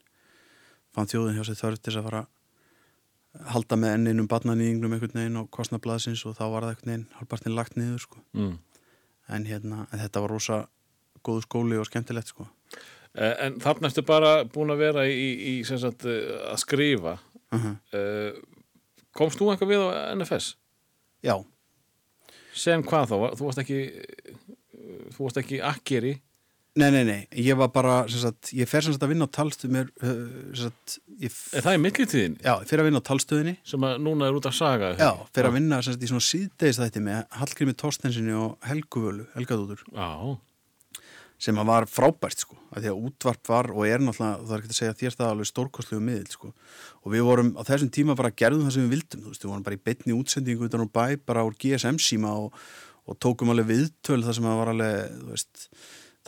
fann 0.94 1.10
þjóðin 1.10 1.38
hjá 1.38 1.44
sér 1.48 1.60
þörf 1.60 1.80
til 1.80 1.92
þess 1.92 2.00
að 2.00 2.08
fara 2.08 2.22
halda 3.52 3.78
með 3.78 3.96
enninum 3.96 4.28
barnanýðingnum 4.30 4.96
einhvern 4.96 5.20
veginn 5.20 5.40
og 5.40 5.50
kostna 5.54 5.78
blaðsins 5.82 6.24
og 6.26 6.34
þá 6.38 6.44
var 6.50 6.66
það 6.66 6.72
einhvern 6.72 6.90
veginn 6.90 7.06
hálfpartin 7.18 7.56
lagt 7.56 7.76
niður 7.78 8.04
sko. 8.06 8.22
Mm. 8.34 8.56
en 9.30 9.44
hérna, 9.46 9.84
en 9.92 10.00
þetta 10.02 10.20
var 10.24 10.32
rosa 10.34 10.56
góðu 11.22 11.44
skóli 11.44 11.76
og 11.78 11.86
skemmtilegt 11.86 12.32
sko. 12.32 12.48
Eh, 13.14 13.34
en 13.46 13.60
þarna 13.62 13.90
ertu 13.90 14.02
bara 14.06 14.32
búin 14.50 14.72
að 14.74 14.82
vera 14.82 15.04
í, 15.06 15.28
í, 15.52 15.52
sagt, 15.66 16.06
eh, 16.06 16.34
að 16.50 16.58
skrifa 16.64 17.18
uh 17.50 17.66
uh, 17.66 18.32
komst 19.10 19.38
þú 19.38 19.50
eitthvað 19.50 19.70
við 19.72 19.80
á 19.82 20.14
NFS? 20.14 20.56
Já, 21.22 21.34
sem 22.54 22.82
hvað 22.82 23.10
þá? 23.10 23.16
Þú 23.38 23.46
varst 23.48 23.62
ekki 23.62 23.80
þú 25.10 25.24
varst 25.24 25.40
ekki 25.42 25.58
akkeri 25.66 26.12
Nei, 26.78 26.86
nei, 26.94 27.00
nei, 27.02 27.22
ég 27.42 27.56
var 27.58 27.66
bara, 27.74 27.94
sem 28.06 28.20
sagt, 28.22 28.52
ég 28.54 28.68
fer 28.70 28.84
sem 28.86 28.94
sagt 28.94 29.02
að 29.02 29.10
vinna 29.10 29.26
á 29.26 29.34
talstöð 29.34 29.72
mér, 29.74 29.88
sem 30.00 30.60
sagt, 30.68 30.92
ég, 31.18 31.32
f- 31.32 31.56
er 31.58 31.64
það 31.66 31.74
í 31.74 31.80
millitíðin 31.82 32.36
já, 32.44 32.52
fer 32.70 32.78
að 32.82 32.86
vinna 32.86 33.00
á 33.02 33.08
talstöðinni, 33.08 33.54
sem 33.66 33.86
að 33.88 33.96
núna 34.04 34.28
er 34.30 34.36
út 34.38 34.46
að 34.46 34.54
saga 34.60 34.92
já, 34.94 35.08
fer 35.34 35.48
að 35.48 35.56
vinna 35.58 35.80
sem 35.82 35.96
sagt 35.96 36.04
í 36.06 36.10
svona 36.12 36.22
síðdeis 36.28 36.78
þætti 36.78 37.02
með 37.08 37.24
Hallgrími 37.40 37.74
Torstensinni 37.82 38.36
og 38.38 38.54
Helgu 38.70 39.02
Völu, 39.02 39.26
Helgadóttur, 39.34 39.82
já, 39.90 40.08
sem 41.40 41.58
að 41.58 41.68
var 41.72 41.88
frábært, 41.90 42.42
sko, 42.46 42.54
að 42.70 42.84
því 42.86 42.92
að 42.92 43.02
útvarp 43.10 43.50
var 43.50 43.70
og 43.74 43.82
er 43.88 44.02
náttúrulega, 44.06 44.42
það 44.46 44.54
er 44.54 44.62
ekki 44.62 44.70
að 44.74 44.78
segja 44.78 44.96
þér 45.02 45.16
það 45.18 45.30
alveg 45.34 45.48
stórkostlegu 45.50 46.02
miðil, 46.06 46.28
sko, 46.36 46.52
og 47.02 47.14
við 47.16 47.24
vorum 47.26 47.50
á 47.58 47.62
þessum 47.66 47.90
tíma 47.98 48.14
bara 48.18 48.30
gerðum 48.30 48.66
það 48.68 48.76
sem 48.76 48.84
við 48.86 48.94
vildum, 48.94 49.22
þú 49.26 49.32
veist, 49.34 49.42
við 49.46 49.50
vorum 49.56 49.66
bara 49.66 49.78
í 49.78 49.82
betni 49.90 50.14
útsendingu 50.20 50.68
utan 50.70 50.84
úr 50.86 50.92
bæ, 50.94 51.06
bara 51.26 51.42
úr 51.48 51.56
GSM 51.58 51.98
síma 52.04 52.34
og, 52.44 52.52
og 53.08 53.18
tókum 53.24 53.50
alveg 53.54 53.70
viðtöl 53.72 54.20
það 54.22 54.36
sem 54.38 54.50
að 54.52 54.60
var 54.60 54.72
alveg, 54.74 55.16
þú 55.24 55.30
veist, 55.32 55.64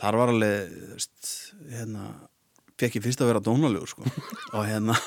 þar 0.01 0.19
var 0.19 0.33
alveg, 0.33 0.77
veist, 0.93 1.33
hérna, 1.71 2.07
fekk 2.81 2.99
ég 2.99 3.05
fyrst 3.05 3.23
að 3.23 3.33
vera 3.33 3.43
dónalegur, 3.43 3.91
sko, 3.93 4.05
og 4.55 4.63
hérna, 4.67 4.97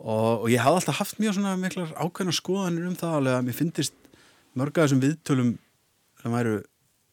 og, 0.00 0.44
og 0.44 0.48
ég 0.52 0.62
hafði 0.64 0.82
alltaf 0.82 1.00
haft 1.02 1.20
mjög 1.22 1.38
svona 1.38 1.56
miklar 1.60 1.94
ákveðna 1.96 2.36
skoðanir 2.36 2.88
um 2.90 2.98
það 2.98 3.18
alveg 3.20 3.38
að 3.38 3.48
mér 3.48 3.58
finnist 3.58 3.98
mörg 4.58 4.76
af 4.76 4.86
þessum 4.86 5.02
viðtölum 5.02 5.56
sem 6.22 6.36
væru 6.36 6.60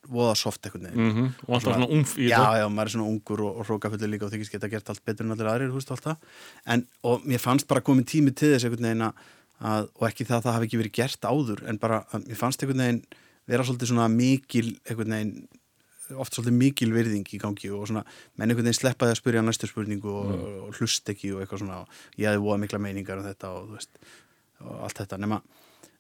voða 0.10 0.36
soft 0.38 0.64
eitthvað 0.66 0.88
neginn 0.88 1.10
mm 1.10 1.28
og 1.46 1.56
alltaf 1.58 1.76
svona 1.76 1.90
umf 1.96 2.14
í 2.18 2.30
já, 2.30 2.38
þetta. 2.38 2.60
Já, 2.62 2.66
maður 2.74 2.90
er 2.90 2.94
svona 2.94 3.10
ungur 3.10 3.44
og, 3.46 3.58
og 3.60 3.68
hrókafullir 3.68 4.12
líka 4.14 4.26
og 4.28 4.34
þykist 4.34 4.54
geta 4.56 4.70
gert 4.72 4.90
allt 4.92 5.04
betur 5.06 5.28
en 5.28 5.36
allir 5.36 5.50
aðrir, 5.52 5.74
veist 5.74 5.92
alltaf 5.94 6.42
en, 6.66 6.86
og 7.06 7.26
mér 7.30 7.42
fannst 7.44 7.68
bara 7.70 7.84
komin 7.86 8.08
tími 8.08 8.34
til 8.34 8.54
þess 8.54 8.66
einhvern 8.68 8.88
veginn 8.88 9.06
að, 9.06 9.24
að 9.72 9.90
og 10.00 10.08
ekki 10.10 10.28
það 10.30 10.38
að 10.40 10.46
það 10.48 10.58
hafi 10.58 10.70
ekki 10.70 10.82
verið 10.82 10.96
gert 11.00 11.30
áður 11.30 11.64
en 11.70 11.82
bara, 11.82 12.02
að 12.14 12.30
mér 12.30 12.40
fannst 12.40 12.64
einhvern 12.64 12.84
veginn 12.86 13.02
vera 13.50 13.66
svolítið 13.68 13.92
svona 13.92 14.08
mikil 14.14 14.66
einhvern 14.88 15.16
veginn, 15.18 15.36
oft 16.18 16.36
svolítið 16.36 16.58
mikil 16.58 16.90
virðing 16.96 17.28
í 17.36 17.40
gangi 17.42 17.70
og 17.76 17.86
svona, 17.90 18.04
menn 18.36 18.50
einhvern 18.50 18.66
veginn 18.68 18.80
sleppaði 18.80 19.14
að 19.14 19.20
spyrja 19.22 19.44
næstu 19.46 19.70
spurningu 19.70 20.10
og, 20.10 20.32
og 20.66 20.80
hlust 20.80 21.12
ekki 21.14 21.34
og 21.36 21.44
eitthvað 21.44 21.64
svona, 21.64 21.84
og 21.84 22.18
ég 22.20 22.30
hefði 22.30 22.44
voða 22.46 22.62
mikla 22.64 22.82
meiningar 22.84 23.22
um 23.22 23.28
þetta 23.28 23.54
og 23.58 23.76
veist, 23.76 24.02
og 24.64 24.82
allt 24.88 25.04
þetta 25.04 25.22
nema, 25.22 25.40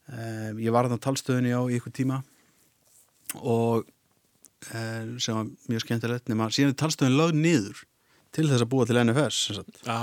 um, 0.09 0.63
ég 0.63 0.75
var 0.75 0.89
þarna 0.89 0.99
á 1.01 1.05
talstöðunni 1.05 1.53
á 1.53 1.61
einhvern 1.61 1.97
tíma 1.99 2.21
og 3.37 3.85
eh, 4.73 5.05
sem 5.21 5.37
var 5.37 5.51
mjög 5.69 5.85
skemmtilegt 5.85 6.31
nema 6.31 6.49
síðan 6.53 6.73
er 6.73 6.79
talstöðin 6.81 7.19
lögð 7.19 7.37
niður 7.37 7.83
til 8.33 8.47
þess 8.49 8.65
að 8.65 8.71
búa 8.71 8.87
til 8.89 8.97
NFS. 9.01 9.59
Já, 9.85 10.01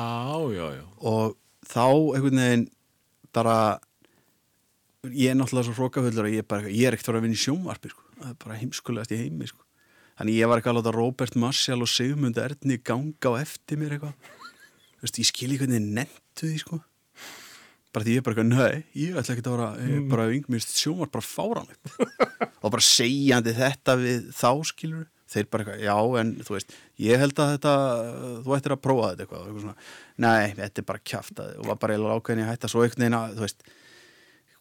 já, 0.55 0.67
já 0.79 0.85
og 1.03 1.37
þá 1.67 1.85
einhvern 1.89 2.43
veginn 2.43 2.67
bara 3.35 3.59
ég 5.13 5.31
er 5.31 5.39
náttúrulega 5.39 5.69
svo 5.69 5.77
hrókafullur 5.77 6.27
að 6.27 6.37
ég, 6.37 6.45
er 6.45 6.49
bara, 6.49 6.71
ég 6.71 6.89
er 6.89 6.97
ekkert 6.97 7.11
að 7.11 7.15
vera 7.15 7.23
að 7.23 7.27
vinna 7.27 7.39
í 7.39 7.43
sjónvarpi 7.43 7.93
sko. 7.93 8.05
það 8.17 8.31
er 8.31 8.39
bara 8.43 8.59
heimskulegast 8.63 9.15
í 9.15 9.21
heimi 9.21 9.51
sko. 9.51 9.66
Þannig 10.19 10.41
ég 10.41 10.51
var 10.51 10.61
ekki 10.61 10.73
að 10.73 10.79
láta 10.81 10.95
Robert 10.97 11.39
Marshall 11.41 11.85
og 11.85 11.91
Sigmund 11.93 12.39
Erni 12.41 12.79
ganga 12.83 13.33
á 13.33 13.41
eftir 13.43 13.81
mér 13.81 13.97
eitthvað. 13.97 14.15
Þú 14.97 15.07
veist, 15.07 15.21
ég 15.21 15.31
skil 15.31 15.51
ekki 15.51 15.65
hvernig 15.65 15.81
þið 15.81 15.99
nettu 16.01 16.51
því 16.51 16.61
sko. 16.63 16.81
bara 17.97 18.05
því 18.05 18.13
ég 18.13 18.21
er 18.21 18.25
bara 18.27 18.35
eitthvað, 18.37 18.49
nei, 18.53 18.85
ég 19.01 19.17
ætla 19.17 19.35
ekki 19.35 19.43
að 19.47 19.55
vera 19.55 19.69
er 19.81 20.01
bara 20.11 20.25
yngmist 20.37 20.75
sjónvarp 20.77 21.13
bara 21.15 21.25
fáranlegt 21.25 21.93
og 22.63 22.73
bara 22.75 22.85
segjandi 22.85 23.55
þetta 23.57 23.95
við 23.97 24.27
þá 24.37 24.51
skilur 24.69 25.07
þeir 25.33 25.49
bara 25.51 25.65
eitthvað, 25.65 25.85
já 25.87 26.21
en 26.21 26.35
þú 26.45 26.57
veist 26.59 26.75
ég 27.03 27.23
held 27.23 27.41
að 27.41 27.55
þetta, 27.55 27.73
þú 28.45 28.57
ættir 28.57 28.75
að 28.77 28.83
prófa 28.85 29.09
þetta 29.15 29.25
eitthvað, 29.25 29.49
eitthvað 29.49 29.89
nei, 30.27 30.45
þetta 30.61 30.83
er 30.83 30.89
bara 30.93 31.05
kjaftaði 31.13 31.57
og 31.57 31.71
var 31.71 31.81
bara 31.83 31.97
eiginlega 31.97 32.21
ákveðin 32.21 32.45
að 32.45 32.53
hætta. 32.53 32.71
Svo 32.73 32.85
einhvern 32.85 33.07
veginn 33.07 33.19
að, 33.19 33.35
þú 33.39 33.47
veist 33.47 33.67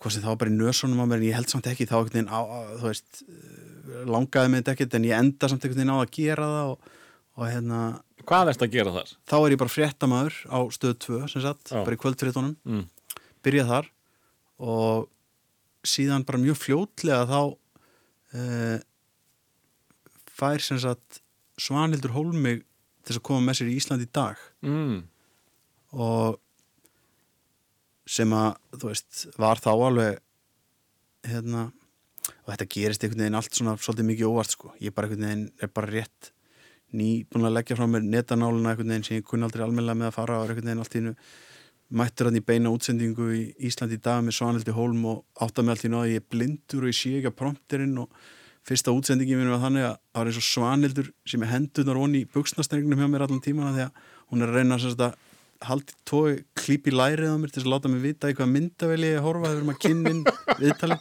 hvað 0.06 0.14
sem 0.14 0.22
það 0.22 0.30
var 0.32 0.40
bara 0.44 0.52
í 0.54 0.58
nösunum 0.60 1.02
á 1.02 1.06
mér 1.10 1.18
en 1.24 1.26
ég 1.26 1.36
held 1.40 1.50
samt 1.50 1.68
ekki 1.72 1.88
þá 1.90 1.96
einhvern 1.98 2.14
veginn 2.14 2.30
á, 2.30 2.42
þú 2.78 2.86
veist 2.92 3.24
eh, 3.26 4.04
langaði 4.06 4.52
mig 4.54 4.62
þetta 4.62 4.76
ekkert 4.78 4.98
en 5.00 5.08
ég 5.10 5.18
enda 5.18 5.50
samt 5.50 5.66
einhvern 5.66 5.82
veginn 5.82 5.96
á 5.96 5.98
að 6.04 6.12
gera 6.20 6.50
það 6.54 6.70
og, 6.76 6.92
og 7.36 7.50
hérna, 7.50 7.80
Hvað 8.26 8.52
erst 8.54 8.64
að 8.66 8.72
gera 8.78 8.94
þar? 8.96 9.10
þá 9.30 9.36
er 9.42 9.54
ég 9.56 9.60
bara 9.62 9.74
fréttamaður 9.76 10.38
á 10.50 10.60
stöð 10.78 10.94
2 11.10 11.20
sem 11.34 11.44
sagt, 11.44 11.74
Já. 11.74 11.82
bara 11.82 11.98
í 11.98 12.02
kvöldfréttunum 12.06 12.56
Mm. 12.66 12.86
byrjað 13.46 13.72
þar 13.74 13.90
og 14.66 15.10
síðan 15.86 16.24
bara 16.26 16.42
mjög 16.42 16.58
fljótlega 16.62 17.26
þá 17.30 17.40
uh, 18.36 18.78
fær 20.36 20.64
sem 20.64 20.80
sagt 20.82 21.22
Svanhildur 21.62 22.14
Hólmig 22.16 22.64
til 23.06 23.18
að 23.20 23.24
koma 23.28 23.46
með 23.50 23.60
sér 23.62 23.70
í 23.74 23.76
Ísland 23.80 24.06
í 24.06 24.10
dag 24.14 24.40
Mm. 24.66 25.04
og 25.94 26.40
sem 28.06 28.32
að, 28.38 28.54
þú 28.78 28.92
veist, 28.92 29.26
var 29.42 29.62
þá 29.62 29.72
alveg 29.74 30.22
hérna 31.26 31.66
og 32.46 32.52
þetta 32.52 32.70
gerist 32.76 33.04
einhvern 33.04 33.24
veginn 33.24 33.38
allt 33.40 33.58
svona 33.58 33.76
svolítið 33.82 34.10
mikið 34.12 34.30
óvart 34.30 34.54
sko, 34.54 34.72
ég 34.82 34.94
bara 34.96 35.10
einhvern 35.10 35.28
veginn 35.28 35.46
er 35.62 35.72
bara 35.74 35.92
rétt 35.92 36.32
ný 36.96 37.26
búin 37.30 37.48
að 37.48 37.58
leggja 37.58 37.78
frá 37.78 37.88
mér 37.90 38.06
netanáluna 38.06 38.72
einhvern 38.72 38.94
veginn 38.94 39.08
sem 39.08 39.20
ég 39.20 39.28
kunni 39.28 39.46
aldrei 39.48 39.66
almennilega 39.66 40.00
með 40.00 40.12
að 40.12 40.18
fara 40.20 40.38
og 40.40 40.46
er 40.46 40.54
einhvern 40.54 40.70
veginn 40.70 40.84
allt 40.86 40.96
í 40.96 41.02
innu 41.02 41.16
mættur 41.96 42.30
hann 42.30 42.40
í 42.40 42.46
beina 42.46 42.72
útsendingu 42.74 43.28
í 43.36 43.44
Íslandi 43.70 44.00
í 44.00 44.02
dag 44.06 44.24
með 44.26 44.38
Svanhildi 44.40 44.74
Hólm 44.74 45.04
og 45.12 45.44
átta 45.46 45.66
með 45.66 45.76
allt 45.76 45.86
í 45.86 45.92
nú 45.94 46.02
að 46.02 46.14
ég 46.16 46.24
er 46.24 46.28
blindur 46.34 46.86
og 46.86 46.92
ég 46.92 46.98
sé 46.98 47.14
ekki 47.20 47.30
að 47.30 47.38
prompterinn 47.42 48.00
og 48.02 48.24
fyrsta 48.66 48.94
útsendingi 48.96 49.38
minn 49.38 49.52
var 49.54 49.62
þannig 49.62 49.86
að 49.86 49.96
það 50.00 50.20
var 50.22 50.32
eins 50.32 50.40
og 50.42 50.48
Svanhildur 50.48 51.12
sem 51.30 51.46
er 51.46 51.52
hendurnar 51.54 52.02
onni 52.02 52.24
í 52.24 52.30
buksnastrengnum 52.34 53.04
hjá 53.04 53.10
mér 53.12 53.28
allan 53.28 53.44
tímana 53.46 53.76
því 53.76 53.86
að 53.86 54.00
hún 54.32 54.42
er 54.42 54.54
að 54.54 54.58
reyna 54.58 54.80
að 54.82 55.18
haldi 55.64 55.96
tói 56.08 56.44
klíp 56.58 56.90
í 56.90 56.94
lærið 56.94 57.32
á 57.32 57.38
mér 57.40 57.54
til 57.54 57.64
að 57.64 57.72
láta 57.74 57.92
mig 57.92 58.04
vita 58.04 58.30
í 58.32 58.36
hvað 58.38 58.52
myndaveli 58.52 59.14
ég 59.14 59.24
horfa 59.24 59.52
þegar 59.52 59.68
maður 59.70 59.82
kynnin 59.86 60.22
viðtali 60.60 60.98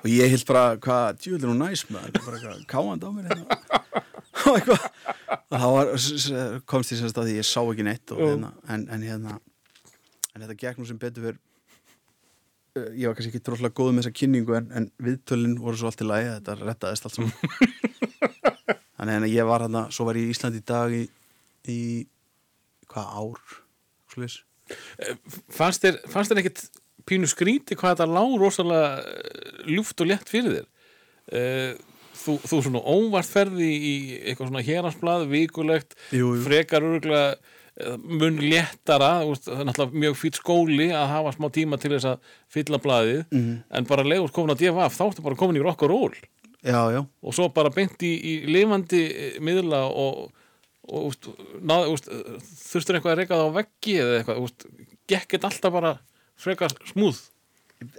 og 0.00 0.08
ég 0.10 0.32
held 0.34 0.46
bara 0.48 0.64
hvað 0.82 1.20
djúvel 1.22 1.42
er 1.42 1.52
hún 1.52 1.62
næs 1.62 1.84
með 1.90 2.06
það 2.06 2.26
bara 2.26 2.38
eitthvað 2.38 2.64
káandi 2.70 3.06
á 3.06 3.10
mér 3.14 3.28
hérna. 3.30 3.44
og 5.50 5.60
þá 5.60 5.68
var, 5.76 5.92
komst 6.68 6.94
ég 6.94 7.00
semst 7.00 7.18
að 7.18 7.30
því 7.30 7.36
ég 7.40 7.48
sá 7.48 7.60
ekki 7.62 7.86
neitt 7.86 8.14
og, 8.14 8.22
hérna, 8.22 8.52
en, 8.70 8.86
en 8.92 9.06
hérna 9.06 9.38
en 10.34 10.44
þetta 10.44 10.58
gekk 10.60 10.80
nú 10.80 10.88
sem 10.88 10.98
betur 11.00 11.28
fyrir 11.28 11.38
uh, 12.76 12.90
ég 12.92 13.08
var 13.08 13.16
kannski 13.16 13.32
ekki 13.32 13.44
droslega 13.46 13.76
góð 13.76 13.92
með 13.92 14.04
þessa 14.04 14.18
kynningu 14.20 14.58
en, 14.58 14.68
en 14.76 14.90
viðtölin 15.02 15.56
voru 15.62 15.80
svo 15.80 15.90
allt 15.90 16.04
í 16.04 16.08
lagi 16.08 16.28
þetta 16.34 16.58
rettaðist 16.60 17.08
allt 17.08 17.16
saman. 17.16 17.32
Þannig 18.96 19.16
en 19.18 19.28
ég 19.28 19.48
var 19.48 19.64
hérna, 19.64 19.86
svo 19.92 20.06
var 20.08 20.18
ég 20.18 20.28
í 20.28 20.34
Íslandi 20.34 20.60
í 20.62 20.66
dag 20.66 20.92
í, 20.96 21.02
í 21.72 21.80
hvað 22.96 23.14
ár 23.20 23.56
slúðis 24.14 24.38
Fannst 25.54 25.84
þér, 25.84 26.00
fannst 26.10 26.32
þér 26.32 26.40
ekkit 26.42 26.62
pínu 27.06 27.28
skríti 27.30 27.76
hvað 27.78 27.92
þetta 28.00 28.06
lág 28.10 28.32
rosalega 28.40 28.88
eh, 28.98 29.60
ljúft 29.70 30.00
og 30.02 30.08
létt 30.10 30.32
fyrir 30.32 30.56
þér? 30.58 30.72
Eh, 31.36 31.76
Þú, 32.26 32.32
þú 32.42 32.56
svona 32.64 32.80
óvart 32.90 33.28
ferði 33.28 33.66
í 33.70 33.90
eitthvað 34.26 34.48
svona 34.48 34.62
héransblað, 34.66 35.26
vikulegt, 35.30 35.92
Jú, 36.16 36.32
jú. 36.34 36.40
frekar 36.42 36.82
örgulega 36.82 37.36
mun 38.02 38.40
léttara, 38.40 39.10
það 39.36 39.60
er 39.60 39.68
náttúrulega 39.68 40.00
mjög 40.02 40.16
fýtt 40.18 40.38
skóli 40.40 40.86
að 40.96 41.04
hafa 41.12 41.34
smá 41.36 41.46
tíma 41.54 41.78
til 41.78 41.92
þess 41.92 42.08
að 42.08 42.32
fylla 42.50 42.80
blaðið, 42.82 43.20
Mhm. 43.30 43.52
en 43.78 43.84
bara 43.92 44.02
leiður 44.08 44.32
komin 44.34 44.56
að 44.56 44.64
DFF, 44.64 44.96
þá 44.98 45.04
ertu 45.12 45.22
bara 45.28 45.38
komin 45.38 45.60
í 45.60 45.62
rock 45.62 45.84
og 45.86 45.90
roll 45.92 46.16
já, 46.64 46.80
já, 46.96 47.06
og 47.22 47.36
svo 47.36 47.46
bara 47.54 47.70
beint 47.70 48.00
í, 48.02 48.10
í 48.16 48.34
lifandi 48.48 49.02
eh, 49.12 49.38
miðla 49.38 49.84
og, 49.86 50.32
og 50.88 51.14
þurftur 52.00 52.98
eitthvað 52.98 53.14
að 53.14 53.22
reyka 53.22 53.38
það 53.38 53.48
á 53.48 53.56
veggi 53.60 53.96
eða 54.02 54.18
eitthvað, 54.20 54.42
úst, 54.46 54.68
gekk 55.10 55.32
þetta 55.36 55.50
alltaf 55.50 55.74
bara 55.74 55.96
frekar 56.36 56.76
smúð 56.92 57.24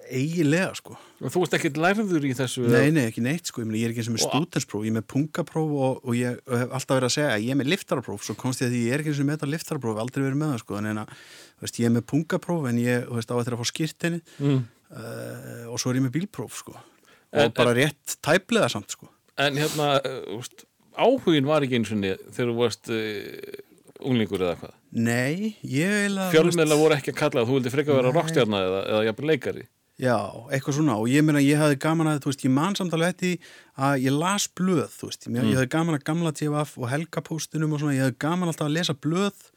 eiginlega 0.10 0.72
sko. 0.78 0.96
Og 1.22 1.30
þú 1.34 1.42
ert 1.46 1.56
ekkert 1.58 1.78
lærður 1.82 2.26
í 2.26 2.32
þessu 2.38 2.64
Nei, 2.66 2.90
nei, 2.94 3.04
ekki 3.12 3.22
neitt 3.22 3.50
sko, 3.52 3.62
ég, 3.62 3.84
er 3.86 3.92
ekki 3.92 4.02
eins 4.02 4.10
og 4.10 4.16
með 4.16 4.24
Og- 4.26 4.32
stúdenspróf, 4.32 4.86
ég 4.88 4.94
er 4.94 4.96
með 4.98 5.06
punkapróf 5.14 5.74
og, 5.78 6.00
og 6.02 6.16
ég 6.18 6.40
og 6.48 6.56
hef 6.58 6.74
alltaf 6.80 6.98
verið 6.98 7.10
að 7.10 7.14
segja 7.14 7.34
að 7.36 7.46
ég 7.46 7.54
er 7.54 7.60
með 7.60 7.70
liftarapróf, 7.74 8.24
svo 8.26 8.36
komst 8.40 8.64
ég 8.64 8.72
að 8.72 8.78
ég 8.80 8.96
er 8.96 9.04
ekki 9.04 9.12
eins 9.14 9.22
og 9.22 9.28
með 9.28 9.38
þetta 9.38 9.52
liftarapróf, 9.54 10.00
aldrei 10.02 10.24
verið 10.26 10.40
með 10.42 10.54
það 10.54 10.64
sko, 10.64 10.80
en 10.82 11.02
að, 11.04 11.14
veist, 11.62 11.80
ég 11.84 11.90
er 11.90 11.94
með 11.94 12.06
punkapróf 12.14 12.68
en 12.72 12.82
ég, 12.82 13.06
veist, 13.14 13.34
á 13.34 13.36
að 13.38 13.54
fá 13.62 13.66
skýrtinni 13.70 14.22
mm. 14.42 14.64
uh, 14.98 15.64
og 15.70 15.78
svo 15.84 15.94
er 15.94 16.02
ég 16.02 16.08
með 16.08 16.16
bílpróf 16.18 16.58
sko, 16.64 16.74
og 16.74 17.44
En- 17.46 17.56
bara 17.62 17.78
rétt 17.78 18.18
tæplega 18.26 18.72
samt 18.74 18.98
sko. 18.98 19.12
en 19.38 19.62
hérna 19.62 19.92
uh, 20.02 20.40
úst, 20.40 20.66
áhugin 20.98 21.48
var 21.50 21.66
ekki 21.66 21.80
eins 21.80 21.92
og 21.94 22.02
niður 22.02 22.22
þegar 22.36 22.52
þú 22.52 22.58
varst 22.62 22.92
uh, 22.94 23.64
unglingur 24.08 24.44
eða 24.46 24.58
hvað? 24.62 24.76
Nei, 24.98 25.56
ég 25.64 26.12
þú 26.14 26.28
fjölmiðla 26.36 26.78
voru 26.80 26.98
ekki 26.98 27.14
að 27.14 27.20
kalla 27.24 27.42
það, 27.42 27.50
þú 27.50 27.58
vildi 27.58 27.74
frekar 27.74 27.98
vera 28.00 28.12
Nei. 28.14 28.18
rockstjarna 28.20 28.62
eða, 28.68 28.84
eða 28.94 29.04
jafnir 29.10 29.30
leikari. 29.32 29.66
Já, 29.98 30.14
eitthvað 30.54 30.76
svona 30.78 30.96
og 31.02 31.08
ég 31.10 31.24
meina 31.26 31.42
ég 31.42 31.58
hafði 31.58 31.80
gaman 31.82 32.12
að, 32.12 32.20
þú 32.22 32.30
veist, 32.30 32.44
ég 32.46 32.52
man 32.54 32.76
samt 32.78 32.94
alveg 32.94 33.16
eftir 33.16 33.54
að 33.82 34.04
ég 34.06 34.14
las 34.14 34.46
blöð, 34.60 34.92
þú 34.94 35.08
veist, 35.10 35.26
ég, 35.26 35.38
ég 35.42 35.58
hafði 35.58 35.72
gaman 35.74 35.98
að 35.98 36.04
gamla 36.06 36.34
TFF 36.38 36.76
og 36.78 36.92
helgapóstunum 36.92 37.74
og 37.74 37.82
svona, 37.82 37.96
ég 37.98 38.06
hafði 38.06 38.20
gaman 38.22 38.52
alltaf 38.52 38.68
að 38.70 38.76
lesa 38.78 38.94
blöð 38.94 39.48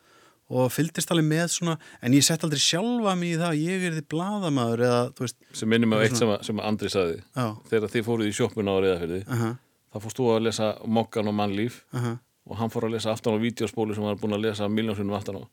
og 0.50 0.72
fylgdist 0.74 1.12
alveg 1.12 1.28
með 1.28 1.44
svona, 1.52 1.74
en 2.02 2.16
ég 2.16 2.24
sett 2.26 2.42
aldrei 2.48 2.58
sjálfa 2.64 3.12
mig 3.20 3.34
í 3.36 3.38
það 3.38 3.50
að 3.52 3.60
ég 3.68 3.84
er 3.90 3.92
því 3.98 4.06
bladamaður 4.16 4.80
eða, 4.88 5.02
þú 5.14 5.26
veist, 5.28 5.36
sem 5.60 5.70
minnum 5.70 5.92
af 5.98 6.06
eitt 6.08 6.16
sem, 6.18 6.32
að- 6.32 6.40
sem 6.48 6.58
að 6.64 6.70
Andri 6.72 6.90
saði 6.96 7.20
já, 7.20 7.44
þegar 7.70 7.92
þið 7.92 8.08
fóruð 8.08 8.30
í 8.32 8.34
sjoppuna 8.40 8.72
á 8.74 8.76
reyðafyrði 8.82 9.20
aha, 9.36 9.50
þá 9.90 10.02
fórst 10.04 10.20
þú 10.20 10.28
að 10.34 10.44
lesa 10.48 10.72
Mokkan 10.86 11.30
og 11.30 11.36
Mannlíf 11.36 11.82
aha, 11.96 12.16
og 12.46 12.58
hann 12.60 12.72
fór 12.72 12.88
að 12.88 12.96
lesa 12.96 13.14
aftan 13.14 13.36
á 13.36 13.42
vídeospólu 13.42 13.96
sem 13.96 14.04
hann 14.06 14.14
var 14.14 14.22
búin 14.22 14.36
að 14.38 14.46
lesa 14.48 14.68
miljónsunum 14.70 15.16
aftan 15.18 15.42
á. 15.42 15.44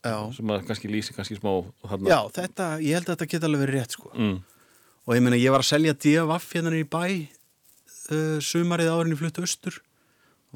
Já, 0.00 0.16
sem 0.32 0.50
að 0.52 0.62
kannski 0.68 0.88
lýsi 0.88 1.12
kannski 1.12 1.36
smá 1.36 1.50
já, 2.08 2.18
þetta, 2.32 2.70
ég 2.80 2.96
held 2.96 3.10
að 3.10 3.14
þetta 3.14 3.28
geta 3.34 3.48
alveg 3.50 3.66
verið 3.66 3.76
rétt, 3.76 3.96
sko, 3.98 4.12
mm. 4.14 4.38
og 5.04 5.18
ég 5.18 5.24
meina 5.26 5.36
ég 5.36 5.52
var 5.52 5.60
að 5.60 5.68
selja 5.74 5.92
DFF 5.92 6.54
hérna 6.56 6.72
í 6.78 6.86
bæ 6.88 7.02
uh, 8.10 8.38
sumarið 8.42 8.92
árinni 8.92 9.18
fluttu 9.18 9.44
austur. 9.44 9.80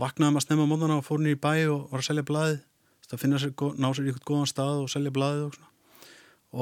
Vaknaði 0.00 0.34
maður 0.34 0.46
snemma 0.48 0.66
mótana 0.70 0.98
og 0.98 1.06
fór 1.06 1.22
niður 1.22 1.36
í 1.36 1.42
bæ 1.44 1.52
og 1.70 1.92
var 1.92 2.02
að 2.02 2.08
selja 2.08 2.26
blaðið. 2.26 2.58
Þú 2.64 3.04
veist, 3.04 3.14
að 3.14 3.22
finna 3.22 3.40
sér, 3.42 3.54
ná 3.78 3.88
sér 3.90 4.06
í 4.06 4.10
eitthvað 4.10 4.28
góðan 4.30 4.50
stað 4.50 4.80
og 4.82 4.90
selja 4.90 5.14
blaðið 5.14 5.44
og 5.44 5.56
svona. 5.58 5.70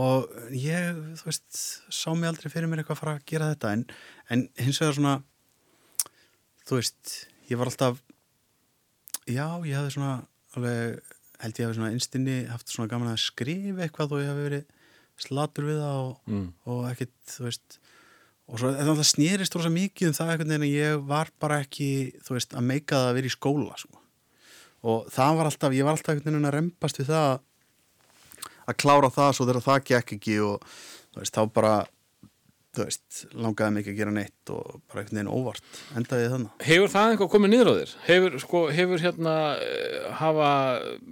Og 0.02 0.36
ég, 0.56 1.00
þú 1.20 1.28
veist, 1.28 1.62
sá 1.92 2.08
mig 2.16 2.28
aldrei 2.28 2.52
fyrir 2.52 2.68
mér 2.68 2.82
eitthvað 2.82 2.96
að 2.96 3.02
fara 3.02 3.14
að 3.16 3.26
gera 3.28 3.50
þetta. 3.52 3.72
En, 3.76 3.84
en 4.32 4.44
hins 4.60 4.80
vegar 4.82 4.98
svona 4.98 5.14
þú 6.72 6.78
veist, 6.80 7.14
ég 7.52 7.60
var 7.60 7.68
alltaf 7.70 8.00
já, 9.28 9.46
ég 9.68 9.76
hafði 9.76 9.94
svona 9.96 10.14
alveg, 10.56 10.98
held 11.42 11.58
ég 11.60 11.66
hafi 11.68 11.78
svona 11.78 11.92
einstinni 11.92 12.36
haft 12.50 12.72
svona 12.72 12.90
gaman 12.90 13.12
að 13.12 13.20
skrifa 13.26 13.84
eitthvað 13.86 14.16
og 14.16 14.22
ég 14.24 14.30
hafi 14.32 14.46
verið 14.48 14.64
slatur 15.22 15.68
við 15.68 15.80
það 15.84 15.98
og, 16.08 16.12
Mm. 16.32 16.46
og 16.66 16.84
ekkit, 16.90 17.12
þú 17.28 17.44
veist 17.46 17.78
og 18.52 18.58
svo 18.58 18.72
það 18.74 19.02
snýrist 19.06 19.54
rosa 19.56 19.70
mikið 19.70 20.08
um 20.10 20.16
það 20.16 20.30
einhvern 20.32 20.50
veginn 20.50 20.66
að 20.66 20.74
ég 20.74 21.04
var 21.06 21.30
bara 21.40 21.60
ekki 21.62 21.88
þú 22.26 22.34
veist, 22.36 22.56
að 22.58 22.66
meika 22.66 22.96
það 22.98 23.08
að 23.12 23.14
vera 23.20 23.30
í 23.30 23.36
skóla 23.36 23.76
sko. 23.78 23.98
og 24.82 25.06
það 25.14 25.36
var 25.38 25.46
alltaf, 25.46 25.72
ég 25.76 25.84
var 25.86 25.94
alltaf 25.94 26.14
einhvern 26.16 26.34
veginn 26.34 26.48
að 26.50 26.56
rempast 26.56 26.98
við 26.98 27.12
það 27.12 27.40
að 28.66 28.76
klára 28.82 29.10
það 29.14 29.30
svo 29.36 29.46
þegar 29.46 29.66
það 29.68 29.84
gekk 29.92 30.12
ekki 30.18 30.36
og 30.42 30.66
þú 31.12 31.20
veist, 31.22 31.34
þá 31.36 31.42
bara 31.54 31.74
þú 32.72 32.86
veist, 32.86 33.22
langaði 33.36 33.82
ekki 33.82 33.92
að 33.92 33.98
gera 33.98 34.12
neitt 34.16 34.52
og 34.52 34.78
bara 34.88 35.02
einhvern 35.02 35.18
veginn 35.18 35.32
óvart 35.32 35.80
endaði 35.98 36.28
þannig 36.32 36.66
Hefur 36.68 36.92
það 36.92 37.10
eitthvað 37.12 37.30
komið 37.34 37.52
niður 37.52 37.68
á 37.68 37.74
þér? 37.78 37.92
Hefur, 38.06 38.36
sko, 38.40 38.62
hefur 38.72 39.02
hérna 39.02 39.34
eh, 39.60 39.98
hafa 40.20 40.50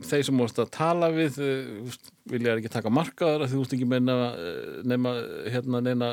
þeir 0.09 0.25
sem 0.29 0.41
vorst 0.41 0.61
að 0.63 0.71
tala 0.77 1.11
við 1.13 1.41
eh, 1.45 1.99
vilja 2.33 2.55
ekki 2.57 2.73
taka 2.73 2.93
markaðar 2.97 3.45
því 3.45 3.59
þú 3.59 3.65
veist 3.65 3.77
ekki 3.77 3.91
meina 3.93 4.17
eh, 4.31 4.79
nema 4.89 5.15
hérna 5.53 5.83
neina 5.85 6.11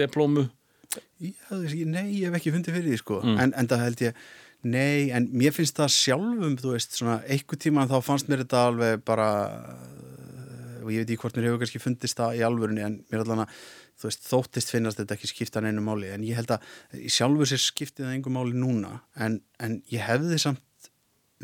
diplómu? 0.00 0.46
Nei, 1.20 2.06
ég 2.14 2.30
hef 2.30 2.38
ekki 2.38 2.54
fundið 2.54 2.78
fyrir 2.78 2.90
því 2.92 2.98
sko. 3.00 3.20
En, 3.26 3.52
en 3.52 3.68
það 3.68 3.80
held 3.82 4.02
ég, 4.04 4.24
nei, 4.64 5.10
en 5.16 5.28
mér 5.34 5.54
finnst 5.56 5.76
það 5.78 5.92
sjálfum, 5.94 6.56
þú 6.60 6.74
veist, 6.76 6.96
svona 6.96 7.18
einhver 7.28 7.60
tíma 7.60 7.86
þá 7.90 7.96
fannst 8.04 8.30
mér 8.30 8.44
þetta 8.44 8.64
alveg 8.70 9.04
bara 9.04 9.28
og 10.84 10.92
ég 10.92 11.02
veit 11.02 11.10
ekki 11.10 11.22
hvort 11.22 11.38
mér 11.38 11.48
hefur 11.48 11.62
kannski 11.62 11.80
fundist 11.82 12.18
það 12.18 12.38
í 12.38 12.44
alvörunni 12.46 12.84
en 12.84 13.00
mér 13.10 13.24
allan 13.24 13.44
að 13.46 13.56
þú 14.00 14.08
veist, 14.08 14.24
þóttist 14.28 14.72
finnast 14.74 15.00
þetta 15.00 15.16
ekki 15.16 15.30
skipta 15.30 15.62
neinu 15.64 15.84
máli 15.84 16.10
en 16.14 16.24
ég 16.26 16.38
held 16.38 16.56
að 16.56 16.64
í 16.98 17.12
sjálfu 17.12 17.46
sér 17.50 17.62
skipti 17.62 18.02
það 18.02 18.16
einhver 18.16 18.34
máli 18.34 18.58
núna 18.58 18.98
en, 19.14 19.38
en 19.62 19.78
ég 19.92 20.04
hefði 20.04 20.40
samt 20.42 20.90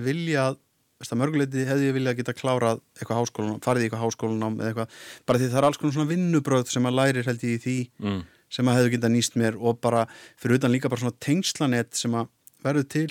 viljað 0.01 0.59
veist, 1.01 1.15
að 1.15 1.21
mörguleiti 1.23 1.65
hefði 1.69 1.89
ég 1.89 1.97
viljað 1.97 2.19
geta 2.21 2.37
klárað 2.37 2.83
eitthvað 2.99 3.23
háskólan, 3.23 3.63
farið 3.65 3.87
í 3.87 3.89
eitthvað 3.89 4.05
háskólanám 4.05 4.61
eða 4.61 4.69
eitthvað, 4.73 5.01
bara 5.27 5.41
því 5.41 5.49
það 5.49 5.63
er 5.63 5.69
alls 5.71 5.81
konar 5.81 5.97
svona 5.97 6.13
vinnubröð 6.13 6.75
sem 6.75 6.91
að 6.91 6.99
lærir 6.99 7.31
held 7.31 7.47
ég 7.47 7.57
í 7.57 7.65
því 7.65 7.79
mm. 8.05 8.21
sem 8.59 8.71
að 8.71 8.79
hefðu 8.81 8.95
getað 8.97 9.15
nýst 9.17 9.41
mér 9.41 9.59
og 9.59 9.81
bara 9.81 10.05
fyrir 10.37 10.61
utan 10.61 10.75
líka 10.75 10.93
bara 10.93 11.05
svona 11.05 11.21
tengslanett 11.23 11.97
sem 11.99 12.17
að 12.19 12.31
verður 12.65 12.89
til 12.97 13.11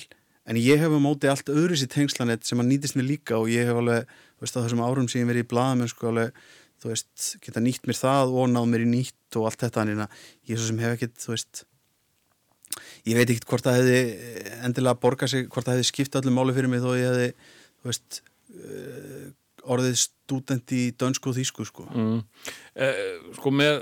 en 0.50 0.58
ég 0.58 0.82
hef 0.82 0.94
á 0.94 1.00
móti 1.02 1.30
allt 1.30 1.50
öðru 1.54 1.78
sér 1.78 1.92
tengslanett 1.94 2.46
sem 2.48 2.62
að 2.62 2.72
nýtist 2.72 2.98
mér 2.98 3.10
líka 3.10 3.38
og 3.38 3.50
ég 3.52 3.70
hef 3.70 3.82
alveg 3.82 4.10
þú 4.10 4.46
veist 4.46 4.58
á 4.58 4.64
þessum 4.64 4.86
árum 4.86 5.10
sem 5.10 5.22
ég 5.24 5.30
verið 5.30 5.46
í 5.46 5.50
blaðamennsku 5.52 6.10
alveg 6.10 6.44
þú 6.80 6.92
veist 6.94 7.26
geta 7.44 7.64
nýtt 7.64 7.88
mér 7.90 7.98
það 8.00 8.36
og 8.40 8.50
náð 8.54 8.70
mér 8.72 8.86
í 8.86 8.90
nýtt 8.94 9.38
og 9.40 9.50
allt 9.50 9.66
þetta 9.66 9.84
en 9.86 10.06
ég 10.50 10.56
svo 10.60 10.68
sem 10.70 10.80
hef 10.84 10.96
ekkit 10.98 11.18
þú 11.26 11.34
veist 11.36 11.64
ég 13.10 13.18
veit 13.20 13.30
ekkit 13.34 13.48
hvort 13.50 13.66
það 13.68 13.80
hefði 13.82 14.00
endilega 14.68 15.00
borgað 15.04 15.34
sig 15.34 15.48
hvort 15.50 15.66
það 15.68 15.80
hefði 15.80 15.90
skipt 15.92 16.16
öllum 16.20 16.38
máli 16.40 16.56
fyrir 16.56 16.72
mig 16.72 16.84
þó 16.84 16.92
ég 16.96 17.10
hefði 17.10 17.30
þú 17.80 17.90
veist 17.92 18.22
uh, 18.54 19.28
orðið 19.70 19.98
stúdent 20.06 20.72
í 20.76 20.84
dönsku 21.00 21.32
og 21.34 21.38
þýsku 21.40 21.66
sko 21.68 21.88
Mm. 21.90 22.22
Eh, 22.80 23.18
sko 23.36 23.52
með 23.52 23.82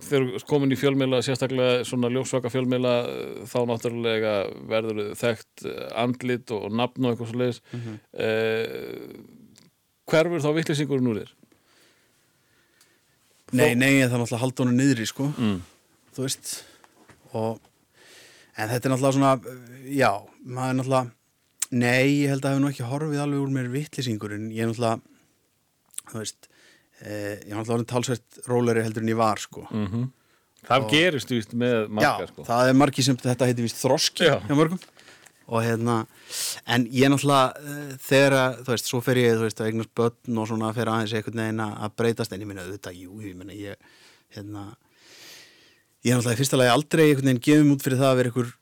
þegar 0.00 0.44
komin 0.48 0.72
í 0.72 0.78
fjölmiðla 0.80 1.18
sérstaklega 1.26 1.82
svona 1.84 2.08
ljósvaka 2.12 2.48
fjölmiðla 2.52 2.92
eh, 3.10 3.42
þá 3.50 3.58
náttúrulega 3.68 4.34
verður 4.70 5.10
þekkt 5.20 5.66
eh, 5.68 5.82
andlit 6.00 6.54
og 6.56 6.70
nafn 6.72 7.04
og 7.04 7.12
eitthvað 7.12 7.32
svo 7.32 7.40
leiðis 7.42 7.60
Mhm. 7.74 7.98
eh, 8.14 9.20
hverfur 10.10 10.40
þá 10.42 10.50
vittlýsingurinn 10.56 11.10
úr 11.12 11.20
þér? 11.22 11.34
Nei, 13.52 13.74
nei, 13.74 13.94
það 14.04 14.14
er 14.14 14.20
náttúrulega 14.22 14.62
honum 14.62 14.76
niðri 14.78 15.06
sko 15.10 15.30
Mm. 15.36 15.56
þú 16.14 16.22
veist 16.26 16.52
og, 17.34 17.58
en 18.56 18.68
þetta 18.68 18.84
er 18.86 18.92
náttúrulega 18.94 19.16
svona 19.16 19.32
já, 19.90 20.10
maður 20.46 20.70
er 20.70 20.78
náttúrulega 20.80 21.10
nei, 21.70 22.06
ég 22.24 22.28
held 22.32 22.40
að 22.42 22.46
það 22.48 22.54
hefur 22.54 22.62
nú 22.64 22.70
ekki 22.72 22.88
horfið 22.90 23.20
alveg 23.24 23.42
úr 23.44 23.52
mér 23.56 23.68
vittlýsingur 23.74 24.32
en 24.36 24.48
ég 24.50 24.62
er 24.64 24.70
náttúrulega 24.70 25.00
þú 26.10 26.18
veist 26.22 26.48
eh, 27.02 27.36
ég 27.42 27.50
er 27.50 27.56
náttúrulega 27.58 27.76
orðin 27.78 27.90
talsvert 27.94 28.40
róleri 28.50 28.82
heldur 28.86 29.02
en 29.06 29.12
ég 29.14 29.20
var 29.20 29.38
sko 29.42 29.66
Mm 29.70 30.08
Það 30.60 30.82
Og- 30.84 30.90
gerist 30.92 31.30
víst 31.32 31.52
með 31.56 31.86
marga 31.88 32.20
já, 32.20 32.26
sko. 32.28 32.42
það 32.44 32.68
er 32.68 32.74
margi 32.76 33.02
sem 33.02 33.16
þetta 33.16 33.46
heiti 33.48 33.62
vist 33.64 33.78
þroski 33.80 34.26
Já. 34.28 34.34
hjá 34.44 34.52
mörgum 34.58 34.78
og 35.50 35.64
hérna, 35.66 35.96
en 36.70 36.86
ég 36.94 37.10
náttúrulega 37.10 37.50
uh, 37.58 37.96
þegar 38.06 38.36
að, 38.38 38.60
þú 38.62 38.74
veist, 38.74 38.92
svo 38.92 39.00
fer 39.04 39.20
ég 39.20 39.34
þú 39.34 39.48
veist, 39.48 39.62
að 39.62 39.72
eignast 39.72 39.94
börn 39.98 40.38
og 40.42 40.48
svona 40.50 40.70
fer 40.76 40.92
aðeins 40.92 41.16
einhvern 41.18 41.42
veginn 41.42 41.64
að 41.66 41.96
breytast, 41.98 42.32
en 42.32 42.44
ég 42.44 42.50
minna 42.50 42.66
auðvitað, 42.66 43.02
jú, 43.02 43.18
ég 43.26 43.36
minna 43.38 43.56
ég, 43.56 43.90
hérna 44.36 44.68
ég 46.06 46.14
náttúrulega 46.14 46.38
í 46.38 46.40
fyrsta 46.40 46.60
lagi 46.60 46.72
aldrei 46.72 47.04
einhvern 47.08 47.28
veginn 47.32 47.44
gefum 47.44 47.74
út 47.74 47.84
fyrir 47.84 48.00
það 48.00 48.12
að 48.12 48.20
vera 48.20 48.32
einhver 48.32 48.54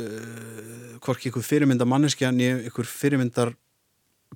uh, 0.00 0.96
hvorki 1.04 1.28
einhver 1.28 1.46
fyrirmyndar 1.50 1.90
manneskja 1.90 2.30
en 2.30 2.40
ég 2.40 2.64
einhver 2.68 2.88
fyrirmyndar 2.88 3.54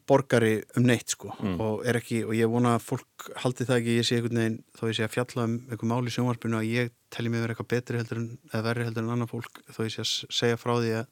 borgari 0.09 0.63
um 0.79 0.85
neitt 0.87 1.11
sko. 1.15 1.33
Og 1.59 1.87
er 1.89 1.99
ekki, 1.99 2.23
og 2.27 2.35
ég 2.37 2.51
vona 2.51 2.77
að 2.77 2.85
fólk 2.87 3.29
haldi 3.43 3.67
það 3.67 3.81
ekki, 3.81 3.97
ég 3.99 4.07
sé 4.07 4.19
einhvern 4.19 4.41
veginn 4.41 4.59
þó 4.79 4.83
ég 4.87 4.99
sé 4.99 5.07
að 5.07 5.15
fjalla 5.17 5.47
um 5.49 5.57
einhver 5.69 5.91
mál 5.91 6.07
í 6.07 6.15
sjónvarpinu 6.15 6.61
að 6.61 6.69
ég 6.71 6.93
telli 7.15 7.33
mig 7.33 7.43
vera 7.43 7.55
eitthvað 7.57 7.71
betri 7.73 8.01
heldur 8.01 8.21
en 8.23 8.29
eða 8.53 8.65
verri 8.69 8.87
heldur 8.87 9.07
en 9.07 9.15
annar 9.17 9.31
fólk 9.31 9.63
þó 9.67 9.81
ég 9.87 9.95
sé 9.97 10.05
að 10.05 10.13
segja 10.39 10.61
frá 10.61 10.75
því 10.77 10.93
að 11.01 11.09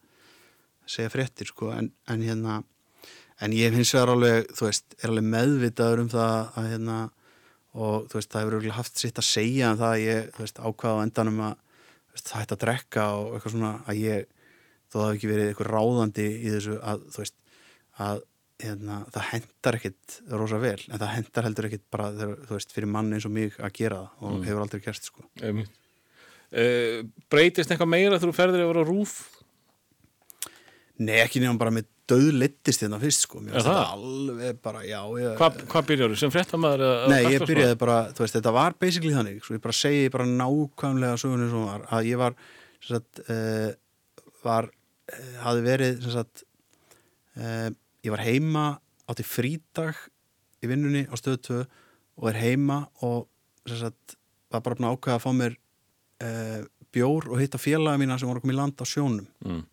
segja 0.86 1.12
fréttir 1.12 1.50
sko 1.50 1.72
en, 1.74 1.90
en 2.10 2.24
hérna 2.24 2.62
en 3.42 3.52
ég 3.52 3.74
hins 3.74 3.92
vegar 3.94 4.14
alveg, 4.14 4.48
þú 4.56 4.68
veist, 4.68 4.96
er 5.00 5.12
alveg 5.12 5.28
meðvitaður 5.34 6.02
um 6.04 6.10
það 6.12 6.36
að 6.56 6.68
hérna 6.72 6.98
og 7.76 8.06
þú 8.08 8.18
veist, 8.18 8.30
það 8.32 8.42
hefur 8.42 8.56
örugglega 8.56 8.78
haft 8.78 9.02
sitt 9.02 9.20
að 9.20 9.28
segja 9.28 9.70
en 9.70 9.80
það 9.80 9.92
að 9.92 10.04
ég, 10.04 10.30
þú 10.32 10.44
veist, 10.44 10.62
ákvaða 10.62 10.96
á 10.96 11.04
endanum 11.04 11.42
að 11.50 11.58
veist, 12.14 12.30
það 12.30 12.40
hætti 12.40 12.56
að 12.56 12.62
drekka 12.64 13.04
og 13.18 13.34
eitthvað 13.36 13.56
svona 13.56 13.74
að 13.84 14.00
ég, 14.00 14.30
þó 14.86 14.96
það 14.96 15.06
hafi 15.06 15.18
ekki 15.18 15.30
verið 15.32 15.50
eitthvað 15.50 15.70
ráðandi 15.74 16.26
í 16.32 16.54
þessu 16.54 16.78
að, 16.80 17.04
þú 17.12 17.22
veist, 17.24 17.38
að 18.06 18.22
hérna, 18.64 18.98
það 19.12 19.26
hendar 19.34 19.76
ekkit 19.76 20.18
rosa 20.32 20.60
vel, 20.62 20.78
en 20.88 21.00
það 21.02 21.10
hendar 21.12 21.48
heldur 21.50 21.68
ekkit 21.68 21.88
bara, 21.92 22.06
þú 22.16 22.54
veist, 22.54 22.72
fyrir 22.72 22.88
mann 22.88 23.12
eins 23.12 23.28
og 23.28 23.34
mig 23.36 23.58
að 23.60 23.74
gera 23.76 23.98
það 24.06 24.30
og 24.30 24.46
hefur 24.48 24.62
aldrei 24.64 24.84
gerst, 24.86 25.10
sko. 25.10 25.26
Eh, 26.56 27.02
breytist 27.28 27.68
eitthvað 27.74 27.90
meira 27.90 28.20
þú 28.22 28.30
ferðir 28.32 28.64
yfir 28.64 28.80
á 28.80 28.84
rúf 28.86 29.16
Nei, 30.98 31.18
ekki 31.20 31.42
nefnum 31.42 31.58
bara 31.60 31.72
með 31.76 31.88
döðlittist 32.08 32.84
hérna 32.84 32.96
fyrst, 33.02 33.24
sko, 33.26 33.40
mér 33.42 33.56
finnst 33.56 33.66
þetta 33.66 33.88
alveg 33.96 34.60
bara, 34.64 34.82
já, 34.86 35.00
ég, 35.20 35.32
hvað 35.40 35.56
hva 35.72 35.82
byrjar 35.88 36.12
þú? 36.12 36.18
Sem 36.22 36.32
fréttamaður? 36.32 36.84
eða 36.86 37.08
Nei, 37.10 37.32
ég 37.34 37.42
byrjaði 37.50 37.78
bara, 37.82 37.96
þú 38.14 38.22
veist, 38.24 38.36
þetta 38.38 38.52
var 38.56 38.76
basically 38.80 39.12
þannig, 39.16 39.40
svo 39.44 39.56
ég 39.58 39.64
bara 39.66 39.76
segi 39.76 40.06
bara 40.14 40.28
nákvæmlega 40.30 41.18
sögunni 41.20 41.50
sem 41.50 41.66
var, 41.66 41.84
að 41.98 42.08
ég 42.12 42.22
var 42.22 42.36
sem 42.86 42.94
sagt, 42.96 43.22
uh, 43.26 44.30
var 44.46 44.70
uh, 44.70 45.34
hafði 45.42 45.66
verið, 45.66 46.00
sem 46.06 46.14
sagt 46.14 46.46
uh, 47.42 47.68
ég 48.06 48.14
var 48.14 48.24
heima 48.24 48.66
átti 49.10 49.26
frídag 49.26 49.98
í 50.62 50.70
vinnunni 50.70 51.04
á 51.10 51.14
stöðu 51.18 51.42
2 51.50 51.60
og 52.16 52.30
er 52.32 52.40
heima 52.40 52.84
og 53.04 53.26
sem 53.66 53.82
sagt, 53.82 54.16
var 54.54 54.62
bara 54.64 54.94
ákveða 54.94 55.18
að 55.18 55.24
fá 55.26 55.32
mér 55.36 55.58
uh, 56.24 56.60
bjór 56.94 57.26
og 57.34 57.40
hitta 57.42 57.60
félaga 57.60 57.98
mína 58.00 58.16
sem 58.16 58.30
voru 58.30 58.40
koma 58.40 58.54
í 58.54 58.60
land 58.62 58.78
á 58.80 58.86
sjónum 58.88 59.26
Mm. 59.44 59.64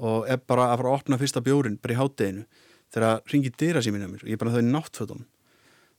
Og 0.00 0.28
er 0.30 0.40
bara 0.48 0.70
að 0.72 0.82
fara 0.82 0.92
að 0.92 0.98
opna 0.98 1.18
fyrsta 1.20 1.42
bjórin 1.44 1.78
bara 1.82 1.94
í 1.94 1.98
hátteginu 2.00 2.44
þegar 2.92 3.22
ringi 3.32 3.52
dyra 3.60 3.82
sér 3.84 3.94
mín 3.94 4.06
að 4.06 4.14
mér. 4.14 4.24
Og 4.24 4.30
ég 4.30 4.36
er 4.36 4.42
bara 4.42 4.54
þau 4.54 4.62
í 4.62 4.68
náttfötum 4.70 5.24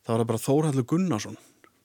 þá 0.03 0.11
var 0.11 0.23
það 0.23 0.30
bara 0.31 0.43
Þórhallur 0.43 0.88
Gunnarsson. 0.91 1.38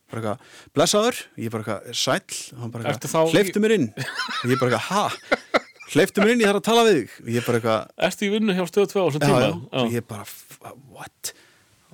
Bara 0.08 0.22
eitthvað, 0.22 0.52
blessaður. 0.72 1.18
Ég 1.36 1.48
er 1.48 1.52
bara 1.52 1.64
eitthvað, 1.64 1.98
sæll. 2.00 2.38
Og 2.54 2.62
hann 2.62 2.70
bara 2.72 2.92
eitthvað, 2.94 3.32
hleyftu 3.34 3.60
mér 3.60 3.74
inn. 3.76 3.90
Og 3.92 4.46
ég 4.48 4.54
er 4.54 4.62
bara 4.62 4.78
eitthvað, 4.78 4.86
ha? 4.88 5.58
Hleyftu 5.92 6.24
mér 6.24 6.32
inn, 6.32 6.42
ég 6.42 6.48
þarf 6.48 6.62
að 6.62 6.66
tala 6.68 6.84
við 6.86 6.96
þig. 6.98 7.12
Og 7.20 7.28
ég 7.32 7.42
er 7.42 7.46
bara 7.46 7.60
eitthvað, 7.60 7.92
Ertu 8.08 8.24
í 8.24 8.30
vinnu 8.32 8.56
hjá 8.56 8.64
stöð 8.68 8.88
2 8.94 8.98
á 8.98 9.06
þessum 9.08 9.20
já, 9.20 9.28
tíma? 9.28 9.42
já, 9.44 9.52
og 9.82 9.92
ég 9.92 10.02
er 10.02 10.08
bara 10.08 10.72
what? 10.96 11.32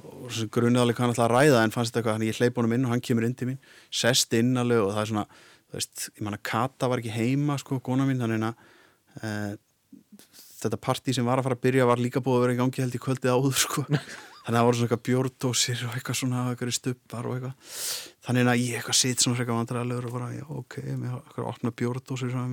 Og 0.04 0.30
svo 0.34 0.46
grunnið 0.54 0.82
alveg 0.82 0.98
hvað 0.98 1.04
hann 1.04 1.14
ætla 1.14 1.26
að 1.26 1.34
ræða 1.34 1.64
en 1.64 1.74
fannst 1.74 1.90
þetta 1.90 2.00
eitthvað, 2.00 2.16
þannig 2.18 2.30
ég 2.30 2.40
hleyp 2.40 2.60
honum 2.60 2.76
inn 2.78 2.86
og 2.86 2.94
hann 2.94 3.02
kemur 3.04 3.26
inn 3.26 3.36
til 3.38 3.50
mín 3.50 3.58
sest 3.94 4.34
inn 4.38 4.54
alveg 4.62 4.82
og 4.82 4.94
það 4.94 5.02
er 5.02 5.10
svona 5.10 5.26
þú 5.74 5.78
veist, 5.78 6.06
ég 6.14 6.24
manna 6.26 6.40
Kata 6.50 6.90
var 6.90 7.02
ekki 7.02 7.14
heima 7.14 7.58
sko, 7.60 7.78
kona 7.84 8.06
mín, 8.08 8.18
þannig 8.22 8.46
að 8.46 8.54
e, 9.20 9.30
þetta 10.64 10.80
partí 10.82 11.14
sem 11.16 11.26
var 11.26 11.40
að 11.40 11.48
fara 11.48 11.58
að 11.58 11.66
byrja 11.66 11.88
var 11.88 12.02
líka 12.02 12.22
búið 12.24 12.38
að 12.38 12.44
vera 12.44 12.54
í 12.54 12.60
gangi 12.60 12.82
held 12.84 12.96
í 12.96 13.02
kvöldið 13.02 13.34
áður 13.34 13.60
sko. 13.60 13.84
þannig 14.44 14.58
að 14.58 14.58
það 14.58 14.66
voru 14.68 14.78
svona 14.78 14.86
eitthvað 14.88 15.04
bjórdósir 15.08 15.82
og 15.86 15.94
eitthvað 15.96 16.18
svona, 16.18 16.40
eitthvað 16.52 16.74
stubbar 16.76 17.28
og 17.28 17.36
eitthvað. 17.38 17.76
Þannig 18.26 18.50
að 18.50 18.60
ég 18.60 18.78
eitthvað 18.78 18.98
sitt 18.98 19.22
svona 19.24 19.38
eitthvað 19.38 19.60
vandræðalegur 19.60 20.08
og 20.08 20.16
bara, 20.18 20.28
já, 20.34 20.44
ok, 20.52 20.76
mér 20.90 21.14
har 21.14 21.22
eitthvað 21.22 21.48
opna 21.48 21.72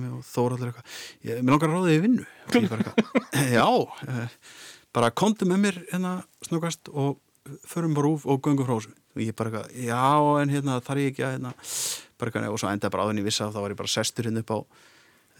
mig 0.00 0.12
og 0.12 0.22
þóraldur 0.30 0.70
eitthvað. 0.70 0.94
Ég, 1.28 1.42
mér 1.42 1.52
langar 1.52 1.68
að 1.68 1.76
ráða 1.76 1.92
í 1.92 2.00
vinnu. 2.06 2.24
Bara 2.72 2.94
já, 3.58 3.66
eh, 4.08 4.38
bara 4.96 5.12
komdu 5.12 5.48
með 5.48 5.62
mér 5.66 5.80
hérna 5.90 6.14
snöggast 6.48 6.88
og 6.92 7.20
förum 7.68 7.96
bara 7.96 8.08
úf 8.08 8.24
og 8.24 8.40
göngum 8.40 8.68
frá 8.68 8.78
þessu. 8.78 8.96
Og 9.12 9.20
ég 9.26 9.36
bara 9.36 9.52
eitthvað, 9.52 9.76
já, 9.84 10.04
en 10.40 10.54
hérna 10.56 10.80
þar 10.80 11.02
ég 11.02 11.12
ekki 11.12 11.26
að 11.28 11.36
hérna, 11.36 11.52
bara 12.16 12.32
eitthvað, 12.32 12.52
og 12.54 12.62
svo 12.62 12.72
endaði 12.72 12.94
bara 12.94 13.04
áðurinn 13.04 13.20
í 13.20 13.26
vissa 13.28 13.52
þá 13.52 13.60
var 13.60 13.74
ég 13.74 13.82
bara 13.82 13.92
sestur 13.92 14.30
hérna 14.30 14.44
upp 14.44 14.56
á 14.56 14.58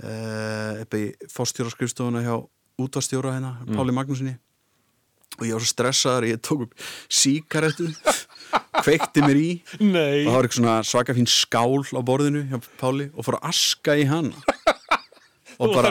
uh, 0.02 0.83
upp 0.83 0.97
í 0.99 1.05
fórstjóraskrifstofuna 1.33 2.25
hjá 2.25 2.36
útvarstjóra 2.81 3.36
hérna, 3.36 3.57
Páli 3.73 3.94
Magnúsinni 3.97 4.36
og 5.39 5.47
ég 5.49 5.57
var 5.57 5.65
svo 5.65 5.70
stressaður 5.73 6.28
ég 6.28 6.41
tók 6.44 6.67
upp 6.67 6.89
síkaretu 7.09 7.89
kveikti 8.83 9.25
mér 9.25 9.39
í 9.41 9.51
Nei, 9.81 10.25
og 10.25 10.33
það 10.33 10.36
var 10.36 10.49
eitthvað 10.49 10.89
svaka 10.91 11.17
fín 11.17 11.28
skál 11.31 11.81
á 11.81 12.01
borðinu 12.05 12.44
hjá 12.51 12.59
Páli 12.81 13.09
og 13.12 13.26
fór 13.26 13.39
að 13.41 13.49
aska 13.52 13.97
í 13.97 14.05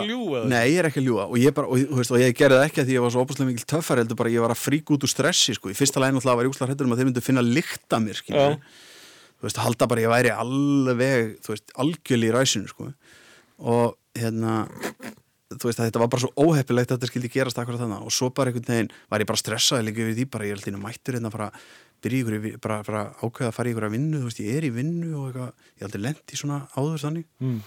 að 0.02 0.10
ljúga 0.10 0.42
þessu? 0.42 0.52
Nei, 0.52 0.62
ég 0.72 0.80
er 0.82 0.90
ekki 0.90 1.02
að 1.02 1.08
ljúga 1.10 1.26
og 1.30 1.42
ég, 1.42 1.56
bara, 1.58 1.70
og, 1.72 1.96
veist, 2.00 2.14
og 2.14 2.22
ég 2.22 2.38
gerði 2.38 2.60
það 2.60 2.68
ekki 2.68 2.82
að 2.84 2.90
því 2.90 2.96
ég 2.98 3.06
var 3.06 3.14
svo 3.14 3.26
opaslega 3.26 3.50
mikil 3.50 3.68
töffar 3.74 4.02
heldur 4.02 4.20
bara 4.20 4.34
ég 4.34 4.46
var 4.46 4.54
að 4.54 4.62
frík 4.62 4.94
út 4.94 5.06
úr 5.06 5.12
stressi 5.12 5.56
sko. 5.58 5.72
í 5.72 5.78
fyrsta 5.78 6.02
lægin 6.04 6.20
alltaf 6.20 6.38
var 6.40 6.48
ég 6.48 6.54
úslega 6.54 6.72
hrættur 6.72 6.90
um 6.90 6.96
að 6.96 7.02
þeir 7.02 7.10
myndu 7.10 7.24
finna 7.26 7.46
lykt 7.46 7.96
af 7.96 8.04
mér. 8.04 8.22
Já. 8.28 8.46
þú 9.40 9.48
veist, 9.48 9.62
halda 9.64 9.90
bara 9.92 10.02
að 10.02 10.08
ég 10.08 10.14
væri 10.16 10.34
alveg 10.36 11.34
þú 11.46 11.56
veist, 11.56 11.76
algjörli 11.86 12.30
í 12.30 12.36
ræsinu 12.36 12.72
sko. 12.72 12.92
og 13.62 13.98
hérna 14.18 14.66
þú 15.52 15.70
veist 15.70 15.82
að 15.82 15.90
þetta 15.90 16.02
var 16.02 16.12
bara 16.14 16.24
svo 16.24 16.32
óheppilegt 16.48 16.92
að 16.92 16.98
þetta 17.00 17.12
skildi 17.12 17.32
gerast 17.34 17.62
akkurat 17.62 17.82
þannig 17.82 18.08
og 18.08 18.16
svo 18.16 18.32
bara 18.36 18.52
einhvern 18.52 18.68
veginn 18.68 18.92
var 19.12 19.24
ég 19.24 19.30
bara 19.30 19.42
stressaði 19.42 19.88
líka 19.88 20.04
yfir 20.06 20.18
því 20.18 20.26
bara 20.34 20.48
ég 20.48 20.56
held 20.56 20.68
hérna 20.68 20.82
mættur 20.82 21.18
hérna 21.18 21.32
að 21.32 21.38
fara 21.38 21.48
að 21.52 21.70
byrja 22.02 22.24
ykkur, 22.24 22.58
bara, 22.64 22.80
bara 22.88 23.04
ákveða 23.22 23.52
að 23.52 23.56
fara 23.58 23.72
ykkur 23.72 23.88
að 23.88 23.96
vinnu 23.98 24.20
þú 24.22 24.30
veist 24.30 24.42
ég 24.42 24.58
er 24.58 24.68
í 24.68 24.74
vinnu 24.76 25.14
og 25.20 25.30
eitthvað 25.30 25.52
ég 25.78 25.86
held 25.86 26.02
lent 26.02 26.34
í 26.34 26.42
svona 26.42 26.60
áður 26.76 27.04
þannig. 27.06 27.28
Mm. 27.42 27.60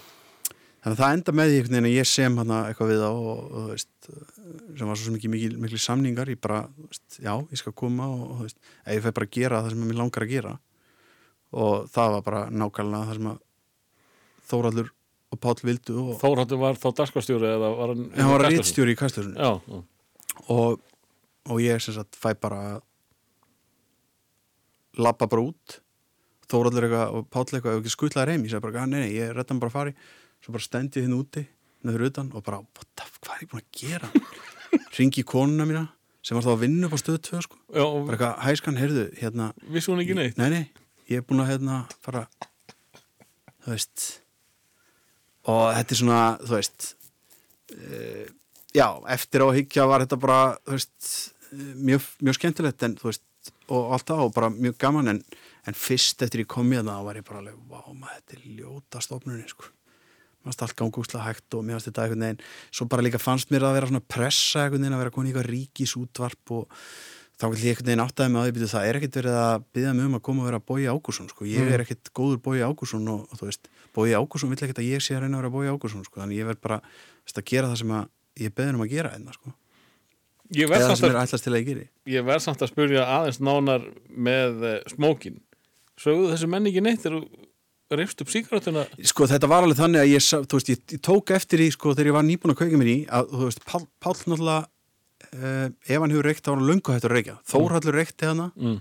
þannig 0.83 0.95
að 0.95 1.01
það 1.01 1.15
enda 1.17 1.35
með 1.39 1.51
því 1.51 1.59
einhvern 1.59 1.75
veginn 1.75 1.89
að 1.89 1.95
ég 1.95 2.09
sem 2.11 2.37
hann 2.41 2.55
eitthvað 2.59 2.91
við 2.91 3.05
á 3.05 3.11
og, 3.11 3.39
og 3.45 3.55
þú 3.55 3.69
veist 3.71 4.09
sem 4.75 4.91
var 4.91 5.01
svo 5.01 5.15
mikið 5.15 5.57
mikil 5.63 5.81
samningar 5.81 6.31
ég 6.33 6.41
bara, 6.41 6.61
þú 6.75 6.89
veist, 6.89 7.19
já, 7.21 7.33
ég 7.39 7.61
skal 7.61 7.73
koma 7.77 8.09
og, 8.11 8.25
og 8.27 8.37
þú 8.41 8.49
veist, 8.49 8.59
að 8.83 8.97
ég 8.97 9.05
fæ 9.05 9.09
bara 9.11 9.29
að 9.29 9.35
gera 9.39 9.61
það 9.63 9.73
sem 9.73 9.85
mér 9.85 9.99
langar 10.01 10.25
að 10.25 10.33
gera. 10.35 10.53
Og 11.55 11.87
það 11.93 12.13
var 12.17 12.23
bara 12.25 12.43
nákvæmlega 12.51 13.09
það 13.09 13.19
sem 13.19 13.29
að 13.31 13.41
Þóraldur 14.45 14.91
og 15.35 15.41
Páll 15.43 15.61
vildu 15.67 15.95
og 16.01 16.19
Þórhaldur 16.21 16.61
var 16.61 16.79
þá 16.79 16.89
dagskastjóri 17.01 17.51
eða 17.51 17.71
var 17.75 17.93
hann 17.93 18.09
hann 18.15 18.33
var 18.33 18.47
rítstjóri 18.49 18.95
í 18.95 18.99
já. 18.99 19.51
og, 20.55 20.83
og 21.51 21.63
ég 21.63 21.81
sem 21.83 21.95
sagt 21.95 22.17
fæ 22.19 22.33
bara 22.39 22.79
labba 24.95 25.27
bara 25.27 25.43
út. 25.43 25.81
Þóraldur 26.45 26.87
eitthvað 26.87 27.17
og 27.17 27.27
Páll 27.33 27.49
eitthvað 27.49 27.75
ef 27.75 27.81
ekki 27.81 27.93
skutlaði 27.95 28.31
reym, 28.31 28.45
ég 28.45 28.53
segi 28.53 28.63
bara, 28.63 28.85
nei, 28.85 29.01
nei, 29.01 29.11
ég 29.17 29.33
redda 29.33 29.51
hann 29.51 29.61
bara 29.63 29.73
að 29.73 29.79
fari 29.79 29.95
svo 30.45 30.53
bara 30.53 30.65
stendi 30.65 31.01
ég 31.01 31.07
hinn 31.07 31.17
úti 31.17 31.41
neður 31.85 32.07
utan 32.09 32.31
og 32.37 32.43
bara, 32.45 32.61
what 32.61 33.05
hvað 33.21 33.35
er 33.35 33.45
ég 33.45 33.51
búin 33.51 33.63
að 33.63 33.79
gera? 33.79 34.09
Ringi 34.97 35.23
konuna 35.27 35.65
mína 35.67 35.85
sem 36.25 36.37
var 36.37 36.45
þá 36.45 36.51
að 36.55 36.61
vinna 36.63 36.87
upp 36.87 36.97
á 36.97 36.99
stöðu 37.01 37.21
2 37.27 37.41
sko. 37.45 37.59
bara 37.69 38.13
eitthvað, 38.15 38.35
hæskan, 38.45 38.79
heyrðu, 38.81 39.05
hérna 39.19 39.49
vissi 39.73 39.91
hún 39.91 40.01
ekki 40.01 40.17
neitt? 40.17 40.37
Nei, 40.41 40.47
nei, 40.53 40.85
ég 41.09 41.21
er 41.21 41.25
búin 41.25 41.43
að 41.43 41.51
hérna 41.53 41.81
fara 42.05 42.25
þú 43.65 43.73
veist 43.73 44.05
og 45.51 45.63
þetta 45.75 45.95
er 45.95 46.01
svona, 46.01 46.23
þú 46.41 46.57
veist 46.57 46.89
uh, 47.75 48.25
já, 48.75 48.87
eftir 49.15 49.45
á 49.45 49.45
að 49.47 49.57
hyggja 49.59 49.87
var 49.89 50.05
þetta 50.05 50.21
bara, 50.21 50.41
þú 50.65 50.77
veist 50.77 51.13
mjög, 51.55 52.09
mjög 52.25 52.39
skemmtilegt 52.39 52.85
en 52.87 52.97
veist 53.03 53.23
og 53.69 53.93
allt 53.95 54.11
og 54.13 54.33
bara 54.33 54.49
mjög 54.53 54.77
gaman 54.81 55.13
en, 55.13 55.21
en 55.65 55.77
fyrst 55.77 56.21
eftir 56.25 56.43
ég 56.43 56.49
kom 56.49 56.69
í 56.73 56.77
það 56.79 57.07
var 57.07 57.19
ég 57.19 57.25
bara 57.27 57.41
alveg, 57.41 57.57
vá, 57.69 57.81
maður, 57.93 58.19
þetta 58.19 58.37
er 58.37 58.45
ljóta 58.59 59.01
stofnunin, 59.01 59.49
sko. 59.49 59.71
Mér 60.45 60.51
fannst 60.51 60.63
allt 60.65 60.77
gangúslega 60.77 61.25
hægt 61.25 61.57
og 61.57 61.65
mér 61.65 61.77
fannst 61.77 61.89
þetta 61.89 62.03
einhvern 62.05 62.25
veginn 62.27 62.41
svo 62.69 62.85
bara 62.89 63.05
líka 63.05 63.21
fannst 63.21 63.53
mér 63.53 63.65
að 63.65 63.79
vera 63.79 63.89
svona 63.89 64.05
pressa 64.05 64.65
einhvern 64.65 64.83
veginn 64.83 64.97
að 64.97 65.01
vera 65.01 65.13
komin 65.15 65.29
í 65.29 65.33
eitthvað 65.33 65.49
ríkisútvarp 65.49 66.53
og 66.53 66.81
þá 67.35 67.45
vil 67.51 67.59
ég 67.59 67.73
einhvern 67.73 67.89
veginn 67.89 68.03
áttaði 68.05 68.31
með 68.31 68.41
að 68.41 68.57
því 68.59 68.69
það 68.71 68.87
er 68.87 68.97
ekkert 68.99 69.17
verið 69.19 69.37
að 69.41 69.65
byggja 69.75 69.93
mig 69.95 70.07
um 70.07 70.15
að 70.15 70.23
koma 70.27 70.43
og 70.43 70.47
vera 70.49 70.61
Bói 70.71 70.85
Ágússon 70.87 71.27
sko. 71.31 71.47
ég 71.49 71.71
er 71.75 71.83
ekkert 71.83 72.11
góður 72.15 72.39
Bói 72.45 72.61
Ágússon 72.63 73.09
og, 73.11 73.25
og 73.27 73.39
þú 73.39 73.49
veist, 73.49 73.69
Bói 73.95 74.15
Ágússon 74.15 74.53
vill 74.53 74.61
ekkert 74.61 74.79
að 74.79 74.87
ég 74.87 75.03
sé 75.03 75.17
að 75.17 75.25
reyna 75.25 75.39
að 75.39 75.43
vera 75.43 75.53
Bói 75.55 75.73
Ágússon 75.73 76.05
sko. 76.07 76.21
þannig 76.21 76.39
ég 76.39 76.47
verð 76.47 76.61
bara 76.63 76.79
veist, 76.85 77.35
að 77.35 77.47
gera 77.51 77.71
það 77.71 77.81
sem 77.81 77.95
að 77.97 78.45
ég 78.45 78.55
beður 78.55 78.79
um 78.79 78.85
að 78.85 78.93
gera 78.95 79.11
einna 79.15 79.35
sko. 79.35 79.55
Ég 80.55 80.69
eða 80.69 80.91
það 80.91 80.99
sem 80.99 81.09
er 81.09 81.19
ætlast 81.23 81.47
til 81.47 81.51
að 81.51 81.59
ég 81.59 81.67
geri 81.71 81.85
ég 82.15 82.25
verð 82.27 82.45
samt 82.45 82.61
að 82.61 82.71
spyrja 82.71 83.07
aðeins 83.17 83.41
nánar 83.41 83.89
með 84.13 84.63
uh, 84.63 84.77
smókin 84.93 85.41
Sögðu 85.99 86.31
þessi 86.33 86.49
menn 86.51 86.69
ekki 86.69 86.83
neitt 86.85 87.05
þú 87.07 87.23
reyfst 87.93 88.21
upp 88.21 88.31
síkaretuna 88.33 88.85
sko 89.05 89.27
þetta 89.29 89.49
var 89.49 89.65
alveg 89.65 89.79
þannig 89.79 90.03
að 90.03 90.11
ég, 90.11 90.27
veist, 90.51 90.69
ég, 90.71 90.81
ég 90.95 91.01
tók 91.05 91.33
eftir 91.35 91.61
í 91.65 91.69
sko 91.73 91.93
þegar 91.93 92.11
ég 92.11 92.17
var 92.17 92.25
nýbúin 92.27 92.53
að 92.53 92.61
kauka 92.63 92.79
mér 92.81 92.91
í 92.91 92.97
að 93.13 93.33
þú 93.33 93.41
veist, 93.49 93.61
Pál, 93.65 93.81
Pál 94.01 94.15
náttúrulega 94.15 94.61
uh, 95.33 95.67
ef 95.87 96.01
hann 96.01 96.13
hefur 96.13 96.29
reykt 96.29 96.49
var 96.49 96.59
hann 96.59 96.67
löngu 96.69 96.95
hættur 96.95 97.15
reykja 97.15 97.37
Þórhallur 97.49 97.99
reykti 97.99 98.29
hana 98.29 98.49
mm. 98.55 98.79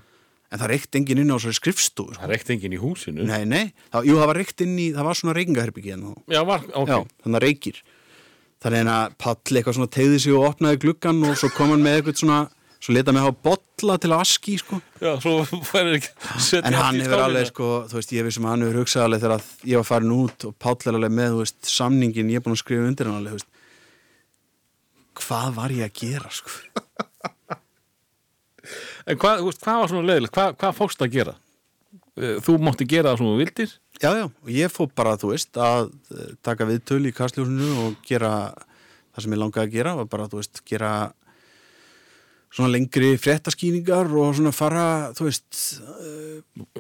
en 0.50 0.62
það 0.62 0.72
reykti 0.74 1.00
enginn 1.00 1.24
inn 1.24 1.34
á 1.34 1.36
þessari 1.36 1.60
skrifstofu 1.60 2.16
sko. 2.16 2.22
Það 2.22 2.36
ekkert 2.38 2.54
enginn 2.56 2.76
í 2.76 2.80
húsinu 2.82 3.28
nei, 3.28 3.42
nei, 3.48 3.64
það, 3.90 4.10
jú 4.10 4.18
það 4.20 4.32
var 4.32 4.40
reykt 4.42 4.64
inn 4.66 4.74
í 4.78 4.88
það 4.96 5.10
var 5.10 5.20
svona 5.20 5.36
reykingaherbyggi 5.38 5.94
en 5.96 6.08
þá 6.08 6.34
Já, 6.36 6.42
var, 6.48 6.66
ok 6.72 6.92
Já, 6.92 6.98
þannig 7.24 7.40
að 7.40 7.46
reykir 7.48 7.84
Þannig 8.64 8.88
að 8.88 9.14
Pall 9.20 9.58
eitthvað 9.58 9.74
svona 9.76 9.92
tegði 9.92 10.20
sig 10.24 10.32
og 10.32 10.46
opnaði 10.48 10.78
gluggan 10.80 11.18
og 11.28 11.34
svo 11.36 11.50
kom 11.52 11.74
hann 11.74 11.82
með 11.84 11.98
eitthvað 11.98 12.20
svona 12.22 12.38
svo 12.84 12.92
leta 12.92 13.12
mig 13.12 13.24
hafa 13.24 13.36
bolla 13.46 13.96
til 14.00 14.12
aski 14.12 14.56
sko. 14.60 14.78
Já, 15.00 15.14
svo 15.22 15.38
færir 15.70 15.98
ekki 15.98 16.10
setja 16.42 16.68
en 16.68 16.76
hann 16.76 16.98
í 16.98 17.04
hefur 17.04 17.14
skálina. 17.14 17.28
alveg 17.30 17.48
sko, 17.48 17.68
þú 17.88 17.98
veist, 18.00 18.12
ég 18.12 18.26
vissum 18.26 18.46
að 18.46 18.54
hann 18.54 18.64
hefur 18.66 18.80
hugsað 18.82 19.06
alveg 19.06 19.24
þegar 19.24 19.46
ég 19.70 19.80
var 19.80 19.88
farin 19.88 20.14
út 20.14 20.46
og 20.48 20.68
er 20.74 20.98
alveg 20.98 21.14
með, 21.16 21.30
þú 21.32 21.40
veist, 21.40 21.58
samningin 21.70 22.32
ég 22.32 22.40
er 22.40 22.44
búin 22.44 22.56
að 22.56 22.60
skrifa 22.60 22.88
undir 22.90 23.10
hann 23.10 23.20
alveg, 23.20 23.32
þú 23.32 23.40
veist 23.40 23.53
hvað 25.20 25.54
var 25.58 25.74
ég 25.74 25.88
að 25.88 25.98
gera 26.02 26.30
sko 26.34 26.50
En 29.04 29.18
hvað, 29.20 29.42
þú 29.42 29.48
veist, 29.50 29.60
hvað 29.64 29.80
var 29.82 29.90
svona 29.90 30.08
leiðilegt? 30.08 30.32
Hvað, 30.34 30.54
hvað 30.62 30.76
fórst 30.78 31.02
að 31.04 31.10
gera? 31.12 31.34
Eh, 32.16 32.36
Þú 32.44 32.54
mátti 32.64 32.86
gera 32.88 33.10
það 33.12 33.18
svona 33.20 33.34
þú 33.34 33.40
vildir 33.42 33.74
Já, 34.00 34.08
já, 34.18 34.24
ég 34.56 34.72
fór 34.72 34.88
bara, 34.96 35.12
þú 35.20 35.32
veist, 35.34 35.52
að 35.60 35.90
eh, 36.14 36.30
taka 36.44 36.66
viðtöl 36.70 37.02
í 37.06 37.12
kastljósinu 37.14 37.68
og 37.84 37.98
gera 38.08 38.30
það 38.54 39.26
sem 39.26 39.34
ég 39.36 39.40
langaði 39.42 39.68
að 39.68 39.74
gera 39.76 39.92
var 40.00 40.08
bara, 40.10 40.28
þú 40.32 40.40
veist, 40.40 40.62
gera 40.66 40.92
svona 42.54 42.70
lengri 42.70 43.14
fréttaskýningar 43.18 44.10
og 44.14 44.34
svona 44.38 44.54
fara, 44.54 44.86
þú 45.16 45.26
veist 45.26 45.60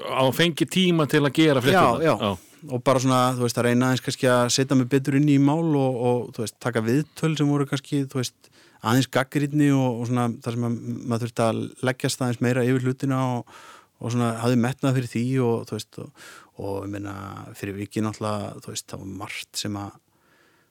á 0.06 0.22
fengi 0.34 0.66
tíma 0.70 1.08
til 1.10 1.24
að 1.24 1.34
gera 1.40 1.62
já, 1.62 1.66
fréttina 1.66 2.04
já, 2.04 2.34
og 2.70 2.82
bara 2.86 3.02
svona, 3.02 3.20
þú 3.36 3.44
veist, 3.44 3.58
að 3.58 3.66
reyna 3.68 3.90
aðeins 3.90 4.04
kannski 4.04 4.28
að 4.30 4.44
setja 4.54 4.78
mig 4.78 4.88
betur 4.92 5.18
inn 5.18 5.28
í 5.28 5.38
mál 5.42 5.74
og, 5.74 5.96
og 6.08 6.20
þú 6.36 6.44
veist, 6.44 6.56
taka 6.62 6.82
viðtöl 6.84 7.32
sem 7.36 7.50
voru 7.50 7.66
kannski, 7.68 8.04
þú 8.10 8.20
veist, 8.20 8.50
aðeins 8.84 9.08
gaggrinni 9.12 9.70
og, 9.74 10.00
og 10.00 10.08
svona 10.10 10.28
þar 10.44 10.56
sem 10.56 10.68
að 10.68 10.78
maður 10.94 11.24
þurfti 11.24 11.44
að 11.48 11.60
leggjast 11.88 12.22
aðeins 12.22 12.44
meira 12.44 12.64
yfir 12.68 12.86
hlutina 12.86 13.20
og, 13.34 13.58
og 13.98 14.14
svona 14.14 14.30
hafði 14.42 14.60
metnað 14.62 15.00
fyrir 15.00 15.12
því 15.12 15.24
og 15.48 15.66
þú 15.68 15.78
veist, 15.78 16.00
og, 16.04 16.70
ég 16.84 16.94
meina 16.94 17.16
fyrir 17.58 17.78
vikið 17.80 18.06
náttúrulega, 18.06 18.54
þú 18.62 18.72
veist, 18.74 18.86
það 18.92 19.02
var 19.02 19.18
margt 19.24 19.64
sem 19.64 19.80
að, 19.80 19.98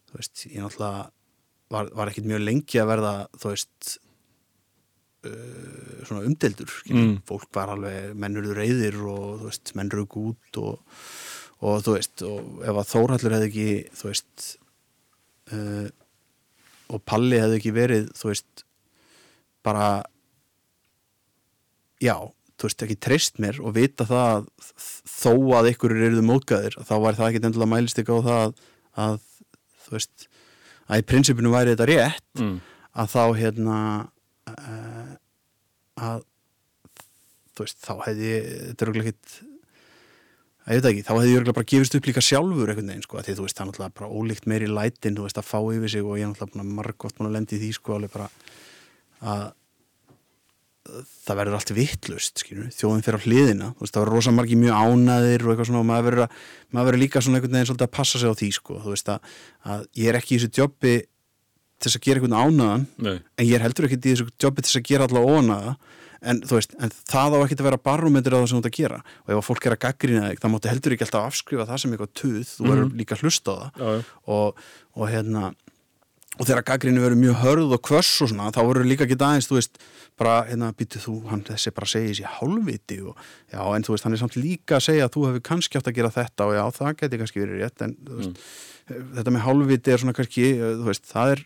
þú 0.07 0.21
veist, 0.21 0.47
ég 0.47 0.63
náttúrulega 0.63 1.05
var, 1.73 1.93
var 1.97 2.13
ekkit 2.13 2.29
mjög 2.29 2.43
lengi 2.47 2.81
að 2.81 2.91
verða, 2.93 3.13
þú 3.41 3.53
veist 3.53 3.95
uh, 3.97 4.12
svona 6.03 6.25
umdeldur 6.27 6.71
mm. 6.89 7.13
fólk 7.29 7.47
var 7.55 7.71
alveg, 7.75 8.11
menn 8.19 8.35
urðu 8.41 8.57
reyðir 8.57 8.97
og 9.07 9.45
veist, 9.47 9.71
menn 9.79 9.91
rúk 9.93 10.17
út 10.19 10.59
og, 10.59 10.99
og 11.63 11.83
þú 11.85 11.95
veist, 11.97 12.23
og 12.27 12.63
ef 12.67 12.79
að 12.81 12.89
Þórhallur 12.91 13.35
hefði 13.37 13.49
ekki, 13.51 13.67
þú 13.99 14.09
veist 14.09 14.47
uh, 15.55 15.87
og 16.93 17.03
Palli 17.07 17.39
hefði 17.39 17.59
ekki 17.61 17.75
verið, 17.75 18.09
þú 18.19 18.31
veist 18.33 18.65
bara 19.63 19.87
já, 22.03 22.17
þú 22.59 22.67
veist, 22.67 22.83
ekki 22.85 22.99
treyst 23.07 23.39
mér 23.43 23.61
og 23.63 23.75
vita 23.77 24.05
það 24.09 24.27
að 24.33 24.49
þó 25.13 25.33
að 25.59 25.69
ykkur 25.71 25.95
eruðu 25.95 26.25
móðgæðir, 26.27 26.77
þá 26.83 26.95
var 27.05 27.17
það 27.19 27.29
ekki 27.29 27.43
endilega 27.43 27.71
mælist 27.77 28.01
ekki 28.03 28.19
á 28.19 28.27
það 28.27 28.41
að, 28.43 28.53
að 29.05 29.17
þú 29.85 29.95
veist, 29.97 30.27
að 30.91 30.99
í 30.99 31.07
prinsipinu 31.13 31.53
væri 31.53 31.75
þetta 31.75 31.89
rétt 31.93 32.21
Mm. 32.33 32.55
að 32.97 33.11
þá 33.13 33.23
hérna 33.37 33.77
uh, 34.49 34.92
að 36.03 36.21
þú 37.53 37.65
veist, 37.65 37.81
þá 37.85 37.91
hefði 38.07 38.29
ég- 38.33 38.47
þetta 38.67 38.81
er 38.81 38.87
örugglega 38.91 39.11
ekkit 39.13 39.41
ég 40.63 40.77
veit 40.79 40.85
ekki, 40.89 41.03
þá 41.03 41.11
hefði 41.13 41.31
ég 41.33 41.37
örugglega 41.39 41.57
bara 41.59 41.71
gefist 41.73 41.95
upp 41.99 42.05
líka 42.07 42.21
sjálfur 42.23 42.69
einhvern 42.71 42.87
veginn, 42.93 43.03
sko, 43.03 43.19
því 43.19 43.35
þú 43.37 43.43
veist, 43.47 43.57
það 43.57 43.63
er 43.65 43.69
náttúrulega 43.71 43.97
bara 43.99 44.13
ólíkt 44.15 44.47
meiri 44.47 44.69
lætin, 44.71 45.17
þú 45.17 45.25
veist, 45.27 45.39
að 45.41 45.49
fá 45.49 45.59
yfir 45.75 45.91
sig 45.91 46.03
og 46.07 46.15
ég 46.17 46.23
er 46.23 46.31
náttúrulega 46.31 46.75
margótt 46.79 47.17
búin 47.19 47.29
að 47.29 47.35
lendi 47.37 47.57
í 47.57 47.61
því, 47.63 47.71
sko, 47.77 47.97
alveg 47.97 48.13
bara 48.15 48.29
að 49.23 49.51
það 51.23 51.37
verður 51.39 51.55
allt 51.55 51.71
vittlust, 51.77 52.41
skilur, 52.43 52.67
þjóðin 52.75 53.03
fyrir 53.05 53.15
á 53.19 53.23
hliðina, 53.23 53.67
þú 53.77 53.85
veist, 53.85 53.93
það 53.95 54.03
verður 54.03 54.17
rosa 54.17 54.33
margi 54.35 54.57
mjög 54.59 54.79
ánaðir 54.83 55.45
og 55.45 55.51
eitthvað 55.53 55.69
svona 55.69 55.79
og 55.83 55.87
maður 55.87 56.17
verður, 56.83 56.99
líka 56.99 57.21
svona 57.23 57.39
einhvern 57.39 57.55
veginn 57.55 57.69
svolítið 57.69 57.87
að 57.87 57.93
passa 57.95 58.19
sig 58.19 58.27
á 58.27 58.35
því, 58.35 58.49
sko, 58.57 58.79
þú 58.83 58.91
veist, 58.91 59.11
að, 59.13 59.29
að 59.63 59.85
ég 60.01 60.09
er 60.11 60.19
ekki 60.19 60.35
í 60.35 60.39
þessu 60.43 60.59
jobbi 60.59 60.93
til 61.83 61.91
þess 61.91 61.99
að 61.99 62.05
gera 62.07 62.21
einhvern 62.21 62.37
ánaðan 62.39 62.85
Nei. 63.03 63.17
en 63.19 63.45
ég 63.49 63.57
er 63.59 63.65
heldur 63.67 63.89
ekki 63.89 63.99
í 63.99 64.13
þessu 64.13 64.29
jobbi 64.41 64.63
til 64.63 64.69
þess 64.71 64.79
að 64.81 64.87
gera 64.91 65.09
alla 65.09 65.25
ónaða 65.27 65.75
en 66.23 66.39
veist, 66.47 66.75
en 66.79 66.93
það 67.11 67.35
á 67.35 67.39
ekki 67.43 67.57
að 67.59 67.65
vera 67.67 67.81
barómetri 67.83 68.31
á 68.31 68.39
það 68.39 68.45
sem 68.47 68.55
þú 68.55 68.61
ert 68.63 68.69
að 68.71 68.77
gera 68.79 68.99
og 69.03 69.33
ef 69.33 69.41
að 69.41 69.47
fólk 69.49 69.65
er 69.67 69.75
að 69.75 69.81
gaggrina 69.83 70.29
þig, 70.29 70.39
það 70.39 70.53
máttu 70.53 70.71
heldur 70.71 70.95
ekki 70.95 71.05
alltaf 71.07 71.27
afskrifa 71.27 71.65
það 71.67 71.81
sem 71.83 71.95
eitthvað 71.97 72.13
tuð, 72.21 72.39
þú 72.53 72.69
verður 72.69 72.93
líka 73.01 73.17
að 73.17 73.25
hlusta 73.27 73.51
á 73.51 73.55
það 73.59 73.83
Já, 73.83 73.89
já. 73.91 74.05
og, 74.37 74.63
og 74.95 75.11
hérna 75.11 75.51
og 76.33 76.47
þegar 76.49 76.65
gaggrinni 76.65 77.01
verður 77.03 77.19
mjög 77.21 77.35
hörð 77.43 77.73
og 77.75 77.81
kvöss 77.85 78.13
og 78.25 78.31
svona, 78.31 78.47
þá 78.55 78.61
verður 78.65 78.87
líka 78.89 79.05
ekki 79.05 79.17
aðeins, 79.19 79.47
þú 79.51 79.57
veist 79.59 79.75
bara, 80.17 80.39
hérna, 80.47 80.71
býtu 80.77 81.01
þú, 81.03 81.13
hann 81.29 81.43
þessi 81.45 81.73
bara 81.77 81.89
segir 81.91 82.15
sér 82.17 82.31
hálfviti 82.39 82.97
og, 83.05 83.19
já, 83.53 83.59
en 83.61 83.85
þú 83.85 83.93
veist, 83.93 84.07
hann 84.07 84.15
er 84.17 84.21
samt 84.23 84.37
líka 84.39 84.79
að 84.79 84.85
segja 84.87 85.05
að 85.05 85.13
þú 85.13 85.25
hefur 85.27 85.43
kannski 85.51 85.77
átt 85.77 85.91
að 85.91 85.97
gera 85.99 86.13
þetta 86.15 86.47
og 86.49 86.55
já, 86.57 86.63
það 86.79 86.95
geti 87.03 87.19
kannski 87.21 87.43
verið 87.43 87.61
rétt 87.61 87.85
en, 87.85 87.93
þú 88.07 88.17
veist, 88.17 88.41
þetta 89.19 89.35
með 89.35 89.45
hálfviti 89.45 89.93
er 89.93 90.01
svona 90.01 90.15
kannski, 90.17 90.47
þú 90.63 90.89
veist, 90.89 91.05
það 91.11 91.35
er 91.35 91.45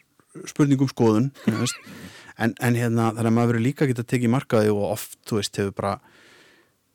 spurning 0.50 0.82
um 0.84 0.92
skoðun, 0.92 1.32
en, 1.48 2.54
en 2.54 2.78
hérna, 2.78 3.12
þannig 3.16 3.32
að 3.32 3.36
maður 3.38 3.54
verður 3.54 3.66
líka 3.66 3.90
geta 3.90 4.06
tekið 4.08 4.34
markaði 4.34 4.74
og 4.74 4.84
oft, 4.92 5.18
þú 5.28 5.40
veist, 5.40 5.60
hefur 5.62 5.76
bara 5.78 5.94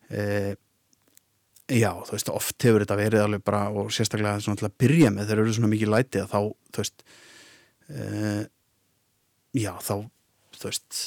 e, 0.09 0.23
já, 1.73 1.91
þú 2.07 2.17
veist, 2.17 2.33
oft 2.33 2.69
hefur 2.69 2.85
þetta 2.85 3.01
verið 3.01 3.25
alveg 3.27 3.45
bara 3.47 3.65
og 3.73 3.93
sérstaklega 3.95 4.43
svona 4.45 4.61
til 4.61 4.69
að 4.69 4.79
byrja 4.85 5.12
með 5.15 5.31
þegar 5.31 5.45
eru 5.45 5.57
svona 5.57 5.73
mikið 5.73 5.93
læti 5.95 6.23
að 6.23 6.33
þá, 6.33 6.41
þú 6.73 6.85
veist 6.85 7.05
e, 7.89 8.07
já, 9.62 9.73
þá 9.83 9.95
þú 10.62 10.71
veist 10.71 11.03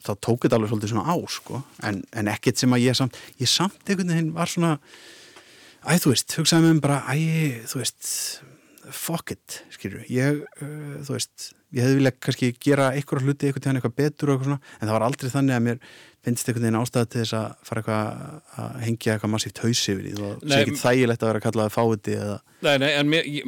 þá 0.00 0.12
tók 0.16 0.44
þetta 0.44 0.56
alveg 0.56 0.70
svolítið 0.72 0.92
svona 0.94 1.12
á, 1.12 1.16
sko. 1.28 1.62
En, 1.84 2.02
en 2.16 2.30
ekkert 2.32 2.60
sem 2.60 2.72
að 2.72 2.86
ég 2.86 2.96
samt 2.96 3.18
ég 3.40 3.50
samt 3.50 3.82
einhvern 3.84 4.14
veginn 4.14 4.30
var 4.36 4.50
svona 4.50 4.76
æ, 5.84 5.92
þú 6.00 6.14
veist, 6.14 6.36
hugsaði 6.38 6.66
með 6.66 6.72
mér 6.76 6.84
bara, 6.86 7.00
æ, 7.12 7.66
þú 7.68 7.82
veist 7.82 8.08
fuck 8.94 9.34
it, 9.34 9.62
skilur 9.74 10.04
ég, 10.10 10.42
uh, 10.62 11.00
þú 11.06 11.16
veist, 11.16 11.50
ég 11.74 11.86
hefði 11.86 11.98
viljað 12.00 12.20
kannski 12.26 12.52
gera 12.62 12.90
einhverja 12.96 13.26
hluti, 13.26 13.48
einhvern 13.48 13.64
tíðan 13.64 13.80
eitthvað 13.80 13.98
betur 14.00 14.32
eitthvað 14.32 14.48
svona, 14.50 14.62
en 14.78 14.88
það 14.88 14.96
var 14.96 15.06
aldrei 15.06 15.32
þannig 15.34 15.56
að 15.56 15.66
mér 15.66 15.82
finnst 16.20 16.48
einhvern 16.50 16.66
veginn 16.66 16.78
ástæða 16.80 17.08
til 17.08 17.20
þess 17.22 17.34
að 17.38 17.52
fara 17.64 17.80
eitthvað 17.80 18.64
að 18.64 18.80
hengja 18.84 19.14
eitthvað 19.14 19.32
massíft 19.32 19.60
haus 19.64 19.82
yfir 19.88 20.08
í 20.10 20.12
og 20.18 20.42
Nei, 20.42 20.50
sé 20.50 20.58
ekki 20.64 20.80
þægilegt 20.82 21.22
að 21.24 21.30
vera 21.30 21.42
kallaði 21.46 21.72
fáiði 21.76 22.16
eða, 22.18 22.34
Nei, 22.60 22.74
nei, 22.82 22.88
en 22.90 23.08
mér, 23.08 23.30
ég, 23.32 23.46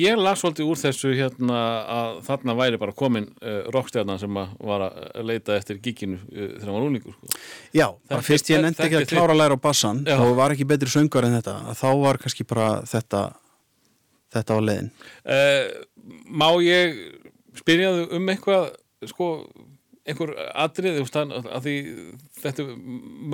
ég 0.00 0.16
las 0.22 0.40
svolítið 0.40 0.70
úr 0.70 0.80
þessu 0.80 1.12
hérna 1.18 1.58
að 1.98 2.22
þarna 2.30 2.56
væri 2.62 2.80
bara 2.80 2.96
komin 2.96 3.28
uh, 3.42 3.58
rockstjarnan 3.74 4.22
sem 4.22 4.40
að 4.40 4.54
var 4.70 4.86
að 4.86 5.28
leita 5.28 5.58
eftir 5.58 5.82
gíkinu 5.84 6.16
uh, 6.22 6.54
þegar 6.54 6.72
var 6.72 6.86
úlingur 6.88 7.18
sko. 7.18 7.42
já, 7.76 7.86
bara 8.08 8.24
fyrst 8.24 8.48
ég 8.54 8.64
nefndi 8.64 8.86
ekki 8.86 9.02
að 9.02 9.08
klára 9.12 9.36
læra 9.36 9.60
á 9.60 9.60
bassan 9.60 10.00
og 10.16 10.32
var 10.40 10.56
ekki 10.56 10.68
betri 10.70 10.88
söngar 10.88 11.28
en 11.28 11.36
þetta, 11.36 11.58
þá 11.76 11.88
var 12.00 12.22
kannski 12.22 12.48
bara 12.48 12.72
þetta 12.88 13.26
þetta 14.34 14.56
á 14.56 14.58
leiðin? 14.62 14.90
Uh, 15.24 15.64
Má 16.30 16.48
ég 16.64 17.00
spyrja 17.58 17.90
þau 17.96 18.14
um 18.16 18.30
eitthvað 18.32 18.68
sko, 19.10 19.28
einhver 20.08 20.32
atrið 20.64 21.00
að 21.00 21.66
því 21.66 21.74
þetta 22.40 22.66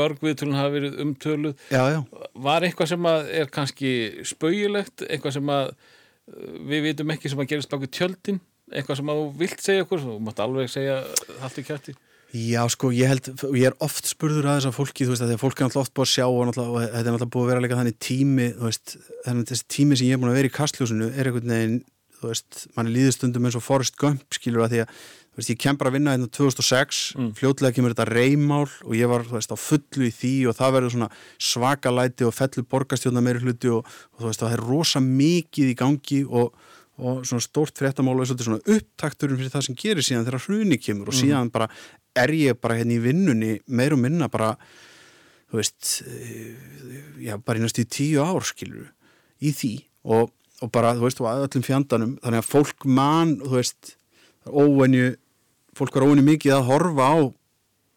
mörg 0.00 0.24
viðtölun 0.24 0.58
hafa 0.58 0.74
verið 0.74 0.98
umtöluð. 1.04 1.60
Já, 1.72 1.82
já, 1.94 2.00
var 2.48 2.66
eitthvað 2.66 2.92
sem 2.94 3.10
er 3.12 3.52
kannski 3.52 3.92
spaugilegt, 4.26 5.06
eitthvað 5.06 5.38
sem 5.38 5.54
að 5.56 5.70
uh, 5.74 6.58
við 6.72 6.90
vitum 6.90 7.14
ekki 7.14 7.32
sem 7.32 7.44
að 7.44 7.52
gerist 7.54 7.72
baki 7.72 7.92
tjöldin? 7.92 8.42
Eitthvað 8.72 8.98
sem 8.98 9.12
að 9.12 9.20
þú 9.20 9.26
vilt 9.44 9.62
segja 9.62 9.84
okkur 9.86 10.02
þú 10.02 10.18
mátt 10.26 10.42
alveg 10.42 10.72
segja 10.72 10.98
allt 11.38 11.60
í 11.62 11.66
kjarti 11.68 11.94
Já, 12.34 12.64
sko, 12.68 12.90
ég 12.90 13.06
held, 13.06 13.28
ég 13.54 13.68
er 13.68 13.76
oft 13.84 14.08
spurður 14.10 14.48
að 14.50 14.56
þess 14.58 14.68
að 14.68 14.76
fólki, 14.76 15.04
þú 15.06 15.12
veist, 15.12 15.22
að 15.22 15.30
því 15.30 15.36
að 15.36 15.42
fólk 15.44 15.60
er 15.60 15.68
náttúrulega 15.68 15.84
oft 15.86 15.92
búið 15.94 16.06
að 16.06 16.12
sjá 16.12 16.24
og, 16.26 16.40
og 16.42 16.56
þetta 16.56 16.98
er 16.98 17.06
náttúrulega 17.06 17.34
búið 17.36 17.44
að 17.44 17.52
vera 17.52 17.62
líka 17.64 17.78
þannig 17.78 17.98
tími, 18.02 18.48
þú 18.56 18.66
veist, 18.66 18.96
þannig 19.26 19.50
þessi 19.52 19.68
tími 19.76 19.98
sem 20.00 20.08
ég 20.08 20.16
er 20.16 20.22
búin 20.22 20.32
að 20.32 20.40
vera 20.40 20.50
í 20.50 20.56
kastljósinu 20.56 21.08
er 21.12 21.30
einhvern 21.30 21.54
veginn, 21.54 21.78
þú 22.18 22.32
veist, 22.32 22.66
mann 22.74 22.90
er 22.90 22.96
líðustundum 22.96 23.46
eins 23.46 23.56
og 23.60 23.64
Forrest 23.64 23.96
Gump, 24.00 24.26
skilur 24.34 24.66
að 24.66 24.74
því 24.74 24.82
að, 24.82 25.00
þú 25.30 25.40
veist, 25.40 25.52
ég 25.54 25.60
kem 25.62 25.78
bara 25.78 25.92
að 25.92 25.98
vinna 26.00 26.16
hérna 26.16 26.30
2006, 26.34 27.00
fljótlega 27.38 27.76
kemur 27.76 27.94
þetta 27.94 28.08
reymál 28.10 28.66
og 28.66 28.94
ég 28.98 29.12
var, 29.12 29.24
þú 29.28 29.38
veist, 29.38 29.54
á 29.54 29.58
fullu 29.60 30.08
í 30.10 30.14
því 30.18 30.34
og 30.50 30.56
það 30.58 30.76
verður 30.80 30.96
svona 30.96 31.10
svakalæti 31.52 32.26
og 32.26 32.34
fellu 32.34 32.66
borgastjóna 32.66 33.22
meiri 33.22 33.44
hluti 33.44 33.70
og, 33.70 33.84
og 34.16 34.24
þú 34.24 34.30
veist, 34.32 34.42
það 34.42 34.56
er 34.56 34.64
rosa 34.66 35.04
mikið 35.04 35.72
í 35.72 35.76
gangi 35.78 36.22
og 36.26 36.56
og 36.96 37.22
svona 37.28 37.44
stórt 37.44 37.76
fréttamál 37.76 38.16
og 38.16 38.24
er 38.24 38.40
svona 38.40 38.62
upptakturinn 38.64 39.38
fyrir 39.40 39.52
það 39.52 39.66
sem 39.68 39.78
gerir 39.78 40.06
síðan 40.06 40.26
þegar 40.26 40.46
hruni 40.46 40.78
kemur 40.80 41.12
og 41.12 41.16
síðan 41.18 41.52
bara 41.52 41.68
er 42.16 42.32
ég 42.32 42.60
bara 42.60 42.78
hérna 42.78 42.96
í 42.96 43.02
vinnunni 43.04 43.56
meir 43.68 43.96
og 43.96 44.00
minna 44.00 44.30
bara 44.32 44.54
þú 45.50 45.60
veist 45.60 46.02
eh, 46.08 46.54
já, 47.22 47.36
bara 47.38 47.62
næstu 47.62 47.84
í 47.84 47.90
tíu 47.90 48.24
ár 48.24 48.44
skilur 48.46 48.90
í 49.42 49.52
því. 49.54 49.74
Og, 50.06 50.30
og 50.62 50.72
bara, 50.72 50.94
þú 50.96 51.06
veist, 51.06 51.22
og 51.22 51.30
að 51.30 51.46
öllum 51.46 51.66
fjandanum 51.66 52.12
þannig 52.22 52.42
að 52.42 52.50
fólk 52.50 52.86
man, 52.88 53.36
þú 53.42 53.56
veist 53.58 53.96
óvenju, 54.46 55.16
fólk 55.76 55.98
var 55.98 56.06
óvenju 56.06 56.26
mikið 56.26 56.56
að 56.56 56.68
horfa 56.70 57.08
á 57.10 57.16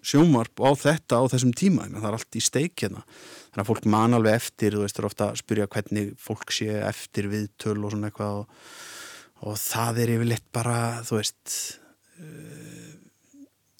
sjónvarp 0.09 0.63
og 0.63 0.73
á 0.79 0.81
þetta 0.83 1.21
á 1.21 1.23
þessum 1.33 1.53
tíma. 1.57 1.89
Það 1.91 2.09
er 2.09 2.17
allt 2.17 2.39
í 2.39 2.43
steik 2.43 2.85
hérna 2.85 3.05
þannig 3.49 3.63
að 3.63 3.69
fólk 3.69 3.85
man 3.89 4.17
alveg 4.17 4.39
eftir, 4.39 4.75
þú 4.75 4.85
veist, 4.85 4.99
er 4.99 5.09
ofta 5.09 5.29
að 5.29 5.41
spyrja 5.41 5.69
hvernig 5.73 6.15
fólk 6.21 6.53
sé 6.53 6.79
eftir 6.85 7.29
viðtöl 7.31 7.77
og 7.79 7.93
svona 7.93 8.09
eitthvað 8.09 8.41
og, 8.41 8.57
og 9.49 9.61
það 9.61 10.01
er 10.03 10.15
yfirleitt 10.15 10.47
bara, 10.55 10.79
þú 11.07 11.19
veist 11.19 11.55
uh, 12.21 12.91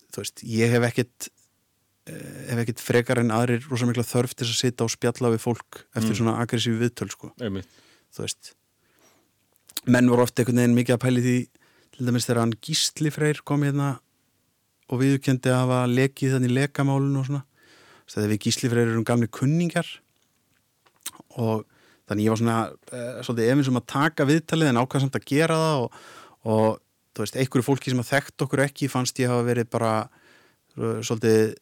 þú 0.10 0.24
veist, 0.24 0.46
ég 0.50 0.74
hef 0.74 0.88
ekkit 0.90 1.30
uh, 1.30 2.40
hef 2.50 2.64
ekkit 2.64 2.84
frekar 2.84 3.22
en 3.22 3.36
aðrir 3.36 3.68
rosa 3.70 3.90
mikla 3.90 4.08
þörf 4.08 4.34
til 4.36 4.48
að 4.50 4.56
sitja 4.58 4.88
og 4.88 4.94
spjalla 4.96 5.34
við 5.36 5.44
fólk 5.46 5.84
eftir 5.94 6.18
svona 6.18 6.40
aggressífi 6.42 6.82
viðtöl, 6.82 7.12
sko. 7.14 7.34
Þú 8.10 8.26
veist 8.26 8.54
menn 9.88 10.10
voru 10.12 10.26
oft 10.26 10.40
einhvern 10.40 10.60
veginn 10.64 10.78
mikið 10.78 10.96
að 10.96 11.04
pæli 11.06 11.24
því 11.24 11.38
til 11.96 12.08
dæmis 12.08 12.26
þegar 12.28 12.42
hann 12.44 12.56
Gísli 12.64 13.12
Freyr 13.14 13.42
kom 13.48 13.64
hérna 13.64 14.00
og 14.90 15.02
viðurkendi 15.04 15.52
að 15.52 15.62
hafa 15.62 15.80
lekið 15.92 16.36
þannig 16.36 16.56
lekamálun 16.58 17.20
og 17.22 17.28
svona 17.28 17.44
þegar 18.10 18.32
við 18.34 18.42
Gísli 18.46 18.70
Freyr 18.72 18.90
erum 18.92 19.06
gamli 19.08 19.30
kunningar 19.32 19.88
og 21.40 21.66
þannig 22.10 22.26
ég 22.26 22.34
var 22.34 22.40
svona 22.42 22.60
uh, 22.70 23.20
svolítið 23.26 23.52
efins 23.54 23.70
um 23.72 23.80
að 23.80 23.90
taka 23.94 24.26
viðtalið 24.30 24.72
en 24.72 24.80
ákvað 24.82 25.04
samt 25.06 25.18
að 25.20 25.28
gera 25.30 25.58
það 25.62 25.84
og, 25.84 26.00
og 26.50 26.68
þú 27.14 27.24
veist, 27.26 27.38
einhverju 27.42 27.68
fólki 27.68 27.94
sem 27.94 28.02
að 28.02 28.10
þekkt 28.14 28.46
okkur 28.46 28.64
ekki 28.66 28.90
fannst 28.92 29.20
ég 29.22 29.30
hafa 29.32 29.46
verið 29.48 29.70
bara 29.76 29.94
uh, 30.08 31.00
svolítið 31.06 31.56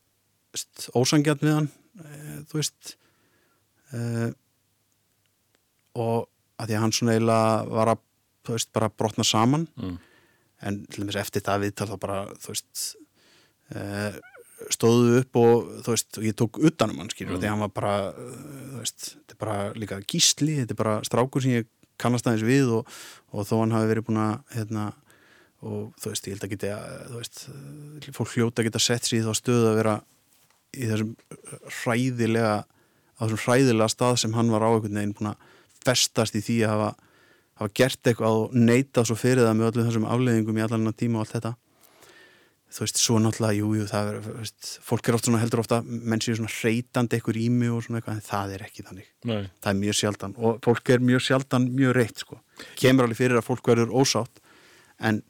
ósangjart 0.98 1.44
við 1.44 1.56
hann 1.58 1.70
uh, 2.00 2.40
þú 2.48 2.62
veist 2.62 2.96
uh, 3.98 4.30
og 5.98 6.28
að 6.58 6.70
því 6.72 6.78
að 6.78 6.84
hann 6.86 6.94
svona 6.96 7.16
eiginlega 7.18 7.50
var 7.74 7.92
að 7.94 8.04
þú 8.48 8.56
veist, 8.56 8.72
bara 8.78 8.94
brotna 8.94 9.26
saman 9.28 9.68
Mm. 9.78 9.98
en 10.64 10.78
til 10.88 11.04
dæmis 11.04 11.18
eftir 11.20 11.44
það 11.46 11.66
viðtal 11.68 11.90
þá 11.92 11.98
bara, 12.02 12.20
þú 12.42 12.54
veist 12.56 12.86
stóðu 14.74 15.18
upp 15.22 15.40
og 15.40 15.72
þú 15.86 15.94
veist, 15.94 16.20
ég 16.26 16.36
tók 16.38 16.60
utanum 16.66 17.02
hann 17.02 17.12
skilur, 17.14 17.36
mm. 17.36 17.42
því 17.42 17.50
hann 17.52 17.64
var 17.66 17.74
bara 17.76 17.96
uh, 18.10 18.38
þú 18.74 18.80
veist, 18.82 19.10
þetta 19.16 19.36
er 19.36 19.42
bara 19.44 19.58
líka 19.78 20.00
gísli 20.10 20.60
þetta 20.62 20.74
er 20.74 20.80
bara 20.80 20.96
strákur 21.06 21.44
sem 21.46 21.60
ég 21.60 21.68
kannast 22.02 22.30
aðeins 22.30 22.46
við 22.46 22.72
og, 22.80 22.96
og 23.34 23.48
þó 23.50 23.60
hann 23.62 23.76
hafi 23.76 23.92
verið 23.92 24.08
búin 24.10 24.22
að 24.22 24.56
hérna, 24.56 24.88
og 25.66 25.92
þú 26.02 26.14
veist, 26.14 26.30
ég 26.30 26.38
held 26.38 26.48
að 26.48 26.54
geta 26.56 26.80
þú 27.10 27.20
veist, 27.22 27.44
uh, 27.54 28.14
fólk 28.18 28.34
hljóta 28.34 28.66
geta 28.66 28.82
sett 28.82 29.06
sér 29.08 29.20
í 29.20 29.26
þá 29.28 29.34
stöðu 29.38 29.70
að 29.72 29.80
vera 29.82 29.98
í 30.78 30.90
þessum 30.90 31.14
hræðilega 31.84 32.56
á 33.18 33.20
þessum 33.24 33.44
hræðilega 33.46 33.94
stað 33.94 34.18
sem 34.24 34.36
hann 34.38 34.52
var 34.54 34.66
á 34.66 34.70
einhvern 34.74 35.00
veginn 35.00 35.16
búin 35.18 35.32
að 35.32 35.46
festast 35.86 36.36
í 36.38 36.44
því 36.44 36.58
að 36.66 36.74
hafa, 36.74 36.90
hafa 37.62 37.78
gert 37.78 38.10
eitthvað 38.10 38.42
og 38.42 38.58
neitað 38.58 39.10
svo 39.10 39.18
fyrir 39.18 39.46
það 39.46 39.58
með 39.58 39.72
öllum 39.72 39.88
þessum 39.88 40.12
afleiðingum 40.12 40.60
í 40.60 40.66
allan 40.66 40.94
tíma 40.98 41.22
og 41.22 41.26
allt 41.26 41.38
þetta 41.38 41.56
þú 42.68 42.84
veist, 42.84 43.00
svo 43.00 43.20
náttúrulega, 43.24 43.58
jú, 43.62 43.70
jú, 43.80 43.86
það 43.88 44.10
er 44.12 44.18
veist, 44.26 44.72
fólk 44.84 45.08
er 45.08 45.18
oft 45.18 45.28
svona 45.30 45.40
heldur 45.42 45.62
ofta 45.64 45.80
menn 45.86 46.24
séu 46.24 46.36
svona 46.38 46.52
reytandi 46.52 47.18
eitthvað 47.18 47.40
í 47.40 47.46
mig 47.54 47.72
og 47.72 47.86
svona 47.86 48.02
eitthvað 48.02 48.18
en 48.18 48.26
það 48.28 48.56
er 48.58 48.66
ekki 48.66 48.86
þannig, 48.90 49.08
Nei. 49.30 49.40
það 49.64 49.72
er 49.72 49.80
mjög 49.80 49.98
sjaldan 50.02 50.36
og 50.38 50.60
fólk 50.66 50.92
er 50.94 51.06
mjög 51.08 51.24
sjaldan 51.30 51.70
mjög 51.78 51.96
reytt 51.98 52.26
sko. 52.26 52.42
Kemur 52.82 53.08
alveg 53.08 53.22
fyrir 53.22 53.40
að 53.40 53.48
fólk 53.48 53.72
verður 53.72 53.96
ósátt 53.96 54.44
en, 55.00 55.22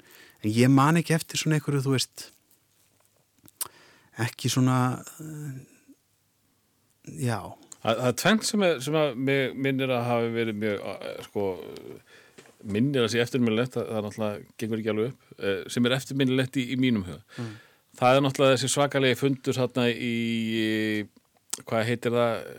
en 0.42 0.50
ég 0.50 0.74
man 0.74 0.98
ekki 1.00 1.16
eftir 1.18 1.42
svona 1.42 1.60
einhverju, 1.60 1.86
þú 1.86 1.96
veist 1.96 2.28
ekki 4.26 4.50
svona 4.50 4.80
já. 7.06 7.40
Það, 7.78 8.00
er 8.10 8.16
tvent 8.20 8.48
sem, 8.48 8.64
er, 8.66 8.80
sem 8.84 8.96
að 8.98 9.20
minnir 9.56 9.94
að 9.94 10.08
hafi 10.10 10.32
verið 10.34 10.58
mjög 10.64 10.82
uh, 10.82 11.12
sko, 11.28 11.44
minnir 12.64 13.06
að 13.06 13.12
sé 13.14 13.22
eftirminnilegt 13.22 13.76
það, 13.78 13.92
náttúrulega, 14.08 14.46
gengur 14.58 14.82
ekki 14.82 14.92
alveg 14.94 15.12
upp 15.12 15.38
uh, 15.42 15.60
sem 15.72 15.86
er 15.88 15.96
eftirminnilegt 15.98 16.58
í, 16.58 16.66
í 16.74 16.80
mínum 16.82 17.06
huga. 17.08 17.46
Það 17.98 18.18
er 18.18 18.26
náttúrulega 18.26 18.58
þessi 18.58 18.72
svakalegi 18.74 19.20
fundur 19.20 19.58
þarna 19.58 19.88
í 19.94 20.16
hvað 21.66 21.88
heitir 21.92 22.18
það? 22.18 22.50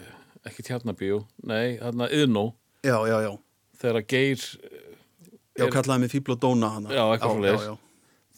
Ekki 0.48 0.64
tjarnabíu, 0.64 1.18
nei, 1.50 1.76
þarna 1.80 2.06
yðnó, 2.14 2.44
já, 2.86 2.94
já, 3.10 3.16
já, 3.26 3.32
þegar 3.82 3.98
að 3.98 4.06
geir 4.14 4.44
já, 5.58 5.64
Er- 5.66 5.72
kallaði 5.74 6.04
mig 6.04 6.12
fíbl 6.14 6.32
og 6.36 6.40
dóna 6.40 6.70
hana. 6.76 6.94
Já, 6.94 7.02
eitthvað 7.12 7.42
já, 7.44 7.56
já. 7.66 7.74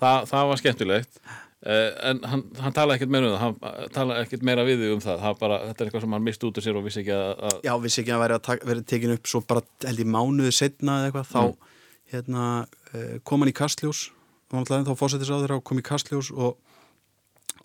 það, 0.00 0.30
var 0.50 0.60
skemmtilegt. 0.62 1.20
uh, 1.20 1.49
en 1.60 2.22
hann, 2.24 2.42
hann 2.56 2.72
talaði 2.72 2.96
ekkert 2.96 3.12
meira 3.12 3.28
um 3.28 3.34
það 3.34 3.42
hann 3.44 3.90
talaði 3.92 4.24
ekkert 4.24 4.44
meira 4.48 4.62
við 4.64 4.84
þig 4.84 4.94
um 4.94 5.02
það, 5.04 5.26
bara, 5.42 5.58
þetta 5.68 5.82
er 5.82 5.90
eitthvað 5.90 6.04
sem 6.06 6.14
hann 6.16 6.24
misti 6.24 6.48
út 6.48 6.60
úr 6.60 6.64
sér 6.64 6.78
og 6.80 6.86
vissi 6.86 7.02
ekki 7.02 7.12
að, 7.12 7.32
að 7.50 7.66
Já, 7.66 7.72
vissi 7.82 8.00
ekki 8.00 8.14
að 8.16 8.24
að 8.30 8.46
taka, 8.46 8.68
verið 8.70 8.86
tekin 8.94 9.12
upp 9.12 9.28
svo 9.28 9.42
bara 9.44 9.64
held 9.84 10.00
ég 10.00 10.08
mánuði 10.08 10.54
setna 10.56 10.96
eða 11.02 11.10
eitthvað. 11.10 11.28
Þá 11.34 12.14
hérna, 12.14 12.46
uh, 12.94 13.12
kom 13.28 13.44
hann 13.44 13.52
í 13.52 13.56
Kastljós 13.60 14.06
þá 14.50 14.94
fórsetis 14.98 15.30
á 15.30 15.36
þeirra 15.36 15.60
og 15.60 15.66
kom 15.68 15.78
í 15.78 15.84
Kastljós 15.86 16.32
og, 16.32 16.56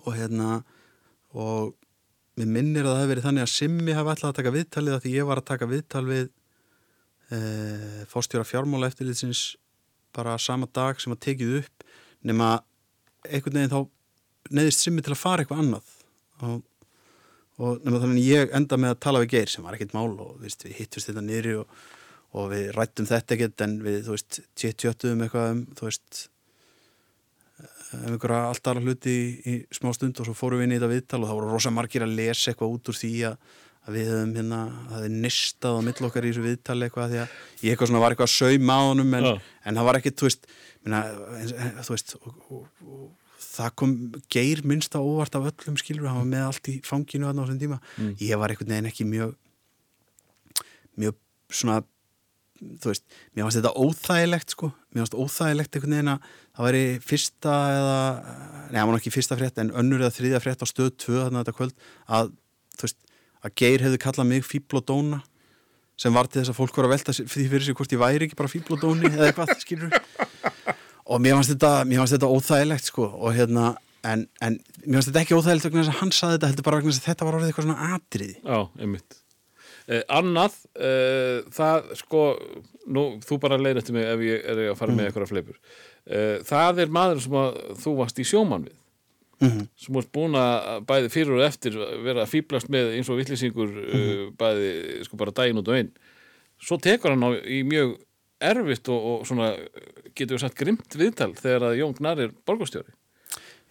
og 0.03 0.11
hérna 0.14 0.59
og 1.32 1.74
mér 2.35 2.51
minnir 2.51 2.83
að 2.83 2.91
það 2.91 2.99
hefði 2.99 3.14
verið 3.14 3.27
þannig 3.30 3.45
að 3.45 3.53
Simmi 3.53 3.95
hafi 3.95 4.11
ætlað 4.11 4.32
að 4.33 4.40
taka 4.41 4.56
viðtalið 4.59 4.98
að 4.98 5.03
því 5.06 5.15
ég 5.15 5.30
var 5.30 5.40
að 5.40 5.49
taka 5.49 5.72
viðtal 5.72 6.06
við 6.11 6.25
uh, 7.32 7.99
fórstjóra 8.11 8.48
fjármála 8.48 8.91
eftirlitsins 8.91 9.48
bara 10.15 10.35
sama 10.40 10.67
dag 10.67 10.99
sem 10.99 11.15
að 11.15 11.24
tekið 11.30 11.59
upp 11.64 11.88
nema 12.27 12.57
einhvern 13.29 13.59
veginn 13.59 13.73
þá 13.73 14.55
neðist 14.55 14.85
Simmi 14.85 15.03
til 15.05 15.15
að 15.15 15.21
fara 15.21 15.43
eitthvað 15.43 15.63
annað. 15.63 15.91
Og 16.45 16.63
og 17.63 17.83
nema 17.85 18.01
þannig 18.03 18.19
að 18.19 18.29
ég 18.29 18.55
enda 18.57 18.79
með 18.79 18.93
að 18.93 19.01
tala 19.05 19.21
við 19.23 19.35
Geir 19.35 19.51
sem 19.51 19.65
var 19.65 19.77
ekkert 19.77 19.95
mál 19.95 20.09
og 20.11 20.39
veist, 20.43 20.65
við 20.65 20.79
hittust 20.81 21.09
þetta 21.09 21.23
niðri 21.23 21.57
og, 21.61 21.83
og 22.35 22.47
við 22.51 22.71
rættum 22.75 23.09
þetta 23.09 23.35
ekkert 23.37 23.65
en 23.65 23.75
við, 23.83 23.99
þú 24.07 24.15
veist, 24.17 24.39
tjöttum 24.59 25.23
eitthvað 25.23 25.51
um, 25.53 25.61
þú 25.77 25.87
veist 25.87 26.23
um 27.95 28.09
einhverja 28.09 28.41
allt 28.49 28.67
aðra 28.67 28.83
hluti 28.83 29.13
í, 29.13 29.27
í 29.47 29.53
smá 29.71 29.93
stund 29.95 30.19
og 30.19 30.27
svo 30.27 30.35
fórum 30.35 30.59
við 30.59 30.67
inn 30.67 30.75
í 30.75 30.79
þetta 30.79 30.91
viðtal 30.91 31.21
og 31.21 31.29
það 31.29 31.37
voru 31.39 31.53
rosa 31.53 31.71
margir 31.71 32.03
að 32.03 32.17
lesa 32.17 32.51
eitthvað 32.51 32.73
út 32.75 32.91
úr 32.91 32.97
því 32.99 33.11
að, 33.29 33.37
að 33.85 33.95
við 33.95 34.09
höfum 34.11 34.33
hérna, 34.35 34.61
það 34.89 35.05
er 35.07 35.15
nistað 35.23 35.79
á 35.79 35.81
mill 35.87 36.09
okkar 36.09 36.27
í 36.27 36.31
þessu 36.33 36.43
viðtali 36.43 36.89
eitthvað 36.89 37.13
því 37.13 37.21
að 37.21 37.37
ég 37.61 37.69
eitthvað 37.71 37.91
svona 37.91 38.03
var 38.03 38.15
eitthvað 38.15 38.31
að 38.31 38.35
sauma 38.35 38.75
á 38.75 38.81
honum 38.89 39.15
en, 39.15 39.29
en 39.39 39.79
það 39.79 39.87
var 39.87 39.99
ekkert, 40.01 40.17
þú 40.19 40.27
veist, 40.27 40.49
minna, 40.85 41.01
þú 41.81 41.95
veist 41.95 42.15
og, 42.19 42.27
og, 42.49 42.85
og, 42.85 43.07
það 43.45 43.73
kom 43.81 43.95
geir 44.31 44.61
minnst 44.67 44.95
á 44.95 45.01
óvart 45.01 45.35
af 45.38 45.49
öllum 45.51 45.75
skilur, 45.80 46.07
hann 46.09 46.22
var 46.23 46.30
með 46.30 46.45
allt 46.49 46.69
í 46.72 46.77
fanginu 46.85 47.27
þarna 47.27 47.43
á 47.43 47.45
þessum 47.45 47.61
tíma, 47.64 47.81
ég 48.22 48.39
var 48.39 48.53
einhvern 48.53 48.72
veginn 48.73 48.89
ekki 48.91 49.07
mjög 49.09 49.35
mjög 51.01 51.19
svona 51.51 51.81
þú 52.55 52.91
veist, 52.91 53.03
mér 53.35 53.45
fannst 53.45 53.59
þetta 53.59 53.73
óþægilegt 53.83 54.53
sko, 54.55 54.69
mér 54.93 55.03
fannst 55.03 55.17
óþægilegt 55.19 55.75
einhvern 55.75 55.95
veginn 55.97 56.11
að 56.14 56.30
það 56.55 56.67
væri 56.69 56.83
fyrsta 57.03 57.55
eða 57.75 57.97
nei, 58.72 58.77
það 58.80 58.89
var 58.89 58.99
ekki 58.99 59.14
fyrsta 59.15 59.38
frétt 59.39 59.61
en 59.61 59.73
önnur 59.81 60.03
eða 60.05 60.15
þriðja 60.15 60.41
frétt 60.43 60.64
á 60.64 60.67
stöð 60.72 60.91
2 61.03 61.17
þarna 61.19 61.43
þetta 61.43 61.55
kvöld 61.59 61.75
að, 62.17 62.31
þú 62.77 62.88
veist, 62.88 62.99
að 63.41 63.55
Geir 63.61 63.85
hefði 63.85 64.01
kallað 64.05 64.30
mig 64.31 64.47
fíbl 64.47 64.80
og 64.80 64.88
dóna 64.88 65.22
sem 65.98 66.14
var 66.15 66.27
til 66.27 66.41
þess 66.41 66.51
að 66.53 66.57
fólk 66.59 66.75
voru 66.77 66.90
að 66.90 66.95
velta 66.98 67.14
því 67.15 67.48
fyrir 67.51 67.65
sig 67.67 67.75
hvort 67.77 67.93
ég 67.95 68.01
væri 68.01 68.27
ekki 68.27 68.38
bara 68.40 68.51
fíbl 68.51 68.75
og 68.75 68.82
dóni 68.83 69.07
eða 69.11 69.30
eitthvað, 69.30 69.53
skilur 69.61 69.93
og 71.06 71.22
mér 71.24 71.38
fannst 71.38 71.53
þetta, 71.53 71.72
mér 71.88 72.01
fannst 72.01 72.15
þetta 72.17 72.32
óþægilegt 72.35 72.90
sko 72.90 73.06
og 73.14 73.35
hérna, 73.38 73.75
en, 74.03 74.25
en 74.43 74.57
mér 74.85 74.98
fannst 74.99 75.11
þetta 75.11 75.22
ekki 75.25 75.38
óþægilegt 75.38 75.67
vegna 75.69 75.83
þess 75.85 75.93
að 75.93 75.99
hann 76.01 76.15
saði 76.17 76.38
þetta 76.40 76.49
heldur 76.51 76.67
bara 76.69 76.80
vegna 76.82 76.95
þess 76.95 77.03
að 77.03 77.09
þetta 77.11 77.27
var 77.30 77.38
orðið 77.40 77.51
eitthvað 77.53 77.67
svona 77.69 77.91
atriði. 77.95 78.35
Já, 78.41 78.59
einmitt. 78.82 79.19
Eh, 79.85 80.01
Annað, 80.17 80.56
eh, 80.82 81.43
það 81.53 81.91
sko 81.99 82.22
nú, 82.90 83.03
þú 83.22 83.38
bara 83.43 83.59
leir 83.61 83.77
eftir 83.77 83.93
mig 83.93 84.07
ef 84.09 84.24
ég 84.25 84.48
er 84.49 84.64
að 84.72 84.80
fara 84.80 84.95
með 84.98 85.11
eitthvað 85.11 85.30
fleipur. 85.30 85.59
Eh, 86.09 86.40
Það 86.49 86.82
er 86.85 86.93
maður 86.98 87.22
sem 87.22 87.38
að 87.38 87.59
þú 87.83 87.93
varst 88.01 88.22
í 88.22 88.25
sjómann 88.25 88.65
við 88.65 88.75
Mhm. 89.45 89.67
sem 89.85 89.95
varst 89.98 90.11
búin 90.15 90.35
að 90.40 90.83
bæði 90.90 91.11
fyrir 91.14 91.38
og 91.38 91.45
eftir 91.48 91.77
vera 92.06 92.24
að 92.25 92.32
fýblast 92.33 92.69
með 92.74 92.91
eins 92.98 93.09
og 93.09 93.19
vittlýsingur 93.22 93.72
uh, 93.85 94.25
bæði 94.40 94.69
sko 95.07 95.17
bara 95.22 95.32
daginn 95.35 95.61
út 95.61 95.67
og 95.72 95.80
einn 95.80 95.91
svo 96.61 96.77
tekur 96.82 97.14
hann 97.15 97.25
á 97.25 97.32
í 97.45 97.64
mjög 97.67 97.95
erfitt 98.45 98.90
og, 98.91 98.99
og 99.22 99.25
svona 99.27 99.53
getur 100.15 100.35
við 100.38 100.43
sagt 100.45 100.57
grimt 100.59 100.95
viðtal 100.99 101.33
þegar 101.40 101.69
að 101.69 101.77
Jón 101.82 101.95
Gnar 101.98 102.19
er 102.25 102.32
borgarstjóri 102.45 102.93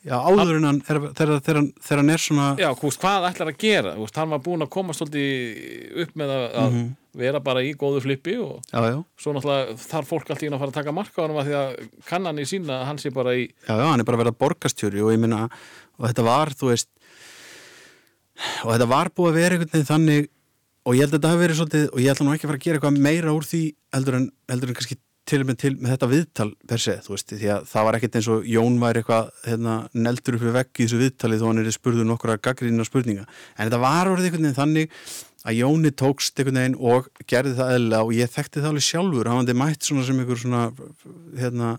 Já, 0.04 0.18
áður 0.20 0.58
en 0.58 0.66
hann, 0.68 0.78
er, 0.84 0.98
þegar, 1.16 1.38
þegar, 1.40 1.56
hann- 1.62 1.72
þegar 1.80 2.00
hann 2.02 2.10
er 2.12 2.20
svona 2.20 2.48
Já, 2.60 2.68
hvað 2.76 3.24
ætlar 3.30 3.48
að 3.54 3.60
gera? 3.62 3.92
Hann 4.18 4.32
var 4.34 4.42
búin 4.44 4.60
að 4.66 4.72
koma 4.74 4.92
svolítið 4.92 6.02
upp 6.04 6.12
með 6.20 6.32
að, 6.34 6.44
að 6.60 6.74
vera 7.18 7.40
bara 7.44 7.62
í 7.64 7.72
góðu 7.78 8.02
flippi 8.04 8.36
og 8.42 8.60
já, 8.70 8.80
já, 8.90 8.98
svo 9.20 9.34
náttúrulega 9.34 9.76
þarf 9.84 10.10
fólk 10.10 10.30
alltaf 10.30 10.48
að 10.48 10.58
fara 10.58 10.70
að 10.72 10.78
taka 10.78 10.94
marka 10.96 11.22
á 11.22 11.24
hann 11.24 11.36
að 11.38 11.48
því 11.48 11.56
að 11.60 11.72
kannan 12.10 12.42
í 12.42 12.46
sína 12.48 12.80
að 12.80 12.86
hann 12.90 13.00
sé 13.02 13.14
bara 13.14 13.36
í 13.38 13.46
já, 13.46 13.74
já, 13.74 13.86
hann 13.86 14.02
er 14.02 14.08
bara 14.08 14.20
að 14.20 14.24
vera 14.24 14.38
borgastjóri 14.44 15.04
og 15.04 15.14
ég 15.14 15.22
minna, 15.22 15.46
og 15.98 16.08
þetta 16.08 16.26
var, 16.26 16.54
þú 16.58 16.72
veist 16.72 16.90
og 18.64 18.74
þetta 18.74 18.90
var 18.90 19.12
búið 19.14 19.30
að 19.30 19.40
vera 19.40 19.58
einhvern 19.58 19.74
veginn 19.74 19.90
þannig 19.92 20.30
og 20.84 20.96
ég 20.98 21.06
held 21.06 21.14
að 21.14 21.18
þetta 21.18 21.32
hafi 21.32 21.44
verið 21.44 21.60
svolítið 21.60 21.88
og 21.88 22.02
ég 22.02 22.12
ætla 22.12 22.26
nú 22.26 22.34
ekki 22.34 22.46
að 22.46 22.50
fara 22.50 22.60
að 22.60 22.66
gera 22.66 22.80
eitthvað 22.80 23.02
meira 23.06 23.34
úr 23.34 23.46
því 23.48 23.64
heldur 23.94 24.18
en, 24.18 24.30
heldur 24.50 24.72
en 24.72 24.78
kannski 24.78 24.98
til 25.24 25.40
og 25.40 25.48
með 25.48 25.58
til 25.62 25.72
með 25.78 25.92
þetta 25.94 26.08
viðtal 26.10 26.48
per 26.68 26.82
se, 26.84 26.94
þú 27.04 27.14
veist, 27.14 27.32
því 27.32 27.50
að 27.54 27.68
það 27.70 27.86
var 27.86 27.96
ekkert 27.98 28.18
eins 28.18 28.26
og 28.34 28.48
Jón 28.48 28.74
væri 28.82 29.00
eitthvað 29.00 29.30
hérna, 29.46 29.76
neldur 29.96 30.36
upp 30.36 30.44
við 30.44 30.56
vegg 30.58 30.72
í 30.74 30.84
þessu 30.84 31.00
viðtali 31.00 31.38
þó 31.40 31.44
hann 31.48 31.62
er 31.62 31.70
spurður 31.72 32.08
nokkura 32.10 32.36
gaggrína 32.44 32.84
spurninga, 32.84 33.24
en 33.56 33.62
þetta 33.62 33.80
var 33.80 34.10
orðið 34.10 34.28
einhvern 34.28 34.44
veginn 34.44 34.58
þannig 34.58 34.98
að 35.44 35.58
Jóni 35.58 35.92
tókst 35.92 36.38
einhvern 36.40 36.60
veginn 36.60 36.78
og 36.80 37.10
gerði 37.28 37.58
það 37.58 37.74
eðlilega 37.74 38.06
og 38.06 38.14
ég 38.16 38.32
þekkti 38.32 38.62
það 38.62 38.70
alveg 38.70 38.86
sjálfur, 38.86 39.28
hann 39.28 39.42
hafði 39.42 39.56
mætt 39.60 39.88
svona 39.88 40.06
sem 40.06 40.22
einhver 40.22 40.40
svona, 40.40 40.62
hérna 41.36 41.74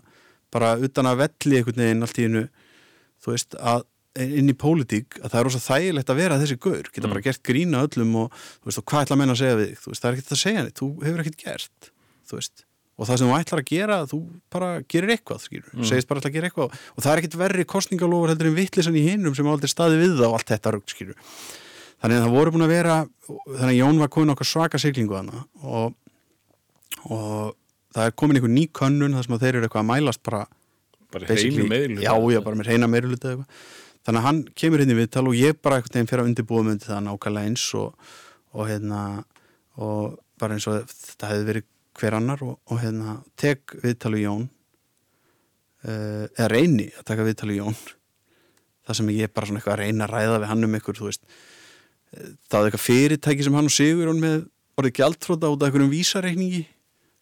bara 0.54 0.76
utan 0.78 1.10
að 1.10 1.24
velli 1.24 1.60
einhvern 1.60 1.82
veginn 1.82 2.06
allt 2.06 2.20
í 2.20 2.26
hennu 2.28 2.44
þú 3.24 3.34
veist, 3.34 3.56
að 3.58 3.86
inn 4.16 4.48
í 4.48 4.56
pólitík 4.56 5.18
að 5.20 5.32
það 5.32 5.40
er 5.40 5.46
rosa 5.48 5.62
þægilegt 5.64 6.12
að 6.12 6.20
vera 6.22 6.38
þessi 6.40 6.58
gaur 6.62 6.86
geta 6.92 7.10
bara 7.10 7.24
gert 7.24 7.42
grína 7.44 7.82
öllum 7.84 8.14
og, 8.22 8.38
þú 8.62 8.70
veist, 8.70 8.80
og 8.80 8.86
hvað 8.86 9.04
ætla 9.04 9.16
að 9.16 9.20
menna 9.22 9.34
að 9.36 9.42
segja 9.42 9.58
við 9.58 9.74
þig, 9.74 9.98
það 9.98 10.08
er 10.08 10.16
ekkert 10.16 10.32
að 10.36 10.42
segja 10.42 10.62
neitt 10.62 10.80
þú 10.80 10.88
hefur 11.02 11.22
ekkert 11.24 11.42
gert, 11.42 11.90
þú 12.30 12.38
veist. 12.40 12.64
Og 12.96 13.04
það 13.04 13.18
sem 13.20 13.28
þú 13.28 13.36
ætlar 13.36 13.60
að 13.60 13.68
gera, 13.68 13.96
þú 14.08 14.18
bara 14.54 14.68
gerir 14.88 15.12
eitthvað, 15.12 15.42
skilur, 15.44 15.72
segist 15.84 16.08
bara 16.08 16.22
ætla 16.22 16.30
að 16.30 16.38
gera 16.38 16.48
eitthvað 16.48 16.78
og 16.96 17.04
það 17.04 17.10
er 17.12 17.20
ekkert 17.20 17.38
verri 17.42 17.66
kostningalofur 17.68 18.32
heldur 18.32 18.48
en 18.48 18.56
vittlisann 18.56 18.96
í 18.96 19.04
hinum 19.04 19.36
sem 19.36 19.50
aldrei 19.52 19.68
staði 19.68 19.98
við 20.00 20.14
það 20.16 20.30
og 20.30 20.38
allt 20.38 20.52
þetta 20.54 20.72
rugg, 20.72 20.88
skilur 20.94 21.34
þannig 22.02 22.18
að 22.18 22.26
það 22.26 22.34
voru 22.36 22.54
búin 22.54 22.66
að 22.66 22.74
vera 22.74 22.96
þannig 23.26 23.70
að 23.70 23.78
Jón 23.80 24.02
var 24.02 24.12
komin 24.12 24.34
okkar 24.34 24.50
svaka 24.50 24.80
siglingu 24.80 25.16
og, 25.16 25.94
og 27.08 27.56
það 27.96 28.04
er 28.04 28.14
komin 28.20 28.38
einhver 28.38 28.52
ný 28.52 28.66
könnun 28.76 29.16
þar 29.16 29.26
sem 29.26 29.36
að 29.36 29.44
þeir 29.46 29.58
eru 29.58 29.68
eitthvað 29.68 29.84
að 29.84 29.90
mælast 29.94 30.22
bara 30.26 30.46
bara 31.12 31.26
basically- 31.26 31.64
heinu 31.64 31.70
meðl 31.70 32.02
já, 32.02 32.12
já, 32.34 32.40
bara 32.44 32.56
með 32.56 32.88
meiruluta 32.90 33.32
eitthvað. 33.32 33.46
Þannig 34.06 34.20
að 34.20 34.26
hann 34.26 34.42
kemur 34.54 34.82
inn 34.82 34.92
í 34.92 34.98
viðtal 35.00 35.26
og 35.26 35.34
ég 35.34 35.56
bara 35.62 35.76
einhvern 35.80 35.94
veginn 35.96 36.10
fyrir 36.10 36.22
að 36.22 36.28
undirbúa 36.30 36.62
mig 36.62 36.72
undir 36.76 36.90
það 36.92 37.00
nákvæmlega 37.06 37.48
eins 37.50 37.64
og, 37.74 38.12
og 38.54 38.68
hérna 38.70 39.00
og 39.82 40.18
bara 40.38 40.54
eins 40.54 40.66
og 40.70 40.84
þetta 40.86 41.30
hefði 41.32 41.48
verið 41.48 41.66
hver 41.96 42.14
annar 42.14 42.44
og, 42.46 42.58
og 42.70 42.80
hérna 42.84 43.16
tek 43.40 43.74
viðtalu 43.82 44.20
Jón 44.22 44.44
uh, 45.82 46.26
eða 46.36 46.48
reyni 46.52 46.86
að 46.92 47.08
taka 47.08 47.26
viðtalu 47.26 47.58
Jón. 47.58 47.78
Það 48.86 49.00
sem 49.00 49.12
ég 49.16 49.34
bara 49.34 49.48
svona 49.48 49.58
eitthvað 49.58 49.74
að 49.74 49.82
reyna 49.82 50.06
að 50.06 50.14
ræða 50.14 50.38
við 50.38 50.50
hann 50.52 50.68
um 50.68 50.78
ykkur, 50.78 50.98
þú 51.00 51.08
veist. 51.08 51.24
Eh, 51.26 51.55
það 52.12 52.58
var 52.58 52.68
eitthvað 52.68 52.84
fyrirtæki 52.84 53.46
sem 53.46 53.56
hann 53.58 53.70
og 53.70 53.74
Sigur 53.74 54.12
með 54.20 54.46
orðið 54.76 54.98
gjaldtróta 55.00 55.50
út 55.52 55.62
af 55.62 55.70
einhverjum 55.70 55.92
vísareikningi 55.92 56.62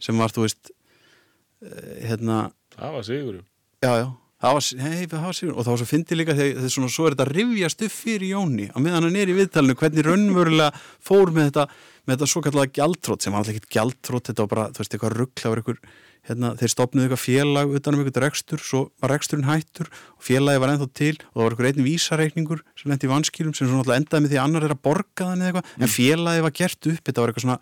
sem 0.02 0.18
var, 0.18 0.32
þú 0.34 0.44
veist 0.46 0.70
uh, 0.70 1.96
hérna 2.02 2.44
það 2.74 2.94
var 2.98 3.08
sigurum 3.08 3.44
Já, 3.84 3.90
já, 4.00 4.06
það 4.40 4.56
var, 4.56 4.68
hei, 4.84 5.06
það 5.10 5.26
var 5.26 5.38
sigur 5.38 5.54
og 5.54 5.66
það 5.66 5.72
var 5.74 5.80
svo 5.82 5.88
fyndið 5.90 6.20
líka 6.20 6.36
þegar 6.38 6.72
svona, 6.74 6.92
svo 6.94 7.06
er 7.06 7.16
þetta 7.16 7.28
rifjast 7.30 7.84
upp 7.86 7.94
fyrir 7.94 8.30
Jóni 8.32 8.68
á 8.72 8.78
meðan 8.80 9.08
hann 9.08 9.20
er 9.20 9.32
í 9.32 9.36
viðtalinu 9.38 9.76
hvernig 9.80 10.08
raunverulega 10.08 10.84
fór 11.04 11.34
með 11.34 11.50
þetta 11.50 11.66
með 12.04 12.16
þetta 12.16 12.30
svo 12.32 12.42
kallega 12.44 12.76
gjaldtrótt 12.80 13.24
sem 13.24 13.34
var 13.34 13.44
alltaf 13.44 13.54
ekkert 13.54 13.76
gjaldtrótt 13.76 14.30
þetta 14.30 14.46
var 14.46 14.52
bara, 14.54 14.66
þú 14.72 14.82
veist, 14.82 14.96
eitthvað 14.96 15.16
ruggla 15.20 15.78
hérna, 16.28 16.52
þeir 16.60 16.72
stopnuðu 16.72 17.06
eitthvað 17.06 17.22
félag 17.22 17.74
utan 17.78 17.96
um 17.96 18.02
eitthvað 18.02 18.24
rekstur, 18.24 18.62
svo 18.64 18.80
var 19.02 19.12
reksturinn 19.14 19.48
hættur 19.48 19.90
og 19.90 20.22
félagi 20.24 20.62
var 20.62 20.72
ennþá 20.72 20.88
til 20.96 21.12
og 21.18 21.34
það 21.34 21.42
var 21.42 21.56
eitthvað 21.56 21.68
einn 21.70 21.88
vísareikningur 21.88 22.62
sem 22.80 22.92
lendi 22.92 23.08
í 23.08 23.12
vanskýrum 23.12 23.56
sem 23.56 23.68
svona 23.68 23.98
endaði 23.98 24.24
með 24.24 24.34
því 24.34 24.40
annar 24.44 24.68
er 24.68 24.74
að 24.76 24.82
borga 24.88 25.28
þannig 25.32 25.50
eitthvað, 25.50 25.74
en 25.78 25.94
félagi 25.94 26.46
var 26.46 26.56
gert 26.60 26.90
upp. 26.92 27.02
Þetta 27.04 27.24
var 27.24 27.32
eitthvað 27.32 27.46
svona, 27.46 27.58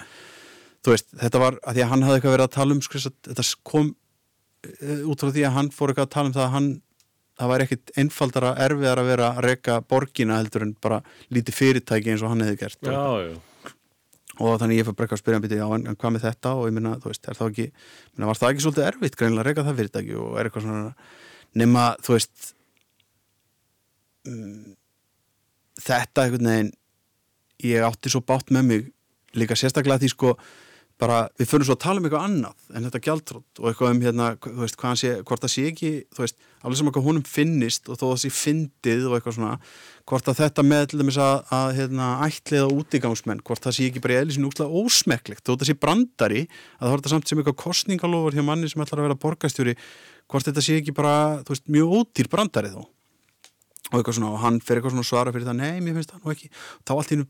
þú 0.82 0.94
veist, 0.94 1.10
þetta 1.24 1.42
var 1.42 1.58
að 1.58 1.76
því 1.76 1.84
að 1.84 1.92
hann 1.92 2.07
hafði 2.07 2.20
eitthvað 2.20 2.36
verið 2.36 2.49
að 2.49 2.57
tala 2.58 2.76
um 2.76 2.86
þess 2.86 3.10
að 3.10 3.18
þetta 3.32 3.49
kom 3.73 3.92
eh, 4.70 5.05
út 5.10 5.26
frá 5.26 5.34
því 5.34 5.47
að 5.49 5.57
hann 5.58 5.74
fór 5.74 5.92
eitthvað 5.92 6.08
að 6.08 6.16
tala 6.16 6.31
um 6.31 6.36
það 6.39 6.47
að 6.47 6.57
hann 6.57 6.73
það 7.42 7.52
væri 7.52 7.66
ekkit 7.66 7.94
einfaldara 7.99 8.50
erfiðar 8.60 9.00
að 9.02 9.08
vera 9.08 9.31
að 9.32 9.47
reka 9.47 9.78
borgina 9.89 10.39
heldur 10.39 10.66
en 10.66 10.74
bara 10.84 11.00
lítið 11.32 11.57
fyrirtæki 11.58 12.12
eins 12.12 12.23
og 12.23 12.32
hann 12.32 12.44
hefði 12.44 12.60
gert. 12.60 12.78
Já, 12.84 13.07
já, 13.24 13.32
og 14.41 14.59
þannig 14.61 14.78
ég 14.81 14.86
fyrir 14.86 14.97
bara 14.97 15.07
eitthvað 15.07 15.19
að 15.19 15.23
spyrja 15.23 15.39
hann 15.39 15.44
býti 15.44 15.61
já 15.61 15.67
en, 15.77 15.97
hvað 16.01 16.15
með 16.15 16.25
þetta? 16.27 16.55
Og 16.57 16.69
ég 16.69 16.77
minna 16.77 16.94
þú 17.02 17.11
veist 17.12 17.28
er 17.28 17.39
það 17.39 17.52
ekki, 17.52 17.67
minna, 18.15 18.28
var 18.31 18.41
það 18.41 18.52
ekki 18.52 18.65
svolítið 18.65 18.89
erfitt 18.89 19.19
greinilega 19.20 19.43
að 19.43 19.49
reka 19.51 19.67
það 19.67 19.81
fyrirtæki 19.81 20.19
og 20.23 20.39
er 20.39 20.49
eitthvað 20.49 20.67
svona 20.67 20.94
nema 21.62 21.85
þú 22.01 22.17
veist 22.17 22.52
um, 24.31 24.75
þetta 25.83 26.27
einhvern 26.27 26.51
veginn 26.52 26.73
ég 27.69 27.86
átti 27.86 28.12
svo 28.12 28.23
bátt 28.27 28.52
með 28.55 28.69
mig 28.70 28.91
líka 29.39 29.57
sérstaklega 29.59 30.02
því 30.02 30.12
sko 30.12 30.35
bara 31.02 31.18
við 31.40 31.48
fyrir 31.50 31.66
svo 31.66 31.74
að 31.74 31.82
tala 31.82 31.98
um 31.98 32.06
eitthvað 32.06 32.26
annað 32.28 32.66
en 32.70 32.86
þetta 32.86 33.00
gjaldrótt 33.06 33.60
og 33.60 33.68
eitthvað 33.68 33.94
um 33.94 34.02
hérna 34.05 34.26
veist, 34.60 34.84
sé, 35.00 35.10
hvort 35.26 35.42
það 35.42 35.52
sé 35.55 35.64
ekki 35.72 35.90
veist, 36.18 36.39
alveg 36.62 36.78
sem 36.78 36.90
eitthvað 36.90 37.06
honum 37.08 37.26
finnist 37.26 37.90
og 37.90 37.98
þó 37.98 38.05
það 38.05 38.20
sé 38.22 38.31
fyndið 38.36 39.08
og 39.08 39.16
eitthvað 39.16 39.36
svona 39.39 39.56
hvort 40.08 40.31
að 40.31 40.39
þetta 40.42 40.64
með 40.66 40.86
til 40.90 41.00
dæmis 41.00 41.18
að, 41.22 41.34
að 41.58 41.68
hérna, 41.78 42.06
ætliða 42.26 42.70
útigangsmenn, 42.76 43.42
hvort 43.47 43.66
það 43.66 43.76
sé 43.76 43.89
ekki 43.90 44.02
bara 44.05 44.16
í 44.16 44.20
eðlisinn 44.22 44.48
úkslega 44.48 44.82
ósmekklegt, 44.82 45.42
þó 45.42 45.52
þetta 45.52 45.68
sé 45.68 45.76
brandari 45.82 46.42
að 46.47 46.86
það 46.86 46.97
þetta 46.97 47.12
samt 47.14 47.31
sem 47.31 47.42
eitthvað 47.42 47.60
kostningalofur 47.62 48.39
hjá 48.39 48.47
manni 48.47 48.70
sem 48.70 48.82
ætlar 48.82 49.02
að 49.02 49.08
vera 49.08 49.20
borgastjóri 49.26 49.76
hvort 50.31 50.48
þetta 50.48 50.64
sé 50.64 50.81
ekki 50.81 50.94
bara, 50.97 51.14
þú 51.42 51.55
veist, 51.55 51.68
mjög 51.70 51.94
ódýr 51.98 52.31
brandari 52.32 52.72
þó. 52.72 52.82
Og 53.92 53.98
eitthvað 53.98 54.16
svona, 54.16 54.32
og 54.32 54.40
hann 54.40 54.60
fer 54.64 54.78
eitthvað 54.78 54.94
svona 54.94 55.06
svara 55.06 55.34
fyrir 55.34 55.48
það, 55.50 55.58
nei, 55.60 55.82
mér 55.84 55.98
finnst 55.98 56.14
það 56.14 56.22
nú 56.22 56.32
ekki. 56.32 56.48
Þá 56.89 56.92
allt 56.94 57.10
í 57.10 57.16
hennu 57.16 57.28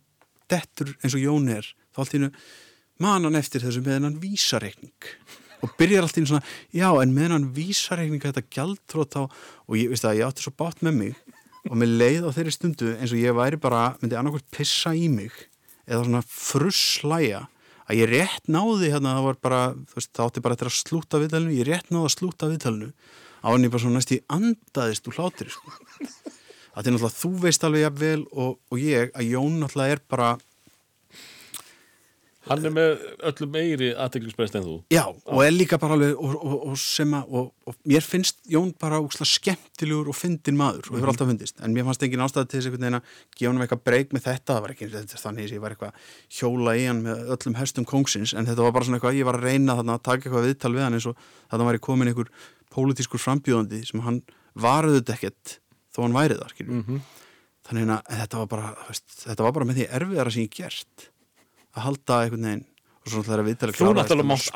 dettur 0.53 0.93
eins 1.01 1.17
og 1.17 1.23
Jón 1.23 1.49
er 1.53 1.67
þá 1.93 2.03
allt 2.05 2.15
í 2.15 2.21
hennu 2.21 2.31
man 3.03 3.29
hann 3.29 3.39
eftir 3.39 3.65
þessu 3.65 3.83
með 3.85 3.99
hennan 3.99 4.19
vísareikning. 4.23 5.13
Og 5.63 5.77
byrjar 5.79 6.07
allt 6.07 6.19
í 6.19 6.25
svona, 6.27 6.43
já, 6.75 6.89
en 6.91 7.15
með 7.15 7.29
hennan 7.29 7.51
vísareikning 7.55 8.25
þetta 8.25 8.43
gjaldtrótt 8.57 9.19
á 9.19 9.23
og 9.27 9.79
ég 9.79 9.93
veist 9.93 10.07
að 10.09 10.19
ég 10.21 10.27
átti 10.27 10.47
svo 10.47 10.55
bátt 10.59 10.83
með 10.83 10.99
mig 10.99 11.17
og 11.69 11.79
með 11.79 11.97
leið 12.01 12.27
á 12.27 12.35
þeirri 12.35 12.55
stundu 12.57 12.93
eins 12.97 13.15
og 13.15 13.23
ég 13.23 13.37
væri 13.39 13.59
bara 13.63 13.93
myndi 14.01 14.19
annarkvært 14.19 14.49
pissa 14.55 14.95
í 14.99 15.07
mig 15.13 15.31
eða 15.87 16.03
svona 16.03 16.23
frusslæja 16.27 17.45
að 17.87 18.01
ég 18.01 18.11
rétt 18.11 18.51
náði 18.51 18.91
hérna, 18.93 19.17
það 19.19 19.27
var 19.29 19.39
bara 19.47 19.61
þú 19.75 19.99
veist, 19.99 20.11
það 20.15 20.29
átti 20.29 20.43
bara 20.45 20.57
eftir 20.57 20.71
að 20.71 20.79
slúta 20.79 21.21
viðtalinu 21.23 21.59
ég 21.59 21.69
rétt 21.69 21.91
náði 21.93 22.09
að 22.09 22.15
slúta 22.17 22.51
viðtalinu 22.51 22.91
á 23.43 23.49
henni 23.51 23.71
bara 23.71 23.85
svona 23.85 23.99
næst 23.99 24.15
í 24.15 24.21
andaðist 24.33 25.09
úr 25.11 25.19
hlátri 25.19 25.51
sko. 25.53 25.75
Að 26.73 26.79
þetta 26.79 26.89
er 26.89 26.95
náttúrulega, 26.95 27.19
þú 27.19 27.31
veist 27.43 27.65
alveg 27.67 27.83
jafnvel 27.85 28.21
og, 28.33 28.53
og 28.73 28.81
ég, 28.81 29.11
að 29.13 29.31
Jón 29.35 29.59
náttúrulega 29.61 29.97
er 29.97 30.03
bara 30.09 30.29
hann 32.49 32.67
er 32.67 32.75
með 32.75 33.03
öllu 33.31 33.49
meiri 33.53 33.91
aðteglisbreyst 34.05 34.57
en 34.59 34.65
þú. 34.67 34.77
Já, 34.93 35.05
og 35.11 35.43
er 35.45 35.53
líka 35.55 35.79
bara 35.83 35.97
alveg 35.99 36.17
og, 36.17 36.37
og, 36.39 36.57
og 36.73 36.79
sem 36.81 37.13
að, 37.17 37.35
og, 37.39 37.51
og 37.69 37.77
mér 37.93 38.07
finnst 38.07 38.41
Jón 38.51 38.73
bara 38.81 39.01
úkslega 39.03 39.31
skemmtilegur 39.31 40.11
og 40.13 40.19
fyndin 40.19 40.59
maður 40.59 40.91
og 40.91 40.99
hefur 40.99 41.13
alltaf 41.13 41.31
fundist, 41.31 41.61
en 41.63 41.77
mér 41.77 41.87
fannst 41.89 42.07
engin 42.07 42.25
ástæði 42.27 42.51
til 42.51 42.59
þess 42.59 42.71
einhvern 42.71 42.87
veginn 42.87 42.99
að 42.99 43.15
gefa 43.39 43.53
hann 43.53 43.67
eitthvað 43.67 43.85
breyk 43.87 44.17
með 44.17 44.27
þetta. 44.27 44.57
Það 44.57 44.63
var 44.67 44.75
ekki 44.75 44.91
þannig 45.13 45.47
að 45.47 45.57
ég 45.57 45.63
var 45.63 45.77
eitthvað 45.77 46.11
hjóla 46.41 46.77
í 46.79 46.85
hann 46.89 47.05
með 47.07 47.33
öllum 47.37 47.59
hestum 47.61 47.89
kongsins, 47.89 48.35
en 48.35 48.51
þetta 48.51 48.67
var 48.67 48.77
bara 48.77 48.89
svona 48.89 49.01
eitthvað 49.01 49.21
ég 49.21 49.29
var 49.29 49.39
að 49.39 49.49
reyna 49.49 49.79
þarna 49.79 49.99
að 49.99 50.05
taka 50.11 50.27
eitthvað 50.27 50.49
viðtal 50.51 50.75
við 50.75 50.87
hann 50.87 50.99
eins 50.99 51.09
og 51.11 51.27
þarna 51.53 51.69
var 51.69 51.79
ég 51.79 51.87
komin 51.87 52.11
einhver 52.11 52.33
pólitískur 52.73 53.23
frambjóðandi 53.23 53.83
sem 53.87 54.03
hann 54.03 54.23
varuðu 54.59 55.05
ekkert 55.15 55.59
þó 55.93 56.05
hann 56.07 56.17
væri 56.17 56.39
þar 56.41 56.55
-hmm. 56.59 57.01
þannig 57.69 57.95
að 57.97 58.21
þetta 58.21 58.43
var 58.43 58.49
bara 58.53 58.75
þetta 59.07 59.47
var 59.47 59.53
bara 59.53 59.69
með 59.69 59.81
því 59.81 59.89
erfiðara 59.99 60.31
sem 60.31 60.47
ég 60.47 60.57
gert 60.57 61.12
að 61.73 61.87
halda 61.87 62.19
einhvern 62.25 62.49
veginn 62.49 62.67
og 63.03 63.11
svo 63.11 63.23
náttúrulega 63.23 63.49
viðtalið 63.51 63.79
Þú 63.79 63.87
kláraðist 63.87 64.03
náttúrulega 64.03 64.27
og 64.27 64.31
mátt 64.33 64.49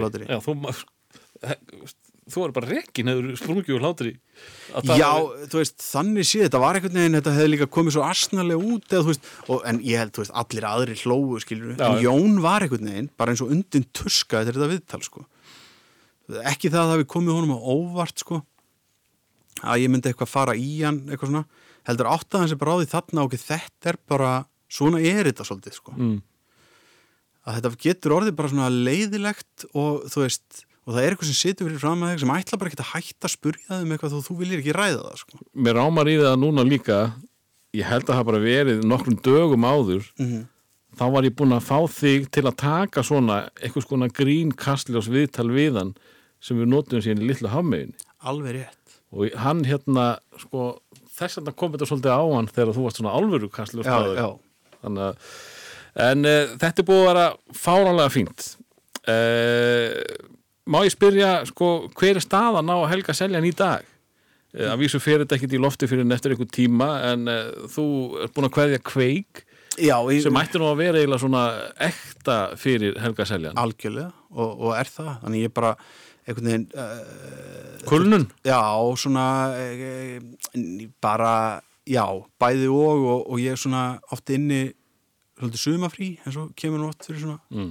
aldrei. 0.00 0.26
Já, 0.30 0.38
þú, 0.44 1.90
þú 2.30 2.44
er 2.44 2.54
bara 2.56 2.70
rekin 2.70 3.10
hefur 3.10 3.28
sprungið 3.40 3.76
úr 3.76 3.84
hlátri 3.84 4.12
Já, 5.00 5.10
þú 5.50 5.60
veist, 5.60 5.76
þannig 5.82 6.28
sé 6.28 6.44
þetta 6.44 6.60
var 6.62 6.78
einhvern 6.78 6.98
veginn, 7.00 7.18
þetta 7.18 7.34
hefði 7.36 7.52
líka 7.54 7.68
komið 7.74 7.96
svo 7.96 8.04
asnalega 8.06 8.70
út 8.70 8.94
eða, 8.94 9.02
þú 9.02 9.12
veist, 9.12 9.28
og, 9.48 9.64
en 9.68 9.80
ég 9.86 10.00
held, 10.00 10.14
þú 10.14 10.24
veist, 10.24 10.36
allir 10.42 10.68
aðri 10.70 10.96
hlóu, 11.02 11.40
skilur 11.42 11.74
Já, 11.74 11.86
en. 11.88 12.00
Jón 12.04 12.38
var 12.44 12.64
einhvern 12.64 12.90
veginn, 12.92 13.10
bara 13.20 13.34
eins 13.34 13.42
og 13.44 13.52
undin 13.54 13.86
tuska 13.96 14.40
þetta 14.40 14.54
er 14.54 14.60
þetta 14.60 14.70
viðtal, 14.74 15.02
sko 15.06 15.26
ekki 16.46 16.70
það 16.70 16.84
að 16.84 16.92
það 16.92 17.00
við 17.02 17.10
komið 17.10 17.36
honum 17.36 17.56
á 17.56 17.60
óvart, 17.74 18.22
sko 18.22 18.40
að 19.60 19.82
ég 19.82 19.92
myndi 19.92 20.12
eitthvað 20.12 20.30
fara 20.30 20.56
í 20.56 20.70
hann 20.84 21.02
eitthvað 21.08 21.32
svona, 21.32 21.44
heldur 21.88 22.10
átt 22.12 22.34
að 22.36 22.44
hans 22.44 22.54
er 22.54 22.60
bara 22.60 22.76
á 22.76 22.80
því 22.80 22.90
þarna 22.94 23.24
og 23.26 23.34
þetta 23.34 23.90
er 23.90 23.98
bara 24.08 24.32
svona 24.70 25.00
er 25.02 25.26
þetta 25.26 25.46
svolítið, 25.48 25.76
sko 25.80 25.96
mm. 25.96 26.18
Að 27.46 27.56
þetta 27.56 27.80
getur 27.84 28.16
orðið 28.18 28.36
bara 28.38 28.52
svona 28.52 28.68
leiðilegt 28.72 29.66
og 29.72 30.04
þú 30.12 30.24
veist 30.26 30.64
og 30.86 30.94
það 30.94 31.02
er 31.02 31.14
eitthvað 31.14 31.30
sem 31.30 31.38
situr 31.38 31.68
fyrir 31.68 31.82
fram 31.82 32.04
að 32.04 32.14
þig 32.14 32.22
sem 32.22 32.32
ætla 32.34 32.58
bara 32.60 32.70
ekki 32.70 32.80
að 32.80 32.92
hætta 32.94 33.28
að 33.28 33.34
spurja 33.34 33.66
þig 33.68 33.82
um 33.84 33.92
eitthvað 33.94 34.14
þó 34.14 34.26
þú 34.26 34.36
viljir 34.40 34.62
ekki 34.62 34.76
ræða 34.76 35.02
það 35.04 35.18
sko. 35.20 35.40
Mér 35.54 35.76
rámar 35.78 36.10
í 36.10 36.16
það 36.20 36.38
núna 36.40 36.64
líka 36.66 37.00
Ég 37.76 37.86
held 37.86 38.08
að 38.08 38.16
það 38.18 38.26
bara 38.26 38.40
verið 38.42 38.80
nokkrum 38.90 39.18
dögum 39.22 39.66
áður 39.66 40.06
-hmm. 40.18 40.46
þá 40.98 41.04
var 41.14 41.26
ég 41.28 41.36
búin 41.38 41.54
að 41.54 41.68
fá 41.68 41.78
þig 41.86 42.30
til 42.34 42.42
að 42.46 42.56
taka 42.56 43.02
svona 43.06 43.36
einhvers 43.62 43.86
konar 43.86 44.10
grín 44.10 44.50
kastljós 44.50 45.06
viðtal 45.06 45.50
við 45.54 45.78
hann 45.78 45.94
sem 46.40 46.58
við 46.58 46.66
notum 46.66 47.02
síðan 47.02 47.22
í 47.22 47.28
litlu 47.30 47.48
hafmegin 47.48 47.94
alveg 48.18 48.56
rétt 48.58 48.98
og 49.12 49.30
hann 49.38 49.62
hérna 49.64 50.18
sko, 50.38 50.80
þess 51.14 51.38
að 51.38 51.54
kom 51.54 51.72
þetta 51.72 51.86
svolítið 51.86 52.10
á 52.10 52.22
hann 52.34 52.50
þegar 52.50 52.74
þú 52.74 52.82
varst 52.82 52.98
svona 52.98 53.14
álveru 53.14 53.48
kastljós 53.48 53.86
að 55.94 56.10
en 56.10 56.26
uh, 56.28 56.56
þetta 56.60 56.82
er 56.82 56.88
búið 56.88 57.02
að 57.02 57.08
vera 57.10 57.26
fáránlega 57.62 58.14
fínt. 58.14 58.48
Uh, 59.08 59.94
má 60.70 60.82
ég 60.86 60.94
spyrja 60.94 61.30
sko, 61.48 61.70
hver 61.98 62.20
er 62.20 62.24
staðan 62.24 62.70
á 62.70 62.78
Helga 62.90 63.16
Seljan 63.16 63.48
í 63.48 63.54
dag? 63.56 63.86
Uh, 64.54 64.70
að 64.72 64.82
vísu 64.84 65.00
fyrir 65.02 65.24
þetta 65.24 65.38
ekkit 65.38 65.56
í 65.56 65.62
lofti 65.62 65.88
fyrir 65.90 66.06
en 66.06 66.16
eftir 66.16 66.34
einhver 66.34 66.50
tíma 66.50 66.90
en 67.12 67.30
uh, 67.30 67.70
þú 67.70 67.86
er 68.24 68.34
búin 68.34 68.48
að 68.48 68.54
kveðja 68.58 68.82
kveik 68.90 69.44
já 69.80 69.96
ég, 70.10 70.20
sem 70.24 70.38
ætti 70.40 70.60
nú 70.60 70.68
að 70.68 70.80
vera 70.82 71.00
eiginlega 71.00 71.22
svona 71.22 71.42
ekta 71.86 72.38
fyrir 72.60 72.98
Helga 73.00 73.26
Seljan. 73.28 73.58
Algjörlega 73.60 74.10
og, 74.34 74.50
og 74.50 74.74
er 74.76 74.90
það. 74.90 75.12
Þannig 75.24 75.46
ég 75.46 75.54
bara 75.56 75.74
einhvern 76.26 76.50
veginn 76.50 76.66
uh, 76.74 77.86
Kulnun? 77.88 78.26
Já, 78.46 78.60
svona 79.00 79.24
uh, 79.56 80.18
bara, 81.02 81.34
já, 81.88 82.04
bæði 82.42 82.68
og 82.74 83.06
og, 83.06 83.24
og 83.30 83.40
ég 83.42 83.56
er 83.56 83.60
svona 83.60 83.84
oft 84.12 84.30
inni 84.34 84.66
svolítið 85.40 85.62
sumafrí 85.64 86.10
eins 86.24 86.36
og 86.40 86.54
kemur 86.60 86.86
oft 86.90 87.06
fyrir 87.08 87.22
svona 87.24 87.38
mm. 87.50 87.70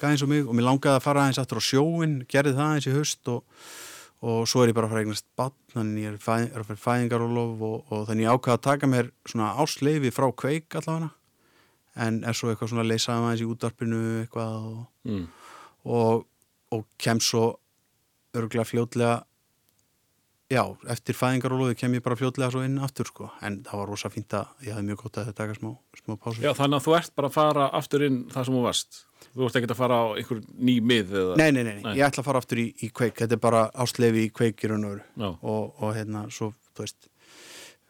gæðins 0.00 0.24
og 0.24 0.32
mig 0.32 0.46
og 0.46 0.54
mér 0.58 0.68
langaði 0.68 0.98
að 1.00 1.04
fara 1.08 1.24
aðeins 1.24 1.40
aftur 1.42 1.60
á 1.60 1.68
sjóin, 1.68 2.16
gerði 2.30 2.54
það 2.56 2.66
aðeins 2.68 2.88
í 2.88 2.94
haust 2.96 3.30
og, 3.32 3.68
og 4.22 4.40
svo 4.50 4.62
er 4.64 4.72
ég 4.72 4.76
bara 4.78 4.88
að 4.88 4.94
fara 4.94 5.04
eignast 5.06 5.26
bann, 5.38 5.54
þannig 5.74 6.04
ég 6.04 6.12
er, 6.14 6.18
fæ, 6.22 6.34
er 6.48 6.62
að 6.62 6.68
fara 6.70 6.82
fæðingarólof 6.86 7.62
og, 7.68 7.78
og 7.92 8.08
þannig 8.10 8.26
ég 8.28 8.34
ákvaði 8.38 8.56
að 8.58 8.66
taka 8.68 8.90
mér 8.94 9.10
svona 9.28 9.52
ásleifi 9.62 10.12
frá 10.14 10.28
kveik 10.44 10.78
allavega 10.80 11.10
en 11.98 12.20
er 12.28 12.36
svo 12.38 12.52
eitthvað 12.52 12.70
svona 12.70 12.84
að 12.84 12.92
leysa 12.92 13.16
aðeins 13.16 13.42
í 13.42 13.48
útvarpinu 13.50 14.02
eitthvað 14.24 14.58
og, 14.72 14.84
Mm. 15.08 15.24
og, 15.88 16.26
og 16.76 16.84
kem 17.00 17.18
svo 17.24 17.46
örgulega 18.36 18.68
fljótlega 18.68 19.14
já, 20.52 20.62
eftir 20.92 21.16
fæðingarólofi 21.16 21.76
kem 21.78 21.96
ég 21.98 22.04
bara 22.04 22.16
fljótlega 22.18 22.50
svo 22.54 22.62
inn 22.64 22.78
aftur 22.84 23.08
sko, 23.10 23.28
en 23.44 23.60
það 23.66 23.82
var 23.82 23.90
rosa 23.92 24.10
fínt 24.12 24.36
að 24.36 24.64
ég 24.66 24.76
hafði 24.76 24.88
mjög 24.88 25.02
gott 25.02 25.20
að 25.20 25.34
taka 25.36 25.56
smá, 25.58 25.70
smá 26.00 26.16
pásu. 26.16 26.42
Já, 26.44 26.52
þannig 26.56 26.78
að 26.78 26.86
þú 26.86 26.96
ert 26.98 27.14
bara 27.18 27.30
að 27.30 27.36
fara 27.36 27.68
aftur 27.80 28.06
inn 28.08 28.18
þar 28.32 28.48
sem 28.48 28.56
þú 28.56 28.64
varst. 28.64 29.02
Þú 29.28 29.48
ert 29.48 29.58
ekki 29.60 29.70
að 29.70 29.80
fara 29.82 29.98
á 30.00 30.06
einhver 30.16 30.40
ný 30.56 30.78
mið 30.92 31.14
eða... 31.20 31.36
Nei, 31.40 31.50
nei, 31.52 31.62
nei, 31.66 31.74
nei, 31.82 31.92
ég 31.98 32.06
ætla 32.06 32.24
að 32.24 32.30
fara 32.30 32.42
aftur 32.42 32.62
í, 32.62 32.66
í 32.80 32.90
kveik. 32.94 33.18
Þetta 33.20 33.36
er 33.36 33.42
bara 33.44 33.64
áslefi 33.84 34.24
í 34.24 34.32
kveik 34.34 34.64
í 34.64 34.70
raun 34.72 34.88
og 34.88 35.00
Já. 35.02 35.28
og, 35.28 35.82
og 35.82 35.96
hérna, 35.96 36.24
svo, 36.32 36.52
þú 36.72 36.86
veist 36.86 37.10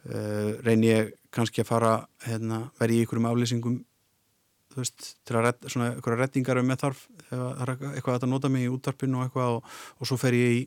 uh, 0.09 0.57
reyni 0.67 0.91
ég 0.91 1.13
kannski 1.35 1.63
að 1.63 1.71
fara 1.71 1.93
hérna, 2.27 2.65
verði 2.81 2.99
í 2.99 3.05
einhverjum 3.05 3.31
aflýsingum 3.31 3.79
þú 4.73 4.83
veist, 4.83 5.13
til 5.27 5.37
að 5.37 5.47
redda, 5.49 5.71
svona 5.73 5.93
einhverja 5.93 6.21
reddingar 6.23 6.61
með 6.67 6.83
þarf, 6.85 7.05
ef 7.29 7.31
það 7.31 7.63
er 7.65 7.73
eitthvað 7.75 8.13
að 8.13 8.19
þetta 8.19 8.31
nota 8.31 8.51
mig 8.53 8.67
í 8.67 8.73
útvarpinu 8.73 9.19
og 9.19 9.27
eitthvað 9.27 9.55
og, 9.57 9.73
og 9.99 10.11
svo 10.11 10.19
fer 10.21 10.37
ég 10.39 10.57
í 10.59 10.61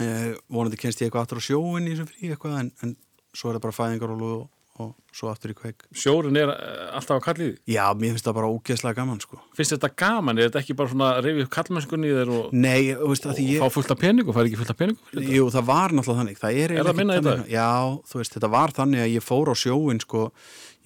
uh, 0.00 0.34
vonandi 0.52 0.80
kennst 0.80 1.02
ég 1.02 1.10
eitthvað 1.10 1.26
aftur 1.26 1.42
á 1.42 1.46
sjóin 1.48 1.86
í 1.88 1.94
þessu 1.94 2.10
frí 2.10 2.32
eitthvað, 2.34 2.58
en, 2.62 2.74
en 2.82 2.96
svo 3.34 3.50
er 3.50 3.58
það 3.58 3.64
bara 3.66 3.76
fæðingar 3.76 4.14
og, 4.14 4.44
og 4.82 4.92
svo 5.14 5.30
aftur 5.30 5.52
í 5.52 5.56
kveik 5.58 5.84
Sjórin 5.94 6.38
er 6.38 6.50
eh, 6.50 6.94
alltaf 6.98 7.20
á 7.22 7.26
kallið 7.28 7.52
Já, 7.70 7.84
mér 7.94 8.14
finnst 8.14 8.26
það 8.26 8.36
bara 8.40 8.50
ógeðslega 8.50 8.98
gaman, 8.98 9.20
sko 9.22 9.38
Finnst 9.54 9.74
þetta 9.76 9.90
gaman? 10.02 10.40
Er 10.40 10.48
þetta 10.48 10.62
ekki 10.64 10.76
bara 10.78 10.90
svona 10.90 11.10
að 11.14 11.28
reyfi 11.28 11.44
upp 11.46 11.52
kallmennskunni 11.54 12.10
og, 12.24 12.48
Nei, 12.54 12.90
veist, 12.98 13.28
og 13.30 13.38
ég 13.38 13.62
fá 13.62 13.70
fullt 13.74 13.94
af 13.94 14.00
peningu? 14.02 14.34
Fær 14.34 14.48
ekki 14.48 14.58
fullt 14.58 14.74
af 14.74 14.80
þetta? 14.82 15.22
Jú, 15.22 15.46
það 15.54 15.68
var 15.70 15.94
náttúrulega 15.94 16.20
þannig 16.24 16.42
það 16.42 16.58
Er, 16.58 16.58
Er 16.58 16.66
það 16.66 16.74
eiginlega 16.74 16.98
minna 17.00 17.18
í 17.20 17.24
dag? 17.28 17.46
Já, 17.54 17.70
þú 18.10 18.20
veist, 18.22 18.36
þetta 18.38 18.52
var 18.56 18.76
þannig 18.80 19.04
að 19.04 19.10
ég 19.14 19.26
fór 19.28 19.50
á 19.50 19.54
sjóin 19.62 20.02
sko, 20.02 20.26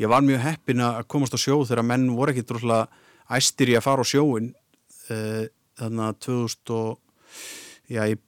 ég 0.04 0.12
var 0.12 0.28
mjög 0.28 0.44
heppin 0.44 0.84
að 0.84 1.00
komast 1.16 1.36
á 1.36 1.38
sjó 1.40 1.60
þegar 1.64 1.88
menn 1.88 2.08
voru 2.18 2.36
ekki 2.36 2.44
droslega 2.48 3.06
æstir 3.38 3.72
í 3.72 3.78
að 3.80 3.86
fara 3.88 4.04
á 4.04 4.10
sjóin 4.12 4.52
uh, 5.08 5.44
þannig 5.80 6.04
að 6.10 6.20
2000 6.28 6.76
og 6.76 6.98
já, 7.88 8.04
í 8.04 8.20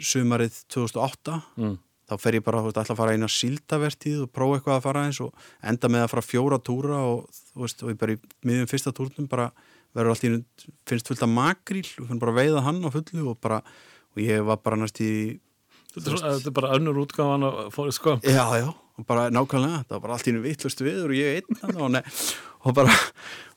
sumarið 0.00 0.60
2008 0.72 1.40
Mm. 1.60 1.76
þá 2.10 2.14
fer 2.18 2.34
ég 2.38 2.44
bara 2.44 2.62
ætla 2.66 2.82
að 2.82 2.96
fara 2.98 3.12
eina 3.14 3.28
síldavertíð 3.30 4.22
og 4.24 4.32
prófa 4.34 4.56
eitthvað 4.58 4.76
að 4.78 4.86
fara 4.86 5.04
eins 5.06 5.20
og 5.22 5.34
enda 5.62 5.88
með 5.88 6.04
að 6.06 6.10
fara 6.14 6.26
fjóra 6.26 6.58
túra 6.58 6.98
og 7.06 7.28
veist, 7.54 7.82
og 7.84 7.92
ég 7.92 7.98
bara 8.00 8.16
í 8.16 8.18
miðjum 8.46 8.70
fyrsta 8.72 8.92
túrnum 8.96 9.28
bara 9.30 9.50
verður 9.94 10.10
allt 10.14 10.24
í 10.26 10.30
einu 10.30 10.42
finnst 10.86 11.06
fullt 11.10 11.22
af 11.26 11.30
makríl. 11.30 11.86
Og 12.00 12.08
finn 12.10 12.18
bara 12.22 12.34
veiða 12.34 12.62
hann 12.66 12.82
á 12.82 12.90
fullu 12.90 13.28
og 13.30 13.38
bara, 13.42 13.60
og 14.14 14.22
ég 14.22 14.42
var 14.46 14.56
bara 14.62 14.76
næst 14.80 15.00
í 15.02 15.38
Þetta 15.90 16.46
er 16.46 16.52
bara 16.54 16.74
önnur 16.76 17.00
útgáfan 17.02 17.42
að 17.48 17.72
fóri 17.74 17.90
sko 17.94 18.12
Já, 18.22 18.44
já, 18.62 18.68
og 18.70 19.06
bara 19.08 19.24
nákvæmlega 19.34 19.80
það 19.88 19.96
var 19.96 20.02
bara 20.04 20.14
allt 20.14 20.28
í 20.28 20.30
einu 20.34 20.42
vittlust 20.44 20.82
við 20.86 21.00
og 21.02 21.14
ég 21.18 21.40
einn 21.42 21.74
og, 21.82 21.96
og 22.62 22.74
bara 22.78 22.94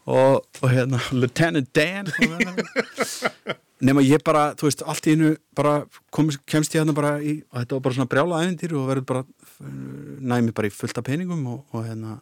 og, 0.05 0.43
og 0.61 0.67
hérna, 0.71 0.99
Lieutenant 1.15 1.69
Dan 1.75 2.09
nema 3.87 4.03
ég 4.03 4.23
bara 4.23 4.51
þú 4.59 4.67
veist, 4.67 4.83
allt 4.87 5.07
í 5.07 5.15
einu 5.15 5.33
bara 5.55 5.83
kom, 6.13 6.29
kemst 6.49 6.75
ég 6.75 6.83
hérna 6.83 6.95
bara 6.95 7.17
í 7.19 7.39
og 7.51 7.61
þetta 7.61 7.77
var 7.77 7.85
bara 7.87 7.97
svona 7.97 8.11
brjála 8.11 8.41
æfintýr 8.43 8.75
og 8.79 8.89
verður 8.91 9.07
bara 9.11 9.23
næmi 10.33 10.55
bara 10.55 10.69
í 10.69 10.75
fullt 10.75 10.99
af 10.99 11.07
peningum 11.07 11.43
og, 11.51 11.63
og 11.71 11.87
hérna, 11.87 12.17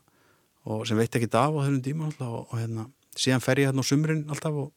og 0.65 0.85
sem 0.89 0.99
veit 0.99 1.15
ekki 1.17 1.29
af 1.31 1.53
á 1.53 1.59
þessum 1.61 1.81
tíma 1.85 2.09
alltaf 2.09 2.29
og, 2.29 2.47
og 2.49 2.61
hérna, 2.61 2.87
síðan 3.17 3.43
fer 3.45 3.61
ég 3.61 3.71
hérna 3.71 3.85
á 3.85 3.89
sumrin 3.91 4.25
alltaf 4.29 4.63
og 4.65 4.71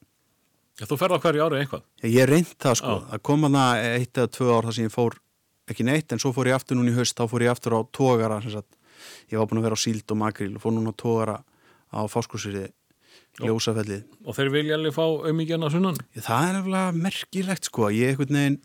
Já, 0.74 0.88
þú 0.90 0.96
ferð 0.98 1.14
á 1.14 1.22
hverju 1.22 1.42
ári 1.44 1.58
eitthvað? 1.62 1.82
Ég, 2.02 2.14
ég 2.16 2.24
reynd 2.26 2.54
það 2.58 2.80
sko, 2.80 2.94
Já. 2.98 3.10
að 3.14 3.20
koma 3.28 3.50
það 3.54 3.84
eitt 3.92 4.18
eða 4.18 4.30
tvö 4.34 4.46
ár 4.50 4.66
þar 4.66 4.74
sem 4.74 4.88
ég 4.88 4.94
fór 4.94 5.14
ekki 5.70 5.84
neitt 5.86 6.12
en 6.12 6.20
svo 6.20 6.32
fór 6.34 6.50
ég 6.50 6.56
aftur 6.58 6.78
núna 6.80 6.90
í 6.90 6.96
haust 6.96 7.14
þá 7.14 7.28
fór 7.30 7.44
ég 7.46 7.52
aftur 7.52 7.76
á 7.78 7.80
tógara 7.94 8.40
sem 8.42 8.56
sagt, 8.56 8.74
ég 9.30 9.38
var 9.38 9.46
búin 9.46 9.60
að 9.62 9.68
vera 9.68 9.78
á 9.78 9.84
síld 9.84 10.10
og 10.10 10.18
makril 10.18 10.56
og 10.58 10.64
fór 10.64 10.74
núna 10.74 10.90
á 10.90 10.98
tógara 10.98 11.36
á 11.94 12.00
fáskursýri 12.10 12.66
ljósafellið 13.42 14.04
og 14.24 14.36
þeir 14.36 14.50
vilja 14.54 14.76
alveg 14.78 14.94
fá 14.94 15.02
auðmíkjan 15.04 15.66
á 15.66 15.68
sunnan 15.74 15.96
það 16.14 16.46
er 16.48 16.54
nefnilega 16.58 16.92
merkilegt 17.02 17.64
sko. 17.70 17.88
Ég 17.90 18.12
einhvern 18.14 18.38
veginn, 18.38 18.58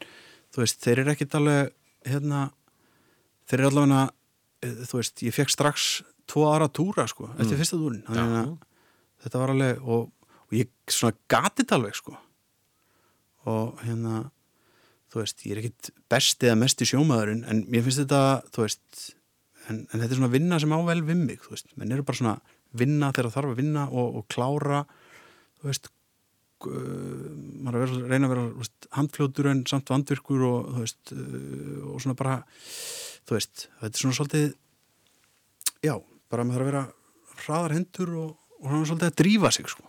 þú 0.54 0.62
veist, 0.64 0.80
þeir 0.86 1.02
eru 1.04 1.14
ekkit 1.16 1.36
alveg 1.40 1.72
hérna 2.06 2.42
þeir 3.50 3.60
eru 3.64 3.70
allavega, 3.72 4.04
eh, 4.62 4.76
þú 4.86 5.00
veist, 5.02 5.24
ég 5.26 5.34
fekk 5.36 5.50
strax 5.56 5.88
tvo 6.30 6.46
aðra 6.52 6.70
túra 6.70 7.08
sko 7.10 7.32
eftir 7.40 7.56
Mm. 7.56 7.62
fyrsta 7.64 7.78
túrin, 7.82 8.04
þannig 8.06 8.40
að 8.44 8.58
þetta 9.24 9.40
var 9.42 9.50
alveg 9.56 9.82
og, 9.82 10.12
og 10.46 10.52
ég 10.54 10.70
svona 10.88 11.18
gati 11.28 11.64
þetta 11.64 11.76
alveg 11.80 11.96
sko. 11.98 12.18
Og 13.50 13.80
hérna 13.86 14.30
þú 15.10 15.24
veist, 15.24 15.42
ég 15.48 15.56
er 15.56 15.62
ekkit 15.64 15.90
best 16.12 16.44
eða 16.46 16.58
mest 16.60 16.82
í 16.84 16.86
sjómaðurinn 16.86 17.46
en 17.50 17.64
mér 17.66 17.82
finnst 17.86 18.04
þetta, 18.04 18.44
þú 18.54 18.62
veist 18.68 19.16
en, 19.70 19.88
en 19.92 20.00
þetta 20.02 20.12
er 20.14 20.20
svona 20.20 20.32
vinna 20.34 20.60
sem 20.62 20.70
á 20.74 20.80
vel 20.86 21.02
við 21.02 21.18
mig 21.26 21.40
þú 21.42 21.56
veist, 21.56 21.72
menn 21.80 21.92
eru 21.96 22.04
bara 22.06 22.20
svona 22.20 22.36
vinna 22.78 23.12
þegar 23.16 23.34
þarf 23.36 23.54
að 23.54 23.62
vinna 23.62 23.86
og, 23.90 24.20
og 24.20 24.28
klára 24.32 24.84
þú 25.60 25.70
veist 25.70 25.90
uh, 25.90 26.72
maður 27.66 27.80
er 27.80 27.80
að 27.80 27.86
vera, 27.86 28.10
reyna 28.14 28.30
að 28.30 28.34
vera 28.36 28.48
veist, 28.60 28.90
handfljótur 28.98 29.52
en 29.52 29.64
samt 29.70 29.94
vandvirkur 29.94 30.46
og 30.48 30.72
þú 30.74 30.86
veist, 30.86 31.14
uh, 31.16 31.94
og 31.94 32.04
svona 32.04 32.20
bara 32.20 32.40
þú 33.30 33.38
veist, 33.38 33.68
þetta 33.82 33.94
er 33.94 34.04
svona 34.04 34.20
svolítið 34.20 34.50
já, 35.86 35.96
bara 36.32 36.46
maður 36.46 36.60
þarf 36.60 36.68
að 36.68 36.72
vera 36.74 36.86
hraðar 37.46 37.78
hendur 37.78 38.14
og, 38.20 38.36
og 38.60 38.68
svona 38.68 38.90
svolítið 38.90 39.10
að 39.10 39.18
drífa 39.22 39.52
sig 39.56 39.70
sko. 39.72 39.88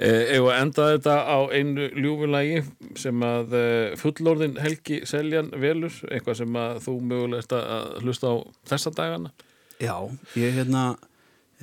Eh, 0.00 0.32
Egu 0.38 0.48
að 0.48 0.58
enda 0.62 0.86
þetta 0.94 1.14
á 1.28 1.38
einu 1.52 1.86
ljúfulagi 2.00 2.62
sem 2.98 3.24
að 3.26 3.56
eh, 3.58 3.96
fullorðin 4.00 4.56
Helgi 4.62 5.02
Seljan 5.08 5.50
velur, 5.60 5.92
eitthvað 6.08 6.38
sem 6.40 6.56
að 6.56 6.78
þú 6.86 6.94
mögulega 7.10 7.44
ert 7.44 7.54
að 7.58 7.90
hlusta 8.00 8.32
á 8.32 8.34
þessa 8.72 8.94
dagana 8.96 9.34
Já, 9.82 9.96
ég 10.38 10.56
hérna 10.56 10.86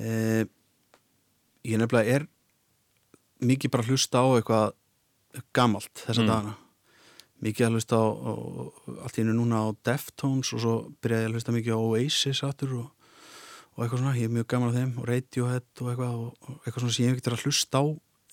e, 0.00 0.44
ég 1.68 1.78
nefnilega 1.80 2.16
er 2.18 2.26
mikið 3.44 3.70
bara 3.72 3.86
hlusta 3.88 4.20
á 4.24 4.26
eitthvað 4.38 4.72
gamalt 5.56 5.92
þessa 6.06 6.24
Mm. 6.24 6.30
dagana 6.32 6.56
mikið 7.40 7.66
að 7.66 7.74
hlusta 7.76 7.96
á, 7.96 8.04
á 8.04 8.32
allt 9.04 9.16
í 9.18 9.22
einu 9.24 9.34
núna 9.38 9.60
á 9.64 9.66
Deftones 9.86 10.50
og 10.52 10.60
svo 10.60 10.74
byrjaði 11.00 11.28
að 11.28 11.34
hlusta 11.36 11.54
mikið 11.56 11.72
á 11.76 11.80
Oasis 11.80 12.42
aftur 12.44 12.74
og, 12.82 12.88
og 13.76 13.84
eitthvað 13.84 14.02
svona, 14.02 14.16
ég 14.18 14.28
er 14.28 14.34
mjög 14.34 14.48
gaman 14.52 14.68
að 14.72 14.76
þeim 14.80 14.92
og 15.00 15.08
Radiohead 15.08 15.80
og 15.80 15.88
eitthvað, 15.92 16.14
og, 16.20 16.36
og 16.44 16.58
eitthvað 16.66 16.80
svona 16.84 16.92
sem 16.96 17.04
ég 17.04 17.10
hef 17.14 17.16
ekkert 17.20 17.32
að 17.38 17.44
hlusta 17.46 17.80
á 17.80 17.84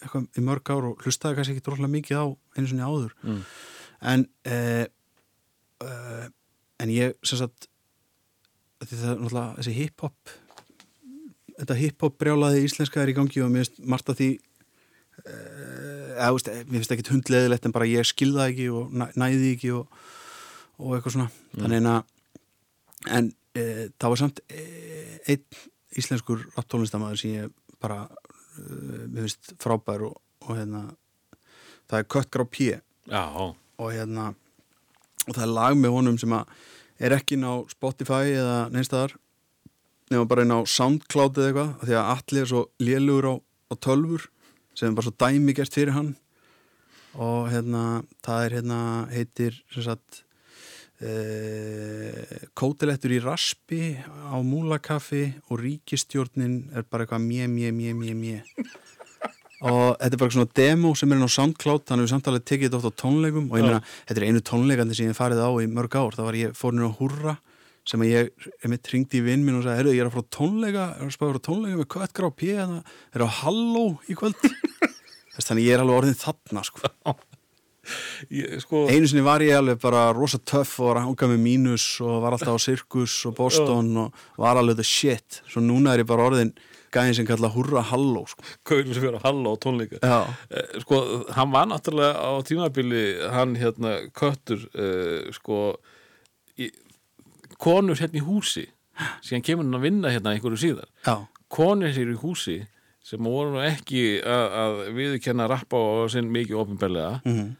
eitthvað 0.03 0.27
í 0.37 0.43
mörg 0.45 0.71
ár 0.75 0.87
og 0.91 1.05
hlustaði 1.05 1.37
kannski 1.39 1.55
ekki 1.55 1.65
droslega 1.69 1.93
mikið 1.95 2.19
á 2.19 2.25
einu 2.57 2.67
sinni 2.67 2.83
áður 2.87 3.13
Mm. 3.23 3.39
en 4.11 4.27
uh, 4.51 4.85
uh, 5.87 6.25
en 6.83 6.89
ég 6.93 7.15
sem 7.25 7.39
sagt 7.39 7.69
það 8.83 8.91
er 9.13 9.21
náttúrulega 9.23 9.55
þessi 9.61 9.73
hip-hop 9.79 10.35
þetta 11.57 11.79
hip-hop 11.79 12.17
brjálaði 12.21 12.65
íslenska 12.65 13.01
er 13.01 13.11
í 13.11 13.17
gangi 13.17 13.41
og 13.43 13.51
mér 13.53 13.65
finnst 13.65 13.81
margt 13.89 14.11
af 14.11 14.19
því 14.19 14.29
uh, 14.37 16.13
eða, 16.17 16.29
veist, 16.35 16.51
mér 16.67 16.77
finnst 16.79 16.93
ekki 16.95 17.09
hundleðilegt 17.13 17.67
en 17.67 17.75
bara 17.75 17.89
ég 17.89 18.07
skilða 18.07 18.49
ekki 18.51 18.69
og 18.73 18.93
næ, 18.93 19.07
næði 19.17 19.55
ekki 19.55 19.73
og, 19.77 19.99
og 20.77 20.97
eitthvað 20.97 21.17
svona. 21.17 21.29
Þannig 21.57 21.89
að 21.93 22.13
en 23.17 23.31
uh, 23.31 23.83
það 23.97 24.13
var 24.13 24.21
samt 24.23 24.43
uh, 24.45 25.17
einn 25.27 25.61
íslenskur 25.97 26.47
rapptónlistamæður 26.55 27.21
sem 27.21 27.35
ég 27.37 27.53
bara 27.81 28.03
uh, 28.07 29.03
mér 29.07 29.27
finnst 29.27 29.53
frábær 29.61 30.07
og, 30.09 30.17
og 30.45 30.57
hérna 30.57 30.87
það 31.87 32.01
er 32.01 32.09
Kött 32.15 32.33
Grá 32.33 32.45
P 32.45 32.73
Já, 33.07 33.23
og 33.23 33.93
hérna 33.93 34.33
og 35.27 35.35
það 35.35 35.45
er 35.45 35.53
lag 35.53 35.77
með 35.79 35.95
honum 35.95 36.17
sem 36.19 36.33
að 36.35 36.51
er 36.97 37.13
ekki 37.15 37.37
inn 37.37 37.45
á 37.45 37.55
Spotify 37.69 38.33
eða 38.33 38.59
neinstæðar 38.73 39.15
nema 40.11 40.27
bara 40.29 40.45
inn 40.45 40.55
á 40.55 40.59
Soundcloud 40.63 41.37
eða 41.37 41.49
eitthvað 41.49 41.73
því 41.87 41.97
að 41.97 42.11
allir 42.13 42.43
er 42.43 42.51
svo 42.51 42.63
lélugur 42.83 43.27
á, 43.27 43.33
á 43.71 43.73
tölfur 43.83 44.29
sem 44.77 44.89
er 44.89 44.95
bara 44.97 45.07
svo 45.09 45.15
dæmi 45.17 45.55
gert 45.57 45.75
fyrir 45.75 45.95
hann. 45.97 46.13
Og 47.17 47.49
hérna 47.49 47.83
það 48.25 48.45
er 48.45 48.57
hérna 48.59 48.79
heitir 49.11 49.59
sem 49.73 49.87
sagt 49.87 50.21
e, 51.01 51.13
kótilettur 52.57 53.15
í 53.17 53.21
raspi 53.23 53.95
á 54.03 54.37
múlakaffi 54.45 55.25
og 55.49 55.63
ríkistjórnin 55.63 56.59
er 56.77 56.85
bara 56.85 57.07
eitthvað 57.07 57.25
mjö, 57.25 57.49
mjö, 57.51 57.73
mjö, 57.73 57.95
mjö, 57.97 58.19
mjö 58.21 58.41
og 59.65 59.97
þetta 59.97 60.13
er 60.13 60.21
bara 60.21 60.33
svona 60.35 60.53
demo 60.59 60.93
sem 60.93 61.11
er 61.11 61.17
inn 61.17 61.25
á 61.25 61.31
Soundcloud 61.33 61.85
þannig 61.87 62.03
að 62.03 62.05
við 62.05 62.11
samtalið 62.13 62.43
tekið 62.45 62.67
þetta 62.67 62.77
oft 62.77 62.93
á 62.93 63.01
tónleikum. 63.01 63.47
Og 63.49 63.57
ég 63.57 63.65
meina, 63.65 63.79
þetta 64.05 64.21
er 64.21 64.25
einu 64.27 64.41
tónleikandi 64.45 64.97
sem 64.97 65.09
ég 65.09 65.17
farið 65.17 65.41
á 65.41 65.49
í 65.57 65.69
mörg 65.71 65.97
ár, 65.97 66.13
það 66.13 66.27
var 66.29 66.37
ég 66.37 66.57
fór 66.57 66.75
nýra 66.77 66.91
á 66.93 66.97
Hurra 66.99 67.33
sem 67.88 68.03
að 68.03 68.11
ég, 68.11 68.32
ég 68.64 68.72
mitt 68.72 68.91
ringdi 68.91 69.22
í 69.22 69.24
vinn 69.25 69.45
minn 69.45 69.59
og 69.59 69.64
sagði, 69.66 69.80
herru, 69.80 69.95
ég 69.95 70.03
er 70.03 70.09
að 70.09 70.17
fara 70.17 70.27
á 70.27 70.35
tónleika 70.38 70.85
er 70.98 71.06
að 71.06 71.16
spáða 71.16 71.38
frá 71.38 71.43
tónleika 71.48 71.80
með 71.80 71.90
Köttgrá 71.95 72.30
P 72.35 72.51
hérna, 72.51 72.82
er 73.16 73.24
á 73.24 73.30
Halló 73.40 73.85
í 74.11 74.17
kvöld? 74.19 74.38
Þess, 75.38 75.48
þannig 75.49 75.67
ég 75.69 75.77
er 75.77 75.83
alveg 75.83 75.99
orðin 76.01 76.19
þarna 76.19 76.64
sko. 76.67 76.91
ég, 78.40 78.56
sko 78.64 78.85
einu 78.91 79.07
sinni 79.07 79.25
var 79.25 79.43
ég 79.45 79.59
alveg 79.59 79.80
bara 79.83 80.07
rosa 80.17 80.40
töff 80.41 80.80
og 80.82 80.91
var 80.91 81.01
að 81.01 81.07
hanga 81.07 81.30
með 81.33 81.43
mínus 81.45 81.85
og 82.03 82.24
var 82.25 82.35
alltaf 82.35 82.57
á 82.57 82.66
Sirkus 82.66 83.19
og 83.30 83.38
Boston 83.38 83.93
og 84.03 84.25
var 84.41 84.59
alveg 84.59 84.82
the 84.82 84.88
shit. 84.88 85.43
Svo 85.48 85.64
núna 85.64 85.95
er 85.95 86.03
ég 86.03 86.09
bara 86.09 86.27
orðin 86.27 86.56
gæðin 86.93 87.17
sem 87.19 87.27
kalla 87.27 87.51
Hurra 87.53 87.83
Halló 87.88 88.24
sko. 88.27 88.43
Kaurum 88.67 88.91
sem 88.91 89.03
fyrir 89.03 89.19
að 89.19 89.27
halla 89.27 89.53
á 89.53 89.56
tónleika. 89.64 90.01
Eh, 90.01 90.80
sko, 90.83 91.01
hann 91.35 91.53
var 91.53 91.69
náttúrulega 91.69 92.19
á 92.19 92.32
tímabili 92.48 93.06
hann 93.33 93.56
hérna 93.59 93.99
köttur 94.16 94.67
uh, 94.74 95.30
sko 95.35 95.77
konur 97.57 97.95
hérna 97.99 98.19
í 98.21 98.25
húsi 98.27 98.65
síðan 99.21 99.43
kemur 99.45 99.63
hann 99.67 99.77
að 99.77 99.85
vinna 99.87 100.09
hérna 100.13 100.31
einhverju 100.33 100.57
síðar. 100.61 100.87
Já, 101.05 101.15
konur 101.53 101.93
hér 101.93 102.13
í 102.13 102.17
húsi 102.21 102.57
sem 103.07 103.23
voru 103.23 103.61
ekki 103.63 104.19
að, 104.19 104.45
að 104.61 104.79
viðurkenna 104.97 105.45
rappa 105.47 105.77
og 105.79 106.09
sinn 106.11 106.31
mikið 106.33 106.57
ofinbellega 106.63 107.21
Mhm. 107.25 107.55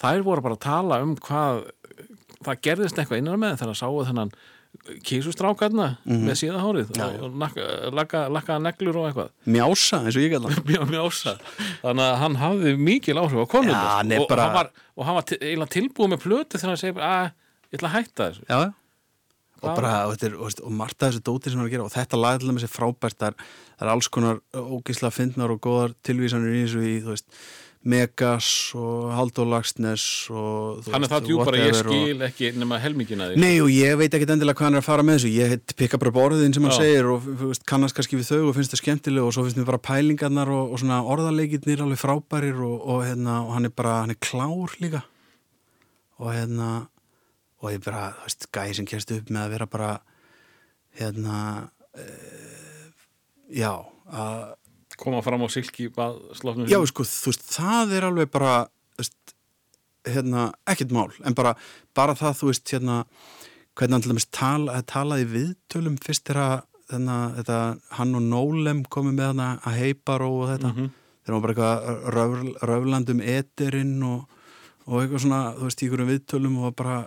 þær 0.00 0.22
voru 0.26 0.42
bara 0.42 0.54
að 0.56 0.64
tala 0.64 1.02
um 1.02 1.16
hvað 1.16 1.64
það 2.44 2.60
gerðist 2.62 2.98
eitthvað 2.98 3.18
innan 3.18 3.38
með 3.42 3.58
þegar 3.60 3.74
að 3.74 3.78
sáu 3.82 4.04
þennan 4.08 4.32
kísustrákarna 5.02 5.86
með 6.06 6.36
síðahárið 6.40 6.90
Mhm. 6.90 6.98
Já, 6.98 7.06
og, 7.22 7.32
lakka- 7.92 8.28
lakkaða 8.30 8.62
neglur 8.62 8.96
og 8.96 9.06
eitthvað. 9.08 9.30
Mjása 9.46 10.00
eins 10.04 10.16
og 10.16 10.22
ég 10.22 10.32
mjög 10.64 10.86
mjög 10.92 11.38
þannig 11.82 12.04
að 12.04 12.16
hann 12.22 12.36
hafði 12.36 12.76
mikil 12.78 13.16
áhrif 13.16 13.42
á 13.42 13.46
konunum 13.48 13.74
Já, 13.74 14.20
og, 14.20 14.28
bara- 14.28 14.42
hann 14.44 14.54
var, 14.54 14.70
og 14.96 15.04
hann 15.04 15.14
var 15.14 15.22
til, 15.22 15.38
tilbúið 15.66 16.12
með 16.14 16.22
plötu 16.22 16.58
þegar 16.58 16.68
hann 16.68 16.76
bara, 16.76 17.00
að 17.00 17.32
ég 17.72 17.78
ætla 17.78 17.88
að 17.88 17.96
hætta 17.98 18.30
þessu. 18.30 18.44
Já 18.48 18.72
og 19.58 19.70
bara, 19.74 19.92
og, 20.06 20.14
þetta 20.14 20.28
er, 20.28 20.34
og, 20.38 20.48
veist, 20.48 20.60
og 20.62 20.74
margt 20.78 21.02
af 21.02 21.12
þessu 21.12 21.24
dóti 21.26 21.50
sem 21.50 21.58
hann 21.58 21.66
er 21.66 21.70
að 21.70 21.76
gera 21.76 21.86
og 21.88 21.94
þetta 21.94 22.20
lag 22.20 22.40
til 22.40 22.50
dæmis 22.50 22.66
er 22.66 22.72
frábært 22.72 23.18
það 23.18 23.32
er, 23.32 23.88
alls 23.94 24.10
konar 24.14 24.42
ógislega 24.54 25.14
fyndnar 25.14 25.54
og 25.54 25.62
góðar 25.64 25.96
tilvísanir 26.06 26.54
í 26.54 26.66
þessu 26.66 26.84
í, 26.84 26.98
þú 27.02 27.16
veist 27.16 27.42
Megas 27.88 28.74
og 28.74 29.12
Halldór 29.14 29.46
Lagsnes 29.52 30.02
og 30.34 30.80
þú 30.82 30.92
hann 30.92 30.98
er 30.98 31.04
veist, 31.04 31.12
það 31.12 31.28
djúpar 31.28 31.56
að 31.56 31.62
ég 31.62 31.76
skil 31.78 32.24
ekki 32.26 32.50
nema 32.58 32.80
helmingina 32.82 33.28
því. 33.30 33.38
Nei 33.38 33.60
og 33.62 33.70
ég 33.70 33.94
veit 34.00 34.16
ekkit 34.18 34.32
endilega 34.34 34.58
hvað 34.58 34.66
hann 34.66 34.78
er 34.78 34.82
að 34.82 34.88
fara 34.88 35.04
með 35.06 35.20
þessu. 35.20 35.30
Ég 35.36 35.74
pikka 35.78 36.00
bara 36.02 36.12
borðin 36.16 36.56
sem 36.56 36.66
hann 36.66 36.74
Já. 36.74 36.80
segir 36.82 37.10
og 37.12 37.28
veist, 37.44 37.64
kannast 37.70 37.96
kannski 37.96 38.18
við 38.18 38.32
þau 38.32 38.50
og 38.50 38.56
finnst 38.58 38.74
það 38.74 38.82
skemmtileg 38.82 39.28
og 39.28 39.34
svo 39.36 39.46
finnst 39.46 39.60
mér 39.60 39.70
bara 39.70 39.82
pælingarnar 39.88 40.52
og, 40.52 40.74
og 40.74 40.82
svona 40.82 40.98
orðarleikirnir 41.14 41.84
alveg 41.86 42.02
frábærir 42.02 42.58
og, 42.66 42.76
og, 42.82 43.04
hérna, 43.06 43.40
og 43.46 43.54
hann 43.56 43.70
er 43.70 43.74
bara, 43.78 43.94
hann 44.02 44.14
er 44.16 44.20
klár 44.26 44.74
líka. 44.82 45.04
Og 46.18 46.34
hérna 46.34 46.72
og 47.58 47.72
ég 47.72 47.82
bara, 47.82 48.12
þú 48.14 48.28
veist, 48.28 48.48
gæði 48.54 48.78
sem 48.78 48.88
kjærst 48.88 49.14
upp 49.16 49.32
með 49.34 49.44
að 49.44 49.54
vera 49.56 49.68
bara 49.70 49.90
hérna 50.98 51.38
e, 51.98 52.06
já 53.58 53.72
að 54.08 54.54
koma 54.98 55.22
fram 55.22 55.44
á 55.46 55.48
slofnum 55.50 56.68
Já, 56.70 56.78
sko, 56.90 57.06
þú 57.06 57.32
veist, 57.32 57.44
það 57.54 57.96
er 57.98 58.06
alveg 58.08 58.30
bara, 58.34 58.54
veist, 58.98 59.34
hérna, 60.08 60.48
ekkert 60.70 60.94
mál, 60.94 61.10
en 61.26 61.36
bara, 61.38 61.54
bara 61.96 62.16
það, 62.18 62.40
þú 62.40 62.50
veist, 62.52 62.72
hérna, 62.72 63.02
hvernig 63.78 64.02
til 64.02 64.14
dæmis 64.14 64.30
tala, 64.34 64.80
talaði 64.90 65.26
í 65.26 65.30
viðtölum 65.34 65.98
fyrst 66.02 66.26
þegar 66.26 66.64
þarna, 66.88 67.18
þetta, 67.36 67.58
hann 67.98 68.16
og 68.18 68.24
Nólem 68.26 68.82
komið 68.90 69.18
með 69.18 69.30
hana 69.32 69.50
að 69.66 69.78
heiparó 69.82 70.32
og 70.40 70.50
þetta, 70.54 70.72
þegar 70.74 71.28
hann 71.28 71.36
var 71.36 71.44
bara 71.44 71.54
eitthvað 71.54 72.10
röfl, 72.16 72.50
röflandum 72.72 73.22
eterinn 73.22 73.94
og, 74.08 74.42
og 74.88 75.02
eitthvað 75.02 75.24
svona, 75.26 75.42
þú 75.58 75.68
veist, 75.68 75.82
í 75.82 75.88
einhverjum 75.88 76.12
viðtölum 76.14 76.58
og 76.64 76.76
bara 76.78 76.98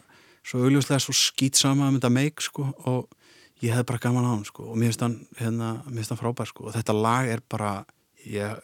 svo 0.45 0.63
augljóslega 0.65 1.01
svo 1.03 1.15
skýt 1.15 1.59
sama 1.59 1.89
um 1.89 1.97
þetta 1.99 2.11
meik, 2.13 2.41
sko, 2.43 2.67
og 2.89 3.07
ég 3.61 3.75
hefði 3.75 3.87
bara 3.91 4.03
gaman 4.07 4.27
á 4.27 4.31
hann, 4.33 4.47
sko, 4.47 4.71
og 4.71 4.79
mér 4.79 4.91
finnst 4.91 5.05
hann, 5.05 5.19
hérna, 5.39 5.71
mér 5.85 6.01
finnst 6.01 6.15
hann 6.15 6.21
frábær, 6.21 6.49
sko, 6.49 6.67
og 6.67 6.75
þetta 6.75 6.97
lag 6.97 7.29
er 7.29 7.43
bara, 7.51 7.71
ég, 8.25 8.59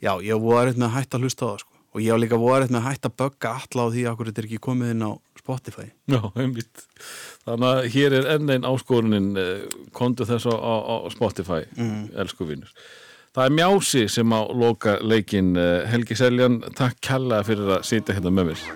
já, 0.00 0.12
ég 0.24 0.42
var 0.42 0.70
eitthvað 0.70 0.82
með 0.82 0.88
að 0.88 0.96
hætta 0.98 1.20
að 1.20 1.26
hlusta 1.28 1.44
á 1.44 1.48
það, 1.50 1.60
sko, 1.64 1.78
og 1.94 2.02
ég 2.02 2.14
var 2.14 2.22
líka 2.24 2.40
voru 2.40 2.56
eitthvað 2.56 2.74
með 2.74 2.80
að 2.80 2.88
hætta 2.88 3.10
að 3.10 3.16
bögga 3.22 3.54
alla 3.60 3.84
á 3.84 3.88
því 3.94 4.04
að 4.08 4.24
þetta 4.24 4.42
er 4.42 4.48
ekki 4.48 4.64
komið 4.64 4.94
inn 4.94 5.06
á 5.06 5.12
Spotify. 5.44 5.86
Já, 6.08 6.20
einmitt. 6.40 6.84
Þannig 7.44 7.68
að 7.68 7.88
hér 7.92 8.16
er 8.16 8.28
enn 8.32 8.52
einn 8.54 8.66
áskorunin 8.66 9.26
eh, 9.36 9.66
kondu 9.92 10.24
þess 10.24 10.48
á, 10.48 10.56
á, 10.56 10.74
á 10.80 10.96
Spotify 11.12 11.60
elsku 12.16 12.48
vinnur. 12.48 12.72
Það 13.34 13.50
er 13.50 13.54
Mjási 13.58 14.06
sem 14.08 14.30
á 14.32 14.40
loka 14.46 14.96
leikin 15.02 15.52
Helgi 15.90 16.16
Seljan, 16.16 16.60
takk 16.78 17.00
kærlega 17.02 17.44
fyrir 17.44 17.72
að 17.76 17.86
sitja 17.90 18.16
hérna 18.16 18.30
með 18.32 18.52
mér. 18.52 18.66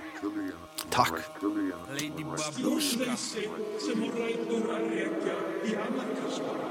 Takk. 0.90 1.37
Alla 2.48 2.56
blúska 2.64 3.12
sem 3.16 4.00
hún 4.00 4.14
ræður 4.16 4.70
að 4.72 4.84
rekja 4.88 5.34
í 5.68 5.74
amarkarsvara 5.84 6.68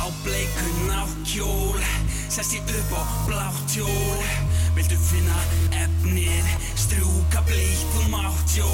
Á 0.00 0.04
bleikun 0.24 0.88
á 0.96 1.04
kjól 1.28 1.76
Sest 2.32 2.56
ég 2.56 2.72
upp 2.72 2.94
á 2.96 3.02
blátt 3.28 3.76
jól 3.76 4.47
Viltu 4.78 4.94
finna 5.02 5.34
efnið? 5.74 6.50
Strjúka 6.78 7.40
blíkt 7.48 7.94
og 7.98 8.10
mátt 8.12 8.52
jó 8.54 8.68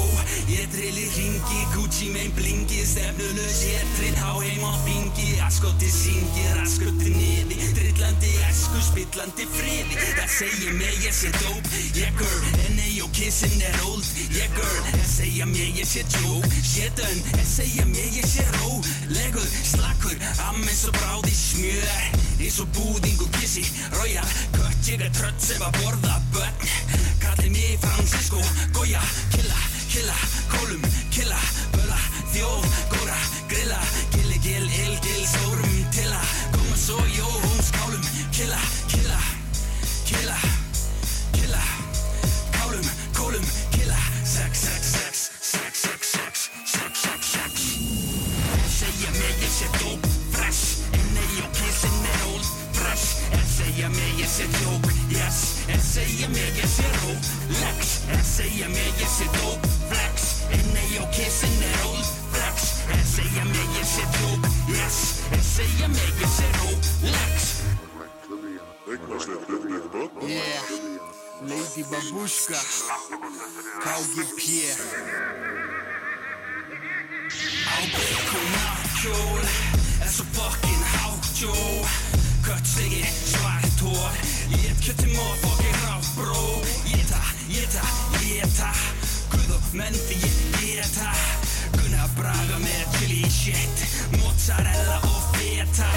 Ég 0.45 0.67
trilli 0.69 1.07
ringi 1.15 1.61
Gucci 1.73 2.11
mein 2.13 2.29
blingi 2.37 2.83
Stefnulegs 2.85 3.63
ég 3.65 3.87
trill 3.97 4.19
Há 4.21 4.35
heim 4.37 4.61
á 4.61 4.73
bingi 4.85 5.39
Askoti 5.41 5.89
syngi 5.89 6.43
Raskoti 6.59 7.09
niði 7.09 7.57
Drillandi 7.73 8.35
esku 8.45 8.83
Spillandi 8.85 9.47
friði. 9.55 9.97
Það 10.19 10.29
segir 10.35 10.77
mig 10.77 10.93
ég 11.01 11.15
sé 11.17 11.31
dóp 11.39 11.73
Yeah 11.97 12.13
girl 12.19 12.45
N.A. 12.75 12.85
og 13.01 13.09
kissin 13.17 13.57
er 13.65 13.81
old. 13.89 14.05
Yeah 14.29 14.51
girl 14.53 14.77
Það 14.91 15.09
segja 15.09 15.49
mér 15.49 15.73
ég 15.81 15.89
sé 15.89 16.05
joke. 16.19 16.53
Shit 16.61 17.01
done 17.01 17.33
Það 17.33 17.49
segja 17.55 17.89
mér 17.89 18.13
ég 18.21 18.29
sé 18.29 18.45
ró. 18.59 18.77
Legur 19.09 19.49
Slakkur 19.73 20.21
Ammens 20.51 20.85
og 20.85 21.01
bráði 21.01 21.33
smjör. 21.33 22.23
Eins 22.35 22.59
og 22.59 22.67
búðing 22.75 23.21
og 23.23 23.31
kissi 23.39 23.63
Rója 23.95 24.21
Kött 24.53 24.89
ég 24.91 25.01
er 25.01 25.13
trött 25.15 25.39
sem 25.41 25.61
að 25.63 25.79
borða 25.79 25.94
Norðabönn 25.95 26.53
Kallir 27.19 27.51
mig 27.51 27.79
Francisco 27.79 28.39
Goya, 28.73 29.01
killa, 29.31 29.55
killa 29.87 30.15
Kólum, 30.51 30.81
killa, 31.11 31.39
böla 31.71 31.99
Þjóð, 32.33 32.65
góra, 32.91 33.19
grilla 33.47 33.79
Gilli, 34.11 34.39
gill, 34.43 34.67
ill, 34.67 34.97
gill, 35.05 35.23
sórum, 35.25 35.77
tilla 35.95 36.19
Koma 36.51 36.75
svo, 36.75 36.99
jó, 37.15 37.27
hóm, 37.29 37.61
skálum 37.63 38.03
Killa, 38.31 38.59
killa, 38.91 39.19
killa 40.05 40.37
Killa 41.31 41.63
Kálum, 42.51 42.87
kólum, 43.15 43.45
killa 43.71 43.99
Sex, 44.23 44.65
sex, 44.67 44.91
sex, 44.97 45.29
sex, 45.39 45.85
sex, 45.85 46.11
sex 46.11 46.49
Sex, 46.65 47.05
sex, 47.05 47.31
sex. 47.31 47.53
Segja 48.75 49.11
mig 49.15 49.39
ég 49.39 49.53
sé 49.59 49.67
dóp, 49.79 50.07
fresh 50.31 50.83
Nei, 51.15 51.29
ég 51.39 51.49
kissin 51.55 52.03
er 52.11 52.27
old, 52.33 52.51
fresh 52.75 53.15
Segja 53.55 53.89
mig 53.89 54.19
ég 54.19 54.27
sé 54.27 54.49
dóp 54.59 54.84
Yes, 55.25 55.65
essayim 55.67 56.31
megesi 56.31 56.85
roll 57.01 57.17
Flex, 57.49 58.05
essayim 58.19 58.69
megesi 58.69 59.25
dope 59.33 59.67
Flex, 59.89 60.45
I 60.53 60.57
know 60.73 61.05
kissing 61.09 61.57
that 61.61 61.85
old 61.85 62.05
Flex, 62.31 62.85
essayim 62.93 63.49
megesi 63.49 64.05
dope 64.13 64.47
Yes, 64.69 65.25
essayim 65.33 65.91
megesi 65.97 66.45
roll 66.57 66.77
Flex 67.01 67.63
Yeah, 70.21 70.61
Lady 71.49 71.83
Babushka 71.89 72.61
Kavgi 73.83 74.25
Pierre. 74.37 74.85
Albert 77.73 78.21
Konakjol 78.29 79.41
That's 79.99 80.19
a 80.19 80.25
fucking 80.37 80.83
havgjord 80.93 81.89
Kort 82.45 82.65
sikkert 82.65 83.17
svar 83.33 83.64
hår 83.95 84.19
Ég 84.59 84.75
kjötti 84.83 85.09
móð 85.15 85.35
fokkin 85.43 85.79
rátt 85.85 86.11
bró 86.19 86.43
Ég 86.91 87.05
ta, 87.09 87.23
ég 87.49 87.67
ta, 87.73 87.87
ég 88.27 88.55
ta 88.59 88.71
Guð 89.33 89.55
og 89.57 89.71
menn 89.73 89.95
því 90.07 90.21
ég 90.21 90.37
geta 90.59 91.11
Gunnar 91.75 92.09
Braga 92.17 92.57
með 92.61 92.83
chili 92.97 93.23
shit. 93.31 93.81
Mozzarella 94.19 94.99
og 95.03 95.21
feta. 95.35 95.89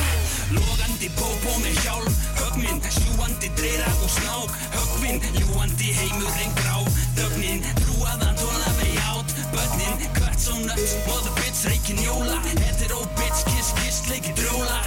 Logandi 0.55 1.11
pópó 1.19 1.55
með 1.63 1.79
hjálm 1.85 2.15
Högminn, 2.39 2.81
sjúandi 2.95 3.51
dreira 3.59 3.91
og 4.03 4.11
snák 4.17 4.55
Högminn, 4.75 5.21
ljúandi 5.37 5.93
heimurinn 5.99 6.55
grá 6.59 6.79
Þögnin, 7.19 7.65
trúaðan 7.83 8.37
tóna 8.41 8.75
með 8.81 8.95
ját 8.97 9.37
Bönnin, 9.53 10.07
kvært 10.17 10.41
svo 10.43 10.59
nuts 10.65 10.97
Mother 11.07 11.35
bitch, 11.41 11.67
reikin 11.69 12.03
jóla. 12.07 12.41
Hetero 12.63 13.05
bitch, 13.21 13.45
kiss, 13.51 13.75
kiss, 13.83 14.07
leiki 14.11 14.35
drjóla 14.39 14.81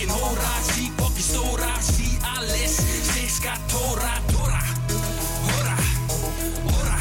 fucking 0.00 0.10
hóra, 0.10 0.62
sí, 0.62 0.92
fucking 0.96 1.22
stóra 1.22 1.82
Sí, 1.82 2.18
Alice, 2.36 2.82
Siska, 3.12 3.58
Tóra, 3.68 4.22
Tóra 4.32 4.62
Hóra, 5.44 5.76
óra 6.78 6.98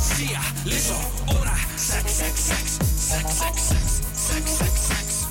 Sia, 0.00 0.40
Lizzo, 0.64 0.98
óra 1.26 1.56
Sex, 1.76 2.12
sex, 2.12 2.40
sex, 2.40 2.78
sex, 2.96 3.32
sex, 3.32 3.62
sex 3.62 4.02
Sex, 4.14 4.50
sex, 4.50 4.80
sex. 4.80 5.26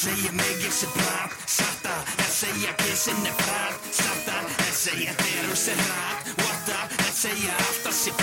Segja 0.00 0.30
mikið 0.32 0.72
sem 0.72 0.92
brak, 0.94 1.34
satt 1.44 1.88
að 1.90 2.14
Jeg 2.22 2.30
segja 2.38 2.72
kissin 2.80 3.26
er 3.28 3.36
fræð, 3.42 3.74
satt 3.98 4.30
að 4.32 4.48
Jeg 4.62 4.78
segja 4.78 5.16
þeirru 5.20 5.58
sem 5.66 5.84
ræð, 5.90 6.32
what 6.38 6.72
up 6.78 6.96
Jeg 7.02 7.14
segja 7.18 7.58
alltaf 7.66 7.98
sem 7.98 8.19